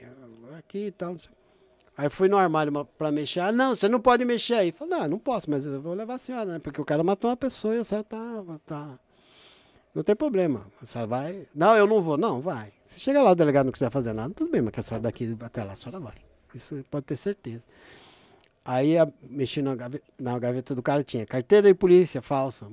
Aqui 0.58 0.86
e 0.86 0.92
tal. 0.92 1.12
não 1.12 1.20
sei. 1.20 1.30
Aí 2.02 2.10
fui 2.10 2.28
no 2.28 2.36
armário 2.36 2.84
pra 2.98 3.12
mexer. 3.12 3.42
Ah, 3.42 3.52
não, 3.52 3.76
você 3.76 3.88
não 3.88 4.02
pode 4.02 4.26
mexer 4.26 4.56
aí. 4.56 4.72
Falei, 4.72 4.98
não, 4.98 5.08
não 5.08 5.20
posso, 5.20 5.48
mas 5.48 5.68
eu 5.68 5.80
vou 5.80 5.94
levar 5.94 6.16
a 6.16 6.18
senhora, 6.18 6.54
né? 6.54 6.58
Porque 6.58 6.82
o 6.82 6.86
cara 6.86 7.04
matou 7.04 7.30
uma 7.30 7.38
pessoa 7.38 7.76
e 7.76 7.78
a 7.78 7.84
senhora 7.84 8.04
tá. 8.04 8.44
tá... 8.66 9.00
Não 9.94 10.02
tem 10.02 10.16
problema. 10.16 10.66
A 10.82 10.86
senhora 10.88 11.08
vai. 11.08 11.48
Não, 11.54 11.78
eu 11.78 11.86
não 11.86 12.02
vou. 12.02 12.18
Não, 12.18 12.42
vai. 12.42 12.74
Se 12.86 13.00
chegar 13.00 13.22
lá, 13.22 13.30
o 13.30 13.36
delegado 13.36 13.68
não 13.68 13.72
quiser 13.72 13.92
fazer 13.92 14.14
nada, 14.14 14.34
tudo 14.34 14.50
bem, 14.50 14.64
mas 14.64 14.74
que 14.74 14.80
a 14.80 14.84
senhora 14.84 15.04
daqui 15.04 15.38
até 15.42 15.64
lá, 15.64 15.74
a 15.74 15.76
senhora 15.76 16.00
vai. 16.00 16.16
Isso 16.56 16.84
pode 16.90 17.06
ter 17.06 17.18
certeza. 17.18 17.62
Aí 18.64 18.98
a- 18.98 19.08
mexi 19.28 19.62
na 19.62 19.76
gaveta, 19.76 20.04
na 20.20 20.38
gaveta 20.38 20.76
do 20.76 20.84
cara, 20.84 21.04
tinha 21.04 21.26
carteira 21.26 21.68
de 21.68 21.74
polícia 21.74 22.22
falsa, 22.22 22.68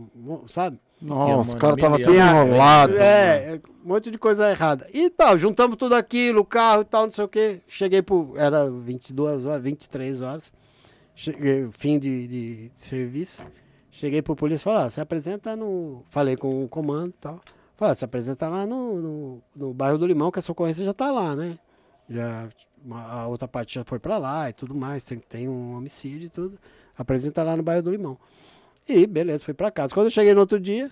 sabe? 0.47 0.79
Nossa, 1.01 1.57
o 1.57 1.59
cara 1.59 1.77
tava 1.77 1.99
tudo 1.99 2.15
enrolado. 2.15 2.97
É, 2.99 3.55
é, 3.55 3.61
um 3.85 3.89
monte 3.89 4.11
de 4.11 4.19
coisa 4.19 4.51
errada. 4.51 4.87
E 4.93 5.09
tal, 5.09 5.39
juntamos 5.39 5.77
tudo 5.77 5.95
aquilo, 5.95 6.41
o 6.41 6.45
carro 6.45 6.83
e 6.83 6.85
tal, 6.85 7.05
não 7.05 7.13
sei 7.13 7.25
o 7.25 7.29
quê. 7.29 7.61
Cheguei 7.69 8.03
pro. 8.03 8.35
Era 8.37 8.69
22 8.71 9.47
horas, 9.47 9.63
23 9.63 10.21
horas. 10.21 10.53
Cheguei, 11.15 11.69
fim 11.73 11.99
de, 11.99 12.29
de 12.29 12.73
serviço. 12.75 13.45
Cheguei 13.91 14.21
pro 14.23 14.37
polícia 14.37 14.63
e 14.63 14.65
falei, 14.65 14.83
ah, 14.87 14.91
se 14.91 15.01
apresenta 15.01 15.57
no. 15.57 16.05
Falei 16.11 16.37
com 16.37 16.65
o 16.65 16.69
comando 16.69 17.11
e 17.11 17.21
tal. 17.21 17.41
Falei, 17.77 17.93
ah, 17.93 17.95
se 17.95 18.05
apresenta 18.05 18.49
lá 18.49 18.67
no, 18.67 19.01
no, 19.01 19.43
no 19.57 19.73
bairro 19.75 19.99
do 19.99 20.07
Limão, 20.07 20.31
que 20.31 20.39
essa 20.41 20.53
ocorrência 20.53 20.85
já 20.85 20.93
tá 20.93 21.11
lá, 21.11 21.35
né? 21.35 21.59
Já, 22.11 22.49
uma- 22.85 23.05
a 23.07 23.27
outra 23.27 23.47
parte 23.49 23.75
já 23.75 23.85
foi 23.85 23.99
pra 23.99 24.17
lá 24.19 24.49
e 24.49 24.53
tudo 24.53 24.75
mais. 24.75 25.03
Tem, 25.03 25.19
tem 25.19 25.49
um 25.49 25.75
homicídio 25.77 26.27
e 26.27 26.31
tudo. 26.31 26.59
Apresenta 26.97 27.43
lá 27.43 27.57
no 27.57 27.63
bairro 27.63 27.83
do 27.83 27.91
Limão. 27.91 28.19
E 28.89 29.07
beleza, 29.07 29.45
fui 29.45 29.55
pra 29.55 29.71
casa. 29.71 29.93
Quando 29.95 30.07
eu 30.07 30.11
cheguei 30.11 30.33
no 30.35 30.41
outro 30.41 30.59
dia, 30.59 30.91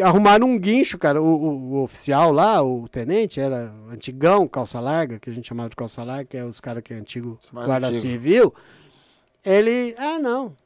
arrumaram 0.00 0.46
um 0.46 0.58
guincho, 0.58 0.98
cara. 0.98 1.20
O, 1.20 1.26
o- 1.26 1.72
o 1.74 1.82
oficial 1.82 2.30
lá, 2.32 2.62
o 2.62 2.86
tenente, 2.88 3.40
era 3.40 3.72
antigão, 3.90 4.46
calça 4.46 4.78
larga, 4.80 5.18
que 5.18 5.30
a 5.30 5.32
gente 5.32 5.48
chamava 5.48 5.68
de 5.70 5.76
calça 5.76 6.02
larga, 6.04 6.24
que 6.26 6.36
é 6.36 6.44
os 6.44 6.60
caras 6.60 6.82
que 6.82 6.92
é 6.92 6.96
antigo 6.96 7.38
guarda 7.66 7.88
civil. 8.00 8.54
Ele, 9.44 9.94
ah, 9.98 10.18
não. 10.18 10.56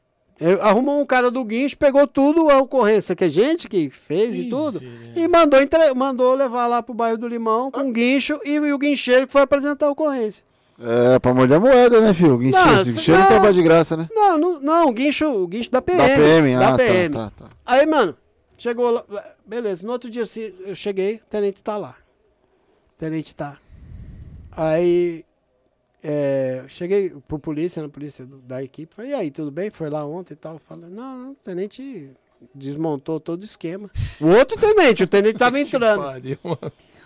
Arrumou 0.59 0.99
um 0.99 1.05
cara 1.05 1.29
do 1.29 1.43
guincho, 1.43 1.77
pegou 1.77 2.07
tudo 2.07 2.49
a 2.49 2.57
ocorrência 2.57 3.15
que 3.15 3.23
a 3.23 3.29
gente 3.29 3.69
que 3.69 3.89
fez 3.89 4.35
e 4.35 4.49
tudo. 4.49 4.81
E 5.15 5.27
mandou, 5.27 5.61
entre... 5.61 5.93
mandou 5.93 6.33
levar 6.33 6.65
lá 6.65 6.81
pro 6.81 6.95
bairro 6.95 7.17
do 7.17 7.27
Limão 7.27 7.69
com 7.69 7.81
um 7.81 7.93
guincho 7.93 8.39
e, 8.43 8.59
o 8.59 8.77
guincheiro 8.77 9.27
que 9.27 9.33
foi 9.33 9.41
apresentar 9.41 9.85
a 9.85 9.91
ocorrência. 9.91 10.43
É, 10.79 11.19
pra 11.19 11.31
molhar 11.31 11.59
moeda, 11.59 12.01
né, 12.01 12.11
filho? 12.11 12.39
Guincheiro, 12.39 12.65
Não, 12.65 12.83
guincheiro 12.83 13.11
não 13.11 13.19
não. 13.19 13.27
trabalha 13.27 13.53
de 13.53 13.61
graça, 13.61 13.95
né? 13.95 14.07
Não, 14.11 14.37
não, 14.37 14.59
não 14.59 14.89
o 14.89 14.93
guincho, 14.93 15.29
o 15.29 15.47
guincho 15.47 15.69
da 15.69 15.79
PM. 15.79 15.99
Da 15.99 16.15
PM, 16.15 16.55
da 16.55 16.69
ah, 16.69 16.77
PM. 16.77 17.13
tá, 17.13 17.31
tá, 17.37 17.45
tá. 17.45 17.51
Aí, 17.63 17.85
mano, 17.85 18.17
chegou 18.57 18.89
lá. 18.89 19.03
Beleza, 19.45 19.85
no 19.85 19.93
outro 19.93 20.09
dia 20.09 20.23
eu 20.65 20.73
cheguei, 20.73 21.17
o 21.17 21.29
tenente 21.29 21.61
tá 21.61 21.77
lá. 21.77 21.95
O 22.95 22.99
tenente 22.99 23.35
tá. 23.35 23.57
Aí, 24.51 25.23
é, 26.03 26.63
cheguei 26.67 27.09
pro 27.27 27.37
polícia, 27.39 27.81
na 27.81 27.89
polícia 27.89 28.25
do- 28.25 28.37
da 28.39 28.63
equipe. 28.63 28.93
Falei, 28.95 29.11
e 29.11 29.13
aí, 29.13 29.31
tudo 29.31 29.51
bem? 29.51 29.69
Foi 29.69 29.89
lá 29.89 30.05
ontem 30.05 30.33
e 30.33 30.37
tal. 30.37 30.57
Falei, 30.59 30.89
não, 30.89 31.17
não, 31.17 31.31
o 31.31 31.35
tenente 31.35 32.11
desmontou 32.55 33.19
todo 33.19 33.41
o 33.41 33.45
esquema. 33.45 33.89
O 34.19 34.27
outro 34.27 34.59
tenente, 34.59 35.03
o 35.03 35.07
tenente 35.07 35.37
tava 35.37 35.59
entrando. 35.61 36.01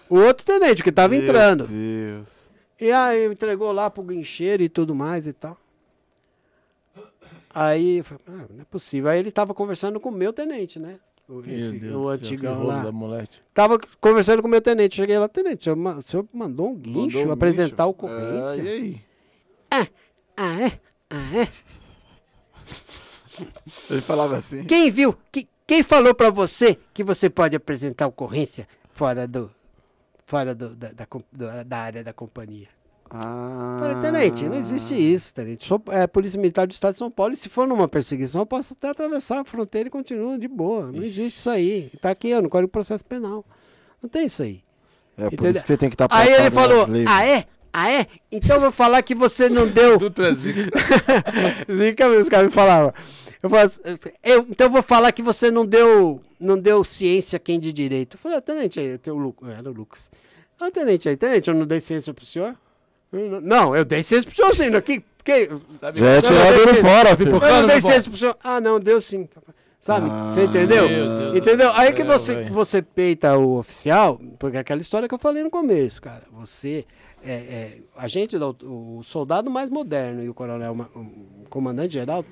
O 0.10 0.18
outro 0.20 0.46
tenente 0.46 0.84
que 0.84 0.92
tava 0.92 1.16
entrando. 1.16 1.68
Meu 1.68 1.78
Deus. 2.18 2.46
E 2.80 2.92
aí 2.92 3.26
entregou 3.26 3.72
lá 3.72 3.90
pro 3.90 4.04
guincheiro 4.04 4.62
e 4.64 4.70
tudo 4.70 4.94
mais 4.96 5.26
e 5.28 5.34
tal. 5.34 5.58
Aí, 7.54 8.00
eu 8.00 8.04
falei, 8.04 8.24
ah, 8.28 8.46
não 8.50 8.62
é 8.62 8.66
possível. 8.66 9.10
Aí 9.10 9.20
ele 9.20 9.32
tava 9.32 9.54
conversando 9.54 10.00
com 10.00 10.10
o 10.10 10.12
meu 10.12 10.34
tenente, 10.34 10.78
né? 10.78 11.00
O, 11.28 11.42
Meu 11.42 11.56
esse- 11.56 11.80
Deus 11.80 11.96
o 11.96 12.08
antigão 12.08 12.64
lá. 12.64 12.84
da 12.84 12.92
moleque. 12.92 13.40
Tava 13.54 13.80
conversando 14.00 14.42
com 14.44 14.48
o 14.48 14.52
meu 14.52 14.62
tenente. 14.62 14.96
Cheguei 14.98 15.18
lá, 15.18 15.28
tenente, 15.28 15.62
o 15.62 15.64
senhor, 15.64 15.76
ma- 15.76 15.98
o 15.98 16.02
senhor 16.04 16.28
mandou 16.32 16.70
um 16.70 16.76
guincho 16.76 17.18
Mandou 17.18 17.28
um 17.28 17.32
apresentar 17.32 17.86
guincho? 17.86 17.90
ocorrência? 17.90 18.62
É, 18.62 18.64
e 18.64 18.68
aí? 18.70 19.02
Ah, 20.38 20.62
é? 20.62 20.80
Ah, 21.10 21.38
é? 21.42 21.48
Ele 23.90 24.02
falava 24.02 24.38
assim. 24.38 24.64
Quem 24.66 24.92
viu? 24.92 25.16
Que- 25.32 25.48
quem 25.68 25.82
falou 25.84 26.14
pra 26.14 26.30
você 26.30 26.78
que 26.94 27.04
você 27.04 27.30
pode 27.30 27.56
apresentar 27.56 28.08
ocorrência 28.08 28.68
fora 28.94 29.28
do. 29.28 29.50
Fora 30.28 30.56
do- 30.56 30.76
da, 30.76 30.92
da 30.92 31.06
com- 31.06 31.22
da- 31.32 31.64
da 31.64 31.78
área 31.78 32.04
da 32.04 32.14
companhia? 32.14 32.68
Ah. 33.10 33.78
Falei, 33.80 33.96
tenente, 34.02 34.46
não 34.46 34.56
existe 34.56 34.94
isso, 34.94 35.34
tenente. 35.34 35.68
Sou 35.68 35.82
é, 35.90 36.08
Polícia 36.08 36.40
Militar 36.40 36.66
do 36.66 36.72
Estado 36.72 36.94
de 36.94 37.00
São 37.00 37.12
Paulo 37.12 37.34
e 37.34 37.38
se 37.38 37.50
for 37.50 37.68
numa 37.68 37.88
perseguição, 37.88 38.42
eu 38.42 38.46
posso 38.46 38.74
até 38.74 38.90
atravessar 38.90 39.42
a 39.42 39.46
fronteira 39.46 39.88
e 39.88 39.92
continua 39.92 40.38
de 40.38 40.48
boa. 40.48 40.92
Não 40.92 41.04
existe 41.04 41.38
isso 41.38 41.50
aí. 41.50 41.92
Tá 42.02 42.10
aqui, 42.10 42.34
ó, 42.34 42.42
no 42.42 42.50
Código 42.50 42.68
de 42.68 42.72
Processo 42.72 43.06
Penal. 43.06 43.46
Não 44.02 44.10
tem 44.10 44.26
isso 44.26 44.42
aí. 44.42 44.64
É 45.18 45.26
por 45.26 45.34
Entendeu? 45.34 45.52
isso 45.52 45.62
que 45.62 45.68
você 45.68 45.78
tem 45.78 45.90
que 45.90 45.96
estar 45.96 46.08
aí 46.10 46.34
ele 46.34 46.52
falou, 46.52 46.88
ah 47.08 47.26
é? 47.26 47.46
Ah 47.72 47.92
é? 47.92 48.08
Então 48.32 48.56
eu 48.56 48.62
vou 48.62 48.72
falar 48.72 49.02
que 49.02 49.14
você 49.14 49.50
não 49.50 49.68
deu... 49.68 49.98
Dutra 50.00 50.34
Zica. 50.36 50.72
Zica 51.74 52.10
mesmo, 52.10 52.22
os 52.24 52.30
caras 52.30 52.48
me 52.48 52.54
falavam. 52.54 52.94
Eu 53.42 53.50
falava 53.50 53.68
assim, 53.68 53.82
eu, 54.24 54.48
então 54.50 54.68
eu 54.68 54.72
vou 54.72 54.82
falar 54.82 55.12
que 55.12 55.22
você 55.22 55.52
não 55.52 55.66
deu, 55.66 56.22
não 56.40 56.58
deu 56.58 56.84
ciência 56.84 57.38
a 57.38 57.40
quem 57.40 57.60
de 57.60 57.72
direito. 57.72 58.16
Eu 58.16 58.20
falei, 58.20 58.38
ah, 58.38 58.42
tenente, 58.42 58.80
aí, 58.80 58.98
tem 58.98 59.14
o 59.14 59.18
Lucas. 59.18 59.50
Era 59.50 59.70
o 59.70 59.74
Lucas. 59.74 60.10
Ah, 60.60 60.72
tenente 60.72 61.08
aí, 61.08 61.16
tenente, 61.16 61.50
eu 61.50 61.54
não 61.54 61.66
dei 61.66 61.80
ciência 61.80 62.14
pro 62.14 62.26
senhor? 62.26 62.56
Não- 63.42 63.76
eu 63.76 63.86
dei 63.86 64.04
ciência 64.04 64.30
pro 64.30 64.36
senhor 64.36 64.56
sim. 64.56 64.76
Aqui, 64.76 65.04
que, 65.24 65.50
Já 65.94 66.08
é 66.10 66.22
tirado 66.22 66.54
ele 66.54 66.82
não, 66.82 66.90
fora, 66.90 67.18
filho. 67.18 67.32
eu 67.32 67.40
não 67.40 67.68
dei 67.68 67.76
no 67.78 67.82
ciência 67.82 68.10
pro 68.10 68.20
senhor. 68.20 68.38
Ah, 68.44 68.62
não, 68.62 68.80
deu 68.80 69.02
sim. 69.02 69.28
Sabe? 69.80 70.08
Ah, 70.10 70.34
você 70.34 70.46
entendeu? 70.46 70.88
Entendeu? 71.36 71.72
Aí 71.74 71.94
que 71.94 72.04
você, 72.04 72.50
você 72.50 72.82
peita 72.82 73.38
o 73.38 73.58
oficial, 73.60 74.20
porque 74.40 74.58
é 74.58 74.60
aquela 74.60 74.82
história 74.82 75.08
que 75.08 75.14
eu 75.14 75.20
falei 75.20 75.44
no 75.44 75.52
começo, 75.52 76.02
cara. 76.02 76.24
Você 76.34 76.86
é, 77.24 77.32
é 77.34 77.78
a 77.96 78.08
gente, 78.08 78.36
o 78.36 79.02
soldado 79.04 79.50
mais 79.52 79.70
moderno 79.70 80.24
e 80.24 80.30
o 80.30 80.34
coronel, 80.34 80.76
o 80.96 81.50
comandante 81.50 81.94
geral, 81.94 82.26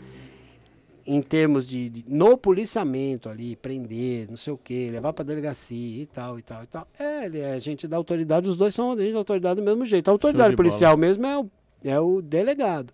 em 1.06 1.22
termos 1.22 1.68
de, 1.68 1.90
de- 1.90 2.06
no 2.08 2.38
policiamento 2.38 3.28
ali, 3.30 3.56
prender, 3.56 4.28
não 4.30 4.38
sei 4.38 4.54
o 4.54 4.58
que, 4.58 4.90
levar 4.90 5.12
pra 5.14 5.24
delegacia 5.26 6.02
e 6.04 6.06
tal, 6.06 6.40
e 6.40 6.42
tal, 6.42 6.64
e 6.64 6.68
tal. 6.68 6.88
É, 7.00 7.26
ele 7.26 7.40
é 7.40 7.60
gente 7.60 7.88
da 7.88 7.98
autoridade, 7.98 8.48
os 8.48 8.56
dois 8.56 8.74
são 8.74 8.96
gente 8.98 9.12
da 9.14 9.18
autoridade 9.20 9.56
do 9.60 9.66
mesmo 9.66 9.86
jeito. 9.86 10.08
A 10.08 10.12
autoridade 10.12 10.52
de 10.52 10.56
bola. 10.56 10.70
policial 10.70 10.96
mesmo 10.98 11.26
é 11.26 11.38
o, 11.38 11.50
é 11.84 12.00
o 12.00 12.22
delegado. 12.22 12.94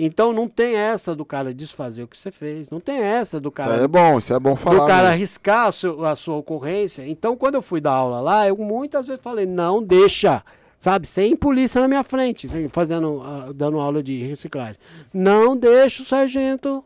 Então 0.00 0.32
não 0.32 0.46
tem 0.46 0.76
essa 0.76 1.16
do 1.16 1.24
cara 1.24 1.52
desfazer 1.52 2.04
o 2.04 2.06
que 2.08 2.16
você 2.16 2.30
fez, 2.30 2.70
não 2.70 2.78
tem 2.78 2.98
essa 3.00 3.40
do 3.40 3.48
Isso 3.48 3.54
cara 3.56 3.74
aí 3.78 3.82
é 3.82 3.88
bom, 3.88 4.18
isso 4.18 4.32
é 4.32 4.38
bom 4.38 4.54
falar. 4.54 4.78
do 4.80 4.86
cara 4.86 5.02
mesmo. 5.02 5.14
arriscar 5.14 5.66
a, 5.66 5.72
seu- 5.72 6.04
a 6.04 6.14
sua 6.14 6.36
ocorrência. 6.36 7.04
Então, 7.08 7.36
quando 7.36 7.56
eu 7.56 7.62
fui 7.62 7.80
dar 7.80 7.94
aula 7.94 8.20
lá, 8.20 8.46
eu 8.46 8.56
muitas 8.56 9.06
vezes 9.08 9.20
falei, 9.20 9.44
não 9.44 9.82
deixa. 9.82 10.44
Sabe? 10.78 11.08
Sem 11.08 11.34
polícia 11.34 11.80
na 11.80 11.88
minha 11.88 12.04
frente, 12.04 12.46
fazendo, 12.70 13.20
ah, 13.24 13.50
dando 13.52 13.80
aula 13.80 14.00
de 14.00 14.22
reciclagem. 14.22 14.76
Não 15.12 15.56
deixa 15.56 16.02
o 16.02 16.06
sargento 16.06 16.84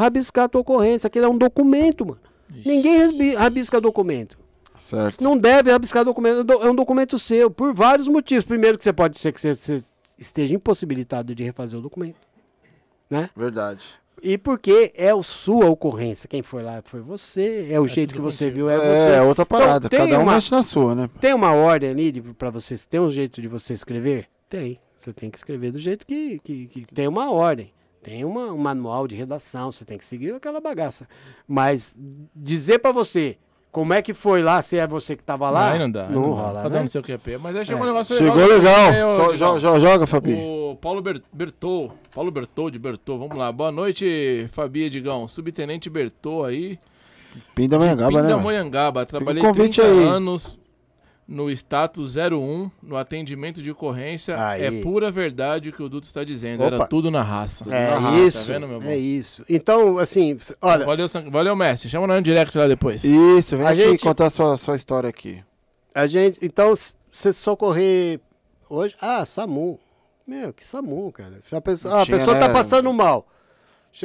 rabiscar 0.00 0.44
a 0.44 0.48
tua 0.48 0.60
ocorrência. 0.62 1.06
Aquilo 1.06 1.26
é 1.26 1.28
um 1.28 1.36
documento, 1.38 2.06
mano. 2.06 2.20
Ninguém 2.64 2.98
rasbi- 2.98 3.34
rabisca 3.34 3.80
documento. 3.80 4.38
Certo. 4.78 5.22
Não 5.22 5.36
deve 5.36 5.70
rabiscar 5.70 6.04
documento. 6.04 6.42
do- 6.42 6.54
É 6.62 6.70
um 6.70 6.74
documento 6.74 7.18
seu, 7.18 7.50
por 7.50 7.74
vários 7.74 8.08
motivos. 8.08 8.44
Primeiro, 8.44 8.78
que 8.78 8.84
você 8.84 8.92
pode 8.92 9.18
ser 9.18 9.32
que 9.32 9.40
você, 9.40 9.82
esteja 10.18 10.54
impossibilitado 10.54 11.34
de 11.34 11.44
refazer 11.44 11.78
o 11.78 11.82
documento. 11.82 12.16
Né? 13.08 13.28
Verdade. 13.36 13.84
E 14.22 14.36
porque 14.36 14.92
é 14.94 15.10
a 15.10 15.22
sua 15.22 15.66
ocorrência. 15.70 16.28
Quem 16.28 16.42
foi 16.42 16.62
lá 16.62 16.80
foi 16.84 17.00
você. 17.00 17.68
É 17.70 17.80
o 17.80 17.86
jeito 17.86 18.10
tudo 18.14 18.16
que 18.18 18.22
você 18.36 18.50
viu, 18.50 18.68
é, 18.68 18.74
É, 18.74 18.78
você. 18.78 19.20
outra 19.20 19.46
parada. 19.46 19.88
tem 19.88 19.98
Cada 19.98 20.18
um 20.18 20.22
uma- 20.22 20.34
mexe 20.34 20.50
na 20.50 20.62
sua, 20.62 20.94
né? 20.94 21.08
Tem 21.20 21.32
uma 21.34 21.52
ordem 21.54 21.90
ali 21.90 22.12
de, 22.12 22.20
pra 22.20 22.50
você. 22.50 22.74
Tem 22.88 23.00
um 23.00 23.10
jeito 23.10 23.40
de 23.40 23.48
você 23.48 23.72
escrever? 23.74 24.26
Tem. 24.48 24.78
Você 25.00 25.12
tem 25.14 25.30
que 25.30 25.38
escrever 25.38 25.72
do 25.72 25.78
jeito 25.78 26.06
que, 26.06 26.38
que, 26.40 26.66
que 26.66 26.86
tem 26.94 27.08
uma 27.08 27.30
ordem. 27.30 27.72
Tem 28.02 28.24
uma, 28.24 28.46
um 28.52 28.56
manual 28.56 29.06
de 29.06 29.14
redação, 29.14 29.70
você 29.70 29.84
tem 29.84 29.98
que 29.98 30.04
seguir 30.04 30.32
aquela 30.34 30.60
bagaça. 30.60 31.06
Mas 31.46 31.94
dizer 32.34 32.78
pra 32.78 32.92
você 32.92 33.36
como 33.70 33.92
é 33.94 34.00
que 34.02 34.12
foi 34.14 34.42
lá, 34.42 34.60
se 34.62 34.76
é 34.78 34.86
você 34.86 35.14
que 35.14 35.22
tava 35.22 35.48
lá, 35.50 35.72
Aí 35.72 35.78
não 35.78 35.90
dá. 35.90 36.08
não 36.08 36.22
não 36.22 36.30
dá. 36.36 36.42
rola, 36.42 36.66
um 36.66 36.70
né? 36.70 36.82
no 36.82 36.88
seu 36.88 37.02
QP. 37.02 37.38
Mas 37.38 37.54
aí 37.54 37.64
chegou 37.64 37.82
É. 37.82 37.84
um 37.84 37.92
negócio 37.92 38.16
Chegou 38.16 38.34
legal. 38.46 38.90
legal. 38.90 39.16
Só 39.16 39.32
jo- 39.34 39.58
jo- 39.60 39.78
joga, 39.78 40.06
Fabi. 40.06 40.34
O 40.34 40.76
Paulo 40.80 41.00
Ber 41.02 41.22
Bertô, 41.32 41.90
Paulo 42.14 42.30
Bertô 42.30 42.70
de 42.70 42.78
Bertô, 42.78 43.18
vamos 43.18 43.36
lá. 43.36 43.52
Boa 43.52 43.70
noite, 43.70 44.48
Fabi 44.50 44.84
e 44.84 44.90
Digão. 44.90 45.28
Subtenente 45.28 45.88
Bertô 45.90 46.42
aí. 46.44 46.78
Pindamonhangaba, 47.54 48.22
né? 48.22 48.28
Pindamonhangaba. 48.28 49.06
Trabalhei 49.06 49.42
convite 49.42 49.80
30 49.80 49.82
aí. 49.92 50.04
anos 50.04 50.58
no 51.30 51.48
status 51.48 52.16
01, 52.16 52.68
no 52.82 52.96
atendimento 52.96 53.62
de 53.62 53.70
ocorrência. 53.70 54.34
Aí. 54.44 54.64
É 54.64 54.82
pura 54.82 55.12
verdade 55.12 55.68
o 55.68 55.72
que 55.72 55.80
o 55.80 55.88
Duto 55.88 56.04
está 56.08 56.24
dizendo. 56.24 56.64
Era 56.64 56.74
Opa. 56.74 56.88
tudo 56.88 57.08
na 57.08 57.22
raça. 57.22 57.64
É 57.72 57.90
Na 57.90 57.98
raça, 58.00 58.16
isso, 58.18 58.46
Tá 58.46 58.52
vendo, 58.52 58.66
meu 58.66 58.80
bom? 58.80 58.86
é 58.88 58.96
isso. 58.96 59.44
Então, 59.48 59.96
assim, 59.98 60.36
olha, 60.60 60.84
Valeu, 60.84 61.06
valeu, 61.30 61.54
mestre. 61.54 61.88
Chama 61.88 62.08
no 62.08 62.20
direct 62.20 62.58
lá 62.58 62.66
depois. 62.66 63.04
Isso, 63.04 63.56
vem 63.56 63.64
A 63.64 63.70
aqui 63.70 63.82
gente- 63.90 64.02
contar 64.02 64.26
a 64.26 64.30
sua, 64.30 64.56
sua 64.56 64.74
história 64.74 65.08
aqui. 65.08 65.40
a 65.94 66.04
gente, 66.08 66.36
então, 66.42 66.74
se 66.74 66.92
você 67.12 67.32
socorrer 67.32 68.18
hoje, 68.68 68.96
ah, 69.00 69.24
SAMU. 69.24 69.78
Meu, 70.26 70.52
que 70.52 70.66
SAMU, 70.66 71.12
cara. 71.12 71.40
A 71.52 71.60
pessoa, 71.60 71.94
ah, 71.94 72.02
a 72.02 72.06
pessoa 72.06 72.36
tá 72.38 72.48
né? 72.48 72.54
passando 72.54 72.92
mal. 72.92 73.26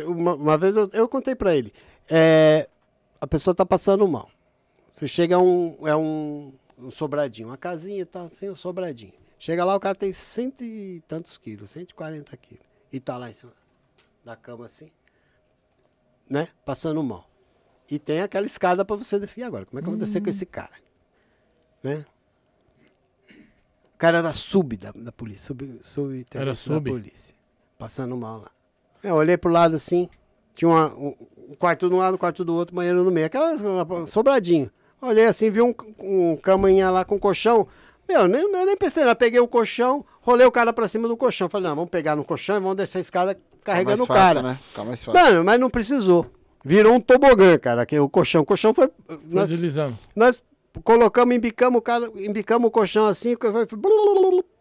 Uma, 0.05 0.35
uma 0.35 0.57
vez 0.59 0.75
eu, 0.75 0.87
eu 0.93 1.07
contei 1.07 1.33
pra 1.35 1.55
ele. 1.55 1.73
É, 2.07 2.67
a 3.19 3.25
pessoa 3.25 3.53
tá 3.55 3.65
passando 3.65 4.07
mal. 4.07 4.29
Você 4.89 5.07
chega 5.07 5.35
a 5.35 5.39
um, 5.39 5.75
é 5.85 5.95
um, 5.95 6.53
um 6.77 6.91
sobradinho, 6.91 7.49
uma 7.49 7.57
casinha 7.57 8.01
e 8.01 8.05
tal, 8.05 8.25
assim, 8.25 8.49
um 8.49 8.55
sobradinho. 8.55 9.13
Chega 9.37 9.63
lá, 9.65 9.75
o 9.75 9.79
cara 9.79 9.95
tem 9.95 10.11
cento 10.13 10.63
e 10.63 11.01
tantos 11.07 11.37
quilos, 11.37 11.69
140 11.71 12.35
quilos. 12.37 12.65
E 12.91 12.99
tá 12.99 13.17
lá 13.17 13.29
em 13.29 13.33
cima 13.33 13.53
da 14.23 14.35
cama 14.35 14.65
assim, 14.65 14.89
né? 16.29 16.47
Passando 16.65 17.03
mal. 17.03 17.29
E 17.89 17.99
tem 17.99 18.21
aquela 18.21 18.45
escada 18.45 18.83
pra 18.83 18.95
você 18.95 19.19
descer 19.19 19.43
agora. 19.43 19.65
Como 19.65 19.77
é 19.79 19.81
que 19.81 19.87
eu 19.87 19.91
vou 19.91 19.99
descer 19.99 20.21
com 20.23 20.29
esse 20.29 20.45
cara? 20.45 20.71
Né? 21.83 22.05
O 23.93 23.97
cara 23.97 24.17
era 24.19 24.33
sub 24.33 24.75
da, 24.77 24.91
da 24.91 25.11
polícia, 25.11 25.47
sub, 25.47 25.79
sub 25.81 26.25
Era 26.33 26.55
sub? 26.55 26.89
da 26.89 26.91
polícia. 26.97 27.35
Passando 27.77 28.15
mal 28.17 28.39
lá. 28.41 28.51
Eu 29.03 29.15
olhei 29.15 29.37
pro 29.37 29.51
lado 29.51 29.75
assim, 29.75 30.09
tinha 30.55 30.67
uma- 30.69 30.93
um, 30.95 31.15
um 31.49 31.55
quarto 31.55 31.87
de 31.87 31.93
um 31.93 31.99
lado, 31.99 32.15
um 32.15 32.17
quarto 32.17 32.43
do 32.43 32.53
outro, 32.55 32.75
banheiro 32.75 33.03
no 33.03 33.11
meio. 33.11 33.27
Aquela 33.27 33.55
sobradinho. 34.07 34.71
Olhei 35.01 35.25
assim, 35.25 35.49
vi 35.49 35.61
um, 35.61 35.73
um 35.99 36.37
lá 36.91 37.05
com 37.05 37.19
colchão. 37.19 37.67
Meu, 38.07 38.27
nem, 38.27 38.49
nem 38.51 38.77
pensei, 38.77 39.03
nada. 39.03 39.15
peguei 39.15 39.39
o 39.39 39.47
colchão, 39.47 40.05
rolei 40.21 40.45
o 40.45 40.51
cara 40.51 40.71
pra 40.71 40.87
cima 40.87 41.07
do 41.07 41.17
colchão. 41.17 41.49
Falei, 41.49 41.67
não, 41.69 41.75
vamos 41.75 41.89
pegar 41.89 42.15
no 42.15 42.23
colchão 42.23 42.57
e 42.57 42.59
vamos 42.59 42.75
descer 42.77 42.99
a 42.99 43.01
escada 43.01 43.37
carregando 43.63 44.03
o 44.03 44.07
Tá 44.07 44.13
mais 44.13 44.23
fácil, 44.23 44.41
cara. 44.41 44.53
né? 44.53 44.59
Tá 44.73 44.83
mais 44.83 45.03
fácil. 45.03 45.19
Mano, 45.21 45.43
mas 45.43 45.59
não 45.59 45.69
precisou. 45.69 46.25
Virou 46.63 46.93
um 46.93 46.99
tobogã, 46.99 47.57
cara, 47.57 47.81
aquele, 47.83 48.01
o 48.01 48.09
colchão. 48.09 48.41
O 48.41 48.45
colchão 48.45 48.73
foi. 48.73 48.89
Foi 49.07 49.19
Nós, 49.27 49.49
deslizando. 49.49 49.97
nós 50.15 50.43
colocamos, 50.83 51.35
embicamos 51.35 51.77
o 51.79 51.81
cara, 51.81 52.09
embicamos 52.15 52.67
o 52.67 52.71
colchão 52.71 53.05
assim, 53.07 53.35
foi- 53.39 53.67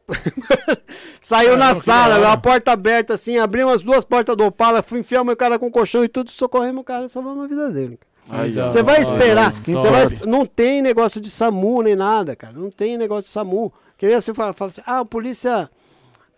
saiu 1.21 1.57
na 1.57 1.75
que 1.75 1.81
sala, 1.81 2.31
a 2.33 2.37
porta 2.37 2.73
aberta 2.73 3.15
assim, 3.15 3.39
abrimos 3.39 3.75
as 3.75 3.83
duas 3.83 4.05
portas 4.05 4.37
do 4.37 4.45
Opala, 4.45 4.83
fui 4.83 5.01
enfiamos 5.01 5.33
o 5.33 5.37
cara 5.37 5.59
com 5.59 5.67
o 5.67 5.71
colchão 5.71 6.05
e 6.05 6.09
tudo, 6.09 6.31
socorremos 6.31 6.83
o 6.83 6.85
cara, 6.85 7.09
salvamos 7.09 7.45
a 7.45 7.49
vida 7.49 7.71
dele. 7.71 7.99
Ó. 8.03 8.14
Você 8.27 8.83
vai 8.83 9.03
esperar, 9.03 9.53
você 9.53 9.91
vai, 9.91 10.07
não 10.27 10.47
tem 10.47 10.81
negócio 10.81 11.21
de 11.21 11.31
SAMU 11.31 11.83
nem 11.83 11.95
nada, 11.95 12.35
cara, 12.35 12.55
não 12.55 12.71
tem 12.71 12.97
negócio 12.97 13.25
de 13.25 13.31
SAMU. 13.31 13.73
Que 13.99 14.07
nem 14.07 14.21
você 14.21 14.33
fala, 14.33 14.53
fala 14.53 14.71
assim, 14.71 14.81
ah, 14.87 15.01
a 15.01 15.05
polícia, 15.05 15.71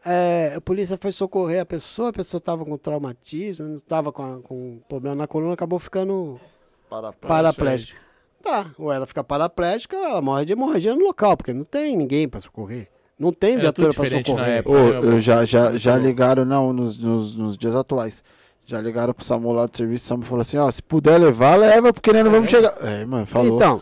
é, 0.04 0.54
a 0.56 0.60
polícia 0.60 0.98
foi 1.00 1.12
socorrer 1.12 1.60
a 1.60 1.66
pessoa, 1.66 2.10
a 2.10 2.12
pessoa 2.12 2.38
estava 2.38 2.64
com 2.64 2.76
traumatismo, 2.76 3.76
estava 3.76 4.12
com, 4.12 4.42
com 4.42 4.80
problema 4.88 5.16
na 5.16 5.26
coluna, 5.26 5.54
acabou 5.54 5.78
ficando 5.78 6.40
Para, 6.90 7.12
para. 7.12 7.28
paraplégica. 7.28 8.00
Tá, 8.42 8.70
ou 8.78 8.92
ela 8.92 9.06
fica 9.06 9.24
paraplégica 9.24 9.96
ela 9.96 10.22
morre 10.22 10.44
de 10.44 10.52
hemorragia 10.52 10.94
no 10.94 11.04
local, 11.04 11.36
porque 11.36 11.52
não 11.52 11.64
tem 11.64 11.96
ninguém 11.96 12.28
para 12.28 12.40
socorrer. 12.40 12.88
Não 13.18 13.32
tem 13.32 13.56
viatura 13.56 13.92
para 13.94 14.22
socorrer. 14.22 14.48
época. 14.58 14.78
Eu 14.78 15.20
já, 15.20 15.44
já, 15.44 15.76
já 15.76 15.96
ligaram, 15.96 16.44
não, 16.44 16.72
nos, 16.72 16.98
nos, 16.98 17.34
nos 17.34 17.56
dias 17.56 17.74
atuais. 17.74 18.22
Já 18.66 18.80
ligaram 18.80 19.14
pro 19.14 19.24
Samu 19.24 19.52
lá 19.52 19.66
do 19.66 19.76
serviço, 19.76 20.04
o 20.04 20.08
Samu 20.08 20.22
falou 20.24 20.42
assim, 20.42 20.58
ó, 20.58 20.68
se 20.70 20.82
puder 20.82 21.18
levar, 21.20 21.54
leva, 21.56 21.92
porque 21.92 22.12
nós 22.12 22.24
não 22.24 22.32
vamos 22.32 22.50
chegar. 22.50 22.74
É, 22.82 23.04
mano, 23.04 23.24
falou. 23.24 23.56
Então, 23.56 23.80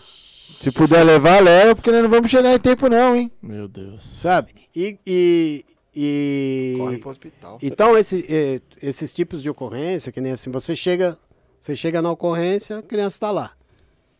se 0.60 0.70
puder 0.70 1.02
levar, 1.02 1.42
leva, 1.42 1.74
porque 1.74 1.90
nós 1.90 2.02
não 2.02 2.10
vamos 2.10 2.30
chegar 2.30 2.52
em 2.54 2.58
tempo 2.58 2.88
não, 2.88 3.16
hein? 3.16 3.32
Meu 3.42 3.66
Deus. 3.66 4.06
sabe? 4.06 4.52
E. 4.76 4.98
e, 5.06 5.64
e- 5.96 6.74
Corre 6.78 6.98
pro 6.98 7.10
hospital. 7.10 7.58
Então, 7.62 7.96
esse, 7.96 8.60
esses 8.82 9.12
tipos 9.14 9.42
de 9.42 9.48
ocorrência, 9.48 10.12
que 10.12 10.20
nem 10.20 10.32
assim, 10.32 10.50
você 10.50 10.76
chega, 10.76 11.16
você 11.58 11.74
chega 11.74 12.02
na 12.02 12.10
ocorrência, 12.10 12.78
a 12.78 12.82
criança 12.82 13.16
está 13.16 13.30
lá. 13.30 13.52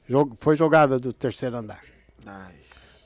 Jog- 0.08 0.34
foi 0.40 0.56
jogada 0.56 0.98
do 0.98 1.12
terceiro 1.12 1.56
andar. 1.58 1.80
Ai. 2.24 2.54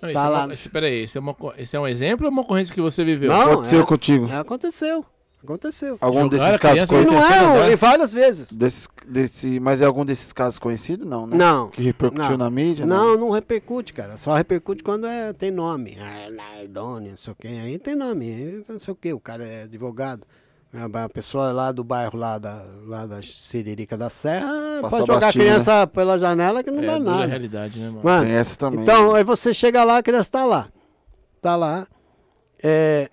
Não, 0.00 0.08
esse 0.10 0.14
Tá 0.14 0.26
é 0.26 0.28
lá. 0.28 0.44
uma- 0.44 0.54
esse- 0.54 0.68
peraí, 0.68 1.02
esse 1.02 1.18
é, 1.18 1.20
uma, 1.20 1.34
esse 1.56 1.76
é 1.76 1.80
um 1.80 1.88
exemplo 1.88 2.26
ou 2.26 2.30
uma 2.30 2.42
ocorrência 2.42 2.72
que 2.72 2.80
você 2.80 3.02
viveu? 3.04 3.32
Não, 3.32 3.52
Aconteceu 3.52 3.80
é- 3.80 3.86
contigo? 3.86 4.28
É, 4.28 4.36
aconteceu. 4.36 5.04
Aconteceu. 5.42 5.96
Algum 6.00 6.22
Jogaram 6.22 6.28
desses 6.44 6.58
casos 6.58 6.84
conhecidos? 6.88 7.14
não 7.14 7.64
é, 7.64 7.72
e 7.72 7.76
várias 7.76 8.12
vezes. 8.12 8.50
Desse, 8.50 8.88
desse, 9.06 9.60
mas 9.60 9.80
é 9.80 9.84
algum 9.84 10.04
desses 10.04 10.32
casos 10.32 10.58
conhecido? 10.58 11.06
Não, 11.06 11.26
né? 11.26 11.36
Não. 11.36 11.68
Que 11.70 11.80
repercutiu 11.82 12.32
Não. 12.32 12.38
na 12.38 12.50
mídia? 12.50 12.84
Não, 12.84 13.16
não 13.16 13.30
repercute, 13.30 13.92
cara. 13.92 14.16
Só 14.16 14.34
repercute 14.34 14.82
quando 14.82 15.06
é, 15.06 15.32
tem 15.32 15.50
nome. 15.50 15.96
Ah, 16.00 16.28
Nardone, 16.30 17.10
não 17.10 17.16
sei 17.16 17.32
o 17.32 17.36
quê. 17.36 17.48
Aí 17.48 17.78
tem 17.78 17.94
nome. 17.94 18.26
Aí 18.26 18.64
não 18.68 18.80
sei 18.80 18.92
o 18.92 18.96
quê. 18.96 19.12
O 19.12 19.20
cara 19.20 19.46
é 19.46 19.62
advogado. 19.62 20.26
A 20.74 21.04
a 21.04 21.08
pessoa 21.08 21.50
lá 21.50 21.72
do 21.72 21.82
bairro, 21.82 22.18
lá 22.18 22.36
da, 22.36 22.62
lá 22.86 23.06
da 23.06 23.22
Siririca 23.22 23.96
da 23.96 24.10
Serra, 24.10 24.80
Passa 24.82 24.96
pode 24.98 25.06
jogar 25.06 25.28
a 25.28 25.32
criança 25.32 25.86
pela 25.86 26.18
janela 26.18 26.62
que 26.62 26.70
não 26.70 26.82
é 26.82 26.86
dá 26.86 26.98
nada. 26.98 27.24
realidade, 27.24 27.80
né, 27.80 27.88
mano? 27.88 28.00
Mano, 28.04 28.26
Tem 28.26 28.34
essa 28.34 28.58
também. 28.58 28.82
então, 28.82 29.14
aí 29.14 29.24
você 29.24 29.54
chega 29.54 29.82
lá, 29.82 29.96
a 29.96 30.02
criança 30.02 30.30
tá 30.30 30.44
lá. 30.44 30.68
Tá 31.40 31.56
lá. 31.56 31.86
É, 32.62 33.08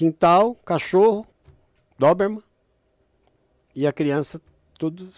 quintal, 0.00 0.54
cachorro, 0.64 1.26
Doberman. 1.98 2.42
E 3.76 3.86
a 3.86 3.92
criança 3.92 4.40
tudo 4.78 5.10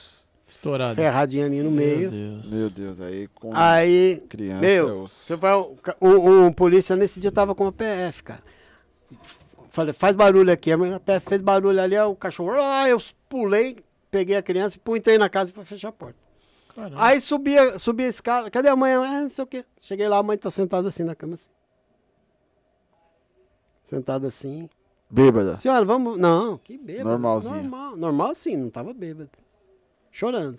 Estourado. 0.49 0.97
ferradinha 0.97 1.47
ali 1.47 1.63
no 1.63 1.71
Meu 1.71 1.87
meio. 1.87 2.11
Deus. 2.11 2.53
Meu 2.53 2.69
Deus, 2.69 3.01
aí 3.01 3.29
com 3.29 3.55
Aí 3.55 4.21
criança 4.29 4.67
é 4.67 4.69
Meu, 4.83 5.03
osso. 5.05 5.15
você 5.27 5.37
vai, 5.37 5.55
um, 6.01 6.47
um 6.47 6.53
polícia 6.53 6.97
nesse 6.97 7.21
dia 7.21 7.31
tava 7.31 7.55
com 7.55 7.65
a 7.69 7.73
PF, 7.73 8.25
cara. 8.25 8.43
Falei, 9.71 9.93
faz 9.93 10.17
barulho 10.17 10.53
aqui. 10.53 10.73
A 10.73 10.77
PF 10.99 11.29
fez 11.29 11.41
barulho 11.41 11.81
ali, 11.81 11.97
o 11.97 12.17
cachorro. 12.17 12.51
Ah, 12.61 12.89
eu 12.89 13.01
pulei, 13.29 13.77
peguei 14.11 14.35
a 14.35 14.43
criança 14.43 14.75
e 14.77 14.81
pô, 14.81 14.97
entrei 14.97 15.17
na 15.17 15.29
casa 15.29 15.53
pra 15.53 15.65
fechar 15.65 15.91
a 15.91 15.93
porta. 15.93 16.19
Caramba. 16.75 16.97
Aí 17.05 17.21
subia, 17.21 17.79
subia 17.79 18.07
a 18.07 18.09
escada. 18.09 18.51
Cadê 18.51 18.69
a 18.69 18.75
mãe? 18.75 18.95
Ah, 18.95 19.23
não 19.23 19.31
sei 19.31 19.45
o 19.45 19.47
quê. 19.47 19.65
Cheguei 19.81 20.09
lá, 20.09 20.19
a 20.19 20.23
mãe 20.25 20.37
tá 20.37 20.51
sentada 20.51 20.89
assim 20.89 21.05
na 21.05 21.15
cama 21.15 21.35
assim. 21.35 21.51
Sentada 23.93 24.27
assim. 24.29 24.71
Bêbada. 25.11 25.59
Senhora, 25.59 25.85
vamos. 25.85 26.19
Não, 26.19 26.57
que 26.57 26.79
bêbado. 26.79 27.11
Normalzinho. 27.11 27.57
Normal, 27.57 27.95
normal 27.97 28.35
sim, 28.35 28.57
não 28.57 28.71
tava 28.71 28.95
bêbado. 28.95 29.29
Chorando. 30.11 30.59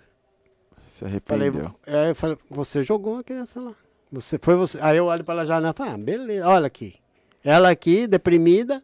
Se 0.86 1.00
Falei, 1.24 1.48
arrependeu. 1.48 1.74
aí 1.84 2.10
eu 2.10 2.14
falei, 2.14 2.38
você 2.48 2.84
jogou 2.84 3.18
a 3.18 3.24
criança 3.24 3.60
lá. 3.60 3.74
Você 4.12 4.38
foi 4.40 4.54
você. 4.54 4.78
Aí 4.80 4.96
eu 4.96 5.06
olho 5.06 5.24
pela 5.24 5.44
janela 5.44 5.72
e 5.74 5.76
falo, 5.76 5.90
ah, 5.90 5.98
beleza, 5.98 6.46
olha 6.48 6.66
aqui. 6.68 6.94
Ela 7.42 7.70
aqui, 7.70 8.06
deprimida, 8.06 8.80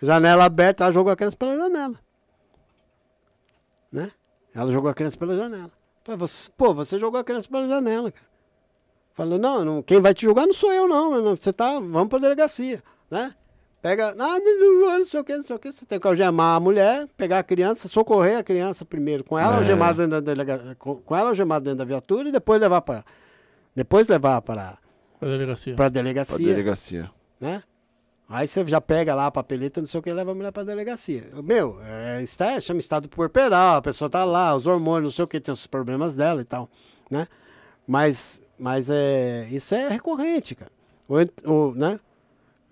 janela 0.00 0.44
aberta, 0.44 0.84
ela 0.84 0.92
jogou 0.92 1.12
a 1.12 1.16
criança 1.16 1.36
pela 1.36 1.56
janela. 1.56 1.98
Né? 3.90 4.12
Ela 4.54 4.70
jogou 4.70 4.88
a 4.90 4.94
criança 4.94 5.16
pela 5.16 5.36
janela. 5.36 5.70
Falei, 6.04 6.18
você- 6.18 6.50
pô, 6.56 6.72
você 6.72 6.98
jogou 7.00 7.18
a 7.18 7.24
criança 7.24 7.48
pela 7.48 7.66
janela, 7.66 8.12
cara. 8.12 8.26
Falou, 9.14 9.38
não, 9.38 9.64
não, 9.64 9.82
quem 9.82 10.00
vai 10.00 10.14
te 10.14 10.22
julgar 10.22 10.46
não 10.46 10.54
sou 10.54 10.72
eu, 10.72 10.86
não. 10.86 11.36
Você 11.36 11.52
tá, 11.52 11.72
vamos 11.80 12.08
pra 12.08 12.18
delegacia, 12.20 12.82
né? 13.10 13.34
Pega, 13.82 14.10
ah, 14.10 14.14
não, 14.14 14.38
não, 14.38 14.98
não 15.00 15.04
sei 15.04 15.18
o 15.20 15.24
que, 15.24 15.36
não 15.36 15.42
sei 15.42 15.56
o 15.56 15.58
que. 15.58 15.72
Você 15.72 15.84
tem 15.84 15.98
que 15.98 16.06
algemar 16.06 16.54
a 16.56 16.60
mulher, 16.60 17.08
pegar 17.16 17.40
a 17.40 17.42
criança, 17.42 17.88
socorrer 17.88 18.38
a 18.38 18.42
criança 18.44 18.84
primeiro, 18.84 19.24
com 19.24 19.36
ela 19.36 19.54
É. 19.54 19.58
algemada 19.58 20.06
dentro 20.06 20.10
da 20.10 20.20
delega, 20.20 20.76
com, 20.78 20.96
com 20.96 21.16
ela 21.16 21.30
algemada 21.30 21.64
dentro 21.64 21.78
da 21.78 21.84
viatura 21.84 22.28
e 22.28 22.32
depois 22.32 22.60
levar 22.60 22.80
para 22.82 23.04
depois 23.74 24.06
levar 24.06 24.40
para 24.42 24.78
Pra 25.18 25.28
delegacia. 25.28 25.74
pra 25.74 25.84
Pra 25.86 25.88
delegacia, 25.88 26.38
delegacia. 26.46 27.10
né? 27.40 27.62
Aí 28.28 28.46
você 28.46 28.64
já 28.66 28.80
pega 28.80 29.14
lá 29.14 29.26
a 29.26 29.30
papeleta, 29.30 29.80
não 29.80 29.86
sei 29.88 29.98
o 30.00 30.02
que, 30.02 30.08
e 30.10 30.12
leva 30.12 30.30
a 30.30 30.34
mulher 30.34 30.52
pra 30.52 30.62
delegacia. 30.62 31.28
Meu, 31.42 31.78
é, 31.84 32.22
está, 32.22 32.58
chama 32.60 32.80
estado 32.80 33.08
puerperal, 33.08 33.76
a 33.76 33.82
pessoa 33.82 34.08
tá 34.08 34.24
lá, 34.24 34.54
os 34.54 34.66
hormônios, 34.66 35.04
não 35.04 35.10
sei 35.12 35.24
o 35.24 35.28
que, 35.28 35.40
tem 35.40 35.52
os 35.52 35.66
problemas 35.66 36.14
dela 36.14 36.40
e 36.40 36.44
tal, 36.44 36.70
né? 37.10 37.26
Mas, 37.86 38.40
mas 38.58 38.88
é, 38.88 39.48
isso 39.50 39.74
é 39.74 39.88
recorrente, 39.88 40.54
cara. 40.54 40.70
Ou, 41.08 41.18
ou, 41.44 41.74
né? 41.74 42.00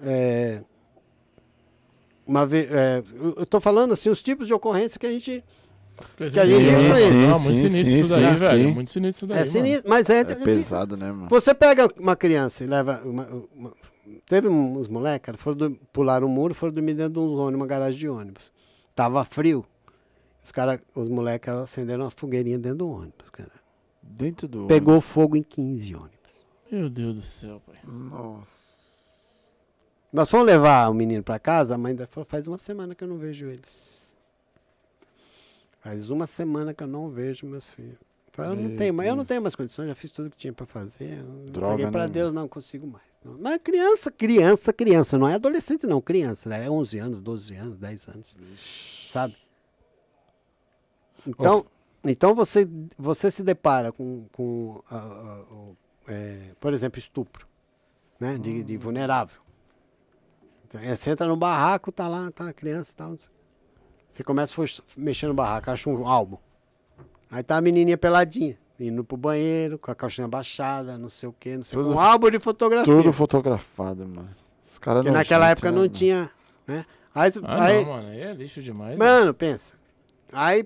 É, 0.02 0.62
uma 2.30 2.46
vez, 2.46 2.70
é, 2.70 3.02
eu- 3.36 3.44
tô 3.46 3.60
falando 3.60 3.92
assim, 3.92 4.08
os 4.08 4.22
tipos 4.22 4.46
de 4.46 4.54
ocorrência 4.54 4.98
que 4.98 5.06
a 5.06 5.10
gente 5.12 5.42
Que 6.16 6.22
a 6.24 6.28
gente 6.28 6.64
Sim, 6.64 6.86
enfrenta. 6.88 6.94
sim, 6.98 7.14
muito 7.14 7.36
sim, 7.36 7.68
sinistro 7.68 8.00
isso 8.00 8.08
daí, 8.14 8.34
sim, 8.36 8.40
velho. 8.40 8.68
sim. 8.68 8.74
Muito 8.74 8.90
sinistro 8.90 9.18
isso 9.18 9.26
daí, 9.26 9.36
é 9.36 9.40
mano. 9.40 9.52
sinistro, 9.52 9.90
mas 9.90 10.08
é, 10.08 10.20
É 10.20 10.24
pesado, 10.36 10.96
né, 10.96 11.12
mano? 11.12 11.28
Você 11.28 11.52
pega 11.52 11.88
uma 11.98 12.16
criança 12.16 12.64
e 12.64 12.66
leva. 12.66 13.02
Uma, 13.04 13.28
uma- 13.54 13.72
teve 14.26 14.48
uns 14.48 14.88
moleques, 14.88 15.26
cara, 15.26 15.36
foram 15.36 15.56
do- 15.58 15.76
pularam 15.92 16.26
o 16.26 16.30
muro, 16.30 16.54
foram 16.54 16.72
dormir 16.72 16.94
dentro 16.94 17.12
de 17.14 17.18
um 17.18 17.34
ônibus, 17.34 17.56
uma 17.60 17.66
garagem 17.66 17.98
de 17.98 18.08
ônibus. 18.08 18.50
Tava 18.94 19.22
frio. 19.24 19.62
Os 20.42 20.50
cara, 20.50 20.80
os 20.94 21.08
moleques 21.10 21.52
acenderam 21.52 22.04
uma 22.04 22.10
fogueirinha 22.10 22.58
dentro 22.58 22.78
do 22.78 22.88
ônibus, 22.90 23.28
cara. 23.30 23.52
Dentro 24.02 24.48
do. 24.48 24.66
Pegou 24.66 25.02
fogo 25.02 25.36
em 25.36 25.42
15 25.42 25.94
ônibus. 25.94 26.10
Meu 26.72 26.88
Deus 26.88 27.14
do 27.16 27.20
céu, 27.22 27.60
pai. 27.66 27.76
Nossa. 27.86 28.69
Nós 30.12 30.28
fomos 30.28 30.46
levar 30.46 30.88
o 30.88 30.94
menino 30.94 31.22
pra 31.22 31.38
casa, 31.38 31.74
a 31.74 31.78
mãe 31.78 31.94
dele 31.94 32.08
falou: 32.10 32.26
faz 32.26 32.46
uma 32.46 32.58
semana 32.58 32.94
que 32.94 33.04
eu 33.04 33.08
não 33.08 33.16
vejo 33.16 33.46
eles. 33.46 34.00
Faz 35.80 36.10
uma 36.10 36.26
semana 36.26 36.74
que 36.74 36.82
eu 36.82 36.86
não 36.86 37.08
vejo 37.08 37.46
meus 37.46 37.70
filhos. 37.70 37.94
Eu 37.94 38.32
falei, 38.32 38.50
eu 38.52 38.68
não 38.68 38.76
tenho, 38.76 38.94
mas 38.94 39.06
eu 39.06 39.16
não 39.16 39.24
tenho 39.24 39.42
mais 39.42 39.54
condições, 39.54 39.88
já 39.88 39.94
fiz 39.94 40.12
tudo 40.12 40.30
que 40.30 40.36
tinha 40.36 40.52
pra 40.52 40.66
fazer. 40.66 41.22
Droga, 41.50 41.90
pra 41.90 42.06
né, 42.06 42.12
Deus, 42.12 42.32
não 42.32 42.46
consigo 42.46 42.86
mais. 42.86 43.04
Não. 43.24 43.38
Mas 43.38 43.60
criança, 43.62 44.10
criança, 44.10 44.72
criança, 44.72 45.18
não 45.18 45.28
é 45.28 45.34
adolescente 45.34 45.86
não, 45.86 46.00
criança, 46.00 46.54
é 46.54 46.70
11 46.70 46.98
anos, 46.98 47.20
12 47.20 47.54
anos, 47.54 47.78
10 47.78 48.08
anos, 48.08 48.26
sabe? 49.08 49.36
Então, 51.26 51.66
então 52.04 52.34
você, 52.34 52.68
você 52.96 53.30
se 53.30 53.42
depara 53.42 53.92
com, 53.92 54.26
com 54.32 54.82
ah, 54.90 54.96
ah, 54.96 55.54
o, 55.54 55.76
é, 56.08 56.52
por 56.58 56.72
exemplo, 56.72 56.98
estupro, 56.98 57.46
né, 58.18 58.38
de, 58.38 58.62
de 58.62 58.76
vulnerável. 58.76 59.40
Então, 60.70 60.80
é, 60.80 60.94
você 60.94 61.10
entra 61.10 61.26
no 61.26 61.36
barraco, 61.36 61.90
tá 61.90 62.06
lá, 62.06 62.30
tá 62.30 62.48
a 62.48 62.52
criança, 62.52 62.92
tá, 62.96 63.08
você 64.08 64.22
começa 64.22 64.54
a 64.62 64.66
mexer 64.96 65.26
no 65.26 65.34
barraco, 65.34 65.68
acha 65.70 65.90
um 65.90 66.06
álbum. 66.06 66.36
Aí 67.30 67.42
tá 67.42 67.56
a 67.56 67.60
menininha 67.60 67.98
peladinha, 67.98 68.56
indo 68.78 69.02
pro 69.04 69.16
banheiro, 69.16 69.78
com 69.78 69.90
a 69.90 69.94
calcinha 69.94 70.28
baixada, 70.28 70.96
não 70.96 71.08
sei 71.08 71.28
o 71.28 71.32
que, 71.32 71.56
não 71.56 71.64
sei 71.64 71.76
o 71.78 71.82
Tudo- 71.82 71.92
que. 71.92 71.98
Um 71.98 72.00
álbum 72.00 72.30
de 72.30 72.38
fotografia. 72.38 72.84
Tudo 72.94 73.12
fotografado, 73.12 74.06
mano. 74.06 74.30
Os 74.64 74.78
caras 74.78 75.02
Porque 75.02 75.12
naquela 75.16 75.48
época 75.48 75.72
não 75.72 75.88
tinha, 75.88 76.30
né? 76.66 76.86
Aí, 77.12 77.32
Ah, 77.42 77.64
aí 77.64 77.84
não, 77.84 77.92
mano. 77.92 78.08
Aí 78.08 78.20
é 78.20 78.32
lixo 78.32 78.62
demais. 78.62 78.96
né? 78.96 79.04
mano, 79.04 79.34
pensa. 79.34 79.74
Aí, 80.32 80.64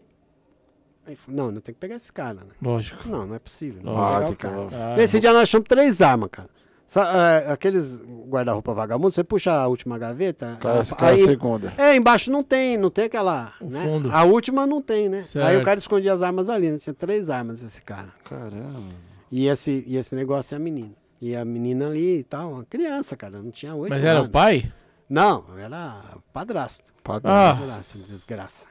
não, 1.27 1.51
não 1.51 1.61
tem 1.63 1.75
que 1.75 1.81
pegar 1.81 1.97
esse 1.97 2.13
cara, 2.13 2.35
né? 2.45 2.53
Lógico. 2.61 3.09
Não, 3.09 3.27
não 3.27 3.35
é 3.35 3.39
possível. 3.39 3.83
Não 3.83 3.95
vou 3.95 4.07
pegar 4.07 4.19
tem 4.21 4.27
o 4.29 4.37
que- 4.37 4.43
cara. 4.43 4.69
Ah, 4.93 4.97
Nesse 4.97 5.19
dia 5.19 5.33
nós 5.33 5.43
achamos 5.43 5.67
três 5.67 6.01
armas, 6.03 6.29
cara. 6.31 6.51
É, 7.01 7.53
aqueles 7.53 8.01
guarda-roupa 8.29 8.73
vagabundo, 8.75 9.13
você 9.13 9.25
puxa 9.25 9.53
a 9.53 9.67
última 9.67 9.99
gaveta. 9.99 10.57
Cara, 10.61 10.79
a- 10.79 10.83
esse 10.83 10.95
cara 10.95 11.13
é 11.13 11.17
aí- 11.17 11.23
a 11.23 11.27
segunda. 11.27 11.73
é, 11.77 11.97
embaixo 11.97 12.31
não 12.31 12.43
tem, 12.43 12.77
não 12.77 12.91
tem 12.91 13.05
aquela. 13.07 13.53
O 13.61 13.69
né? 13.71 13.83
fundo. 13.85 14.11
A 14.13 14.23
última 14.25 14.67
não 14.67 14.81
tem, 14.83 15.09
né? 15.09 15.19
Aí 15.19 15.25
Certo. 15.25 15.61
o 15.61 15.65
cara 15.65 15.79
escondia 15.79 16.13
as 16.13 16.23
armas 16.23 16.49
ali, 16.49 16.71
né? 16.71 16.79
Tinha 16.79 16.95
três 16.95 17.29
armas 17.31 17.63
esse 17.63 17.81
cara. 17.83 18.09
Caramba. 18.25 18.95
E 19.31 19.47
esse, 19.49 19.85
e 19.87 19.97
esse 19.97 20.15
negócio 20.15 20.55
é 20.55 20.57
a 20.57 20.61
menina. 20.61 20.93
E 21.21 21.35
a 21.35 21.45
menina 21.45 21.87
ali 21.87 22.19
e 22.19 22.25
tal, 22.25 22.53
uma 22.53 22.65
criança, 22.65 23.17
cara, 23.17 23.41
não 23.41 23.51
tinha 23.51 23.75
oito 23.75 23.91
Mas 23.91 24.05
era 24.05 24.19
anos. 24.19 24.29
o 24.29 24.31
pai? 24.33 24.71
Não, 25.09 25.45
era 25.59 26.03
padrasto. 26.33 26.85
Padrão. 27.03 27.33
Ah. 27.33 27.53
Desgraça, 27.53 27.99
desgraça. 27.99 28.67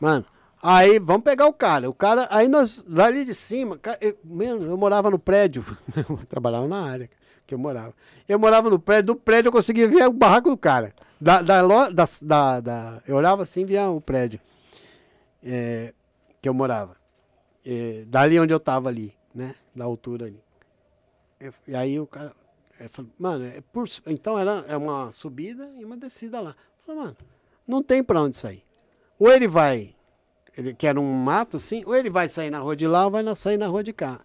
Mano, 0.00 0.24
aí 0.62 0.98
vamos 0.98 1.22
pegar 1.22 1.46
o 1.46 1.52
cara. 1.52 1.88
O 1.88 1.94
cara, 1.94 2.26
aí 2.30 2.48
nós, 2.48 2.84
dali 2.86 3.24
de 3.24 3.34
cima, 3.34 3.78
eu, 4.00 4.16
mano, 4.24 4.64
eu 4.64 4.76
morava 4.76 5.10
no 5.10 5.18
prédio. 5.18 5.64
eu 6.08 6.18
trabalhava 6.28 6.66
na 6.68 6.82
área 6.82 7.08
que 7.52 7.54
eu 7.54 7.58
morava. 7.58 7.92
Eu 8.26 8.38
morava 8.38 8.70
no 8.70 8.78
prédio, 8.78 9.08
do 9.08 9.16
prédio 9.16 9.48
eu 9.48 9.52
conseguia 9.52 9.86
ver 9.86 10.06
o 10.08 10.12
barraco 10.12 10.48
do 10.48 10.56
cara. 10.56 10.94
Da, 11.20 11.42
da, 11.42 11.62
da, 11.90 12.08
da, 12.22 12.60
da- 12.60 13.02
eu 13.06 13.14
olhava 13.14 13.42
assim, 13.42 13.64
via 13.66 13.88
o 13.90 14.00
prédio 14.00 14.40
é, 15.44 15.92
que 16.40 16.48
eu 16.48 16.54
morava. 16.54 16.96
É, 17.64 18.04
dali 18.06 18.40
onde 18.40 18.52
eu 18.52 18.58
tava 18.58 18.88
ali, 18.88 19.14
né? 19.34 19.54
Da 19.76 19.84
altura 19.84 20.26
ali. 20.26 20.42
Eu- 21.38 21.52
e 21.68 21.76
aí 21.76 22.00
o 22.00 22.06
cara. 22.06 22.32
falei, 22.90 23.10
mano, 23.18 23.44
é 23.44 23.60
por, 23.72 23.86
então 24.06 24.38
era 24.38 24.64
é 24.66 24.76
uma 24.76 25.12
subida 25.12 25.68
e 25.78 25.84
uma 25.84 25.96
descida 25.96 26.40
lá. 26.40 26.50
Eu 26.80 26.86
falei, 26.86 27.02
mano, 27.02 27.16
não 27.68 27.82
tem 27.82 28.02
pra 28.02 28.22
onde 28.22 28.36
sair. 28.36 28.64
Ou 29.18 29.30
ele 29.30 29.46
vai, 29.46 29.94
ele 30.56 30.72
quer 30.74 30.98
um 30.98 31.12
mato 31.12 31.58
assim, 31.58 31.84
ou 31.84 31.94
ele 31.94 32.08
vai 32.08 32.28
sair 32.28 32.50
na 32.50 32.58
rua 32.60 32.74
de 32.74 32.88
lá 32.88 33.04
ou 33.04 33.10
vai 33.10 33.22
sair 33.36 33.58
na 33.58 33.66
rua 33.66 33.84
de 33.84 33.92
cá. 33.92 34.20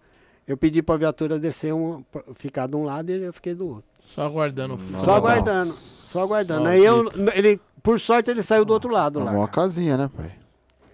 Eu 0.48 0.56
pedi 0.56 0.82
pra 0.82 0.96
viatura 0.96 1.38
descer, 1.38 1.74
um, 1.74 2.02
ficar 2.36 2.66
de 2.66 2.74
um 2.74 2.82
lado 2.84 3.10
e 3.10 3.22
eu 3.22 3.32
fiquei 3.34 3.54
do 3.54 3.68
outro. 3.68 3.84
Só 4.06 4.22
aguardando. 4.22 4.78
Só 5.04 5.16
aguardando, 5.16 5.70
só 5.70 6.22
aguardando. 6.22 6.66
Aí 6.68 6.82
eu, 6.82 7.04
ele, 7.34 7.60
por 7.82 8.00
sorte, 8.00 8.30
ele 8.30 8.42
saiu 8.42 8.64
do 8.64 8.72
outro 8.72 8.90
lado 8.90 9.18
lá. 9.20 9.30
Uma 9.30 9.46
cara. 9.46 9.48
casinha, 9.68 9.98
né, 9.98 10.10
pai? 10.16 10.32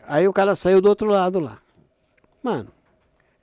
Aí 0.08 0.26
o 0.26 0.32
cara 0.32 0.56
saiu 0.56 0.80
do 0.80 0.88
outro 0.88 1.06
lado 1.08 1.38
lá. 1.38 1.58
Mano, 2.42 2.68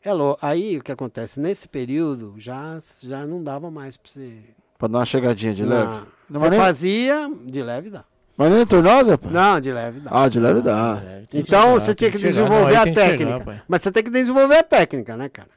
é 0.04 0.10
aí 0.42 0.78
o 0.78 0.84
que 0.84 0.92
acontece? 0.92 1.40
Nesse 1.40 1.68
período 1.68 2.36
já, 2.38 2.78
já 3.02 3.26
não 3.26 3.42
dava 3.42 3.72
mais 3.72 3.96
pra 3.96 4.12
você. 4.12 4.34
Pra 4.78 4.90
dar 4.90 4.98
uma 5.00 5.06
chegadinha 5.06 5.54
de 5.54 5.64
Não. 5.64 5.70
leve. 5.70 5.92
Não, 6.30 6.40
Você 6.40 6.40
mas, 6.40 6.50
nem, 6.50 6.60
fazia, 6.60 7.32
de 7.46 7.64
leve 7.64 7.90
dá. 7.90 8.04
mas 8.36 8.52
nem 8.54 8.66
tornosa, 8.66 9.18
pai? 9.18 9.32
Não, 9.32 9.60
de 9.62 9.72
leve 9.72 10.00
dá. 10.02 10.10
Ah, 10.14 10.28
de 10.28 10.40
leve 10.40 10.62
dá. 10.62 11.02
É, 11.04 11.16
tem 11.18 11.26
que 11.28 11.38
Então 11.40 11.62
chegar, 11.62 11.80
você 11.80 11.96
tinha 11.96 12.12
que, 12.12 12.20
chegar. 12.20 12.32
desenvolver 12.34 12.74
Não, 12.74 12.82
a 12.82 12.84
que 12.84 12.90
chegar, 12.90 13.10
técnica. 13.10 13.40
pai. 13.46 13.62
Mas 13.68 13.82
você 13.82 13.92
tem 13.92 14.04
que 14.04 14.10
desenvolver 14.10 14.56
a 14.58 14.64
técnica, 14.64 15.16
né, 15.16 15.30
cara? 15.30 15.50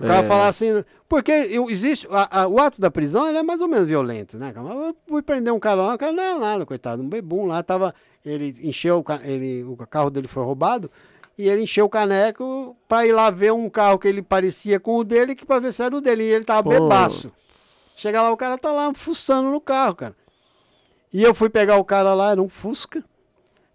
Se 0.00 0.04
o 0.06 0.08
cara 0.08 0.24
É. 0.24 0.28
falar 0.28 0.48
assim. 0.48 0.82
Porque 1.06 1.30
eu- 1.30 1.68
existe. 1.68 2.06
a- 2.10 2.42
a- 2.42 2.48
o 2.48 2.58
ato 2.58 2.80
da 2.80 2.90
prisão 2.90 3.28
ele 3.28 3.36
é 3.36 3.42
mais 3.42 3.60
ou 3.60 3.68
menos 3.68 3.84
violento, 3.84 4.38
né, 4.38 4.50
eu 4.56 4.96
fui 5.06 5.20
prender 5.20 5.52
um 5.52 5.58
cara 5.60 5.82
lá, 5.82 5.94
o 5.94 5.98
cara 5.98 6.12
não 6.12 6.22
é 6.22 6.38
nada, 6.38 6.64
coitado. 6.64 7.02
Um 7.02 7.08
bebum 7.08 7.46
lá, 7.46 7.62
tava. 7.62 7.94
Ele 8.24 8.56
encheu 8.62 9.04
ele, 9.24 9.62
o 9.64 9.76
carro 9.86 10.10
dele 10.10 10.26
foi 10.28 10.42
roubado. 10.44 10.90
E 11.36 11.48
ele 11.48 11.62
encheu 11.62 11.86
o 11.86 11.88
caneco 11.88 12.76
pra 12.88 13.06
ir 13.06 13.12
lá 13.12 13.30
ver 13.30 13.52
um 13.52 13.68
carro 13.70 13.98
que 13.98 14.06
ele 14.08 14.20
parecia 14.22 14.78
com 14.78 14.96
o 14.96 15.04
dele, 15.04 15.34
que 15.34 15.44
pra 15.46 15.58
ver 15.58 15.72
se 15.72 15.82
era 15.82 15.96
o 15.96 16.00
dele. 16.00 16.24
E 16.24 16.28
ele 16.32 16.44
tava 16.44 16.62
Pô. 16.62 16.68
bebaço. 16.70 17.32
Chega 17.96 18.22
lá, 18.22 18.30
o 18.30 18.36
cara 18.36 18.56
tá 18.58 18.72
lá 18.72 18.92
fuçando 18.94 19.50
no 19.50 19.60
carro, 19.60 19.94
cara. 19.94 20.14
E 21.12 21.22
eu 21.22 21.34
fui 21.34 21.48
pegar 21.48 21.76
o 21.76 21.84
cara 21.84 22.14
lá, 22.14 22.30
era 22.32 22.40
um 22.42 22.48
Fusca. 22.48 23.02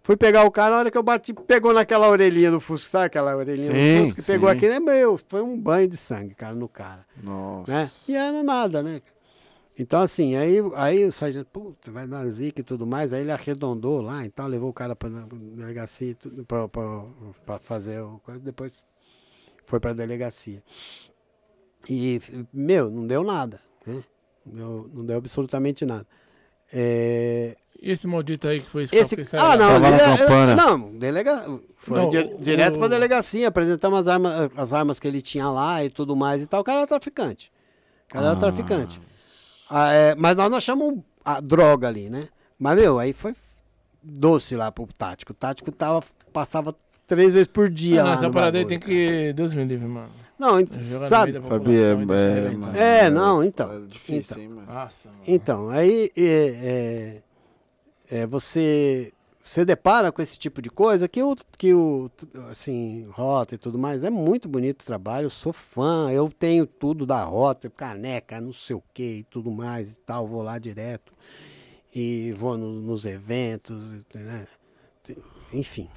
Fui 0.06 0.16
pegar 0.16 0.44
o 0.44 0.52
cara, 0.52 0.76
a 0.76 0.78
hora 0.78 0.88
que 0.88 0.96
eu 0.96 1.02
bati, 1.02 1.34
pegou 1.34 1.72
naquela 1.72 2.08
orelhinha 2.08 2.48
do 2.48 2.60
Fusca, 2.60 2.88
sabe 2.88 3.06
aquela 3.06 3.34
orelhinha 3.34 3.72
Sim, 3.72 4.04
do 4.04 4.06
Fusca? 4.06 4.22
Pegou 4.22 4.48
sim. 4.48 4.56
aqui, 4.56 4.66
é 4.66 4.78
meu, 4.78 5.18
foi 5.18 5.42
um 5.42 5.58
banho 5.58 5.88
de 5.88 5.96
sangue, 5.96 6.32
cara, 6.32 6.54
no 6.54 6.68
cara, 6.68 7.04
Nossa. 7.20 7.72
né? 7.72 7.90
E 8.08 8.14
era 8.14 8.40
nada, 8.44 8.84
né? 8.84 9.02
Então, 9.76 9.98
assim, 9.98 10.36
aí, 10.36 10.58
aí 10.76 11.04
o 11.04 11.10
sargento, 11.10 11.50
puta, 11.50 11.90
vai 11.90 12.06
dar 12.06 12.24
zica 12.30 12.60
e 12.60 12.62
tudo 12.62 12.86
mais, 12.86 13.12
aí 13.12 13.22
ele 13.22 13.32
arredondou 13.32 14.00
lá, 14.00 14.24
então 14.24 14.46
levou 14.46 14.70
o 14.70 14.72
cara 14.72 14.94
pra 14.94 15.08
delegacia, 15.08 16.16
pra, 16.46 16.68
pra, 16.68 17.02
pra 17.44 17.58
fazer 17.58 18.00
o 18.00 18.20
coisa, 18.20 18.38
depois 18.38 18.86
foi 19.64 19.80
pra 19.80 19.92
delegacia. 19.92 20.62
E, 21.90 22.22
meu, 22.52 22.88
não 22.88 23.08
deu 23.08 23.24
nada, 23.24 23.60
né? 23.84 24.04
Não 24.46 24.54
deu, 24.54 24.90
não 24.94 25.04
deu 25.04 25.16
absolutamente 25.16 25.84
nada. 25.84 26.06
É, 26.72 27.56
esse 27.82 28.06
maldito 28.06 28.46
aí 28.48 28.60
que 28.60 28.70
foi 28.70 28.84
esse, 28.84 29.16
que 29.16 29.24
saiu 29.24 29.42
ah, 29.42 29.56
não, 29.56 29.68
Tava 29.68 29.80
na 29.80 29.88
ele 29.88 30.50
é- 30.52 30.54
não, 30.56 30.90
delega, 30.98 31.44
foi 31.76 31.98
Não, 32.00 32.10
di- 32.10 32.18
o- 32.18 32.38
direto 32.38 32.76
o- 32.76 32.78
pra 32.78 32.88
delegacia, 32.88 33.48
apresentamos 33.48 34.00
as 34.00 34.08
armas, 34.08 34.50
as 34.56 34.72
armas 34.72 34.98
que 35.00 35.06
ele 35.08 35.22
tinha 35.22 35.48
lá 35.48 35.84
e 35.84 35.90
tudo 35.90 36.14
mais 36.16 36.42
e 36.42 36.46
tal. 36.46 36.60
O 36.60 36.64
cara 36.64 36.78
era 36.78 36.86
traficante. 36.86 37.50
O 38.08 38.12
cara 38.12 38.26
era 38.26 38.36
Ah. 38.36 38.40
traficante. 38.40 39.00
Ah, 39.68 39.92
é, 39.92 40.14
mas 40.14 40.36
nós 40.36 40.50
não 40.50 40.58
achamos 40.58 40.98
a 41.24 41.40
droga 41.40 41.88
ali, 41.88 42.08
né? 42.10 42.28
Mas, 42.58 42.76
meu, 42.80 42.98
aí 42.98 43.12
foi 43.12 43.34
doce 44.02 44.54
lá 44.56 44.70
pro 44.70 44.86
tático. 44.96 45.32
O 45.32 45.34
tático 45.34 45.70
tava, 45.72 46.02
passava 46.32 46.74
três 47.06 47.34
vezes 47.34 47.48
por 47.48 47.68
dia. 47.68 48.00
Ah, 48.00 48.04
lá 48.04 48.08
não, 48.10 48.14
essa 48.14 48.30
parada 48.30 48.58
aí 48.58 48.64
tem 48.64 48.78
que. 48.78 49.32
Deus 49.32 49.52
me 49.52 49.64
livre, 49.64 49.86
mano. 49.86 50.08
Não, 50.38 50.60
ent- 50.60 50.80
Jogar 50.82 51.04
no 51.04 51.08
sabe? 51.08 51.40
Fabi, 51.40 51.76
é, 51.76 51.96
é, 52.78 53.04
É, 53.06 53.10
não, 53.10 53.42
então. 53.42 53.72
É 53.72 53.80
difícil, 53.86 54.32
Então. 54.38 54.42
hein, 54.42 54.48
mano. 54.50 54.66
Nossa, 54.72 55.08
mano. 55.08 55.20
Então, 55.26 55.70
aí 55.70 56.10
é, 56.16 57.22
é, 58.10 58.26
você 58.26 59.12
você 59.42 59.64
depara 59.64 60.10
com 60.10 60.20
esse 60.20 60.36
tipo 60.36 60.60
de 60.60 60.68
coisa 60.68 61.06
que 61.06 61.22
o 61.22 61.36
que 61.56 61.72
o 61.72 62.10
assim 62.50 63.06
rota 63.12 63.54
e 63.54 63.58
tudo 63.58 63.78
mais 63.78 64.02
é 64.02 64.10
muito 64.10 64.48
bonito 64.48 64.82
o 64.82 64.86
trabalho. 64.86 65.26
Eu 65.26 65.30
sou 65.30 65.52
fã, 65.52 66.10
eu 66.10 66.28
tenho 66.28 66.66
tudo 66.66 67.06
da 67.06 67.22
rota, 67.22 67.70
caneca, 67.70 68.40
não 68.40 68.52
sei 68.52 68.74
o 68.74 68.82
que 68.92 69.18
e 69.18 69.22
tudo 69.24 69.50
mais 69.50 69.92
e 69.94 69.98
tal. 69.98 70.26
Vou 70.26 70.42
lá 70.42 70.58
direto 70.58 71.12
e 71.94 72.32
vou 72.36 72.58
no- 72.58 72.80
nos 72.80 73.04
eventos, 73.06 73.80
né? 74.14 74.46
enfim. 75.52 75.88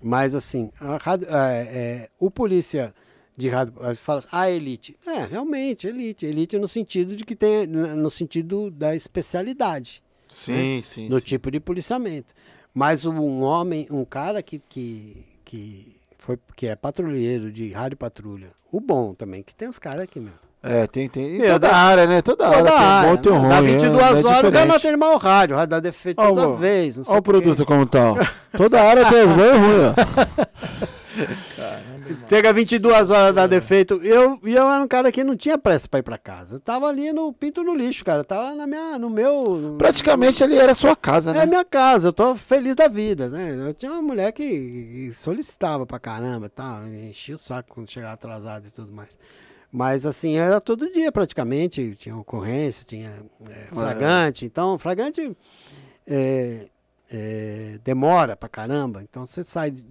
Mas 0.00 0.34
assim, 0.36 0.70
a 0.80 0.96
rádio- 0.98 1.26
é, 1.28 2.08
o 2.18 2.30
polícia 2.30 2.94
de 3.36 3.48
rádio. 3.48 3.74
Fala 3.96 4.20
assim, 4.20 4.28
ah, 4.30 4.48
elite. 4.50 4.96
É, 5.04 5.24
realmente, 5.24 5.86
elite. 5.88 6.24
Elite 6.26 6.56
no 6.58 6.68
sentido 6.68 7.16
de 7.16 7.24
que 7.24 7.34
tem, 7.34 7.66
no 7.66 8.08
sentido 8.08 8.70
da 8.70 8.94
especialidade. 8.94 10.00
Sim, 10.28 10.80
sim. 10.82 11.08
Do 11.08 11.20
sim. 11.20 11.26
tipo 11.26 11.50
de 11.50 11.60
policiamento. 11.60 12.34
Mas 12.74 13.04
um 13.04 13.42
homem, 13.42 13.86
um 13.90 14.04
cara 14.04 14.42
que, 14.42 14.60
que, 14.68 15.24
que, 15.44 15.96
foi, 16.18 16.38
que 16.56 16.66
é 16.66 16.76
patrulheiro 16.76 17.50
de 17.50 17.70
rádio 17.72 17.96
patrulha. 17.96 18.48
O 18.70 18.80
bom 18.80 19.14
também, 19.14 19.42
que 19.42 19.54
tem 19.54 19.68
os 19.68 19.78
caras 19.78 20.02
aqui, 20.02 20.20
meu. 20.20 20.32
É, 20.62 20.86
tem, 20.88 21.08
tem. 21.08 21.36
Em 21.36 21.38
Meu, 21.38 21.52
toda 21.52 21.68
dá- 21.68 21.76
área, 21.76 22.06
né? 22.06 22.20
Toda, 22.20 22.50
Toda 22.50 22.72
área. 22.74 23.00
Tem 23.00 23.10
um 23.10 23.14
bom, 23.14 23.22
tem 23.22 23.32
um 23.32 23.42
né? 23.42 23.48
Dá 23.48 23.58
ruim. 23.60 23.72
22 23.78 23.96
é, 23.96 24.00
é 24.00 24.04
horas, 24.04 24.20
o 24.50 24.52
cara 24.52 24.66
não 24.66 24.80
tem 24.80 24.96
mal 24.96 25.14
o 25.14 25.16
rádio. 25.18 25.54
O 25.54 25.58
rádio 25.58 25.70
dá 25.70 25.80
defeito 25.80 26.20
Ó, 26.20 26.28
toda 26.28 26.48
o- 26.48 26.56
vez. 26.56 27.08
Olha 27.08 27.18
o 27.18 27.22
produto 27.22 27.64
como 27.64 27.86
tá. 27.86 28.12
ó. 28.12 28.16
Toda 28.58 28.82
área 28.82 29.08
tem 29.08 29.20
as 29.20 29.30
boas 29.30 29.54
e 29.54 29.58
ruins, 29.58 29.82
ó. 29.86 30.88
Chega 32.28 32.52
22 32.52 33.10
horas, 33.10 33.34
dá 33.34 33.46
defeito. 33.46 34.00
Eu, 34.02 34.38
e 34.44 34.54
eu 34.54 34.70
era 34.70 34.82
um 34.82 34.88
cara 34.88 35.10
que 35.10 35.24
não 35.24 35.36
tinha 35.36 35.58
pressa 35.58 35.88
pra 35.88 36.00
ir 36.00 36.02
pra 36.02 36.18
casa. 36.18 36.56
Eu 36.56 36.60
tava 36.60 36.86
ali 36.86 37.12
no 37.12 37.32
pinto 37.32 37.62
no 37.62 37.74
lixo, 37.74 38.04
cara. 38.04 38.20
Eu 38.20 38.24
tava 38.24 38.54
na 38.54 38.66
minha, 38.66 38.98
no 38.98 39.10
meu. 39.10 39.76
Praticamente 39.78 40.42
ali 40.42 40.56
era 40.56 40.72
a 40.72 40.74
sua 40.74 40.96
casa, 40.96 41.30
É 41.30 41.34
né? 41.34 41.46
minha 41.46 41.64
casa, 41.64 42.08
eu 42.08 42.12
tô 42.12 42.36
feliz 42.36 42.74
da 42.76 42.88
vida, 42.88 43.28
né? 43.28 43.68
Eu 43.68 43.74
tinha 43.74 43.92
uma 43.92 44.02
mulher 44.02 44.32
que 44.32 45.10
solicitava 45.12 45.86
pra 45.86 45.98
caramba 45.98 46.46
e 46.46 46.50
tal, 46.50 46.86
enchia 46.86 47.34
o 47.34 47.38
saco 47.38 47.74
quando 47.74 47.90
chegava 47.90 48.14
atrasado 48.14 48.66
e 48.66 48.70
tudo 48.70 48.92
mais. 48.92 49.10
Mas 49.70 50.06
assim, 50.06 50.36
era 50.36 50.60
todo 50.60 50.90
dia 50.92 51.12
praticamente, 51.12 51.94
tinha 51.96 52.16
ocorrência, 52.16 52.86
tinha 52.86 53.22
é, 53.50 53.66
flagrante. 53.66 54.44
Então, 54.46 54.78
flagrante 54.78 55.36
é, 56.06 56.68
é, 57.10 57.78
demora 57.84 58.34
pra 58.34 58.48
caramba. 58.48 59.02
Então 59.02 59.26
você 59.26 59.44
sai 59.44 59.70
de, 59.70 59.86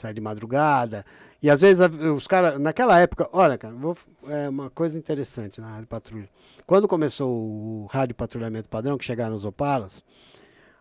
sai 0.00 0.14
de 0.14 0.20
madrugada. 0.20 1.04
E 1.42 1.48
às 1.48 1.60
vezes 1.60 1.84
os 2.14 2.26
caras, 2.26 2.58
naquela 2.58 2.98
época, 2.98 3.28
olha, 3.32 3.56
cara, 3.56 3.74
vou, 3.74 3.96
é 4.28 4.48
uma 4.48 4.70
coisa 4.70 4.98
interessante 4.98 5.60
na 5.60 5.70
rádio 5.70 5.86
patrulha. 5.86 6.28
Quando 6.66 6.86
começou 6.86 7.30
o 7.30 7.86
rádio 7.90 8.14
patrulhamento 8.14 8.68
padrão, 8.68 8.98
que 8.98 9.04
chegaram 9.04 9.34
os 9.34 9.44
Opalas, 9.44 10.02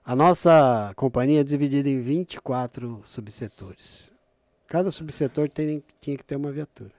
a 0.03 0.15
nossa 0.15 0.91
companhia 0.95 1.41
é 1.41 1.43
dividida 1.43 1.87
em 1.87 2.01
24 2.01 3.01
subsetores. 3.05 4.11
Cada 4.67 4.91
subsetor 4.91 5.49
tem, 5.49 5.83
tinha 6.01 6.17
que 6.17 6.23
ter 6.23 6.35
uma 6.35 6.51
viatura. 6.51 6.91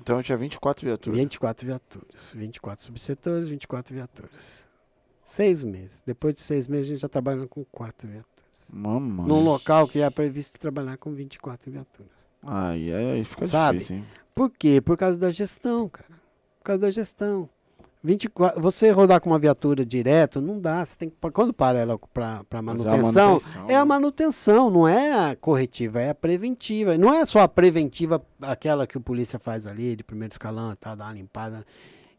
Então 0.00 0.22
tinha 0.22 0.38
24 0.38 0.86
viaturas. 0.86 1.18
24 1.18 1.66
viaturas. 1.66 2.30
24 2.34 2.84
subsetores, 2.84 3.48
24 3.48 3.94
viaturas. 3.94 4.70
Seis 5.24 5.62
meses. 5.62 6.02
Depois 6.04 6.34
de 6.34 6.40
seis 6.40 6.66
meses, 6.66 6.86
a 6.86 6.92
gente 6.92 7.02
já 7.02 7.08
trabalhando 7.08 7.48
com 7.48 7.64
quatro 7.66 8.08
viaturas. 8.08 8.29
Mamãe. 8.72 9.26
Num 9.26 9.42
local 9.42 9.88
que 9.88 10.00
é 10.00 10.10
previsto 10.10 10.58
trabalhar 10.58 10.96
com 10.96 11.12
24 11.12 11.70
viaturas. 11.70 12.12
Aí, 12.42 12.92
aí 12.92 13.24
fica 13.24 13.46
Sabe? 13.46 13.78
difícil, 13.78 13.96
hein? 13.96 14.06
Por 14.34 14.50
quê? 14.50 14.80
Por 14.80 14.96
causa 14.96 15.18
da 15.18 15.30
gestão, 15.30 15.88
cara. 15.88 16.08
Por 16.58 16.64
causa 16.64 16.80
da 16.82 16.90
gestão. 16.90 17.48
24, 18.02 18.62
você 18.62 18.90
rodar 18.90 19.20
com 19.20 19.28
uma 19.28 19.38
viatura 19.38 19.84
direto, 19.84 20.40
não 20.40 20.58
dá. 20.58 20.82
Você 20.82 20.96
tem 20.96 21.10
que, 21.10 21.16
quando 21.32 21.52
para 21.52 21.78
ela 21.78 21.98
para 21.98 22.40
é 22.50 22.62
manutenção, 22.62 22.96
manutenção, 22.96 23.70
é 23.70 23.74
a 23.74 23.80
né? 23.80 23.84
manutenção, 23.84 24.70
não 24.70 24.88
é 24.88 25.30
a 25.30 25.36
corretiva, 25.36 26.00
é 26.00 26.10
a 26.10 26.14
preventiva. 26.14 26.96
Não 26.96 27.12
é 27.12 27.26
só 27.26 27.40
a 27.40 27.48
preventiva, 27.48 28.24
aquela 28.40 28.86
que 28.86 28.96
o 28.96 29.00
polícia 29.02 29.38
faz 29.38 29.66
ali, 29.66 29.96
de 29.96 30.02
primeiro 30.02 30.32
escalão, 30.32 30.74
tal, 30.80 30.96
dá 30.96 31.04
uma 31.04 31.12
limpada 31.12 31.66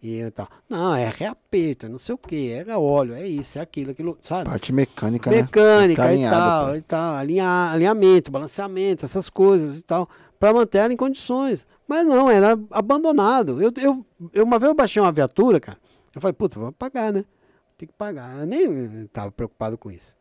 e 0.03 0.32
tal. 0.32 0.48
Não, 0.68 0.95
é 0.95 1.10
reaperto, 1.10 1.88
não 1.88 1.98
sei 1.99 2.15
o 2.15 2.18
que, 2.18 2.52
é 2.52 2.78
óleo, 2.78 3.14
é 3.14 3.28
isso, 3.28 3.60
é 3.60 3.61
aquilo, 3.61 3.91
aquilo, 3.91 4.18
sabe? 4.22 4.49
Parte 4.49 4.73
mecânica, 4.73 5.30
né? 5.30 5.38
Mecânica 5.44 6.02
Tá 6.02 6.07
e 6.10 6.14
alinhado, 6.15 6.36
tal, 6.38 6.68
pô. 6.69 6.76
e 6.76 6.82
tal, 6.82 7.14
alinha- 7.15 7.72
alinhamento, 7.72 8.32
balanceamento, 8.32 9.06
essas 9.06 9.30
coisas 9.30 9.78
e 9.80 9.84
tal, 9.84 10.10
para 10.40 10.53
manter 10.53 10.80
ela 10.80 10.94
em 10.94 10.98
condições. 10.98 11.68
Mas 11.88 12.06
não, 12.07 12.30
era 12.30 12.57
abandonado. 12.72 13.61
Eu, 13.61 13.72
eu, 13.78 14.06
eu- 14.34 14.44
uma 14.44 14.57
vez 14.57 14.69
eu 14.69 14.76
baixei 14.76 15.02
uma 15.02 15.11
viatura, 15.11 15.60
cara. 15.60 15.78
Eu 16.15 16.19
falei, 16.22 16.34
puta, 16.34 16.60
vamos 16.60 16.76
pagar, 16.78 17.14
né? 17.14 17.23
Tem 17.78 17.88
que 17.88 17.94
pagar. 17.94 18.40
Eu 18.40 18.45
nem 18.45 19.03
estava 19.03 19.32
preocupado 19.32 19.78
com 19.78 19.91
isso. 19.91 20.15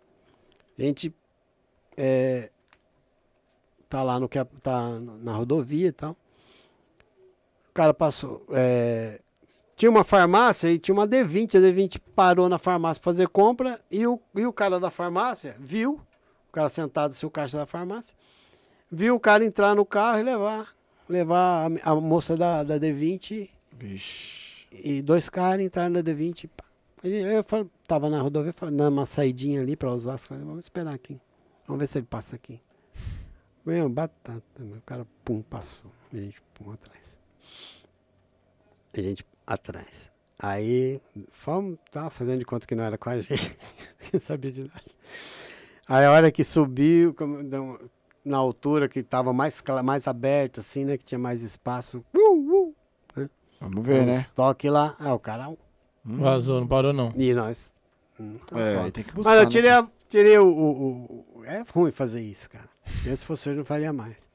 A 0.78 0.82
gente 0.82 1.14
é, 1.96 2.50
tá 3.88 4.02
lá 4.02 4.18
no 4.20 4.28
que 4.28 4.42
tá 4.62 4.98
na 5.22 5.32
rodovia 5.34 5.88
e 5.88 5.92
tal. 5.92 6.12
O 7.70 7.72
cara 7.72 7.94
passou. 7.94 8.44
é, 8.50 9.20
tinha 9.80 9.88
uma 9.88 10.04
farmácia 10.04 10.70
e 10.70 10.78
tinha 10.78 10.94
uma 10.94 11.08
D20. 11.08 11.54
A 11.54 11.58
D20 11.58 11.98
parou 12.14 12.50
na 12.50 12.58
farmácia 12.58 13.00
pra 13.00 13.10
fazer 13.12 13.26
compra 13.28 13.80
e 13.90 14.06
o, 14.06 14.20
e 14.34 14.44
o 14.44 14.52
cara 14.52 14.78
da 14.78 14.90
farmácia 14.90 15.56
viu, 15.58 15.94
o 16.50 16.52
cara 16.52 16.68
sentado 16.68 17.12
assim, 17.12 17.24
o 17.24 17.30
caixa 17.30 17.56
da 17.56 17.64
farmácia, 17.64 18.14
viu 18.92 19.14
o 19.14 19.20
cara 19.20 19.42
entrar 19.42 19.74
no 19.74 19.86
carro 19.86 20.18
e 20.18 20.22
levar, 20.22 20.76
levar 21.08 21.72
a, 21.82 21.92
a 21.92 21.94
moça 21.94 22.36
da, 22.36 22.62
da 22.62 22.78
D20 22.78 23.48
Vixe. 23.72 24.66
e 24.70 25.00
dois 25.00 25.30
caras 25.30 25.64
entraram 25.64 25.88
na 25.88 26.02
D20. 26.02 26.46
pá. 26.54 26.64
Eu 27.02 27.42
falei, 27.42 27.66
tava 27.88 28.10
na 28.10 28.20
rodovia, 28.20 28.52
falei, 28.52 28.76
dando 28.76 28.92
uma 28.92 29.06
saidinha 29.06 29.62
ali 29.62 29.76
pra 29.76 29.90
usar 29.90 30.12
as 30.12 30.26
coisas. 30.26 30.46
Vamos 30.46 30.66
esperar 30.66 30.92
aqui. 30.92 31.18
Vamos 31.66 31.80
ver 31.80 31.86
se 31.86 31.96
ele 31.96 32.06
passa 32.06 32.36
aqui. 32.36 32.60
Meu, 33.64 33.88
batata. 33.88 34.42
meu, 34.58 34.76
O 34.76 34.82
cara, 34.82 35.06
pum, 35.24 35.40
passou. 35.40 35.90
A 36.12 36.16
gente, 36.16 36.42
pum, 36.52 36.70
atrás. 36.70 37.18
A 38.92 39.00
gente, 39.00 39.24
atrás. 39.54 40.10
Aí, 40.38 41.00
fomos, 41.30 41.78
tava 41.90 42.08
fazendo 42.08 42.38
de 42.38 42.44
conta 42.44 42.66
que 42.66 42.74
não 42.74 42.84
era 42.84 42.96
com 42.96 43.10
a 43.10 43.20
gente. 43.20 43.56
Não 44.12 44.20
sabia 44.20 44.50
de 44.50 44.62
nada. 44.62 44.80
Aí 45.86 46.04
a 46.06 46.12
hora 46.12 46.30
que 46.32 46.44
subiu, 46.44 47.14
na 48.24 48.38
altura 48.38 48.88
que 48.88 49.02
tava 49.02 49.32
mais, 49.32 49.62
mais 49.84 50.06
aberto, 50.06 50.60
assim, 50.60 50.84
né? 50.84 50.96
Que 50.96 51.04
tinha 51.04 51.18
mais 51.18 51.42
espaço. 51.42 52.04
Uh, 52.14 52.74
uh, 53.18 53.28
Vamos 53.60 53.84
ver, 53.86 54.06
né? 54.06 54.26
Toque 54.34 54.70
lá. 54.70 54.96
Ah, 54.98 55.12
o 55.14 55.18
cara. 55.18 55.52
Vazou, 56.04 56.60
não 56.60 56.66
parou 56.68 56.92
não. 56.92 57.12
E 57.16 57.34
nós. 57.34 57.72
hum, 58.18 58.36
É, 58.54 58.90
tem 58.90 59.04
que 59.04 59.12
buscar. 59.12 59.32
Mas 59.32 59.38
eu 59.40 59.44
né? 59.44 59.50
tirei, 59.50 59.70
a- 59.70 59.88
tirei 60.08 60.38
o, 60.38 60.46
o- 60.46 61.26
o- 61.40 61.44
É 61.44 61.62
ruim 61.74 61.90
fazer 61.90 62.22
isso, 62.22 62.48
cara. 62.48 62.68
Eu, 63.04 63.14
se 63.16 63.24
fosse 63.24 63.48
hoje, 63.50 63.58
não 63.58 63.64
faria 63.64 63.92
mais. 63.92 64.28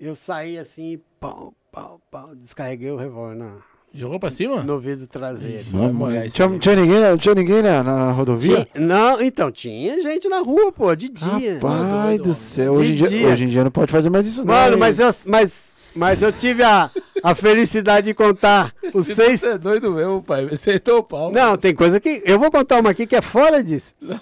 Eu 0.00 0.14
saí 0.16 0.58
assim, 0.58 1.00
pau, 1.20 1.54
pau, 1.70 2.00
pau. 2.10 2.34
Descarreguei 2.34 2.90
o 2.90 2.96
revólver 2.96 3.36
na, 3.36 3.58
Jogou 3.96 4.18
pra 4.18 4.28
cima? 4.30 4.62
no 4.64 4.80
vidro 4.80 5.06
traseiro. 5.06 5.60
Isso 5.60 6.34
Tinha, 6.34 6.58
tinha 6.58 6.74
ninguém, 6.76 6.98
na- 7.00 7.16
tinha 7.16 7.34
ninguém 7.34 7.62
na, 7.62 7.82
na 7.84 8.10
rodovia? 8.10 8.66
Tinha- 8.72 8.84
não, 8.86 9.20
então, 9.22 9.52
tinha 9.52 10.02
gente 10.02 10.28
na 10.28 10.40
rua, 10.40 10.72
pô, 10.72 10.92
de 10.96 11.08
dia. 11.08 11.54
Rapaz 11.54 12.20
do 12.20 12.34
céu. 12.34 12.72
Hoje 12.72 12.92
em, 12.92 12.96
dia, 12.96 13.08
dia. 13.08 13.28
hoje 13.28 13.44
em 13.44 13.48
dia 13.48 13.62
não 13.62 13.70
pode 13.70 13.92
fazer 13.92 14.10
mais 14.10 14.26
isso, 14.26 14.44
não. 14.44 14.52
Mano, 14.52 14.76
mas 14.76 14.98
eu, 14.98 15.14
mas, 15.26 15.66
mas 15.94 16.20
eu 16.20 16.32
tive 16.32 16.64
a, 16.64 16.90
a 17.22 17.34
felicidade 17.36 18.06
de 18.08 18.14
contar 18.14 18.74
os 18.92 19.06
seis. 19.06 19.38
você 19.40 19.50
é 19.50 19.58
doido 19.58 19.92
mesmo, 19.92 20.20
pai. 20.22 20.48
Acertou 20.52 20.98
o 20.98 21.02
pau. 21.04 21.30
Não, 21.30 21.56
tem 21.56 21.72
coisa 21.72 22.00
que. 22.00 22.20
Eu 22.26 22.36
vou 22.38 22.50
contar 22.50 22.80
uma 22.80 22.90
aqui 22.90 23.06
que 23.06 23.14
é 23.16 23.22
fora 23.22 23.62
disso. 23.62 23.94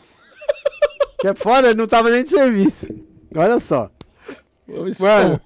Que 1.20 1.28
é 1.28 1.34
fora, 1.34 1.72
não 1.72 1.86
tava 1.86 2.10
nem 2.10 2.24
de 2.24 2.30
serviço. 2.30 2.88
Olha 3.36 3.60
só. 3.60 3.88
Mano. 4.98 5.40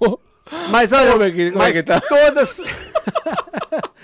Mas 0.71 0.91
olha, 0.91 1.13
Como 1.13 1.23
é 1.23 1.31
que- 1.31 1.51
como 1.51 1.63
é 1.63 1.67
mas 1.67 1.73
que 1.75 1.83
tá? 1.83 2.01
todas. 2.01 2.57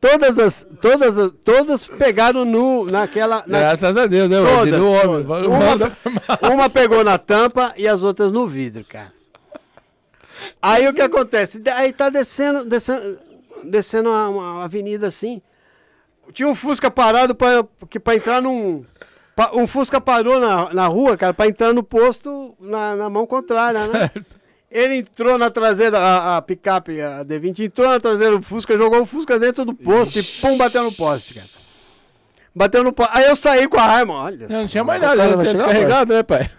todas 0.00 0.38
as. 0.38 0.66
Todas 0.80 1.16
as. 1.18 1.30
Todas 1.44 1.86
pegaram 1.86 2.44
no, 2.44 2.86
naquela. 2.86 3.42
na- 3.46 3.58
Graças 3.58 3.96
a 3.96 4.06
Deus, 4.06 4.30
né? 4.30 4.36
Todas, 4.44 4.78
No 4.78 4.92
homem. 4.92 5.26
Uma-. 5.26 6.54
Uma 6.54 6.70
pegou 6.70 7.02
na 7.04 7.18
tampa 7.18 7.72
e 7.76 7.86
as 7.88 8.02
outras 8.02 8.32
no 8.32 8.46
vidro, 8.46 8.84
cara. 8.84 9.12
Aí 10.62 10.86
o 10.88 10.94
que 10.94 11.02
acontece? 11.02 11.62
Aí 11.74 11.92
tá 11.92 12.08
descendo, 12.08 12.64
descendo, 12.64 13.18
descendo 13.64 14.08
uma, 14.08 14.28
uma 14.28 14.64
avenida 14.64 15.06
assim. 15.08 15.42
Tinha 16.32 16.48
um 16.48 16.54
Fusca 16.54 16.90
parado 16.90 17.34
pra, 17.34 17.64
que- 17.88 17.98
pra 17.98 18.14
entrar 18.14 18.40
num. 18.40 18.84
Um 19.52 19.66
Fusca 19.68 20.00
parou 20.00 20.40
na, 20.40 20.72
na 20.74 20.86
rua, 20.88 21.16
cara, 21.16 21.32
pra 21.32 21.46
entrar 21.46 21.72
no 21.72 21.82
posto 21.82 22.54
na, 22.60 22.96
na 22.96 23.08
mão 23.10 23.24
contrária, 23.26 23.86
né? 23.86 24.10
Certo. 24.14 24.36
Ele 24.70 24.96
entrou 24.96 25.38
na 25.38 25.48
traseira, 25.50 25.98
a, 25.98 26.36
a 26.36 26.42
picape, 26.42 27.00
a 27.00 27.24
D20, 27.24 27.60
entrou 27.64 27.88
na 27.88 27.98
traseira 27.98 28.36
do 28.36 28.42
Fusca, 28.44 28.76
jogou 28.76 29.00
o 29.00 29.06
Fusca 29.06 29.38
dentro 29.38 29.64
do 29.64 29.74
posto 29.74 30.18
e 30.18 30.22
pum, 30.22 30.58
bateu 30.58 30.82
no 30.84 30.92
poste, 30.92 31.34
cara. 31.34 31.46
Bateu 32.54 32.82
no 32.84 32.92
poste. 32.92 33.12
Aí 33.16 33.24
eu 33.24 33.36
saí 33.36 33.66
com 33.68 33.78
a 33.78 33.84
arma, 33.84 34.14
olha. 34.14 34.46
Não, 34.48 34.60
não 34.60 34.66
tinha 34.66 34.84
mais 34.84 35.00
nada, 35.00 35.16
já 35.16 35.38
tinha 35.38 35.54
descarregado, 35.54 36.12
né, 36.12 36.22
pai? 36.22 36.50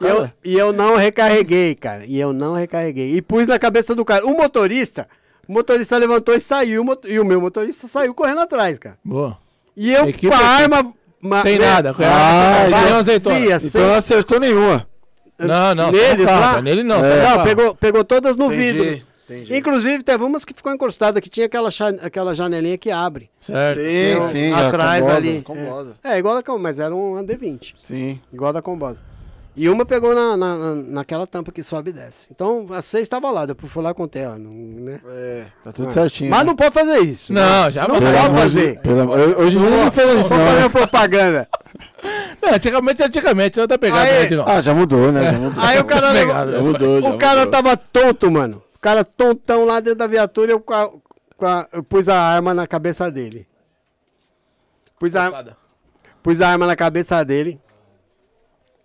E 0.00 0.06
eu, 0.10 0.30
e 0.44 0.58
eu 0.58 0.72
não 0.72 0.96
recarreguei, 0.96 1.74
cara. 1.74 2.04
E 2.06 2.20
eu 2.20 2.32
não 2.32 2.54
recarreguei. 2.54 3.16
E 3.16 3.22
pus 3.22 3.46
na 3.46 3.58
cabeça 3.58 3.94
do 3.94 4.04
cara. 4.04 4.24
O 4.26 4.36
motorista, 4.36 5.08
o 5.48 5.52
motorista 5.52 5.96
levantou 5.96 6.34
e 6.34 6.40
saiu. 6.40 6.84
E 7.08 7.18
o 7.18 7.24
meu 7.24 7.40
motorista 7.40 7.88
saiu 7.88 8.14
correndo 8.14 8.40
atrás, 8.40 8.78
cara. 8.78 8.98
Boa. 9.04 9.38
E 9.76 9.92
eu 9.92 10.08
Equipe, 10.08 10.28
com 10.28 10.34
a 10.34 10.46
arma. 10.46 10.92
ma- 11.20 11.42
Sem 11.42 11.58
né, 11.58 11.66
nada, 11.66 11.94
com 11.94 12.02
a 12.02 12.06
Ah, 12.06 12.60
arma, 12.64 12.82
sem 12.82 12.92
azeitona. 12.92 13.36
Então 13.64 13.88
não 13.88 13.94
acertou 13.94 14.38
nenhuma. 14.38 14.86
Não, 15.46 15.74
não, 15.74 15.84
só 15.86 15.90
Neles 15.92 16.26
carro, 16.26 16.54
lá? 16.56 16.62
Nele 16.62 16.82
não, 16.82 17.04
É. 17.04 17.28
Não, 17.36 17.44
pegou, 17.44 17.74
pegou 17.74 18.04
todas 18.04 18.36
no 18.36 18.48
vidro. 18.48 19.00
Entendi. 19.24 19.56
Inclusive, 19.56 20.02
teve 20.02 20.24
umas 20.24 20.44
que 20.44 20.52
ficou 20.52 20.72
encostada, 20.72 21.20
que 21.20 21.28
tinha 21.30 21.46
aquela, 21.46 21.70
aquela 22.02 22.34
janelinha 22.34 22.76
que 22.76 22.90
abre. 22.90 23.30
Certo. 23.40 23.78
Sim, 23.80 24.28
sim. 24.28 24.52
atrás 24.52 25.02
combosa, 25.02 25.16
ali. 25.16 25.42
combosa. 25.42 25.94
É, 26.02 26.18
igual 26.18 26.34
a 26.34 26.38
da 26.38 26.42
Com- 26.42 26.58
mas 26.58 26.80
era 26.80 26.92
um 26.94 27.14
D20. 27.24 27.74
Sim. 27.76 28.20
Igual 28.32 28.50
a 28.50 28.52
da 28.54 28.62
Combosa. 28.62 28.98
E 29.56 29.68
uma 29.68 29.84
pegou 29.84 30.14
na, 30.14 30.36
na, 30.36 30.56
na- 30.56 30.74
naquela 30.74 31.26
tampa 31.26 31.50
que 31.50 31.62
sobe 31.62 31.90
e 31.90 31.92
desce. 31.92 32.28
Então, 32.30 32.66
a 32.70 32.80
seis 32.80 33.02
estava 33.02 33.30
lá, 33.30 33.44
depois 33.46 33.70
fui 33.72 33.82
lá 33.82 33.92
com 33.92 34.08
ela, 34.14 34.38
não, 34.38 34.50
né? 34.50 35.00
É, 35.08 35.46
tá 35.64 35.72
tudo 35.72 35.92
certinho. 35.92 36.30
Mas 36.30 36.38
né? 36.40 36.44
não 36.46 36.56
pode 36.56 36.72
fazer 36.72 36.98
isso. 37.00 37.32
Não, 37.32 37.70
já 37.70 37.82
Não 37.88 37.96
pode 37.96 38.06
amor 38.16 38.38
fazer. 38.40 38.80
pelo 38.80 39.10
Hoje 39.10 39.58
em 39.58 39.66
dia 39.66 39.76
não 39.84 39.90
faz 39.90 40.08
isso, 40.20 40.34
não. 40.34 40.46
fazer 40.46 40.60
né? 40.62 40.68
propaganda. 40.68 41.48
Não, 42.40 42.54
antigamente, 42.54 43.02
antigamente, 43.02 43.58
não 43.58 43.66
tá 43.66 43.76
pegando 43.76 44.00
Aí- 44.00 44.16
a 44.18 44.22
gente, 44.22 44.36
não. 44.36 44.48
Ah, 44.48 44.62
já 44.62 44.72
mudou, 44.72 45.10
né? 45.12 45.32
Já 45.32 45.38
mudou. 45.38 45.62
Aí 45.64 45.78
o 45.80 45.84
cara, 45.84 46.12
Pegado, 46.12 46.52
Já 46.52 46.60
mudou, 46.62 47.00
já 47.02 47.08
o 47.10 47.18
cara 47.18 47.40
mudou. 47.44 47.52
tava 47.52 47.76
tonto, 47.76 48.30
mano. 48.30 48.62
O 48.76 48.78
cara 48.78 49.04
tontão 49.04 49.64
lá 49.66 49.80
dentro 49.80 49.98
da 49.98 50.06
viatura, 50.06 50.52
eu, 50.52 50.64
a- 50.70 51.68
eu 51.72 51.82
pus 51.82 52.08
a 52.08 52.16
arma 52.18 52.54
na 52.54 52.66
cabeça 52.66 53.10
dele. 53.10 53.46
Pus 54.98 55.14
a, 55.16 55.54
pus 56.22 56.40
a 56.40 56.48
arma 56.48 56.66
na 56.66 56.76
cabeça 56.76 57.22
dele. 57.24 57.60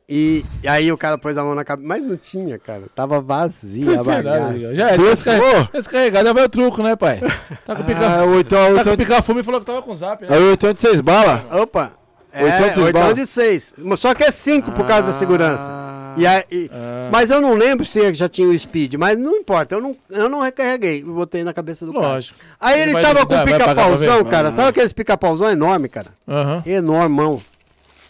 E, 0.08 0.46
e 0.62 0.68
aí 0.68 0.92
o 0.92 0.98
cara 0.98 1.18
pôs 1.18 1.36
a 1.38 1.44
mão 1.44 1.56
na 1.56 1.64
cabeça. 1.66 1.88
Mas 1.88 2.04
não 2.04 2.16
tinha, 2.16 2.60
cara. 2.60 2.84
Tava 2.96 3.20
vazia 3.22 4.00
a 4.00 4.04
bagaça. 4.04 4.76
Já 4.76 4.90
era, 4.90 4.98
descarregado. 5.16 5.70
Descarregado, 5.74 6.34
vai 6.34 6.44
o 6.46 6.50
truco, 6.50 6.84
né, 6.84 6.96
pai? 6.96 7.20
Tá 7.66 7.76
com 7.76 7.84
pica, 7.84 8.08
Ah, 8.20 8.24
o 8.26 8.36
oitão, 8.36 8.76
tá 8.76 8.84
com 8.84 8.96
pica 8.98 9.22
fumo 9.24 9.40
e 9.40 9.44
falou 9.44 9.60
que 9.60 9.66
tava 9.66 9.82
com 9.82 9.96
zap, 9.96 10.22
né? 10.24 10.28
aí 10.36 10.44
o 10.44 10.50
oitão 10.50 10.72
de 10.74 10.80
seis 10.82 11.02
bala. 11.02 11.44
Opa! 11.52 11.92
É, 12.32 12.44
Oitão 12.44 12.58
de 12.68 12.74
seis 12.76 12.86
oitão 12.86 13.02
balas? 13.02 13.16
de 13.16 13.26
seis. 13.28 13.74
Só 13.98 14.14
que 14.14 14.24
é 14.24 14.30
cinco 14.32 14.72
por 14.74 14.86
causa 14.86 15.08
da 15.08 15.14
segurança. 15.14 15.64
Ah. 15.64 16.14
E 16.18 16.28
aí, 16.28 16.44
e- 16.52 16.70
Ah. 16.72 17.10
Mas 17.12 17.32
eu 17.32 17.42
não 17.42 17.54
lembro 17.56 17.84
se 17.86 18.14
já 18.14 18.30
tinha 18.30 18.48
o 18.48 18.58
speed, 18.60 18.94
mas 18.96 19.18
não 19.18 19.36
importa, 19.38 19.74
eu 19.76 19.82
não, 19.82 19.96
eu 20.10 20.30
não 20.30 20.40
recarreguei, 20.42 21.04
botei 21.04 21.44
na 21.44 21.54
cabeça 21.54 21.86
do 21.86 21.94
cara. 21.94 22.08
Lógico. 22.08 22.38
Aí 22.60 22.80
Ele 22.82 22.92
ele 22.92 23.02
tava 23.02 23.20
ajudar, 23.20 23.40
com 23.40 23.46
pica-pauzão, 23.52 24.24
cara. 24.26 24.52
Sabe 24.52 24.70
aqueles 24.70 24.94
pica-pauzão 24.94 25.50
enorme, 25.50 25.88
cara? 25.90 26.08
Aham. 26.28 26.62
Enormão. 26.66 27.40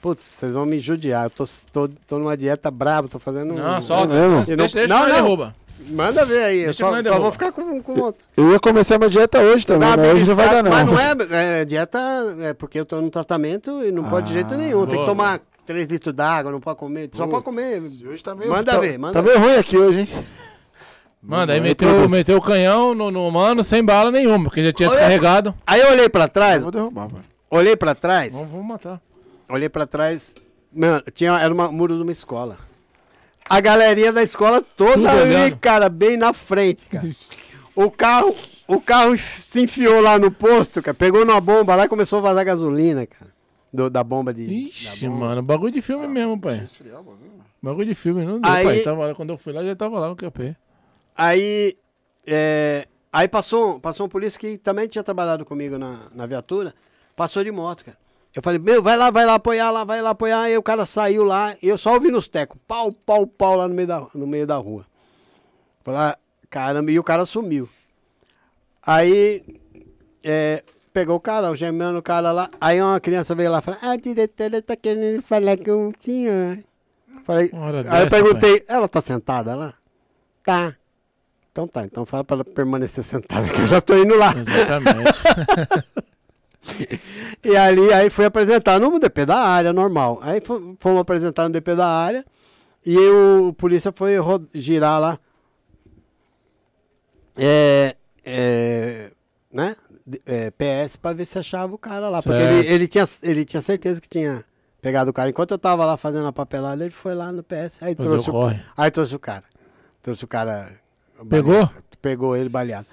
Putz, 0.06 0.24
vocês 0.24 0.52
vão 0.54 0.68
me 0.68 0.80
judiar. 0.80 1.24
Eu 1.24 1.30
tô, 1.32 1.46
tô, 1.74 1.90
tô 2.06 2.20
numa 2.20 2.38
dieta 2.38 2.70
braba, 2.70 3.08
tô 3.08 3.18
fazendo. 3.18 3.56
Não, 3.56 3.80
um- 3.80 3.82
solta. 3.82 4.14
É 4.14 4.20
mesmo? 4.28 4.36
Deixa, 4.36 4.52
não- 4.52 4.58
deixa, 4.58 4.76
deixa 4.78 4.88
não, 4.94 5.08
não. 5.08 5.16
derruba. 5.16 5.56
Manda 5.90 6.24
ver 6.24 6.44
aí. 6.44 6.60
Eu 6.60 6.66
Deixa 6.66 6.86
só, 6.86 6.92
nós 6.92 6.98
só 7.04 7.10
derruba. 7.10 7.24
vou 7.24 7.32
ficar 7.32 7.52
com, 7.52 7.82
com 7.82 8.00
outra. 8.02 8.22
Eu 8.38 8.52
ia 8.52 8.60
começar 8.60 9.00
minha 9.00 9.10
dieta 9.10 9.40
hoje 9.42 9.66
também, 9.66 9.90
mas 9.98 10.14
hoje 10.14 10.26
não 10.28 10.36
vai 10.36 10.48
dar 10.52 10.64
não. 10.64 10.70
Mas 10.72 10.86
não 10.86 11.00
é, 11.00 11.62
é 11.62 11.66
dieta, 11.66 12.00
é 12.40 12.54
porque 12.54 12.80
eu 12.80 12.86
tô 12.86 13.02
no 13.02 13.10
tratamento 13.10 13.84
e 13.84 13.92
não 13.92 14.04
pode 14.04 14.28
de 14.28 14.34
jeito 14.34 14.54
Ah, 14.54 14.58
nenhum. 14.58 14.82
Tem 14.82 14.90
que 14.90 14.96
boa, 14.98 15.08
tomar 15.08 15.42
3 15.66 15.88
litros 15.88 16.14
d'água, 16.14 16.52
não 16.52 16.62
pode 16.62 16.78
comer. 16.78 17.10
Só 17.12 17.26
pode 17.26 17.44
comer. 17.44 17.82
Hoje 18.08 18.24
tá 18.24 18.36
meio, 18.36 18.52
Manda 18.52 18.74
tá, 18.74 18.78
ver, 18.80 19.00
manda 19.00 19.14
Tá 19.14 19.22
meio 19.24 19.40
ruim 19.40 19.56
aqui 19.56 19.76
hoje, 19.76 20.02
hein? 20.02 20.08
Manda, 21.20 21.54
aí 21.54 21.60
meteu, 21.60 22.08
meteu 22.10 22.38
o 22.38 22.42
canhão 22.42 22.94
no, 22.94 23.10
no 23.10 23.32
mano 23.32 23.64
sem 23.64 23.84
bala 23.84 24.12
nenhuma, 24.12 24.44
porque 24.44 24.64
já 24.64 24.72
tinha 24.72 24.88
Olha. 24.88 25.00
descarregado. 25.00 25.56
Aí 25.66 25.82
eu 25.82 25.90
olhei 25.90 26.08
pra 26.08 26.28
trás, 26.28 26.62
Vou 26.62 26.72
derrubar, 26.72 27.10
pai. 27.10 27.22
olhei 27.50 27.76
pra 27.76 27.96
trás, 27.96 28.32
Vamos, 28.32 28.52
vamos 28.52 28.68
matar. 28.68 29.02
Olhei 29.50 29.70
pra 29.70 29.86
trás. 29.88 30.36
Mano, 30.74 31.04
tinha, 31.14 31.32
era 31.40 31.54
um 31.54 31.72
muro 31.72 31.96
de 31.96 32.02
uma 32.02 32.12
escola. 32.12 32.58
A 33.48 33.60
galerinha 33.62 34.12
da 34.12 34.24
escola 34.24 34.62
toda 34.62 34.94
Tudo 34.94 35.08
ali, 35.08 35.22
olhando. 35.22 35.58
cara, 35.58 35.88
bem 35.88 36.18
na 36.18 36.34
frente, 36.34 36.88
cara. 36.88 37.08
O 37.76 37.92
carro, 37.92 38.36
o 38.68 38.82
carro 38.82 39.16
se 39.18 39.62
enfiou 39.62 40.02
lá 40.02 40.18
no 40.18 40.32
posto, 40.32 40.82
cara. 40.82 40.96
Pegou 40.96 41.24
numa 41.26 41.40
bomba 41.40 41.76
lá 41.76 41.86
e 41.86 41.90
começou 41.90 42.20
a 42.20 42.22
vazar 42.24 42.44
gasolina, 42.46 43.06
cara. 43.06 43.32
Do- 43.72 43.90
da 43.90 44.04
bomba 44.04 44.34
de. 44.34 44.44
Ixi, 44.44 45.08
mano, 45.10 45.42
bagulho 45.44 45.72
de 45.74 45.82
filme 45.82 46.08
mesmo, 46.08 46.40
pai. 46.40 46.60
Esfriar 46.64 46.98
bagulho. 47.04 47.34
Bagulho 47.62 47.88
de 47.88 47.94
filme, 47.96 48.24
não 48.26 48.40
deu, 48.40 48.52
Aí- 48.52 48.64
pai. 48.66 48.80
Tava 48.80 49.06
lá, 49.08 49.14
quando 49.16 49.30
eu 49.32 49.38
fui 49.38 49.52
lá, 49.54 49.64
já 49.64 49.76
tava 49.76 50.00
lá 50.00 50.08
no 50.10 50.16
QP. 50.16 50.56
Aí, 51.16 51.78
é, 52.26 52.88
aí 53.12 53.28
passou, 53.28 53.80
passou 53.80 54.06
um 54.06 54.10
polícia 54.10 54.40
que 54.40 54.58
também 54.58 54.88
tinha 54.88 55.04
trabalhado 55.04 55.46
comigo 55.46 55.78
na, 55.78 56.00
na 56.14 56.26
viatura, 56.26 56.74
passou 57.16 57.44
de 57.44 57.52
moto, 57.52 57.86
cara. 57.86 57.98
Eu 58.36 58.42
falei, 58.42 58.60
meu, 58.60 58.84
vai 58.84 58.98
lá, 58.98 59.10
vai 59.10 59.26
lá 59.26 59.36
apoiar 59.36 59.72
lá, 59.72 59.86
vai 59.86 60.02
lá 60.02 60.10
apoiar. 60.10 60.42
Aí 60.42 60.58
o 60.58 60.64
cara 60.64 60.86
saiu 60.86 61.24
lá, 61.24 61.56
e 61.64 61.70
eu 61.70 61.78
só 61.78 61.94
ouvi 61.94 62.12
nos 62.12 62.28
tecos, 62.28 62.60
pau, 62.68 62.92
pau, 62.92 63.26
pau 63.26 63.56
lá 63.56 63.68
no 63.68 63.74
meio 63.74 63.88
da, 63.88 64.06
no 64.14 64.28
meio 64.28 64.46
da 64.46 64.58
rua. 64.58 64.86
Falei, 65.86 66.02
ah, 66.02 66.18
caramba, 66.50 66.92
e 66.92 67.00
o 67.00 67.04
cara 67.04 67.26
sumiu. 67.26 67.70
Aí, 68.84 69.42
é, 70.22 70.64
pegou 70.92 71.16
o 71.16 71.20
cara, 71.20 71.50
o 71.50 71.56
gemendo 71.56 72.00
o 72.00 72.04
cara 72.04 72.34
lá. 72.34 72.50
Aí 72.60 72.82
uma 72.82 73.00
criança 73.00 73.34
veio 73.34 73.50
lá 73.50 73.60
e 73.60 73.62
falou, 73.62 73.80
ah, 73.82 73.92
a 73.92 73.96
diretora 73.98 74.62
tá 74.62 74.76
querendo 74.76 75.22
falar 75.22 75.58
com 75.58 75.88
o 75.88 75.94
senhor. 76.02 76.60
Falei, 77.24 77.50
Aí 77.54 77.60
eu 77.60 77.82
dessa, 77.82 78.10
perguntei, 78.10 78.66
ela 78.68 78.90
tá 78.90 79.02
sentada 79.02 79.56
lá? 79.56 79.74
Tá. 80.44 80.76
Então 81.52 81.70
tá, 81.70 81.86
então 81.86 82.06
fala 82.06 82.24
pra 82.26 82.36
ela 82.36 82.44
permanecer 82.44 83.02
sentada, 83.02 83.48
que 83.48 83.62
eu 83.62 83.68
já 83.68 83.80
tô 83.80 83.96
indo 83.96 84.18
lá. 84.18 84.34
pai. 84.34 84.42
Exatamente. 84.42 86.04
E 87.44 87.56
ali, 87.56 87.94
aí 87.94 88.10
fui 88.10 88.26
apresentar 88.26 88.80
no 88.80 88.98
DP 89.00 89.26
da 89.26 89.38
área, 89.38 89.72
normal. 89.72 90.20
Aí 90.22 90.42
fo- 90.42 90.76
fomos 90.80 91.00
apresentar 91.02 91.44
no 91.48 91.54
DP 91.54 91.76
da 91.76 91.88
área, 91.88 92.26
e 92.86 92.98
o 92.98 93.54
polícia 93.54 93.92
foi 93.96 94.16
girar 94.54 95.00
lá. 95.00 95.20
É, 97.38 97.96
é, 98.24 99.12
né? 99.52 99.76
É, 100.26 100.52
PS 100.52 100.96
pra 100.98 101.14
ver 101.14 101.26
se 101.26 101.38
achava 101.40 101.74
o 101.74 101.78
cara 101.78 102.10
lá. 102.10 102.22
Porque 102.22 102.40
Certo. 102.40 102.54
ele, 102.54 102.68
ele, 102.68 102.88
tinha, 102.88 103.06
ele 103.24 103.46
tinha 103.46 103.62
certeza 103.62 104.00
que 104.00 104.08
tinha 104.08 104.44
pegado 104.82 105.10
o 105.10 105.14
cara. 105.14 105.30
Enquanto 105.30 105.52
eu 105.52 105.58
tava 105.58 105.84
lá 105.86 105.98
fazendo 105.98 106.28
a 106.28 106.34
papelada, 106.34 106.84
ele 106.84 106.94
foi 106.94 107.16
lá 107.16 107.32
no 107.32 107.44
PS. 107.44 107.82
Aí 107.82 107.96
trouxe 107.96 108.30
o 108.30 108.34
corre. 108.34 108.62
Aí 108.78 108.92
trouxe 108.92 109.16
o 109.16 109.20
cara. 109.20 109.44
Trouxe 110.02 110.24
o 110.24 110.28
cara. 110.28 110.72
Pegou? 111.30 111.54
baleado. 111.54 111.74
Pegou 112.02 112.36
ele 112.38 112.50
baleado. 112.50 112.86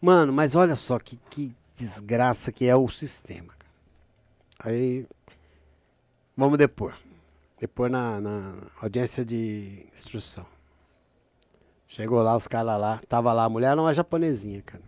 Mano, 0.00 0.32
mas 0.32 0.54
olha 0.54 0.76
só 0.76 0.98
que, 0.98 1.18
que 1.30 1.52
desgraça 1.76 2.52
que 2.52 2.66
é 2.66 2.76
o 2.76 2.88
sistema. 2.88 3.52
Aí. 4.58 5.06
Vamos 6.36 6.58
depor. 6.58 6.94
Depor 7.60 7.88
na, 7.88 8.20
na 8.20 8.54
audiência 8.80 9.24
de 9.24 9.86
instrução. 9.92 10.46
Chegou 11.86 12.20
lá, 12.22 12.36
os 12.36 12.48
caras 12.48 12.80
lá. 12.80 13.00
Tava 13.08 13.32
lá, 13.32 13.44
a 13.44 13.48
mulher 13.48 13.72
era 13.72 13.80
uma 13.80 13.94
japonesinha, 13.94 14.62
cara. 14.62 14.82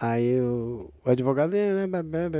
Aí 0.00 0.40
o, 0.40 0.90
o 1.04 1.10
advogado, 1.10 1.52
né, 1.52 1.86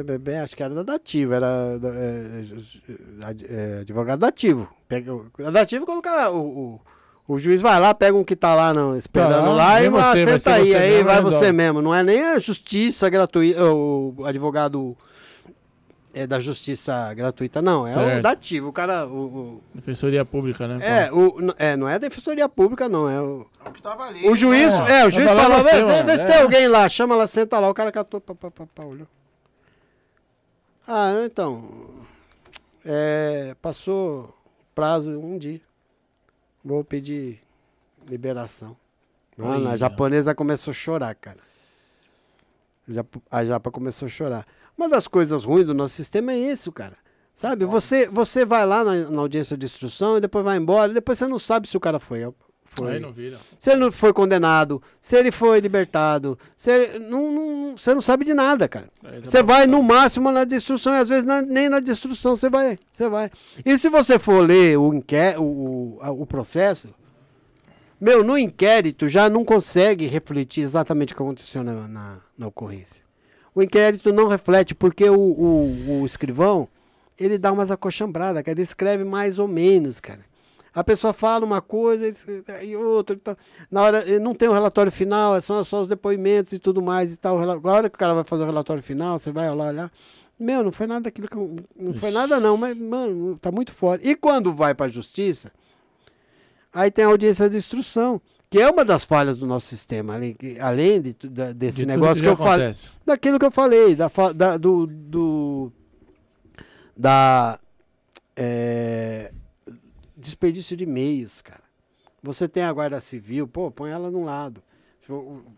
bebê, 0.03 0.37
acho 0.39 0.57
que 0.57 0.63
era 0.63 0.75
da 0.75 0.83
Dativo, 0.83 1.35
era 1.35 1.79
é, 1.85 2.43
ju- 2.43 2.83
ad- 3.23 3.47
é, 3.49 3.79
advogado 3.81 4.19
dativo. 4.21 4.69
Pega, 4.89 5.13
dativo 5.53 5.87
quando 5.87 5.99
o 5.99 6.03
o, 6.33 6.81
o, 7.27 7.39
juiz 7.39 7.61
vai 7.63 7.79
lá, 7.81 7.95
pega 7.95 8.17
um 8.17 8.25
que 8.25 8.37
tá 8.37 8.55
lá 8.55 8.73
não, 8.75 8.97
esperando 8.97 9.45
Tá 9.45 9.51
lá, 9.51 9.55
lá 9.65 9.83
e 9.83 9.89
você, 9.89 10.25
senta 10.39 10.55
aí, 10.55 10.69
você 10.69 10.75
aí 10.77 10.91
mesmo, 10.91 11.05
vai 11.05 11.15
resolve. 11.17 11.37
você 11.39 11.53
mesmo. 11.53 11.83
Não 11.83 11.95
é 11.95 12.03
nem 12.03 12.23
a 12.23 12.39
justiça 12.39 13.09
gratuita, 13.09 13.65
o 13.73 14.15
advogado 14.25 14.97
é 16.13 16.27
da 16.29 16.39
justiça 16.39 17.13
gratuita, 17.15 17.61
não, 17.61 17.85
é 17.87 17.91
Certo. 17.93 18.19
o 18.19 18.23
dativo. 18.23 18.69
O 18.69 18.73
cara, 18.73 19.05
o, 19.07 19.13
o- 19.57 19.63
Defensoria 19.75 20.25
Pública, 20.25 20.69
né? 20.69 20.79
é, 21.07 21.13
o, 21.13 21.37
é, 21.59 21.77
não 21.77 21.89
é 21.89 21.95
a 21.95 21.99
defensoria 21.99 22.49
pública, 22.49 22.89
não, 22.89 23.09
é 23.09 23.21
o, 23.21 23.47
É 23.65 23.69
o 23.69 23.73
que 23.73 23.83
tava 23.83 24.05
ali. 24.05 24.29
o 24.29 24.37
juiz, 24.37 24.79
É, 24.81 25.01
é, 25.01 25.07
o 25.07 25.11
juiz 25.11 25.27
vai 25.27 25.35
lá 25.35 25.43
fala, 25.43 25.63
você, 25.63 25.83
vê, 25.85 25.93
vê, 25.93 26.03
vê 26.05 26.19
se 26.19 26.25
é. 26.25 26.27
tem 26.29 26.43
alguém 26.43 26.69
lá, 26.69 26.89
chama 26.89 27.17
lá, 27.17 27.27
senta 27.27 27.59
lá, 27.59 27.69
o 27.69 27.75
cara 27.75 27.91
catou, 27.91 28.21
pá, 28.21 28.33
pá, 28.35 28.49
pá, 28.51 28.65
pá, 28.73 28.85
olhou. 28.85 29.09
Ah, 30.87 31.15
então, 31.25 31.65
é, 32.85 33.57
passou 33.63 34.33
prazo 34.75 35.11
um 35.19 35.37
dia, 35.39 35.61
vou 36.65 36.83
pedir 36.83 37.41
liberação. 38.09 38.77
Mano, 39.37 39.69
a 39.69 39.77
japonesa 39.77 40.35
começou 40.35 40.71
a 40.71 40.75
chorar, 40.75 41.15
cara. 41.15 41.41
A 43.31 43.45
japa 43.45 43.71
começou 43.71 44.07
a 44.07 44.09
chorar. 44.09 44.47
Uma 44.77 44.89
das 44.89 45.09
coisas 45.09 45.45
ruins 45.45 45.67
do 45.67 45.75
nosso 45.75 45.95
sistema 45.95 46.33
é 46.33 46.39
isso, 46.39 46.71
cara. 46.73 46.97
Sabe, 47.35 47.65
você, 47.65 48.09
você 48.09 48.45
vai 48.45 48.65
lá 48.65 48.85
na, 48.85 49.11
na 49.11 49.21
audiência 49.21 49.57
de 49.57 49.67
instrução 49.67 50.17
e 50.17 50.21
depois 50.21 50.45
vai 50.45 50.57
embora, 50.57 50.93
e 50.93 50.95
depois 50.95 51.19
você 51.19 51.27
não 51.27 51.39
sabe 51.39 51.67
se 51.67 51.77
o 51.77 51.81
cara 51.81 51.99
foi. 51.99 52.33
Foi 52.75 52.93
Aí 52.95 53.01
não 53.01 53.13
vira. 53.13 53.39
se 53.59 53.71
ele 53.71 53.81
não 53.81 53.93
foi 53.93 54.13
condenado, 54.13 54.83
se 55.01 55.17
ele 55.17 55.31
foi 55.31 55.61
libertado, 55.61 56.39
se 56.57 56.71
ele, 56.71 56.99
não, 57.01 57.33
não- 57.33 57.77
você 57.77 57.93
não 57.95 58.01
sabe 58.01 58.25
de 58.25 58.35
nada, 58.35 58.69
cara. 58.69 58.89
Dá 59.03 59.11
Você 59.23 59.43
vai 59.43 59.67
no 59.67 59.83
máximo 59.83 60.31
na 60.31 60.45
destruição 60.45 60.95
e 60.95 60.99
às 60.99 61.09
vezes 61.09 61.25
na- 61.25 61.43
nem 61.43 61.69
na 61.69 61.81
destrução 61.81 62.37
você 62.37 62.49
vai, 62.51 62.79
você 62.91 63.09
vai. 63.09 63.31
E 63.65 63.79
se 63.79 63.89
você 63.89 64.19
for 64.19 64.41
ler 64.47 64.79
o, 64.79 64.93
inqué 64.95 65.37
o, 65.39 65.43
o, 65.43 66.23
o 66.23 66.27
processo, 66.27 66.89
meu, 68.01 68.23
no 68.25 68.37
inquérito 68.37 69.09
já 69.09 69.29
não 69.31 69.45
consegue 69.45 70.07
refletir 70.07 70.63
exatamente 70.63 71.13
o 71.13 71.17
que 71.17 71.23
aconteceu 71.23 71.63
na, 71.65 71.89
na, 71.89 72.17
na 72.37 72.47
ocorrência. 72.47 73.03
O 73.55 73.63
inquérito 73.63 74.13
não 74.13 74.29
reflete 74.29 74.75
porque 74.75 75.09
o, 75.09 75.15
o, 75.19 76.01
o 76.03 76.07
escrivão, 76.07 76.69
ele 77.19 77.39
dá 77.39 77.53
umas 77.53 77.71
acochambradas, 77.71 78.43
cara, 78.43 78.53
ele 78.55 78.63
escreve 78.63 79.05
mais 79.05 79.39
ou 79.39 79.47
menos, 79.47 80.01
cara. 80.01 80.21
A 80.75 80.83
pessoa 80.83 81.13
fala 81.13 81.45
uma 81.45 81.61
coisa 81.63 82.13
e 82.63 82.75
outra. 82.77 83.15
e 83.15 83.19
tal. 83.21 83.37
Na 83.71 83.83
hora, 83.83 83.99
eh, 84.11 84.19
não 84.19 84.35
tem 84.35 84.49
o 84.49 84.53
relatório 84.53 84.91
final, 84.91 85.37
é 85.37 85.41
só, 85.41 85.63
só 85.63 85.83
os 85.83 85.89
depoimentos 85.89 86.53
e 86.53 86.59
tudo 86.59 86.83
mais 86.83 87.13
e 87.13 87.17
tal. 87.17 87.39
A 87.39 87.71
hora 87.73 87.89
que 87.89 87.95
o 87.95 87.99
cara 87.99 88.15
vai 88.15 88.25
fazer 88.25 88.43
o 88.43 88.47
relatório 88.47 88.83
final, 88.83 89.19
você 89.19 89.31
vai 89.31 89.55
lá 89.55 89.67
olhar. 89.69 89.93
Meu, 90.39 90.65
não 90.65 90.73
foi 90.73 90.87
nada 90.89 91.03
daquilo 91.03 91.29
que. 91.29 91.37
eu- 91.37 91.57
Não 91.79 91.95
foi 91.95 92.11
nada, 92.11 92.41
não, 92.41 92.57
mas, 92.57 92.77
mano, 92.77 93.39
tá 93.41 93.53
muito 93.53 93.73
fora. 93.73 94.01
E 94.03 94.17
quando 94.17 94.53
vai 94.53 94.75
pra 94.75 94.89
justiça, 94.89 95.53
aí 96.73 96.91
tem 96.91 97.05
a 97.05 97.09
audiência 97.09 97.49
de 97.49 97.57
instrução, 97.57 98.21
que 98.51 98.59
é 98.61 98.69
uma 98.69 98.85
das 98.85 99.05
falhas 99.05 99.39
do 99.39 99.47
nosso 99.47 99.67
sistema, 99.69 100.15
além, 100.15 100.35
que- 100.35 100.59
além 100.59 101.01
de, 101.01 101.13
desse 101.55 101.79
De 101.79 101.87
negócio 101.87 102.17
que, 102.17 102.27
já 102.27 102.33
eu 102.33 102.37
falei 102.37 102.73
daquilo 103.07 103.39
que 103.39 103.47
eu 103.47 103.51
falei, 103.53 103.95
da, 103.95 104.11
da- 104.35 104.57
do, 104.57 104.89
do- 104.89 105.73
da, 106.97 107.59
é, 108.37 109.31
desperdício 110.25 110.77
de 110.77 110.87
meios, 110.87 111.41
cara. 111.41 111.63
Você 112.23 112.49
tem 112.49 112.63
a 112.63 112.73
Guarda 112.73 113.01
Civil, 113.01 113.47
pô, 113.47 113.71
põe 113.71 113.91
ela 113.91 114.11
num 114.11 114.25
lado. 114.25 114.63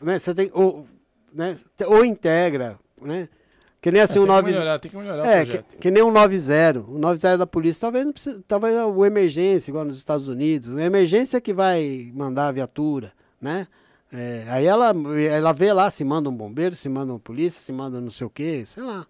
Né, 0.03 0.19
você 0.19 0.35
tem, 0.35 0.51
ou, 0.53 0.87
né, 1.33 1.57
ou 1.87 2.05
integra, 2.05 2.79
né? 3.01 3.29
Que 3.81 3.93
nem 3.93 4.03
assim 4.03 4.19
É, 4.19 4.23
o 4.23 4.25
tem, 4.25 4.35
9 4.35 4.49
que 4.49 4.53
melhorar, 4.53 4.79
tem 4.81 4.91
que 4.91 4.97
melhorar 4.97 5.27
é, 5.27 5.43
o 5.43 5.47
que, 5.47 5.53
projeto. 5.53 5.77
que 5.79 5.91
nem 5.93 6.03
um 6.03 6.11
90. 6.11 6.81
O 6.81 6.99
90 6.99 7.39
da 7.39 7.47
polícia, 7.47 7.81
talvez 7.83 8.05
não 8.05 8.13
precisa, 8.13 8.43
talvez 8.49 8.75
o 8.75 9.05
emergência, 9.05 9.71
igual 9.71 9.85
nos 9.85 9.97
Estados 9.97 10.27
Unidos. 10.27 10.69
O 10.69 10.81
emergência 10.81 11.41
que 11.41 11.53
vai 11.53 12.11
mandar 12.13 12.49
a 12.49 12.53
viatura, 12.53 13.13
né? 13.41 13.69
É, 14.13 14.45
aí 14.49 14.65
ela, 14.65 14.93
ela 15.31 15.53
vê 15.53 15.73
lá 15.73 15.89
se 15.89 16.03
manda 16.03 16.29
um 16.29 16.35
bombeiro, 16.37 16.75
se 16.75 16.89
manda 16.89 17.13
uma 17.13 17.21
polícia, 17.21 17.61
se 17.61 17.71
manda 17.71 18.01
não 18.01 18.11
sei 18.11 18.27
o 18.27 18.31
quê, 18.31 18.65
sei 18.67 18.83
lá. 18.83 19.07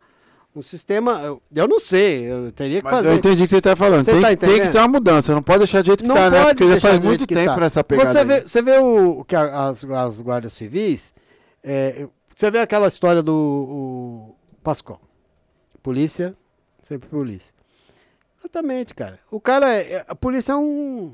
Um 0.57 0.63
sistema, 0.63 1.21
eu, 1.23 1.43
eu 1.55 1.69
não 1.69 1.79
sei, 1.79 2.33
eu 2.33 2.51
teria 2.51 2.79
que 2.79 2.85
Mas 2.85 2.95
fazer. 2.95 3.09
eu 3.09 3.15
entendi 3.15 3.43
o 3.43 3.45
que 3.47 3.51
você 3.51 3.61
tá 3.61 3.77
falando. 3.77 4.03
Você 4.05 4.13
Tem, 4.13 4.23
tá 4.23 4.29
que- 4.31 4.37
tem 4.39 4.61
que 4.63 4.69
ter 4.71 4.79
uma 4.79 4.89
mudança. 4.89 5.35
Não 5.35 5.43
pode 5.43 5.59
deixar 5.59 5.83
do 5.83 5.87
jeito 5.87 6.03
que 6.03 6.09
Não 6.09 6.15
tá, 6.17 6.31
né? 6.31 6.45
Porque 6.47 6.67
já 6.73 6.81
faz 6.81 6.99
muito 6.99 7.27
tempo 7.27 7.45
tá. 7.55 7.61
nessa 7.61 7.85
pegada. 7.85 8.11
Você 8.11 8.19
aí. 8.21 8.25
vê, 8.25 8.41
você 8.41 8.63
vê 8.63 8.79
o 8.79 9.23
que 9.25 9.37
a- 9.37 9.69
as, 9.69 9.85
as 9.85 10.19
guardas 10.21 10.55
civis, 10.55 11.13
é, 11.63 12.09
você 12.35 12.51
vê 12.51 12.59
aquela 12.61 12.89
história 12.89 13.23
do 13.23 13.35
o 13.35 14.35
Pascoal. 14.63 14.99
Polícia, 15.83 16.35
sempre 16.83 17.07
polícia. 17.11 17.53
Exatamente, 18.39 18.95
cara. 18.95 19.19
O 19.31 19.39
cara, 19.39 19.75
é, 19.75 20.05
a 20.09 20.15
polícia 20.15 20.53
é 20.53 20.57
um 20.57 21.13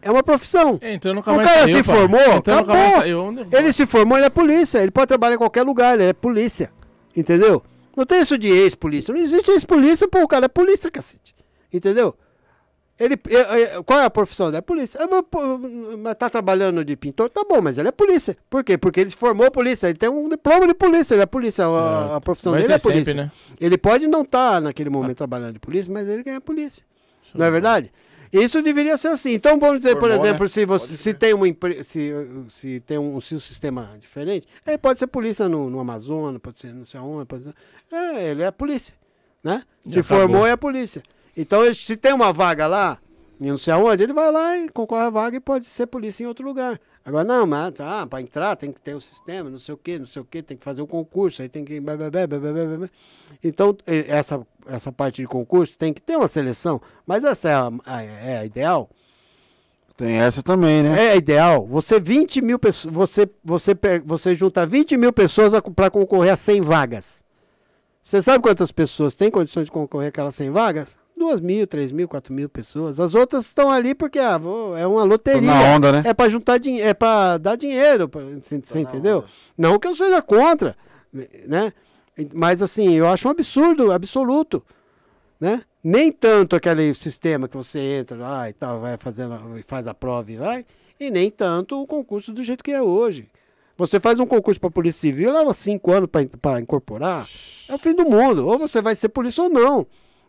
é 0.00 0.10
uma 0.12 0.22
profissão. 0.22 0.78
Entrou 0.80 1.12
nunca 1.12 1.32
O 1.32 1.36
mais 1.36 1.48
cara 1.48 1.62
saiu, 1.62 1.76
se 1.78 1.82
pai. 1.82 1.96
formou, 1.96 2.20
mais 2.20 2.36
acabou. 2.38 2.90
saiu. 3.00 3.20
Onde- 3.24 3.46
Ele 3.50 3.72
se 3.72 3.84
formou, 3.84 4.16
ele 4.16 4.26
é 4.26 4.30
polícia. 4.30 4.78
Ele 4.78 4.92
pode 4.92 5.08
trabalhar 5.08 5.34
em 5.34 5.38
qualquer 5.38 5.64
lugar, 5.64 5.94
ele 5.94 6.04
é 6.10 6.12
polícia. 6.12 6.70
Entendeu? 7.16 7.62
Não 7.98 8.06
tem 8.06 8.20
isso 8.22 8.38
de 8.38 8.46
ex-polícia. 8.48 9.12
Não 9.12 9.20
existe 9.20 9.50
ex-polícia, 9.50 10.06
pô, 10.06 10.22
o 10.22 10.28
cara 10.28 10.44
é 10.44 10.48
polícia, 10.48 10.88
cacete. 10.88 11.34
Entendeu? 11.72 12.14
Ele, 12.96 13.14
é- 13.28 13.62
é- 13.76 13.82
qual 13.82 13.98
é 13.98 14.04
a 14.04 14.10
profissão 14.10 14.46
dele? 14.46 14.58
É 14.58 14.60
polícia. 14.60 15.00
Ah, 15.02 15.08
mas, 15.10 15.98
mas 15.98 16.14
tá 16.16 16.30
trabalhando 16.30 16.84
de 16.84 16.96
pintor? 16.96 17.28
Tá 17.28 17.42
bom, 17.48 17.60
mas 17.60 17.76
ele 17.76 17.88
é 17.88 17.92
polícia. 17.92 18.36
Por 18.48 18.62
quê? 18.62 18.78
Porque 18.78 19.00
ele 19.00 19.10
se 19.10 19.16
formou 19.16 19.50
polícia. 19.50 19.88
Ele 19.88 19.98
tem 19.98 20.08
um 20.08 20.28
diploma 20.28 20.66
de 20.68 20.74
polícia. 20.74 21.14
Ele 21.14 21.22
é 21.22 21.26
polícia. 21.26 21.66
A, 21.66 22.16
a 22.16 22.20
profissão 22.20 22.52
Vai 22.52 22.60
dele 22.62 22.72
é 22.74 22.78
sempre, 22.78 22.92
polícia. 22.94 23.14
né? 23.14 23.32
Ele 23.60 23.76
pode 23.76 24.06
não 24.06 24.22
estar 24.22 24.60
naquele 24.60 24.90
momento 24.90 25.16
trabalhando 25.16 25.54
de 25.54 25.58
polícia, 25.60 25.92
mas 25.92 26.08
ele 26.08 26.22
ganha 26.22 26.40
polícia. 26.40 26.84
Não 27.34 27.44
é 27.46 27.50
verdade? 27.50 27.92
Isso 28.32 28.62
deveria 28.62 28.96
ser 28.96 29.08
assim. 29.08 29.32
Então, 29.32 29.58
vamos 29.58 29.80
dizer, 29.80 29.94
por 29.96 30.08
Formou, 30.10 30.24
exemplo, 30.24 30.44
né? 30.44 30.48
se, 30.48 30.66
você, 30.66 30.96
se 30.96 31.14
tem 31.14 31.34
uma 31.34 31.46
se, 31.84 32.12
se 32.48 32.80
tem 32.80 32.98
um, 32.98 33.20
se 33.20 33.34
um 33.34 33.40
sistema 33.40 33.90
diferente, 33.98 34.46
ele 34.66 34.78
pode 34.78 34.98
ser 34.98 35.06
polícia 35.06 35.48
no, 35.48 35.70
no 35.70 35.80
Amazonas, 35.80 36.40
pode 36.40 36.58
ser 36.58 36.72
não 36.74 36.84
sei 36.86 37.00
aonde, 37.00 37.26
pode 37.26 37.44
ser... 37.44 37.54
É, 37.90 38.30
ele 38.30 38.42
é 38.42 38.50
polícia, 38.50 38.94
né? 39.42 39.62
Se 39.88 40.02
formou, 40.02 40.46
é 40.46 40.52
a 40.52 40.56
polícia. 40.58 41.02
Então, 41.36 41.64
ele- 41.64 41.74
se 41.74 41.96
tem 41.96 42.12
uma 42.12 42.32
vaga 42.32 42.66
lá, 42.66 42.98
e 43.40 43.46
não 43.46 43.56
sei 43.58 43.72
aonde, 43.72 44.02
ele 44.02 44.12
vai 44.12 44.30
lá 44.30 44.58
e 44.58 44.68
concorre 44.68 45.04
à 45.04 45.10
vaga 45.10 45.36
e 45.36 45.40
pode 45.40 45.64
ser 45.66 45.86
polícia 45.86 46.24
em 46.24 46.26
outro 46.26 46.44
lugar. 46.44 46.80
Agora, 47.08 47.24
não, 47.24 47.46
mas 47.46 47.72
tá, 47.72 48.06
para 48.06 48.20
entrar 48.20 48.54
tem 48.54 48.70
que 48.70 48.82
ter 48.82 48.94
um 48.94 49.00
sistema, 49.00 49.48
não 49.48 49.58
sei 49.58 49.74
o 49.74 49.78
quê, 49.78 49.98
não 49.98 50.04
sei 50.04 50.20
o 50.20 50.24
quê, 50.26 50.42
tem 50.42 50.58
que 50.58 50.62
fazer 50.62 50.82
o 50.82 50.86
concurso, 50.86 51.40
aí 51.40 51.48
tem 51.48 51.64
que... 51.64 51.82
Então, 53.42 53.74
essa, 53.86 54.46
essa 54.66 54.92
parte 54.92 55.22
de 55.22 55.26
concurso 55.26 55.78
tem 55.78 55.94
que 55.94 56.02
ter 56.02 56.16
uma 56.16 56.28
seleção, 56.28 56.82
mas 57.06 57.24
essa 57.24 57.48
é 57.48 57.54
a, 57.54 58.02
é 58.02 58.38
a 58.40 58.44
ideal. 58.44 58.90
Tem 59.96 60.16
essa 60.16 60.42
também, 60.42 60.82
né? 60.82 61.06
É 61.06 61.12
a 61.12 61.16
ideal. 61.16 61.66
Você 61.66 61.98
20 61.98 62.42
mil 62.42 62.58
pessoas, 62.58 62.92
você, 62.92 63.26
você, 63.42 63.74
você 64.04 64.34
junta 64.34 64.66
20 64.66 64.98
mil 64.98 65.10
pessoas 65.10 65.54
para 65.74 65.90
concorrer 65.90 66.34
a 66.34 66.36
100 66.36 66.60
vagas. 66.60 67.24
Você 68.04 68.20
sabe 68.20 68.42
quantas 68.42 68.70
pessoas 68.70 69.14
têm 69.14 69.30
condições 69.30 69.64
de 69.64 69.72
concorrer 69.72 70.08
aquelas 70.10 70.34
100 70.34 70.50
vagas? 70.50 70.98
2 71.18 71.40
mil, 71.40 71.66
3 71.66 71.92
mil, 71.92 72.08
4 72.08 72.32
mil 72.32 72.48
pessoas. 72.48 72.98
As 73.00 73.14
outras 73.14 73.44
estão 73.46 73.70
ali 73.70 73.94
porque 73.94 74.18
ah, 74.18 74.38
vou- 74.38 74.76
é 74.76 74.86
uma 74.86 75.02
loteria. 75.04 75.42
na 75.42 75.62
onda, 75.74 75.92
né? 75.92 76.02
É 76.06 76.14
para 76.14 76.28
juntar 76.30 76.58
dinheiro, 76.58 76.88
é 76.88 76.94
para 76.94 77.36
dar 77.38 77.56
dinheiro, 77.56 78.08
pra- 78.08 78.22
você 78.64 78.80
entendeu? 78.80 79.18
onda. 79.18 79.28
Não 79.56 79.78
que 79.78 79.86
eu 79.88 79.94
seja 79.94 80.22
contra, 80.22 80.76
né? 81.46 81.72
Mas 82.32 82.62
assim, 82.62 82.94
eu 82.94 83.06
acho 83.08 83.28
um 83.28 83.30
absurdo, 83.30 83.92
absoluto, 83.92 84.64
né? 85.40 85.62
Nem 85.84 86.10
tanto 86.10 86.56
aquele 86.56 86.92
sistema 86.94 87.46
que 87.48 87.56
você 87.56 87.78
entra 88.00 88.16
lá 88.16 88.48
e 88.50 88.52
tal, 88.52 88.80
vai 88.80 88.96
fazendo, 88.96 89.38
faz 89.66 89.86
a 89.86 89.94
prova 89.94 90.30
e 90.32 90.36
vai, 90.36 90.66
e 90.98 91.10
nem 91.10 91.30
tanto 91.30 91.80
o 91.80 91.86
concurso 91.86 92.32
do 92.32 92.42
jeito 92.42 92.64
que 92.64 92.72
é 92.72 92.82
hoje. 92.82 93.28
Você 93.76 94.00
faz 94.00 94.18
um 94.18 94.26
concurso 94.26 94.60
para 94.60 94.70
Polícia 94.72 95.02
Civil, 95.02 95.32
leva 95.32 95.54
cinco 95.54 95.92
anos 95.92 96.08
para 96.42 96.60
incorporar, 96.60 97.28
é 97.68 97.74
o 97.74 97.78
fim 97.78 97.94
do 97.94 98.04
mundo. 98.04 98.44
Ou 98.48 98.58
você 98.58 98.82
vai 98.82 98.96
ser 98.96 99.08
polícia 99.10 99.44
ou 99.44 99.48
não. 99.48 99.86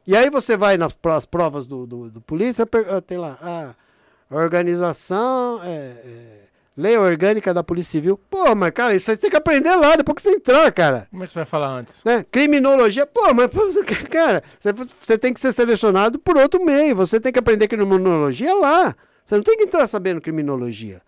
E 0.09 0.17
aí 0.17 0.27
você 0.31 0.57
vai 0.57 0.75
nas 0.75 0.91
provas 1.29 1.67
do, 1.67 1.85
do, 1.85 2.09
do 2.09 2.19
polícia, 2.19 2.67
ah, 2.89 2.99
tem 2.99 3.19
lá, 3.19 3.37
a 3.39 4.35
organização, 4.35 5.61
é, 5.63 5.67
é, 5.69 6.39
lei 6.75 6.97
orgânica 6.97 7.53
da 7.53 7.63
Polícia 7.63 7.91
Civil. 7.91 8.19
Pô, 8.27 8.55
mas 8.55 8.71
cara, 8.71 8.95
isso 8.95 9.11
aí 9.11 9.15
você 9.15 9.21
tem 9.21 9.29
que 9.29 9.37
aprender 9.37 9.75
lá, 9.75 9.95
depois 9.95 10.15
que 10.15 10.23
você 10.23 10.31
entrar, 10.31 10.71
cara. 10.71 11.07
Como 11.11 11.23
é 11.23 11.27
que 11.27 11.33
você 11.33 11.37
vai 11.37 11.45
falar 11.45 11.67
antes? 11.67 12.03
Né? 12.03 12.25
Criminologia, 12.31 13.05
pô, 13.05 13.31
mas 13.35 13.51
cara, 14.09 14.41
você, 14.59 14.73
você 14.73 15.15
tem 15.15 15.31
que 15.31 15.39
ser 15.39 15.53
selecionado 15.53 16.17
por 16.17 16.35
outro 16.37 16.65
meio. 16.65 16.95
Você 16.95 17.19
tem 17.19 17.31
que 17.31 17.37
aprender 17.37 17.67
criminologia 17.67 18.55
lá. 18.55 18.95
Você 19.23 19.35
não 19.35 19.43
tem 19.43 19.57
que 19.57 19.65
entrar 19.65 19.85
sabendo 19.85 20.19
criminologia. 20.19 21.03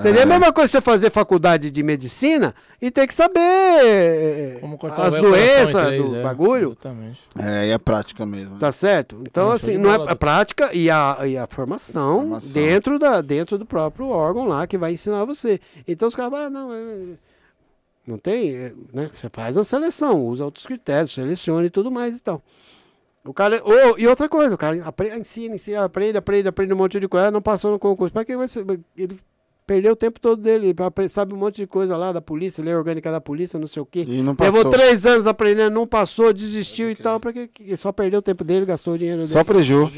Seria 0.00 0.20
É. 0.20 0.22
a 0.22 0.26
mesma 0.26 0.52
coisa 0.52 0.70
você 0.70 0.80
fazer 0.80 1.10
faculdade 1.10 1.70
de 1.70 1.82
medicina 1.82 2.54
e 2.80 2.90
ter 2.90 3.06
que 3.06 3.14
saber 3.14 3.38
eh, 3.40 4.58
as 4.98 5.14
doenças 5.14 5.86
três, 5.86 6.10
do 6.10 6.16
é, 6.16 6.22
bagulho. 6.22 6.68
Exatamente. 6.72 7.20
É, 7.38 7.66
e 7.68 7.70
é 7.70 7.78
prática 7.78 8.26
mesmo. 8.26 8.58
Tá 8.58 8.72
certo? 8.72 9.18
Então, 9.22 9.44
show 9.46 9.52
assim, 9.52 9.78
não 9.78 9.90
é 9.92 10.10
a 10.10 10.16
prática 10.16 10.70
e 10.74 10.90
a, 10.90 11.18
e 11.26 11.38
a 11.38 11.46
formação, 11.46 12.20
Formação. 12.20 12.52
Dentro, 12.52 12.98
da, 12.98 13.20
dentro 13.20 13.58
do 13.58 13.64
próprio 13.66 14.08
órgão 14.08 14.46
lá 14.48 14.66
que 14.66 14.76
vai 14.78 14.92
ensinar 14.92 15.24
você. 15.24 15.60
Então 15.86 16.08
os 16.08 16.14
caras 16.16 16.30
falam, 16.32 16.46
ah, 16.46 16.50
não, 16.50 16.72
é- 16.72 17.16
não 18.06 18.18
tem, 18.18 18.54
é, 18.54 18.72
né? 18.92 19.10
Você 19.14 19.28
faz 19.30 19.56
a 19.56 19.64
seleção, 19.64 20.26
usa 20.26 20.44
outros 20.44 20.66
critérios, 20.66 21.14
seleciona 21.14 21.66
e 21.66 21.70
tudo 21.70 21.90
mais 21.90 22.18
e 22.18 22.20
tal. 22.20 22.42
O 23.24 23.32
cara, 23.32 23.62
ou, 23.64 23.98
e 23.98 24.06
outra 24.06 24.28
coisa, 24.28 24.54
o 24.54 24.58
cara 24.58 24.84
aprende, 24.84 25.18
ensina, 25.18 25.54
ensina, 25.54 25.82
aprende, 25.84 26.18
aprende, 26.18 26.46
aprende 26.46 26.74
um 26.74 26.76
monte 26.76 27.00
de 27.00 27.08
coisa, 27.08 27.30
não 27.30 27.40
passou 27.40 27.70
no 27.70 27.78
concurso. 27.78 28.12
Para 28.12 28.22
que 28.24 28.36
vai 28.36 28.46
ser? 28.46 28.66
Ele 28.94 29.18
perdeu 29.66 29.92
o 29.92 29.96
tempo 29.96 30.20
todo 30.20 30.40
dele, 30.42 30.74
sabe 31.10 31.32
um 31.34 31.36
monte 31.38 31.56
de 31.56 31.66
coisa 31.66 31.96
lá 31.96 32.12
da 32.12 32.20
polícia, 32.20 32.62
lei 32.62 32.74
orgânica 32.74 33.10
da 33.10 33.20
polícia, 33.20 33.58
não 33.58 33.66
sei 33.66 33.82
o 33.82 33.86
quê. 33.86 34.04
E 34.06 34.22
não 34.22 34.34
passou. 34.34 34.54
Levou 34.58 34.70
três 34.72 35.06
anos 35.06 35.26
aprendendo, 35.26 35.72
não 35.72 35.86
passou, 35.86 36.32
desistiu 36.32 36.90
e 36.90 36.94
tal, 36.94 37.18
porque 37.18 37.48
que- 37.48 37.76
só 37.76 37.90
perdeu 37.92 38.18
o 38.18 38.22
tempo 38.22 38.44
dele, 38.44 38.66
gastou 38.66 38.94
o 38.94 38.98
dinheiro 38.98 39.20
dele. 39.22 39.32
Só 39.32 39.42
preju. 39.42 39.90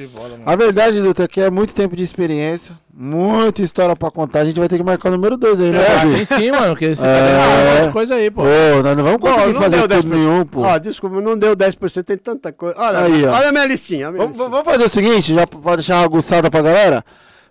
A 0.44 0.54
verdade, 0.56 1.00
Dutra, 1.00 1.24
é 1.24 1.28
que 1.28 1.40
é 1.40 1.50
muito 1.50 1.74
tempo 1.74 1.96
de 1.96 2.02
experiência, 2.02 2.78
muita 2.94 3.60
história 3.60 3.96
pra 3.96 4.10
contar. 4.10 4.40
A 4.40 4.44
gente 4.44 4.58
vai 4.60 4.68
ter 4.68 4.78
que 4.78 4.84
marcar 4.84 5.08
o 5.08 5.12
número 5.12 5.36
2 5.36 5.60
aí, 5.60 5.70
né, 5.72 5.80
Ah, 5.84 5.96
Davi? 6.04 6.14
tem 6.14 6.24
sim, 6.24 6.50
mano, 6.52 6.68
porque 6.68 6.94
você 6.94 7.04
É. 7.04 7.08
tá 7.08 7.20
devendo 7.26 7.40
um 7.40 7.74
monte 7.74 7.86
de 7.86 7.92
coisa 7.92 8.14
aí, 8.14 8.30
pô. 8.30 8.42
Pô, 8.42 8.82
nós 8.82 8.96
não 8.96 9.04
vamos 9.04 9.18
Pô, 9.20 9.26
conseguir 9.28 9.52
não 9.52 9.60
fazer 9.62 9.76
tudo 9.82 9.88
10%. 9.88 10.14
nenhum, 10.16 10.46
pô. 10.46 10.60
Ó, 10.62 10.78
desculpa, 10.78 11.20
não 11.20 11.36
deu 11.36 11.56
10%, 11.56 12.04
tem 12.06 12.16
tanta 12.16 12.52
coisa. 12.52 12.76
Olha, 12.78 12.98
Aí, 13.00 13.24
ó. 13.26 13.32
olha 13.32 13.48
a 13.48 13.52
minha 13.52 13.66
listinha. 13.66 14.08
a 14.08 14.10
minha 14.12 14.22
Vamos, 14.22 14.36
listinha. 14.36 14.48
vamos 14.48 14.64
fazer 14.72 14.84
o 14.84 14.88
seguinte, 14.88 15.34
já 15.34 15.44
pra 15.46 15.74
deixar 15.74 15.96
uma 15.96 16.04
aguçada 16.04 16.48
pra 16.50 16.62
galera? 16.62 17.04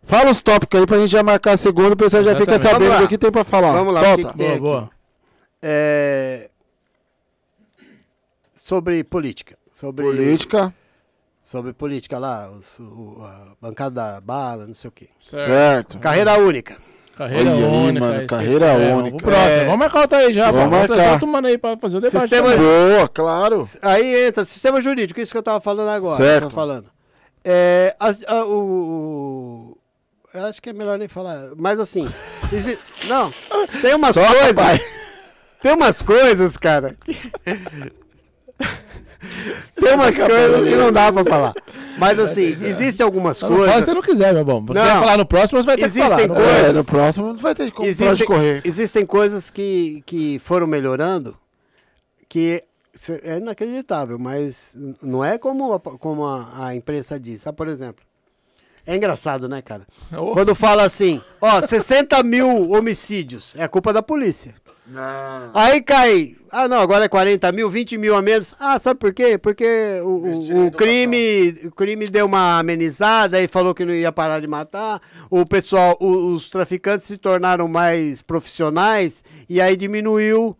Fala 0.06 0.30
os 0.32 0.42
tópicos 0.42 0.80
aí 0.80 0.85
pra 0.85 0.98
gente 1.00 1.09
já 1.11 1.24
marcar 1.24 1.53
a 1.53 1.58
segunda, 1.58 1.93
o 1.93 1.98
pessoal 1.98 2.24
já 2.24 2.35
fica 2.35 2.58
sabendo 2.59 2.85
Vamos 2.90 3.01
do 3.01 3.08
que 3.08 3.17
tem 3.17 3.32
pra 3.32 3.43
falar. 3.43 3.72
Vamos 3.74 3.93
lá, 3.93 4.01
o 4.01 4.06
Solta. 4.06 4.24
que 4.34 4.38
que? 4.38 4.38
Boa, 4.48 4.59
boa. 4.59 4.90
É, 5.61 6.50
Sobre 8.56 9.03
política. 9.03 9.58
Sobre 9.74 10.06
Política, 10.06 10.74
Sobre 11.43 11.74
política 11.74 12.17
lá, 12.17 12.50
os- 12.50 12.80
o- 12.80 13.22
a 13.24 13.50
bancada 13.61 13.93
da 14.14 14.22
bala, 14.22 14.66
não 14.66 14.74
sei 14.74 14.88
o 14.88 14.92
quê. 14.92 15.09
Certo. 15.19 15.45
certo. 15.45 16.00
Carreira 16.00 16.34
única. 16.40 16.77
Carreira 17.16 17.51
Olha 17.51 17.66
aí, 17.67 17.74
única. 17.74 18.00
mano, 18.00 18.14
esqueci. 18.14 18.27
carreira 18.30 18.66
É, 18.66 18.95
única. 18.95 19.16
O 19.17 19.19
próximo. 19.19 19.48
É. 19.51 19.66
Vamos 19.66 19.80
marcar 19.80 20.00
outra 20.01 20.17
aí 20.17 20.34
já, 20.34 20.50
Vamos. 20.51 20.69
Vamos 20.72 20.90
marcar. 20.90 21.11
outro 21.14 21.27
mano 21.27 21.48
aí 21.48 21.58
pra 21.58 21.77
fazer 21.77 21.98
o 21.98 22.01
debate 22.01 22.22
Sistema- 22.22 22.50
também. 22.51 22.66
Boa, 22.98 23.08
claro. 23.08 23.64
Aí 23.82 24.27
entra 24.27 24.43
sistema 24.45 24.82
jurídico, 24.82 25.19
isso 25.22 25.32
que 25.32 25.38
eu 25.38 25.43
tava 25.43 25.59
falando 25.61 25.90
agora. 25.90 26.17
Certo. 26.17 26.43
Tô 26.45 26.56
falando. 26.56 26.90
É, 27.43 27.95
as- 28.00 28.24
a- 28.27 28.43
o, 28.45 28.58
o- 29.74 29.74
eu 30.35 30.45
acho 30.45 30.61
que 30.61 30.69
é 30.69 30.73
melhor 30.73 30.97
nem 30.97 31.07
falar. 31.07 31.49
Mas 31.57 31.80
assim, 31.80 32.07
exi- 32.53 32.77
não, 33.07 33.31
tem 33.81 33.95
umas 33.95 34.14
Solta, 34.14 34.31
coisas. 34.33 34.55
pai. 34.55 34.80
Tem 35.61 35.73
umas 35.73 35.99
coisas, 35.99 36.57
cara. 36.57 36.95
tem 39.75 39.93
umas 39.95 40.15
coisas 40.15 40.64
que 40.69 40.75
não 40.75 40.91
dá 40.91 41.11
pra 41.11 41.25
falar. 41.25 41.53
Mas 41.97 42.19
assim, 42.19 42.55
existem 42.65 43.03
algumas 43.03 43.38
Só 43.38 43.49
não 43.49 43.57
fala 43.57 43.67
se 43.67 43.73
coisas. 43.73 43.85
você 43.85 43.93
não 43.95 44.01
quiser, 44.01 44.33
meu 44.33 44.45
bom. 44.45 44.59
Se 44.67 44.73
Não. 44.73 44.81
quiser 44.81 44.99
falar 44.99 45.17
no 45.17 45.25
próximo, 45.25 45.59
você 45.61 45.65
vai 45.65 45.75
ter 45.75 45.81
que 45.81 45.88
Existem 45.88 46.09
falar. 46.09 46.27
Não 46.27 46.35
coisas-. 46.35 46.64
É, 46.69 46.72
no 46.73 46.85
próximo 46.85 47.27
não 47.27 47.38
vai 47.38 47.55
ter 47.55 47.73
onde 47.77 47.88
Existem, 47.89 48.27
correr. 48.27 48.61
existem 48.64 49.05
coisas 49.05 49.49
que, 49.49 50.03
que 50.05 50.39
foram 50.45 50.67
melhorando 50.67 51.35
que 52.30 52.64
é 53.23 53.38
inacreditável, 53.38 54.19
mas 54.19 54.77
não 55.01 55.23
é 55.25 55.38
como, 55.38 55.73
a, 55.73 55.80
como 55.80 56.25
a, 56.27 56.67
a 56.67 56.75
imprensa 56.75 57.19
diz. 57.19 57.41
Sabe, 57.41 57.57
por 57.57 57.67
exemplo? 57.67 58.05
É 58.88 58.95
engraçado, 58.95 59.49
né, 59.49 59.61
cara? 59.61 59.85
Ô, 60.15 60.31
Quando 60.33 60.53
fala 60.53 60.83
assim, 60.83 61.22
ó, 61.41 61.61
60 61.61 62.22
mil 62.23 62.69
homicídios, 62.72 63.55
é 63.57 63.67
culpa 63.67 63.91
da 63.91 64.01
polícia. 64.03 64.53
Não. 64.88 65.49
Aí 65.55 65.81
cai. 65.81 66.35
Ah, 66.51 66.67
não, 66.67 66.80
agora 66.80 67.05
é 67.05 67.07
40 67.09 67.51
mil, 67.51 67.69
20 67.69 67.97
mil 67.97 68.15
a 68.15 68.22
menos. 68.22 68.53
Ah, 68.59 68.77
sabe 68.77 68.99
por 68.99 69.11
quê? 69.14 69.35
Porque 69.38 69.65
o, 70.03 70.22
o 70.67 70.72
crime, 70.72 71.49
o 71.65 71.72
crime 71.72 72.05
deu 72.07 72.27
uma 72.27 72.59
amenizada 72.59 73.41
e 73.41 73.47
falou 73.47 73.73
que 73.73 73.83
não 73.83 73.93
ia 73.93 74.11
parar 74.11 74.39
de 74.39 74.45
matar. 74.47 75.01
O 75.30 75.43
pessoal, 75.45 75.97
o- 75.99 76.33
os 76.33 76.49
traficantes 76.51 77.07
se 77.07 77.17
tornaram 77.17 77.67
mais 77.67 78.22
profissionais 78.22 79.23
e 79.49 79.59
aí 79.59 79.75
diminuiu. 79.75 80.55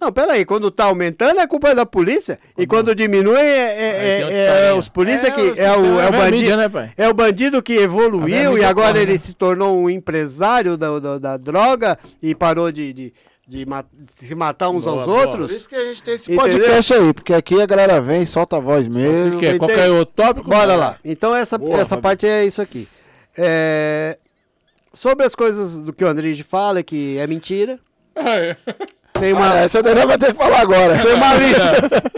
Não, 0.00 0.12
peraí, 0.12 0.44
quando 0.44 0.70
tá 0.70 0.84
aumentando 0.84 1.40
é 1.40 1.46
culpa 1.48 1.74
da 1.74 1.84
polícia 1.84 2.38
e 2.56 2.66
quando 2.68 2.94
diminui 2.94 3.36
é, 3.36 3.42
é- 3.42 4.22
é- 4.30 4.68
é 4.68 4.72
os 4.74 4.88
polícia 4.88 5.26
É, 5.26 5.30
que 5.32 5.40
o 5.40 5.44
é 5.44 5.46
o, 5.46 5.54
sistema- 5.54 5.74
é 5.74 5.76
o 5.76 6.00
é 6.00 6.06
a 6.06 6.10
bandido. 6.12 6.36
mídia, 6.36 6.56
né, 6.56 6.68
pai? 6.68 6.92
É 6.96 7.08
o 7.08 7.14
bandido 7.14 7.60
que 7.62 7.72
evoluiu 7.74 8.56
e 8.56 8.64
agora 8.64 8.92
corre, 8.92 9.02
ele 9.02 9.12
né? 9.14 9.18
se 9.18 9.34
tornou 9.34 9.76
um 9.76 9.90
empresário 9.90 10.76
da, 10.76 10.98
da, 11.00 11.18
da 11.18 11.36
droga 11.36 11.98
e 12.22 12.32
parou 12.32 12.70
de, 12.70 12.92
de, 12.92 13.12
de 13.48 13.66
ma- 13.66 13.82
de 13.92 14.26
se 14.26 14.34
matar 14.36 14.70
uns 14.70 14.84
Boa, 14.84 14.98
aos 14.98 15.04
boa. 15.06 15.20
outros. 15.22 15.46
Por 15.48 15.56
isso 15.56 15.68
que 15.68 15.74
a 15.74 15.84
gente 15.86 16.02
tem 16.02 16.14
esse 16.14 16.32
Entendeu? 16.32 16.58
podcast 16.58 16.94
aí, 16.94 17.12
porque 17.12 17.34
aqui 17.34 17.60
a 17.60 17.66
galera 17.66 18.00
vem, 18.00 18.24
solta 18.24 18.56
a 18.56 18.60
voz 18.60 18.86
mesmo. 18.86 19.40
Que 19.40 19.46
é? 19.46 19.58
Qual 19.58 19.68
é 19.68 19.90
o 19.90 20.06
tópico? 20.06 20.48
Bora 20.48 20.76
lá. 20.76 20.96
Então 21.04 21.34
essa, 21.34 21.58
Boa, 21.58 21.80
essa 21.80 21.96
parte 21.96 22.24
é 22.24 22.44
isso 22.44 22.62
aqui. 22.62 22.86
É, 23.36 24.16
Sobre 24.94 25.24
as 25.26 25.34
coisas 25.34 25.76
do 25.78 25.92
que 25.92 26.04
o 26.04 26.08
Andrige 26.08 26.42
fala, 26.44 26.82
que 26.84 27.18
é 27.18 27.26
mentira. 27.26 27.78
Tem 29.20 29.32
uma, 29.32 29.52
Ah, 29.52 29.56
essa 29.60 29.82
daí 29.82 29.94
nós 29.94 30.04
vai 30.06 30.18
ter 30.18 30.32
que 30.32 30.38
falar 30.42 30.60
agora. 30.60 30.98
tem 31.02 31.14
uma 31.14 31.34
lista. 31.36 32.12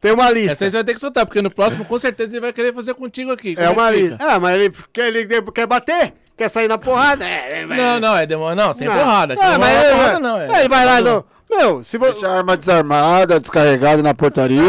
tem 0.00 0.12
uma 0.12 0.24
Essa 0.24 0.32
lista. 0.32 0.64
aí 0.64 0.70
você 0.70 0.76
vai 0.76 0.84
ter 0.84 0.94
que 0.94 1.00
soltar, 1.00 1.26
porque 1.26 1.42
no 1.42 1.50
próximo 1.50 1.84
com 1.84 1.98
certeza 1.98 2.30
ele 2.30 2.40
vai 2.40 2.52
querer 2.52 2.72
fazer 2.74 2.94
contigo 2.94 3.30
aqui. 3.32 3.54
Como 3.54 3.66
É 3.66 3.70
uma 3.70 3.90
lista. 3.90 4.16
Ah, 4.20 4.38
mas 4.40 4.54
ele 4.56 4.72
quer, 4.92 5.08
ele 5.08 5.42
quer 5.52 5.66
bater? 5.66 6.14
Quer 6.36 6.48
sair 6.48 6.68
na 6.68 6.78
porrada? 6.78 7.24
É, 7.28 7.60
é, 7.62 7.66
Não, 7.66 8.00
não, 8.00 8.16
é 8.16 8.24
demora. 8.26 8.54
Não, 8.54 8.72
sem 8.72 8.88
Não. 8.88 8.94
porrada. 8.96 9.34
Ah, 9.38 9.52
não 9.52 9.58
mas 9.58 9.68
é 9.70 9.80
ele, 9.86 9.90
porrada, 9.96 10.12
vai- 10.12 10.20
não. 10.22 10.38
É, 10.40 10.60
ele 10.60 10.68
vai 10.68 10.84
lá 10.86 11.00
no. 11.02 11.24
Meu, 11.50 11.84
se 11.84 11.98
você. 11.98 12.12
Deixa 12.12 12.28
a 12.28 12.36
arma 12.38 12.56
desarmada, 12.56 13.38
descarregada 13.40 14.02
na 14.02 14.14
portaria. 14.14 14.62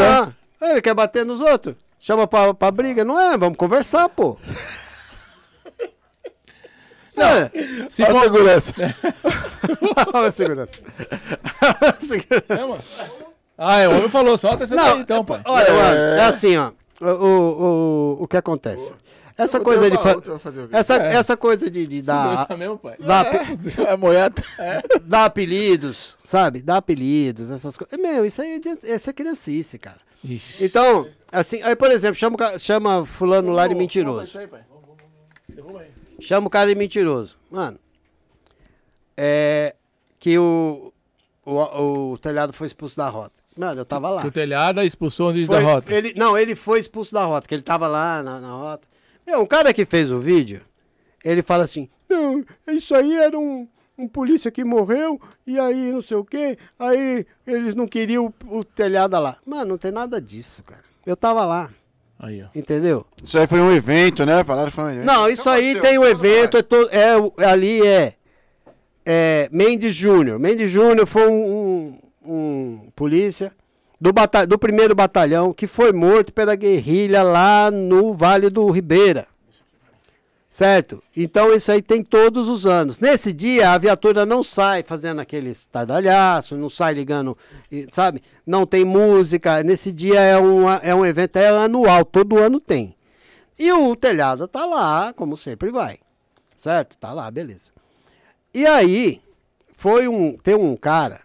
Ah, 0.62 0.68
ele 0.70 0.82
quer 0.82 0.94
bater 0.94 1.26
nos 1.26 1.40
outros. 1.40 1.76
Chama 2.00 2.28
pra, 2.28 2.54
pra 2.54 2.72
briga. 2.72 3.06
Não 3.06 3.18
é? 3.20 3.38
Vamos 3.38 3.58
conversar, 3.58 4.10
pô. 4.10 4.38
Não. 7.16 7.90
Se 7.90 8.04
Olha 8.04 8.12
a 8.12 8.14
for... 8.14 8.24
segurança. 8.24 8.74
Olha 10.14 10.28
a 10.28 10.32
segurança. 10.32 10.82
Chama. 12.48 12.78
Ah, 13.58 13.80
é, 13.80 13.88
o 13.88 13.92
homem 13.98 14.10
falou, 14.10 14.38
solta 14.38 14.64
essa 14.64 14.76
Não, 14.76 14.84
daí 14.94 15.02
então, 15.02 15.24
pai. 15.24 15.42
Olha, 15.46 15.64
É. 15.68 15.72
mano, 15.72 15.98
é 16.20 16.24
assim, 16.26 16.58
ó. 16.58 16.72
O, 17.00 17.06
o, 17.06 17.64
o, 18.20 18.24
o 18.24 18.28
que 18.28 18.38
acontece? 18.38 18.94
Essa 19.38 19.60
coisa 19.60 19.90
de. 19.90 19.98
fa-? 19.98 20.16
Essa, 20.72 20.96
É. 20.98 21.16
essa 21.16 21.36
coisa 21.38 21.70
de, 21.70 21.88
de 21.88 22.02
dar, 22.02 22.48
mesmo, 22.58 22.78
pai. 22.78 22.96
dar, 23.00 23.22
ape- 23.22 23.82
É 23.88 23.98
moeda. 23.98 24.42
dar 25.04 25.26
apelidos, 25.26 26.16
sabe? 26.26 26.62
Dar 26.62 26.78
apelidos, 26.78 27.50
essas 27.50 27.76
coisas. 27.76 27.98
Meu, 28.00 28.26
isso 28.26 28.42
aí 28.42 28.56
é, 28.56 28.60
de- 28.60 28.94
isso 28.96 29.10
é 29.10 29.14
criancice, 29.14 29.80
cara. 29.80 29.98
Ixi. 30.24 30.66
Então, 30.66 31.08
assim, 31.32 31.62
aí, 31.64 31.76
por 31.76 31.90
exemplo, 31.90 32.16
chama, 32.16 32.38
chama 32.60 33.06
fulano 33.06 33.52
lá 33.52 33.68
de 33.68 33.74
mentiroso. 33.74 34.24
isso 34.26 34.38
aí, 34.38 34.46
pai. 34.48 34.62
Vamos, 34.70 34.84
vamos, 34.86 35.02
vamos. 35.02 35.56
Derruba 35.56 35.80
aí. 35.82 35.88
Chama 36.22 36.48
o 36.48 36.50
cara 36.50 36.70
de 36.70 36.76
mentiroso. 36.76 37.36
Mano, 37.50 37.78
é. 39.18 39.76
Que 40.20 40.38
o, 40.38 40.94
o, 41.46 42.12
o 42.14 42.18
telhado 42.20 42.54
foi 42.54 42.68
expulso 42.68 42.96
da 42.96 43.10
rota. 43.10 43.34
Mano, 43.58 43.82
eu 43.82 43.86
tava 43.86 44.10
lá. 44.10 44.22
Que 44.22 44.28
o 44.28 44.32
telhado 44.32 44.82
expulsou 44.82 45.32
o 45.32 45.34
Foi- 45.34 45.46
da 45.48 45.60
rota. 45.60 45.94
Ele, 45.94 46.14
não, 46.16 46.38
ele 46.38 46.56
foi 46.56 46.80
expulso 46.80 47.14
da 47.14 47.26
rota, 47.26 47.48
que 47.48 47.54
ele 47.56 47.64
tava 47.64 47.88
lá 47.88 48.24
na, 48.24 48.40
na 48.40 48.52
rota. 48.52 48.88
Meu, 49.26 49.42
o 49.42 49.48
cara 49.48 49.74
que 49.74 49.86
fez 49.86 50.12
o 50.12 50.20
vídeo, 50.20 50.62
ele 51.24 51.42
fala 51.42 51.64
assim: 51.64 51.90
Não, 52.10 52.44
isso 52.68 52.96
aí 52.96 53.14
era 53.18 53.38
um, 53.38 53.68
um 53.98 54.08
polícia 54.08 54.50
que 54.52 54.64
morreu, 54.64 55.20
e 55.46 55.60
aí 55.60 55.92
não 55.92 56.02
sei 56.02 56.18
o 56.18 56.24
quê, 56.26 56.58
aí 56.80 57.26
eles 57.46 57.76
não 57.76 57.88
queriam 57.88 58.34
o, 58.46 58.60
o 58.60 58.64
telhado 58.64 59.20
lá. 59.20 59.38
Mano, 59.46 59.66
não 59.72 59.78
tem 59.78 59.92
nada 59.92 60.22
disso, 60.22 60.64
cara. 60.64 60.84
Eu 61.06 61.18
tava 61.18 61.44
lá, 61.46 61.70
Aí, 62.24 62.44
ó. 62.44 62.46
entendeu? 62.58 63.04
Isso 63.24 63.38
aí 63.40 63.48
foi 63.48 63.60
um 63.60 63.72
evento, 63.74 64.24
né? 64.26 64.44
Falaram 64.44 64.70
que 64.70 64.76
foi 64.76 64.84
um 64.84 64.90
evento. 64.92 65.06
Não, 65.06 65.28
isso 65.28 65.50
aí 65.50 65.74
tem 65.82 65.96
tudo 65.96 66.08
evento, 66.08 66.58
é, 66.58 66.62
to- 66.62 66.90
é, 66.92 67.18
o- 67.18 67.34
ali 67.38 67.82
é, 67.86 68.14
é 69.04 69.50
Mendes 69.52 69.96
Júnior. 69.96 70.38
Mendes 70.40 70.70
Júnior 70.70 71.08
foi 71.08 71.28
um, 71.28 71.98
um, 72.24 72.32
um 72.32 72.80
polícia 72.96 73.52
do, 74.00 74.14
bata- 74.14 74.46
do 74.46 74.60
primeiro 74.60 74.94
batalhão 74.94 75.52
que 75.52 75.66
foi 75.66 75.92
morto 75.92 76.32
pela 76.32 76.54
guerrilha 76.56 77.24
lá 77.24 77.72
no 77.72 78.14
Vale 78.14 78.50
do 78.52 78.70
Ribeira. 78.70 79.26
Certo? 80.52 81.02
Então 81.16 81.54
isso 81.56 81.72
aí 81.72 81.82
tem 81.82 82.04
todos 82.04 82.50
os 82.50 82.66
anos. 82.66 83.00
Nesse 83.00 83.32
dia 83.32 83.72
a 83.72 83.78
viatura 83.78 84.26
não 84.26 84.44
sai 84.44 84.84
fazendo 84.84 85.22
aqueles 85.22 85.66
tardalhaço, 85.66 86.58
não 86.58 86.70
sai 86.70 86.94
ligando, 86.94 87.38
sabe? 87.90 88.22
Não 88.46 88.66
tem 88.66 88.84
música. 88.84 89.64
Nesse 89.64 89.94
dia 89.94 90.20
é 90.20 90.38
um, 90.38 90.70
é 90.70 90.94
um 90.94 91.06
evento 91.06 91.38
é 91.38 91.48
anual, 91.48 92.04
todo 92.04 92.38
ano 92.38 92.60
tem. 92.60 92.98
E 93.58 93.72
o 93.72 93.96
telhado 93.96 94.46
tá 94.46 94.66
lá, 94.66 95.14
como 95.14 95.38
sempre 95.38 95.72
vai. 95.72 96.00
Certo? 96.58 96.98
Tá 96.98 97.14
lá, 97.14 97.32
beleza. 97.32 97.72
E 98.54 98.66
aí, 98.66 99.22
foi 99.78 100.10
um. 100.10 100.38
Tem 100.38 100.54
um 100.54 100.76
cara 100.76 101.22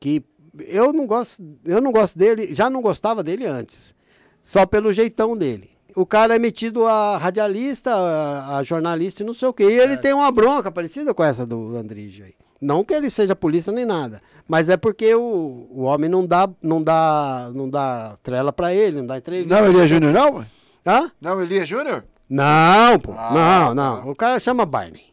que 0.00 0.24
eu 0.58 0.92
não 0.92 1.06
gosto. 1.06 1.40
Eu 1.64 1.80
não 1.80 1.92
gosto 1.92 2.18
dele, 2.18 2.52
já 2.52 2.68
não 2.68 2.82
gostava 2.82 3.22
dele 3.22 3.46
antes. 3.46 3.94
Só 4.40 4.66
pelo 4.66 4.92
jeitão 4.92 5.36
dele. 5.36 5.71
O 5.94 6.06
cara 6.06 6.36
é 6.36 6.38
metido 6.38 6.86
a 6.86 7.16
radialista, 7.18 7.94
a, 7.94 8.58
a 8.58 8.62
jornalista 8.62 9.22
e 9.22 9.26
não 9.26 9.34
sei 9.34 9.48
o 9.48 9.52
quê. 9.52 9.64
E 9.64 9.78
ele 9.78 9.96
tem 9.96 10.12
uma 10.12 10.30
bronca 10.30 10.70
parecida 10.70 11.12
com 11.12 11.22
essa 11.22 11.46
do 11.46 11.76
Andrige 11.76 12.22
aí. 12.22 12.34
Não 12.60 12.84
que 12.84 12.94
ele 12.94 13.10
seja 13.10 13.34
polícia 13.34 13.72
nem 13.72 13.84
nada, 13.84 14.22
mas 14.46 14.68
é 14.68 14.76
porque 14.76 15.12
o, 15.14 15.66
o 15.68 15.82
homem 15.82 16.08
não 16.08 16.24
dá, 16.24 16.48
não 16.62 16.80
dá, 16.80 17.50
não 17.52 17.68
dá 17.68 18.16
trela 18.22 18.52
pra 18.52 18.72
ele, 18.72 18.98
não 18.98 19.06
dá 19.06 19.18
entrevista. 19.18 19.60
Não, 19.60 19.68
Elias 19.68 19.88
Júnior, 19.88 20.12
não? 20.12 20.46
Hã? 20.86 21.10
Não, 21.20 21.42
Elias 21.42 21.66
Júnior? 21.66 22.04
Não, 22.30 23.00
pô. 23.00 23.12
Ah, 23.16 23.30
não, 23.32 23.68
tá. 23.68 23.74
não. 23.74 24.10
O 24.10 24.14
cara 24.14 24.38
chama 24.38 24.64
Barney. 24.64 25.12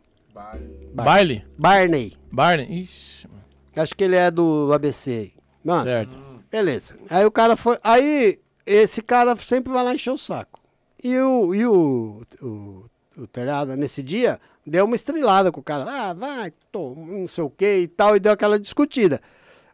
Baile? 0.94 1.44
Barney. 1.58 2.18
Barney? 2.32 2.82
Ixi, 2.82 3.28
mano. 3.28 3.44
Acho 3.76 3.96
que 3.96 4.04
ele 4.04 4.16
é 4.16 4.30
do 4.30 4.72
ABC. 4.74 5.32
Mano, 5.64 5.84
certo. 5.84 6.18
beleza. 6.52 6.96
Aí 7.10 7.26
o 7.26 7.32
cara 7.32 7.56
foi. 7.56 7.78
Aí 7.84 8.40
esse 8.66 9.02
cara 9.02 9.36
sempre 9.36 9.74
vai 9.74 9.84
lá 9.84 9.94
encher 9.94 10.12
o 10.12 10.18
saco. 10.18 10.59
E 11.02 11.18
o, 11.18 11.56
e 11.56 11.66
o, 11.66 12.22
o, 12.42 12.86
o 13.18 13.28
telhado, 13.28 13.76
nesse 13.78 14.04
dia, 14.04 14.40
deu 14.66 14.86
uma 14.86 14.96
estrelada 14.96 15.52
com 15.52 15.62
o 15.62 15.64
cara. 15.64 15.86
Ah, 15.88 16.14
vai, 16.14 16.54
tô, 16.72 16.94
não 16.96 17.28
sei 17.28 17.44
o 17.44 17.50
que 17.50 17.80
e 17.80 17.88
tal, 17.88 18.16
e 18.16 18.20
deu 18.20 18.32
aquela 18.32 18.60
discutida. 18.60 19.22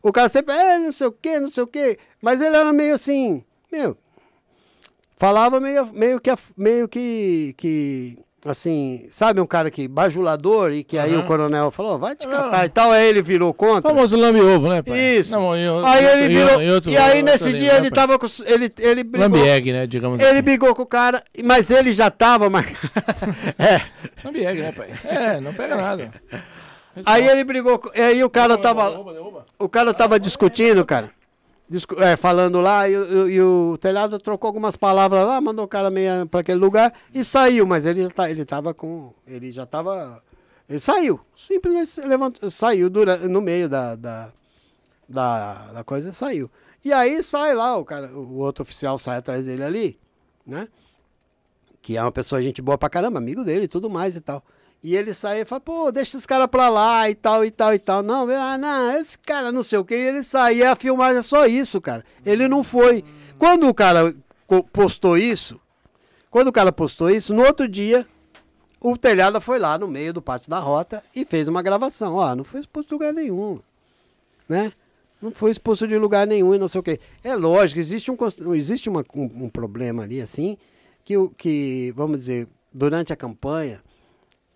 O 0.01 0.11
cara 0.11 0.29
sempre, 0.29 0.53
é, 0.53 0.77
não 0.77 0.91
sei 0.91 1.07
o 1.07 1.11
que, 1.11 1.39
não 1.39 1.49
sei 1.49 1.63
o 1.63 1.67
que. 1.67 1.97
Mas 2.21 2.39
ele 2.41 2.55
era 2.55 2.71
meio 2.71 2.93
assim, 2.93 3.43
meu. 3.71 3.97
Falava 5.17 5.59
meio, 5.59 5.87
meio 5.93 6.19
que, 6.19 6.29
meio 6.55 6.87
que, 6.87 7.55
que, 7.57 8.19
assim, 8.51 9.05
sabe 9.09 9.41
um 9.41 9.45
cara 9.45 9.71
que, 9.71 9.87
bajulador, 9.87 10.71
e 10.71 10.83
que 10.83 10.97
aí 10.97 11.13
Aham. 11.13 11.23
o 11.23 11.25
coronel 11.27 11.71
falou, 11.71 11.97
vai 11.97 12.15
te 12.15 12.27
Ah. 12.27 12.29
catar 12.29 12.65
e 12.65 12.69
tal, 12.69 12.91
aí 12.91 13.07
ele 13.07 13.21
virou 13.21 13.53
contra. 13.53 13.89
Famoso 13.89 14.15
lambe-ovo, 14.17 14.69
né, 14.69 14.81
pai? 14.81 14.97
Isso. 15.17 15.31
Não, 15.31 15.49
o- 15.49 15.85
Aí 15.85 16.05
ele 16.05 16.27
virou. 16.35 16.61
em 16.61 16.71
outro- 16.71 16.91
e 16.91 16.97
aí 16.97 17.23
nesse 17.23 17.51
dia 17.53 17.73
né, 17.73 17.77
ele 17.79 17.89
pai? 17.89 17.95
tava 17.95 18.19
com. 18.19 18.27
Ele, 18.45 18.71
ele 18.79 19.03
brigou. 19.03 19.27
Lambieg, 19.29 19.71
né, 19.73 19.87
digamos 19.87 20.19
Ele 20.19 20.29
assim. 20.29 20.41
brigou 20.41 20.75
com 20.75 20.83
o 20.83 20.85
cara, 20.85 21.23
mas 21.43 21.69
ele 21.69 21.93
já 21.93 22.09
tava 22.11 22.49
marcado. 22.49 22.77
é. 23.59 23.81
Lambieg, 24.23 24.61
né, 24.61 24.71
pai? 24.71 24.89
É, 25.05 25.39
não 25.39 25.53
pega 25.53 25.75
nada. 25.75 26.11
Aí 27.05 27.27
ele 27.27 27.43
brigou. 27.43 27.81
Aí 27.93 28.23
o 28.23 28.29
cara 28.29 28.57
tava. 28.57 28.89
O 29.59 29.67
cara 29.67 29.93
tava 29.93 30.19
discutindo, 30.19 30.85
cara. 30.85 31.09
É, 31.97 32.15
falando 32.15 32.61
lá, 32.61 32.87
e, 32.87 32.95
o- 32.95 33.29
e 33.29 33.41
o 33.41 33.77
telhado 33.81 34.19
trocou 34.19 34.47
algumas 34.47 34.75
palavras 34.75 35.25
lá, 35.25 35.41
mandou 35.41 35.65
o 35.65 35.67
cara 35.67 35.89
meio 35.89 36.27
pra 36.27 36.41
aquele 36.41 36.59
lugar 36.59 36.93
e 37.13 37.23
saiu, 37.23 37.65
mas 37.65 37.85
ele 37.87 38.03
já 38.03 38.09
tá, 38.11 38.29
ele 38.29 38.45
tava 38.45 38.73
com. 38.73 39.11
Ele 39.25 39.51
já 39.51 39.65
tava. 39.65 40.21
Ele 40.69 40.79
saiu. 40.79 41.19
Simplesmente 41.35 41.99
levantou, 42.01 42.51
saiu 42.51 42.89
no 43.29 43.41
meio 43.41 43.67
da, 43.67 43.95
da, 43.95 44.31
da, 45.09 45.71
da 45.73 45.83
coisa 45.83 46.13
saiu. 46.13 46.49
E 46.83 46.93
aí 46.93 47.23
sai 47.23 47.55
lá, 47.55 47.75
o 47.77 47.83
cara, 47.83 48.07
o 48.15 48.37
outro 48.37 48.61
oficial 48.61 48.99
sai 48.99 49.17
atrás 49.17 49.43
dele 49.45 49.63
ali, 49.63 49.99
né? 50.45 50.67
Que 51.81 51.97
é 51.97 52.01
uma 52.01 52.11
pessoa, 52.11 52.41
gente 52.43 52.61
boa 52.61 52.77
pra 52.77 52.89
caramba, 52.89 53.17
amigo 53.17 53.43
dele 53.43 53.65
e 53.65 53.67
tudo 53.67 53.89
mais 53.89 54.15
e 54.15 54.21
tal. 54.21 54.43
E 54.83 54.95
ele 54.95 55.13
sai 55.13 55.41
e 55.41 55.45
fala, 55.45 55.59
pô, 55.59 55.91
deixa 55.91 56.15
esse 56.17 56.27
cara 56.27 56.47
pra 56.47 56.69
lá 56.69 57.09
e 57.09 57.15
tal, 57.15 57.43
e 57.43 57.49
tal, 57.49 57.73
e 57.73 57.79
tal. 57.79 58.03
Não, 58.03 58.29
ah, 58.29 58.57
não, 58.57 58.91
esse 58.97 59.17
cara 59.17 59.51
não 59.51 59.63
sei 59.63 59.79
o 59.79 59.85
que. 59.85 59.95
E 59.95 60.07
ele 60.07 60.23
sai, 60.23 60.57
e 60.57 60.63
a 60.63 60.75
filmagem 60.75 61.17
é 61.17 61.21
só 61.23 61.47
isso, 61.47 61.81
cara. 61.81 62.05
Ele 62.25 62.47
não 62.47 62.63
foi. 62.63 63.03
Quando 63.39 63.67
o 63.67 63.73
cara 63.73 64.15
postou 64.71 65.17
isso, 65.17 65.59
quando 66.29 66.49
o 66.49 66.53
cara 66.53 66.71
postou 66.71 67.09
isso, 67.09 67.33
no 67.33 67.43
outro 67.43 67.67
dia, 67.67 68.05
o 68.79 68.95
telhado 68.95 69.41
foi 69.41 69.57
lá 69.57 69.75
no 69.77 69.87
meio 69.87 70.13
do 70.13 70.21
pátio 70.21 70.49
da 70.51 70.59
rota 70.59 71.03
e 71.15 71.25
fez 71.25 71.47
uma 71.47 71.63
gravação. 71.63 72.13
Ó, 72.15 72.35
não 72.35 72.43
foi 72.43 72.59
expulso 72.59 72.87
de 72.89 72.93
lugar 72.93 73.13
nenhum, 73.13 73.59
né? 74.47 74.71
Não 75.19 75.31
foi 75.31 75.49
expulso 75.49 75.87
de 75.87 75.97
lugar 75.97 76.27
nenhum 76.27 76.53
e 76.53 76.59
não 76.59 76.67
sei 76.67 76.79
o 76.79 76.83
quê. 76.83 76.99
É 77.23 77.35
lógico, 77.35 77.79
existe 77.79 78.11
um, 78.11 78.17
existe 78.53 78.87
uma- 78.89 79.03
um, 79.15 79.45
um 79.45 79.49
problema 79.49 80.03
ali, 80.03 80.21
assim, 80.21 80.55
que, 81.03 81.15
que, 81.37 81.91
vamos 81.95 82.19
dizer, 82.19 82.47
durante 82.71 83.11
a 83.11 83.15
campanha, 83.15 83.81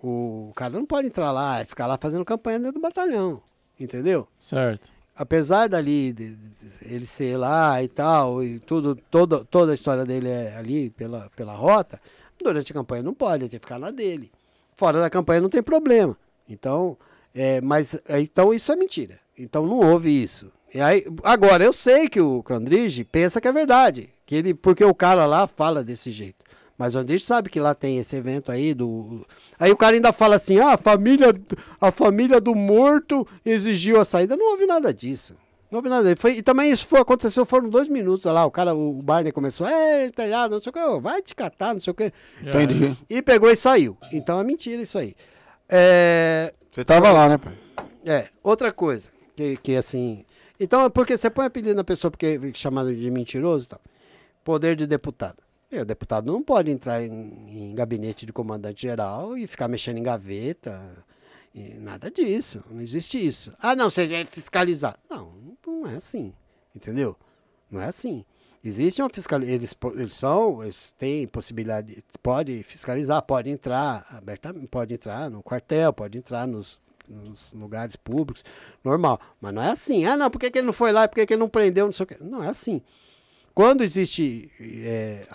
o 0.01 0.51
cara 0.55 0.73
não 0.73 0.85
pode 0.85 1.07
entrar 1.07 1.31
lá 1.31 1.61
e 1.61 1.65
ficar 1.65 1.87
lá 1.87 1.97
fazendo 1.97 2.25
campanha 2.25 2.59
dentro 2.59 2.73
do 2.73 2.81
batalhão. 2.81 3.41
Entendeu? 3.79 4.27
Certo. 4.39 4.91
Apesar 5.15 5.67
dali 5.67 6.13
de, 6.13 6.35
de, 6.35 6.49
ele 6.81 7.05
ser 7.05 7.37
lá 7.37 7.83
e 7.83 7.87
tal, 7.89 8.43
e 8.43 8.59
tudo, 8.59 8.95
todo, 8.95 9.43
toda 9.45 9.71
a 9.71 9.75
história 9.75 10.05
dele 10.05 10.29
é 10.29 10.55
ali 10.55 10.89
pela, 10.91 11.29
pela 11.35 11.53
rota, 11.53 11.99
durante 12.41 12.71
a 12.71 12.75
campanha 12.75 13.03
não 13.03 13.13
pode, 13.13 13.43
ele 13.43 13.49
tem 13.49 13.59
que 13.59 13.65
ficar 13.65 13.79
na 13.79 13.91
dele. 13.91 14.31
Fora 14.73 14.99
da 14.99 15.09
campanha 15.09 15.41
não 15.41 15.49
tem 15.49 15.61
problema. 15.61 16.15
Então, 16.47 16.97
é, 17.35 17.59
mas 17.59 17.95
é, 18.07 18.21
então 18.21 18.53
isso 18.53 18.71
é 18.71 18.75
mentira. 18.75 19.19
Então 19.37 19.65
não 19.65 19.79
houve 19.79 20.09
isso. 20.09 20.51
E 20.73 20.79
aí, 20.79 21.05
agora, 21.23 21.63
eu 21.63 21.73
sei 21.73 22.07
que 22.07 22.21
o 22.21 22.43
Candrige 22.43 23.03
pensa 23.03 23.41
que 23.41 23.47
é 23.47 23.51
verdade. 23.51 24.09
Que 24.25 24.35
ele, 24.35 24.53
porque 24.53 24.85
o 24.85 24.93
cara 24.93 25.25
lá 25.25 25.47
fala 25.47 25.83
desse 25.83 26.11
jeito. 26.11 26.45
Mas 26.79 26.95
o 26.95 26.99
Andrige 26.99 27.25
sabe 27.25 27.49
que 27.49 27.59
lá 27.59 27.75
tem 27.75 27.97
esse 27.97 28.15
evento 28.15 28.49
aí 28.53 28.73
do. 28.73 29.27
Aí 29.59 29.69
o 29.69 29.75
cara 29.75 29.97
ainda 29.97 30.13
fala 30.13 30.37
assim: 30.37 30.59
ah, 30.59 30.75
a 30.75 30.77
família, 30.77 31.35
a 31.81 31.91
família 31.91 32.39
do 32.39 32.55
morto 32.55 33.27
exigiu 33.45 33.99
a 33.99 34.05
saída. 34.05 34.37
Não 34.37 34.51
houve 34.51 34.65
nada 34.65 34.93
disso. 34.93 35.35
Não 35.69 35.79
houve 35.79 35.89
nada. 35.89 36.15
Foi, 36.15 36.37
e 36.37 36.41
também 36.41 36.71
isso 36.71 36.87
foi, 36.87 37.01
aconteceu, 37.01 37.45
foram 37.45 37.67
dois 37.69 37.89
minutos 37.89 38.23
lá. 38.23 38.45
O 38.45 38.49
cara, 38.49 38.73
o 38.73 38.93
Barney 38.93 39.33
começou, 39.33 39.67
é, 39.67 40.09
telhado, 40.09 40.53
não 40.55 40.61
sei 40.61 40.69
o 40.69 40.73
que, 40.73 41.01
vai 41.01 41.21
te 41.21 41.35
catar, 41.35 41.73
não 41.73 41.81
sei 41.81 41.91
o 41.91 41.93
que. 41.93 42.13
Entendi. 42.41 42.97
E 43.09 43.21
pegou 43.21 43.51
e 43.51 43.57
saiu. 43.57 43.97
Então 44.13 44.39
é 44.39 44.43
mentira 44.45 44.81
isso 44.81 44.97
aí. 44.97 45.13
É, 45.67 46.53
Você 46.71 46.85
tava 46.85 47.11
lá, 47.11 47.27
né, 47.27 47.37
pai? 47.37 47.53
é, 48.05 48.29
outra 48.41 48.71
coisa, 48.71 49.11
que, 49.35 49.57
que 49.57 49.75
assim. 49.75 50.23
Então, 50.57 50.85
é 50.85 50.89
porque 50.89 51.17
você 51.17 51.29
põe 51.29 51.45
apelido 51.45 51.75
na 51.75 51.83
pessoa 51.83 52.09
porque 52.09 52.39
é 52.41 52.53
chamado 52.53 52.95
de 52.95 53.11
mentiroso 53.11 53.65
e 53.65 53.67
tal. 53.67 53.81
Poder 54.45 54.77
de 54.77 54.87
deputado. 54.87 55.48
E 55.71 55.79
o 55.79 55.85
deputado 55.85 56.31
não 56.31 56.41
pode 56.41 56.71
entrar 56.71 57.03
em, 57.03 57.71
em 57.71 57.75
gabinete 57.75 58.25
de 58.25 58.33
comandante 58.33 58.81
geral 58.81 59.37
e 59.37 59.45
ficar 59.45 59.67
mexendo 59.67 59.97
em 59.97 60.03
gaveta. 60.03 61.05
Nada 61.79 62.09
disso. 62.09 62.63
Não 62.69 62.81
existe 62.81 63.23
isso. 63.23 63.53
Ah, 63.59 63.75
não, 63.75 63.89
você 63.89 64.07
vai 64.07 64.25
fiscalizar. 64.25 64.97
Não, 65.09 65.33
não 65.65 65.87
é 65.87 65.95
assim. 65.95 66.33
Entendeu? 66.75 67.15
Não 67.69 67.81
é 67.81 67.85
assim. 67.85 68.25
Existe 68.63 69.01
uma 69.01 69.09
fiscalização. 69.09 69.55
Eles, 69.55 69.75
eles 69.95 70.13
são, 70.15 70.63
eles 70.63 70.93
têm 70.97 71.27
possibilidade. 71.27 72.03
Pode 72.21 72.63
fiscalizar, 72.63 73.21
pode 73.21 73.49
entrar 73.49 74.05
abertamente, 74.09 74.67
pode 74.67 74.93
entrar 74.93 75.29
no 75.29 75.41
quartel, 75.41 75.93
pode 75.93 76.17
entrar 76.17 76.47
nos, 76.47 76.79
nos 77.07 77.51
lugares 77.53 77.95
públicos, 77.95 78.43
normal. 78.83 79.19
Mas 79.39 79.53
não 79.53 79.61
é 79.61 79.71
assim. 79.71 80.05
Ah, 80.05 80.17
não, 80.17 80.29
por 80.29 80.39
que, 80.39 80.51
que 80.51 80.59
ele 80.59 80.65
não 80.65 80.73
foi 80.73 80.91
lá? 80.91 81.07
Por 81.07 81.15
que, 81.15 81.25
que 81.25 81.33
ele 81.33 81.39
não 81.39 81.49
prendeu? 81.49 81.85
Não 81.85 81.93
sei 81.93 82.03
o 82.03 82.07
quê. 82.07 82.17
Não 82.19 82.43
é 82.43 82.49
assim. 82.49 82.81
Quando 83.59 83.83
existe. 83.83 84.49
é, 84.85 85.27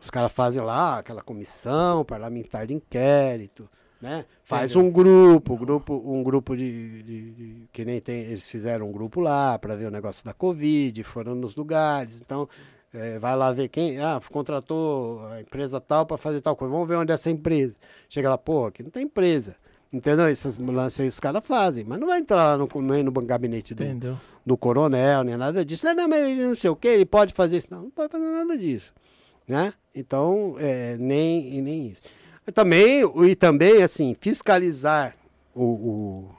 os 0.00 0.08
caras 0.08 0.32
fazem 0.32 0.62
lá 0.62 1.00
aquela 1.00 1.20
comissão 1.20 2.02
parlamentar 2.02 2.66
de 2.66 2.72
inquérito, 2.72 3.68
né? 4.00 4.24
Faz 4.42 4.74
um 4.74 4.90
grupo, 4.90 5.54
grupo 5.54 6.02
um 6.06 6.22
grupo 6.22 6.56
de, 6.56 7.02
de- 7.02 7.30
de- 7.32 7.68
que 7.70 7.84
nem 7.84 8.00
tem. 8.00 8.20
Eles 8.22 8.48
fizeram 8.48 8.88
um 8.88 8.90
grupo 8.92 9.20
lá 9.20 9.58
para 9.58 9.76
ver 9.76 9.84
o 9.84 9.90
negócio 9.90 10.24
da 10.24 10.32
Covid, 10.32 11.04
foram 11.04 11.34
nos 11.34 11.56
lugares. 11.56 12.18
Então, 12.22 12.48
é, 12.90 13.18
vai 13.18 13.36
lá 13.36 13.52
ver 13.52 13.68
quem. 13.68 13.98
Ah, 13.98 14.18
contratou 14.32 15.26
a 15.26 15.42
empresa 15.42 15.78
tal 15.78 16.06
para 16.06 16.16
fazer 16.16 16.40
tal 16.40 16.56
coisa. 16.56 16.72
Vamos 16.72 16.88
ver 16.88 16.96
onde 16.96 17.12
é 17.12 17.16
essa 17.16 17.28
empresa. 17.28 17.76
Chega 18.08 18.30
lá, 18.30 18.38
pô, 18.38 18.64
aqui 18.64 18.82
não 18.82 18.88
tem 18.90 19.02
empresa. 19.04 19.56
Entendeu? 19.92 20.28
Esses 20.28 20.58
lances 20.58 21.00
aí 21.00 21.08
os 21.08 21.18
caras 21.18 21.44
fazem. 21.44 21.82
Mas 21.84 21.98
não 21.98 22.06
vai 22.08 22.18
entrar 22.20 22.36
lá 22.44 22.58
no, 22.58 22.68
no, 22.82 23.02
no 23.04 23.12
gabinete 23.22 23.74
do, 23.74 23.82
Entendeu? 23.82 24.18
do 24.44 24.56
coronel, 24.56 25.24
nem 25.24 25.36
nada 25.36 25.64
disso. 25.64 25.86
Não, 25.86 25.94
não, 25.94 26.08
mas 26.08 26.20
ele 26.20 26.46
não 26.46 26.54
sei 26.54 26.68
o 26.70 26.76
que, 26.76 26.88
ele 26.88 27.06
pode 27.06 27.32
fazer 27.32 27.56
isso. 27.58 27.68
Não, 27.70 27.84
não 27.84 27.90
pode 27.90 28.12
fazer 28.12 28.24
nada 28.24 28.56
disso. 28.58 28.92
Né? 29.46 29.72
Então, 29.94 30.56
é, 30.58 30.96
nem, 30.98 31.62
nem 31.62 31.86
isso. 31.88 32.02
E 32.46 32.52
também, 32.52 33.02
e 33.26 33.34
também, 33.34 33.82
assim, 33.82 34.14
fiscalizar 34.20 35.14
o, 35.54 35.62
o- 35.64 36.30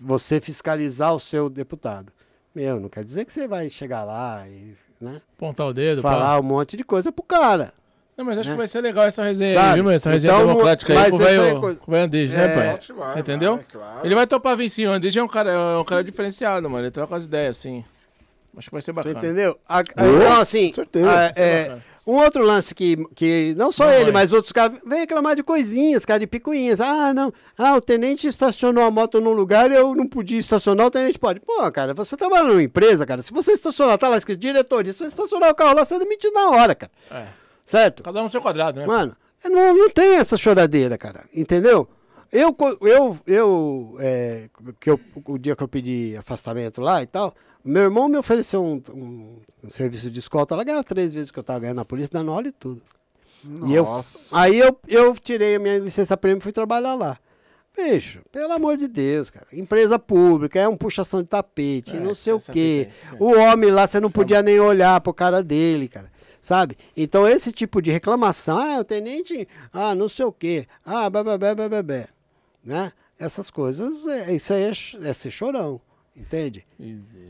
Você 0.00 0.40
fiscalizar 0.40 1.14
o 1.14 1.20
seu 1.20 1.48
deputado. 1.48 2.12
Meu, 2.54 2.78
não 2.80 2.88
quer 2.88 3.04
dizer 3.04 3.24
que 3.24 3.32
você 3.32 3.46
vai 3.48 3.68
chegar 3.70 4.04
lá 4.04 4.46
e 4.48 4.74
né, 5.00 5.20
Pontar 5.38 5.66
o 5.66 5.72
dedo. 5.72 6.02
falar 6.02 6.38
um 6.40 6.42
monte 6.44 6.76
de 6.76 6.84
coisa 6.84 7.10
pro 7.12 7.22
cara. 7.22 7.72
Não, 8.16 8.24
mas 8.24 8.38
acho 8.38 8.48
né? 8.48 8.54
que 8.54 8.58
vai 8.58 8.66
ser 8.68 8.80
legal 8.80 9.04
essa 9.06 9.24
resenha 9.24 9.50
aí, 9.50 9.56
Sabe? 9.56 9.74
viu, 9.74 9.84
meu? 9.84 9.92
Essa 9.92 10.10
resenha 10.10 10.32
Então, 10.34 10.46
democrática 10.46 10.92
aí 11.00 11.10
com 11.10 11.16
o 11.16 11.20
aí 11.26 11.34
é 11.34 11.38
velho 11.38 11.80
Andrige, 12.04 12.32
né, 12.36 12.44
É. 12.44 12.48
pai? 12.48 12.56
Vai, 12.66 12.96
vai, 12.96 13.12
Você 13.12 13.18
entendeu? 13.20 13.60
claro. 13.70 14.00
Ele 14.06 14.14
vai 14.14 14.26
topar 14.26 14.56
vir 14.56 14.70
sim. 14.70 14.86
O 14.86 14.92
Andrige 14.92 15.18
é 15.18 15.22
um 15.22 15.28
cara, 15.28 15.50
é 15.50 15.78
um 15.78 15.84
cara 15.84 16.04
diferenciado, 16.04 16.70
mano. 16.70 16.84
Ele 16.84 16.90
troca 16.92 17.16
as 17.16 17.24
ideias, 17.24 17.58
assim. 17.58 17.84
Acho 18.56 18.68
que 18.68 18.72
vai 18.72 18.82
ser 18.82 18.92
Você 18.92 19.08
bacana. 19.08 19.18
entendeu? 19.18 19.58
A- 19.68 19.80
então, 19.80 20.40
assim, 20.40 20.68
com 20.68 20.74
certeza. 20.74 21.10
a- 21.10 21.14
Vai 21.14 21.32
é, 21.34 21.76
um 22.06 22.12
outro 22.12 22.44
lance 22.44 22.72
que, 22.72 22.96
que 23.16 23.52
não 23.56 23.72
só 23.72 23.86
Não 23.86 23.92
ele, 23.94 24.04
vai. 24.04 24.12
mas 24.22 24.32
outros 24.32 24.52
caras, 24.52 24.78
vem 24.86 25.00
reclamar 25.00 25.34
de 25.34 25.42
coisinhas, 25.42 26.04
cara, 26.04 26.20
de 26.20 26.28
picuinhas. 26.28 26.80
Ah, 26.80 27.12
não. 27.12 27.32
Ah, 27.58 27.74
o 27.74 27.80
tenente 27.80 28.28
estacionou 28.28 28.84
a 28.84 28.92
moto 28.92 29.20
num 29.20 29.32
lugar 29.32 29.72
e 29.72 29.74
eu 29.74 29.92
não 29.96 30.06
podia 30.06 30.38
estacionar, 30.38 30.86
o 30.86 30.90
tenente 30.92 31.18
pode. 31.18 31.40
Pô, 31.40 31.68
cara, 31.72 31.92
você 31.94 32.16
trabalha 32.16 32.44
numa 32.44 32.62
empresa, 32.62 33.04
cara, 33.04 33.24
se 33.24 33.32
você 33.32 33.50
estacionar, 33.54 33.98
tá 33.98 34.08
lá 34.08 34.18
escrito 34.18 34.38
diretoria, 34.38 34.92
se 34.92 35.00
você 35.00 35.06
estacionar 35.06 35.50
o 35.50 35.54
carro 35.56 35.74
lá, 35.74 35.84
você 35.84 35.96
é 35.96 35.98
demitido 35.98 36.32
na 36.32 36.50
hora, 36.50 36.76
cara. 36.76 36.92
É. 37.10 37.26
Certo? 37.64 38.02
Cada 38.02 38.20
um 38.20 38.24
no 38.24 38.28
seu 38.28 38.40
quadrado, 38.42 38.78
né? 38.80 38.86
Mano, 38.86 39.16
não, 39.44 39.74
não 39.76 39.90
tem 39.90 40.16
essa 40.16 40.36
choradeira, 40.36 40.96
cara. 40.98 41.24
Entendeu? 41.34 41.88
Eu, 42.32 42.54
eu, 42.80 43.18
eu, 43.26 43.96
é, 44.00 44.48
que 44.80 44.90
eu, 44.90 44.98
o 45.26 45.38
dia 45.38 45.54
que 45.54 45.62
eu 45.62 45.68
pedi 45.68 46.16
afastamento 46.16 46.80
lá 46.80 47.00
e 47.02 47.06
tal, 47.06 47.32
meu 47.64 47.82
irmão 47.84 48.08
me 48.08 48.18
ofereceu 48.18 48.62
um, 48.62 48.82
um- 48.92 49.38
um 49.62 49.70
serviço 49.70 50.10
de 50.10 50.18
escolta 50.18 50.56
lá, 50.56 50.64
ganhava 50.64 50.82
três 50.82 51.12
vezes 51.12 51.30
que 51.30 51.38
eu 51.38 51.44
tava 51.44 51.60
ganhando 51.60 51.76
na 51.76 51.84
polícia, 51.84 52.10
dando 52.12 52.32
aula 52.32 52.48
e 52.48 52.52
tudo. 52.52 52.82
E 53.66 53.74
eu, 53.74 53.84
Nossa. 53.84 54.36
aí 54.36 54.58
eu, 54.58 54.76
eu 54.88 55.14
tirei 55.14 55.54
a 55.56 55.58
minha 55.60 55.78
licença 55.78 56.16
prêmio 56.16 56.38
e 56.38 56.42
fui 56.42 56.50
trabalhar 56.52 56.94
lá. 56.94 57.18
Bicho, 57.76 58.20
pelo 58.32 58.52
amor 58.52 58.76
de 58.76 58.86
Deus, 58.88 59.30
cara. 59.30 59.46
Empresa 59.52 59.98
pública, 59.98 60.58
é 60.60 60.66
um 60.68 60.76
puxação 60.76 61.22
de 61.22 61.28
tapete, 61.28 61.96
É, 61.96 62.00
não 62.00 62.14
sei 62.14 62.32
o 62.32 62.36
essa 62.36 62.52
quê. 62.52 62.88
evidência, 62.88 63.16
O 63.18 63.36
homem 63.38 63.70
lá, 63.70 63.86
você 63.86 63.98
não 64.00 64.10
podia 64.10 64.42
nem 64.42 64.58
olhar 64.60 65.00
pro 65.00 65.12
cara 65.12 65.42
dele, 65.42 65.88
cara. 65.88 66.10
Sabe? 66.44 66.76
Então, 66.94 67.26
esse 67.26 67.50
tipo 67.50 67.80
de 67.80 67.90
reclamação, 67.90 68.58
ah, 68.58 68.78
o 68.80 68.84
tenente, 68.84 69.48
ah, 69.72 69.94
não 69.94 70.10
sei 70.10 70.26
o 70.26 70.30
quê, 70.30 70.66
ah, 70.84 71.08
bebê, 71.08 71.38
bebê, 71.38 71.68
bebê, 71.70 72.06
né? 72.62 72.92
Essas 73.18 73.48
coisas, 73.48 74.06
é, 74.06 74.34
isso 74.34 74.52
aí 74.52 74.64
é, 74.64 75.08
é 75.08 75.12
ser 75.14 75.30
chorão, 75.30 75.80
entende? 76.14 76.66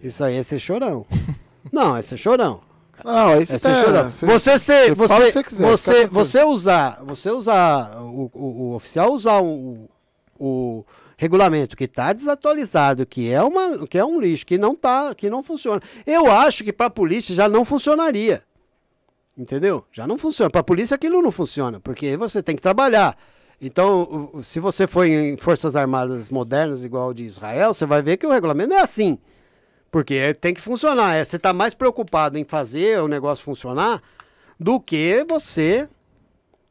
Isso 0.02 0.24
aí 0.24 0.34
é 0.34 0.42
ser 0.42 0.58
chorão. 0.58 1.06
não, 1.72 1.96
é 1.96 2.02
ser 2.02 2.16
chorão. 2.16 2.60
Não, 3.04 3.28
aí 3.28 3.44
É 3.48 3.56
tá... 3.56 3.84
chorão. 3.84 4.10
você- 4.10 4.26
Você 4.26 4.58
ser, 4.58 4.94
você 4.96 5.14
você, 5.30 5.44
quiser, 5.44 5.64
você, 5.70 6.06
você 6.08 6.42
usar, 6.42 7.00
você 7.04 7.30
usar 7.30 7.96
o, 8.02 8.28
o, 8.34 8.40
o 8.40 8.74
oficial 8.74 9.12
usar 9.12 9.40
o, 9.40 9.88
o 10.36 10.84
regulamento 11.16 11.76
que 11.76 11.84
está 11.84 12.12
desatualizado, 12.12 13.06
que 13.06 13.30
é 13.30 13.40
uma, 13.40 13.86
que 13.86 13.96
é 13.96 14.04
um 14.04 14.20
lixo, 14.20 14.44
que 14.44 14.58
não 14.58 14.74
tá, 14.74 15.14
que 15.14 15.30
não 15.30 15.40
funciona. 15.40 15.80
Eu 16.04 16.28
acho 16.28 16.64
que 16.64 16.72
para 16.72 16.86
a 16.86 16.90
polícia 16.90 17.32
já 17.32 17.48
não 17.48 17.64
funcionaria. 17.64 18.42
Entendeu? 19.36 19.84
Já 19.92 20.06
não 20.06 20.16
funciona. 20.16 20.50
Para 20.50 20.60
a 20.60 20.64
polícia 20.64 20.94
aquilo 20.94 21.20
não 21.20 21.30
funciona, 21.30 21.80
porque 21.80 22.16
você 22.16 22.42
tem 22.42 22.54
que 22.54 22.62
trabalhar. 22.62 23.16
Então, 23.60 24.30
se 24.42 24.60
você 24.60 24.86
for 24.86 25.04
em 25.06 25.36
Forças 25.36 25.74
Armadas 25.74 26.28
modernas, 26.28 26.84
igual 26.84 27.12
de 27.14 27.24
Israel, 27.24 27.72
você 27.74 27.86
vai 27.86 28.02
ver 28.02 28.16
que 28.16 28.26
o 28.26 28.30
regulamento 28.32 28.74
é 28.74 28.80
assim. 28.80 29.18
Porque 29.90 30.14
é- 30.14 30.34
tem 30.34 30.52
que 30.52 30.60
funcionar. 30.60 31.14
É, 31.14 31.24
você 31.24 31.36
está 31.36 31.52
mais 31.52 31.74
preocupado 31.74 32.36
em 32.38 32.44
fazer 32.44 33.00
o 33.00 33.08
negócio 33.08 33.44
funcionar 33.44 34.02
do 34.58 34.78
que 34.80 35.24
você 35.28 35.88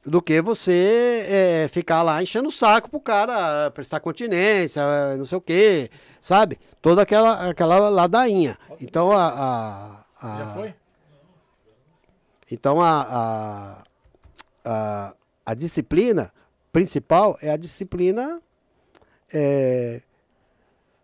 do 0.05 0.21
que 0.21 0.41
você 0.41 1.25
é, 1.29 1.69
ficar 1.71 2.03
lá 2.03 2.21
enchendo 2.21 2.49
o 2.49 2.51
saco 2.51 2.89
pro 2.89 2.99
cara 2.99 3.71
prestar 3.71 4.01
continência, 4.01 4.81
eh, 4.81 5.15
não 5.15 5.23
sei 5.23 5.37
o 5.37 5.41
quê, 5.41 5.89
sabe? 6.19 6.59
Toda 6.81 7.01
aquela, 7.03 7.49
aquela 7.49 7.87
ladainha. 7.89 8.57
Então 8.81 9.13
a. 9.13 9.27
a- 9.27 10.05
a- 10.21 10.37
Já 10.39 10.45
foi? 10.55 10.73
Então 12.53 12.79
a, 12.79 13.01
a, 13.01 13.83
a, 14.63 15.13
a 15.43 15.53
disciplina 15.55 16.31
principal 16.71 17.35
é 17.41 17.49
a 17.49 17.57
disciplina 17.57 18.39
é, 19.33 20.01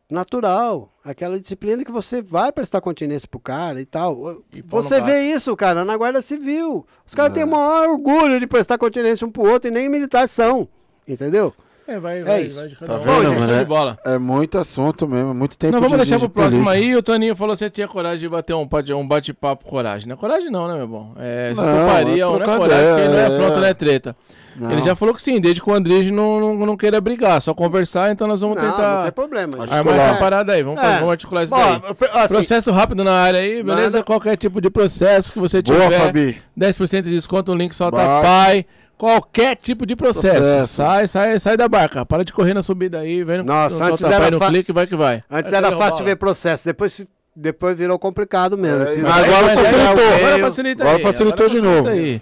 natural. 0.10 0.92
Aquela 1.03 1.40
disciplina 1.40 1.84
que 1.84 1.92
você 1.92 2.22
vai 2.22 2.52
prestar 2.52 2.82
continência 2.82 3.28
pro 3.28 3.40
cara 3.40 3.82
e 3.82 3.86
tal. 3.86 4.44
E 4.53 4.61
você 4.61 5.02
vê 5.02 5.22
isso, 5.22 5.56
cara, 5.56 5.84
na 5.84 5.98
Guarda 5.98 6.22
Civil. 6.22 6.86
Os 7.03 7.16
caras 7.16 7.32
É. 7.32 7.36
têm 7.36 7.44
o 7.44 7.48
maior 7.48 7.90
orgulho 7.90 8.40
de 8.40 8.45
prestar 8.45 8.78
continência 8.78 9.26
um 9.26 9.32
pro 9.32 9.50
outro 9.50 9.69
e 9.69 9.72
nem 9.74 9.90
militares 9.90 10.30
são. 10.30 10.68
Entendeu? 11.08 11.52
É, 11.90 12.00
vai, 12.00 12.24
vai, 12.24 12.42
isso. 12.43 12.56
vai 12.58 12.68
de 12.68 12.76
cada 12.76 12.93
Tá 12.93 13.00
um. 13.00 13.01
vendo, 13.03 13.24
Show 13.32 13.40
mano? 13.40 13.59
de 13.59 13.66
bola. 13.66 13.98
É 14.06 14.18
muito 14.18 14.58
assunto 14.58 15.08
mesmo, 15.08 15.34
muito 15.34 15.58
tempo 15.58 15.74
Não, 15.74 15.82
vamos 15.82 15.98
de- 15.98 16.03
deixar 16.03 16.16
de 16.18 16.22
pro 16.22 16.30
próximo 16.42 16.69
aí. 16.69 16.95
O 16.95 17.01
Toninho 17.01 17.35
falou 17.35 17.53
que 17.56 17.59
você 17.59 17.69
tinha 17.69 17.88
coragem 17.88 18.19
de 18.19 18.30
bater 18.30 18.53
um, 18.53 18.68
um 18.95 19.08
bate-papo 19.08 19.66
coragem. 19.66 20.08
Não 20.08 20.14
é 20.16 20.18
coragem 20.18 20.51
não, 20.51 20.68
né, 20.68 20.76
meu 20.76 20.88
bom? 20.88 21.14
É, 21.18 21.51
você 21.56 21.61
Não, 21.61 21.80
toparia, 21.88 22.24
é 22.24 22.26
não 22.26 22.35
é 22.35 22.38
trocar 22.38 22.58
coragem, 22.58 22.85
porque 22.90 23.01
ideia, 23.01 23.09
não 23.09 23.18
é 23.18 23.22
é. 23.22 23.26
afronta, 23.26 23.59
não 23.61 23.68
é 23.68 23.74
treta. 23.74 24.16
Não. 24.56 24.72
Ele 24.72 24.82
já 24.82 24.93
falou 24.95 25.16
que 25.16 25.22
sim, 25.22 25.40
desde 25.40 25.61
que 25.61 25.69
o 25.69 25.74
Andrige 25.74 26.11
não, 26.11 26.40
não, 26.40 26.66
não 26.66 26.76
queira 26.76 27.00
brigar, 27.00 27.42
só 27.42 27.53
conversar, 27.53 28.11
então 28.11 28.27
nós 28.27 28.42
vamos 28.42 28.58
não, 28.58 28.64
não 28.64 28.72
tentar 28.72 29.03
tem 29.03 29.11
problema. 29.14 29.58
gente. 29.61 29.74
armar 29.74 29.95
essa 29.95 30.19
parada 30.19 30.51
aí. 30.53 30.61
Vamos, 30.64 30.84
É. 30.84 30.95
vamos 30.95 31.11
articular 31.11 31.43
isso 31.43 31.56
Bom, 31.56 31.59
daí. 31.80 32.09
assim, 32.14 32.34
Processo 32.34 32.72
rápido 32.72 33.03
na 33.03 33.14
área 33.14 33.40
aí, 33.40 33.64
beleza? 33.64 33.98
Nada. 34.00 34.03
Qualquer 34.03 34.35
tipo 34.35 34.59
de 34.59 34.69
processo 34.69 35.32
que 35.32 35.40
você 35.40 35.64
tiver. 35.64 35.88
Boa, 35.88 36.00
Fabi. 36.01 36.42
10% 36.58 37.03
de 37.03 37.11
desconto, 37.11 37.51
o 37.53 37.56
link 37.56 37.74
solta 37.74 37.98
Bate. 37.98 38.26
pai. 38.26 38.66
Qualquer 39.00 39.56
tipo 39.56 39.86
de 39.86 39.95
processo. 39.95 40.38
Processo. 40.38 40.74
Sai, 40.74 41.08
sai, 41.08 41.40
sai 41.40 41.56
da 41.58 41.68
barca. 41.69 42.06
Para 42.06 42.24
de 42.26 42.34
correr 42.34 42.53
na 42.53 42.61
subida 42.61 43.00
aí, 43.00 43.24
vem 43.24 43.38
no, 43.38 43.45
Nossa, 43.45 43.80
no 43.80 43.92
antes 43.94 44.03
era 44.03 44.30
no 44.30 44.38
fa- 44.38 44.48
clique, 44.50 44.72
vai 44.74 44.86
que 44.86 44.95
vai. 44.95 45.24
Antes 45.32 45.53
era 45.53 45.72
fácil 45.78 46.03
ver 46.03 46.18
processo, 46.18 46.66
depois, 46.66 46.92
se- 46.94 47.08
depois 47.36 47.78
virou 47.78 47.98
complicado 47.98 48.58
mesmo. 48.58 48.84
É, 48.84 48.86
mas 48.86 48.98
não- 48.98 49.10
agora 49.10 49.56
Mas 49.56 49.68
facilitou. 49.68 50.14
Agora 50.16 50.40
facilita 50.40 50.84
Agora 50.84 50.98
aí. 50.98 51.03
facilitou 51.03 51.45
agora 51.45 51.50
de 51.50 51.61
facilita 51.61 51.76
novo. 51.76 51.88
Aí. 51.90 52.22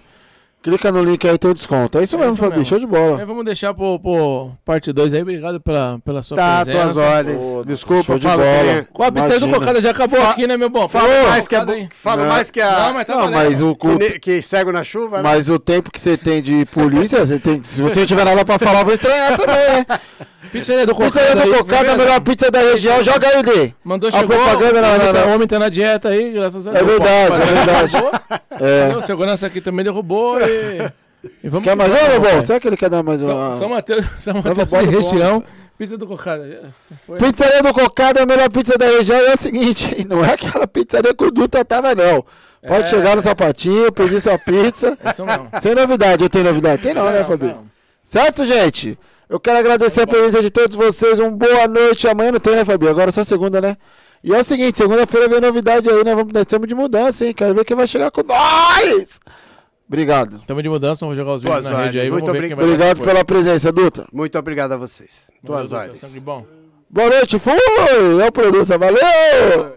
Clica 0.68 0.92
no 0.92 1.02
link 1.02 1.26
aí, 1.28 1.38
tem 1.38 1.50
o 1.50 1.54
desconto. 1.54 1.98
É 1.98 2.04
isso 2.04 2.16
É 2.16 2.20
mesmo, 2.20 2.34
isso 2.34 2.42
Fabi. 2.42 2.52
mesmo. 2.58 2.66
Show 2.66 2.78
de 2.80 2.86
bola. 2.86 3.20
Aí 3.20 3.26
vamos 3.26 3.46
deixar 3.46 3.74
pro, 3.74 3.98
pro 4.00 4.52
parte 4.66 4.92
2 4.92 5.14
aí. 5.14 5.22
Obrigado 5.22 5.62
pela, 5.62 5.98
pela 6.04 6.22
sua 6.22 6.36
Tá, 6.36 6.66
presença. 6.66 6.84
tuas 6.86 6.98
ordens. 6.98 7.42
Pô, 7.42 7.64
Desculpa, 7.66 8.04
show 8.04 8.20
de 8.20 8.28
bola. 8.28 8.88
Com 8.92 9.04
a 9.04 9.12
pizza 9.12 9.40
do. 9.40 9.48
Cocada 9.48 9.82
já 9.82 9.92
acabou 9.92 10.20
Fa- 10.20 10.32
aqui, 10.32 10.46
né, 10.46 10.58
meu 10.58 10.70
bom? 10.70 10.88
Falou, 10.90 11.28
mais 11.30 11.48
que 11.48 11.56
a, 11.56 11.64
bo- 11.64 11.72
hein? 11.74 11.88
falo 11.94 12.24
Não. 12.24 12.30
mais 12.30 12.52
que 12.52 12.60
a. 12.60 12.72
Não, 12.88 12.94
mas 12.96 13.06
tá 13.08 13.16
Não, 13.16 13.32
mas 13.32 13.62
o, 13.62 13.76
que, 13.76 14.20
que 14.20 14.42
cego 14.42 14.72
na 14.74 14.84
chuva, 14.84 15.18
né? 15.18 15.24
mas 15.24 15.48
o 15.50 15.58
tempo 15.58 15.90
que 15.90 16.00
você 16.02 16.18
tem 16.18 16.42
de 16.42 16.66
polícia, 16.66 17.26
você 17.26 17.40
tem, 17.40 17.64
se 17.64 17.82
você 17.82 18.02
não 18.02 18.06
tiver 18.06 18.26
nada 18.26 18.44
pra 18.44 18.60
falar, 18.60 18.80
eu 18.82 18.86
vou 18.86 18.94
estranhar 18.94 19.38
também, 19.38 19.56
né? 19.56 19.86
Pizzaria 20.52 20.86
do 20.86 20.94
Cocada. 20.96 21.12
Pizzaria 21.12 21.44
do 21.46 21.58
Cocada, 21.58 21.92
a 21.92 21.98
melhor 21.98 22.22
pizza 22.22 22.50
da 22.50 22.60
região. 22.60 23.04
Joga 23.04 23.28
aí, 23.28 23.42
Dê. 23.44 23.74
Mandou, 23.84 24.08
A 24.10 24.12
chegou. 24.12 24.36
propaganda, 24.38 24.82
não, 24.82 24.90
o 24.90 24.94
homem 24.96 25.06
não, 25.08 25.14
tá- 25.14 25.20
não. 25.22 25.28
O 25.32 25.36
homem 25.36 25.48
tá 25.48 25.60
na 25.60 25.70
dieta 25.70 26.10
aí, 26.10 26.32
graças 26.32 26.68
a 26.68 26.72
Deus. 26.72 26.84
É 26.84 26.86
verdade, 26.86 27.42
é 27.42 27.46
verdade. 27.46 27.96
É. 28.60 28.98
O 28.98 29.02
segurança 29.02 29.46
aqui 29.46 29.60
também 29.62 29.84
derrubou 29.84 30.40
e... 30.40 30.48
e 31.44 31.50
vamos 31.50 31.68
Quer 31.68 31.76
mais 31.76 31.92
uma, 31.92 32.10
meu 32.10 32.22
bom? 32.22 32.46
Será 32.46 32.60
que 32.60 32.68
ele 32.68 32.78
quer 32.78 32.90
dar 32.90 33.04
mais 33.04 33.20
São, 33.22 33.36
uma? 33.36 33.58
São 33.58 33.70
Mateus, 33.70 34.06
São 34.20 34.34
Mateus 34.36 34.72
e 34.74 34.86
região. 34.86 35.44
Pizza 35.78 35.96
do 35.98 36.08
Cocada. 36.08 36.74
Foi. 37.06 37.20
Pizzaria 37.20 37.62
do 37.62 37.72
Cocada 37.74 38.20
é 38.20 38.24
a 38.24 38.26
melhor 38.26 38.50
pizza 38.50 38.76
da 38.78 38.86
região. 38.88 39.20
E 39.20 39.26
é 39.28 39.34
o 39.34 39.38
seguinte, 39.38 40.06
não 40.10 40.26
é 40.26 40.34
aquela 40.34 40.66
pizzaria 40.68 41.14
que 41.14 41.24
o 41.24 41.30
Dutra 41.32 41.64
tava, 41.64 41.94
não. 41.94 42.26
Pode 42.68 42.86
É. 42.86 42.88
chegar 42.88 43.16
no 43.16 43.22
sapatinho, 43.22 43.92
pedir 43.92 44.20
sua 44.20 44.40
pizza. 44.40 44.98
Isso 45.06 45.24
não. 45.24 45.50
Sem 45.62 45.76
novidade, 45.76 46.24
eu 46.24 46.30
tenho 46.30 46.46
novidade? 46.46 46.82
Tem 46.82 46.94
não, 46.96 47.10
né, 47.12 47.24
Fabi? 47.24 47.48
não. 47.48 47.66
Certo, 48.04 48.44
gente? 48.44 48.98
Eu 49.30 49.40
quero 49.40 49.60
agradecer 49.60 50.02
a 50.02 50.08
presença 50.08 50.42
de 50.42 50.50
todos 50.50 50.76
vocês. 50.76 51.20
Um 51.20 51.30
boa 51.30 51.68
noite. 51.68 52.08
Amanhã 52.08 52.32
não 52.32 52.40
tem, 52.40 52.56
né, 52.56 52.66
Fabi? 52.66 52.88
Agora 52.88 53.10
é 53.10 53.12
só 53.12 53.24
segunda, 53.24 53.62
né? 53.62 53.78
E 54.24 54.34
é 54.34 54.40
o 54.40 54.44
seguinte, 54.44 54.78
segunda-feira 54.80 55.28
vem 55.30 55.40
novidade 55.40 55.88
aí, 55.90 56.04
né? 56.04 56.16
Vamos, 56.16 56.34
nós 56.34 56.42
estamos 56.42 56.68
de 56.68 56.74
mudança, 56.74 57.24
hein? 57.26 57.34
Quero 57.34 57.54
ver 57.54 57.64
quem 57.66 57.78
vai 57.78 57.86
chegar 57.86 58.10
com 58.10 58.24
nós! 58.24 59.20
Obrigado. 59.88 60.40
Tamo 60.46 60.62
de 60.62 60.70
mudança, 60.70 61.06
vamos 61.06 61.18
jogar 61.18 61.36
os 61.36 61.42
vídeos 61.42 61.64
na 61.64 61.84
rede 61.84 62.00
aí. 62.00 62.12
Muito 62.12 62.30
Obrigado 62.30 63.02
pela 63.02 63.24
presença, 63.24 63.72
Dutra. 63.72 64.06
Muito 64.12 64.38
obrigado 64.38 64.74
a 64.74 64.78
vocês. 64.78 65.32
Ordens. 65.48 66.00
Sangue 66.00 66.20
bom. 66.20 66.46
Boa 66.90 67.10
noite, 67.10 67.40
fui! 67.40 67.54
É 68.22 68.28
o 68.28 68.32
producer, 68.32 68.78
valeu! 68.78 69.77